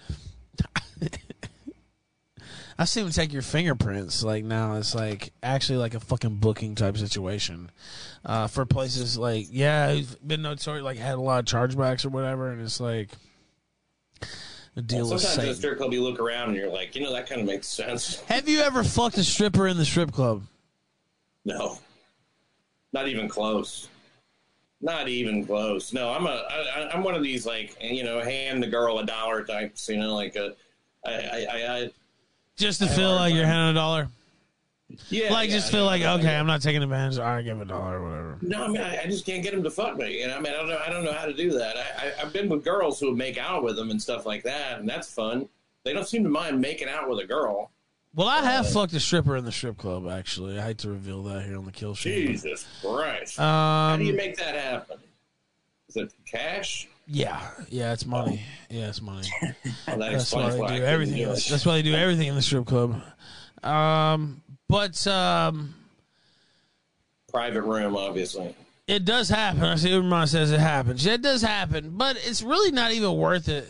I 2.83 2.85
see 2.85 3.01
them 3.01 3.11
take 3.11 3.31
your 3.31 3.41
fingerprints. 3.41 4.23
Like 4.23 4.43
now, 4.43 4.75
it's 4.75 4.93
like 4.93 5.31
actually 5.41 5.77
like 5.77 5.93
a 5.93 6.01
fucking 6.01 6.35
booking 6.35 6.75
type 6.75 6.97
situation 6.97 7.71
uh, 8.25 8.47
for 8.47 8.65
places 8.65 9.17
like 9.17 9.47
yeah, 9.49 9.93
who've 9.93 10.27
been 10.27 10.41
notorious, 10.41 10.83
like 10.83 10.97
had 10.97 11.13
a 11.13 11.21
lot 11.21 11.39
of 11.39 11.45
chargebacks 11.45 12.03
or 12.03 12.09
whatever, 12.09 12.51
and 12.51 12.61
it's 12.61 12.81
like 12.81 13.07
the 14.75 14.81
deal 14.81 15.09
Well, 15.09 15.17
sometimes 15.17 15.47
at 15.47 15.53
a 15.53 15.55
strip 15.55 15.77
club, 15.77 15.93
you 15.93 16.03
look 16.03 16.19
around 16.19 16.49
and 16.49 16.57
you're 16.57 16.69
like, 16.69 16.93
you 16.93 17.01
know, 17.01 17.13
that 17.13 17.25
kind 17.25 17.39
of 17.39 17.47
makes 17.47 17.67
sense. 17.67 18.19
Have 18.23 18.49
you 18.49 18.59
ever 18.59 18.83
fucked 18.83 19.17
a 19.17 19.23
stripper 19.23 19.65
in 19.65 19.77
the 19.77 19.85
strip 19.85 20.11
club? 20.11 20.43
No, 21.45 21.79
not 22.91 23.07
even 23.07 23.29
close. 23.29 23.87
Not 24.81 25.07
even 25.07 25.45
close. 25.45 25.93
No, 25.93 26.11
I'm 26.11 26.25
a 26.25 26.45
I, 26.75 26.89
I'm 26.93 27.01
one 27.01 27.15
of 27.15 27.23
these 27.23 27.45
like 27.45 27.77
you 27.79 28.03
know 28.03 28.19
hand 28.19 28.61
the 28.61 28.67
girl 28.67 28.99
a 28.99 29.05
dollar 29.05 29.45
types. 29.45 29.87
You 29.87 29.99
know, 29.99 30.13
like 30.13 30.35
a 30.35 30.53
I 31.05 31.13
I, 31.13 31.47
I, 31.49 31.77
I 31.77 31.89
Just 32.57 32.79
to 32.79 32.85
I 32.85 32.89
feel 32.89 33.15
like 33.15 33.33
you're 33.33 33.45
handing 33.45 33.71
a 33.71 33.73
dollar. 33.73 34.07
yeah, 35.09 35.31
like 35.33 35.49
yeah, 35.49 35.55
just 35.55 35.71
feel 35.71 35.81
no, 35.81 35.85
like 35.87 36.01
okay, 36.03 36.23
no. 36.23 36.33
I'm 36.39 36.45
not 36.47 36.61
taking 36.61 36.83
advantage. 36.83 37.17
All 37.17 37.25
right, 37.25 37.41
give 37.43 37.59
a 37.59 37.65
dollar 37.65 37.99
or 37.99 38.03
whatever. 38.09 38.37
No, 38.41 38.65
I 38.65 38.67
mean, 38.67 38.81
I, 38.81 39.01
I 39.03 39.05
just 39.07 39.25
can't 39.25 39.41
get 39.41 39.53
them 39.53 39.63
to 39.63 39.71
fuck 39.71 39.97
me. 39.97 40.25
Know, 40.25 40.35
I 40.35 40.39
mean, 40.39 40.53
I 40.53 40.57
don't 40.57 40.67
know, 40.69 40.79
I 40.85 40.89
don't 40.89 41.03
know 41.03 41.13
how 41.13 41.25
to 41.25 41.33
do 41.33 41.51
that. 41.51 41.75
I, 41.77 41.81
I, 41.81 42.13
I've 42.21 42.33
been 42.33 42.49
with 42.49 42.63
girls 42.63 42.99
who 42.99 43.15
make 43.15 43.37
out 43.37 43.63
with 43.63 43.75
them 43.75 43.89
and 43.89 43.99
stuff 44.01 44.25
like 44.25 44.43
that, 44.43 44.79
and 44.79 44.87
that's 44.87 45.11
fun. 45.11 45.49
They 45.83 45.93
don't 45.93 46.07
seem 46.07 46.23
to 46.23 46.29
mind 46.29 46.61
making 46.61 46.89
out 46.89 47.09
with 47.09 47.19
a 47.19 47.25
girl. 47.25 47.71
Well, 48.15 48.27
I 48.27 48.41
have 48.43 48.69
fucked 48.71 48.93
a 48.93 48.99
stripper 48.99 49.35
in 49.35 49.43
the 49.45 49.51
strip 49.51 49.77
club. 49.79 50.07
Actually, 50.07 50.59
I 50.59 50.61
hate 50.61 50.77
to 50.79 50.89
reveal 50.89 51.23
that 51.23 51.45
here 51.45 51.57
on 51.57 51.65
the 51.65 51.71
kill 51.71 51.95
show. 51.95 52.09
Jesus 52.11 52.67
Christ! 52.79 53.37
how 53.37 53.95
do 53.97 54.03
you 54.03 54.11
Um, 54.11 54.17
make 54.17 54.37
that 54.37 54.53
happen? 54.55 54.99
Is 55.89 55.95
it 55.97 56.13
cash? 56.27 56.87
Yeah, 57.07 57.41
yeah, 57.69 57.93
it's 57.93 58.05
money. 58.05 58.41
Yeah, 58.69 58.89
it's 58.89 59.01
money. 59.01 59.27
Well, 59.87 59.97
that 59.99 60.11
That's 60.13 60.33
why 60.33 60.49
they 60.51 60.77
do 60.79 60.83
everything. 60.85 61.17
the- 61.23 61.47
That's 61.49 61.65
why 61.65 61.73
they 61.73 61.81
do 61.83 61.93
everything 61.93 62.27
in 62.27 62.35
the 62.35 62.41
strip 62.41 62.65
club. 62.65 63.01
Um, 63.63 64.41
but 64.69 65.05
um, 65.07 65.73
Private 67.31 67.61
room, 67.63 67.95
obviously. 67.95 68.55
it 68.87 69.05
does 69.05 69.29
happen. 69.29 69.63
I 69.63 69.75
see 69.75 69.93
everyone 69.93 70.27
says 70.27 70.51
it 70.51 70.59
happens. 70.59 71.05
Yeah, 71.05 71.13
it 71.13 71.21
does 71.21 71.41
happen, 71.41 71.91
but 71.97 72.15
it's 72.17 72.41
really 72.41 72.71
not 72.71 72.91
even 72.91 73.15
worth 73.17 73.49
it. 73.49 73.67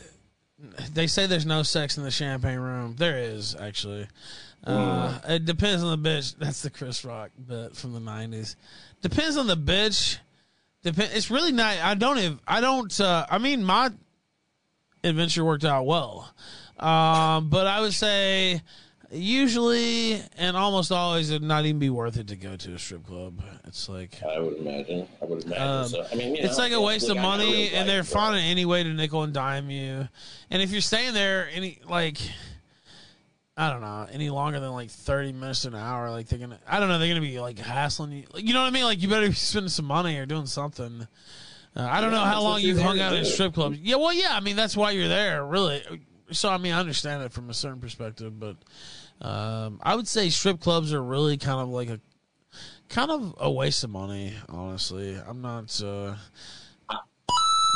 They 0.93 1.07
say 1.07 1.27
there's 1.27 1.45
no 1.45 1.63
sex 1.63 1.97
in 1.97 2.03
the 2.03 2.11
champagne 2.11 2.59
room. 2.59 2.95
There 2.97 3.17
is 3.17 3.55
actually. 3.55 4.07
Uh, 4.65 5.19
it 5.27 5.43
depends 5.45 5.83
on 5.83 6.01
the 6.01 6.09
bitch. 6.09 6.35
That's 6.37 6.61
the 6.61 6.69
Chris 6.69 7.03
Rock 7.03 7.31
bit 7.47 7.75
from 7.75 7.91
the 7.93 7.99
'90s. 7.99 8.55
Depends 9.01 9.35
on 9.35 9.47
the 9.47 9.57
bitch. 9.57 10.17
Depend. 10.83 11.11
It's 11.13 11.31
really 11.31 11.51
not. 11.51 11.77
I 11.77 11.95
don't. 11.95 12.17
Even, 12.17 12.39
I 12.47 12.61
don't. 12.61 12.99
Uh, 12.99 13.25
I 13.29 13.37
mean, 13.37 13.63
my 13.63 13.91
adventure 15.03 15.43
worked 15.43 15.65
out 15.65 15.85
well, 15.85 16.33
um, 16.77 17.49
but 17.49 17.67
I 17.67 17.81
would 17.81 17.93
say 17.93 18.61
usually 19.13 20.21
and 20.37 20.57
almost 20.57 20.91
always 20.91 21.29
it'd 21.29 21.43
not 21.43 21.65
even 21.65 21.79
be 21.79 21.89
worth 21.89 22.17
it 22.17 22.27
to 22.27 22.35
go 22.35 22.55
to 22.55 22.73
a 22.73 22.79
strip 22.79 23.05
club. 23.05 23.41
It's 23.65 23.87
like 23.87 24.21
I 24.23 24.39
would 24.39 24.57
imagine. 24.57 25.07
I 25.21 25.25
would 25.25 25.43
imagine. 25.43 25.63
um, 25.63 25.87
so. 25.87 26.05
I 26.11 26.15
mean, 26.15 26.35
it's 26.35 26.57
know, 26.57 26.63
like 26.63 26.73
a 26.73 26.81
waste 26.81 27.09
of 27.09 27.17
I 27.17 27.21
got 27.21 27.25
a 27.25 27.37
money, 27.37 27.69
and 27.71 27.87
they're 27.87 28.03
finding 28.03 28.43
any 28.43 28.65
way 28.65 28.83
to 28.83 28.89
nickel 28.89 29.23
and 29.23 29.33
dime 29.33 29.69
you. 29.69 30.07
And 30.49 30.61
if 30.61 30.71
you're 30.71 30.81
staying 30.81 31.13
there 31.13 31.47
any 31.53 31.79
like, 31.87 32.17
I 33.55 33.69
don't 33.69 33.81
know, 33.81 34.07
any 34.11 34.31
longer 34.31 34.59
than 34.59 34.71
like 34.71 34.89
thirty 34.89 35.31
minutes 35.31 35.61
to 35.61 35.67
an 35.67 35.75
hour, 35.75 36.09
like 36.09 36.27
they're 36.27 36.39
gonna, 36.39 36.59
I 36.67 36.79
don't 36.79 36.89
know, 36.89 36.97
they're 36.97 37.07
gonna 37.07 37.21
be 37.21 37.39
like 37.39 37.59
hassling 37.59 38.11
you. 38.11 38.23
Like, 38.33 38.45
you 38.47 38.53
know 38.53 38.61
what 38.61 38.67
I 38.67 38.71
mean? 38.71 38.83
Like 38.85 39.01
you 39.01 39.07
better 39.07 39.27
be 39.27 39.35
spending 39.35 39.69
some 39.69 39.85
money 39.85 40.17
or 40.17 40.25
doing 40.25 40.47
something. 40.47 41.07
Uh, 41.75 41.87
I 41.89 42.01
don't 42.01 42.11
Yeah, 42.11 42.19
know 42.19 42.25
how 42.25 42.41
long 42.41 42.61
you've 42.61 42.79
hung 42.79 42.99
out 42.99 43.13
in 43.13 43.25
strip 43.25 43.53
clubs. 43.53 43.79
Yeah, 43.79 43.95
well, 43.95 44.13
yeah. 44.13 44.29
I 44.31 44.39
mean, 44.41 44.55
that's 44.55 44.77
why 44.77 44.91
you're 44.91 45.07
there, 45.07 45.45
really. 45.45 45.83
So 46.31 46.49
I 46.49 46.57
mean, 46.57 46.73
I 46.73 46.79
understand 46.79 47.23
it 47.23 47.31
from 47.31 47.49
a 47.49 47.53
certain 47.53 47.79
perspective, 47.79 48.39
but 48.39 48.57
um, 49.21 49.79
I 49.83 49.95
would 49.95 50.07
say 50.07 50.29
strip 50.29 50.59
clubs 50.59 50.93
are 50.93 51.03
really 51.03 51.37
kind 51.37 51.59
of 51.59 51.69
like 51.69 51.89
a 51.89 51.99
kind 52.89 53.11
of 53.11 53.35
a 53.39 53.51
waste 53.51 53.83
of 53.83 53.89
money. 53.89 54.33
Honestly, 54.49 55.15
I'm 55.27 55.41
not. 55.41 55.81
Uh, 55.81 56.15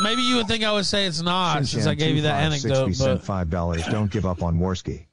maybe 0.03 0.21
you 0.21 0.35
would 0.37 0.47
think 0.47 0.63
I 0.63 0.71
would 0.71 0.85
say 0.85 1.05
it's 1.05 1.21
not 1.21 1.65
since 1.65 1.87
I 1.87 1.95
gave 1.95 2.15
you 2.15 2.21
that 2.23 2.43
anecdote, 2.43 2.93
sent 2.93 3.19
but 3.19 3.25
five 3.25 3.49
dollars. 3.49 3.83
Don't 3.87 4.11
give 4.11 4.25
up 4.25 4.43
on 4.43 4.57
Warski. 4.59 5.06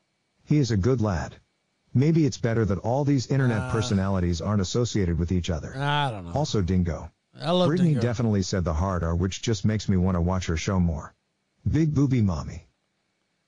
He 0.44 0.58
is 0.58 0.70
a 0.70 0.76
good 0.76 1.00
lad. 1.00 1.36
Maybe 1.94 2.26
it's 2.26 2.38
better 2.38 2.64
that 2.64 2.78
all 2.78 3.04
these 3.04 3.28
internet 3.28 3.62
Uh, 3.62 3.72
personalities 3.72 4.40
aren't 4.40 4.60
associated 4.60 5.18
with 5.18 5.30
each 5.32 5.48
other. 5.48 5.76
I 5.76 6.10
don't 6.10 6.26
know. 6.26 6.32
Also, 6.32 6.60
Dingo. 6.60 7.10
I 7.40 7.50
love 7.50 7.68
Brittany 7.68 7.90
Dingo. 7.90 8.02
definitely 8.02 8.42
said 8.42 8.64
the 8.64 8.74
hard 8.74 9.02
R, 9.04 9.14
which 9.14 9.42
just 9.42 9.64
makes 9.64 9.88
me 9.88 9.96
want 9.96 10.16
to 10.16 10.20
watch 10.20 10.46
her 10.46 10.56
show 10.56 10.78
more. 10.80 11.14
Big 11.70 11.94
booby 11.94 12.20
mommy. 12.20 12.66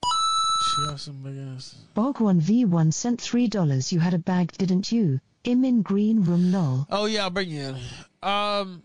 She 0.04 0.90
has 0.90 1.02
some 1.02 1.22
big 1.22 1.36
ass. 1.54 1.74
Bog1v1 1.96 2.92
sent 2.92 3.20
$3. 3.20 3.92
You 3.92 4.00
had 4.00 4.14
a 4.14 4.18
bag, 4.18 4.52
didn't 4.52 4.90
you? 4.92 5.20
Im 5.44 5.64
in 5.64 5.82
green 5.82 6.22
room 6.24 6.50
lol. 6.50 6.86
Oh 6.90 7.04
yeah, 7.06 7.24
I'll 7.24 7.30
bring 7.30 7.50
you 7.50 7.60
in. 7.62 7.74
Um, 8.22 8.82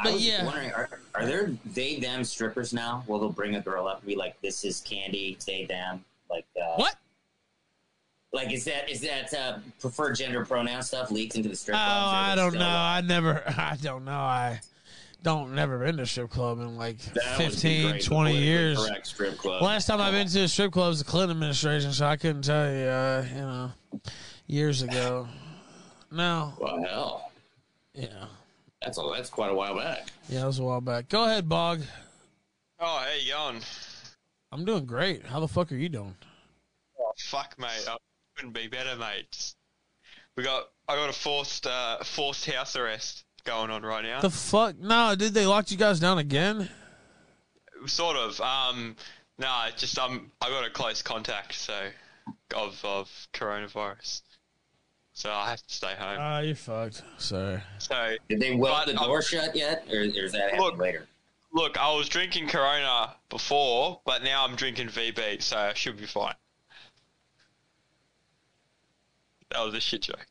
I 0.00 0.04
but 0.04 0.12
was 0.14 0.26
yeah, 0.26 0.44
wondering, 0.44 0.72
are, 0.72 0.88
are 1.14 1.26
there 1.26 1.50
they 1.66 2.00
them 2.00 2.24
strippers 2.24 2.72
now? 2.72 3.04
Well, 3.06 3.18
they'll 3.20 3.28
bring 3.30 3.54
a 3.54 3.60
girl 3.60 3.86
up 3.86 3.98
and 3.98 4.06
be 4.08 4.16
like, 4.16 4.40
"This 4.40 4.64
is 4.64 4.80
Candy, 4.80 5.36
they 5.46 5.66
them." 5.66 6.04
Like 6.30 6.46
uh, 6.60 6.74
what? 6.76 6.96
Like 8.32 8.52
is 8.52 8.64
that 8.64 8.90
is 8.90 9.00
that 9.02 9.32
uh, 9.34 9.58
preferred 9.80 10.14
gender 10.16 10.44
pronoun 10.44 10.82
stuff 10.82 11.10
leaked 11.10 11.36
into 11.36 11.48
the 11.48 11.56
strip 11.56 11.76
Oh, 11.76 11.80
I 11.80 12.34
don't 12.34 12.54
know. 12.54 12.66
I 12.68 13.00
never. 13.00 13.42
I 13.56 13.76
don't 13.80 14.04
know. 14.04 14.12
I 14.12 14.60
don't 15.22 15.54
never 15.54 15.78
been 15.78 15.96
to 15.98 16.06
strip 16.06 16.30
club 16.30 16.58
in 16.60 16.76
like 16.76 16.98
That 17.14 17.36
15, 17.38 18.00
20 18.00 18.36
years. 18.36 18.78
strip 19.04 19.38
club. 19.38 19.62
Last 19.62 19.86
time 19.86 20.00
I've 20.00 20.12
been 20.12 20.26
to 20.28 20.40
a 20.42 20.48
strip 20.48 20.72
club 20.72 20.88
was 20.88 20.98
the 20.98 21.04
Clinton 21.04 21.30
administration, 21.36 21.92
so 21.92 22.06
I 22.06 22.16
couldn't 22.16 22.42
tell 22.42 22.68
you. 22.70 22.84
Uh, 22.84 23.26
you 23.30 23.40
know, 23.40 23.70
years 24.46 24.82
ago. 24.82 25.28
No. 26.10 26.52
Well, 26.60 26.80
hell, 26.84 27.32
Yeah. 27.92 28.26
that's 28.80 28.98
a, 28.98 29.10
that's 29.12 29.28
quite 29.30 29.50
a 29.50 29.54
while 29.54 29.74
back. 29.76 30.06
Yeah, 30.28 30.44
it 30.44 30.46
was 30.46 30.60
a 30.60 30.62
while 30.62 30.80
back. 30.80 31.08
Go 31.08 31.24
ahead, 31.24 31.48
Bog. 31.48 31.80
Oh, 32.78 33.04
hey, 33.08 33.24
you 33.24 33.32
going? 33.32 33.60
I'm 34.54 34.64
doing 34.64 34.86
great. 34.86 35.26
How 35.26 35.40
the 35.40 35.48
fuck 35.48 35.72
are 35.72 35.76
you 35.76 35.88
doing? 35.88 36.14
Oh, 37.00 37.12
fuck, 37.18 37.56
mate. 37.58 37.86
I 37.88 37.96
couldn't 38.36 38.52
be 38.52 38.68
better, 38.68 38.94
mate. 38.96 39.54
We 40.36 40.44
got, 40.44 40.70
I 40.88 40.94
got 40.94 41.10
a 41.10 41.12
forced, 41.12 41.66
uh, 41.66 42.04
forced 42.04 42.46
house 42.46 42.76
arrest 42.76 43.24
going 43.44 43.72
on 43.72 43.82
right 43.82 44.04
now. 44.04 44.20
The 44.20 44.30
fuck? 44.30 44.78
No, 44.78 45.16
did 45.16 45.34
they 45.34 45.44
locked 45.44 45.72
you 45.72 45.76
guys 45.76 45.98
down 45.98 46.18
again? 46.18 46.70
sort 47.86 48.16
of. 48.16 48.40
Um, 48.40 48.96
no, 49.38 49.66
just 49.76 49.98
um, 49.98 50.30
I 50.40 50.48
got 50.48 50.64
a 50.64 50.70
close 50.70 51.02
contact, 51.02 51.54
so 51.54 51.88
of 52.54 52.80
of 52.84 53.10
coronavirus, 53.32 54.22
so 55.12 55.30
I 55.30 55.50
have 55.50 55.66
to 55.66 55.74
stay 55.74 55.94
home. 55.98 56.16
Ah, 56.18 56.38
you're 56.38 56.54
fucked. 56.54 57.02
Sorry. 57.18 57.60
So 57.78 58.16
Did 58.28 58.40
they 58.40 58.54
weld 58.54 58.86
but, 58.86 58.92
the 58.92 59.04
door 59.04 59.20
shut 59.20 59.56
yet, 59.56 59.86
or, 59.90 59.98
or 59.98 60.02
is 60.02 60.32
that 60.32 60.50
happening 60.50 60.60
Look. 60.60 60.78
later? 60.78 61.08
Look, 61.54 61.78
I 61.78 61.94
was 61.94 62.08
drinking 62.08 62.48
Corona 62.48 63.14
before, 63.30 64.00
but 64.04 64.24
now 64.24 64.44
I'm 64.44 64.56
drinking 64.56 64.88
VB, 64.88 65.40
so 65.40 65.56
I 65.56 65.72
should 65.74 65.96
be 65.96 66.04
fine. 66.04 66.34
That 69.52 69.64
was 69.64 69.72
a 69.74 69.80
shit 69.80 70.02
joke. 70.02 70.26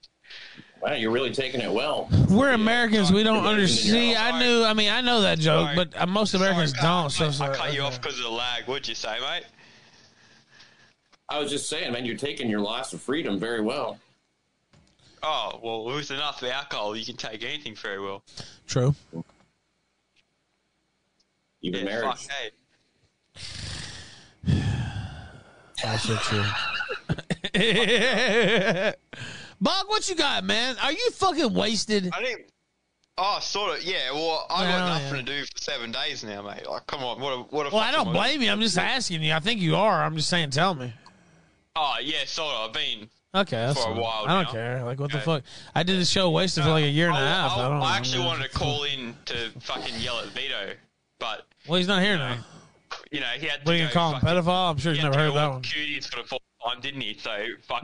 Wow, 0.81 0.95
you're 0.95 1.11
really 1.11 1.31
taking 1.31 1.61
it 1.61 1.71
well. 1.71 2.09
We're 2.29 2.51
Americans. 2.51 3.09
We 3.09 3.23
don't 3.23 3.45
understand. 3.45 3.93
See, 3.93 4.15
I 4.17 4.37
knew. 4.37 4.65
I 4.65 4.73
mean, 4.73 4.91
I 4.91 4.99
know 4.99 5.21
that 5.21 5.39
joke, 5.39 5.67
Sorry. 5.67 5.75
but 5.77 6.01
uh, 6.01 6.05
most 6.05 6.33
Americans 6.33 6.73
don't. 6.73 7.09
So, 7.09 7.27
I 7.27 7.31
so 7.31 7.53
cut 7.53 7.73
you 7.73 7.83
off 7.83 8.01
because 8.01 8.17
of 8.17 8.25
the 8.25 8.29
lag. 8.29 8.65
What'd 8.65 8.89
you 8.89 8.95
say, 8.95 9.17
mate? 9.21 9.45
I 11.29 11.39
was 11.39 11.49
just 11.49 11.69
saying, 11.69 11.93
man, 11.93 12.03
you're 12.03 12.17
taking 12.17 12.49
your 12.49 12.59
loss 12.59 12.91
of 12.91 13.01
freedom 13.01 13.39
very 13.39 13.61
well. 13.61 13.97
Oh 15.21 15.57
well, 15.63 15.85
with 15.85 16.11
enough 16.11 16.43
alcohol, 16.43 16.97
you 16.97 17.05
can 17.05 17.15
take 17.15 17.45
anything 17.45 17.75
very 17.75 18.01
well. 18.01 18.23
True. 18.67 18.93
Even 21.63 21.85
Yeah, 21.87 22.01
marriage. 22.01 22.27
fuck, 22.27 22.31
hey. 22.31 22.51
Also 25.85 26.15
true. 26.15 26.43
Bog, 29.59 29.85
what 29.87 30.07
you 30.09 30.15
got, 30.15 30.43
man? 30.45 30.75
Are 30.81 30.91
you 30.91 31.09
fucking 31.11 31.53
wasted? 31.53 32.09
I 32.13 32.23
think. 32.23 32.47
Oh, 33.17 33.39
sort 33.41 33.77
of. 33.77 33.83
Yeah. 33.83 34.11
Well, 34.11 34.45
I 34.49 34.63
Well, 34.63 34.79
got 34.79 34.87
nothing 35.01 35.15
yeah. 35.15 35.21
to 35.21 35.23
do 35.23 35.45
for 35.45 35.57
seven 35.57 35.91
days 35.91 36.23
now, 36.23 36.41
mate. 36.41 36.67
Like, 36.69 36.87
come 36.87 37.03
on. 37.03 37.19
What 37.19 37.31
a 37.33 37.37
what 37.55 37.65
a. 37.67 37.69
Well, 37.69 37.79
I 37.83 37.91
don't 37.91 38.11
blame 38.13 38.41
you. 38.41 38.49
I'm 38.51 38.61
just 38.61 38.77
asking 38.77 39.21
you. 39.23 39.33
I 39.33 39.39
think 39.39 39.59
you 39.61 39.75
are. 39.75 40.03
I'm 40.03 40.15
just 40.15 40.29
saying. 40.29 40.49
Tell 40.51 40.73
me. 40.73 40.93
Oh 41.75 41.97
yeah, 42.01 42.25
sort 42.25 42.53
of. 42.55 42.67
I've 42.69 42.73
been. 42.73 43.09
Okay, 43.35 43.57
that's 43.57 43.79
For 43.83 43.89
a 43.89 43.93
fine. 43.93 44.01
while 44.01 44.23
I 44.25 44.33
don't 44.35 44.43
now. 44.45 44.51
care. 44.51 44.83
Like, 44.83 44.99
what 44.99 45.11
the 45.11 45.19
fuck? 45.19 45.43
I 45.75 45.83
did 45.83 45.99
a 45.99 46.05
show 46.05 46.29
wasted 46.29 46.63
for 46.63 46.69
like 46.71 46.83
a 46.85 46.89
year 46.89 47.07
and 47.09 47.17
a 47.17 47.19
half. 47.19 47.51
I, 47.51 47.65
I, 47.65 47.69
don't. 47.69 47.81
I 47.81 47.97
actually 47.97 48.23
wanted 48.25 48.43
to 48.43 48.49
call 48.57 48.83
in 48.83 49.15
to 49.25 49.49
fucking 49.59 49.95
yell 49.99 50.19
at 50.19 50.27
Vito, 50.27 50.73
but 51.19 51.45
Well, 51.67 51.77
he's 51.77 51.87
not 51.87 52.01
here 52.01 52.17
now. 52.17 52.37
you 53.11 53.19
know 53.19 53.25
he 53.27 53.47
had 53.47 53.59
to 53.61 53.65
What 53.65 53.73
are 53.73 53.77
you 53.77 53.81
gonna 53.83 53.93
call 53.93 54.13
him? 54.15 54.21
fucking- 54.21 54.43
Pedophile? 54.43 54.71
I'm 54.71 54.77
sure 54.77 54.91
he 54.93 54.97
he's 54.97 55.03
had 55.03 55.11
never 55.11 55.13
to 55.13 55.19
heard 55.19 55.29
go 55.29 55.35
that 55.35 55.45
all 55.45 55.51
one. 55.53 55.61
Cuties 55.63 56.07
for 56.09 56.21
the 56.21 56.27
fourth 56.27 56.41
time, 56.65 56.81
didn't 56.81 57.01
he? 57.01 57.17
So 57.17 57.45
fuck. 57.67 57.81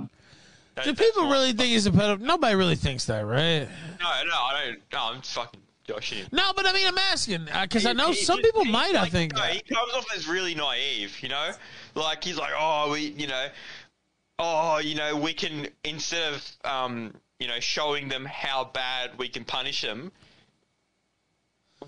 that- 0.76 0.86
Do 0.86 0.92
that's 0.92 1.00
people 1.00 1.26
why- 1.28 1.32
really 1.34 1.54
think 1.54 1.70
he's 1.70 1.86
a 1.88 1.92
pedophile? 1.92 2.20
Nobody 2.20 2.56
really 2.56 2.76
thinks 2.76 3.06
that, 3.06 3.26
right? 3.26 3.68
No, 4.00 4.24
no, 4.26 4.36
I 4.36 4.66
don't. 4.66 4.82
No, 4.92 5.00
I'm 5.14 5.22
fucking 5.22 5.62
joshing 5.88 6.20
him. 6.20 6.28
No, 6.32 6.52
but 6.56 6.66
I 6.68 6.74
mean, 6.74 6.88
I'm 6.88 6.98
asking 6.98 7.46
because 7.62 7.86
I 7.86 7.94
know 7.94 8.10
he 8.10 8.16
some 8.16 8.38
just- 8.40 8.46
people 8.48 8.66
might. 8.66 8.96
I 8.96 9.02
like, 9.04 9.12
think. 9.12 9.34
No, 9.36 9.42
he 9.44 9.62
comes 9.62 9.94
off 9.94 10.06
as 10.16 10.28
really 10.28 10.56
naive, 10.56 11.18
you 11.22 11.30
know? 11.30 11.52
Like, 11.96 12.24
he's 12.24 12.38
like, 12.38 12.52
oh, 12.58 12.92
we, 12.92 13.02
you 13.18 13.28
know, 13.28 13.48
oh, 14.40 14.78
you 14.78 14.96
know, 14.96 15.16
we 15.16 15.34
can, 15.34 15.68
instead 15.84 16.34
of, 16.34 16.46
um, 16.66 17.14
you 17.40 17.48
know, 17.48 17.60
showing 17.60 18.08
them 18.10 18.26
how 18.26 18.66
bad 18.66 19.18
we 19.18 19.28
can 19.30 19.44
punish 19.46 19.82
them. 19.82 20.12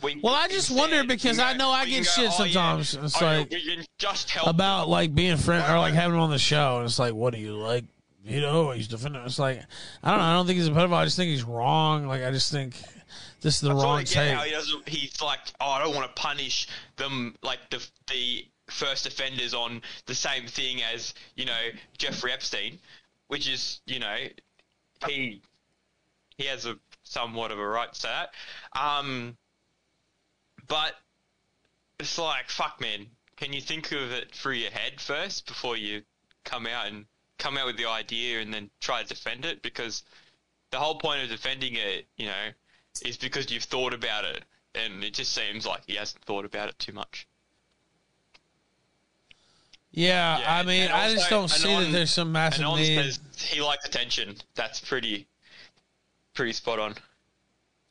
We, 0.02 0.20
Well, 0.24 0.34
I 0.34 0.48
just 0.48 0.72
wonder 0.72 1.04
because 1.04 1.38
I 1.38 1.54
know 1.54 1.70
I 1.70 1.86
get 1.86 1.98
go, 1.98 2.04
shit 2.04 2.32
"Oh, 2.40 2.44
yeah, 2.44 2.54
sometimes. 2.54 2.96
It's 2.96 3.22
oh, 3.22 3.26
like 3.26 3.50
we 3.50 3.76
can 3.76 3.86
just 3.98 4.30
help 4.30 4.48
about 4.48 4.88
like 4.88 5.14
being 5.14 5.38
friend 5.38 5.64
or 5.70 5.80
like 5.80 5.94
having 5.94 6.16
him 6.16 6.22
on 6.22 6.30
the 6.30 6.40
show. 6.40 6.78
And 6.78 6.86
it's 6.86 6.98
like, 6.98 7.14
what 7.14 7.34
do 7.34 7.40
you 7.40 7.56
like? 7.56 7.84
You 8.24 8.40
know, 8.40 8.72
he's 8.72 8.88
defending. 8.88 9.22
It's 9.24 9.40
like 9.40 9.62
I 10.04 10.12
don't 10.12 10.20
know. 10.20 10.26
I 10.26 10.34
don't 10.34 10.46
think 10.46 10.58
he's 10.58 10.68
a 10.68 10.72
pedophile. 10.72 10.94
I 10.94 11.06
just 11.06 11.18
think 11.18 11.30
he's 11.30 11.44
wrong. 11.44 12.08
Like 12.08 12.24
I 12.24 12.32
just 12.32 12.52
think 12.52 12.76
this 13.42 13.56
is 13.56 13.62
the 13.62 13.74
wrong 13.74 13.98
how 13.98 14.04
take. 14.04 14.38
he 14.38 14.52
doesn't. 14.52 14.88
He's 14.88 15.22
like, 15.22 15.40
oh, 15.60 15.70
I 15.72 15.84
don't 15.84 15.96
want 15.96 16.16
to 16.16 16.22
punish 16.22 16.68
them 16.98 17.36
like 17.42 17.60
the 17.70 17.86
the 18.08 18.46
first 18.70 19.06
offenders 19.06 19.54
on 19.54 19.82
the 20.06 20.16
same 20.16 20.48
thing 20.48 20.82
as 20.82 21.14
you 21.36 21.46
know 21.46 21.70
Jeffrey 21.98 22.32
Epstein, 22.32 22.80
which 23.28 23.50
is 23.50 23.82
you 23.88 24.00
know 24.00 24.16
he 25.08 25.42
he 26.38 26.46
has 26.46 26.66
a 26.66 26.78
somewhat 27.04 27.52
of 27.52 27.60
a 27.60 27.68
right 27.68 27.92
to 27.92 28.02
that. 28.04 28.30
Um, 28.80 29.36
but 30.72 30.94
it's 32.00 32.18
like, 32.18 32.50
fuck, 32.50 32.80
man. 32.80 33.06
Can 33.36 33.52
you 33.52 33.60
think 33.60 33.92
of 33.92 34.12
it 34.14 34.34
through 34.34 34.54
your 34.54 34.72
head 34.72 35.02
first 35.02 35.46
before 35.46 35.76
you 35.76 36.04
come 36.46 36.66
out 36.66 36.88
and 36.88 37.06
come 37.38 37.58
out 37.58 37.66
with 37.66 37.76
the 37.76 37.88
idea 37.88 38.40
and 38.40 38.54
then 38.54 38.70
try 38.80 39.02
to 39.02 39.08
defend 39.08 39.44
it? 39.44 39.62
Because 39.62 40.04
the 40.70 40.78
whole 40.80 40.98
point 40.98 41.24
of 41.24 41.30
defending 41.30 41.76
it, 41.76 42.08
you 42.16 42.28
know, 42.28 42.50
is 43.06 43.18
because 43.18 43.52
you've 43.52 43.64
thought 43.64 43.94
about 43.94 44.24
it, 44.24 44.46
and 44.74 45.04
it 45.04 45.14
just 45.14 45.34
seems 45.34 45.66
like 45.66 45.82
he 45.88 45.96
hasn't 45.96 46.24
thought 46.24 46.46
about 46.46 46.70
it 46.70 46.80
too 46.80 46.94
much. 46.94 47.28
Yeah, 49.92 50.42
I 50.48 50.64
mean, 50.64 50.90
I 50.90 51.14
just 51.14 51.30
don't 51.30 51.50
see 51.50 51.68
that 51.68 51.92
there's 51.92 52.12
some 52.12 52.32
massive 52.32 52.62
Anon 52.62 52.80
need. 52.80 52.96
says 52.96 53.20
he 53.36 53.60
likes 53.60 53.86
attention. 53.86 54.38
That's 54.56 54.80
pretty, 54.80 55.28
pretty 56.34 56.54
spot 56.54 56.80
on. 56.80 56.96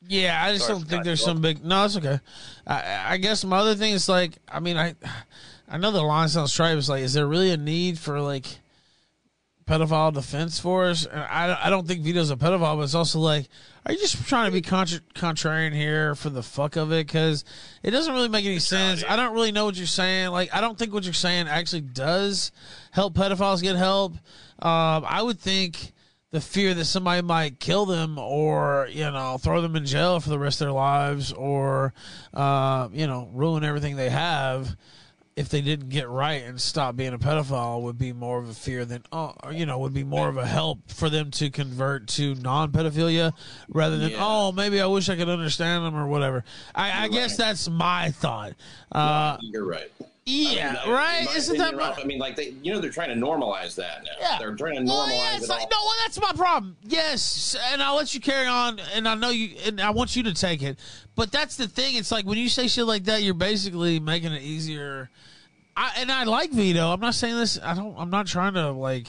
Yeah, 0.06 0.42
I 0.42 0.52
just 0.52 0.66
Sorry 0.66 0.78
don't 0.78 0.88
think 0.88 1.04
there's 1.04 1.22
some 1.22 1.40
big. 1.40 1.64
No, 1.64 1.84
it's 1.84 1.96
okay. 1.96 2.20
I, 2.66 3.14
I 3.14 3.16
guess 3.18 3.44
my 3.44 3.58
other 3.58 3.74
thing 3.74 3.92
is 3.92 4.08
like, 4.08 4.32
I 4.48 4.60
mean, 4.60 4.76
I, 4.76 4.94
I 5.68 5.78
know 5.78 5.90
the 5.90 6.02
line 6.02 6.28
sounds 6.28 6.52
straight. 6.52 6.76
It's 6.76 6.88
like, 6.88 7.02
is 7.02 7.12
there 7.12 7.26
really 7.26 7.50
a 7.50 7.56
need 7.56 7.98
for 7.98 8.20
like 8.20 8.46
pedophile 9.66 10.12
defense 10.12 10.58
force? 10.58 11.04
And 11.04 11.20
I, 11.20 11.66
I 11.66 11.70
don't 11.70 11.86
think 11.86 12.00
Vito's 12.00 12.30
a 12.30 12.36
pedophile, 12.36 12.76
but 12.76 12.82
it's 12.82 12.94
also 12.94 13.20
like, 13.20 13.46
are 13.86 13.92
you 13.92 13.98
just 13.98 14.26
trying 14.26 14.46
to 14.46 14.52
be 14.52 14.62
contra- 14.62 15.00
contrarian 15.14 15.74
here 15.74 16.14
for 16.14 16.30
the 16.30 16.42
fuck 16.42 16.76
of 16.76 16.92
it? 16.92 17.06
Because 17.06 17.44
it 17.82 17.90
doesn't 17.90 18.12
really 18.12 18.28
make 18.28 18.44
any 18.44 18.58
sense. 18.58 19.04
I 19.06 19.16
don't 19.16 19.32
really 19.34 19.52
know 19.52 19.64
what 19.66 19.76
you're 19.76 19.86
saying. 19.86 20.30
Like, 20.30 20.54
I 20.54 20.60
don't 20.60 20.78
think 20.78 20.92
what 20.92 21.04
you're 21.04 21.12
saying 21.12 21.46
actually 21.46 21.82
does 21.82 22.52
help 22.90 23.14
pedophiles 23.14 23.62
get 23.62 23.76
help. 23.76 24.14
Um, 24.58 25.04
I 25.06 25.22
would 25.22 25.38
think 25.38 25.92
the 26.32 26.40
fear 26.40 26.74
that 26.74 26.84
somebody 26.84 27.22
might 27.22 27.58
kill 27.58 27.86
them 27.86 28.18
or 28.18 28.88
you 28.90 29.10
know 29.10 29.38
throw 29.38 29.60
them 29.60 29.74
in 29.76 29.84
jail 29.84 30.20
for 30.20 30.30
the 30.30 30.38
rest 30.38 30.60
of 30.60 30.66
their 30.66 30.72
lives 30.72 31.32
or 31.32 31.92
uh, 32.34 32.88
you 32.92 33.06
know 33.06 33.28
ruin 33.32 33.64
everything 33.64 33.96
they 33.96 34.10
have 34.10 34.76
if 35.36 35.48
they 35.48 35.60
didn't 35.60 35.88
get 35.88 36.08
right 36.08 36.42
and 36.44 36.60
stop 36.60 36.96
being 36.96 37.14
a 37.14 37.18
pedophile 37.18 37.82
would 37.82 37.96
be 37.96 38.12
more 38.12 38.38
of 38.38 38.48
a 38.48 38.52
fear 38.52 38.84
than 38.84 39.02
oh 39.10 39.32
or, 39.42 39.52
you 39.52 39.64
know 39.64 39.78
would 39.78 39.94
be 39.94 40.04
more 40.04 40.28
of 40.28 40.36
a 40.36 40.46
help 40.46 40.90
for 40.90 41.08
them 41.08 41.30
to 41.30 41.48
convert 41.50 42.06
to 42.08 42.34
non-pedophilia 42.36 43.32
rather 43.68 43.96
than 43.96 44.10
Yeah. 44.10 44.18
oh 44.20 44.52
maybe 44.52 44.80
I 44.80 44.86
wish 44.86 45.08
I 45.08 45.16
could 45.16 45.28
understand 45.28 45.84
them 45.84 45.96
or 45.96 46.06
whatever 46.06 46.44
I, 46.74 47.04
I 47.04 47.08
guess 47.08 47.36
that's 47.36 47.68
my 47.68 48.10
thought 48.10 48.52
uh, 48.92 49.38
You're 49.40 49.64
right. 49.64 49.90
Yeah 50.26 50.76
I 50.82 50.86
mean, 50.86 50.94
right 50.94 51.24
my 51.26 51.32
isn't 51.32 51.58
that 51.58 51.74
I 51.80 52.04
mean, 52.04 52.18
like 52.18 52.36
they, 52.36 52.54
you 52.62 52.72
know, 52.72 52.80
they're 52.80 52.90
trying 52.90 53.08
to 53.08 53.26
normalize 53.26 53.74
that 53.76 54.04
now. 54.04 54.10
Yeah. 54.20 54.36
They're 54.38 54.54
trying 54.54 54.74
to 54.74 54.80
oh, 54.82 54.84
normalize 54.84 55.08
Well, 55.08 55.08
yeah, 55.10 55.36
it 55.36 55.48
like, 55.48 55.70
no, 55.70 55.76
well, 55.80 55.94
that's 56.04 56.20
my 56.20 56.32
problem. 56.32 56.76
Yes, 56.84 57.56
and 57.72 57.82
I'll 57.82 57.96
let 57.96 58.14
you 58.14 58.20
carry 58.20 58.46
on, 58.46 58.78
and 58.94 59.08
I 59.08 59.14
know 59.14 59.30
you, 59.30 59.56
and 59.66 59.80
I 59.80 59.90
want 59.90 60.16
you 60.16 60.22
to 60.24 60.34
take 60.34 60.62
it. 60.62 60.78
But 61.14 61.32
that's 61.32 61.56
the 61.56 61.68
thing. 61.68 61.96
It's 61.96 62.12
like 62.12 62.26
when 62.26 62.38
you 62.38 62.48
say 62.48 62.68
shit 62.68 62.86
like 62.86 63.04
that, 63.04 63.22
you're 63.22 63.34
basically 63.34 63.98
making 63.98 64.32
it 64.32 64.42
easier. 64.42 65.10
I 65.76 65.92
and 65.96 66.10
I 66.10 66.24
like 66.24 66.50
Vito. 66.50 66.92
I'm 66.92 67.00
not 67.00 67.14
saying 67.14 67.36
this. 67.36 67.58
I 67.62 67.74
don't. 67.74 67.96
I'm 67.98 68.10
not 68.10 68.26
trying 68.26 68.54
to 68.54 68.70
like 68.70 69.06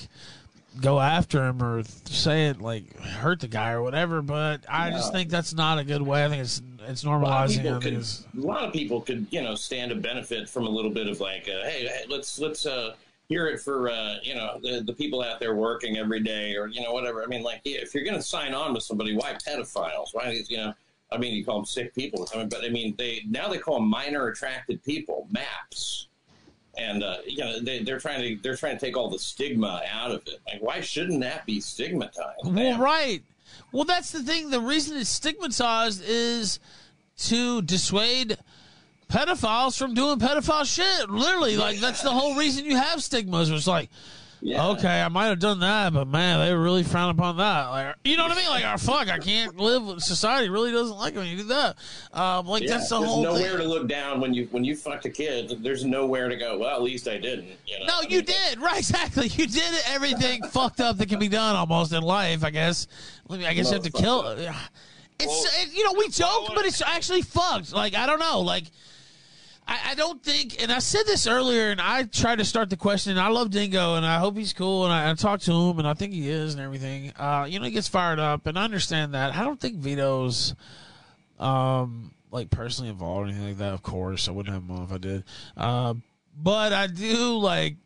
go 0.79 0.99
after 0.99 1.43
him 1.45 1.61
or 1.61 1.83
say 2.05 2.47
it 2.47 2.61
like 2.61 2.97
hurt 2.99 3.39
the 3.41 3.47
guy 3.47 3.71
or 3.71 3.81
whatever. 3.81 4.21
But 4.21 4.63
I 4.69 4.91
just 4.91 5.11
think 5.11 5.29
that's 5.29 5.53
not 5.53 5.79
a 5.79 5.83
good 5.83 6.01
way. 6.01 6.23
I 6.25 6.29
think 6.29 6.41
it's 6.43 6.61
it's 6.87 7.03
A 7.03 7.09
lot, 7.09 7.21
of 7.45 7.51
normalizing. 7.51 7.61
people 7.61 7.79
could, 7.79 7.93
it's- 7.93 8.25
a 8.35 8.39
lot 8.41 8.63
of 8.63 8.73
people 8.73 9.01
could, 9.01 9.27
you 9.29 9.41
know, 9.41 9.53
stand 9.55 9.89
to 9.91 9.95
benefit 9.95 10.49
from 10.49 10.65
a 10.65 10.69
little 10.69 10.89
bit 10.91 11.07
of 11.07 11.19
like, 11.19 11.43
uh, 11.47 11.67
hey, 11.69 11.85
hey, 11.87 12.05
let's 12.09 12.39
let's 12.39 12.65
uh, 12.65 12.95
hear 13.29 13.47
it 13.47 13.59
for 13.61 13.89
uh, 13.89 14.15
you 14.23 14.33
know 14.35 14.59
the, 14.63 14.81
the 14.85 14.93
people 14.93 15.21
out 15.21 15.39
there 15.39 15.55
working 15.55 15.97
every 15.97 16.21
day, 16.21 16.55
or 16.55 16.67
you 16.67 16.81
know 16.81 16.91
whatever. 16.93 17.21
I 17.23 17.27
mean, 17.27 17.43
like, 17.43 17.61
yeah, 17.65 17.77
if 17.81 17.93
you're 17.93 18.03
going 18.03 18.15
to 18.17 18.21
sign 18.23 18.53
on 18.53 18.73
with 18.73 18.83
somebody, 18.83 19.15
why 19.15 19.33
pedophiles? 19.47 20.07
Why 20.13 20.41
you 20.49 20.57
know? 20.57 20.73
I 21.13 21.17
mean, 21.17 21.33
you 21.33 21.43
call 21.43 21.57
them 21.57 21.65
sick 21.65 21.93
people. 21.93 22.25
I 22.33 22.37
mean, 22.37 22.47
but 22.49 22.63
I 22.63 22.69
mean, 22.69 22.95
they 22.97 23.21
now 23.29 23.49
they 23.49 23.57
call 23.57 23.75
them 23.75 23.89
minor 23.89 24.27
attracted 24.27 24.81
people, 24.83 25.27
MAPS, 25.29 26.07
and 26.77 27.03
uh, 27.03 27.17
you 27.25 27.37
know 27.37 27.59
they, 27.59 27.79
they're 27.83 27.99
trying 27.99 28.21
to 28.21 28.41
they're 28.41 28.55
trying 28.55 28.77
to 28.77 28.85
take 28.85 28.97
all 28.97 29.09
the 29.09 29.19
stigma 29.19 29.81
out 29.91 30.11
of 30.11 30.21
it. 30.27 30.39
Like, 30.47 30.61
why 30.61 30.81
shouldn't 30.81 31.21
that 31.21 31.45
be 31.45 31.59
stigmatized? 31.59 32.45
Well, 32.45 32.79
right. 32.79 33.21
Well, 33.71 33.83
that's 33.83 34.11
the 34.11 34.23
thing. 34.23 34.49
The 34.49 34.61
reason 34.61 34.97
it's 34.97 35.09
stigmatized 35.09 36.03
is 36.05 36.59
to 37.17 37.61
dissuade 37.61 38.37
pedophiles 39.09 39.77
from 39.77 39.93
doing 39.93 40.19
pedophile 40.19 40.65
shit. 40.65 41.09
Literally, 41.09 41.57
like 41.57 41.79
that's 41.79 42.01
the 42.01 42.11
whole 42.11 42.35
reason 42.35 42.65
you 42.65 42.77
have 42.77 43.03
stigmas. 43.03 43.49
It's 43.49 43.67
like, 43.67 43.89
okay, 44.43 45.01
I 45.01 45.07
might 45.09 45.25
have 45.27 45.39
done 45.39 45.59
that, 45.59 45.93
but 45.93 46.07
man, 46.07 46.39
they 46.39 46.53
really 46.53 46.83
frown 46.83 47.09
upon 47.11 47.37
that. 47.37 47.67
Like, 47.67 47.95
you 48.03 48.17
know 48.17 48.23
what 48.23 48.31
I 48.31 48.35
mean? 48.35 48.49
Like, 48.49 48.63
oh, 48.65 48.77
fuck, 48.77 49.07
I 49.09 49.19
can't 49.19 49.55
live. 49.57 50.01
Society 50.01 50.49
really 50.49 50.71
doesn't 50.71 50.97
like 50.97 51.13
it 51.13 51.17
when 51.17 51.27
you 51.27 51.37
do 51.37 51.43
that. 51.43 51.75
Um, 52.13 52.47
like 52.47 52.63
Yeah, 52.63 52.69
that's 52.77 52.89
the 52.89 52.97
there's 52.99 53.09
whole 53.09 53.23
nowhere 53.23 53.49
thing. 53.49 53.57
to 53.59 53.63
look 53.65 53.87
down 53.87 54.19
when 54.19 54.33
you 54.33 54.47
when 54.51 54.63
you 54.63 54.75
fucked 54.75 55.05
a 55.05 55.09
kid. 55.09 55.61
There's 55.63 55.85
nowhere 55.85 56.27
to 56.29 56.35
go. 56.35 56.57
Well, 56.57 56.75
at 56.75 56.81
least 56.81 57.07
I 57.07 57.17
didn't. 57.17 57.49
You 57.67 57.79
know? 57.79 57.85
No, 57.85 58.01
you 58.09 58.21
did 58.21 58.59
right. 58.59 58.79
Exactly, 58.79 59.27
you 59.27 59.45
did 59.47 59.73
everything 59.87 60.41
fucked 60.51 60.81
up 60.81 60.97
that 60.97 61.07
can 61.09 61.19
be 61.19 61.27
done 61.29 61.55
almost 61.55 61.93
in 61.93 62.01
life. 62.01 62.43
I 62.43 62.49
guess. 62.49 62.87
I 63.29 63.37
mean, 63.37 63.45
I 63.45 63.53
guess 63.53 63.67
you 63.67 63.73
have 63.73 63.83
to 63.83 63.91
kill. 63.91 64.27
It's 65.19 65.63
it- 65.63 65.73
you 65.73 65.83
know 65.83 65.93
we 65.97 66.09
joke, 66.09 66.49
but 66.55 66.65
it's 66.65 66.81
actually 66.81 67.21
fucked. 67.21 67.73
Like 67.73 67.93
I 67.95 68.05
don't 68.07 68.19
know. 68.19 68.39
Like 68.41 68.63
I, 69.71 69.91
I 69.91 69.95
don't 69.95 70.21
think, 70.21 70.61
and 70.61 70.69
I 70.69 70.79
said 70.79 71.03
this 71.05 71.27
earlier, 71.27 71.69
and 71.69 71.79
I 71.79 72.03
tried 72.03 72.39
to 72.39 72.45
start 72.45 72.69
the 72.69 72.75
question. 72.75 73.17
I 73.17 73.29
love 73.29 73.51
Dingo, 73.51 73.95
and 73.95 74.05
I 74.05 74.19
hope 74.19 74.35
he's 74.35 74.51
cool, 74.51 74.83
and 74.83 74.91
I, 74.91 75.09
I 75.09 75.13
talked 75.13 75.45
to 75.45 75.53
him, 75.53 75.79
and 75.79 75.87
I 75.87 75.93
think 75.93 76.11
he 76.11 76.29
is, 76.29 76.53
and 76.53 76.61
everything. 76.61 77.13
Uh, 77.17 77.47
you 77.49 77.57
know, 77.57 77.63
he 77.63 77.71
gets 77.71 77.87
fired 77.87 78.19
up, 78.19 78.47
and 78.47 78.59
I 78.59 78.65
understand 78.65 79.13
that. 79.13 79.33
I 79.33 79.45
don't 79.45 79.59
think 79.61 79.77
Vito's, 79.77 80.55
um, 81.39 82.13
like 82.31 82.49
personally 82.49 82.89
involved 82.89 83.27
or 83.27 83.29
anything 83.29 83.47
like 83.47 83.57
that. 83.59 83.73
Of 83.73 83.81
course, 83.81 84.27
I 84.27 84.31
wouldn't 84.31 84.53
have 84.53 84.63
him 84.63 84.71
on 84.71 84.83
if 84.83 84.91
I 84.91 84.97
did. 84.97 85.23
Uh, 85.55 85.93
but 86.35 86.73
I 86.73 86.87
do 86.87 87.37
like, 87.37 87.77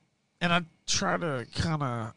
and 0.42 0.52
I 0.52 0.62
try 0.88 1.18
to 1.18 1.46
kind 1.54 1.84
of 1.84 2.14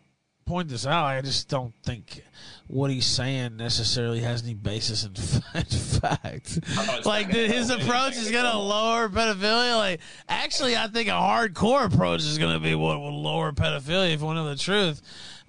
point 0.49 0.69
this 0.69 0.87
out. 0.87 1.05
I 1.05 1.21
just 1.21 1.49
don't 1.49 1.75
think 1.85 2.25
what 2.67 2.91
he's 2.91 3.07
saying 3.07 3.57
necessarily 3.57 4.21
has 4.21 4.43
any 4.43 4.55
basis 4.55 5.05
in, 5.05 5.15
fact. 5.15 6.59
like 7.07 7.31
that 7.31 7.51
his 7.51 7.71
approach 7.71 8.17
is 8.17 8.31
going 8.31 8.51
to 8.51 8.59
lower 8.59 9.09
pedophilia. 9.09 9.77
Like 9.77 10.01
actually, 10.29 10.77
I 10.77 10.89
think 10.89 11.09
a 11.09 11.13
hardcore 11.13 11.85
approach 11.85 12.23
is 12.23 12.39
going 12.39 12.55
to 12.55 12.61
be 12.61 12.75
what 12.75 12.99
will 12.99 13.23
lower 13.23 13.53
pedophilia. 13.53 14.15
If 14.15 14.23
we 14.23 14.35
know 14.35 14.49
the 14.49 14.57
truth. 14.57 15.03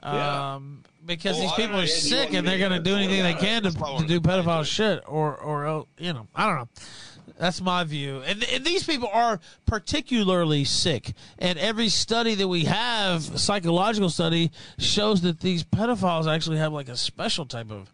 Yeah. 0.03 0.55
Um, 0.55 0.83
because 1.05 1.37
Well, 1.37 1.41
these 1.41 1.51
people 1.53 1.67
don't 1.67 1.77
are 1.79 1.81
know, 1.81 1.85
sick 1.87 2.33
and 2.33 2.47
they're 2.47 2.59
going 2.59 2.71
to 2.71 2.79
do 2.79 2.95
anything 2.95 3.23
they 3.23 3.33
can 3.33 3.63
to, 3.63 3.69
that's 3.69 3.81
what 3.81 3.95
I 3.95 4.01
to 4.01 4.07
do 4.07 4.21
pedophile 4.21 4.65
shit, 4.65 5.03
or 5.07 5.35
or 5.35 5.85
you 5.97 6.13
know, 6.13 6.27
I 6.35 6.45
don't 6.45 6.55
know. 6.57 6.67
That's 7.39 7.61
my 7.61 7.85
view. 7.85 8.21
And, 8.25 8.43
and 8.43 8.65
these 8.65 8.83
people 8.83 9.09
are 9.13 9.39
particularly 9.65 10.65
sick. 10.65 11.13
And 11.39 11.57
every 11.57 11.87
study 11.87 12.35
that 12.35 12.49
we 12.49 12.65
have, 12.65 13.23
psychological 13.39 14.09
study, 14.09 14.51
shows 14.77 15.21
that 15.21 15.39
these 15.39 15.63
pedophiles 15.63 16.27
actually 16.27 16.57
have 16.57 16.73
like 16.73 16.89
a 16.89 16.97
special 16.97 17.45
type 17.45 17.71
of, 17.71 17.93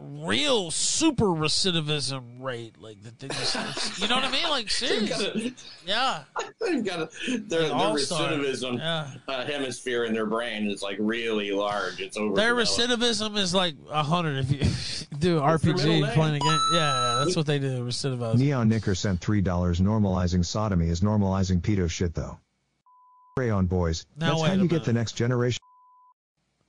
real 0.00 0.70
super 0.70 1.26
recidivism 1.26 2.42
rate. 2.42 2.76
Like, 2.80 3.02
that 3.02 3.18
they 3.18 3.28
just, 3.28 4.00
you 4.00 4.08
know 4.08 4.16
what 4.16 4.24
I 4.24 4.30
mean? 4.30 4.48
Like, 4.48 4.70
seriously. 4.70 5.54
Yeah. 5.86 6.22
They've 6.60 6.84
got 6.84 7.00
a, 7.00 7.08
their, 7.38 7.62
Like 7.62 7.68
their 7.68 7.72
all-star. 7.72 8.30
recidivism 8.32 8.78
Yeah. 8.78 9.10
uh, 9.28 9.44
hemisphere 9.44 10.04
in 10.04 10.12
their 10.14 10.26
brain 10.26 10.70
is 10.70 10.82
like 10.82 10.96
really 11.00 11.50
large. 11.52 12.00
It's 12.00 12.16
over. 12.16 12.34
Their 12.34 12.54
recidivism 12.54 13.36
is 13.36 13.54
like 13.54 13.74
a 13.90 14.02
hundred 14.02 14.38
if 14.38 14.50
you 14.50 14.58
do 15.18 15.40
What's 15.40 15.62
their 15.64 15.74
middle 15.74 16.02
RPG 16.02 16.14
playing 16.14 16.34
a 16.36 16.38
game. 16.40 16.58
Yeah, 16.72 16.78
yeah, 17.18 17.24
that's 17.24 17.36
what 17.36 17.46
they 17.46 17.58
do. 17.58 17.84
Recidivism. 17.84 18.36
Neon 18.38 18.68
Knicker 18.68 18.94
sent 18.94 19.20
$3 19.20 19.42
normalizing 19.44 20.44
sodomy 20.44 20.88
is 20.88 21.00
normalizing 21.00 21.60
pedo 21.60 21.88
shit 21.90 22.14
though. 22.14 22.38
Crayon 23.36 23.66
boys, 23.66 24.06
Now 24.16 24.28
that's 24.30 24.42
how 24.42 24.52
a 24.52 24.56
you 24.56 24.68
get 24.68 24.84
the 24.84 24.92
next 24.92 25.12
generation. 25.12 25.58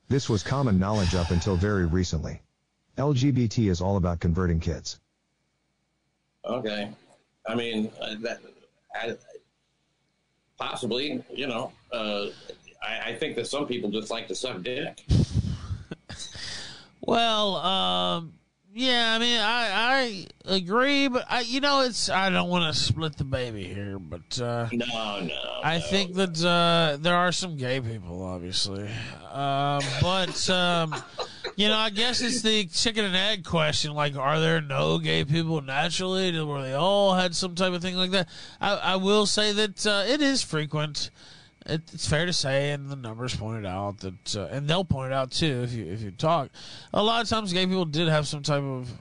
This 0.08 0.30
was 0.30 0.44
common 0.44 0.80
knowledge 0.80 1.14
up 1.16 1.32
until 1.32 1.56
very 1.56 1.86
recently. 1.86 2.42
LGBT 2.98 3.70
is 3.70 3.82
all 3.82 3.98
about 3.98 4.20
converting 4.20 4.60
kids. 4.60 5.00
Okay, 6.46 6.90
I 7.48 7.56
mean 7.56 7.92
uh, 8.02 8.16
that. 8.22 8.40
I, 8.94 9.16
possibly, 10.58 11.22
you 11.34 11.48
know, 11.48 11.72
uh, 11.92 12.28
I, 12.82 13.10
I 13.10 13.16
think 13.16 13.36
that 13.36 13.46
some 13.46 13.68
people 13.68 13.92
just 13.92 14.10
like 14.10 14.28
to 14.30 14.36
suck 14.36 14.62
dick. 14.62 15.04
Well, 17.08 17.58
um, 17.58 18.34
yeah, 18.78 19.14
I 19.16 19.20
mean, 19.20 19.40
I 19.40 20.28
I 20.44 20.54
agree, 20.54 21.08
but 21.08 21.26
I, 21.30 21.42
you 21.42 21.62
know, 21.62 21.80
it's 21.80 22.10
I 22.10 22.30
don't 22.30 22.50
want 22.50 22.76
to 22.76 22.78
split 22.78 23.16
the 23.16 23.24
baby 23.24 23.64
here, 23.64 23.98
but 23.98 24.38
uh, 24.42 24.68
No, 24.74 25.22
no. 25.22 25.60
I 25.64 25.80
think 25.80 26.16
that 26.16 26.44
uh, 26.44 26.98
there 27.00 27.16
are 27.16 27.32
some 27.32 27.56
gay 27.56 27.80
people, 27.80 28.22
obviously, 28.22 28.90
uh, 29.32 29.82
but 30.02 30.50
um, 30.50 30.94
you 31.56 31.70
know, 31.70 31.78
I 31.78 31.90
guess 31.90 32.20
it's 32.20 32.42
the 32.42 32.66
chicken 32.66 33.06
and 33.06 33.16
egg 33.16 33.46
question. 33.46 33.94
Like, 33.94 34.18
are 34.18 34.42
there 34.42 34.60
no 34.60 35.00
gay 35.00 35.24
people 35.24 35.62
naturally, 35.62 36.44
where 36.44 36.62
they 36.62 36.74
all 36.74 37.14
had 37.14 37.34
some 37.34 37.56
type 37.56 37.72
of 37.72 37.82
thing 37.82 37.96
like 37.96 38.12
that? 38.12 38.28
I, 38.60 38.76
I 38.76 38.96
will 38.98 39.26
say 39.26 39.54
that 39.54 39.88
uh, 39.88 40.04
it 40.06 40.22
is 40.22 40.44
frequent. 40.44 41.12
It, 41.66 41.82
it's 41.94 42.08
fair 42.08 42.26
to 42.26 42.34
say, 42.34 42.72
and 42.72 42.90
the 42.90 42.96
numbers 42.96 43.36
pointed 43.36 43.66
out 43.66 44.00
that, 44.00 44.36
uh, 44.36 44.48
and 44.52 44.68
they'll 44.68 44.86
point 44.86 45.12
it 45.12 45.16
out 45.16 45.32
too 45.32 45.64
if 45.64 45.74
you 45.74 45.86
if 45.86 46.02
you 46.02 46.12
talk. 46.12 46.50
A 46.94 47.02
lot 47.02 47.24
of 47.24 47.30
times, 47.30 47.54
gay 47.54 47.66
people 47.66 47.86
did 47.86 48.08
have 48.08 48.28
some 48.28 48.44
type 48.44 48.64
of 48.64 48.92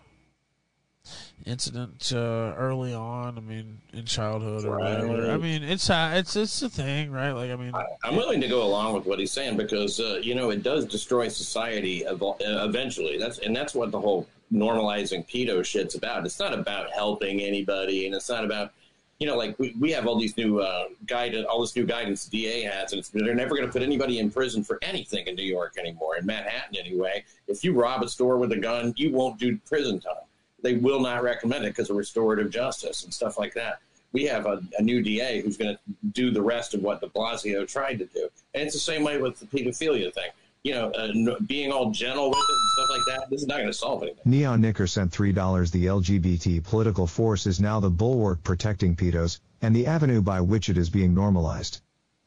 incident 1.44 2.10
uh, 2.14 2.54
early 2.56 2.94
on. 2.94 3.36
I 3.36 3.40
mean, 3.40 3.78
in 3.92 4.06
childhood 4.06 4.64
or 4.64 4.78
whatever. 4.78 5.30
I 5.30 5.36
mean, 5.36 5.62
it's 5.62 5.90
uh, 5.90 6.12
it's 6.14 6.36
it's 6.36 6.62
a 6.62 6.68
thing, 6.68 7.10
right? 7.10 7.32
Like, 7.32 7.50
I 7.50 7.56
mean, 7.56 7.72
I'm 8.02 8.16
willing 8.16 8.40
to 8.40 8.48
go 8.48 8.62
along 8.62 8.94
with 8.94 9.06
what 9.06 9.18
he's 9.18 9.32
saying 9.32 9.56
because 9.56 10.00
uh, 10.00 10.20
you 10.22 10.34
know 10.34 10.50
it 10.50 10.62
does 10.62 10.86
destroy 10.86 11.28
society 11.28 12.06
uh, 12.06 12.16
eventually. 12.40 13.18
That's 13.18 13.38
and 13.38 13.54
that's 13.54 13.74
what 13.74 13.90
the 13.90 14.00
whole 14.00 14.26
normalizing 14.52 15.26
pedo 15.28 15.64
shit's 15.64 15.94
about. 15.94 16.24
It's 16.24 16.38
not 16.38 16.54
about 16.54 16.90
helping 16.92 17.40
anybody, 17.40 18.06
and 18.06 18.14
it's 18.14 18.28
not 18.28 18.44
about 18.44 18.72
you 19.18 19.26
know 19.26 19.36
like 19.36 19.58
we, 19.58 19.74
we 19.78 19.90
have 19.92 20.06
all 20.06 20.18
these 20.18 20.36
new 20.36 20.60
uh, 20.60 20.84
guidance, 21.06 21.46
all 21.48 21.60
this 21.60 21.74
new 21.76 21.84
guidance 21.84 22.26
the 22.26 22.42
DA 22.42 22.62
has, 22.62 22.92
and 22.92 23.02
they're 23.12 23.34
never 23.34 23.54
going 23.56 23.66
to 23.66 23.72
put 23.72 23.82
anybody 23.82 24.18
in 24.18 24.30
prison 24.30 24.62
for 24.64 24.78
anything 24.82 25.26
in 25.26 25.34
New 25.34 25.44
York 25.44 25.74
anymore. 25.78 26.16
In 26.16 26.26
Manhattan, 26.26 26.76
anyway, 26.76 27.24
if 27.48 27.64
you 27.64 27.72
rob 27.72 28.02
a 28.02 28.08
store 28.08 28.38
with 28.38 28.52
a 28.52 28.56
gun, 28.56 28.94
you 28.96 29.12
won't 29.12 29.38
do 29.38 29.58
prison 29.66 30.00
time. 30.00 30.14
They 30.62 30.74
will 30.74 31.00
not 31.00 31.22
recommend 31.22 31.64
it 31.64 31.68
because 31.68 31.90
of 31.90 31.96
restorative 31.96 32.50
justice 32.50 33.04
and 33.04 33.12
stuff 33.12 33.38
like 33.38 33.54
that 33.54 33.80
we 34.14 34.24
have 34.24 34.46
a, 34.46 34.62
a 34.78 34.82
new 34.82 35.02
DA 35.02 35.42
who's 35.42 35.58
going 35.58 35.74
to 35.74 35.80
do 36.12 36.30
the 36.30 36.40
rest 36.40 36.72
of 36.72 36.82
what 36.82 37.00
De 37.00 37.08
Blasio 37.08 37.68
tried 37.68 37.98
to 37.98 38.06
do. 38.06 38.28
And 38.54 38.62
it's 38.62 38.72
the 38.72 38.80
same 38.80 39.02
way 39.02 39.20
with 39.20 39.38
the 39.40 39.46
pedophilia 39.46 40.14
thing. 40.14 40.30
You 40.64 40.72
know, 40.72 40.90
uh, 40.92 41.36
being 41.46 41.70
all 41.70 41.90
gentle 41.90 42.30
with 42.30 42.38
it 42.38 42.44
and 42.48 42.70
stuff 42.70 42.88
like 42.90 43.18
that, 43.18 43.30
this 43.30 43.42
is 43.42 43.46
not 43.46 43.56
going 43.56 43.66
to 43.66 43.72
solve 43.74 44.02
anything. 44.02 44.22
Neon 44.24 44.62
Knicker 44.62 44.86
sent 44.86 45.12
$3 45.12 45.70
The 45.70 45.84
LGBT 45.86 46.64
political 46.64 47.06
force 47.06 47.46
is 47.46 47.60
now 47.60 47.80
the 47.80 47.90
bulwark 47.90 48.42
protecting 48.42 48.96
pedos, 48.96 49.40
and 49.60 49.76
the 49.76 49.86
avenue 49.86 50.22
by 50.22 50.40
which 50.40 50.70
it 50.70 50.78
is 50.78 50.88
being 50.88 51.12
normalized. 51.14 51.82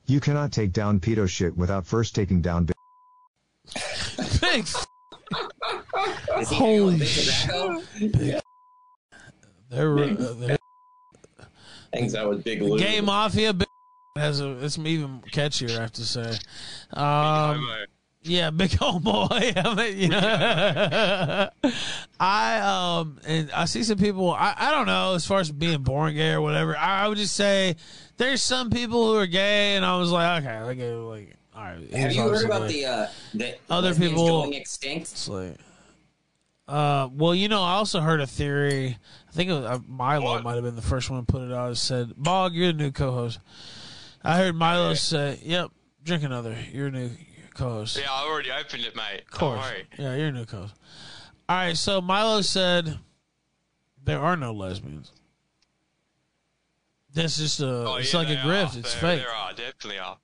You 0.05 0.19
cannot 0.19 0.51
take 0.51 0.71
down 0.71 0.99
pedo 0.99 1.27
shit 1.27 1.57
without 1.57 1.87
first 1.87 2.13
taking 2.13 2.41
down 2.41 2.65
big 2.65 2.75
Thanks. 3.69 4.85
Holy 6.47 7.03
shit. 7.03 7.49
Tobacco? 7.49 7.81
They're, 9.69 9.99
uh, 9.99 10.33
they're 10.37 10.57
Hangs 11.91 12.15
out 12.15 12.29
with 12.29 12.43
Big 12.43 12.59
the 12.59 12.65
Lou. 12.65 12.77
gay 12.77 13.01
mafia 13.01 13.51
big 13.51 13.67
has 14.15 14.41
a 14.41 14.51
it's 14.63 14.77
even 14.77 15.21
catchier, 15.31 15.77
I 15.77 15.81
have 15.81 15.91
to 15.93 16.05
say. 16.05 16.37
Um, 16.93 17.67
yeah, 18.27 18.49
big 18.51 18.73
homo. 18.73 19.27
I 19.31 19.75
mean, 19.75 20.11
yeah. 20.11 21.49
I 22.19 22.59
um 22.99 23.19
and 23.25 23.51
I 23.51 23.65
see 23.65 23.83
some 23.83 23.97
people. 23.97 24.31
I, 24.31 24.53
I 24.57 24.71
don't 24.71 24.87
know 24.87 25.13
as 25.15 25.25
far 25.25 25.39
as 25.39 25.51
being 25.51 25.83
born 25.83 26.13
gay 26.15 26.31
or 26.31 26.41
whatever. 26.41 26.75
I, 26.77 27.05
I 27.05 27.07
would 27.07 27.17
just 27.17 27.35
say 27.35 27.75
there's 28.17 28.41
some 28.41 28.69
people 28.69 29.05
who 29.07 29.17
are 29.19 29.27
gay, 29.27 29.75
and 29.75 29.85
I 29.85 29.97
was 29.97 30.11
like, 30.11 30.43
okay, 30.43 30.61
like, 30.61 30.77
like 30.79 31.35
all 31.55 31.63
right. 31.63 31.93
Have 31.93 32.11
you 32.11 32.21
heard 32.21 32.45
about 32.45 32.69
gay. 32.69 32.81
the 32.83 32.85
uh, 32.89 33.07
the 33.33 33.55
Other 33.69 33.93
people- 33.95 34.41
going 34.43 34.53
extinct? 34.53 35.11
It's 35.11 35.27
like, 35.27 35.55
uh, 36.67 37.09
well, 37.13 37.33
you 37.33 37.47
know, 37.47 37.61
I 37.63 37.73
also 37.73 37.99
heard 38.01 38.21
a 38.21 38.27
theory. 38.27 38.97
I 39.29 39.31
think 39.31 39.49
it 39.49 39.53
was, 39.53 39.65
uh, 39.65 39.79
Milo 39.87 40.41
might 40.41 40.55
have 40.55 40.63
been 40.63 40.75
the 40.75 40.81
first 40.81 41.09
one 41.09 41.25
to 41.25 41.31
put 41.31 41.41
it 41.43 41.53
out. 41.53 41.71
It 41.71 41.75
said, 41.77 42.13
"Bog, 42.17 42.53
you're 42.53 42.73
the 42.73 42.77
new 42.77 42.91
co-host." 42.91 43.39
I 44.23 44.37
heard 44.37 44.55
Milo 44.55 44.93
say, 44.95 45.39
"Yep, 45.43 45.71
drink 46.03 46.23
another. 46.23 46.57
You're 46.73 46.87
a 46.87 46.91
new 46.91 47.11
co-host." 47.57 47.97
Yeah, 47.97 48.11
I 48.11 48.25
already 48.25 48.51
opened 48.51 48.85
it, 48.85 48.95
mate. 48.95 49.23
Of 49.25 49.31
course. 49.31 49.59
Don't 49.59 49.69
worry. 49.69 49.87
Yeah, 49.97 50.15
you're 50.15 50.27
a 50.27 50.31
new 50.31 50.45
co-host. 50.45 50.75
All 51.49 51.55
right, 51.55 51.77
so 51.77 52.01
Milo 52.01 52.41
said 52.41 52.97
there 54.03 54.19
are 54.19 54.35
no 54.35 54.53
lesbians. 54.53 55.11
That's 57.13 57.37
just 57.37 57.59
a. 57.61 57.67
Oh, 57.67 57.95
it's 57.95 58.13
yeah, 58.13 58.19
like 58.19 58.29
a 58.29 58.35
grift. 58.35 58.75
are. 58.75 58.79
It's 58.79 58.93
There- 58.93 59.01
fake. 59.01 59.19
There 59.21 59.31
are, 59.31 59.49
definitely 59.53 59.99
are. 59.99 60.17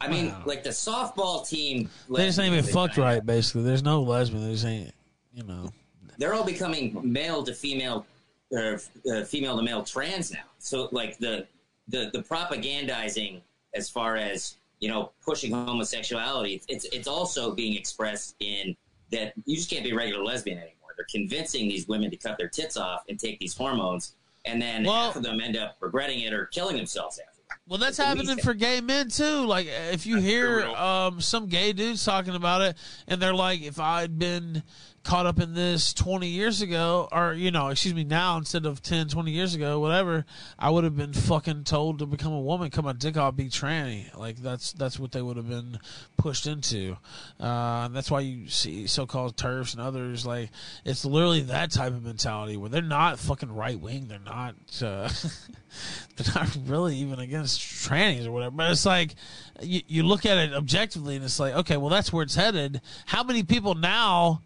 I 0.00 0.08
mean, 0.08 0.34
like 0.46 0.64
the 0.64 0.70
softball 0.70 1.48
team. 1.48 1.88
They 2.10 2.26
just 2.26 2.38
ain't 2.38 2.46
even 2.48 2.64
lesbians, 2.64 2.74
fucked 2.74 2.96
right. 2.96 3.24
Basically, 3.24 3.62
there's 3.62 3.84
no 3.84 4.02
lesbian. 4.02 4.44
They 4.44 4.52
just 4.52 4.64
ain't. 4.64 4.92
You 5.32 5.44
know. 5.44 5.70
They're 6.18 6.34
all 6.34 6.44
becoming 6.44 6.98
male 7.02 7.42
to 7.44 7.54
female, 7.54 8.06
or 8.50 8.80
uh, 9.12 9.24
female 9.24 9.56
to 9.56 9.62
male 9.62 9.84
trans 9.84 10.32
now. 10.32 10.44
So 10.58 10.88
like 10.90 11.18
the 11.18 11.46
the 11.88 12.10
the 12.12 12.20
propagandizing 12.20 13.40
as 13.74 13.88
far 13.88 14.16
as 14.16 14.56
you 14.82 14.88
know 14.88 15.12
pushing 15.24 15.52
homosexuality, 15.52 16.60
it's 16.68 16.84
it's 16.86 17.06
also 17.06 17.54
being 17.54 17.74
expressed 17.74 18.34
in 18.40 18.76
that 19.12 19.32
you 19.46 19.56
just 19.56 19.70
can't 19.70 19.84
be 19.84 19.92
a 19.92 19.94
regular 19.94 20.22
lesbian 20.24 20.58
anymore. 20.58 20.90
They're 20.96 21.06
convincing 21.08 21.68
these 21.68 21.86
women 21.86 22.10
to 22.10 22.16
cut 22.16 22.36
their 22.36 22.48
tits 22.48 22.76
off 22.76 23.04
and 23.08 23.18
take 23.18 23.38
these 23.38 23.56
hormones, 23.56 24.16
and 24.44 24.60
then 24.60 24.84
half 24.84 25.14
of 25.14 25.22
them 25.22 25.40
end 25.40 25.56
up 25.56 25.76
regretting 25.80 26.20
it 26.20 26.34
or 26.34 26.46
killing 26.46 26.76
themselves 26.76 27.18
after. 27.18 27.32
Well, 27.68 27.78
that's 27.78 27.96
happening 27.96 28.38
for 28.38 28.54
gay 28.54 28.80
men 28.80 29.08
too. 29.08 29.46
Like, 29.46 29.68
if 29.92 30.04
you 30.04 30.18
hear 30.18 30.66
um, 30.66 31.20
some 31.20 31.46
gay 31.46 31.72
dudes 31.72 32.04
talking 32.04 32.34
about 32.34 32.62
it, 32.62 32.76
and 33.06 33.22
they're 33.22 33.34
like, 33.34 33.62
"If 33.62 33.78
I'd 33.78 34.18
been 34.18 34.64
caught 35.04 35.26
up 35.26 35.40
in 35.40 35.54
this 35.54 35.92
20 35.94 36.28
years 36.28 36.62
ago, 36.62 37.08
or 37.10 37.32
you 37.32 37.50
know, 37.50 37.68
excuse 37.68 37.94
me, 37.94 38.04
now 38.04 38.36
instead 38.36 38.66
of 38.66 38.82
10, 38.82 39.08
20 39.08 39.30
years 39.30 39.54
ago, 39.54 39.80
whatever, 39.80 40.24
I 40.58 40.70
would 40.70 40.84
have 40.84 40.96
been 40.96 41.12
fucking 41.12 41.64
told 41.64 41.98
to 41.98 42.06
become 42.06 42.32
a 42.32 42.40
woman, 42.40 42.70
come 42.70 42.84
my 42.84 42.92
dick 42.92 43.16
off, 43.16 43.36
be 43.36 43.46
tranny. 43.46 44.14
Like, 44.16 44.36
that's 44.36 44.72
that's 44.72 44.98
what 44.98 45.12
they 45.12 45.22
would 45.22 45.36
have 45.36 45.48
been 45.48 45.78
pushed 46.16 46.46
into. 46.46 46.96
Uh, 47.40 47.88
that's 47.88 48.10
why 48.10 48.20
you 48.20 48.48
see 48.48 48.86
so-called 48.86 49.36
turfs 49.36 49.74
and 49.74 49.82
others 49.82 50.24
like 50.24 50.50
it's 50.84 51.04
literally 51.04 51.42
that 51.42 51.70
type 51.70 51.92
of 51.92 52.04
mentality 52.04 52.56
where 52.56 52.70
they're 52.70 52.82
not 52.82 53.18
fucking 53.18 53.52
right 53.54 53.78
wing. 53.80 54.08
They're 54.08 54.18
not. 54.18 54.54
Uh, 54.82 55.08
they're 56.16 56.34
not 56.34 56.56
really 56.66 56.96
even 56.96 57.18
against 57.18 57.60
trannies 57.60 58.26
or 58.26 58.32
whatever. 58.32 58.56
But 58.56 58.70
it's 58.70 58.86
like 58.86 59.14
you, 59.60 59.82
you 59.86 60.02
look 60.02 60.26
at 60.26 60.36
it 60.36 60.52
objectively, 60.52 61.16
and 61.16 61.24
it's 61.24 61.40
like, 61.40 61.54
okay, 61.54 61.76
well, 61.76 61.90
that's 61.90 62.12
where 62.12 62.22
it's 62.22 62.34
headed. 62.34 62.80
How 63.06 63.22
many 63.22 63.42
people 63.42 63.74
now 63.74 64.42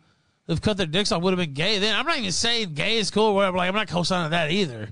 who've 0.46 0.62
cut 0.62 0.76
their 0.76 0.86
dicks 0.86 1.12
off 1.12 1.22
would 1.22 1.32
have 1.32 1.38
been 1.38 1.54
gay? 1.54 1.78
Then 1.78 1.94
I'm 1.94 2.06
not 2.06 2.18
even 2.18 2.32
saying 2.32 2.74
gay 2.74 2.98
is 2.98 3.10
cool 3.10 3.26
or 3.26 3.34
whatever. 3.34 3.56
Like 3.56 3.68
I'm 3.68 3.74
not 3.74 3.88
co-signing 3.88 4.30
that 4.30 4.50
either. 4.50 4.90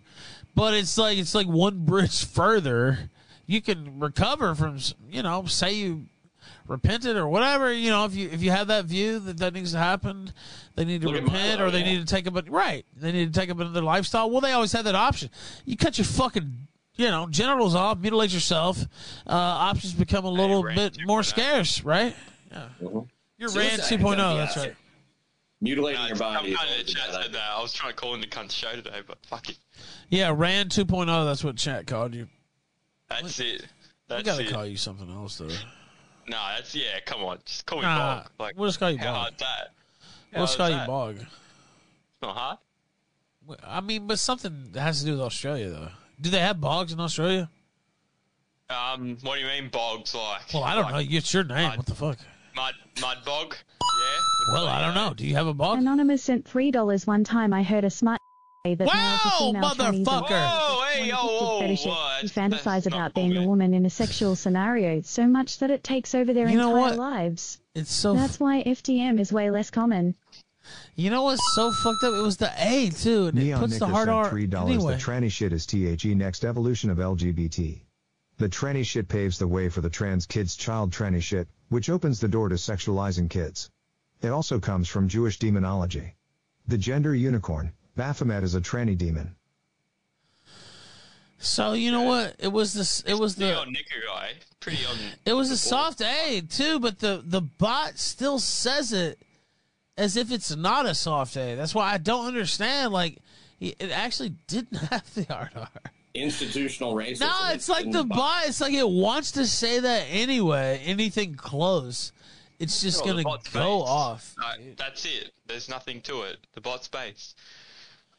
But 0.54 0.74
it's 0.74 0.96
like 0.96 1.18
it's 1.18 1.34
like 1.34 1.46
one 1.46 1.78
bridge 1.84 2.24
further. 2.24 3.10
You 3.46 3.60
can 3.60 4.00
recover 4.00 4.54
from, 4.54 4.78
you 5.10 5.22
know, 5.22 5.44
say 5.44 5.74
you 5.74 6.06
repented 6.66 7.16
or 7.16 7.28
whatever. 7.28 7.72
You 7.72 7.90
know, 7.90 8.04
if 8.04 8.14
you 8.14 8.28
if 8.30 8.42
you 8.42 8.50
have 8.50 8.68
that 8.68 8.86
view 8.86 9.18
that 9.20 9.38
that 9.38 9.54
needs 9.54 9.72
to 9.72 9.78
happen, 9.78 10.32
they 10.74 10.84
need 10.84 11.02
to 11.02 11.08
Look 11.08 11.22
repent 11.22 11.60
or 11.60 11.70
they 11.70 11.80
yeah. 11.80 11.84
need 11.84 12.06
to 12.06 12.06
take 12.06 12.26
up 12.26 12.36
a 12.36 12.50
right. 12.50 12.84
They 12.96 13.12
need 13.12 13.32
to 13.32 13.38
take 13.38 13.50
up 13.50 13.58
another 13.58 13.82
lifestyle. 13.82 14.30
Well, 14.30 14.40
they 14.40 14.52
always 14.52 14.72
have 14.72 14.84
that 14.84 14.94
option. 14.94 15.30
You 15.64 15.76
cut 15.76 15.98
your 15.98 16.04
fucking 16.04 16.68
you 16.96 17.10
know 17.10 17.26
genitals 17.28 17.74
off, 17.74 17.98
mutilate 17.98 18.32
yourself. 18.32 18.80
Uh, 19.26 19.32
options 19.32 19.92
become 19.92 20.24
a 20.24 20.30
little 20.30 20.62
bit 20.62 20.98
more 21.04 21.22
scarce, 21.22 21.82
right? 21.84 22.14
Yeah. 22.50 22.68
You're 23.36 23.50
Rand 23.50 23.82
Suicide 23.82 24.00
2.0. 24.00 24.12
is 24.12 24.16
the 24.16 24.36
That's 24.36 24.56
right. 24.56 24.74
Mutilating 25.64 26.00
your 26.02 26.10
I'm 26.12 26.18
body. 26.18 26.50
is 26.52 26.56
kind 26.58 26.68
of 26.68 26.72
always 26.76 26.92
chat 26.94 27.06
bad 27.12 27.22
said 27.24 27.32
that. 27.32 27.50
I 27.56 27.60
was 27.62 27.72
trying 27.72 27.92
to 27.92 27.96
call 27.96 28.14
in 28.14 28.20
the 28.20 28.26
cunt 28.26 28.50
show 28.50 28.72
today, 28.72 29.00
but 29.06 29.18
fuck 29.26 29.48
it. 29.48 29.56
Yeah, 30.10 30.32
Rand 30.36 30.70
2.0. 30.70 31.06
That's 31.24 31.42
what 31.42 31.56
chat 31.56 31.86
called 31.86 32.14
you. 32.14 32.28
That's 33.08 33.40
it. 33.40 33.66
We 34.10 34.22
gotta 34.22 34.44
it. 34.46 34.50
call 34.52 34.66
you 34.66 34.76
something 34.76 35.10
else 35.10 35.38
though. 35.38 35.46
No, 36.28 36.38
that's 36.54 36.74
yeah. 36.74 37.00
Come 37.06 37.22
on, 37.24 37.38
just 37.44 37.64
call 37.66 37.78
me 37.78 37.84
Nah, 37.84 38.16
Bog. 38.22 38.30
Like, 38.38 38.58
we'll 38.58 38.68
just 38.68 38.78
call 38.78 38.90
you 38.90 38.98
how 38.98 39.04
Bog. 39.06 39.14
hard's 39.16 39.36
that? 39.38 39.70
How 40.32 40.40
Let's 40.40 40.54
hard's 40.54 40.70
call 40.72 40.80
you? 40.80 40.86
Bog. 40.86 41.16
It's 41.16 42.22
not 42.22 42.36
hard. 42.36 42.58
I 43.66 43.80
mean, 43.80 44.06
but 44.06 44.18
something 44.18 44.70
that 44.72 44.80
has 44.80 45.00
to 45.00 45.06
do 45.06 45.12
with 45.12 45.20
Australia 45.22 45.70
though. 45.70 45.88
Do 46.20 46.30
they 46.30 46.40
have 46.40 46.60
bogs 46.60 46.92
in 46.92 47.00
Australia? 47.00 47.48
Um, 48.70 49.16
what 49.22 49.34
do 49.34 49.40
you 49.40 49.46
mean 49.46 49.68
bogs? 49.70 50.14
Like, 50.14 50.52
Well, 50.52 50.64
I 50.64 50.74
don't 50.74 50.90
like 50.92 51.10
know. 51.10 51.16
It's 51.16 51.32
your 51.34 51.44
name. 51.44 51.76
What 51.76 51.86
the 51.86 51.94
fuck? 51.94 52.18
Mud, 52.56 52.74
mud 53.00 53.18
bog. 53.24 53.56
Yeah. 54.04 54.52
Well, 54.52 54.66
I 54.66 54.80
don't 54.84 54.94
know. 54.94 55.14
Do 55.14 55.26
you 55.26 55.34
have 55.34 55.46
a 55.46 55.54
bog? 55.54 55.78
Anonymous 55.78 56.22
sent 56.22 56.44
three 56.46 56.70
dollars 56.70 57.06
one 57.06 57.24
time. 57.24 57.52
I 57.52 57.62
heard 57.62 57.84
a 57.84 57.90
smart 57.90 58.18
say 58.66 58.74
that 58.76 58.84
male 58.86 58.92
to 58.92 59.28
Whoa, 59.28 59.52
female 59.52 59.70
trannies 59.70 59.78
are 59.78 59.92
motherfucker! 60.22 60.48
Whoa, 60.50 60.84
hey, 60.92 61.08
yo, 61.08 61.16
whoa, 61.16 61.60
fetishes 61.60 61.86
what? 61.86 62.20
who 62.22 62.28
fantasize 62.28 62.86
about 62.86 63.14
being 63.14 63.36
a 63.36 63.46
woman 63.46 63.74
in 63.74 63.84
a 63.86 63.90
sexual 63.90 64.36
scenario 64.36 65.00
so 65.02 65.26
much 65.26 65.58
that 65.58 65.70
it 65.70 65.82
takes 65.84 66.14
over 66.14 66.32
their 66.32 66.48
You 66.48 66.56
know 66.58 66.76
entire 66.76 66.96
what? 66.96 66.98
lives. 66.98 67.58
It's 67.74 67.92
so. 67.92 68.14
That's 68.14 68.38
why 68.40 68.62
FDM 68.64 69.18
is 69.20 69.32
way 69.32 69.50
less 69.50 69.70
common. 69.70 70.14
You 70.94 71.10
know 71.10 71.24
what's 71.24 71.42
so 71.54 71.72
fucked 71.72 72.04
up? 72.04 72.14
It 72.14 72.22
was 72.22 72.38
the 72.38 72.50
A 72.58 72.88
too, 72.88 73.26
and 73.26 73.38
it 73.38 73.44
Neon 73.44 73.60
puts 73.60 73.78
the 73.78 73.86
Nicker 73.86 73.92
hard 73.92 74.06
sent 74.08 74.16
R 74.16 74.30
three 74.30 74.46
dollars. 74.46 74.74
anyway. 74.76 74.94
The 74.94 75.00
tranny 75.00 75.30
shit 75.30 75.52
is 75.52 75.66
THE 75.66 76.14
next 76.14 76.44
evolution 76.44 76.88
of 76.90 76.98
LGBT. 76.98 77.80
The 78.38 78.48
tranny 78.48 78.84
shit 78.84 79.08
paves 79.08 79.38
the 79.38 79.46
way 79.46 79.68
for 79.68 79.80
the 79.82 79.90
trans 79.90 80.24
kids 80.26 80.56
child 80.56 80.90
tranny 80.90 81.22
shit, 81.22 81.48
which 81.68 81.90
opens 81.90 82.18
the 82.20 82.28
door 82.28 82.48
to 82.48 82.54
sexualizing 82.54 83.28
kids. 83.28 83.70
It 84.24 84.30
also 84.30 84.58
comes 84.58 84.88
from 84.88 85.08
Jewish 85.08 85.38
demonology. 85.38 86.14
The 86.66 86.78
gender 86.78 87.14
unicorn, 87.14 87.72
Baphomet 87.94 88.42
is 88.42 88.54
a 88.54 88.60
tranny 88.60 88.96
demon. 88.96 89.36
So 91.38 91.74
you 91.74 91.92
know 91.92 92.02
what? 92.02 92.36
It 92.38 92.48
was 92.48 92.72
this. 92.72 93.02
It 93.02 93.14
was 93.14 93.34
Pretty 93.36 93.52
the. 93.52 93.58
on 93.58 93.72
Nicker 93.72 94.00
guy. 94.06 94.30
Pretty 94.60 94.84
on. 94.86 94.96
It 95.26 95.34
was 95.34 95.50
a 95.50 95.58
soft 95.58 96.00
A 96.00 96.40
too, 96.40 96.80
but 96.80 97.00
the 97.00 97.22
the 97.22 97.42
bot 97.42 97.98
still 97.98 98.38
says 98.38 98.94
it 98.94 99.18
as 99.98 100.16
if 100.16 100.32
it's 100.32 100.56
not 100.56 100.86
a 100.86 100.94
soft 100.94 101.36
A. 101.36 101.54
That's 101.54 101.74
why 101.74 101.92
I 101.92 101.98
don't 101.98 102.26
understand. 102.26 102.94
Like, 102.94 103.18
it 103.60 103.76
it 103.78 103.90
actually 103.90 104.30
didn't 104.46 104.76
have 104.90 105.14
the 105.14 105.24
hard 105.24 105.50
R. 105.54 105.68
Institutional 106.14 106.94
racism. 106.94 107.20
No, 107.20 107.50
it's 107.52 107.68
like 107.68 107.90
the 107.90 108.04
bot. 108.04 108.46
It's 108.46 108.60
like 108.60 108.72
it 108.72 108.88
wants 108.88 109.32
to 109.32 109.46
say 109.46 109.80
that 109.80 110.06
anyway. 110.08 110.80
Anything 110.86 111.34
close, 111.34 112.12
it's 112.58 112.80
just 112.82 113.02
Oh, 113.02 113.06
the 113.06 113.10
gonna 113.12 113.24
go 113.24 113.36
based. 113.38 113.56
off. 113.56 114.34
No, 114.38 114.46
that's 114.76 115.04
it. 115.04 115.32
There's 115.46 115.68
nothing 115.68 116.00
to 116.02 116.22
it. 116.22 116.38
The 116.54 116.60
bot's 116.60 116.88
based. 116.88 117.38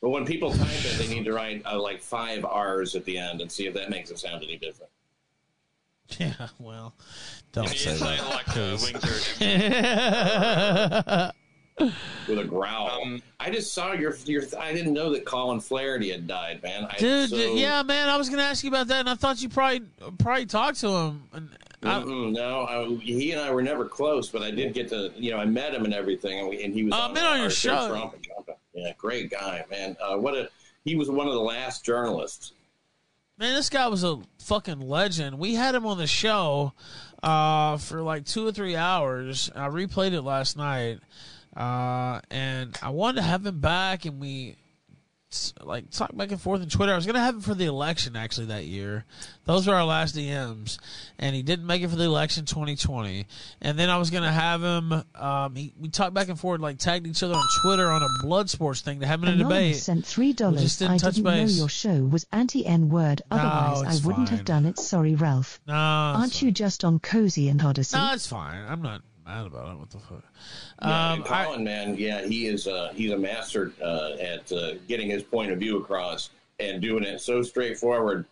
But 0.02 0.10
when 0.10 0.26
people 0.26 0.52
type 0.52 0.68
it, 0.70 0.98
they 0.98 1.08
need 1.08 1.26
to 1.26 1.34
write 1.34 1.64
uh, 1.66 1.82
like 1.82 2.02
five 2.02 2.46
R's 2.46 2.96
at 2.96 3.06
the 3.06 3.18
end 3.18 3.42
and 3.42 3.52
see 3.52 3.66
if 3.66 3.74
that 3.74 3.90
makes 3.90 4.12
it 4.12 4.20
sound 4.20 4.44
any 4.44 4.58
different. 4.58 4.92
Yeah, 6.20 6.50
well, 6.60 6.94
don't 7.52 7.68
say 7.68 7.96
say 7.96 7.98
that. 7.98 8.30
like 8.30 8.48
uh, 8.50 8.78
please. 8.78 8.94
wings 8.94 9.04
are 11.08 11.32
With 11.78 12.40
a 12.40 12.46
growl. 12.46 12.90
Um, 12.90 13.22
I 13.40 13.50
just 13.50 13.74
saw 13.74 13.92
your 13.92 14.16
your. 14.26 14.44
I 14.58 14.74
didn't 14.74 14.94
know 14.94 15.12
that 15.12 15.26
Colin 15.26 15.60
Flaherty 15.60 16.10
had 16.10 16.26
died, 16.26 16.64
man. 16.64 16.88
I, 16.90 16.96
Dude, 16.98 17.30
so, 17.30 17.36
yeah, 17.36 17.84
man, 17.84 18.08
I 18.08 18.16
was 18.16 18.30
gonna 18.30 18.44
ask 18.44 18.64
you 18.64 18.70
about 18.70 18.88
that, 18.88 19.02
and 19.02 19.10
I 19.10 19.16
thought 19.16 19.42
you 19.42 19.50
probably 19.50 19.82
probably 20.18 20.46
talked 20.46 20.80
to 20.80 20.88
him. 20.88 21.24
And 21.34 21.50
I, 21.84 22.02
no, 22.04 22.62
I, 22.62 22.96
he 23.02 23.32
and 23.32 23.42
I 23.42 23.52
were 23.52 23.62
never 23.62 23.86
close, 23.86 24.30
but 24.30 24.42
I 24.42 24.52
did 24.52 24.74
get 24.74 24.88
to, 24.90 25.12
you 25.18 25.32
know, 25.32 25.38
I 25.38 25.46
met 25.46 25.74
him 25.74 25.84
and 25.84 25.94
everything, 25.94 26.40
and, 26.40 26.50
we, 26.50 26.64
and 26.64 26.74
he 26.74 26.84
was. 26.84 26.94
Oh, 26.94 26.98
I've 26.98 27.14
been 27.14 27.26
on 27.26 27.40
your 27.40 27.50
show. 27.50 27.90
Trump. 27.90 28.16
Yeah, 28.74 28.94
great 28.98 29.30
guy, 29.30 29.66
man. 29.70 29.98
Uh, 30.02 30.18
what 30.18 30.36
a 30.36 30.50
he 30.86 30.96
was 30.96 31.10
one 31.10 31.28
of 31.28 31.34
the 31.34 31.42
last 31.42 31.84
journalists. 31.84 32.54
Man, 33.38 33.54
this 33.54 33.70
guy 33.70 33.88
was 33.88 34.04
a 34.04 34.20
fucking 34.40 34.80
legend. 34.80 35.40
We 35.40 35.56
had 35.56 35.76
him 35.76 35.86
on 35.86 35.98
the 35.98 36.08
show 36.08 36.72
uh, 37.22 37.78
for 37.78 38.02
like 38.02 38.26
two 38.26 38.48
or 38.48 38.52
three 38.52 38.78
hours. 38.78 39.52
I 39.54 39.68
replayed 39.68 40.14
it 40.14 40.22
last 40.22 40.56
night, 40.56 41.00
uh, 41.56 42.22
and 42.32 42.78
I 42.82 42.90
wanted 42.90 43.18
to 43.18 43.22
have 43.24 43.46
him 43.46 43.60
back, 43.60 44.06
and 44.06 44.20
we 44.20 44.58
like 45.62 45.90
talk 45.90 46.16
back 46.16 46.32
and 46.32 46.40
forth 46.40 46.62
on 46.62 46.70
Twitter. 46.70 46.94
I 46.94 46.96
was 46.96 47.06
gonna 47.06 47.20
have 47.20 47.36
him 47.36 47.42
for 47.42 47.54
the 47.54 47.66
election 47.66 48.16
actually 48.16 48.48
that 48.48 48.66
year. 48.66 49.04
Those 49.44 49.68
were 49.68 49.76
our 49.76 49.84
last 49.84 50.16
DMs, 50.16 50.78
and 51.20 51.36
he 51.36 51.42
didn't 51.44 51.66
make 51.66 51.82
it 51.82 51.90
for 51.90 51.98
the 51.98 52.06
election 52.06 52.46
2020. 52.46 53.26
And 53.62 53.78
then 53.78 53.90
I 53.90 53.98
was 53.98 54.12
gonna 54.12 54.32
have 54.32 54.62
him. 54.64 54.94
Um, 55.14 55.56
he, 55.56 55.74
we 55.78 55.90
talked 55.90 56.14
back 56.14 56.30
and 56.30 56.40
forth, 56.40 56.62
like 56.62 56.78
tagged 56.78 57.06
each 57.06 57.22
other 57.22 57.34
on 57.34 57.44
Twitter 57.62 57.90
on 57.92 58.02
a 58.02 58.08
blood 58.22 58.50
sports 58.50 58.80
thing 58.82 59.02
to 59.02 59.08
have 59.08 59.22
him 59.24 59.30
in 59.30 59.42
a 59.42 59.44
debate. 59.44 59.76
Sent 59.76 60.06
three 60.06 60.32
dollars. 60.32 60.62
just 60.62 60.80
didn't 60.80 60.94
I 60.94 60.98
touch 61.00 61.16
didn't 61.16 61.32
base. 61.32 61.52
know 61.52 61.58
your 61.64 61.70
show 61.70 62.04
was 62.06 62.26
anti-N 62.32 62.88
word. 62.90 63.22
Otherwise, 63.30 63.96
it's 63.96 64.06
I 64.06 64.08
wouldn't 64.08 64.30
fine. 64.30 64.38
have 64.38 64.46
done 64.46 64.66
it. 64.66 64.80
Sorry, 64.80 65.16
Ralph. 65.16 65.60
No, 65.68 65.74
Aren't 65.74 66.42
you 66.42 66.52
just 66.52 66.86
on 66.86 67.00
Cozy 67.00 67.50
and 67.50 67.60
Odysee? 67.60 67.98
No, 67.98 68.14
it's 68.14 68.28
fine. 68.28 68.64
I'm 68.70 68.82
not 68.82 69.02
mad 69.26 69.46
about 69.48 69.74
it. 69.74 69.80
What 69.80 69.90
the 69.90 70.00
fuck? 70.00 70.24
Yeah, 70.82 71.12
Um, 71.12 71.20
and 71.20 71.26
Colin, 71.26 71.64
man, 71.64 71.96
yeah, 71.98 72.26
he 72.26 72.48
is. 72.48 72.68
Uh, 72.68 72.92
he's 72.96 73.12
a 73.12 73.18
master 73.18 73.72
uh, 73.82 74.12
at 74.20 74.52
uh, 74.52 74.74
getting 74.88 75.10
his 75.10 75.24
point 75.24 75.52
of 75.52 75.60
view 75.60 75.78
across 75.80 76.30
and 76.60 76.82
doing 76.82 77.04
it 77.04 77.20
so 77.20 77.42
straightforward, 77.42 78.26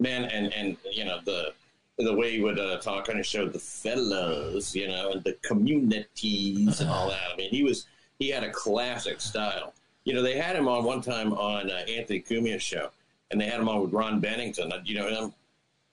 man. 0.00 0.24
And 0.24 0.52
and 0.54 0.76
you 0.90 1.04
know 1.04 1.20
the 1.24 1.52
the 1.98 2.12
way 2.14 2.32
he 2.32 2.40
would 2.40 2.58
uh, 2.58 2.78
talk 2.78 3.08
on 3.08 3.16
his 3.16 3.26
show, 3.26 3.48
the 3.48 3.58
fellows, 3.58 4.74
you 4.74 4.88
know, 4.88 5.12
and 5.12 5.22
the 5.22 5.34
communities 5.42 6.80
and 6.80 6.90
all 6.90 7.08
that. 7.08 7.20
I 7.32 7.36
mean, 7.36 7.50
he 7.50 7.62
was 7.62 7.86
he 8.18 8.28
had 8.30 8.42
a 8.44 8.50
classic 8.50 9.20
style. 9.20 9.74
You 10.04 10.12
know, 10.14 10.22
they 10.22 10.36
had 10.36 10.56
him 10.56 10.68
on 10.68 10.84
one 10.84 11.00
time 11.00 11.32
on 11.32 11.70
uh, 11.70 11.74
Anthony 11.88 12.20
Cumia's 12.20 12.62
show, 12.62 12.90
and 13.30 13.40
they 13.40 13.46
had 13.46 13.60
him 13.60 13.68
on 13.68 13.80
with 13.80 13.92
Ron 13.92 14.20
Bennington. 14.20 14.72
Uh, 14.72 14.80
You 14.84 14.96
know 14.96 15.08
him. 15.08 15.34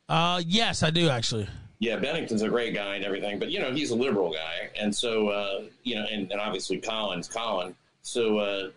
Uh, 0.10 0.42
yes, 0.46 0.84
I 0.84 0.90
do 0.90 1.08
actually. 1.10 1.48
Yeah, 1.82 1.96
Bennington's 1.96 2.44
a 2.44 2.48
great 2.48 2.76
guy 2.76 2.96
and 2.96 3.04
everything, 3.04 3.40
but 3.40 3.50
you 3.50 3.60
know 3.60 3.72
he's 3.72 3.90
a 3.90 3.96
liberal 3.96 4.32
guy, 4.32 4.70
and 4.80 4.96
so 4.96 5.30
uh, 5.30 5.64
you 5.82 5.96
know, 5.96 6.06
and, 6.12 6.32
and 6.32 6.40
obviously 6.40 6.78
Colin's 6.78 7.28
Colin. 7.28 7.76
So 8.04 8.38
uh, 8.38 8.70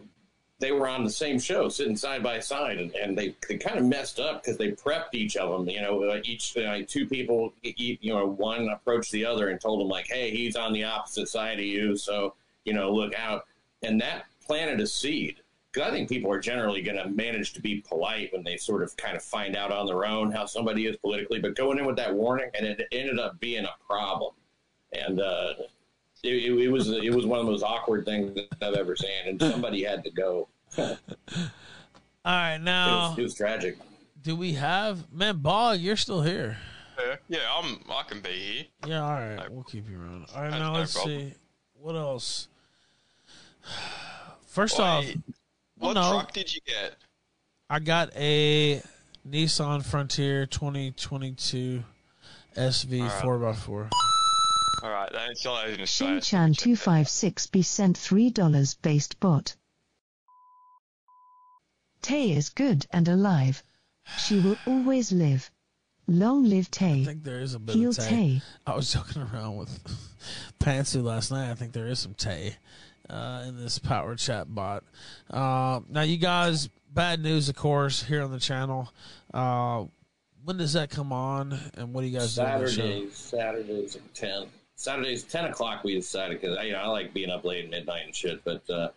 they 0.59 0.73
were 0.73 0.89
on 0.89 1.05
the 1.05 1.11
same 1.11 1.39
show, 1.39 1.69
sitting 1.69 1.97
side 1.97 2.23
by 2.23 2.41
side, 2.41 2.79
and, 2.79 2.95
and 2.95 3.17
they, 3.17 3.37
they 3.47 3.59
kind 3.59 3.79
of 3.79 3.85
messed 3.85 4.19
up 4.21 4.43
because 4.43 4.57
they 4.57 4.71
prepped 4.71 5.13
each 5.13 5.37
of 5.37 5.51
them. 5.51 5.69
You 5.69 5.83
know, 5.83 6.03
uh, 6.05 6.21
each 6.25 6.57
uh, 6.57 6.79
two 6.89 7.07
people, 7.07 7.53
you 7.63 7.99
know, 8.15 8.27
one 8.27 8.71
approached 8.71 9.13
the 9.13 9.27
other 9.27 9.51
and 9.51 9.61
told 9.61 9.81
them 9.81 9.89
like, 9.89 10.07
"Hey, 10.09 10.31
he's 10.31 10.57
on 10.57 10.73
the 10.73 10.85
opposite 10.85 11.29
side 11.29 11.59
of 11.59 11.67
you, 11.67 11.99
so 11.99 12.33
you 12.65 12.73
know, 12.73 12.91
look 12.91 13.15
out." 13.15 13.45
And 13.83 14.01
that 14.01 14.25
planted 14.47 14.81
a 14.81 14.87
seed 14.87 15.37
because 15.75 15.89
I 15.89 15.93
think 15.93 16.09
people 16.09 16.31
are 16.31 16.39
generally 16.39 16.83
going 16.83 16.97
to 16.97 17.09
manage 17.09 17.53
to 17.55 17.61
be 17.61 17.81
polite 17.81 18.33
when 18.33 18.45
they 18.45 18.57
sort 18.57 18.83
of 18.83 18.97
kind 18.97 19.17
of 19.17 19.23
find 19.23 19.57
out 19.57 19.73
on 19.73 19.87
their 19.87 20.07
own 20.07 20.31
how 20.31 20.47
somebody 20.47 20.87
is 20.87 20.97
politically. 20.97 21.41
But 21.41 21.57
going 21.57 21.79
in 21.79 21.85
with 21.85 21.97
that 21.97 22.15
warning, 22.15 22.49
and 22.55 22.65
it 22.65 22.81
ended 22.93 23.19
up 23.19 23.41
being 23.41 23.65
a 23.65 23.75
problem. 23.85 24.35
And 24.93 25.21
uh, 25.21 25.55
it, 26.23 26.29
it, 26.29 26.53
it 26.53 26.69
was 26.69 26.89
it 26.91 27.13
was 27.13 27.27
one 27.27 27.41
of 27.41 27.47
the 27.47 27.53
most 27.53 27.65
awkward 27.65 28.05
things 28.05 28.35
that 28.35 28.49
I've 28.63 28.75
ever 28.75 28.95
seen, 28.95 29.11
and 29.27 29.41
somebody 29.41 29.83
had 29.83 30.05
to 30.05 30.11
go. 30.11 30.49
All 30.79 30.97
right, 32.25 32.59
now 32.59 33.11
was, 33.11 33.19
it 33.19 33.23
was 33.23 33.35
tragic. 33.35 33.77
do 34.23 34.35
we 34.35 34.55
have 34.55 35.13
man 35.13 35.39
Bog? 35.39 35.79
You're 35.81 35.97
still 35.97 36.23
here. 36.23 36.57
Yeah, 36.99 37.17
yeah, 37.29 37.39
I'm. 37.55 37.81
I 37.91 38.03
can 38.05 38.21
be 38.21 38.31
here. 38.31 38.65
Yeah, 38.87 39.03
all 39.03 39.13
right, 39.13 39.51
we'll 39.51 39.65
keep 39.65 39.91
you 39.91 40.01
around. 40.01 40.27
All 40.35 40.43
right, 40.43 40.51
now 40.51 40.73
no 40.73 40.79
let's 40.79 40.95
problem. 40.95 41.31
see 41.31 41.35
what 41.75 41.97
else. 41.97 42.49
First 44.47 44.79
Wait, 44.79 44.85
off, 44.85 45.05
What 45.85 45.95
no. 45.97 46.13
truck 46.13 46.33
did 46.33 46.55
you 46.55 46.63
get? 46.67 46.95
I 47.69 47.79
got 47.79 48.11
a 48.17 48.81
Nissan 49.29 49.85
Frontier 49.85 50.47
2022 50.47 51.85
SV 52.57 53.01
All 53.03 53.39
right. 53.39 53.55
4x4. 53.55 53.91
All 54.83 54.91
right, 54.91 55.11
that's 55.13 55.45
all 55.45 55.57
I 55.57 55.67
was 55.67 55.77
going 55.77 55.87
to 55.87 55.87
say. 55.87 56.07
Chan256B 56.07 57.63
sent 57.63 57.99
$3 57.99 58.77
based 58.81 59.21
bot. 59.21 59.57
Tay 62.01 62.33
is 62.33 62.49
good 62.49 62.87
and 62.91 63.07
alive. 63.07 63.63
She 64.19 64.41
will 64.41 64.57
always 64.67 65.13
live. 65.13 65.51
Long 66.07 66.45
live 66.45 66.71
Tay. 66.71 67.03
I 67.03 67.05
think 67.05 67.25
there 67.25 67.41
is 67.41 67.53
a 67.53 67.59
bit 67.59 67.77
Heal 67.77 67.91
of 67.91 67.97
Tay. 67.97 68.09
Tay. 68.09 68.43
I 68.67 68.75
was 68.75 68.91
joking 68.91 69.21
around 69.21 69.57
with 69.57 69.79
Pantsu 70.61 71.03
last 71.03 71.31
night. 71.31 71.51
I 71.51 71.55
think 71.55 71.73
there 71.73 71.89
is 71.89 71.99
some 71.99 72.15
Tay 72.15 72.57
uh, 73.11 73.45
in 73.47 73.57
this 73.57 73.79
power 73.79 74.15
chat 74.17 74.53
bot. 74.55 74.85
Uh, 75.31 75.81
now, 75.89 76.03
you 76.03 76.17
guys, 76.17 76.69
bad 76.93 77.21
news, 77.21 77.49
of 77.49 77.57
course, 77.57 78.03
here 78.03 78.23
on 78.23 78.31
the 78.31 78.41
channel. 78.41 78.93
Uh, 79.33 79.85
when 80.45 80.57
does 80.57 80.75
that 80.75 80.91
come 80.91 81.13
on, 81.13 81.59
and 81.75 81.93
what 81.93 82.03
do 82.03 82.07
you 82.07 82.19
guys 82.19 82.35
do 82.35 82.43
on? 82.43 82.67
Saturdays, 82.69 83.17
Saturdays 83.17 83.97
at 83.97 84.15
ten. 84.15 84.47
Saturdays 84.77 85.23
ten 85.23 85.47
o'clock. 85.47 85.85
We 85.85 85.95
decided 85.95 86.41
because 86.41 86.63
you 86.65 86.73
know 86.73 86.79
I 86.79 86.87
like 86.87 87.15
being 87.15 87.31
up 87.31 87.45
late 87.45 87.65
at 87.65 87.71
midnight 87.71 88.05
and 88.05 88.15
shit. 88.15 88.45
But 88.45 88.69
uh, 88.69 88.91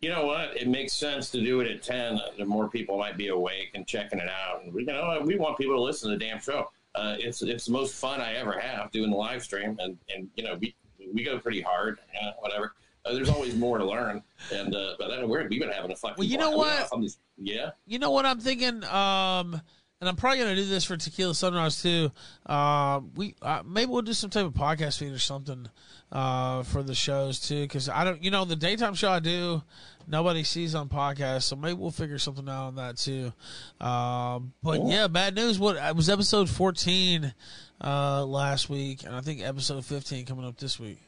you 0.00 0.10
know 0.10 0.26
what? 0.26 0.56
It 0.56 0.68
makes 0.68 0.92
sense 0.92 1.30
to 1.30 1.42
do 1.42 1.60
it 1.60 1.68
at 1.68 1.82
ten. 1.82 2.20
The 2.38 2.44
more 2.44 2.68
people 2.68 2.98
might 2.98 3.16
be 3.16 3.28
awake 3.28 3.70
and 3.74 3.86
checking 3.86 4.20
it 4.20 4.28
out, 4.28 4.62
and 4.62 4.72
we 4.72 4.82
you 4.82 4.86
know 4.86 5.20
we 5.24 5.36
want 5.36 5.58
people 5.58 5.74
to 5.74 5.82
listen 5.82 6.10
to 6.10 6.16
the 6.16 6.24
damn 6.24 6.40
show. 6.40 6.70
Uh, 6.94 7.16
it's 7.18 7.42
it's 7.42 7.66
the 7.66 7.72
most 7.72 7.96
fun 7.96 8.20
I 8.20 8.34
ever 8.34 8.58
have 8.58 8.92
doing 8.92 9.10
the 9.10 9.16
live 9.16 9.42
stream, 9.42 9.76
and 9.80 9.98
and 10.14 10.28
you 10.36 10.44
know 10.44 10.56
we 10.60 10.74
we 11.12 11.24
go 11.24 11.38
pretty 11.38 11.60
hard. 11.60 11.98
Whatever. 12.38 12.74
Uh, 13.04 13.12
there's 13.14 13.28
always 13.30 13.54
more 13.54 13.78
to 13.78 13.84
learn, 13.84 14.22
and 14.52 14.74
uh, 14.74 14.94
but 14.98 15.08
then 15.08 15.28
we're, 15.28 15.46
we've 15.48 15.60
been 15.60 15.70
having 15.70 15.90
a 15.92 15.96
fucking. 15.96 16.16
Well, 16.18 16.26
you 16.26 16.38
know 16.38 16.50
what? 16.50 16.90
Yeah. 17.36 17.70
You 17.86 17.98
know 17.98 18.10
what 18.10 18.26
I'm 18.26 18.40
thinking? 18.40 18.84
Um, 18.84 19.60
and 20.00 20.08
I'm 20.08 20.16
probably 20.16 20.38
gonna 20.38 20.54
do 20.54 20.64
this 20.66 20.84
for 20.84 20.96
Tequila 20.96 21.34
Sunrise 21.34 21.82
too. 21.82 22.12
Uh, 22.46 23.00
we 23.16 23.34
uh, 23.42 23.62
maybe 23.66 23.90
we'll 23.90 24.02
do 24.02 24.12
some 24.12 24.30
type 24.30 24.46
of 24.46 24.52
podcast 24.54 24.98
feed 24.98 25.12
or 25.12 25.18
something 25.18 25.68
uh, 26.12 26.62
for 26.64 26.82
the 26.82 26.94
shows 26.94 27.40
too, 27.40 27.62
because 27.62 27.88
I 27.88 28.04
don't, 28.04 28.22
you 28.22 28.30
know, 28.30 28.44
the 28.44 28.54
daytime 28.56 28.94
show 28.94 29.10
I 29.10 29.18
do, 29.18 29.62
nobody 30.06 30.44
sees 30.44 30.74
on 30.76 30.88
podcast, 30.88 31.44
so 31.44 31.56
maybe 31.56 31.74
we'll 31.74 31.90
figure 31.90 32.18
something 32.18 32.48
out 32.48 32.68
on 32.68 32.74
that 32.76 32.96
too. 32.96 33.32
Um, 33.80 34.52
but 34.62 34.76
Cool. 34.78 34.90
yeah, 34.90 35.08
bad 35.08 35.34
news. 35.34 35.58
What 35.58 35.76
it 35.76 35.96
was 35.96 36.08
episode 36.08 36.48
14 36.48 37.34
uh, 37.82 38.24
last 38.24 38.70
week, 38.70 39.04
and 39.04 39.16
I 39.16 39.20
think 39.20 39.42
episode 39.42 39.84
15 39.84 40.26
coming 40.26 40.44
up 40.46 40.58
this 40.58 40.78
week. 40.78 41.00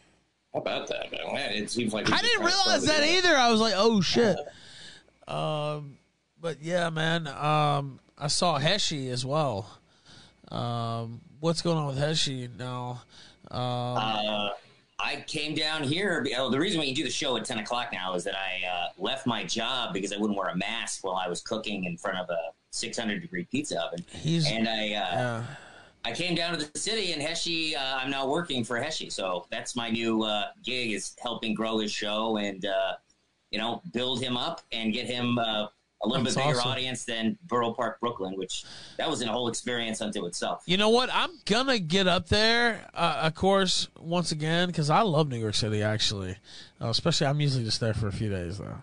How 0.53 0.61
about 0.61 0.89
that, 0.89 1.13
man? 1.13 1.33
Man, 1.35 1.53
it 1.53 1.71
seems 1.71 1.93
like 1.95 2.11
I 2.11 2.21
didn't 2.21 2.45
realize 2.45 2.85
that 2.85 2.99
doing 2.99 3.17
either. 3.17 3.37
I 3.37 3.51
was 3.51 3.61
like, 3.61 3.75
oh 3.77 4.01
shit. 4.01 4.37
Um, 5.29 5.97
but 6.41 6.61
yeah, 6.63 6.91
man. 6.91 7.27
Um, 7.29 8.01
I 8.19 8.27
saw 8.27 8.59
Heshi 8.59 9.11
as 9.11 9.25
well. 9.25 9.79
Um, 10.51 11.21
what's 11.39 11.63
going 11.63 11.79
on 11.79 11.87
with 11.87 11.99
Heshi 11.99 12.49
now? 12.59 13.03
Um, 13.51 13.61
Uh, 13.61 14.49
I 14.99 15.25
came 15.27 15.55
down 15.55 15.83
here. 15.83 16.27
Oh, 16.37 16.51
the 16.51 16.59
reason 16.59 16.79
we 16.81 16.87
can 16.87 16.95
do 16.95 17.05
the 17.05 17.11
show 17.11 17.37
at 17.37 17.45
10 17.47 17.61
o'clock 17.61 17.89
now 17.93 18.15
is 18.15 18.25
that 18.25 18.35
I 18.37 18.67
uh, 18.67 18.89
left 18.99 19.27
my 19.27 19.45
job 19.45 19.95
because 19.95 20.13
I 20.13 20.19
wouldn't 20.19 20.39
wear 20.39 20.49
a 20.49 20.57
mask 20.57 21.05
while 21.05 21.15
I 21.17 21.27
was 21.29 21.41
cooking 21.41 21.85
in 21.85 21.97
front 21.97 22.19
of 22.19 22.29
a 22.29 22.39
600 22.73 23.21
degree 23.23 23.45
pizza 23.51 23.81
oven. 23.83 24.05
He's- 24.11 24.47
and 24.51 24.69
I, 24.69 24.73
uh, 24.73 24.87
yeah. 24.89 25.45
I 26.05 26.13
came 26.13 26.35
down 26.35 26.57
to 26.57 26.65
the 26.65 26.79
city 26.79 27.13
and 27.13 27.21
Heshi, 27.21 27.77
uh, 27.77 27.99
I'm 28.01 28.11
now 28.11 28.27
working 28.27 28.65
for 28.65 28.81
Heshi. 28.81 29.13
So 29.13 29.47
that's 29.51 29.77
my 29.77 29.91
new 29.91 30.23
uh, 30.23 30.47
gig 30.65 30.93
is 30.93 31.15
helping 31.23 31.55
grow 31.55 31.79
his 31.79 31.93
show 31.93 32.39
and, 32.39 32.65
uh, 32.65 32.93
you 33.51 33.59
know, 33.59 33.83
build 33.93 34.23
him 34.23 34.37
up 34.37 34.63
and 34.73 34.93
get 34.93 35.07
him 35.07 35.39
uh, 35.39 35.67
a 36.03 36.09
little 36.09 36.25
That's 36.25 36.37
bit 36.37 36.45
bigger 36.45 36.59
awesome. 36.59 36.71
audience 36.71 37.05
than 37.05 37.37
Borough 37.43 37.75
Park, 37.75 38.01
Brooklyn, 38.01 38.35
which 38.37 38.65
that 38.97 39.11
was 39.11 39.21
a 39.21 39.27
whole 39.27 39.49
experience 39.49 40.01
unto 40.01 40.25
itself. 40.25 40.63
You 40.67 40.79
know 40.79 40.89
what? 40.89 41.11
I'm 41.13 41.31
gonna 41.45 41.79
get 41.79 42.09
up 42.09 42.29
there, 42.29 42.87
uh, 42.95 43.21
of 43.25 43.35
course, 43.35 43.89
once 43.99 44.33
again, 44.33 44.69
because 44.69 44.89
I 44.89 45.03
love 45.03 45.29
New 45.29 45.39
York 45.39 45.55
City. 45.55 45.83
Actually, 45.83 46.37
uh, 46.81 46.89
especially 46.89 47.27
I'm 47.27 47.41
usually 47.41 47.65
just 47.65 47.81
there 47.81 47.93
for 47.93 48.09
a 48.09 48.13
few 48.13 48.31
days 48.31 48.57
though. 48.57 48.79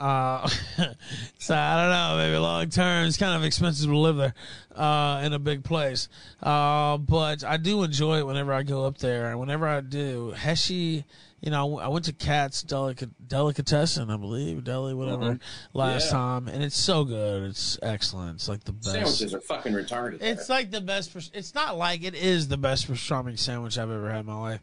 Uh, 0.00 0.48
so 1.38 1.54
I 1.54 1.76
don't 1.82 1.90
know. 1.90 2.14
Maybe 2.16 2.36
long 2.38 2.68
term, 2.70 3.06
it's 3.06 3.18
kind 3.18 3.36
of 3.36 3.44
expensive 3.44 3.90
to 3.90 3.96
live 3.98 4.16
there 4.16 4.34
uh, 4.74 5.20
in 5.24 5.32
a 5.34 5.38
big 5.38 5.62
place. 5.62 6.08
Uh, 6.42 6.96
but 6.96 7.44
I 7.44 7.58
do 7.58 7.82
enjoy 7.82 8.18
it 8.18 8.26
whenever 8.26 8.52
I 8.52 8.62
go 8.62 8.86
up 8.86 8.98
there, 8.98 9.28
and 9.30 9.38
whenever 9.38 9.68
I 9.68 9.80
do, 9.82 10.32
Heshi. 10.36 11.04
You 11.42 11.50
know, 11.50 11.78
I 11.78 11.88
went 11.88 12.04
to 12.04 12.12
Katz's 12.12 12.64
Delica- 12.64 13.08
Delicatessen, 13.26 14.10
I 14.10 14.18
believe, 14.18 14.62
deli, 14.62 14.92
whatever, 14.92 15.22
Mhm. 15.36 15.40
last 15.72 16.04
Yeah. 16.06 16.10
time, 16.10 16.48
and 16.48 16.62
it's 16.62 16.76
so 16.76 17.02
good. 17.02 17.44
It's 17.44 17.78
excellent. 17.80 18.34
It's 18.34 18.46
like 18.46 18.62
the 18.64 18.72
best. 18.72 18.90
Sandwiches 18.92 19.32
are 19.32 19.40
fucking 19.40 19.72
retarded. 19.72 20.20
It's 20.20 20.50
like 20.50 20.70
the 20.70 20.82
best. 20.82 21.14
pers- 21.14 21.30
It's 21.32 21.54
not 21.54 21.78
like 21.78 22.04
it 22.04 22.14
is 22.14 22.48
the 22.48 22.58
best 22.58 22.88
pastrami 22.88 23.38
sandwich 23.38 23.78
I've 23.78 23.90
ever 23.90 24.10
had 24.10 24.20
in 24.20 24.26
my 24.26 24.38
life. 24.38 24.60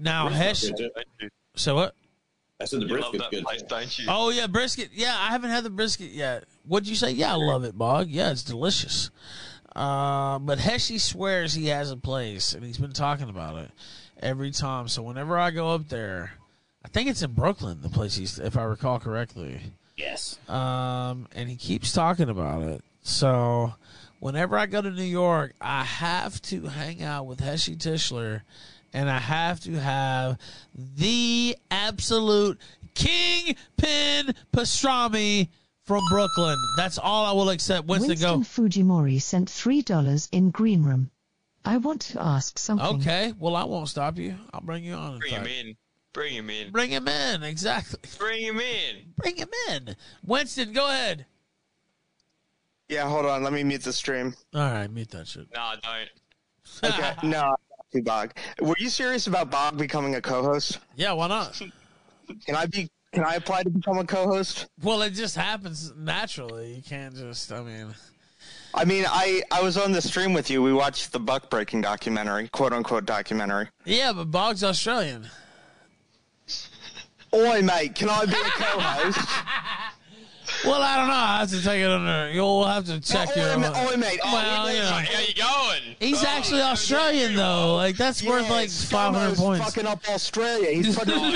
Now, 0.00 0.28
Hesh. 0.30 0.64
So 1.54 1.76
what? 1.76 1.94
I 2.60 2.64
said 2.66 2.80
the 2.80 2.86
You 2.86 2.94
brisket's 2.94 3.28
good. 3.30 3.44
place, 3.44 3.62
don't 3.62 3.98
you? 3.98 4.04
Oh 4.08 4.30
yeah, 4.30 4.46
brisket. 4.46 4.90
Yeah, 4.92 5.16
I 5.18 5.28
haven't 5.28 5.50
had 5.50 5.64
the 5.64 5.70
brisket 5.70 6.10
yet. 6.10 6.44
What'd 6.66 6.88
you 6.88 6.94
say? 6.96 7.10
Yeah, 7.12 7.32
I 7.32 7.36
love 7.36 7.64
it, 7.64 7.76
Bog. 7.76 8.08
Yeah, 8.08 8.30
it's 8.30 8.42
delicious. 8.42 9.10
Uh, 9.74 10.38
but 10.40 10.58
Heshi 10.58 11.00
swears 11.00 11.54
he 11.54 11.66
has 11.68 11.90
a 11.90 11.96
place, 11.96 12.52
and 12.52 12.64
he's 12.64 12.78
been 12.78 12.92
talking 12.92 13.28
about 13.28 13.56
it 13.56 13.70
every 14.20 14.50
time. 14.50 14.88
So 14.88 15.02
whenever 15.02 15.38
I 15.38 15.50
go 15.52 15.70
up 15.70 15.88
there, 15.88 16.32
I 16.84 16.88
think 16.88 17.08
it's 17.08 17.22
in 17.22 17.32
Brooklyn, 17.32 17.80
the 17.80 17.88
place 17.88 18.16
he's, 18.16 18.38
if 18.38 18.56
I 18.56 18.64
recall 18.64 18.98
correctly. 18.98 19.60
Yes. 19.96 20.38
Um, 20.48 21.28
and 21.34 21.48
he 21.48 21.56
keeps 21.56 21.92
talking 21.92 22.28
about 22.28 22.62
it. 22.62 22.82
So 23.02 23.74
whenever 24.18 24.58
I 24.58 24.66
go 24.66 24.82
to 24.82 24.90
New 24.90 25.02
York, 25.02 25.54
I 25.60 25.84
have 25.84 26.42
to 26.42 26.62
hang 26.66 27.02
out 27.02 27.26
with 27.26 27.38
Heshi 27.40 27.76
Tischler, 27.76 28.42
and 28.92 29.10
I 29.10 29.18
have 29.18 29.60
to 29.60 29.72
have 29.78 30.38
the 30.74 31.56
absolute 31.70 32.58
kingpin 32.94 34.34
pastrami 34.52 35.48
from 35.84 36.02
Brooklyn. 36.10 36.56
That's 36.76 36.98
all 36.98 37.24
I 37.24 37.32
will 37.32 37.50
accept. 37.50 37.86
Winston, 37.86 38.10
Winston 38.10 38.40
go. 38.40 38.44
Fujimori 38.44 39.20
sent 39.20 39.48
$3 39.48 40.28
in 40.32 40.50
Green 40.50 40.82
Room. 40.82 41.10
I 41.64 41.76
want 41.76 42.02
to 42.02 42.22
ask 42.22 42.58
something. 42.58 43.00
Okay, 43.00 43.34
well 43.38 43.56
I 43.56 43.64
won't 43.64 43.88
stop 43.88 44.18
you. 44.18 44.34
I'll 44.52 44.62
bring 44.62 44.84
you 44.84 44.94
on. 44.94 45.18
Bring 45.18 45.32
him 45.32 45.46
in. 45.46 45.76
Bring 46.12 46.32
him 46.32 46.50
in. 46.50 46.70
Bring 46.72 46.90
him 46.90 47.06
in. 47.06 47.42
Exactly. 47.42 48.00
Bring 48.18 48.42
him 48.42 48.58
in. 48.58 49.12
Bring 49.16 49.36
him 49.36 49.50
in. 49.68 49.94
Winston, 50.24 50.72
go 50.72 50.88
ahead. 50.88 51.26
Yeah, 52.88 53.08
hold 53.08 53.26
on. 53.26 53.44
Let 53.44 53.52
me 53.52 53.62
mute 53.62 53.84
the 53.84 53.92
stream. 53.92 54.34
All 54.54 54.60
right, 54.62 54.90
mute 54.90 55.10
that 55.10 55.28
shit. 55.28 55.46
No, 55.54 55.72
don't. 55.82 56.92
Okay. 56.92 57.14
no, 57.28 57.54
too 57.92 58.02
Bog. 58.02 58.32
Were 58.60 58.76
you 58.78 58.88
serious 58.88 59.26
about 59.26 59.50
Bog 59.50 59.76
becoming 59.76 60.14
a 60.14 60.20
co-host? 60.20 60.78
Yeah, 60.96 61.12
why 61.12 61.28
not? 61.28 61.60
Can 62.46 62.54
I 62.54 62.66
be? 62.66 62.90
Can 63.12 63.24
I 63.24 63.34
apply 63.34 63.64
to 63.64 63.70
become 63.70 63.98
a 63.98 64.04
co-host? 64.04 64.68
Well, 64.82 65.02
it 65.02 65.10
just 65.10 65.34
happens 65.34 65.92
naturally. 65.96 66.74
You 66.74 66.82
can't 66.82 67.14
just. 67.14 67.50
I 67.52 67.62
mean. 67.62 67.94
I 68.72 68.84
mean, 68.84 69.04
I 69.08 69.42
I 69.50 69.62
was 69.62 69.76
on 69.76 69.92
the 69.92 70.00
stream 70.00 70.32
with 70.32 70.48
you. 70.48 70.62
We 70.62 70.72
watched 70.72 71.12
the 71.12 71.18
buck 71.18 71.50
breaking 71.50 71.80
documentary, 71.80 72.48
quote 72.48 72.72
unquote 72.72 73.04
documentary. 73.04 73.68
Yeah, 73.84 74.12
but 74.12 74.30
Bog's 74.30 74.62
Australian. 74.62 75.28
Oi, 77.34 77.62
mate, 77.62 77.94
can 77.94 78.08
I 78.08 78.24
be 78.26 78.32
a 78.32 78.34
co-host? 78.56 79.28
Well, 80.64 80.82
I 80.82 80.96
don't 80.96 81.08
know. 81.08 81.14
I 81.14 81.38
have 81.40 81.50
to 81.50 81.62
take 81.62 81.80
it 81.80 81.88
under. 81.90 82.30
You'll 82.32 82.64
have 82.66 82.84
to 82.86 83.00
check 83.00 83.30
Oi, 83.36 83.40
your. 83.40 83.58
ma- 83.58 83.86
oi, 83.88 83.96
mate. 83.96 84.20
Oh, 84.22 84.32
Well, 84.32 84.70
you 84.72 84.78
know. 84.80 84.86
How 84.90 85.20
you 85.20 85.34
going? 85.34 85.96
He's 86.00 86.22
oh, 86.22 86.26
actually 86.28 86.60
Australian 86.60 87.34
though. 87.34 87.76
Like 87.76 87.96
that's 87.96 88.22
worth 88.22 88.48
like 88.50 88.68
500 88.70 89.36
points. 89.36 89.64
fucking 89.64 89.86
up 89.86 90.06
Australia. 90.08 90.70
He's 90.70 90.94
putting 90.96 91.14
on. 91.18 91.32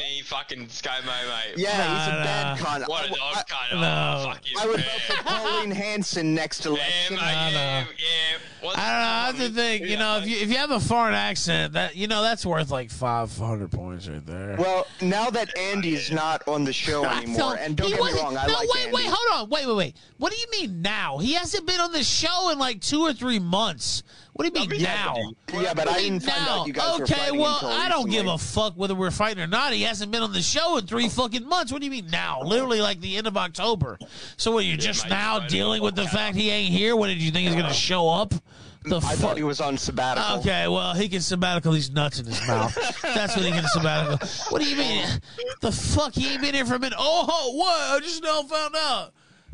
He 0.00 0.22
fucking 0.22 0.66
ScoMo, 0.66 1.04
mate. 1.06 1.54
Yeah, 1.56 1.70
he's 1.70 2.08
a 2.08 2.16
Nah, 2.18 2.24
bad 2.24 2.60
nah. 2.60 2.66
cunt. 2.66 2.88
What 2.88 3.06
a 3.06 3.08
dog 3.10 3.36
I, 3.36 3.42
cunt. 3.42 3.80
No. 3.80 4.16
Oh, 4.18 4.24
fuck 4.32 4.40
you. 4.50 4.56
I 4.60 4.66
would 4.66 4.76
man. 4.76 4.86
vote 4.86 5.16
for 5.16 5.22
Pauline 5.24 5.70
Hanson 5.82 6.34
next 6.34 6.64
Yeah, 6.64 6.72
election. 6.72 7.16
mate, 7.16 7.20
Nah, 7.22 7.48
yeah, 7.48 7.50
nah. 7.84 7.90
yeah. 7.98 8.38
What's 8.62 8.78
I 8.78 8.90
don't 8.90 9.00
know. 9.00 9.06
I 9.06 9.26
have 9.26 9.36
to 9.38 9.48
think. 9.54 9.86
You 9.88 9.96
know, 9.96 10.18
if 10.18 10.26
you 10.26 10.36
if 10.38 10.50
you 10.50 10.56
have 10.56 10.70
a 10.70 10.80
foreign 10.80 11.14
accent, 11.14 11.72
that 11.74 11.96
you 11.96 12.06
know 12.06 12.22
that's 12.22 12.44
worth 12.44 12.70
like 12.70 12.90
500 12.90 13.70
points 13.70 14.08
right 14.08 14.24
there. 14.26 14.56
Well, 14.58 14.86
now 15.00 15.30
that 15.30 15.56
Andy's 15.56 16.10
not 16.10 16.46
on 16.46 16.64
the 16.64 16.72
show 16.72 17.04
anymore, 17.04 17.16
anymore. 17.22 17.56
and 17.60 17.76
don't 17.76 17.86
he 17.86 17.92
get 17.92 17.96
me 17.96 18.00
wasn't- 18.02 18.22
wrong, 18.22 18.36
I 18.36 18.46
no, 18.46 18.52
like 18.54 18.74
wait, 18.74 18.84
Andy. 18.86 18.96
wait, 18.96 19.06
hold 19.08 19.42
on, 19.42 19.50
wait, 19.50 19.66
wait, 19.66 19.76
wait. 19.76 19.96
What 20.18 20.32
do 20.32 20.38
you 20.38 20.46
mean 20.60 20.82
now? 20.82 21.18
He 21.18 21.32
hasn't 21.34 21.66
been 21.66 21.80
on 21.80 21.92
the 21.92 22.04
show 22.04 22.50
in 22.50 22.58
like 22.58 22.80
two 22.80 23.00
or 23.02 23.12
three 23.12 23.38
months. 23.38 24.02
What 24.34 24.52
do 24.52 24.60
you 24.60 24.68
mean 24.68 24.82
now? 24.82 25.16
Yeah, 25.52 25.74
but 25.74 25.88
I 25.88 25.98
didn't 25.98 26.20
find 26.20 26.46
now? 26.46 26.60
out 26.60 26.66
you 26.66 26.72
guys 26.72 26.98
were 26.98 27.04
Okay, 27.04 27.30
well, 27.32 27.58
I 27.62 27.88
don't 27.88 28.10
give 28.10 28.26
a 28.26 28.38
fuck 28.38 28.74
whether 28.74 28.94
we're 28.94 29.10
fighting 29.10 29.42
or 29.42 29.46
not. 29.46 29.72
He 29.72 29.82
hasn't 29.82 30.10
been 30.12 30.22
on 30.22 30.32
the 30.32 30.42
show 30.42 30.76
in 30.78 30.86
three 30.86 31.08
fucking 31.08 31.46
months. 31.46 31.72
What 31.72 31.80
do 31.80 31.84
you 31.86 31.90
mean 31.90 32.06
now? 32.10 32.40
Literally 32.42 32.80
like 32.80 33.00
the 33.00 33.16
end 33.16 33.26
of 33.26 33.36
October. 33.36 33.98
So 34.36 34.52
what? 34.52 34.64
You're 34.64 34.76
just 34.76 35.08
now 35.08 35.40
dealing 35.46 35.82
with 35.82 35.94
the 35.96 36.06
fact 36.06 36.36
he 36.36 36.50
ain't 36.50 36.72
here. 36.72 36.96
What 36.96 37.08
did 37.08 37.20
you 37.22 37.30
think 37.30 37.48
he's 37.48 37.56
gonna 37.56 37.72
show 37.74 38.08
up? 38.08 38.32
The 38.84 38.96
I 38.96 39.00
fuck? 39.00 39.14
thought 39.16 39.36
he 39.36 39.42
was 39.42 39.60
on 39.60 39.76
sabbatical. 39.76 40.38
Okay, 40.38 40.66
well, 40.66 40.94
he 40.94 41.08
can 41.10 41.20
sabbatical 41.20 41.72
these 41.72 41.90
nuts 41.90 42.18
in 42.18 42.24
his 42.24 42.40
mouth. 42.48 42.74
That's 43.02 43.36
what 43.36 43.44
he 43.44 43.50
can 43.50 43.66
sabbatical. 43.66 44.26
What 44.48 44.62
do 44.62 44.68
you 44.68 44.76
mean? 44.76 45.06
The 45.60 45.70
fuck? 45.70 46.14
He 46.14 46.32
ain't 46.32 46.40
been 46.40 46.54
here 46.54 46.64
for 46.64 46.76
a 46.76 46.78
minute. 46.78 46.96
Oh, 46.98 47.52
what? 47.56 47.78
I 47.78 48.00
just 48.00 48.22
now 48.22 48.42
found 48.42 48.74
out. 48.76 49.12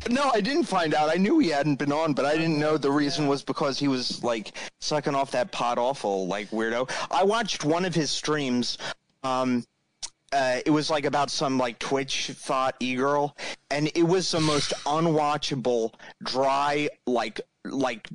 No, 0.08 0.30
I 0.32 0.40
didn't 0.40 0.64
find 0.64 0.94
out. 0.94 1.10
I 1.10 1.14
knew 1.14 1.38
he 1.38 1.48
hadn't 1.48 1.76
been 1.76 1.92
on, 1.92 2.12
but 2.12 2.24
I 2.24 2.36
didn't 2.36 2.58
know 2.58 2.76
the 2.76 2.90
reason 2.90 3.26
was 3.26 3.42
because 3.42 3.78
he 3.78 3.88
was 3.88 4.22
like 4.22 4.52
sucking 4.80 5.14
off 5.14 5.32
that 5.32 5.52
Podawful 5.52 6.28
like 6.28 6.50
weirdo. 6.50 6.90
I 7.10 7.24
watched 7.24 7.64
one 7.64 7.84
of 7.84 7.94
his 7.94 8.10
streams. 8.10 8.78
Um, 9.24 9.64
uh, 10.32 10.60
it 10.64 10.70
was 10.70 10.90
like 10.90 11.04
about 11.04 11.30
some 11.30 11.58
like 11.58 11.78
Twitch 11.78 12.30
thought 12.34 12.76
e 12.80 12.94
girl, 12.94 13.36
and 13.70 13.90
it 13.94 14.02
was 14.02 14.30
the 14.30 14.40
most 14.40 14.72
unwatchable, 14.84 15.94
dry, 16.22 16.88
like 17.06 17.40
like 17.64 18.08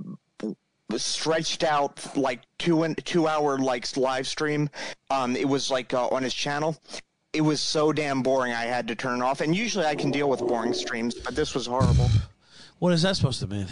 stretched 0.98 1.64
out 1.64 2.18
like 2.18 2.42
two 2.58 2.84
and 2.84 3.04
two 3.06 3.28
hour 3.28 3.58
like 3.58 3.96
live 3.98 4.28
stream. 4.28 4.70
Um, 5.10 5.36
it 5.36 5.48
was 5.48 5.72
like 5.72 5.94
uh, 5.94 6.08
on 6.08 6.24
his 6.24 6.34
channel. 6.34 6.78
It 7.34 7.42
was 7.42 7.62
so 7.62 7.94
damn 7.94 8.22
boring. 8.22 8.52
I 8.54 8.64
had 8.66 8.88
to 8.90 8.96
turn 8.96 9.22
it 9.22 9.24
off. 9.24 9.40
And 9.42 9.56
usually 9.56 9.86
I 9.86 9.96
can 9.96 10.12
deal 10.12 10.30
with 10.30 10.42
boring 10.42 10.74
streams, 10.74 11.16
but 11.16 11.36
this 11.36 11.56
was 11.56 11.66
horrible. 11.66 12.10
What 12.80 12.92
is 12.94 13.04
that 13.04 13.16
supposed 13.16 13.40
to 13.40 13.48
mean? 13.48 13.68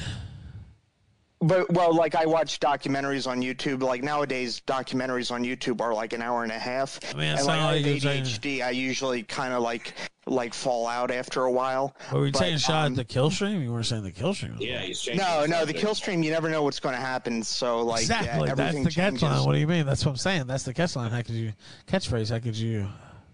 But 1.41 1.71
well, 1.71 1.93
like 1.95 2.15
I 2.15 2.25
watch 2.25 2.59
documentaries 2.59 3.25
on 3.25 3.41
YouTube. 3.41 3.81
Like 3.81 4.03
nowadays, 4.03 4.61
documentaries 4.67 5.31
on 5.31 5.43
YouTube 5.43 5.79
are 5.79 5.93
like 5.93 6.11
an 6.11 6.21
hour 6.21 6.43
and 6.43 6.51
a 6.51 6.59
half. 6.59 6.99
I 7.13 7.17
mean, 7.17 7.27
it 7.29 7.39
and 7.39 7.47
like 7.47 7.59
I 7.59 7.65
like 7.75 7.85
have 7.85 7.93
you 7.95 7.99
saying- 8.01 8.23
ADHD, 8.23 8.61
I 8.61 8.69
usually 8.71 9.23
kind 9.23 9.53
of 9.53 9.61
like 9.61 9.93
like 10.25 10.53
fall 10.53 10.85
out 10.85 11.11
after 11.11 11.43
a 11.43 11.51
while. 11.51 11.95
Were 12.11 12.21
we 12.21 12.31
But, 12.31 12.39
taking 12.39 12.55
a 12.55 12.59
shot 12.59 12.85
um, 12.87 12.93
at 12.93 12.97
the 12.97 13.03
kill 13.05 13.31
stream? 13.31 13.63
You 13.63 13.71
weren't 13.71 13.85
saying 13.85 14.03
the 14.03 14.11
kill 14.11 14.33
stream. 14.33 14.57
Yeah, 14.59 14.81
he's 14.81 15.07
No, 15.15 15.45
no, 15.45 15.65
the 15.65 15.73
kill 15.73 15.95
stream. 15.95 16.23
You 16.23 16.31
never 16.31 16.49
know 16.49 16.63
what's 16.63 16.79
going 16.81 16.93
to 16.95 17.01
happen. 17.01 17.41
So 17.43 17.81
like, 17.81 18.07
yeah, 18.07 18.19
exactly. 18.19 18.51
That's 18.53 18.83
the 18.83 18.89
changes. 18.91 19.23
catchline. 19.23 19.45
What 19.45 19.53
do 19.53 19.59
you 19.59 19.67
mean? 19.67 19.85
That's 19.85 20.05
what 20.05 20.11
I'm 20.11 20.17
saying. 20.17 20.45
That's 20.45 20.63
the 20.63 20.73
catchline. 20.73 21.09
How 21.09 21.21
could 21.21 21.35
you 21.35 21.53
catchphrase? 21.87 22.29
How 22.31 22.39
could 22.39 22.55
you? 22.57 22.87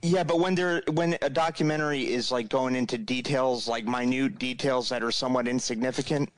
Yeah, 0.06 0.24
but 0.24 0.40
when 0.40 0.54
there 0.54 0.84
when 0.92 1.18
a 1.24 1.30
documentary 1.32 2.14
is 2.14 2.32
like 2.32 2.48
going 2.48 2.76
into 2.76 2.98
details, 2.98 3.68
like 3.68 3.86
minute 3.86 4.38
details 4.38 4.88
that 4.90 5.02
are 5.02 5.12
somewhat 5.12 5.48
insignificant, 5.48 6.30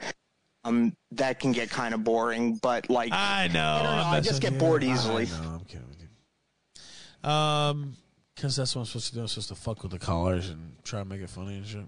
um, 0.64 0.96
that 1.12 1.42
can 1.42 1.52
get 1.52 1.70
kind 1.70 1.94
of 1.94 2.04
boring. 2.04 2.56
But 2.56 2.90
like, 2.90 3.12
I 3.12 3.50
know. 3.50 3.60
I, 3.60 3.84
know, 3.84 4.10
I'm 4.18 4.24
just 4.24 4.42
get 4.42 4.54
with 4.54 4.60
bored 4.62 4.84
you. 4.84 4.94
easily. 4.94 5.26
I 5.26 5.42
know. 5.42 5.50
I'm 5.56 5.66
kidding 5.66 5.88
with 5.90 6.02
you. 6.02 7.30
Um, 7.30 7.98
because 8.36 8.56
that's 8.56 8.74
what 8.74 8.82
I'm 8.82 8.86
supposed 8.86 9.10
to 9.10 9.16
do. 9.16 9.22
I'm 9.22 9.28
supposed 9.28 9.50
to 9.50 9.56
fuck 9.56 9.84
with 9.84 9.92
the 9.92 10.00
callers 10.00 10.50
and 10.50 10.74
try 10.84 11.00
to 11.00 11.06
make 11.06 11.22
it 11.22 11.30
funny 11.30 11.58
and 11.58 11.66
shit. 11.66 11.86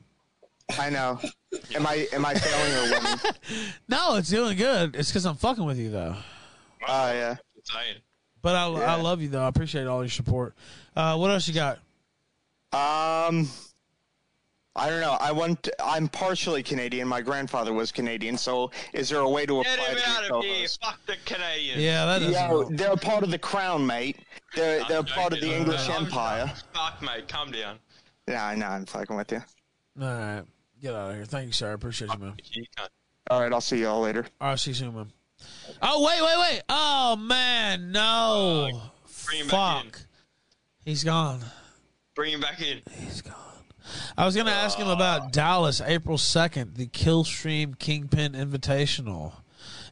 I 0.77 0.89
know. 0.89 1.17
Am 1.75 1.87
I 1.87 2.07
am 2.11 2.25
I 2.25 2.33
failing 2.33 2.73
or 2.73 2.99
winning? 2.99 3.19
No, 3.87 4.15
it's 4.15 4.29
doing 4.29 4.57
good. 4.57 4.95
It's 4.95 5.09
because 5.09 5.25
I'm 5.25 5.35
fucking 5.35 5.63
with 5.63 5.79
you 5.79 5.91
though. 5.91 6.15
Oh 6.87 7.11
yeah. 7.13 7.37
But 8.41 8.55
I, 8.55 8.65
I 8.67 8.95
love 9.01 9.21
you 9.21 9.27
though. 9.29 9.43
I 9.43 9.47
appreciate 9.47 9.87
all 9.87 10.01
your 10.01 10.09
support. 10.09 10.55
Uh, 10.95 11.17
what 11.17 11.29
else 11.31 11.47
you 11.47 11.53
got? 11.53 11.77
Um, 12.71 13.49
I 14.75 14.89
don't 14.89 15.01
know. 15.01 15.17
I 15.19 15.31
want. 15.31 15.67
I'm 15.83 16.07
partially 16.07 16.63
Canadian. 16.63 17.07
My 17.07 17.21
grandfather 17.21 17.73
was 17.73 17.91
Canadian. 17.91 18.37
So, 18.37 18.71
is 18.93 19.09
there 19.09 19.19
a 19.19 19.29
way 19.29 19.45
to 19.45 19.61
Get 19.63 19.73
apply 19.79 19.89
him 19.89 19.97
to 19.97 20.07
out 20.09 20.27
your 20.27 20.37
of 20.37 20.43
here. 20.45 20.67
Fuck 20.81 21.05
the 21.05 21.15
Canadians. 21.25 21.81
Yeah, 21.81 22.05
that 22.05 22.21
Yeah, 22.21 22.47
help. 22.47 22.69
they're 22.71 22.95
part 22.95 23.23
of 23.23 23.31
the 23.31 23.39
crown, 23.39 23.85
mate. 23.85 24.17
They're 24.55 24.83
they're 24.87 24.99
I'm 24.99 25.05
part 25.05 25.33
of 25.33 25.41
the. 25.41 25.53
English 25.53 25.89
I'm- 25.89 26.05
Empire. 26.05 26.51
Fuck, 26.73 27.01
mate. 27.01 27.27
Calm 27.27 27.51
down. 27.51 27.77
Yeah, 28.27 28.45
I 28.45 28.55
know. 28.55 28.67
I'm 28.67 28.85
fucking 28.85 29.15
with 29.17 29.31
you. 29.31 29.41
All 30.01 30.07
right, 30.07 30.43
get 30.81 30.93
out 30.93 31.09
of 31.09 31.15
here. 31.15 31.25
Thank 31.25 31.47
you, 31.47 31.53
sir. 31.53 31.71
I 31.71 31.73
appreciate 31.73 32.13
you, 32.13 32.19
man. 32.19 32.35
All 33.29 33.41
right, 33.41 33.51
I'll 33.51 33.59
see 33.61 33.81
y'all 33.81 33.99
later. 34.01 34.25
All 34.39 34.49
right, 34.49 34.59
see 34.59 34.71
you 34.71 34.75
soon, 34.75 34.95
man. 34.95 35.11
Oh 35.81 36.05
wait, 36.05 36.21
wait, 36.21 36.51
wait. 36.51 36.61
Oh 36.69 37.15
man, 37.15 37.91
no. 37.91 38.69
Bring 39.25 39.41
him 39.41 39.47
back 39.47 39.85
in. 39.85 39.91
Fuck. 39.91 40.01
He's 40.85 41.03
gone. 41.03 41.41
Bring 42.15 42.33
him 42.33 42.41
back 42.41 42.61
in. 42.61 42.81
He's 42.91 43.21
gone. 43.21 43.35
I 44.17 44.25
was 44.25 44.35
going 44.35 44.47
to 44.47 44.51
ask 44.51 44.77
him 44.77 44.89
about 44.89 45.31
Dallas, 45.31 45.81
April 45.81 46.17
2nd, 46.17 46.75
the 46.75 46.87
Killstream 46.87 47.77
Kingpin 47.77 48.33
Invitational. 48.33 49.33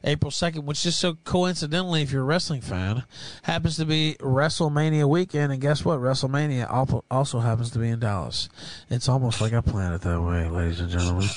April 0.04 0.30
2nd, 0.30 0.64
which 0.64 0.82
just 0.82 1.00
so 1.00 1.14
coincidentally, 1.24 2.02
if 2.02 2.12
you're 2.12 2.22
a 2.22 2.24
wrestling 2.24 2.60
fan, 2.60 3.04
happens 3.42 3.76
to 3.76 3.84
be 3.84 4.16
WrestleMania 4.20 5.08
weekend. 5.08 5.52
And 5.52 5.60
guess 5.60 5.84
what? 5.84 5.98
WrestleMania 6.00 6.68
also 7.10 7.38
happens 7.40 7.70
to 7.72 7.78
be 7.78 7.88
in 7.88 8.00
Dallas. 8.00 8.48
It's 8.90 9.08
almost 9.08 9.40
like 9.40 9.52
I 9.52 9.60
planned 9.60 9.94
it 9.94 10.00
that 10.02 10.20
way, 10.20 10.48
ladies 10.48 10.80
and 10.80 10.90
gentlemen. 10.90 11.28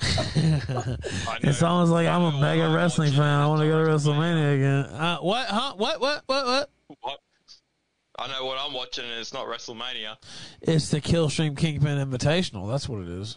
it's 1.42 1.62
almost 1.62 1.92
like 1.92 2.06
I'm 2.06 2.22
a 2.22 2.40
mega 2.40 2.70
wrestling 2.70 3.12
fan. 3.12 3.22
I 3.22 3.46
want 3.46 3.60
to 3.60 3.68
go 3.68 3.84
to 3.84 3.90
WrestleMania 3.90 4.54
again. 4.54 4.94
Uh, 4.94 5.18
what? 5.18 5.46
Huh? 5.46 5.74
What? 5.76 6.00
What? 6.00 6.22
What? 6.26 6.46
What? 6.46 6.70
What? 7.00 7.18
I 8.18 8.28
know 8.28 8.46
what 8.46 8.58
I'm 8.58 8.72
watching, 8.72 9.04
and 9.04 9.20
it's 9.20 9.34
not 9.34 9.46
WrestleMania. 9.46 10.16
It's 10.62 10.90
the 10.90 11.02
Killstream 11.02 11.56
Kingpin 11.56 11.98
Invitational. 11.98 12.70
That's 12.70 12.88
what 12.88 13.02
it 13.02 13.08
is. 13.08 13.36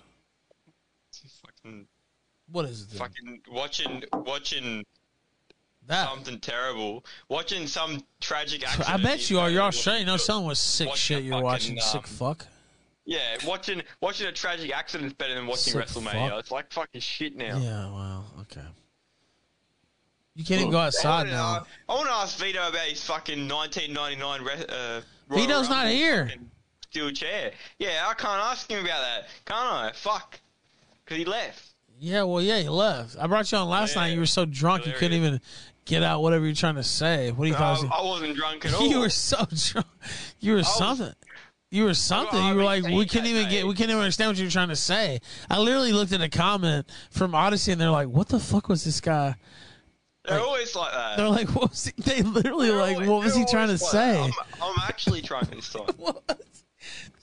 What 2.51 2.65
is 2.65 2.81
it? 2.83 2.89
then? 2.89 2.99
fucking 2.99 3.41
watching, 3.51 4.03
watching 4.13 4.85
that. 5.87 6.07
something 6.09 6.39
terrible. 6.39 7.05
Watching 7.27 7.67
some 7.67 8.03
tragic 8.19 8.65
accident. 8.65 8.89
I 8.89 8.97
bet 8.97 9.29
you 9.29 9.39
are. 9.39 9.49
You're 9.49 9.63
Australian. 9.63 10.07
You 10.07 10.13
know 10.13 10.17
someone 10.17 10.49
was 10.49 10.59
sick 10.59 10.95
shit 10.95 11.23
you're 11.23 11.33
fucking, 11.33 11.43
watching. 11.45 11.79
sick 11.79 11.95
um, 11.95 12.03
fuck. 12.03 12.47
Yeah, 13.05 13.37
watching 13.45 13.81
watching 14.01 14.27
a 14.27 14.31
tragic 14.31 14.71
accident 14.71 15.07
is 15.07 15.13
better 15.13 15.33
than 15.33 15.47
watching 15.47 15.73
Sick 15.73 15.85
WrestleMania. 15.87 16.29
fuck. 16.29 16.39
It's 16.39 16.51
like 16.51 16.71
fucking 16.71 17.01
shit 17.01 17.35
now. 17.35 17.57
Yeah, 17.57 17.91
well, 17.91 18.25
okay. 18.41 18.61
You 20.35 20.45
can't 20.45 20.61
even 20.61 20.71
go 20.71 20.77
outside 20.79 21.27
I 21.27 21.31
now. 21.31 21.51
wanna- 21.53 21.65
I 21.89 21.93
want 21.95 22.07
to 22.07 22.13
ask 22.13 22.37
Vito 22.37 22.67
about 22.69 22.85
his 22.87 23.03
fucking 23.03 23.47
1999 23.47 24.69
uh, 24.69 25.01
Royal 25.27 25.41
Vito's 25.41 25.69
not 25.69 25.87
here. 25.87 26.31
Steel 26.89 27.11
chair. 27.11 27.51
Yeah, 27.77 28.05
I 28.07 28.13
can't 28.13 28.41
ask 28.41 28.69
him 28.69 28.85
about 28.85 29.01
that, 29.01 29.27
can't 29.45 29.59
I? 29.59 29.91
Fuck, 29.93 30.39
because 31.03 31.17
he 31.17 31.25
left. 31.25 31.68
Yeah, 31.99 32.23
well, 32.23 32.41
yeah, 32.41 32.57
you 32.59 32.71
left. 32.71 33.17
I 33.19 33.27
brought 33.27 33.51
you 33.51 33.57
on 33.57 33.67
last 33.67 33.95
night. 33.95 34.13
You 34.13 34.19
were 34.19 34.25
so 34.25 34.45
drunk 34.45 34.85
you 34.85 34.93
couldn't 34.93 35.17
even 35.17 35.41
get 35.83 36.01
out 36.01 36.21
whatever 36.21 36.45
you're 36.45 36.55
trying 36.55 36.75
to 36.75 36.83
say. 36.83 37.31
What 37.31 37.43
do 37.45 37.49
you 37.49 37.55
I, 37.55 37.57
thought? 37.57 37.85
I 37.91 38.03
wasn't 38.03 38.35
drunk 38.37 38.65
at 38.65 38.73
all. 38.75 38.87
you 38.87 38.99
were 38.99 39.09
so 39.09 39.45
drunk. 39.53 39.87
You 40.39 40.53
were 40.53 40.63
something. 40.63 41.13
You 41.71 41.83
were 41.83 41.93
something. 41.93 42.41
You 42.41 42.55
were 42.55 42.63
like, 42.63 42.83
we 42.83 43.05
couldn't 43.05 43.27
even 43.27 43.49
get, 43.49 43.67
we 43.67 43.73
couldn't 43.73 43.91
even 43.91 44.01
understand 44.01 44.29
what 44.29 44.37
you 44.37 44.45
were 44.45 44.51
trying 44.51 44.69
to 44.69 44.75
say. 44.75 45.19
I 45.49 45.59
literally 45.59 45.91
looked 45.91 46.13
at 46.13 46.21
a 46.21 46.29
comment 46.29 46.89
from 47.11 47.35
Odysee, 47.35 47.73
and 47.73 47.79
they're 47.81 47.91
like, 47.91 48.07
"What 48.07 48.27
the 48.29 48.39
fuck 48.39 48.69
was 48.69 48.83
this 48.83 49.01
guy?" 49.01 49.35
They're 50.25 50.39
always 50.39 50.75
like 50.75 50.93
that. 50.93 51.17
They're 51.17 51.29
like, 51.29 51.49
"What 51.55 51.69
was 51.69 51.85
he?" 51.85 52.01
They 52.01 52.23
literally 52.23 52.71
like, 52.71 52.97
"What 53.07 53.23
was 53.23 53.35
he 53.35 53.45
trying 53.45 53.67
to 53.67 53.77
say?" 53.77 54.19
I'm, 54.19 54.31
I'm 54.63 54.75
actually 54.87 55.21
drunk 55.21 55.51
this 55.51 55.71
time. 55.71 55.85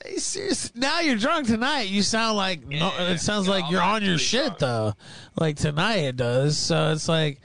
Hey, 0.03 0.17
seriously, 0.17 0.79
now 0.79 0.99
you're 0.99 1.15
drunk 1.15 1.47
tonight. 1.47 1.87
You 1.89 2.03
sound 2.03 2.37
like 2.37 2.65
no. 2.67 2.91
It 2.99 3.19
sounds 3.19 3.47
like 3.47 3.71
you're 3.71 3.81
on 3.81 4.03
your 4.03 4.17
shit 4.17 4.59
though. 4.59 4.93
Like 5.39 5.57
tonight 5.57 5.97
it 5.97 6.15
does. 6.17 6.57
So 6.57 6.91
it's 6.91 7.09
like 7.09 7.41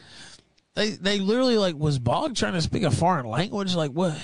they 0.75 0.91
they 0.91 1.19
literally 1.19 1.57
like 1.57 1.77
was 1.77 1.99
Bog 1.99 2.37
trying 2.37 2.53
to 2.53 2.63
speak 2.63 2.83
a 2.83 2.91
foreign 2.91 3.27
language. 3.27 3.75
Like 3.75 3.93
what? 3.93 4.19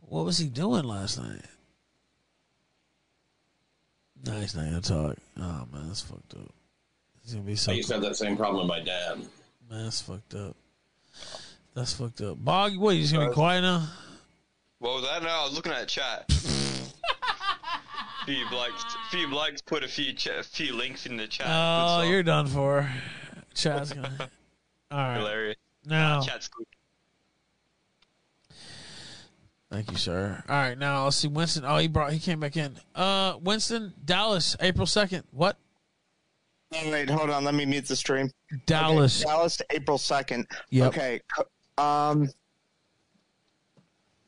What 0.00 0.24
was 0.24 0.38
he 0.38 0.48
doing 0.48 0.84
last 0.84 1.18
night? 1.18 1.40
No, 4.26 4.32
he's 4.32 4.54
not 4.54 4.64
gonna 4.64 4.80
talk. 4.80 5.16
Oh 5.38 5.66
man, 5.72 5.88
that's 5.88 6.02
fucked 6.02 6.34
up. 6.34 6.52
He's 7.22 7.32
gonna 7.32 7.44
be 7.44 7.56
so. 7.56 7.72
I 7.72 7.76
used 7.76 7.88
to 7.88 7.94
have 7.94 8.02
that 8.02 8.16
same 8.16 8.36
problem 8.36 8.66
with 8.66 8.68
my 8.68 8.80
dad. 8.84 9.18
Man, 9.70 9.84
that's 9.84 10.02
fucked 10.02 10.34
up. 10.34 10.56
That's 11.74 11.94
fucked 11.94 12.20
up. 12.20 12.36
Bog, 12.42 12.76
what? 12.76 12.96
You 12.96 13.02
just 13.02 13.14
gonna 13.14 13.28
be 13.28 13.34
quiet 13.34 13.62
now? 13.62 13.88
What 14.78 14.94
was 14.94 15.04
that? 15.04 15.22
No, 15.22 15.28
I 15.28 15.44
was 15.44 15.54
looking 15.54 15.72
at 15.72 15.80
the 15.80 15.86
chat. 15.86 16.26
few 18.26 18.48
blokes, 18.48 18.84
few 19.10 19.28
blokes 19.28 19.60
put 19.62 19.84
a 19.84 19.88
few 19.88 20.12
ch- 20.12 20.28
a 20.28 20.42
few 20.42 20.74
links 20.74 21.06
in 21.06 21.16
the 21.16 21.26
chat. 21.26 21.46
Oh, 21.48 22.02
you're 22.02 22.22
done 22.22 22.46
for. 22.46 22.88
Chat's 23.54 23.92
gonna. 23.92 24.10
All 24.90 24.98
right. 24.98 25.16
hilarious. 25.18 25.56
Now, 25.84 26.20
Chat's 26.22 26.48
good. 26.48 26.66
Thank 29.70 29.90
you, 29.90 29.96
sir. 29.96 30.42
All 30.48 30.54
right, 30.54 30.78
now 30.78 31.04
let's 31.04 31.16
see 31.16 31.26
Winston. 31.28 31.64
Oh, 31.66 31.78
he 31.78 31.88
brought 31.88 32.12
he 32.12 32.20
came 32.20 32.38
back 32.38 32.56
in. 32.56 32.76
Uh, 32.94 33.38
Winston, 33.42 33.92
Dallas, 34.04 34.56
April 34.60 34.86
second. 34.86 35.24
What? 35.32 35.56
Oh, 36.72 36.90
wait, 36.90 37.10
hold 37.10 37.30
on. 37.30 37.44
Let 37.44 37.54
me 37.54 37.66
mute 37.66 37.86
the 37.86 37.96
stream. 37.96 38.30
Dallas. 38.66 39.22
Okay, 39.22 39.30
Dallas, 39.30 39.62
April 39.70 39.98
second. 39.98 40.46
Yep. 40.70 40.88
Okay. 40.88 41.20
Um. 41.76 42.28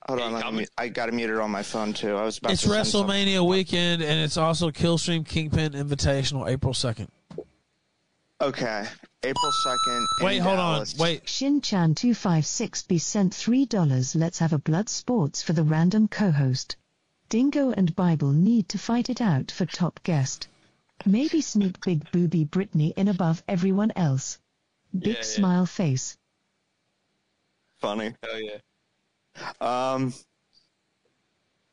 Hold 0.09 0.21
on, 0.21 0.33
let 0.35 0.55
me, 0.55 0.67
I 0.79 0.89
got 0.89 1.07
to 1.07 1.13
mute 1.13 1.31
it 1.31 1.39
on 1.39 1.51
my 1.51 1.65
phone 1.65 1.93
too. 1.93 2.15
I 2.15 2.25
was 2.25 2.39
about 2.39 2.53
It's 2.53 2.63
to 2.63 2.69
send 2.69 2.87
WrestleMania 2.87 3.47
weekend, 3.47 4.03
and 4.03 4.21
it's 4.21 4.37
also 4.37 4.71
Killstream 4.71 5.27
Kingpin 5.27 5.73
Invitational, 5.73 6.49
April 6.49 6.75
second. 6.75 7.11
Okay, 8.41 8.87
April 9.25 9.53
second. 9.65 10.07
Wait, 10.21 10.39
hold 10.39 10.59
on. 10.59 10.87
Wait. 10.99 11.25
Shinchan256B 11.25 13.01
sent 13.01 13.33
$3. 13.33 14.15
Let's 14.15 14.39
have 14.39 14.53
a 14.53 14.59
blood 14.59 14.89
sports 14.89 15.43
for 15.43 15.55
the 15.55 15.65
random 15.65 16.07
co 16.07 16.31
host. 16.31 16.77
Dingo 17.29 17.73
and 17.73 17.97
Bible 17.97 18.31
need 18.31 18.69
to 18.69 18.79
fight 18.79 19.11
it 19.11 19.21
out 19.21 19.51
for 19.51 19.67
top 19.67 20.01
guest. 20.05 20.47
Maybe 21.05 21.41
sneak 21.41 21.85
big 21.85 22.11
booby 22.13 22.45
Brittany 22.45 22.93
in 22.97 23.09
above 23.09 23.43
everyone 23.49 23.93
else. 23.97 24.39
Big 24.97 25.07
Yeah, 25.09 25.15
yeah. 25.15 25.23
smile 25.23 25.67
face. 25.67 26.17
Funny. 27.81 28.15
Hell 28.23 28.41
yeah. 28.41 28.59
Um. 29.61 30.15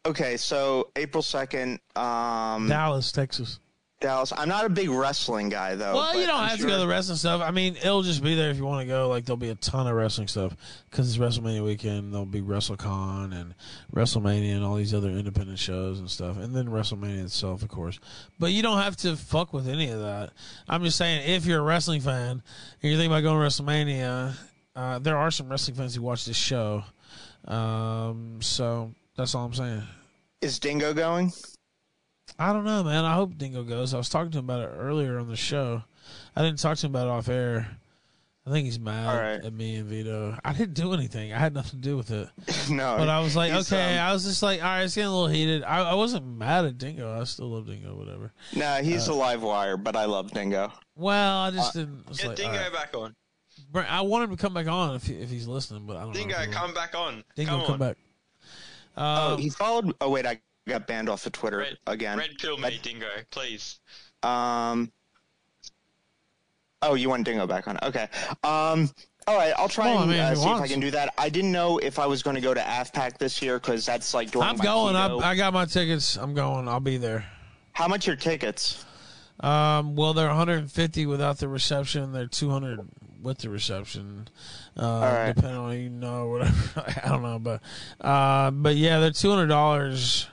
Okay, 0.05 0.35
so 0.37 0.89
April 0.95 1.23
second. 1.23 1.79
Um, 1.95 2.67
Dallas, 2.67 3.11
Texas. 3.11 3.59
Dallas. 4.03 4.33
I'm 4.35 4.49
not 4.49 4.65
a 4.65 4.69
big 4.69 4.89
wrestling 4.89 5.47
guy 5.47 5.75
though. 5.75 5.95
Well, 5.95 6.19
you 6.19 6.27
don't 6.27 6.41
I'm 6.41 6.49
have 6.49 6.59
to 6.59 6.65
go 6.65 6.71
to 6.71 6.77
the 6.77 6.87
wrestling 6.87 7.17
stuff. 7.17 7.41
I 7.41 7.51
mean, 7.51 7.77
it'll 7.77 8.01
just 8.03 8.21
be 8.21 8.35
there 8.35 8.51
if 8.51 8.57
you 8.57 8.65
want 8.65 8.81
to 8.81 8.87
go. 8.87 9.07
Like, 9.07 9.23
there'll 9.23 9.37
be 9.37 9.49
a 9.49 9.55
ton 9.55 9.87
of 9.87 9.95
wrestling 9.95 10.27
stuff 10.27 10.57
because 10.89 11.07
it's 11.07 11.17
WrestleMania 11.17 11.63
weekend. 11.63 12.11
There'll 12.11 12.25
be 12.25 12.41
WrestleCon 12.41 13.33
and 13.33 13.55
WrestleMania 13.95 14.55
and 14.55 14.65
all 14.65 14.75
these 14.75 14.93
other 14.93 15.09
independent 15.09 15.57
shows 15.57 15.99
and 15.99 16.11
stuff, 16.11 16.37
and 16.37 16.53
then 16.53 16.67
WrestleMania 16.67 17.23
itself, 17.23 17.63
of 17.63 17.69
course. 17.69 17.97
But 18.37 18.51
you 18.51 18.61
don't 18.61 18.79
have 18.79 18.97
to 18.97 19.15
fuck 19.15 19.53
with 19.53 19.69
any 19.69 19.89
of 19.89 20.01
that. 20.01 20.31
I'm 20.67 20.83
just 20.83 20.97
saying, 20.97 21.29
if 21.29 21.45
you're 21.45 21.59
a 21.59 21.63
wrestling 21.63 22.01
fan 22.01 22.29
and 22.31 22.41
you're 22.81 22.97
thinking 22.97 23.11
about 23.11 23.23
going 23.23 23.39
to 23.39 23.63
WrestleMania, 23.63 24.33
uh, 24.75 24.99
there 24.99 25.17
are 25.17 25.31
some 25.31 25.47
wrestling 25.47 25.77
fans 25.77 25.95
who 25.95 26.01
watch 26.01 26.25
this 26.25 26.35
show. 26.35 26.83
Um, 27.47 28.39
so 28.41 28.93
that's 29.15 29.35
all 29.35 29.45
I'm 29.45 29.53
saying. 29.53 29.83
Is 30.41 30.59
Dingo 30.59 30.93
going? 30.93 31.31
I 32.39 32.51
don't 32.53 32.65
know, 32.65 32.83
man. 32.83 33.05
I 33.05 33.13
hope 33.13 33.37
Dingo 33.37 33.63
goes. 33.63 33.93
I 33.93 33.97
was 33.97 34.09
talking 34.09 34.31
to 34.31 34.39
him 34.39 34.45
about 34.45 34.61
it 34.61 34.73
earlier 34.77 35.19
on 35.19 35.27
the 35.27 35.35
show. 35.35 35.83
I 36.35 36.41
didn't 36.41 36.59
talk 36.59 36.77
to 36.77 36.85
him 36.87 36.91
about 36.95 37.07
it 37.07 37.11
off 37.11 37.29
air. 37.29 37.67
I 38.45 38.49
think 38.51 38.65
he's 38.65 38.79
mad 38.79 39.45
at 39.45 39.53
me 39.53 39.77
and 39.77 39.87
Vito. 39.87 40.37
I 40.43 40.51
didn't 40.51 40.73
do 40.73 40.93
anything. 40.93 41.31
I 41.31 41.37
had 41.37 41.53
nothing 41.53 41.79
to 41.79 41.87
do 41.89 41.95
with 41.95 42.11
it. 42.11 42.27
no, 42.69 42.97
But 42.97 43.07
I 43.07 43.21
was 43.21 43.37
like, 43.37 43.53
okay. 43.53 43.97
um, 43.97 44.05
I 44.05 44.11
was 44.11 44.25
just 44.25 44.43
like, 44.43 44.59
all 44.61 44.67
right, 44.67 44.81
it's 44.83 44.95
getting 44.95 45.07
a 45.07 45.13
little 45.13 45.27
heated. 45.33 45.63
I, 45.63 45.91
I 45.91 45.93
wasn't 45.93 46.25
mad 46.27 46.65
at 46.65 46.77
Dingo. 46.77 47.17
I 47.17 47.23
still 47.23 47.51
love 47.51 47.67
Dingo, 47.67 47.95
whatever. 47.95 48.33
Nah, 48.53 48.77
he's 48.81 49.07
Uh, 49.07 49.13
a 49.13 49.15
live 49.15 49.43
wire, 49.43 49.77
but 49.77 49.95
I 49.95 50.05
love 50.05 50.31
Dingo. 50.31 50.73
Well, 50.97 51.37
I 51.37 51.51
just 51.51 51.73
Uh, 51.77 51.79
didn't. 51.79 52.05
Get 52.17 52.27
like, 52.27 52.35
Dingo 52.35 52.51
all 52.57 52.63
right. 52.63 52.73
back 52.73 52.93
on. 52.97 53.15
Brent, 53.73 53.91
I 53.91 54.01
want 54.01 54.23
him 54.23 54.37
to 54.37 54.41
come 54.41 54.53
back 54.53 54.67
on 54.67 54.95
if 54.95 55.07
he, 55.07 55.15
if 55.15 55.29
he's 55.29 55.47
listening, 55.47 55.85
but 55.87 55.97
I 55.97 56.01
don't 56.03 56.13
Dingo, 56.13 56.35
know. 56.35 56.39
if 56.41 56.43
he 56.43 56.49
will. 56.49 56.55
come 56.55 56.73
back 56.73 56.95
on. 56.95 57.23
Dingo, 57.35 57.51
come, 57.57 57.61
come, 57.65 57.73
on. 57.73 57.79
back. 57.79 57.97
oh, 58.97 59.33
Um, 59.33 59.39
he 59.39 59.49
followed. 59.49 59.93
Oh 59.99 60.09
wait, 60.11 60.25
I 60.27 60.39
got 60.67 60.85
banned 60.87 61.09
off 61.09 61.25
of 61.25 61.31
Twitter 61.33 61.65
again. 61.87 62.17
Red 62.19 62.37
pill 62.39 62.57
me, 62.57 62.79
Dingo, 62.81 63.07
please. 63.31 63.79
Um. 64.21 64.91
Oh, 66.83 66.93
you 66.95 67.09
want 67.09 67.25
Dingo 67.25 67.47
back 67.47 67.67
on? 67.67 67.77
Okay. 67.83 68.07
Um. 68.43 68.89
All 69.25 69.37
right, 69.37 69.53
I'll 69.57 69.69
try 69.69 69.85
Well, 69.85 69.99
I 69.99 70.01
and 70.01 70.11
mean, 70.11 70.19
uh, 70.19 70.29
he 70.31 70.35
see 70.35 70.49
if 70.49 70.61
I 70.61 70.67
can 70.67 70.79
do 70.81 70.91
that. 70.91 71.13
I 71.17 71.29
didn't 71.29 71.53
know 71.53 71.77
if 71.77 71.97
I 71.97 72.05
was 72.05 72.21
going 72.21 72.35
to 72.35 72.41
go 72.41 72.53
to 72.53 72.59
AFPAC 72.59 73.17
this 73.17 73.41
year 73.41 73.57
because 73.57 73.85
that's 73.85 74.13
like 74.13 74.31
during 74.31 74.47
I'm 74.49 74.57
my 74.57 74.63
going. 74.65 74.95
I. 74.97 75.15
I 75.15 75.35
got 75.35 75.53
my 75.53 75.63
tickets. 75.65 76.17
I'm 76.17 76.33
going. 76.33 76.67
I'll 76.67 76.81
be 76.81 76.97
there. 76.97 77.25
How 77.71 77.87
much 77.87 78.07
are 78.09 78.15
tickets? 78.17 78.85
Um, 79.39 79.95
well, 79.95 80.13
they're 80.13 80.27
150 80.27 81.05
without 81.05 81.39
the 81.39 81.47
reception. 81.47 82.13
They're 82.13 82.27
200 82.27 82.79
with 83.21 83.39
the 83.39 83.49
reception. 83.49 84.27
Uh, 84.77 84.83
right. 84.83 85.33
depending 85.35 85.59
on 85.59 85.79
you 85.79 85.89
know 85.89 86.27
whatever. 86.27 86.93
I 87.05 87.09
don't 87.09 87.23
know, 87.23 87.39
but 87.39 87.61
uh, 88.05 88.51
but 88.51 88.75
yeah, 88.75 88.99
they're 88.99 89.11
200 89.11 89.47
dollars 89.47 90.27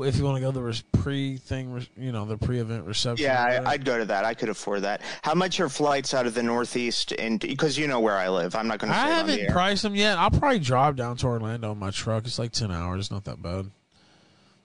if 0.00 0.16
you 0.16 0.24
want 0.24 0.36
to 0.36 0.40
go 0.40 0.50
the 0.50 0.82
pre 0.92 1.36
thing. 1.38 1.86
You 1.96 2.12
know, 2.12 2.24
the 2.26 2.36
pre 2.36 2.58
event 2.58 2.84
reception. 2.84 3.24
Yeah. 3.24 3.62
I, 3.64 3.70
I'd 3.72 3.84
go 3.84 3.98
to 3.98 4.04
that. 4.06 4.24
I 4.24 4.34
could 4.34 4.48
afford 4.48 4.82
that. 4.82 5.00
How 5.22 5.34
much 5.34 5.60
are 5.60 5.68
flights 5.68 6.14
out 6.14 6.26
of 6.26 6.34
the 6.34 6.42
Northeast? 6.42 7.12
And 7.12 7.40
because 7.40 7.78
you 7.78 7.86
know 7.86 8.00
where 8.00 8.16
I 8.16 8.28
live, 8.28 8.54
I'm 8.54 8.68
not 8.68 8.78
going 8.78 8.92
to 8.92 8.98
I 8.98 9.08
the 9.08 9.14
haven't 9.14 9.40
air. 9.40 9.50
priced 9.50 9.82
them 9.82 9.94
yet. 9.94 10.18
I'll 10.18 10.30
probably 10.30 10.58
drive 10.58 10.96
down 10.96 11.16
to 11.18 11.26
Orlando 11.26 11.72
in 11.72 11.78
my 11.78 11.90
truck. 11.90 12.26
It's 12.26 12.38
like 12.38 12.52
10 12.52 12.70
hours. 12.70 13.10
Not 13.10 13.24
that 13.24 13.40
bad. 13.40 13.70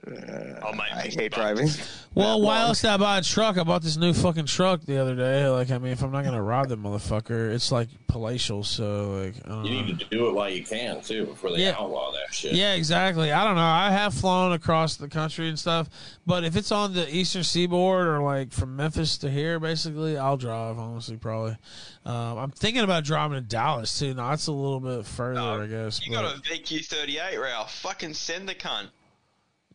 Oh, 0.08 0.74
mate, 0.74 0.92
I 0.94 1.02
hate 1.16 1.32
driving. 1.34 1.70
Well, 2.16 2.42
why 2.42 2.60
else 2.60 2.82
did 2.82 2.90
I 2.92 2.98
buy 2.98 3.18
a 3.18 3.22
truck? 3.24 3.58
I 3.58 3.64
bought 3.64 3.82
this 3.82 3.98
new 3.98 4.14
fucking 4.14 4.46
truck 4.46 4.82
the 4.82 4.98
other 4.98 5.16
day. 5.16 5.48
Like, 5.48 5.72
I 5.72 5.78
mean, 5.78 5.94
if 5.94 6.04
I'm 6.04 6.12
not 6.12 6.24
gonna 6.24 6.44
rob 6.44 6.68
the 6.70 6.78
motherfucker, 6.78 7.52
it's 7.52 7.72
like 7.72 7.88
palatial. 8.08 8.64
So, 8.64 9.12
like, 9.24 9.36
I 9.46 9.50
don't 9.50 9.66
You 9.66 9.80
know. 9.80 9.86
need 9.88 10.00
to 10.00 10.06
do 10.06 10.28
it 10.28 10.34
while 10.34 10.50
you 10.50 10.64
can 10.64 11.02
too, 11.02 11.26
before 11.26 11.52
they 11.52 11.64
Yeah. 11.64 11.76
outlaw 11.80 12.12
that 12.12 12.34
shit. 12.34 12.54
Yeah, 12.54 12.74
exactly. 12.74 13.32
I 13.32 13.44
don't 13.44 13.56
know. 13.56 13.62
I 13.62 13.90
have 13.92 14.14
flown 14.14 14.52
across 14.52 14.96
the 14.96 15.08
country 15.08 15.50
and 15.50 15.58
stuff, 15.58 15.90
but 16.28 16.44
if 16.44 16.56
it's 16.56 16.72
on 16.72 16.94
the 16.94 17.10
eastern 17.16 17.44
seaboard 17.44 18.06
or 18.08 18.22
like 18.22 18.52
from 18.52 18.76
Memphis 18.76 19.18
to 19.20 19.32
here, 19.32 19.60
basically, 19.60 20.18
I'll 20.18 20.38
drive. 20.38 20.78
Honestly, 20.78 21.18
probably. 21.18 21.58
Um, 22.06 22.38
I'm 22.38 22.52
thinking 22.52 22.84
about 22.84 23.06
driving 23.06 23.36
to 23.38 23.42
Dallas 23.42 23.98
too. 23.98 24.14
Now 24.14 24.30
that's 24.30 24.46
a 24.48 24.52
little 24.52 24.80
bit 24.82 25.06
further, 25.06 25.40
I 25.64 25.66
guess. 25.68 26.06
You 26.06 26.14
but- 26.14 26.22
got 26.22 26.36
a 26.36 26.40
VQ38, 26.42 27.40
Ralph. 27.42 27.74
Fucking 27.80 28.14
send 28.14 28.48
the 28.48 28.54
cunt. 28.56 28.90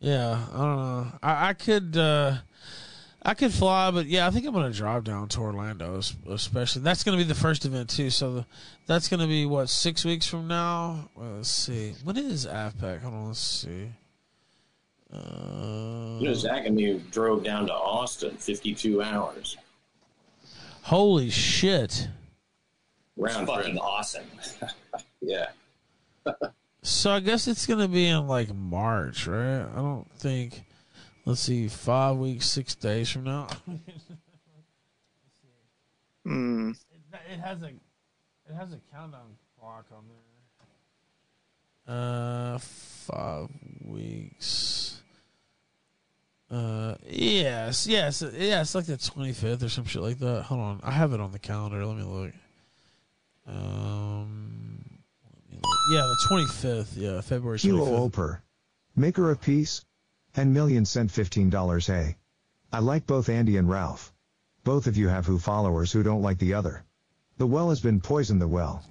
Yeah, 0.01 0.47
I 0.53 0.57
don't 0.57 0.77
know. 0.77 1.07
I, 1.23 1.49
I 1.49 1.53
could, 1.55 1.97
uh, 1.97 2.37
I 3.23 3.35
could 3.35 3.53
fly, 3.53 3.91
but 3.91 4.07
yeah, 4.07 4.27
I 4.27 4.31
think 4.31 4.47
I'm 4.47 4.55
gonna 4.55 4.71
drive 4.71 5.05
down 5.05 5.29
to 5.29 5.41
Orlando, 5.41 6.01
especially. 6.29 6.83
That's 6.83 7.03
gonna 7.03 7.17
be 7.17 7.25
the 7.25 7.35
first 7.35 7.65
event 7.65 7.91
too. 7.91 8.11
So 8.11 8.33
the, 8.35 8.47
that's 8.87 9.09
gonna 9.09 9.27
be 9.27 9.45
what 9.47 9.69
six 9.69 10.05
weeks 10.05 10.27
from 10.27 10.47
now. 10.49 11.11
Well, 11.15 11.37
let's 11.37 11.51
see. 11.51 11.95
When 12.05 12.17
is 12.17 12.47
AFPAC? 12.47 13.03
Hold 13.03 13.15
on, 13.15 13.27
let's 13.29 13.41
see. 13.41 13.89
Uh, 15.13 16.19
You 16.21 16.29
know, 16.29 16.35
Zach 16.35 16.67
and 16.67 16.77
me 16.77 17.03
drove 17.11 17.43
down 17.43 17.67
to 17.67 17.73
Austin, 17.73 18.37
52 18.37 19.03
hours 19.03 19.57
holy 20.89 21.29
shit! 21.29 22.09
round 23.19 23.47
fucking 23.47 23.73
trip. 23.73 23.83
awesome. 23.85 24.25
Yeah. 25.21 25.49
So 26.89 27.11
I 27.13 27.21
guess 27.21 27.47
it's 27.47 27.67
gonna 27.67 27.87
be 27.87 28.07
in 28.07 28.27
like 28.27 28.53
March, 28.55 29.27
right? 29.27 29.61
I 29.61 29.77
don't 29.77 30.11
think. 30.17 30.65
Let's 31.27 31.43
see, 31.43 31.69
five 31.69 32.17
weeks, 32.17 32.47
six 32.47 32.75
days 32.75 33.11
from 33.11 33.25
now. 33.25 33.49
Hmm. 36.25 36.73
It 37.33 37.41
has 37.41 37.63
a 37.63 37.69
it 37.69 38.55
has 38.55 38.73
a 38.73 38.81
countdown 38.93 39.37
clock 39.59 39.87
on 39.97 40.05
there. 41.87 41.95
Uh, 41.97 42.59
five 42.59 43.49
weeks. 43.83 45.01
Uh, 46.51 46.97
yes, 47.09 47.87
yes, 47.87 48.23
yeah. 48.35 48.61
It's 48.61 48.75
like 48.75 48.85
the 48.85 48.99
twenty 48.99 49.33
fifth 49.33 49.63
or 49.63 49.71
some 49.71 49.87
shit 49.87 50.03
like 50.03 50.19
that. 50.19 50.43
Hold 50.43 50.61
on, 50.61 50.81
I 50.83 50.91
have 50.91 51.15
it 51.15 51.21
on 51.21 51.33
the 51.33 51.39
calendar. 51.39 51.87
Let 51.87 51.97
me 51.97 52.03
look. 52.03 52.33
Um, 53.47 53.57
let 53.57 54.27
me 54.27 54.77
look. 54.77 54.88
Yeah, 55.91 56.01
the 56.01 56.17
twenty 56.29 56.47
fifth. 56.47 56.97
Yeah, 56.97 57.21
February 57.21 57.59
twenty 57.59 57.77
Kilo 57.77 58.09
fifth. 58.09 58.19
Oper. 58.19 58.41
Maker 58.97 59.31
of 59.31 59.41
Peace. 59.41 59.85
And 60.37 60.55
Million 60.55 60.85
sent 60.85 61.11
$15 61.11 61.87
hey. 61.87 62.17
I 62.73 62.79
like 62.81 63.07
both 63.07 63.29
Andy 63.29 63.57
and 63.57 63.69
Ralph. 63.69 64.13
Both 64.63 64.87
of 64.87 64.97
you 64.97 65.09
have 65.09 65.27
who 65.27 65.39
followers 65.39 65.91
who 65.91 66.03
don't 66.03 66.23
like 66.23 66.39
the 66.39 66.55
other. 66.55 66.85
The 67.39 67.47
well 67.47 67.71
has 67.71 67.81
been 67.81 68.01
poisoned 68.01 68.41
the 68.41 68.47
well. 68.47 68.85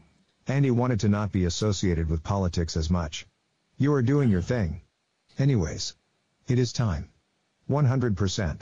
Andy 0.47 0.71
wanted 0.71 1.01
to 1.01 1.09
not 1.09 1.31
be 1.31 1.45
associated 1.45 2.09
with 2.09 2.23
politics 2.23 2.75
as 2.75 2.89
much. 2.89 3.27
You 3.77 3.93
are 3.93 4.01
doing 4.01 4.29
your 4.29 4.41
thing. 4.41 4.81
Anyways. 5.37 5.95
It 6.47 6.57
is 6.57 6.73
time. 6.73 7.09
100%. 7.69 8.61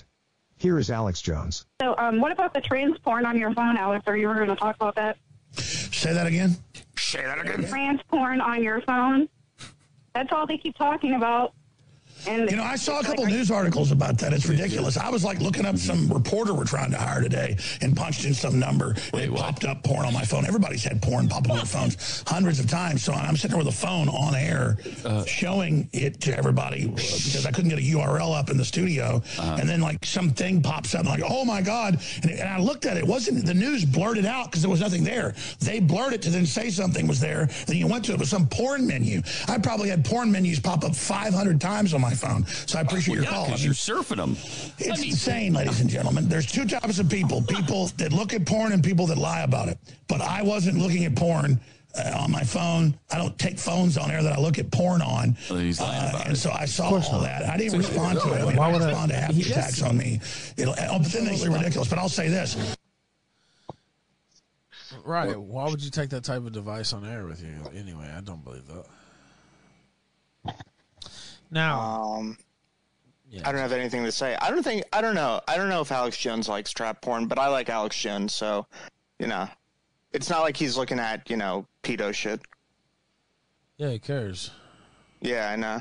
Here 0.57 0.79
is 0.79 0.89
Alex 0.89 1.21
Jones. 1.21 1.65
So, 1.81 1.95
um, 1.97 2.19
what 2.19 2.31
about 2.31 2.53
the 2.53 2.61
trans 2.61 2.97
porn 2.99 3.25
on 3.25 3.37
your 3.37 3.53
phone, 3.53 3.77
Alex? 3.77 4.03
Are 4.07 4.17
you 4.17 4.27
were 4.27 4.35
going 4.35 4.49
to 4.49 4.55
talk 4.55 4.75
about 4.75 4.95
that? 4.95 5.17
Say 5.53 6.13
that 6.13 6.27
again. 6.27 6.57
Say 7.05 7.23
that 7.23 7.39
again. 7.39 7.67
Trans 7.67 8.01
porn 8.09 8.41
on 8.41 8.63
your 8.63 8.81
phone. 8.81 9.29
That's 10.15 10.29
all 10.31 10.47
they 10.47 10.57
keep 10.57 10.75
talking 10.75 11.13
about. 11.13 11.53
And 12.27 12.49
You 12.49 12.57
know, 12.57 12.63
I 12.63 12.75
saw 12.75 12.99
a 12.99 13.03
couple 13.03 13.25
news 13.25 13.51
articles 13.51 13.91
about 13.91 14.17
that. 14.19 14.33
It's 14.33 14.45
ridiculous. 14.47 14.97
I 14.97 15.09
was 15.09 15.23
like 15.23 15.39
looking 15.39 15.65
up 15.65 15.77
some 15.77 16.07
reporter 16.11 16.53
we're 16.53 16.65
trying 16.65 16.91
to 16.91 16.97
hire 16.97 17.21
today 17.21 17.57
and 17.81 17.95
punched 17.95 18.25
in 18.25 18.33
some 18.33 18.59
number. 18.59 18.95
It 19.13 19.33
popped 19.33 19.65
up 19.65 19.83
porn 19.83 20.05
on 20.05 20.13
my 20.13 20.23
phone. 20.23 20.45
Everybody's 20.45 20.83
had 20.83 21.01
porn 21.01 21.27
pop 21.27 21.45
up 21.45 21.51
on 21.51 21.57
their 21.57 21.65
phones 21.65 22.23
hundreds 22.27 22.59
of 22.59 22.69
times. 22.69 23.03
So 23.03 23.13
I'm 23.13 23.35
sitting 23.35 23.55
there 23.57 23.63
with 23.63 23.73
a 23.73 23.77
phone 23.77 24.09
on 24.09 24.35
air 24.35 24.77
showing 25.25 25.89
it 25.93 26.19
to 26.21 26.37
everybody 26.37 26.85
uh, 26.87 26.95
because 26.95 27.45
I 27.45 27.51
couldn't 27.51 27.69
get 27.69 27.79
a 27.79 27.81
URL 27.81 28.37
up 28.37 28.49
in 28.49 28.57
the 28.57 28.65
studio. 28.65 29.21
And 29.39 29.67
then 29.69 29.81
like 29.81 30.03
something 30.05 30.61
pops 30.61 30.95
up 30.95 31.05
like, 31.05 31.21
oh 31.25 31.45
my 31.45 31.61
God. 31.61 31.99
And, 32.23 32.31
and 32.31 32.49
I 32.49 32.59
looked 32.59 32.85
at 32.85 32.97
it. 32.97 33.01
It 33.03 33.07
wasn't 33.07 33.45
the 33.45 33.53
news 33.53 33.85
blurted 33.85 34.25
out 34.25 34.45
because 34.45 34.61
there 34.61 34.71
was 34.71 34.81
nothing 34.81 35.03
there. 35.03 35.35
They 35.59 35.79
blurred 35.79 36.13
it 36.13 36.21
to 36.23 36.29
then 36.29 36.45
say 36.45 36.69
something 36.69 37.07
was 37.07 37.19
there. 37.19 37.47
Then 37.67 37.77
you 37.77 37.87
went 37.87 38.05
to 38.05 38.13
it 38.13 38.19
was 38.19 38.29
some 38.29 38.47
porn 38.47 38.87
menu. 38.87 39.21
I 39.47 39.57
probably 39.59 39.89
had 39.89 40.03
porn 40.05 40.31
menus 40.31 40.59
pop 40.59 40.83
up 40.83 40.95
500 40.95 41.59
times 41.61 41.93
on 41.93 42.01
my 42.01 42.14
phone. 42.15 42.45
So 42.45 42.79
I 42.79 42.81
appreciate 42.81 43.15
your 43.15 43.25
call. 43.25 43.45
I 43.45 43.49
mean, 43.49 43.57
you're 43.59 43.73
surfing 43.73 44.17
them. 44.17 44.31
it's 44.79 45.03
insane, 45.03 45.53
ladies 45.53 45.81
and 45.81 45.89
gentlemen. 45.89 46.27
There's 46.27 46.45
two 46.51 46.65
types 46.65 46.99
of 46.99 47.09
people: 47.09 47.41
people 47.43 47.87
that 47.97 48.11
look 48.13 48.33
at 48.33 48.45
porn 48.45 48.71
and 48.71 48.83
people 48.83 49.07
that 49.07 49.17
lie 49.17 49.41
about 49.41 49.67
it. 49.69 49.77
But 50.07 50.21
I 50.21 50.41
wasn't 50.41 50.77
looking 50.77 51.05
at 51.05 51.15
porn 51.15 51.59
uh, 51.97 52.17
on 52.19 52.31
my 52.31 52.43
phone. 52.43 52.97
I 53.11 53.17
don't 53.17 53.37
take 53.39 53.57
phones 53.57 53.97
on 53.97 54.11
air 54.11 54.21
that 54.23 54.37
I 54.37 54.41
look 54.41 54.59
at 54.59 54.71
porn 54.71 55.01
on. 55.01 55.35
Uh, 55.49 56.23
and 56.25 56.37
so 56.37 56.51
I 56.51 56.65
saw 56.65 56.89
all 56.89 57.21
that. 57.21 57.43
I 57.49 57.57
didn't 57.57 57.77
respond 57.77 58.19
to 58.19 58.33
it. 58.33 58.41
I 58.41 58.45
mean, 58.45 58.55
Why 58.57 58.69
I 58.69 58.71
would 58.73 58.81
I- 58.81 58.87
respond 58.87 59.11
to 59.11 59.17
half 59.17 59.33
the 59.33 59.41
attacks 59.41 59.81
on 59.81 59.97
me. 59.97 60.19
It'll, 60.57 60.75
absolutely 60.75 61.49
ridiculous. 61.49 61.87
But 61.87 61.99
I'll 61.99 62.09
say 62.09 62.27
this. 62.27 62.75
Right. 65.03 65.37
Why 65.39 65.69
would 65.69 65.83
you 65.83 65.91
take 65.91 66.09
that 66.11 66.23
type 66.23 66.45
of 66.45 66.51
device 66.51 66.93
on 66.93 67.05
air 67.05 67.25
with 67.25 67.41
you? 67.43 67.53
Anyway, 67.77 68.11
I 68.15 68.21
don't 68.21 68.43
believe 68.43 68.65
that. 68.67 68.85
Now, 71.51 71.79
um, 71.79 72.37
I 73.43 73.51
don't 73.51 73.61
have 73.61 73.71
anything 73.71 74.03
to 74.05 74.11
say. 74.11 74.35
I 74.41 74.49
don't 74.49 74.63
think 74.63 74.83
I 74.93 75.01
don't 75.01 75.15
know. 75.15 75.41
I 75.47 75.57
don't 75.57 75.69
know 75.69 75.81
if 75.81 75.91
Alex 75.91 76.17
Jones 76.17 76.47
likes 76.47 76.71
trap 76.71 77.01
porn, 77.01 77.27
but 77.27 77.37
I 77.39 77.47
like 77.47 77.69
Alex 77.69 77.99
Jones, 77.99 78.33
so 78.33 78.65
you 79.19 79.27
know, 79.27 79.47
it's 80.13 80.29
not 80.29 80.41
like 80.41 80.57
he's 80.57 80.77
looking 80.77 80.99
at 80.99 81.29
you 81.29 81.37
know 81.37 81.65
pedo 81.83 82.13
shit. 82.13 82.41
yeah, 83.77 83.89
he 83.89 83.99
cares. 83.99 84.51
Yeah, 85.21 85.49
I 85.49 85.55
know. 85.55 85.79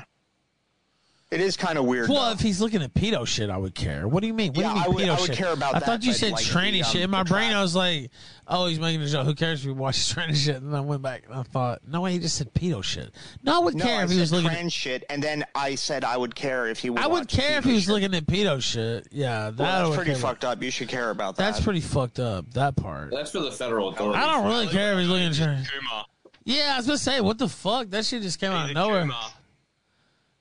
It 1.31 1.41
is 1.41 1.57
kind 1.57 1.77
of 1.79 1.85
weird. 1.85 2.07
Well, 2.07 2.27
though. 2.27 2.31
if 2.33 2.39
he's 2.39 2.61
looking 2.61 2.83
at 2.83 2.93
pedo 2.93 3.25
shit, 3.25 3.49
I 3.49 3.57
would 3.57 3.73
care. 3.73 4.07
What 4.07 4.21
do 4.21 4.27
you 4.27 4.33
mean? 4.33 4.53
What 4.53 4.59
Yeah, 4.61 4.73
do 4.73 4.75
you 4.79 4.81
I 4.81 4.85
mean 4.87 4.93
would- 4.95 5.03
pedo 5.05 5.09
I 5.09 5.19
would 5.21 5.27
shit? 5.27 5.35
care 5.37 5.51
about 5.53 5.75
I 5.75 5.79
that, 5.79 5.85
thought 5.85 6.03
you 6.03 6.13
said 6.13 6.31
like, 6.33 6.45
tranny 6.45 6.73
the, 6.73 6.83
um, 6.83 6.91
shit. 6.91 7.01
In 7.01 7.09
my 7.09 7.23
brain, 7.23 7.49
trap- 7.49 7.57
I 7.59 7.61
was 7.63 7.75
like, 7.75 8.11
"Oh, 8.47 8.67
he's 8.67 8.79
making 8.79 9.01
a 9.01 9.07
joke. 9.07 9.25
Who 9.25 9.33
cares 9.33 9.61
if 9.61 9.65
he 9.65 9.71
watches 9.71 10.13
tranny 10.13 10.35
shit?" 10.35 10.57
And 10.57 10.71
then 10.71 10.77
I 10.77 10.81
went 10.81 11.01
back 11.01 11.23
and 11.25 11.33
I 11.33 11.41
thought, 11.41 11.79
"No 11.87 12.01
way, 12.01 12.11
he 12.13 12.19
just 12.19 12.37
said 12.37 12.53
pedo 12.53 12.83
shit." 12.83 13.11
No, 13.43 13.55
I 13.55 13.57
would 13.57 13.73
no, 13.75 13.83
care 13.83 14.01
I 14.01 14.03
if 14.03 14.11
he 14.11 14.19
was 14.19 14.29
said 14.29 14.35
looking. 14.35 14.51
trans 14.51 14.71
shit, 14.71 15.03
and 15.09 15.21
then 15.21 15.43
I 15.55 15.73
said 15.75 16.03
I 16.05 16.15
would 16.15 16.35
care 16.35 16.67
if 16.67 16.77
he 16.79 16.91
would. 16.91 16.99
I 17.01 17.07
would 17.07 17.21
watch 17.21 17.29
care 17.35 17.57
if 17.57 17.63
he 17.65 17.73
was 17.73 17.83
shit. 17.85 17.91
looking 17.93 18.13
at 18.13 18.27
pedo 18.27 18.61
shit. 18.61 19.07
Yeah, 19.11 19.49
that 19.49 19.57
Well, 19.57 19.67
that's 19.79 19.89
would 19.89 19.95
pretty 19.95 20.11
care 20.11 20.19
about. 20.19 20.27
fucked 20.29 20.45
up. 20.45 20.61
You 20.63 20.69
should 20.71 20.89
care 20.89 21.09
about 21.09 21.37
that. 21.37 21.43
That's 21.53 21.59
pretty 21.65 21.81
fucked 21.81 22.19
up. 22.19 22.51
That 22.53 22.75
part. 22.75 23.09
That's 23.09 23.31
for 23.31 23.39
the 23.39 23.51
federal 23.51 23.89
authorities. 23.89 24.23
I 24.23 24.27
don't 24.31 24.45
really 24.47 24.67
care 24.67 24.93
if 24.93 24.99
he's 24.99 25.07
looking 25.09 25.25
at 25.25 25.33
tranny. 25.33 25.67
Kumar. 25.67 26.05
Yeah, 26.45 26.73
I 26.75 26.77
was 26.77 26.85
gonna 26.85 26.99
say, 26.99 27.19
what 27.19 27.39
the 27.39 27.49
fuck? 27.49 27.89
That 27.89 28.05
shit 28.05 28.21
just 28.21 28.39
came 28.39 28.51
out 28.51 28.69
of 28.69 28.75
nowhere. 28.75 29.09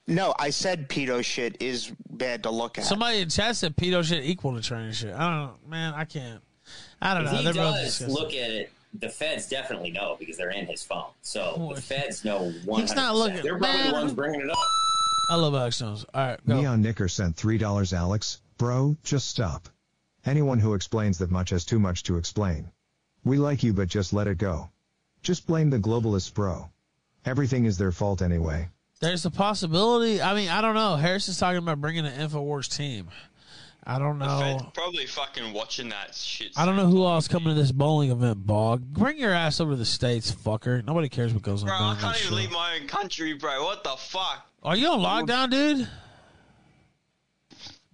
No, 0.07 0.34
I 0.39 0.50
said 0.50 0.89
pedo 0.89 1.24
shit 1.24 1.57
is 1.60 1.91
bad 2.10 2.42
to 2.42 2.50
look 2.50 2.78
at. 2.78 2.84
Somebody 2.84 3.20
in 3.20 3.28
chat 3.31 3.57
said 3.57 3.76
pedo 3.76 4.05
shit 4.05 4.24
equal 4.24 4.52
to 4.55 4.60
tranny 4.60 4.92
shit. 4.92 5.15
I 5.15 5.18
don't 5.20 5.47
know, 5.47 5.55
man. 5.68 5.94
I 5.94 6.05
can't. 6.05 6.42
I 7.00 7.15
don't 7.15 7.24
If 7.26 7.33
know. 7.33 7.39
he 7.39 7.44
They're 7.44 7.55
both 7.55 7.74
does 7.76 7.84
disgusting. 7.99 8.15
look 8.15 8.33
at 8.34 8.50
it, 8.50 8.73
the 9.00 9.08
feds 9.08 9.49
definitely 9.49 9.91
know 9.91 10.16
because 10.18 10.36
they're 10.36 10.50
in 10.50 10.66
his 10.66 10.83
phone. 10.83 11.07
So 11.23 11.73
the 11.74 11.81
feds 11.81 12.24
know 12.24 12.52
one. 12.65 12.81
He's 12.83 12.94
not 12.94 13.16
looking- 13.16 13.42
They're 13.42 13.58
probably 13.58 13.78
man. 13.78 13.89
the 13.89 13.92
ones 13.94 14.12
bringing 14.12 14.41
it 14.42 14.50
up. 14.50 14.58
I 15.31 15.36
love 15.36 15.55
Alex 15.55 15.78
Jones. 15.78 16.05
All 16.12 16.26
right, 16.26 16.47
go. 16.47 16.60
Neon 16.60 16.83
Knicker 16.83 17.08
sent 17.08 17.34
$3 17.36 17.92
Alex, 17.94 18.41
bro, 18.58 18.94
just 19.05 19.28
stop. 19.28 19.68
Anyone 20.26 20.58
who 20.58 20.74
explains 20.74 21.16
that 21.18 21.31
much 21.31 21.49
has 21.50 21.65
too 21.65 21.78
much 21.78 22.02
to 22.05 22.18
explain. 22.18 22.70
We 23.24 23.39
like 23.39 23.62
you 23.62 23.73
but 23.73 23.89
just 23.89 24.12
let 24.12 24.26
it 24.26 24.36
go. 24.36 24.68
Just 25.23 25.47
blame 25.47 25.70
the 25.70 25.78
globalists, 25.78 26.33
bro. 26.33 26.68
Everything 27.24 27.65
is 27.65 27.78
their 27.78 27.92
fault 27.92 28.20
anyway. 28.20 28.68
There's 29.05 29.24
a 29.26 29.31
possibility. 29.31 30.20
I 30.20 30.34
mean, 30.34 30.49
I 30.49 30.60
don't 30.60 30.74
know. 30.74 30.97
Harris 30.97 31.28
is 31.28 31.39
talking 31.39 31.58
about 31.58 31.81
bringing 31.81 32.07
an 32.07 32.12
Infowars 32.28 32.74
team. 32.74 33.08
I 33.86 33.99
don't 33.99 34.18
know. 34.18 34.70
Probably 34.73 35.05
fucking 35.05 35.52
watching 35.52 35.91
that 35.91 36.15
shit. 36.15 36.52
I 36.57 36.65
don't 36.65 36.76
know 36.76 36.86
who 36.86 37.05
else 37.05 37.28
coming 37.28 37.55
to 37.55 37.60
this 37.60 37.70
bowling 37.70 38.10
event, 38.10 38.47
Bog. 38.47 38.83
Bring 38.83 39.18
your 39.18 39.33
ass 39.33 39.60
over 39.60 39.73
to 39.73 39.76
the 39.76 39.84
States, 39.84 40.33
fucker. 40.33 40.83
Nobody 40.84 41.10
cares 41.10 41.34
what 41.34 41.42
goes 41.42 41.62
on 41.62 41.68
Bro, 41.68 41.76
I 41.76 41.97
can't 42.00 42.16
even 42.16 42.31
show. 42.31 42.34
leave 42.34 42.50
my 42.50 42.78
own 42.81 42.89
country, 42.89 43.34
bro. 43.34 43.62
What 43.62 43.84
the 43.84 43.94
fuck? 43.99 44.47
Are 44.62 44.74
you 44.74 44.89
on 44.89 45.00
lockdown, 45.00 45.50
dude? 45.50 45.89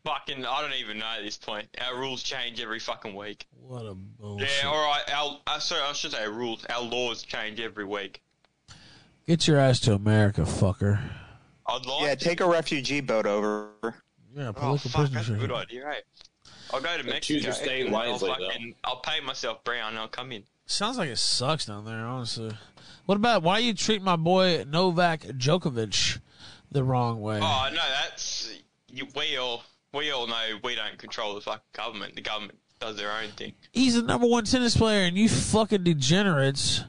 Fucking, 0.05 0.47
I 0.47 0.63
don't 0.63 0.75
even 0.75 0.99
know 0.99 1.07
at 1.19 1.23
this 1.25 1.37
point. 1.37 1.67
Our 1.81 1.99
rules 1.99 2.23
change 2.23 2.61
every 2.61 2.79
fucking 2.79 3.15
week. 3.15 3.47
What 3.61 3.85
a 3.85 3.95
bullshit. 3.95 4.49
Yeah, 4.63 4.69
all 4.69 4.87
right. 4.87 5.03
Our, 5.13 5.41
uh, 5.47 5.59
sorry, 5.59 5.83
I 5.83 5.93
should 5.93 6.13
say 6.13 6.27
rules. 6.27 6.65
Our 6.71 6.83
laws 6.83 7.23
change 7.23 7.61
every 7.61 7.85
week. 7.85 8.23
Get 9.31 9.47
your 9.47 9.59
ass 9.59 9.79
to 9.83 9.95
America, 9.95 10.41
fucker. 10.41 10.99
I'd 11.65 11.87
like. 11.87 12.03
yeah, 12.03 12.15
take 12.17 12.41
a 12.41 12.49
refugee 12.49 13.01
boat 13.01 13.27
over. 13.27 13.69
Yeah, 14.35 14.49
Oh 14.49 14.53
political 14.53 14.91
fuck, 14.91 15.13
prisoner 15.13 15.19
that's 15.19 15.29
a 15.29 15.47
good 15.47 15.53
idea, 15.53 15.87
right? 15.87 16.03
I'll 16.75 16.81
go 16.81 16.99
to 16.99 17.05
Mexico. 17.05 17.21
choose 17.21 17.45
your 17.45 17.53
state 17.53 17.87
and 17.87 17.95
I'll 17.95 18.11
wisely, 18.11 18.29
fucking- 18.31 18.75
I'll 18.83 18.97
pay 18.97 19.21
myself 19.21 19.63
brown. 19.63 19.97
I'll 19.97 20.09
come 20.09 20.33
in. 20.33 20.43
Sounds 20.67 20.99
like 20.99 21.11
it 21.11 21.19
sucks 21.19 21.67
down 21.67 21.85
there, 21.85 22.05
honestly. 22.05 22.51
What 23.07 23.15
about 23.15 23.45
why 23.45 23.59
you 23.59 23.73
treat 23.73 24.03
my 24.03 24.17
boy 24.17 24.65
Novak 24.67 25.21
Djokovic 25.21 26.19
the 26.73 26.83
wrong 26.83 27.21
way? 27.21 27.39
Oh 27.41 27.69
no, 27.73 27.83
that's 28.03 28.53
you, 28.89 29.07
we 29.15 29.37
all 29.37 29.63
we 29.95 30.11
all 30.11 30.27
know 30.27 30.59
we 30.65 30.75
don't 30.75 30.99
control 30.99 31.37
the 31.37 31.41
fucking 31.41 31.61
government. 31.73 32.17
The 32.17 32.23
government 32.23 32.59
does 32.81 32.97
their 32.97 33.13
own 33.13 33.31
thing. 33.37 33.53
He's 33.71 33.95
the 33.95 34.03
number 34.03 34.27
one 34.27 34.45
tennis 34.45 34.77
player, 34.77 35.05
and 35.05 35.17
you 35.17 35.29
fucking 35.29 35.85
degenerates 35.85 36.83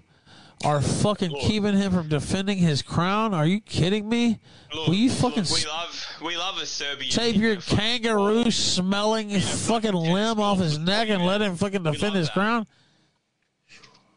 are 0.66 0.82
fucking 0.82 1.36
keeping 1.42 1.76
him 1.76 1.92
from 1.92 2.08
defending 2.08 2.58
his 2.58 2.82
crown. 2.82 3.34
Are 3.34 3.46
you 3.46 3.60
kidding 3.60 4.08
me? 4.08 4.40
Will 4.74 4.94
you 4.94 5.10
fucking 5.10 5.46
We 5.54 5.66
love 5.66 6.08
we 6.24 6.38
love 6.38 6.58
a 6.58 6.66
Serbian. 6.66 7.12
tape 7.12 7.36
your 7.36 7.56
kangaroo 7.58 8.52
smelling 8.52 9.30
fucking 9.40 9.94
limb 9.94 10.40
off 10.40 10.60
his 10.60 10.78
neck 10.78 11.10
and 11.10 11.26
let 11.26 11.42
him 11.42 11.56
fucking 11.56 11.84
defend 11.84 12.16
his 12.16 12.30
crown? 12.30 12.68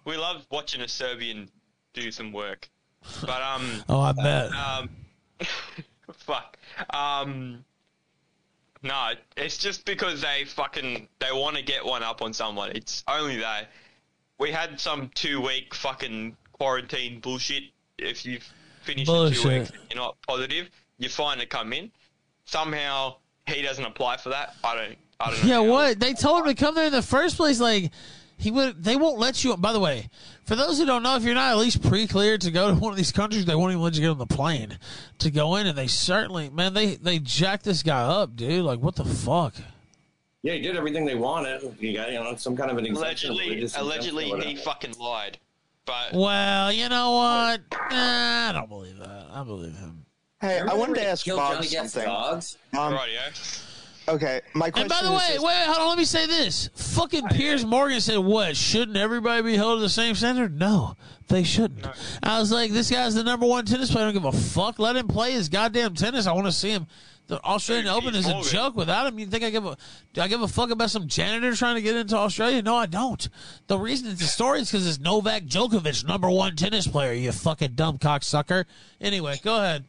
We 0.05 0.17
love 0.17 0.47
watching 0.51 0.81
a 0.83 0.89
Serbian 0.89 1.49
do 1.95 2.11
some 2.11 2.33
work. 2.33 2.69
But 3.23 3.43
um. 3.43 3.83
Oh, 3.89 4.01
I 4.01 4.13
bet. 4.13 4.53
Um. 4.53 4.91
fuck. 6.13 6.59
Um. 6.91 7.65
No, 8.83 9.13
it's 9.39 9.57
just 9.57 9.87
because 9.87 10.21
they 10.21 10.45
fucking 10.45 11.09
they 11.19 11.33
want 11.33 11.57
to 11.57 11.63
get 11.63 11.85
one 11.85 12.03
up 12.03 12.21
on 12.21 12.33
someone. 12.35 12.71
It's 12.75 13.03
only 13.09 13.39
that. 13.39 13.71
We 14.39 14.51
had 14.51 14.81
some 14.81 15.11
two 15.15 15.41
week 15.41 15.75
fucking 15.75 16.37
quarantine 16.53 17.21
bullshit. 17.21 17.65
If 17.99 18.27
you 18.27 18.41
finish 18.83 19.09
in 19.09 19.33
two 19.33 19.49
weeks 19.49 19.71
and 19.71 19.79
you're 19.91 20.03
not 20.03 20.17
positive, 20.27 20.71
you're 20.99 21.11
fine 21.11 21.39
to 21.39 21.47
come 21.47 21.73
in. 21.73 21.91
Somehow 22.45 23.17
he 23.47 23.63
doesn't 23.63 23.85
apply 23.85 24.17
for 24.17 24.31
that. 24.31 24.55
I 24.63 24.75
don't. 24.75 24.99
I 25.21 25.31
don't 25.31 25.43
know. 25.45 25.49
Yeah, 25.49 25.71
what? 25.71 26.01
They 26.01 26.13
told 26.13 26.41
him 26.41 26.47
to 26.47 26.55
come 26.55 26.75
there 26.75 26.87
in 26.87 26.93
the 26.93 27.03
first 27.03 27.37
place. 27.37 27.61
Like 27.61 27.93
he 28.37 28.51
would. 28.51 28.83
They 28.83 28.97
won't 28.97 29.19
let 29.19 29.45
you. 29.45 29.57
By 29.57 29.73
the 29.73 29.81
way, 29.81 30.09
for 30.45 30.57
those 30.57 30.79
who 30.79 30.87
don't 30.87 31.03
know, 31.03 31.17
if 31.17 31.23
you're 31.23 31.35
not 31.35 31.53
at 31.53 31.59
least 31.59 31.83
pre-cleared 31.89 32.41
to 32.43 32.51
go 32.51 32.69
to 32.69 32.75
one 32.75 32.93
of 32.93 32.97
these 32.97 33.13
countries, 33.13 33.45
they 33.45 33.55
won't 33.55 33.71
even 33.71 33.83
let 33.83 33.95
you 33.95 34.01
get 34.01 34.11
on 34.11 34.19
the 34.19 34.27
plane 34.27 34.77
to 35.19 35.31
go 35.31 35.57
in. 35.57 35.67
And 35.67 35.79
they 35.79 35.87
certainly, 35.87 36.51
man, 36.51 36.75
they 36.75 36.97
they 36.97 37.21
jacked 37.21 37.65
this 37.65 37.83
guy 37.83 38.03
up, 38.03 38.35
dude. 38.35 38.65
Like 38.65 38.81
what 38.81 38.97
the 38.97 39.05
fuck? 39.05 39.55
Yeah, 40.45 40.53
he 40.53 40.61
did 40.61 40.77
everything 40.77 41.07
they 41.07 41.15
wanted. 41.15 41.75
You 41.81 41.95
got 41.95 42.13
you 42.13 42.19
know 42.23 42.37
some 42.37 42.55
kind 42.55 42.71
of 42.71 42.77
an 42.77 42.85
exemption. 42.85 43.31
Allegedly, 43.31 43.67
allegedly 43.77 44.41
he 44.43 44.57
fucking 44.57 44.93
lied. 45.01 45.39
But 45.87 46.13
Well, 46.13 46.71
you 46.71 46.87
know 46.91 47.13
what? 47.13 47.63
Nah, 47.91 48.51
I 48.51 48.53
don't 48.53 48.69
believe 48.69 48.99
that. 48.99 49.27
I 49.33 49.43
believe 49.43 49.75
him. 49.77 50.05
Hey, 50.43 50.61
I 50.61 50.75
wanted 50.75 50.97
to 50.97 51.07
ask 51.07 51.27
Bob 51.27 51.65
something. 51.65 52.05
dogs? 52.05 52.59
Um, 52.75 52.93
Rightio. 52.93 53.65
okay, 54.09 54.43
my 54.55 54.71
question. 54.71 54.83
And 54.83 54.89
by 54.91 55.01
the 55.09 55.15
is 55.15 55.19
way, 55.19 55.33
this- 55.33 55.43
wait, 55.43 55.65
hold 55.65 55.79
on. 55.79 55.89
Let 55.89 55.99
me 55.99 56.05
say 56.05 56.27
this. 56.27 56.69
Fucking 56.75 57.29
Piers 57.29 57.65
Morgan 57.65 58.03
said, 58.03 58.19
"What? 58.19 58.55
Shouldn't 58.55 58.99
everybody 58.99 59.43
be 59.43 59.57
held 59.57 59.79
to 59.79 59.81
the 59.83 59.89
same 59.89 60.15
standard? 60.15 60.59
No, 60.59 60.95
they 61.29 61.43
shouldn't." 61.43 61.87
I 62.23 62.39
was 62.39 62.53
like, 62.53 62.71
"This 62.71 62.91
guy's 62.91 63.15
the 63.15 63.25
number 63.25 63.47
one 63.47 63.65
tennis 63.65 63.91
player. 63.91 64.05
I 64.05 64.13
don't 64.13 64.23
give 64.23 64.35
a 64.35 64.39
fuck. 64.39 64.79
Let 64.79 64.97
him 64.97 65.09
play 65.09 65.33
his 65.33 65.49
goddamn 65.49 65.95
tennis. 65.95 66.27
I 66.27 66.33
want 66.33 66.47
to 66.47 66.53
see 66.53 66.69
him." 66.71 66.87
The 67.27 67.43
Australian 67.43 67.87
Dude, 67.87 67.95
Open 67.95 68.13
Piers 68.13 68.27
is 68.27 68.51
a 68.51 68.55
joke 68.55 68.77
without 68.77 69.07
him. 69.07 69.19
You 69.19 69.27
think 69.27 69.45
I 69.45 69.51
give 69.51 69.65
a? 69.65 69.77
Do 70.13 70.21
I 70.21 70.29
give 70.29 70.43
a 70.43 70.49
fuck 70.49 70.71
about 70.71 70.91
some 70.91 71.09
janitor 71.09 71.55
trying 71.57 71.77
to 71.77 71.83
get 71.83 71.97
into 71.97 72.17
Australia? 72.17 72.61
No, 72.61 72.77
I 72.77 72.87
don't. 72.87 73.29
The 73.67 73.79
reason 73.79 74.11
it's 74.11 74.21
a 74.21 74.27
story 74.27 74.61
is 74.61 74.71
because 74.71 74.87
it's 74.87 75.01
Novak 75.01 75.45
Djokovic, 75.45 76.07
number 76.07 76.29
one 76.29 76.55
tennis 76.55 76.87
player. 76.87 77.15
You 77.15 77.33
fucking 77.33 77.73
dumb 77.73 77.99
cocksucker. 77.99 78.67
Anyway, 79.01 79.41
go 79.43 79.57
ahead. 79.57 79.85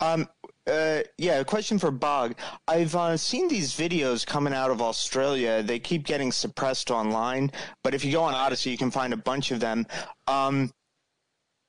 Um, 0.00 0.28
uh, 0.66 1.00
yeah, 1.16 1.40
a 1.40 1.44
question 1.44 1.78
for 1.78 1.90
Bog. 1.90 2.34
I've 2.68 2.94
uh, 2.94 3.16
seen 3.16 3.48
these 3.48 3.72
videos 3.72 4.26
coming 4.26 4.52
out 4.52 4.70
of 4.70 4.82
Australia. 4.82 5.62
They 5.62 5.78
keep 5.78 6.04
getting 6.04 6.30
suppressed 6.30 6.90
online, 6.90 7.50
but 7.82 7.94
if 7.94 8.04
you 8.04 8.12
go 8.12 8.22
on 8.22 8.34
Odysee, 8.34 8.70
you 8.70 8.78
can 8.78 8.90
find 8.90 9.12
a 9.12 9.16
bunch 9.16 9.52
of 9.52 9.60
them. 9.60 9.86
Um, 10.26 10.70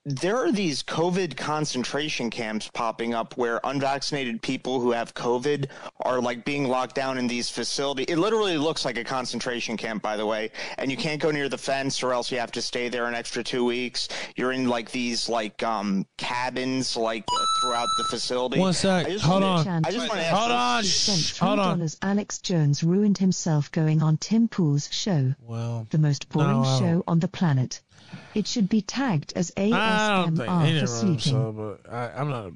there 0.06 0.36
are 0.38 0.52
these 0.52 0.84
COVID 0.84 1.38
concentration 1.38 2.30
camps 2.30 2.70
popping 2.74 3.14
up 3.14 3.38
where 3.38 3.62
unvaccinated 3.64 4.42
people 4.42 4.82
who 4.82 4.92
have 4.92 5.14
COVID 5.14 5.68
are 6.02 6.20
like 6.20 6.44
being 6.44 6.68
locked 6.68 6.94
down 6.96 7.18
in 7.18 7.26
these 7.28 7.50
facilities. 7.50 8.08
It 8.10 8.18
literally 8.18 8.58
looks 8.58 8.84
like 8.84 8.98
a 8.98 9.04
concentration 9.04 9.78
camp, 9.78 10.02
by 10.04 10.18
the 10.18 10.26
way. 10.26 10.52
And 10.78 10.92
you 10.92 10.98
can't 10.98 11.22
go 11.22 11.32
near 11.32 11.48
the 11.48 11.58
fence 11.58 12.04
or 12.04 12.12
else 12.12 12.32
you 12.32 12.38
have 12.40 12.52
to 12.52 12.62
stay 12.62 12.90
there 12.90 13.06
an 13.06 13.16
extra 13.16 13.44
two 13.44 13.64
weeks. 13.64 14.10
You're 14.36 14.52
in 14.52 14.68
like 14.68 14.92
these 14.92 15.30
like 15.30 15.64
um 15.64 16.06
cabins 16.18 16.98
like 16.98 17.24
uh, 17.34 17.46
throughout 17.62 17.88
the 17.98 18.04
facility. 18.10 18.60
One 18.60 18.74
sec. 18.74 19.06
I 19.08 19.10
just 19.12 19.24
Hold 19.26 19.44
wanna- 19.44 19.70
on. 19.70 19.86
I 19.86 19.92
just 19.92 20.10
want 20.10 20.20
to 20.20 20.26
ask. 20.26 20.38
Hold 20.38 20.52
on. 20.52 20.84
Shh. 20.84 21.38
Hold 21.40 21.60
on. 21.60 21.78
dollars. 21.78 21.98
Alex 22.02 22.40
Jones 22.40 22.84
ruined 22.84 23.20
himself 23.20 23.72
going 23.72 24.02
on 24.02 24.18
Tim 24.18 24.48
Pool's 24.50 24.90
show. 24.92 25.34
Well, 25.40 25.88
The 25.92 25.98
most 25.98 26.28
boring 26.30 26.62
No, 26.64 26.80
show 26.80 27.04
on 27.08 27.20
the 27.20 27.28
planet. 27.30 27.82
It 28.35 28.48
should 28.48 28.69
be 28.69 28.82
tagged 28.82 29.33
as 29.35 29.51
I 29.58 29.69
don't 30.25 30.35
think 30.35 30.50
ASMR 30.50 30.80
for 30.82 30.88
sleeping. 30.88 31.19
so, 31.19 31.51
but 31.51 31.93
I, 31.93 32.11
I'm 32.16 32.30
not. 32.30 32.48
A 32.48 32.51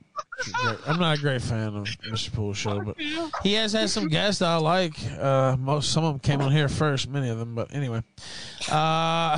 great, 0.52 0.78
I'm 0.88 1.00
not 1.00 1.18
a 1.18 1.22
great 1.22 1.42
fan 1.42 1.76
of 1.76 1.86
Mr. 1.86 2.32
Pool's 2.34 2.58
show, 2.58 2.82
but 2.82 2.96
he 3.44 3.54
has 3.54 3.74
had 3.74 3.90
some 3.90 4.08
guests 4.08 4.42
I 4.42 4.58
like. 4.58 4.94
Uh, 5.20 5.56
most 5.58 5.92
some 5.92 6.04
of 6.04 6.14
them 6.14 6.20
came 6.20 6.42
on 6.42 6.52
here 6.52 6.68
first, 6.70 7.10
many 7.10 7.30
of 7.30 7.40
them, 7.40 7.56
but 7.56 7.74
anyway. 7.74 8.04
Uh, 8.72 9.38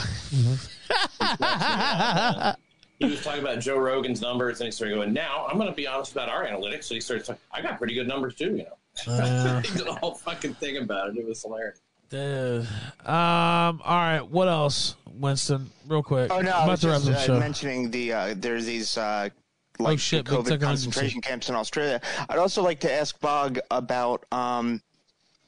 he 3.00 3.06
was 3.06 3.22
talking 3.24 3.42
about 3.42 3.60
Joe 3.60 3.78
Rogan's 3.78 4.22
numbers, 4.22 4.60
and 4.60 4.66
he 4.68 4.72
started 4.72 4.96
going, 4.96 5.14
"Now 5.14 5.46
I'm 5.48 5.58
going 5.58 5.70
to 5.70 5.76
be 5.76 5.88
honest 5.88 6.12
about 6.12 6.30
our 6.30 6.46
analytics." 6.46 6.86
So 6.86 6.96
he 6.96 7.02
started 7.02 7.26
talking, 7.26 7.42
"I 7.52 7.62
got 7.62 7.78
pretty 7.78 7.94
good 7.94 8.08
numbers 8.08 8.36
too," 8.36 8.56
you 8.56 8.66
know. 8.66 9.14
Uh. 9.14 9.62
he 9.66 9.78
did 9.78 9.88
a 9.88 9.94
whole 9.94 10.16
fucking 10.16 10.56
thing 10.56 10.78
about 10.78 11.10
it. 11.10 11.18
It 11.18 11.26
was 11.26 11.42
hilarious. 11.42 11.80
Dude. 12.10 12.68
Um. 13.06 13.82
All 13.86 13.98
right. 13.98 14.22
What 14.22 14.48
else, 14.48 14.96
Winston? 15.14 15.70
Real 15.88 16.02
quick. 16.02 16.32
Oh 16.32 16.42
no, 16.42 16.52
I'm 16.52 16.64
I 16.64 16.68
was 16.68 16.84
about 16.84 17.02
to 17.02 17.10
wrap 17.10 17.18
just 17.18 17.30
uh, 17.30 17.40
mentioning 17.40 17.92
the 17.92 18.14
uh, 18.14 18.34
there's 18.36 18.66
these 18.66 18.98
uh, 18.98 19.30
like 19.78 19.94
Oh, 19.94 19.98
shit, 19.98 20.26
COVID 20.26 20.60
concentration 20.60 21.22
camps 21.22 21.50
in 21.50 21.56
Australia. 21.56 22.02
I'd 22.28 22.40
also 22.40 22.64
like 22.64 22.80
to 22.82 22.92
ask 22.92 23.20
Bog 23.20 23.60
about 23.70 24.26
um, 24.32 24.82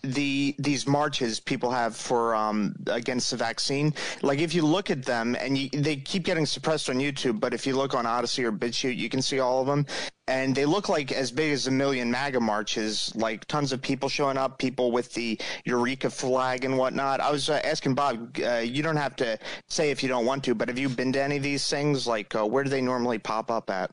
the 0.04 0.56
these 0.58 0.88
marches 0.88 1.40
people 1.40 1.72
have 1.72 1.96
for 1.96 2.36
um, 2.36 2.76
against 2.88 3.32
the 3.32 3.38
vaccine. 3.38 3.94
Like 4.22 4.40
if 4.40 4.54
you 4.54 4.66
look 4.66 4.90
at 4.90 5.04
them 5.04 5.36
and 5.40 5.58
you, 5.58 5.70
they 5.70 5.98
keep 5.98 6.24
getting 6.24 6.46
suppressed 6.46 6.90
on 6.90 6.98
YouTube, 6.98 7.40
but 7.40 7.54
if 7.54 7.68
you 7.68 7.76
look 7.76 7.94
on 7.94 8.06
Odysee 8.06 8.44
or 8.44 8.52
BitChute, 8.52 8.98
you 8.98 9.10
can 9.10 9.22
see 9.22 9.40
all 9.40 9.62
of 9.62 9.68
them, 9.68 9.86
and 10.28 10.56
they 10.56 10.66
look 10.66 10.90
like 10.90 11.12
as 11.12 11.32
big 11.32 11.52
as 11.52 11.68
a 11.68 11.72
million 11.72 12.10
MAGA 12.10 12.40
marches. 12.40 13.16
Like 13.16 13.46
tons 13.46 13.72
of 13.72 13.82
people 13.82 14.10
showing 14.10 14.38
up, 14.38 14.58
people 14.58 14.92
with 14.92 15.14
the 15.14 15.40
Eureka 15.66 16.10
flag 16.10 16.66
and 16.66 16.78
whatnot. 16.78 17.20
I 17.20 17.32
was 17.32 17.50
uh, 17.50 17.62
asking 17.64 17.94
Bob. 17.94 18.38
Uh, 18.44 18.58
you 18.58 18.82
don't 18.82 18.98
have 18.98 19.16
to 19.18 19.38
say 19.68 19.92
if 19.92 20.02
you 20.02 20.10
don't 20.10 20.26
want 20.26 20.44
to, 20.46 20.56
but 20.56 20.68
have 20.68 20.80
you 20.80 20.90
been 20.90 21.14
to 21.14 21.22
any 21.22 21.38
of 21.38 21.44
these 21.44 21.70
things? 21.70 22.08
Like 22.08 22.34
uh, 22.36 22.46
where 22.46 22.64
do 22.64 22.70
they 22.70 22.82
normally 22.82 23.20
pop 23.20 23.52
up 23.52 23.70
at? 23.70 23.92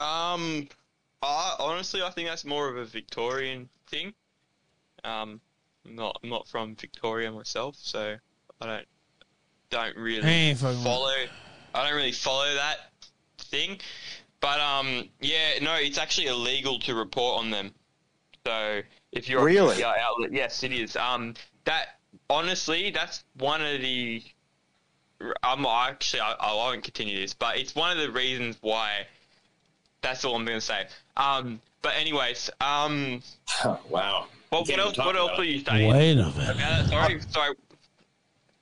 Um, 0.00 0.68
honestly, 1.22 2.02
I 2.02 2.10
think 2.10 2.28
that's 2.28 2.44
more 2.44 2.68
of 2.68 2.76
a 2.76 2.84
Victorian 2.84 3.68
thing. 3.86 4.12
Um, 5.06 5.40
I'm 5.86 5.94
not 5.94 6.18
I'm 6.22 6.30
not 6.30 6.48
from 6.48 6.74
Victoria 6.74 7.30
myself, 7.30 7.76
so 7.78 8.16
I 8.60 8.66
don't 8.66 8.86
don't 9.70 9.96
really 9.96 10.50
I 10.50 10.54
follow. 10.54 11.14
I 11.74 11.86
don't 11.86 11.96
really 11.96 12.12
follow 12.12 12.52
that 12.54 12.78
thing. 13.38 13.78
But 14.40 14.60
um, 14.60 15.08
yeah, 15.20 15.58
no, 15.62 15.74
it's 15.74 15.98
actually 15.98 16.26
illegal 16.26 16.78
to 16.80 16.94
report 16.94 17.40
on 17.40 17.50
them. 17.50 17.72
So 18.46 18.82
if 19.12 19.28
you're 19.28 19.44
Really? 19.44 19.68
a 19.68 19.70
media 19.70 19.94
outlet, 19.98 20.32
yes, 20.32 20.62
it 20.62 20.72
is. 20.72 20.96
Um, 20.96 21.34
that 21.64 21.98
honestly, 22.28 22.90
that's 22.90 23.24
one 23.38 23.62
of 23.62 23.80
the. 23.80 24.22
I'm 25.42 25.64
actually 25.64 26.20
I, 26.20 26.32
I 26.32 26.54
won't 26.54 26.84
continue 26.84 27.18
this, 27.18 27.32
but 27.32 27.56
it's 27.56 27.74
one 27.74 27.96
of 27.96 27.98
the 27.98 28.10
reasons 28.10 28.56
why. 28.60 29.06
That's 30.02 30.24
all 30.24 30.36
I'm 30.36 30.44
going 30.44 30.58
to 30.58 30.64
say. 30.64 30.86
Um, 31.16 31.60
but 31.82 31.94
anyways, 31.96 32.50
um, 32.60 33.22
wow. 33.88 34.26
What, 34.50 34.68
what 34.68 34.78
else? 34.78 34.98
What 34.98 35.16
else 35.16 35.32
are 35.38 35.44
you 35.44 35.60
saying? 35.60 35.90
Wait 35.92 36.12
a 36.12 36.16
minute. 36.16 36.50
Okay, 36.50 36.86
sorry, 36.88 37.20
sorry. 37.30 37.54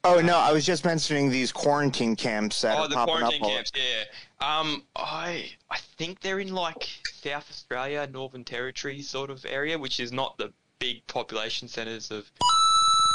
Oh 0.07 0.21
no, 0.21 0.37
I 0.37 0.53
was 0.53 0.67
just 0.67 0.85
mentioning 0.85 1.31
these 1.31 1.51
quarantine 1.53 2.15
camps 2.17 2.61
that 2.63 2.77
Oh, 2.77 2.83
are 2.83 2.89
the 2.89 2.95
popping 2.95 3.15
quarantine 3.17 3.41
up. 3.43 3.49
all- 3.49 3.55
camps. 3.55 3.73
Yeah. 3.75 4.59
Um, 4.61 4.83
I 4.97 5.51
I 5.71 5.79
think 5.97 6.21
they're 6.21 6.41
in 6.41 6.55
like 6.55 6.89
South 7.23 7.47
Australia, 7.51 8.07
Northern 8.13 8.45
Territory 8.45 9.01
sort 9.03 9.31
of 9.31 9.45
area, 9.49 9.79
which 9.79 10.01
is 10.01 10.13
not 10.13 10.37
the 10.37 10.53
big 10.79 11.07
population 11.07 11.69
centers 11.69 12.11
of. 12.11 12.31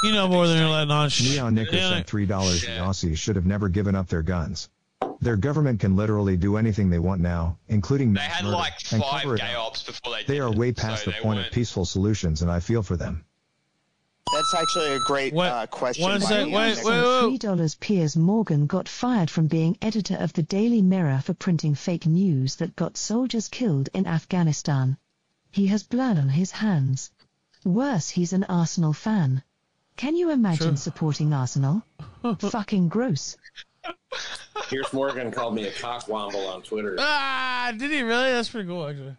You 0.02 0.12
know 0.12 0.26
more 0.28 0.46
than 0.48 0.58
you're 0.58 0.68
letting 0.68 0.90
on. 0.90 1.10
Shh. 1.10 1.34
Neon 1.36 1.54
Nicker 1.54 1.76
Yeah, 1.76 2.02
three 2.02 2.26
dollars. 2.26 2.62
The 2.62 2.68
Aussies 2.68 3.18
should 3.18 3.36
have 3.36 3.46
never 3.46 3.68
given 3.68 3.94
up 3.94 4.08
their 4.08 4.22
guns. 4.22 4.68
Their 5.20 5.36
government 5.36 5.80
can 5.80 5.96
literally 5.96 6.36
do 6.36 6.56
anything 6.56 6.88
they 6.88 6.98
want 6.98 7.20
now, 7.20 7.58
including 7.68 8.14
They 8.14 8.20
had 8.20 8.44
murder, 8.44 8.56
like 8.56 8.72
and 8.92 9.02
five 9.02 9.22
cover 9.22 9.34
it 9.34 9.40
gay 9.40 9.54
up. 9.54 9.66
ops 9.66 9.82
before 9.82 10.12
they. 10.14 10.24
They 10.24 10.34
did 10.34 10.40
are 10.42 10.52
it, 10.52 10.56
way 10.58 10.72
past 10.72 11.04
so 11.04 11.10
the 11.10 11.16
point 11.18 11.38
of 11.38 11.44
weren't- 11.44 11.54
peaceful 11.54 11.84
solutions, 11.84 12.40
and 12.42 12.50
I 12.50 12.60
feel 12.60 12.82
for 12.82 12.96
them. 12.96 13.24
That's 14.32 14.54
actually 14.54 14.92
a 14.94 14.98
great 15.00 15.34
uh, 15.36 15.66
question. 15.66 16.04
one 16.04 16.20
by 16.20 16.26
sec, 16.26 16.46
Neon 16.46 16.52
wait, 16.52 16.76
Nicker. 16.76 16.88
wait, 16.88 17.20
Three 17.30 17.38
dollars. 17.38 17.74
Piers 17.74 18.16
Morgan 18.16 18.66
got 18.66 18.88
fired 18.88 19.28
from 19.28 19.48
being 19.48 19.76
editor 19.82 20.14
of 20.16 20.32
the 20.32 20.42
Daily 20.44 20.82
Mirror 20.82 21.22
for 21.24 21.34
printing 21.34 21.74
fake 21.74 22.06
news 22.06 22.54
that 22.56 22.76
got 22.76 22.96
soldiers 22.96 23.48
killed 23.48 23.88
in 23.92 24.06
Afghanistan. 24.06 24.96
He 25.50 25.66
has 25.66 25.82
blood 25.82 26.16
on 26.16 26.28
his 26.28 26.52
hands. 26.52 27.10
Worse, 27.64 28.08
he's 28.10 28.32
an 28.32 28.44
Arsenal 28.44 28.92
fan. 28.92 29.42
Can 29.96 30.14
you 30.16 30.30
imagine 30.30 30.68
True. 30.68 30.76
supporting 30.76 31.32
Arsenal? 31.34 31.82
Fucking 32.38 32.88
gross. 32.88 33.36
Piers 34.70 34.92
Morgan 34.92 35.32
called 35.32 35.56
me 35.56 35.66
a 35.66 35.72
cockwomble 35.72 36.48
on 36.48 36.62
Twitter. 36.62 36.94
Ah, 37.00 37.72
did 37.76 37.90
he 37.90 38.02
really? 38.02 38.30
That's 38.30 38.48
pretty 38.48 38.68
cool, 38.68 38.86
actually. 38.86 39.16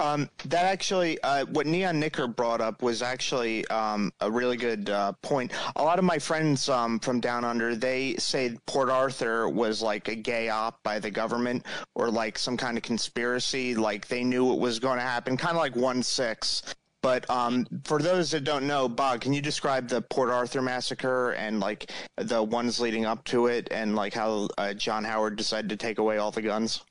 Um, 0.00 0.28
that 0.46 0.64
actually, 0.64 1.22
uh, 1.22 1.44
what 1.46 1.68
Neon 1.68 2.00
Nicker 2.00 2.26
brought 2.26 2.60
up 2.60 2.82
was 2.82 3.00
actually 3.00 3.64
um, 3.68 4.12
a 4.20 4.28
really 4.28 4.56
good 4.56 4.90
uh, 4.90 5.12
point. 5.22 5.52
A 5.76 5.84
lot 5.84 6.00
of 6.00 6.04
my 6.04 6.18
friends 6.18 6.68
um, 6.68 6.98
from 6.98 7.20
down 7.20 7.44
under, 7.44 7.76
they 7.76 8.16
say 8.16 8.58
Port 8.66 8.90
Arthur 8.90 9.48
was 9.48 9.80
like 9.80 10.08
a 10.08 10.16
gay 10.16 10.48
op 10.48 10.82
by 10.82 10.98
the 10.98 11.12
government 11.12 11.64
or 11.94 12.10
like 12.10 12.36
some 12.36 12.56
kind 12.56 12.76
of 12.76 12.82
conspiracy. 12.82 13.76
Like 13.76 14.08
they 14.08 14.24
knew 14.24 14.52
it 14.52 14.58
was 14.58 14.80
going 14.80 14.98
to 14.98 15.04
happen, 15.04 15.36
kind 15.36 15.56
of 15.56 15.62
like 15.62 15.76
one 15.76 16.02
six. 16.02 16.74
But 17.04 17.28
um, 17.28 17.66
for 17.84 18.00
those 18.00 18.30
that 18.30 18.44
don't 18.44 18.66
know, 18.66 18.88
Bob, 18.88 19.20
can 19.20 19.34
you 19.34 19.42
describe 19.42 19.88
the 19.88 20.00
Port 20.00 20.30
Arthur 20.30 20.62
massacre 20.62 21.32
and 21.32 21.60
like 21.60 21.90
the 22.16 22.42
ones 22.42 22.80
leading 22.80 23.04
up 23.04 23.22
to 23.24 23.48
it, 23.48 23.68
and 23.70 23.94
like 23.94 24.14
how 24.14 24.48
uh, 24.56 24.72
John 24.72 25.04
Howard 25.04 25.36
decided 25.36 25.68
to 25.68 25.76
take 25.76 25.98
away 25.98 26.16
all 26.16 26.30
the 26.30 26.40
guns? 26.40 26.82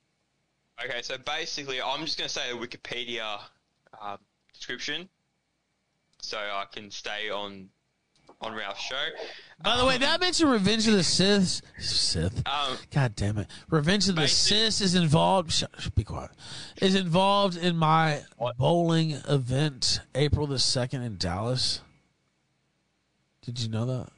Okay, 0.85 1.01
so 1.01 1.17
basically, 1.17 1.81
I'm 1.81 2.05
just 2.05 2.19
going 2.19 2.27
to 2.27 2.33
say 2.33 2.51
the 2.51 2.59
Wikipedia 2.59 3.39
uh, 3.99 4.17
description, 4.53 5.09
so 6.21 6.37
I 6.37 6.65
can 6.71 6.91
stay 6.91 7.31
on 7.31 7.69
on 8.43 8.55
Ralph's 8.55 8.81
show. 8.81 8.95
By 9.63 9.77
the 9.77 9.85
way, 9.85 9.97
did 9.97 10.07
I 10.09 10.17
mention 10.17 10.49
Revenge 10.49 10.87
of 10.87 10.93
the 10.93 11.03
Sith? 11.03 11.61
Sith. 11.79 12.45
Um, 12.47 12.77
God 12.91 13.15
damn 13.15 13.37
it. 13.37 13.47
Revenge 13.69 14.09
of 14.09 14.15
the 14.15 14.27
Sith 14.27 14.81
is 14.81 14.95
involved. 14.95 15.51
Shut, 15.51 15.71
sh- 15.79 15.87
be 15.89 16.03
quiet. 16.03 16.31
Is 16.81 16.95
involved 16.95 17.55
in 17.57 17.77
my 17.77 18.21
bowling 18.57 19.11
event 19.29 20.01
April 20.15 20.47
the 20.47 20.55
2nd 20.55 21.05
in 21.05 21.17
Dallas. 21.17 21.81
Did 23.43 23.59
you 23.59 23.69
know 23.69 23.85
that? 23.85 24.09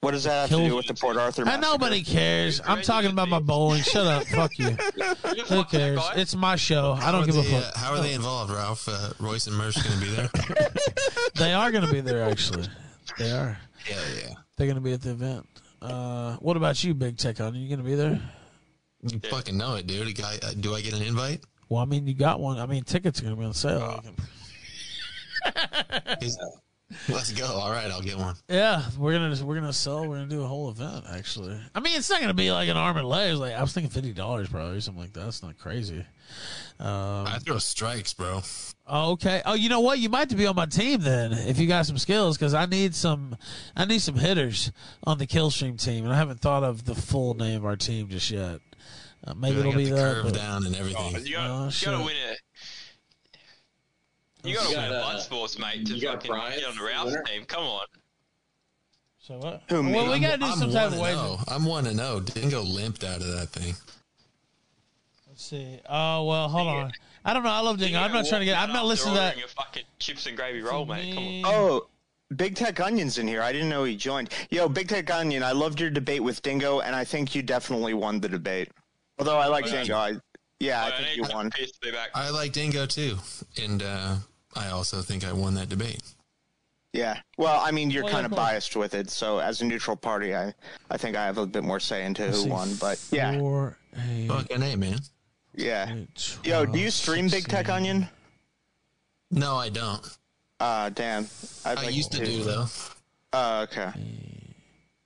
What 0.00 0.10
does 0.10 0.24
that 0.24 0.50
have 0.50 0.58
to 0.58 0.68
do 0.68 0.74
with 0.74 0.86
the 0.88 0.94
Port 0.94 1.16
Arthur 1.16 1.42
And 1.42 1.46
massacre? 1.60 1.66
nobody 1.70 2.02
cares. 2.02 2.60
I'm 2.66 2.82
talking 2.82 3.10
about 3.12 3.28
my 3.28 3.38
bowling. 3.38 3.82
Shut 3.82 4.04
up. 4.04 4.24
Fuck 4.26 4.58
you. 4.58 4.70
Who 5.48 5.62
cares? 5.64 6.00
It's 6.16 6.34
my 6.34 6.56
show. 6.56 6.92
I 6.92 7.00
How 7.02 7.12
don't 7.12 7.22
are 7.22 7.26
give 7.26 7.36
a 7.36 7.42
they, 7.42 7.50
fuck. 7.52 7.76
uh, 7.76 7.78
how 7.78 7.92
are 7.94 8.00
they 8.02 8.12
involved, 8.14 8.52
Ralph? 8.52 8.88
Uh, 8.88 9.10
Royce 9.20 9.46
and 9.46 9.54
Mersh 9.54 9.76
going 9.84 10.00
to 10.00 10.04
be 10.04 10.10
there? 10.10 10.30
They 11.36 11.52
are 11.54 11.70
going 11.70 11.86
to 11.86 11.90
be 11.92 12.00
there, 12.00 12.28
actually. 12.28 12.64
They 13.18 13.30
are. 13.30 13.58
Yeah, 13.88 13.96
yeah. 14.16 14.34
They're 14.56 14.66
going 14.66 14.76
to 14.76 14.80
be 14.80 14.92
at 14.92 15.02
the 15.02 15.10
event. 15.10 15.46
Uh, 15.80 16.36
what 16.36 16.56
about 16.56 16.82
you, 16.84 16.94
Big 16.94 17.16
Tech 17.18 17.40
On? 17.40 17.54
You 17.54 17.68
going 17.68 17.78
to 17.78 17.84
be 17.84 17.94
there? 17.94 18.20
You 19.02 19.18
fucking 19.30 19.56
know 19.56 19.74
it, 19.74 19.86
dude. 19.86 20.06
A 20.08 20.12
guy, 20.12 20.38
uh, 20.42 20.52
do 20.58 20.74
I 20.74 20.80
get 20.80 20.94
an 20.94 21.02
invite? 21.02 21.42
Well, 21.68 21.82
I 21.82 21.86
mean, 21.86 22.06
you 22.06 22.14
got 22.14 22.38
one. 22.40 22.58
I 22.58 22.66
mean, 22.66 22.84
tickets 22.84 23.20
are 23.20 23.24
going 23.24 23.34
to 23.34 23.40
be 23.40 23.46
on 23.46 23.54
sale. 23.54 24.02
Is- 26.20 26.38
Let's 27.08 27.32
go. 27.32 27.46
All 27.46 27.70
right, 27.70 27.90
I'll 27.90 28.02
get 28.02 28.18
one. 28.18 28.34
Yeah, 28.50 28.82
we're 28.98 29.12
gonna 29.14 29.34
we're 29.46 29.54
gonna 29.54 29.72
sell. 29.72 30.06
We're 30.06 30.16
gonna 30.16 30.28
do 30.28 30.42
a 30.42 30.46
whole 30.46 30.68
event. 30.68 31.06
Actually, 31.10 31.58
I 31.74 31.80
mean, 31.80 31.96
it's 31.96 32.10
not 32.10 32.20
gonna 32.20 32.34
be 32.34 32.52
like 32.52 32.68
an 32.68 32.76
arm 32.76 32.98
and 32.98 33.08
legs. 33.08 33.38
Like 33.38 33.54
I 33.54 33.62
was 33.62 33.72
thinking, 33.72 33.90
fifty 33.90 34.12
dollars 34.12 34.50
probably 34.50 34.76
or 34.76 34.80
something 34.82 35.02
like 35.02 35.14
that. 35.14 35.24
That's 35.24 35.42
not 35.42 35.56
crazy. 35.56 36.04
Um, 36.78 37.26
I 37.26 37.38
throw 37.42 37.56
strikes, 37.56 38.12
bro. 38.12 38.42
Oh, 38.92 39.10
okay. 39.12 39.42
Oh, 39.44 39.54
you 39.54 39.68
know 39.68 39.80
what? 39.80 39.98
You 39.98 40.08
might 40.08 40.28
to 40.28 40.36
be 40.36 40.46
on 40.46 40.54
my 40.54 40.66
team 40.66 41.00
then 41.00 41.32
if 41.32 41.58
you 41.58 41.66
got 41.66 41.86
some 41.86 41.98
skills, 41.98 42.36
because 42.38 42.54
I 42.54 42.66
need 42.66 42.94
some. 42.94 43.36
I 43.76 43.84
need 43.86 44.00
some 44.02 44.14
hitters 44.14 44.70
on 45.02 45.18
the 45.18 45.26
Killstream 45.26 45.82
team, 45.82 46.04
and 46.04 46.12
I 46.12 46.16
haven't 46.16 46.40
thought 46.40 46.62
of 46.62 46.84
the 46.84 46.94
full 46.94 47.34
name 47.34 47.56
of 47.56 47.64
our 47.64 47.74
team 47.76 48.08
just 48.08 48.30
yet. 48.30 48.60
Uh, 49.26 49.34
maybe 49.34 49.56
Dude, 49.56 49.66
it'll 49.66 49.78
be 49.78 49.84
the 49.88 49.94
that. 49.96 50.14
curve 50.14 50.24
but- 50.26 50.34
down 50.34 50.66
and 50.66 50.76
everything. 50.76 51.12
Oh, 51.16 51.18
you 51.18 51.32
gotta, 51.34 51.52
Oh, 51.52 51.64
you 51.66 51.70
shit. 51.72 51.90
gotta 51.90 52.04
win 52.04 52.14
it. 52.30 52.38
You 54.44 54.54
gotta 54.56 54.70
You 54.70 54.76
win 54.76 54.90
got, 54.90 55.00
blood 55.00 55.16
uh, 55.16 55.20
sports, 55.20 55.58
mate, 55.58 55.86
to 55.86 55.94
you 55.94 56.02
got 56.02 56.14
a 56.14 56.16
fucking 56.16 56.30
prize 56.32 56.56
get 56.58 56.64
on 56.68 56.72
the 56.74 56.78
for 56.80 56.86
Ralph 56.86 57.06
winner? 57.06 57.22
team. 57.22 57.44
Come 57.44 57.62
on. 57.64 57.86
So 59.20 59.34
what? 59.38 59.62
Who, 59.68 59.82
well, 59.92 60.10
we 60.10 60.18
gotta 60.18 60.38
do 60.38 60.46
I'm 60.46 60.58
some 60.58 60.72
type 60.72 60.74
one 60.74 60.86
of 60.86 60.92
and 60.94 61.02
way. 61.02 61.14
oh. 61.14 61.38
I'm 61.46 61.64
one 61.64 61.86
and 61.86 61.98
zero. 61.98 62.18
Dingo 62.18 62.62
limped 62.62 63.04
out 63.04 63.20
of 63.20 63.28
that 63.28 63.50
thing. 63.50 63.74
Let's 65.28 65.44
see. 65.44 65.78
Oh 65.88 66.24
well, 66.24 66.48
hold 66.48 66.66
on. 66.66 66.92
I 67.24 67.32
don't 67.34 67.42
know. 67.44 67.50
I 67.50 67.60
love 67.60 67.78
Dingo. 67.78 67.98
I'm 67.98 68.12
not 68.12 68.26
trying 68.26 68.40
to 68.40 68.44
get. 68.44 68.58
I'm 68.58 68.72
not 68.72 68.84
listening 68.86 69.14
to 69.14 69.20
that. 69.20 69.28
Ordering 69.34 69.44
a 69.44 69.48
fucking 69.48 69.82
chips 69.98 70.26
and 70.26 70.36
gravy 70.36 70.60
roll, 70.60 70.84
mate. 70.86 71.14
Come 71.14 71.24
on. 71.24 71.42
Oh, 71.46 71.86
Big 72.34 72.54
Tech 72.56 72.80
Onion's 72.80 73.18
in 73.18 73.28
here. 73.28 73.42
I 73.42 73.52
didn't 73.52 73.68
know 73.68 73.84
he 73.84 73.96
joined. 73.96 74.30
Yo, 74.50 74.68
Big 74.68 74.88
Tech 74.88 75.10
Onion, 75.10 75.42
I 75.42 75.52
loved 75.52 75.80
your 75.80 75.90
debate 75.90 76.22
with 76.22 76.42
Dingo, 76.42 76.80
and 76.80 76.96
I 76.96 77.04
think 77.04 77.34
you 77.34 77.42
definitely 77.42 77.94
won 77.94 78.20
the 78.20 78.28
debate. 78.28 78.70
Although 79.18 79.38
I 79.38 79.46
like 79.46 79.66
Oh. 79.66 79.70
Dingo, 79.70 79.96
I 79.96 80.14
yeah, 80.58 80.82
Oh, 80.84 80.88
I 80.88 81.02
think 81.02 81.16
you 81.16 81.22
won. 81.34 81.50
I 82.14 82.30
like 82.30 82.52
Dingo 82.52 82.86
too, 82.86 83.18
and 83.60 83.82
uh, 83.82 84.16
I 84.54 84.68
also 84.70 85.00
think 85.02 85.24
I 85.24 85.32
won 85.32 85.54
that 85.54 85.68
debate. 85.68 86.00
Yeah. 86.92 87.20
Well, 87.38 87.58
I 87.60 87.70
mean, 87.70 87.90
you're 87.90 88.04
Well, 88.04 88.12
kind 88.12 88.22
yeah, 88.22 88.26
of 88.26 88.32
of 88.32 88.36
biased 88.36 88.76
with 88.76 88.94
it, 88.94 89.10
so 89.10 89.38
as 89.38 89.60
a 89.62 89.64
neutral 89.64 89.96
party, 89.96 90.34
I, 90.34 90.54
I 90.90 90.96
think 90.98 91.16
I 91.16 91.24
have 91.24 91.38
a 91.38 91.46
bit 91.46 91.64
more 91.64 91.80
say 91.80 92.04
into 92.04 92.26
Let's 92.26 92.42
who 92.44 92.50
won. 92.50 92.74
But 92.76 93.02
yeah, 93.10 93.38
Four, 93.38 93.78
eight, 94.10 94.28
Fucking 94.28 94.62
A, 94.62 94.76
man. 94.76 94.98
Yeah. 95.54 95.94
Yo, 96.44 96.66
do 96.66 96.78
you 96.78 96.90
stream 96.90 97.28
Big 97.28 97.48
Tech 97.48 97.68
Onion? 97.68 98.08
No, 99.30 99.56
I 99.56 99.68
don't. 99.68 100.06
Uh, 100.60 100.90
damn. 100.90 101.26
I'd 101.64 101.78
I 101.78 101.82
like 101.84 101.94
used 101.94 102.12
to 102.12 102.24
do 102.24 102.44
though. 102.44 102.66
Uh, 103.32 103.66
okay. 103.70 103.90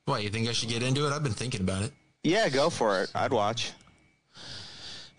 What, 0.05 0.23
you 0.23 0.31
think 0.31 0.49
I 0.49 0.53
should 0.53 0.69
get 0.69 0.83
into 0.83 1.07
it? 1.07 1.13
I've 1.13 1.23
been 1.23 1.33
thinking 1.33 1.61
about 1.61 1.83
it. 1.83 1.93
Yeah, 2.23 2.49
go 2.49 2.71
for 2.71 3.03
it. 3.03 3.11
I'd 3.15 3.33
watch. 3.33 3.73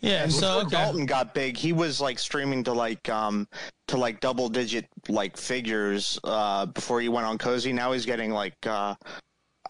Yeah, 0.01 0.23
And 0.23 0.31
so 0.31 0.59
okay. 0.59 0.69
Dalton 0.69 1.05
got 1.05 1.33
big, 1.33 1.57
he 1.57 1.73
was 1.73 1.99
like 1.99 2.19
streaming 2.19 2.63
to 2.65 2.73
like 2.73 3.09
um 3.09 3.47
to 3.87 3.97
like 3.97 4.19
double 4.19 4.47
digit 4.47 4.87
like 5.09 5.35
figures 5.37 6.19
uh 6.23 6.67
before 6.67 7.01
he 7.01 7.09
went 7.09 7.25
on 7.25 7.37
Cozy. 7.37 7.73
Now 7.73 7.93
he's 7.93 8.05
getting 8.05 8.31
like 8.31 8.55
uh 8.65 8.93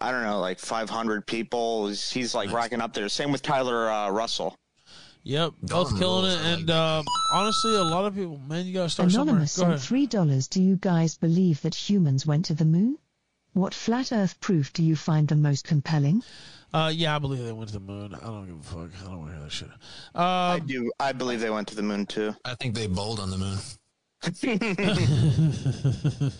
I 0.00 0.12
don't 0.12 0.22
know, 0.22 0.38
like 0.38 0.58
500 0.58 1.26
people. 1.26 1.88
He's, 1.88 2.10
he's 2.10 2.34
like 2.34 2.52
racking 2.52 2.80
up 2.80 2.92
there. 2.92 3.08
Same 3.08 3.32
with 3.32 3.42
Tyler 3.42 3.90
uh, 3.90 4.10
Russell. 4.10 4.54
Yep, 5.28 5.52
both 5.60 5.98
killing 5.98 6.32
it, 6.32 6.38
and 6.40 6.70
um, 6.70 7.04
honestly, 7.34 7.74
a 7.74 7.84
lot 7.84 8.06
of 8.06 8.14
people, 8.14 8.40
man, 8.48 8.64
you 8.64 8.72
gotta 8.72 8.88
start 8.88 9.12
Anonymous 9.12 9.52
somewhere. 9.52 9.74
Go 9.74 9.74
sent 9.74 9.80
ahead. 9.80 9.86
three 9.86 10.06
dollars. 10.06 10.48
Do 10.48 10.62
you 10.62 10.76
guys 10.76 11.18
believe 11.18 11.60
that 11.60 11.74
humans 11.74 12.24
went 12.24 12.46
to 12.46 12.54
the 12.54 12.64
moon? 12.64 12.96
What 13.52 13.74
flat 13.74 14.10
Earth 14.10 14.40
proof 14.40 14.72
do 14.72 14.82
you 14.82 14.96
find 14.96 15.28
the 15.28 15.36
most 15.36 15.66
compelling? 15.66 16.22
Uh, 16.72 16.90
yeah, 16.94 17.14
I 17.14 17.18
believe 17.18 17.44
they 17.44 17.52
went 17.52 17.68
to 17.68 17.74
the 17.74 17.80
moon. 17.80 18.14
I 18.14 18.20
don't 18.20 18.46
give 18.46 18.58
a 18.58 18.62
fuck. 18.62 18.88
I 19.02 19.04
don't 19.10 19.18
want 19.18 19.30
to 19.32 19.36
hear 19.36 19.44
that 19.44 19.52
shit. 19.52 19.68
Um, 20.14 20.24
I 20.24 20.60
do. 20.64 20.90
I 20.98 21.12
believe 21.12 21.40
they 21.40 21.50
went 21.50 21.68
to 21.68 21.76
the 21.76 21.82
moon 21.82 22.06
too. 22.06 22.34
I 22.46 22.54
think 22.54 22.74
they 22.74 22.86
bowled 22.86 23.20
on 23.20 23.28
the 23.28 23.36
moon. 23.36 23.58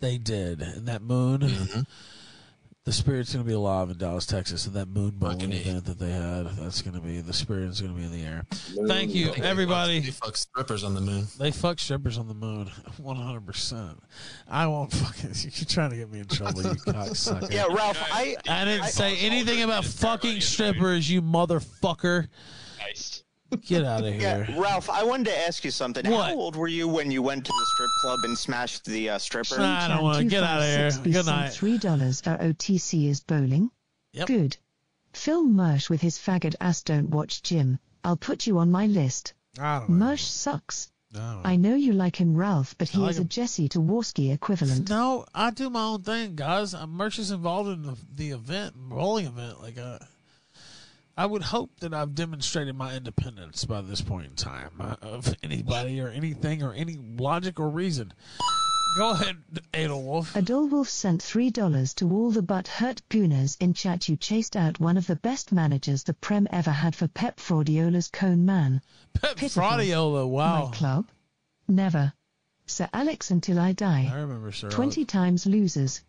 they 0.00 0.18
did, 0.18 0.60
and 0.60 0.88
that 0.88 1.02
moon, 1.02 1.42
Mm-hmm. 1.42 1.82
The 2.88 2.94
spirit's 2.94 3.34
gonna 3.34 3.44
be 3.44 3.52
alive 3.52 3.90
in 3.90 3.98
Dallas, 3.98 4.24
Texas, 4.24 4.64
and 4.66 4.74
that 4.74 4.88
moon 4.88 5.10
bowling 5.10 5.52
event 5.52 5.84
that 5.84 5.98
they 5.98 6.10
had, 6.10 6.46
that's 6.56 6.80
gonna 6.80 7.02
be 7.02 7.20
the 7.20 7.34
spirit 7.34 7.64
is 7.64 7.82
gonna 7.82 7.92
be 7.92 8.02
in 8.04 8.10
the 8.10 8.22
air. 8.22 8.46
Thank 8.86 9.14
you, 9.14 9.30
they 9.34 9.42
everybody. 9.42 10.00
fuck- 10.00 10.04
They 10.06 10.26
fuck 10.26 10.36
strippers 10.38 10.84
on 10.84 10.94
the 10.94 11.02
moon. 11.02 11.26
They 11.38 11.50
fuck 11.50 11.78
strippers 11.80 12.16
on 12.16 12.28
the 12.28 12.34
moon, 12.34 12.70
one 12.96 13.16
hundred 13.16 13.44
percent. 13.44 14.02
I 14.48 14.66
won't 14.68 14.90
fucking. 14.90 15.32
You're 15.42 15.66
trying 15.66 15.90
to 15.90 15.96
get 15.96 16.10
me 16.10 16.20
in 16.20 16.28
trouble, 16.28 16.62
you 16.62 16.68
cocksucker. 16.76 17.52
Yeah, 17.52 17.66
Ralph, 17.70 17.98
I 18.10 18.36
I 18.48 18.64
didn't 18.64 18.86
say 18.86 19.18
anything 19.18 19.62
about 19.64 19.84
fucking 19.84 20.40
strippers, 20.40 21.10
you 21.10 21.20
motherfucker. 21.20 22.28
Get 23.66 23.84
out 23.84 24.04
of 24.04 24.12
here. 24.20 24.46
Yeah, 24.48 24.60
Ralph, 24.60 24.90
I 24.90 25.04
wanted 25.04 25.26
to 25.26 25.38
ask 25.38 25.64
you 25.64 25.70
something. 25.70 26.08
What? 26.10 26.28
How 26.30 26.34
old 26.34 26.56
were 26.56 26.68
you 26.68 26.86
when 26.86 27.10
you 27.10 27.22
went 27.22 27.44
to 27.44 27.52
the 27.52 27.66
strip 27.74 27.90
club 28.02 28.20
and 28.24 28.36
smashed 28.36 28.84
the 28.84 29.10
uh, 29.10 29.18
stripper? 29.18 29.60
I 29.60 29.88
don't 29.88 30.02
want 30.02 30.18
to 30.18 30.24
get 30.24 30.42
out 30.42 30.60
of 30.60 30.66
here. 30.66 30.90
256 30.90 31.16
Good 31.16 31.26
night. 31.30 31.52
Three 31.52 31.78
dollars. 31.78 32.22
Our 32.26 32.38
OTC 32.38 33.08
is 33.08 33.20
bowling. 33.20 33.70
Yep. 34.12 34.26
Good. 34.26 34.56
Phil 35.12 35.44
Mersh 35.44 35.88
with 35.88 36.00
his 36.00 36.18
faggot 36.18 36.54
ass. 36.60 36.82
Don't 36.82 37.10
watch 37.10 37.42
Jim. 37.42 37.78
I'll 38.04 38.16
put 38.16 38.46
you 38.46 38.58
on 38.58 38.70
my 38.70 38.86
list. 38.86 39.34
I 39.58 39.80
don't 39.80 39.90
Mersh 39.90 40.20
sucks. 40.20 40.90
No. 41.12 41.40
I 41.42 41.56
know 41.56 41.74
you 41.74 41.94
like 41.94 42.16
him, 42.16 42.36
Ralph, 42.36 42.74
but 42.76 42.90
he 42.90 42.98
like 42.98 43.12
is 43.12 43.18
a. 43.18 43.24
Jesse 43.24 43.68
to 43.70 43.78
Warski 43.78 44.32
equivalent. 44.32 44.90
No, 44.90 45.24
I 45.34 45.50
do 45.50 45.70
my 45.70 45.82
own 45.82 46.02
thing, 46.02 46.36
guys. 46.36 46.74
I'm 46.74 47.00
is 47.00 47.30
involved 47.30 47.70
in 47.70 47.82
the, 47.82 47.96
the 48.14 48.30
event, 48.32 48.74
bowling 48.76 49.26
event. 49.26 49.62
Like, 49.62 49.78
uh, 49.78 49.98
I 51.18 51.26
would 51.26 51.42
hope 51.42 51.80
that 51.80 51.92
I've 51.92 52.14
demonstrated 52.14 52.76
my 52.76 52.94
independence 52.94 53.64
by 53.64 53.80
this 53.80 54.00
point 54.00 54.26
in 54.26 54.34
time 54.36 54.70
uh, 54.78 54.94
of 55.02 55.34
anybody 55.42 56.00
or 56.00 56.06
anything 56.10 56.62
or 56.62 56.72
any 56.72 56.96
logic 56.96 57.58
or 57.58 57.68
reason. 57.68 58.12
Go 58.96 59.10
ahead, 59.10 59.36
Edelwolf. 59.74 60.32
Adolwolf 60.34 60.86
sent 60.86 61.20
three 61.20 61.50
dollars 61.50 61.92
to 61.94 62.08
all 62.08 62.30
the 62.30 62.40
butt 62.40 62.68
hurt 62.68 63.02
gooners 63.10 63.56
in 63.58 63.74
chat. 63.74 64.08
You 64.08 64.14
chased 64.14 64.54
out 64.54 64.78
one 64.78 64.96
of 64.96 65.08
the 65.08 65.16
best 65.16 65.50
managers 65.50 66.04
the 66.04 66.14
Prem 66.14 66.46
ever 66.52 66.70
had 66.70 66.94
for 66.94 67.08
Pep 67.08 67.38
Fraudiola's 67.38 68.06
cone 68.06 68.46
man. 68.46 68.80
Pep 69.14 69.38
Pitiful. 69.38 69.64
Fraudiola, 69.64 70.28
wow. 70.28 70.66
My 70.66 70.70
club? 70.70 71.08
Never. 71.66 72.12
Sir 72.66 72.88
Alex 72.92 73.32
until 73.32 73.58
I 73.58 73.72
die. 73.72 74.08
I 74.08 74.20
remember 74.20 74.52
Sir 74.52 74.70
Twenty 74.70 75.04
times 75.04 75.46
losers. 75.46 76.00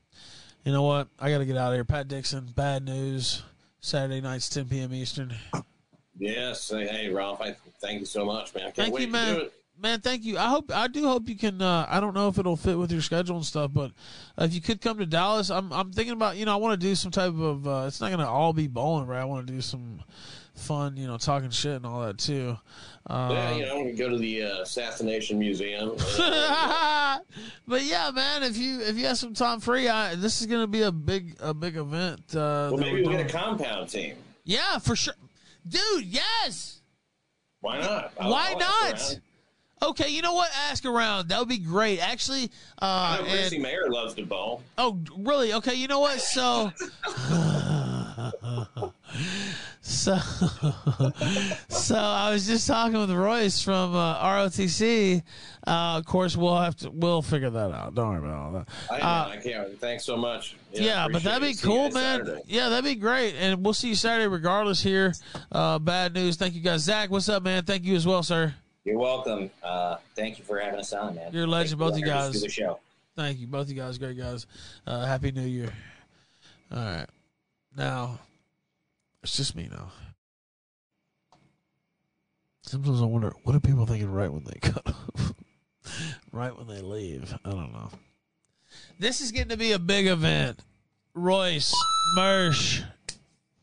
You 0.63 0.71
know 0.71 0.83
what? 0.83 1.07
I 1.19 1.31
got 1.31 1.39
to 1.39 1.45
get 1.45 1.57
out 1.57 1.71
of 1.71 1.77
here. 1.77 1.83
Pat 1.83 2.07
Dixon, 2.07 2.53
bad 2.55 2.85
news. 2.85 3.41
Saturday 3.81 4.21
nights, 4.21 4.49
10 4.49 4.65
p.m. 4.65 4.93
Eastern. 4.93 5.33
Yes. 6.17 6.69
Hey, 6.69 6.87
hey, 6.87 7.09
Ralph. 7.09 7.41
I 7.41 7.55
thank 7.79 7.99
you 8.01 8.05
so 8.05 8.25
much, 8.25 8.53
man. 8.53 8.71
Thank 8.73 8.99
you, 8.99 9.07
man. 9.07 9.49
Man, 9.81 10.01
thank 10.01 10.25
you. 10.25 10.37
I 10.37 10.49
hope 10.49 10.73
I 10.73 10.89
do 10.89 11.07
hope 11.07 11.29
you 11.29 11.37
can. 11.37 11.61
Uh, 11.61 11.85
I 11.87 12.01
don't 12.01 12.13
know 12.13 12.27
if 12.27 12.37
it'll 12.37 12.57
fit 12.57 12.77
with 12.77 12.91
your 12.91 13.01
schedule 13.01 13.37
and 13.37 13.45
stuff, 13.45 13.71
but 13.73 13.91
uh, 14.37 14.43
if 14.43 14.53
you 14.53 14.59
could 14.59 14.81
come 14.81 14.97
to 14.97 15.05
Dallas, 15.05 15.49
I'm 15.49 15.71
I'm 15.71 15.93
thinking 15.93 16.11
about 16.11 16.35
you 16.35 16.43
know 16.43 16.51
I 16.51 16.57
want 16.57 16.79
to 16.79 16.85
do 16.85 16.93
some 16.95 17.11
type 17.11 17.33
of. 17.33 17.65
Uh, 17.65 17.85
it's 17.87 18.01
not 18.01 18.07
going 18.07 18.19
to 18.19 18.27
all 18.27 18.51
be 18.51 18.67
bowling, 18.67 19.07
right? 19.07 19.21
I 19.21 19.25
want 19.25 19.47
to 19.47 19.53
do 19.53 19.61
some 19.61 20.03
fun, 20.59 20.97
you 20.97 21.07
know, 21.07 21.17
talking 21.17 21.49
shit 21.49 21.75
and 21.75 21.85
all 21.85 22.01
that 22.01 22.17
too. 22.17 22.57
Uh, 23.07 23.29
yeah, 23.31 23.55
you 23.55 23.65
know, 23.65 23.79
we 23.79 23.87
can 23.87 23.95
go 23.95 24.09
to 24.09 24.17
the 24.17 24.43
uh, 24.43 24.61
Assassination 24.61 25.39
Museum. 25.39 25.95
but 27.67 27.83
yeah, 27.83 28.11
man, 28.13 28.43
if 28.43 28.57
you 28.57 28.81
if 28.81 28.97
you 28.97 29.05
have 29.05 29.17
some 29.17 29.33
time 29.33 29.59
free, 29.59 29.87
I, 29.87 30.15
this 30.15 30.41
is 30.41 30.47
to 30.47 30.67
be 30.67 30.83
a 30.83 30.91
big 30.91 31.35
a 31.39 31.53
big 31.53 31.75
event. 31.75 32.21
Uh, 32.35 32.69
well, 32.71 32.77
maybe 32.77 33.01
we'll 33.01 33.11
get 33.11 33.25
a 33.25 33.29
compound 33.29 33.89
team. 33.89 34.15
Yeah, 34.43 34.77
for 34.79 34.95
sure, 34.95 35.15
dude. 35.67 36.05
Yes. 36.05 36.81
Why 37.61 37.79
not? 37.79 38.13
I'll- 38.19 38.31
Why 38.31 38.51
I'll 38.53 38.59
not? 38.59 39.19
Okay, 39.81 40.09
you 40.09 40.21
know 40.21 40.33
what? 40.33 40.51
Ask 40.69 40.85
around. 40.85 41.29
That 41.29 41.39
would 41.39 41.47
be 41.47 41.57
great. 41.57 41.99
Actually, 41.99 42.51
uh, 42.81 43.19
I 43.19 43.21
know 43.21 43.29
Chrissie 43.29 43.59
Mayr 43.59 43.87
loves 43.89 44.13
to 44.15 44.25
bowl. 44.25 44.61
Oh, 44.77 44.99
really? 45.17 45.53
Okay, 45.53 45.75
you 45.75 45.87
know 45.87 46.01
what? 46.01 46.19
So, 46.19 46.71
so, 49.89 50.17
so 51.67 51.95
I 51.95 52.31
was 52.31 52.45
just 52.47 52.67
talking 52.67 52.99
with 52.99 53.11
Royce 53.11 53.61
from 53.63 53.95
uh, 53.95 54.23
ROTC. 54.23 55.23
Uh, 55.65 55.97
of 55.97 56.05
course, 56.05 56.37
we'll 56.37 56.57
have 56.57 56.75
to 56.77 56.91
we'll 56.91 57.21
figure 57.21 57.49
that 57.49 57.71
out. 57.71 57.95
Don't 57.95 58.09
worry 58.09 58.19
about 58.19 58.33
all 58.37 58.51
that. 58.53 58.69
I, 58.91 58.99
Uh, 58.99 59.29
I 59.29 59.37
can't. 59.37 59.79
Thanks 59.79 60.05
so 60.05 60.15
much. 60.15 60.55
yeah, 60.71 61.07
but 61.11 61.23
that'd 61.23 61.41
be 61.41 61.49
it. 61.49 61.57
See 61.57 61.67
you 61.67 61.73
cool, 61.75 61.91
man. 61.91 62.19
Saturday. 62.25 62.41
Yeah, 62.45 62.69
that'd 62.69 62.85
be 62.85 62.95
great, 62.95 63.35
and 63.35 63.63
we'll 63.63 63.73
see 63.73 63.89
you 63.89 63.95
Saturday 63.95 64.27
regardless. 64.27 64.81
Here, 64.81 65.13
uh, 65.51 65.79
bad 65.79 66.13
news. 66.13 66.35
Thank 66.37 66.53
you 66.53 66.61
guys, 66.61 66.81
Zach. 66.81 67.09
What's 67.09 67.27
up, 67.29 67.43
man? 67.43 67.63
Thank 67.63 67.83
you 67.83 67.95
as 67.95 68.05
well, 68.05 68.23
sir. 68.23 68.53
You're 68.85 68.97
welcome. 68.97 69.49
Uh, 69.63 69.97
thank 70.15 70.37
you 70.37 70.43
for 70.45 70.59
having 70.59 70.79
us 70.79 70.93
on, 70.93 71.15
man. 71.15 71.33
You're 71.33 71.43
a 71.45 71.47
legend, 71.47 71.79
both 71.79 71.97
you 71.97 72.03
for 72.05 72.07
letting 72.11 72.21
us 72.29 72.33
guys. 72.33 72.41
The 72.43 72.49
show. 72.49 72.79
Thank 73.15 73.39
you, 73.39 73.47
both 73.47 73.69
you 73.69 73.75
guys, 73.75 73.97
great 73.97 74.17
guys. 74.17 74.45
Uh, 74.87 75.05
Happy 75.05 75.31
New 75.31 75.41
Year. 75.41 75.73
All 76.71 76.77
right, 76.77 77.07
now 77.75 78.19
it's 79.23 79.37
just 79.37 79.55
me 79.55 79.69
now. 79.71 79.91
Sometimes 82.63 83.01
I 83.01 83.05
wonder 83.05 83.33
what 83.43 83.55
are 83.55 83.59
people 83.59 83.85
thinking 83.85 84.11
right 84.11 84.31
when 84.31 84.43
they 84.43 84.59
cut 84.61 84.85
off, 84.87 85.33
right 86.31 86.55
when 86.55 86.67
they 86.67 86.81
leave. 86.81 87.33
I 87.43 87.49
don't 87.49 87.73
know. 87.73 87.89
This 88.99 89.21
is 89.21 89.31
getting 89.31 89.49
to 89.49 89.57
be 89.57 89.71
a 89.71 89.79
big 89.79 90.05
event. 90.05 90.59
Royce, 91.15 91.73
Mersh, 92.15 92.83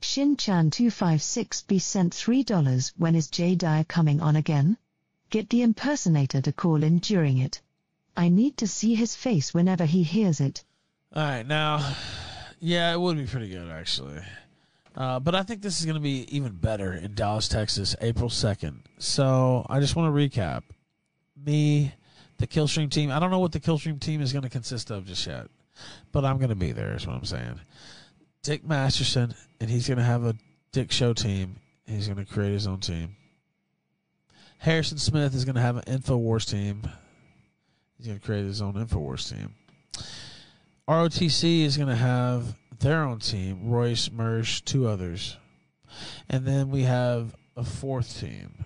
Shinchan256B 0.03 1.81
sent 1.81 2.13
$3. 2.15 2.93
When 2.97 3.15
is 3.15 3.29
Jay 3.29 3.55
Dyer 3.55 3.85
coming 3.85 4.21
on 4.21 4.37
again? 4.37 4.77
Get 5.31 5.51
the 5.51 5.63
impersonator 5.63 6.41
to 6.41 6.53
call 6.53 6.83
in 6.83 6.99
during 6.99 7.39
it. 7.39 7.61
I 8.17 8.29
need 8.29 8.57
to 8.59 8.67
see 8.67 8.95
his 8.95 9.15
face 9.17 9.53
whenever 9.53 9.85
he 9.85 10.05
hears 10.05 10.41
it. 10.41 10.65
All 11.13 11.23
right, 11.23 11.47
now, 11.47 11.95
yeah, 12.61 12.93
it 12.93 13.01
would 13.01 13.17
be 13.17 13.27
pretty 13.27 13.49
good 13.49 13.69
actually. 13.69 14.23
Uh, 14.97 15.21
but 15.21 15.35
I 15.35 15.43
think 15.43 15.61
this 15.61 15.79
is 15.79 15.85
going 15.85 15.97
to 15.97 16.01
be 16.01 16.27
even 16.35 16.53
better 16.53 16.93
in 16.95 17.15
Dallas, 17.15 17.49
Texas, 17.49 17.95
April 18.01 18.31
2nd. 18.31 18.79
So 18.99 19.67
I 19.69 19.79
just 19.81 19.95
want 19.95 20.15
to 20.15 20.19
recap. 20.19 20.63
Me, 21.45 21.93
the 22.39 22.47
Killstream 22.47 22.91
team. 22.91 23.11
I 23.11 23.19
don't 23.19 23.31
know 23.31 23.39
what 23.39 23.53
the 23.53 23.61
Killstream 23.61 24.01
team 24.01 24.23
is 24.23 24.33
going 24.33 24.45
to 24.45 24.49
consist 24.49 24.91
of 24.91 25.07
just 25.07 25.27
yet, 25.27 25.49
but 26.13 26.25
I'm 26.25 26.39
going 26.39 26.49
to 26.49 26.55
be 26.55 26.73
there, 26.73 26.95
is 26.95 27.07
what 27.07 27.15
I'm 27.15 27.25
saying. 27.25 27.61
Dick 28.43 28.65
Masterson, 28.65 29.35
and 29.61 29.69
he's 29.69 29.87
going 29.87 29.99
to 29.99 30.05
have 30.05 30.25
a 30.25 30.35
Dick 30.73 30.91
Show 30.93 31.13
team. 31.13 31.57
He's 31.87 32.09
going 32.09 32.25
to 32.25 32.33
create 32.33 32.53
his 32.53 32.67
own 32.67 32.81
team. 32.81 33.17
Harrison 34.59 34.99
Smith 34.99 35.35
is 35.35 35.45
going 35.45 35.57
to 35.57 35.61
have 35.61 35.77
an 35.77 35.85
InfoWars 35.85 36.49
team. 36.51 36.83
He's 37.99 38.07
going 38.07 38.19
to 38.19 38.25
create 38.25 38.45
his 38.45 38.63
own 38.63 38.75
InfoWars 38.75 39.31
team. 39.31 39.55
ROTC 40.89 41.65
is 41.65 41.77
going 41.77 41.89
to 41.89 41.97
have 41.97 42.55
their 42.81 43.03
own 43.03 43.19
team 43.19 43.69
Royce, 43.69 44.09
Mersh, 44.09 44.65
two 44.65 44.87
others. 44.87 45.37
And 46.29 46.47
then 46.47 46.71
we 46.71 46.83
have 46.83 47.35
a 47.57 47.65
fourth 47.65 48.21
team. 48.21 48.65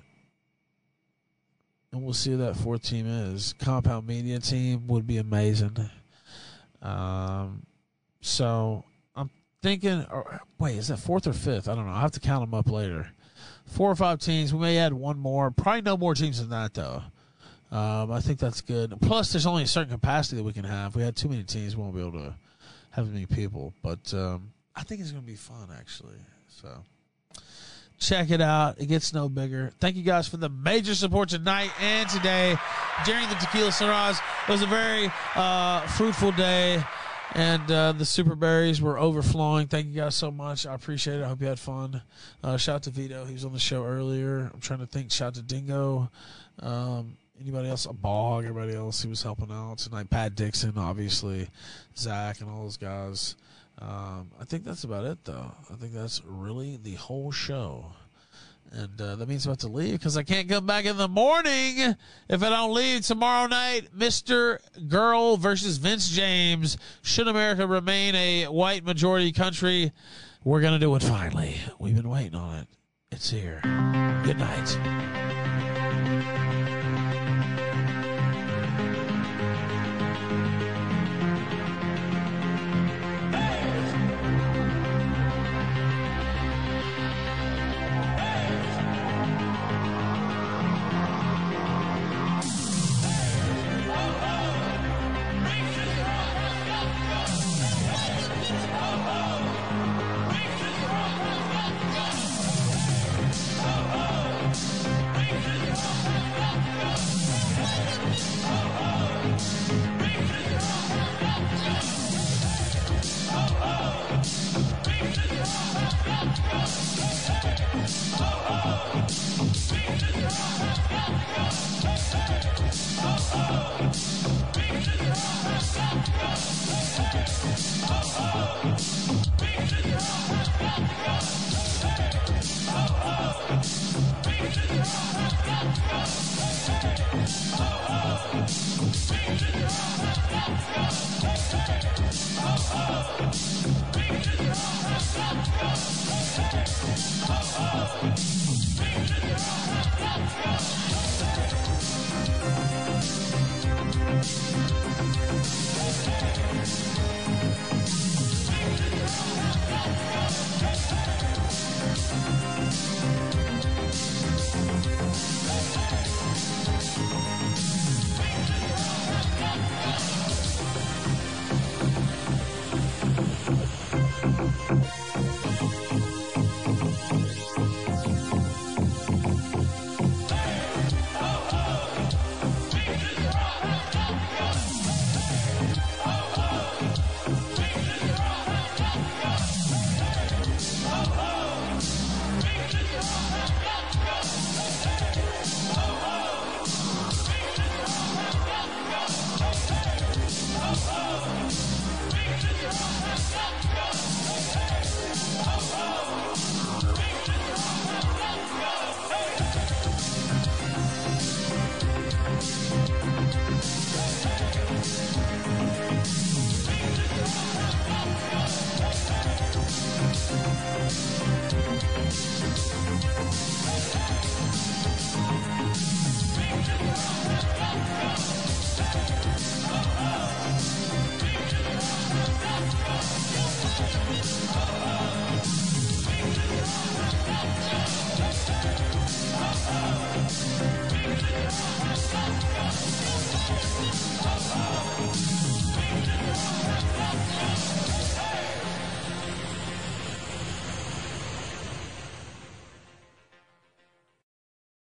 And 1.93 2.03
we'll 2.03 2.15
see 2.15 2.31
who 2.31 2.37
that 2.39 2.57
fourth 2.57 2.83
team 2.83 3.07
is. 3.07 3.55
Compound 3.59 4.07
Media 4.07 4.39
team 4.39 4.87
would 4.87 5.07
be 5.07 5.19
amazing. 5.19 5.91
Um, 6.83 7.67
so 8.21 8.85
I'm 9.17 9.31
thinking, 9.61 10.07
or, 10.11 10.41
wait, 10.59 10.77
is 10.77 10.89
that 10.89 10.99
fourth 10.99 11.27
or 11.27 11.33
fifth? 11.33 11.69
I 11.69 11.75
don't 11.75 11.87
know. 11.87 11.93
I'll 11.93 12.01
have 12.01 12.13
to 12.13 12.21
count 12.21 12.43
them 12.43 12.55
up 12.55 12.71
later. 12.71 13.11
Four 13.67 13.91
or 13.91 13.97
five 13.97 14.21
teams. 14.21 14.55
We 14.55 14.61
may 14.61 14.79
add 14.79 14.93
one 14.93 15.19
more. 15.19 15.51
Probably 15.51 15.83
no 15.83 15.97
more 15.97 16.15
teams 16.15 16.41
than 16.41 16.51
that, 16.51 16.75
though. 16.75 17.03
Um, 17.73 18.11
I 18.11 18.21
think 18.21 18.39
that's 18.39 18.61
good. 18.61 18.95
Plus, 19.01 19.33
there's 19.33 19.47
only 19.47 19.65
a 19.65 19.67
certain 19.67 19.93
capacity 19.93 20.37
that 20.37 20.43
we 20.43 20.53
can 20.53 20.65
have. 20.65 20.91
If 20.91 20.97
we 20.97 21.03
had 21.03 21.17
too 21.17 21.29
many 21.29 21.45
teams, 21.45 21.77
we 21.77 21.83
won't 21.83 21.95
be 21.95 22.01
able 22.01 22.13
to 22.13 22.35
have 22.91 23.07
as 23.07 23.13
many 23.13 23.27
people. 23.27 23.73
But 23.83 24.13
um, 24.15 24.53
I 24.75 24.83
think 24.83 25.01
it's 25.01 25.11
going 25.11 25.23
to 25.23 25.31
be 25.31 25.37
fun, 25.37 25.69
actually. 25.79 26.19
So 26.49 26.69
check 27.99 28.31
it 28.31 28.41
out. 28.41 28.81
It 28.81 28.87
gets 28.87 29.13
no 29.13 29.29
bigger. 29.29 29.73
Thank 29.79 29.97
you 29.97 30.03
guys 30.03 30.27
for 30.27 30.39
the 30.39 30.49
major 30.49 30.95
support 30.95 31.29
tonight 31.29 31.71
and 31.81 32.09
today 32.09 32.57
during 33.05 33.29
the 33.29 33.35
Tequila 33.37 33.71
Sunrise. 33.73 34.19
It 34.49 34.51
was 34.51 34.63
a 34.63 34.67
very 34.67 35.11
uh, 35.37 35.87
fruitful 35.87 36.33
day, 36.33 36.83
and 37.35 37.71
uh, 37.71 37.93
the 37.93 38.05
super 38.05 38.35
berries 38.35 38.81
were 38.83 38.99
overflowing. 38.99 39.69
Thank 39.69 39.87
you 39.87 39.95
guys 39.95 40.17
so 40.17 40.31
much. 40.31 40.67
I 40.67 40.75
appreciate 40.75 41.21
it. 41.21 41.25
I 41.25 41.29
hope 41.29 41.41
you 41.41 41.47
had 41.47 41.61
fun. 41.61 42.03
Uh, 42.43 42.57
shout 42.57 42.77
out 42.77 42.83
to 42.85 42.91
Vito. 42.91 43.25
He 43.27 43.35
was 43.35 43.45
on 43.45 43.53
the 43.53 43.61
show 43.61 43.85
earlier. 43.85 44.51
I'm 44.53 44.61
trying 44.61 44.81
to 44.81 44.87
think. 44.87 45.13
Shout 45.13 45.29
out 45.29 45.35
to 45.35 45.43
Dingo. 45.43 46.11
Um, 46.61 47.17
anybody 47.41 47.69
else? 47.69 47.87
A 47.87 47.93
bog. 47.93 48.45
Everybody 48.45 48.75
else. 48.75 49.03
He 49.03 49.09
was 49.09 49.23
helping 49.23 49.51
out 49.51 49.79
tonight. 49.79 50.11
Pat 50.11 50.35
Dixon, 50.35 50.75
obviously. 50.77 51.49
Zach 51.97 52.41
and 52.41 52.51
all 52.51 52.63
those 52.63 52.77
guys. 52.77 53.37
Um, 53.79 54.31
I 54.41 54.45
think 54.45 54.65
that's 54.65 54.85
about 54.85 55.05
it, 55.05 55.19
though. 55.25 55.53
I 55.71 55.75
think 55.75 55.93
that's 55.93 56.23
really 56.25 56.79
the 56.83 56.95
whole 56.95 57.33
show. 57.33 57.87
And 58.73 59.01
uh, 59.01 59.17
that 59.17 59.29
means 59.29 59.47
about 59.47 59.59
to 59.61 59.69
leave 59.69 59.99
because 59.99 60.17
I 60.17 60.23
can't 60.23 60.49
come 60.49 60.65
back 60.65 60.85
in 60.85 60.97
the 60.97 61.09
morning 61.09 61.97
if 62.29 62.43
I 62.43 62.51
don't 62.51 62.73
leave 62.73 63.05
tomorrow 63.05 63.49
night. 63.49 63.89
Mr. 63.97 64.59
Girl 64.89 65.37
versus 65.37 65.79
Vince 65.79 66.09
James. 66.09 66.77
Should 67.03 67.27
America 67.27 67.67
remain 67.67 68.15
a 68.15 68.47
white 68.47 68.85
majority 68.85 69.33
country? 69.33 69.91
We're 70.45 70.61
going 70.61 70.75
to 70.75 70.79
do 70.79 70.95
it 70.95 71.03
finally. 71.03 71.57
We've 71.81 71.97
been 71.97 72.09
waiting 72.09 72.37
on 72.37 72.61
it. 72.61 72.69
It's 73.11 73.31
here. 73.31 73.61
Good 74.25 74.39
night. 74.39 76.40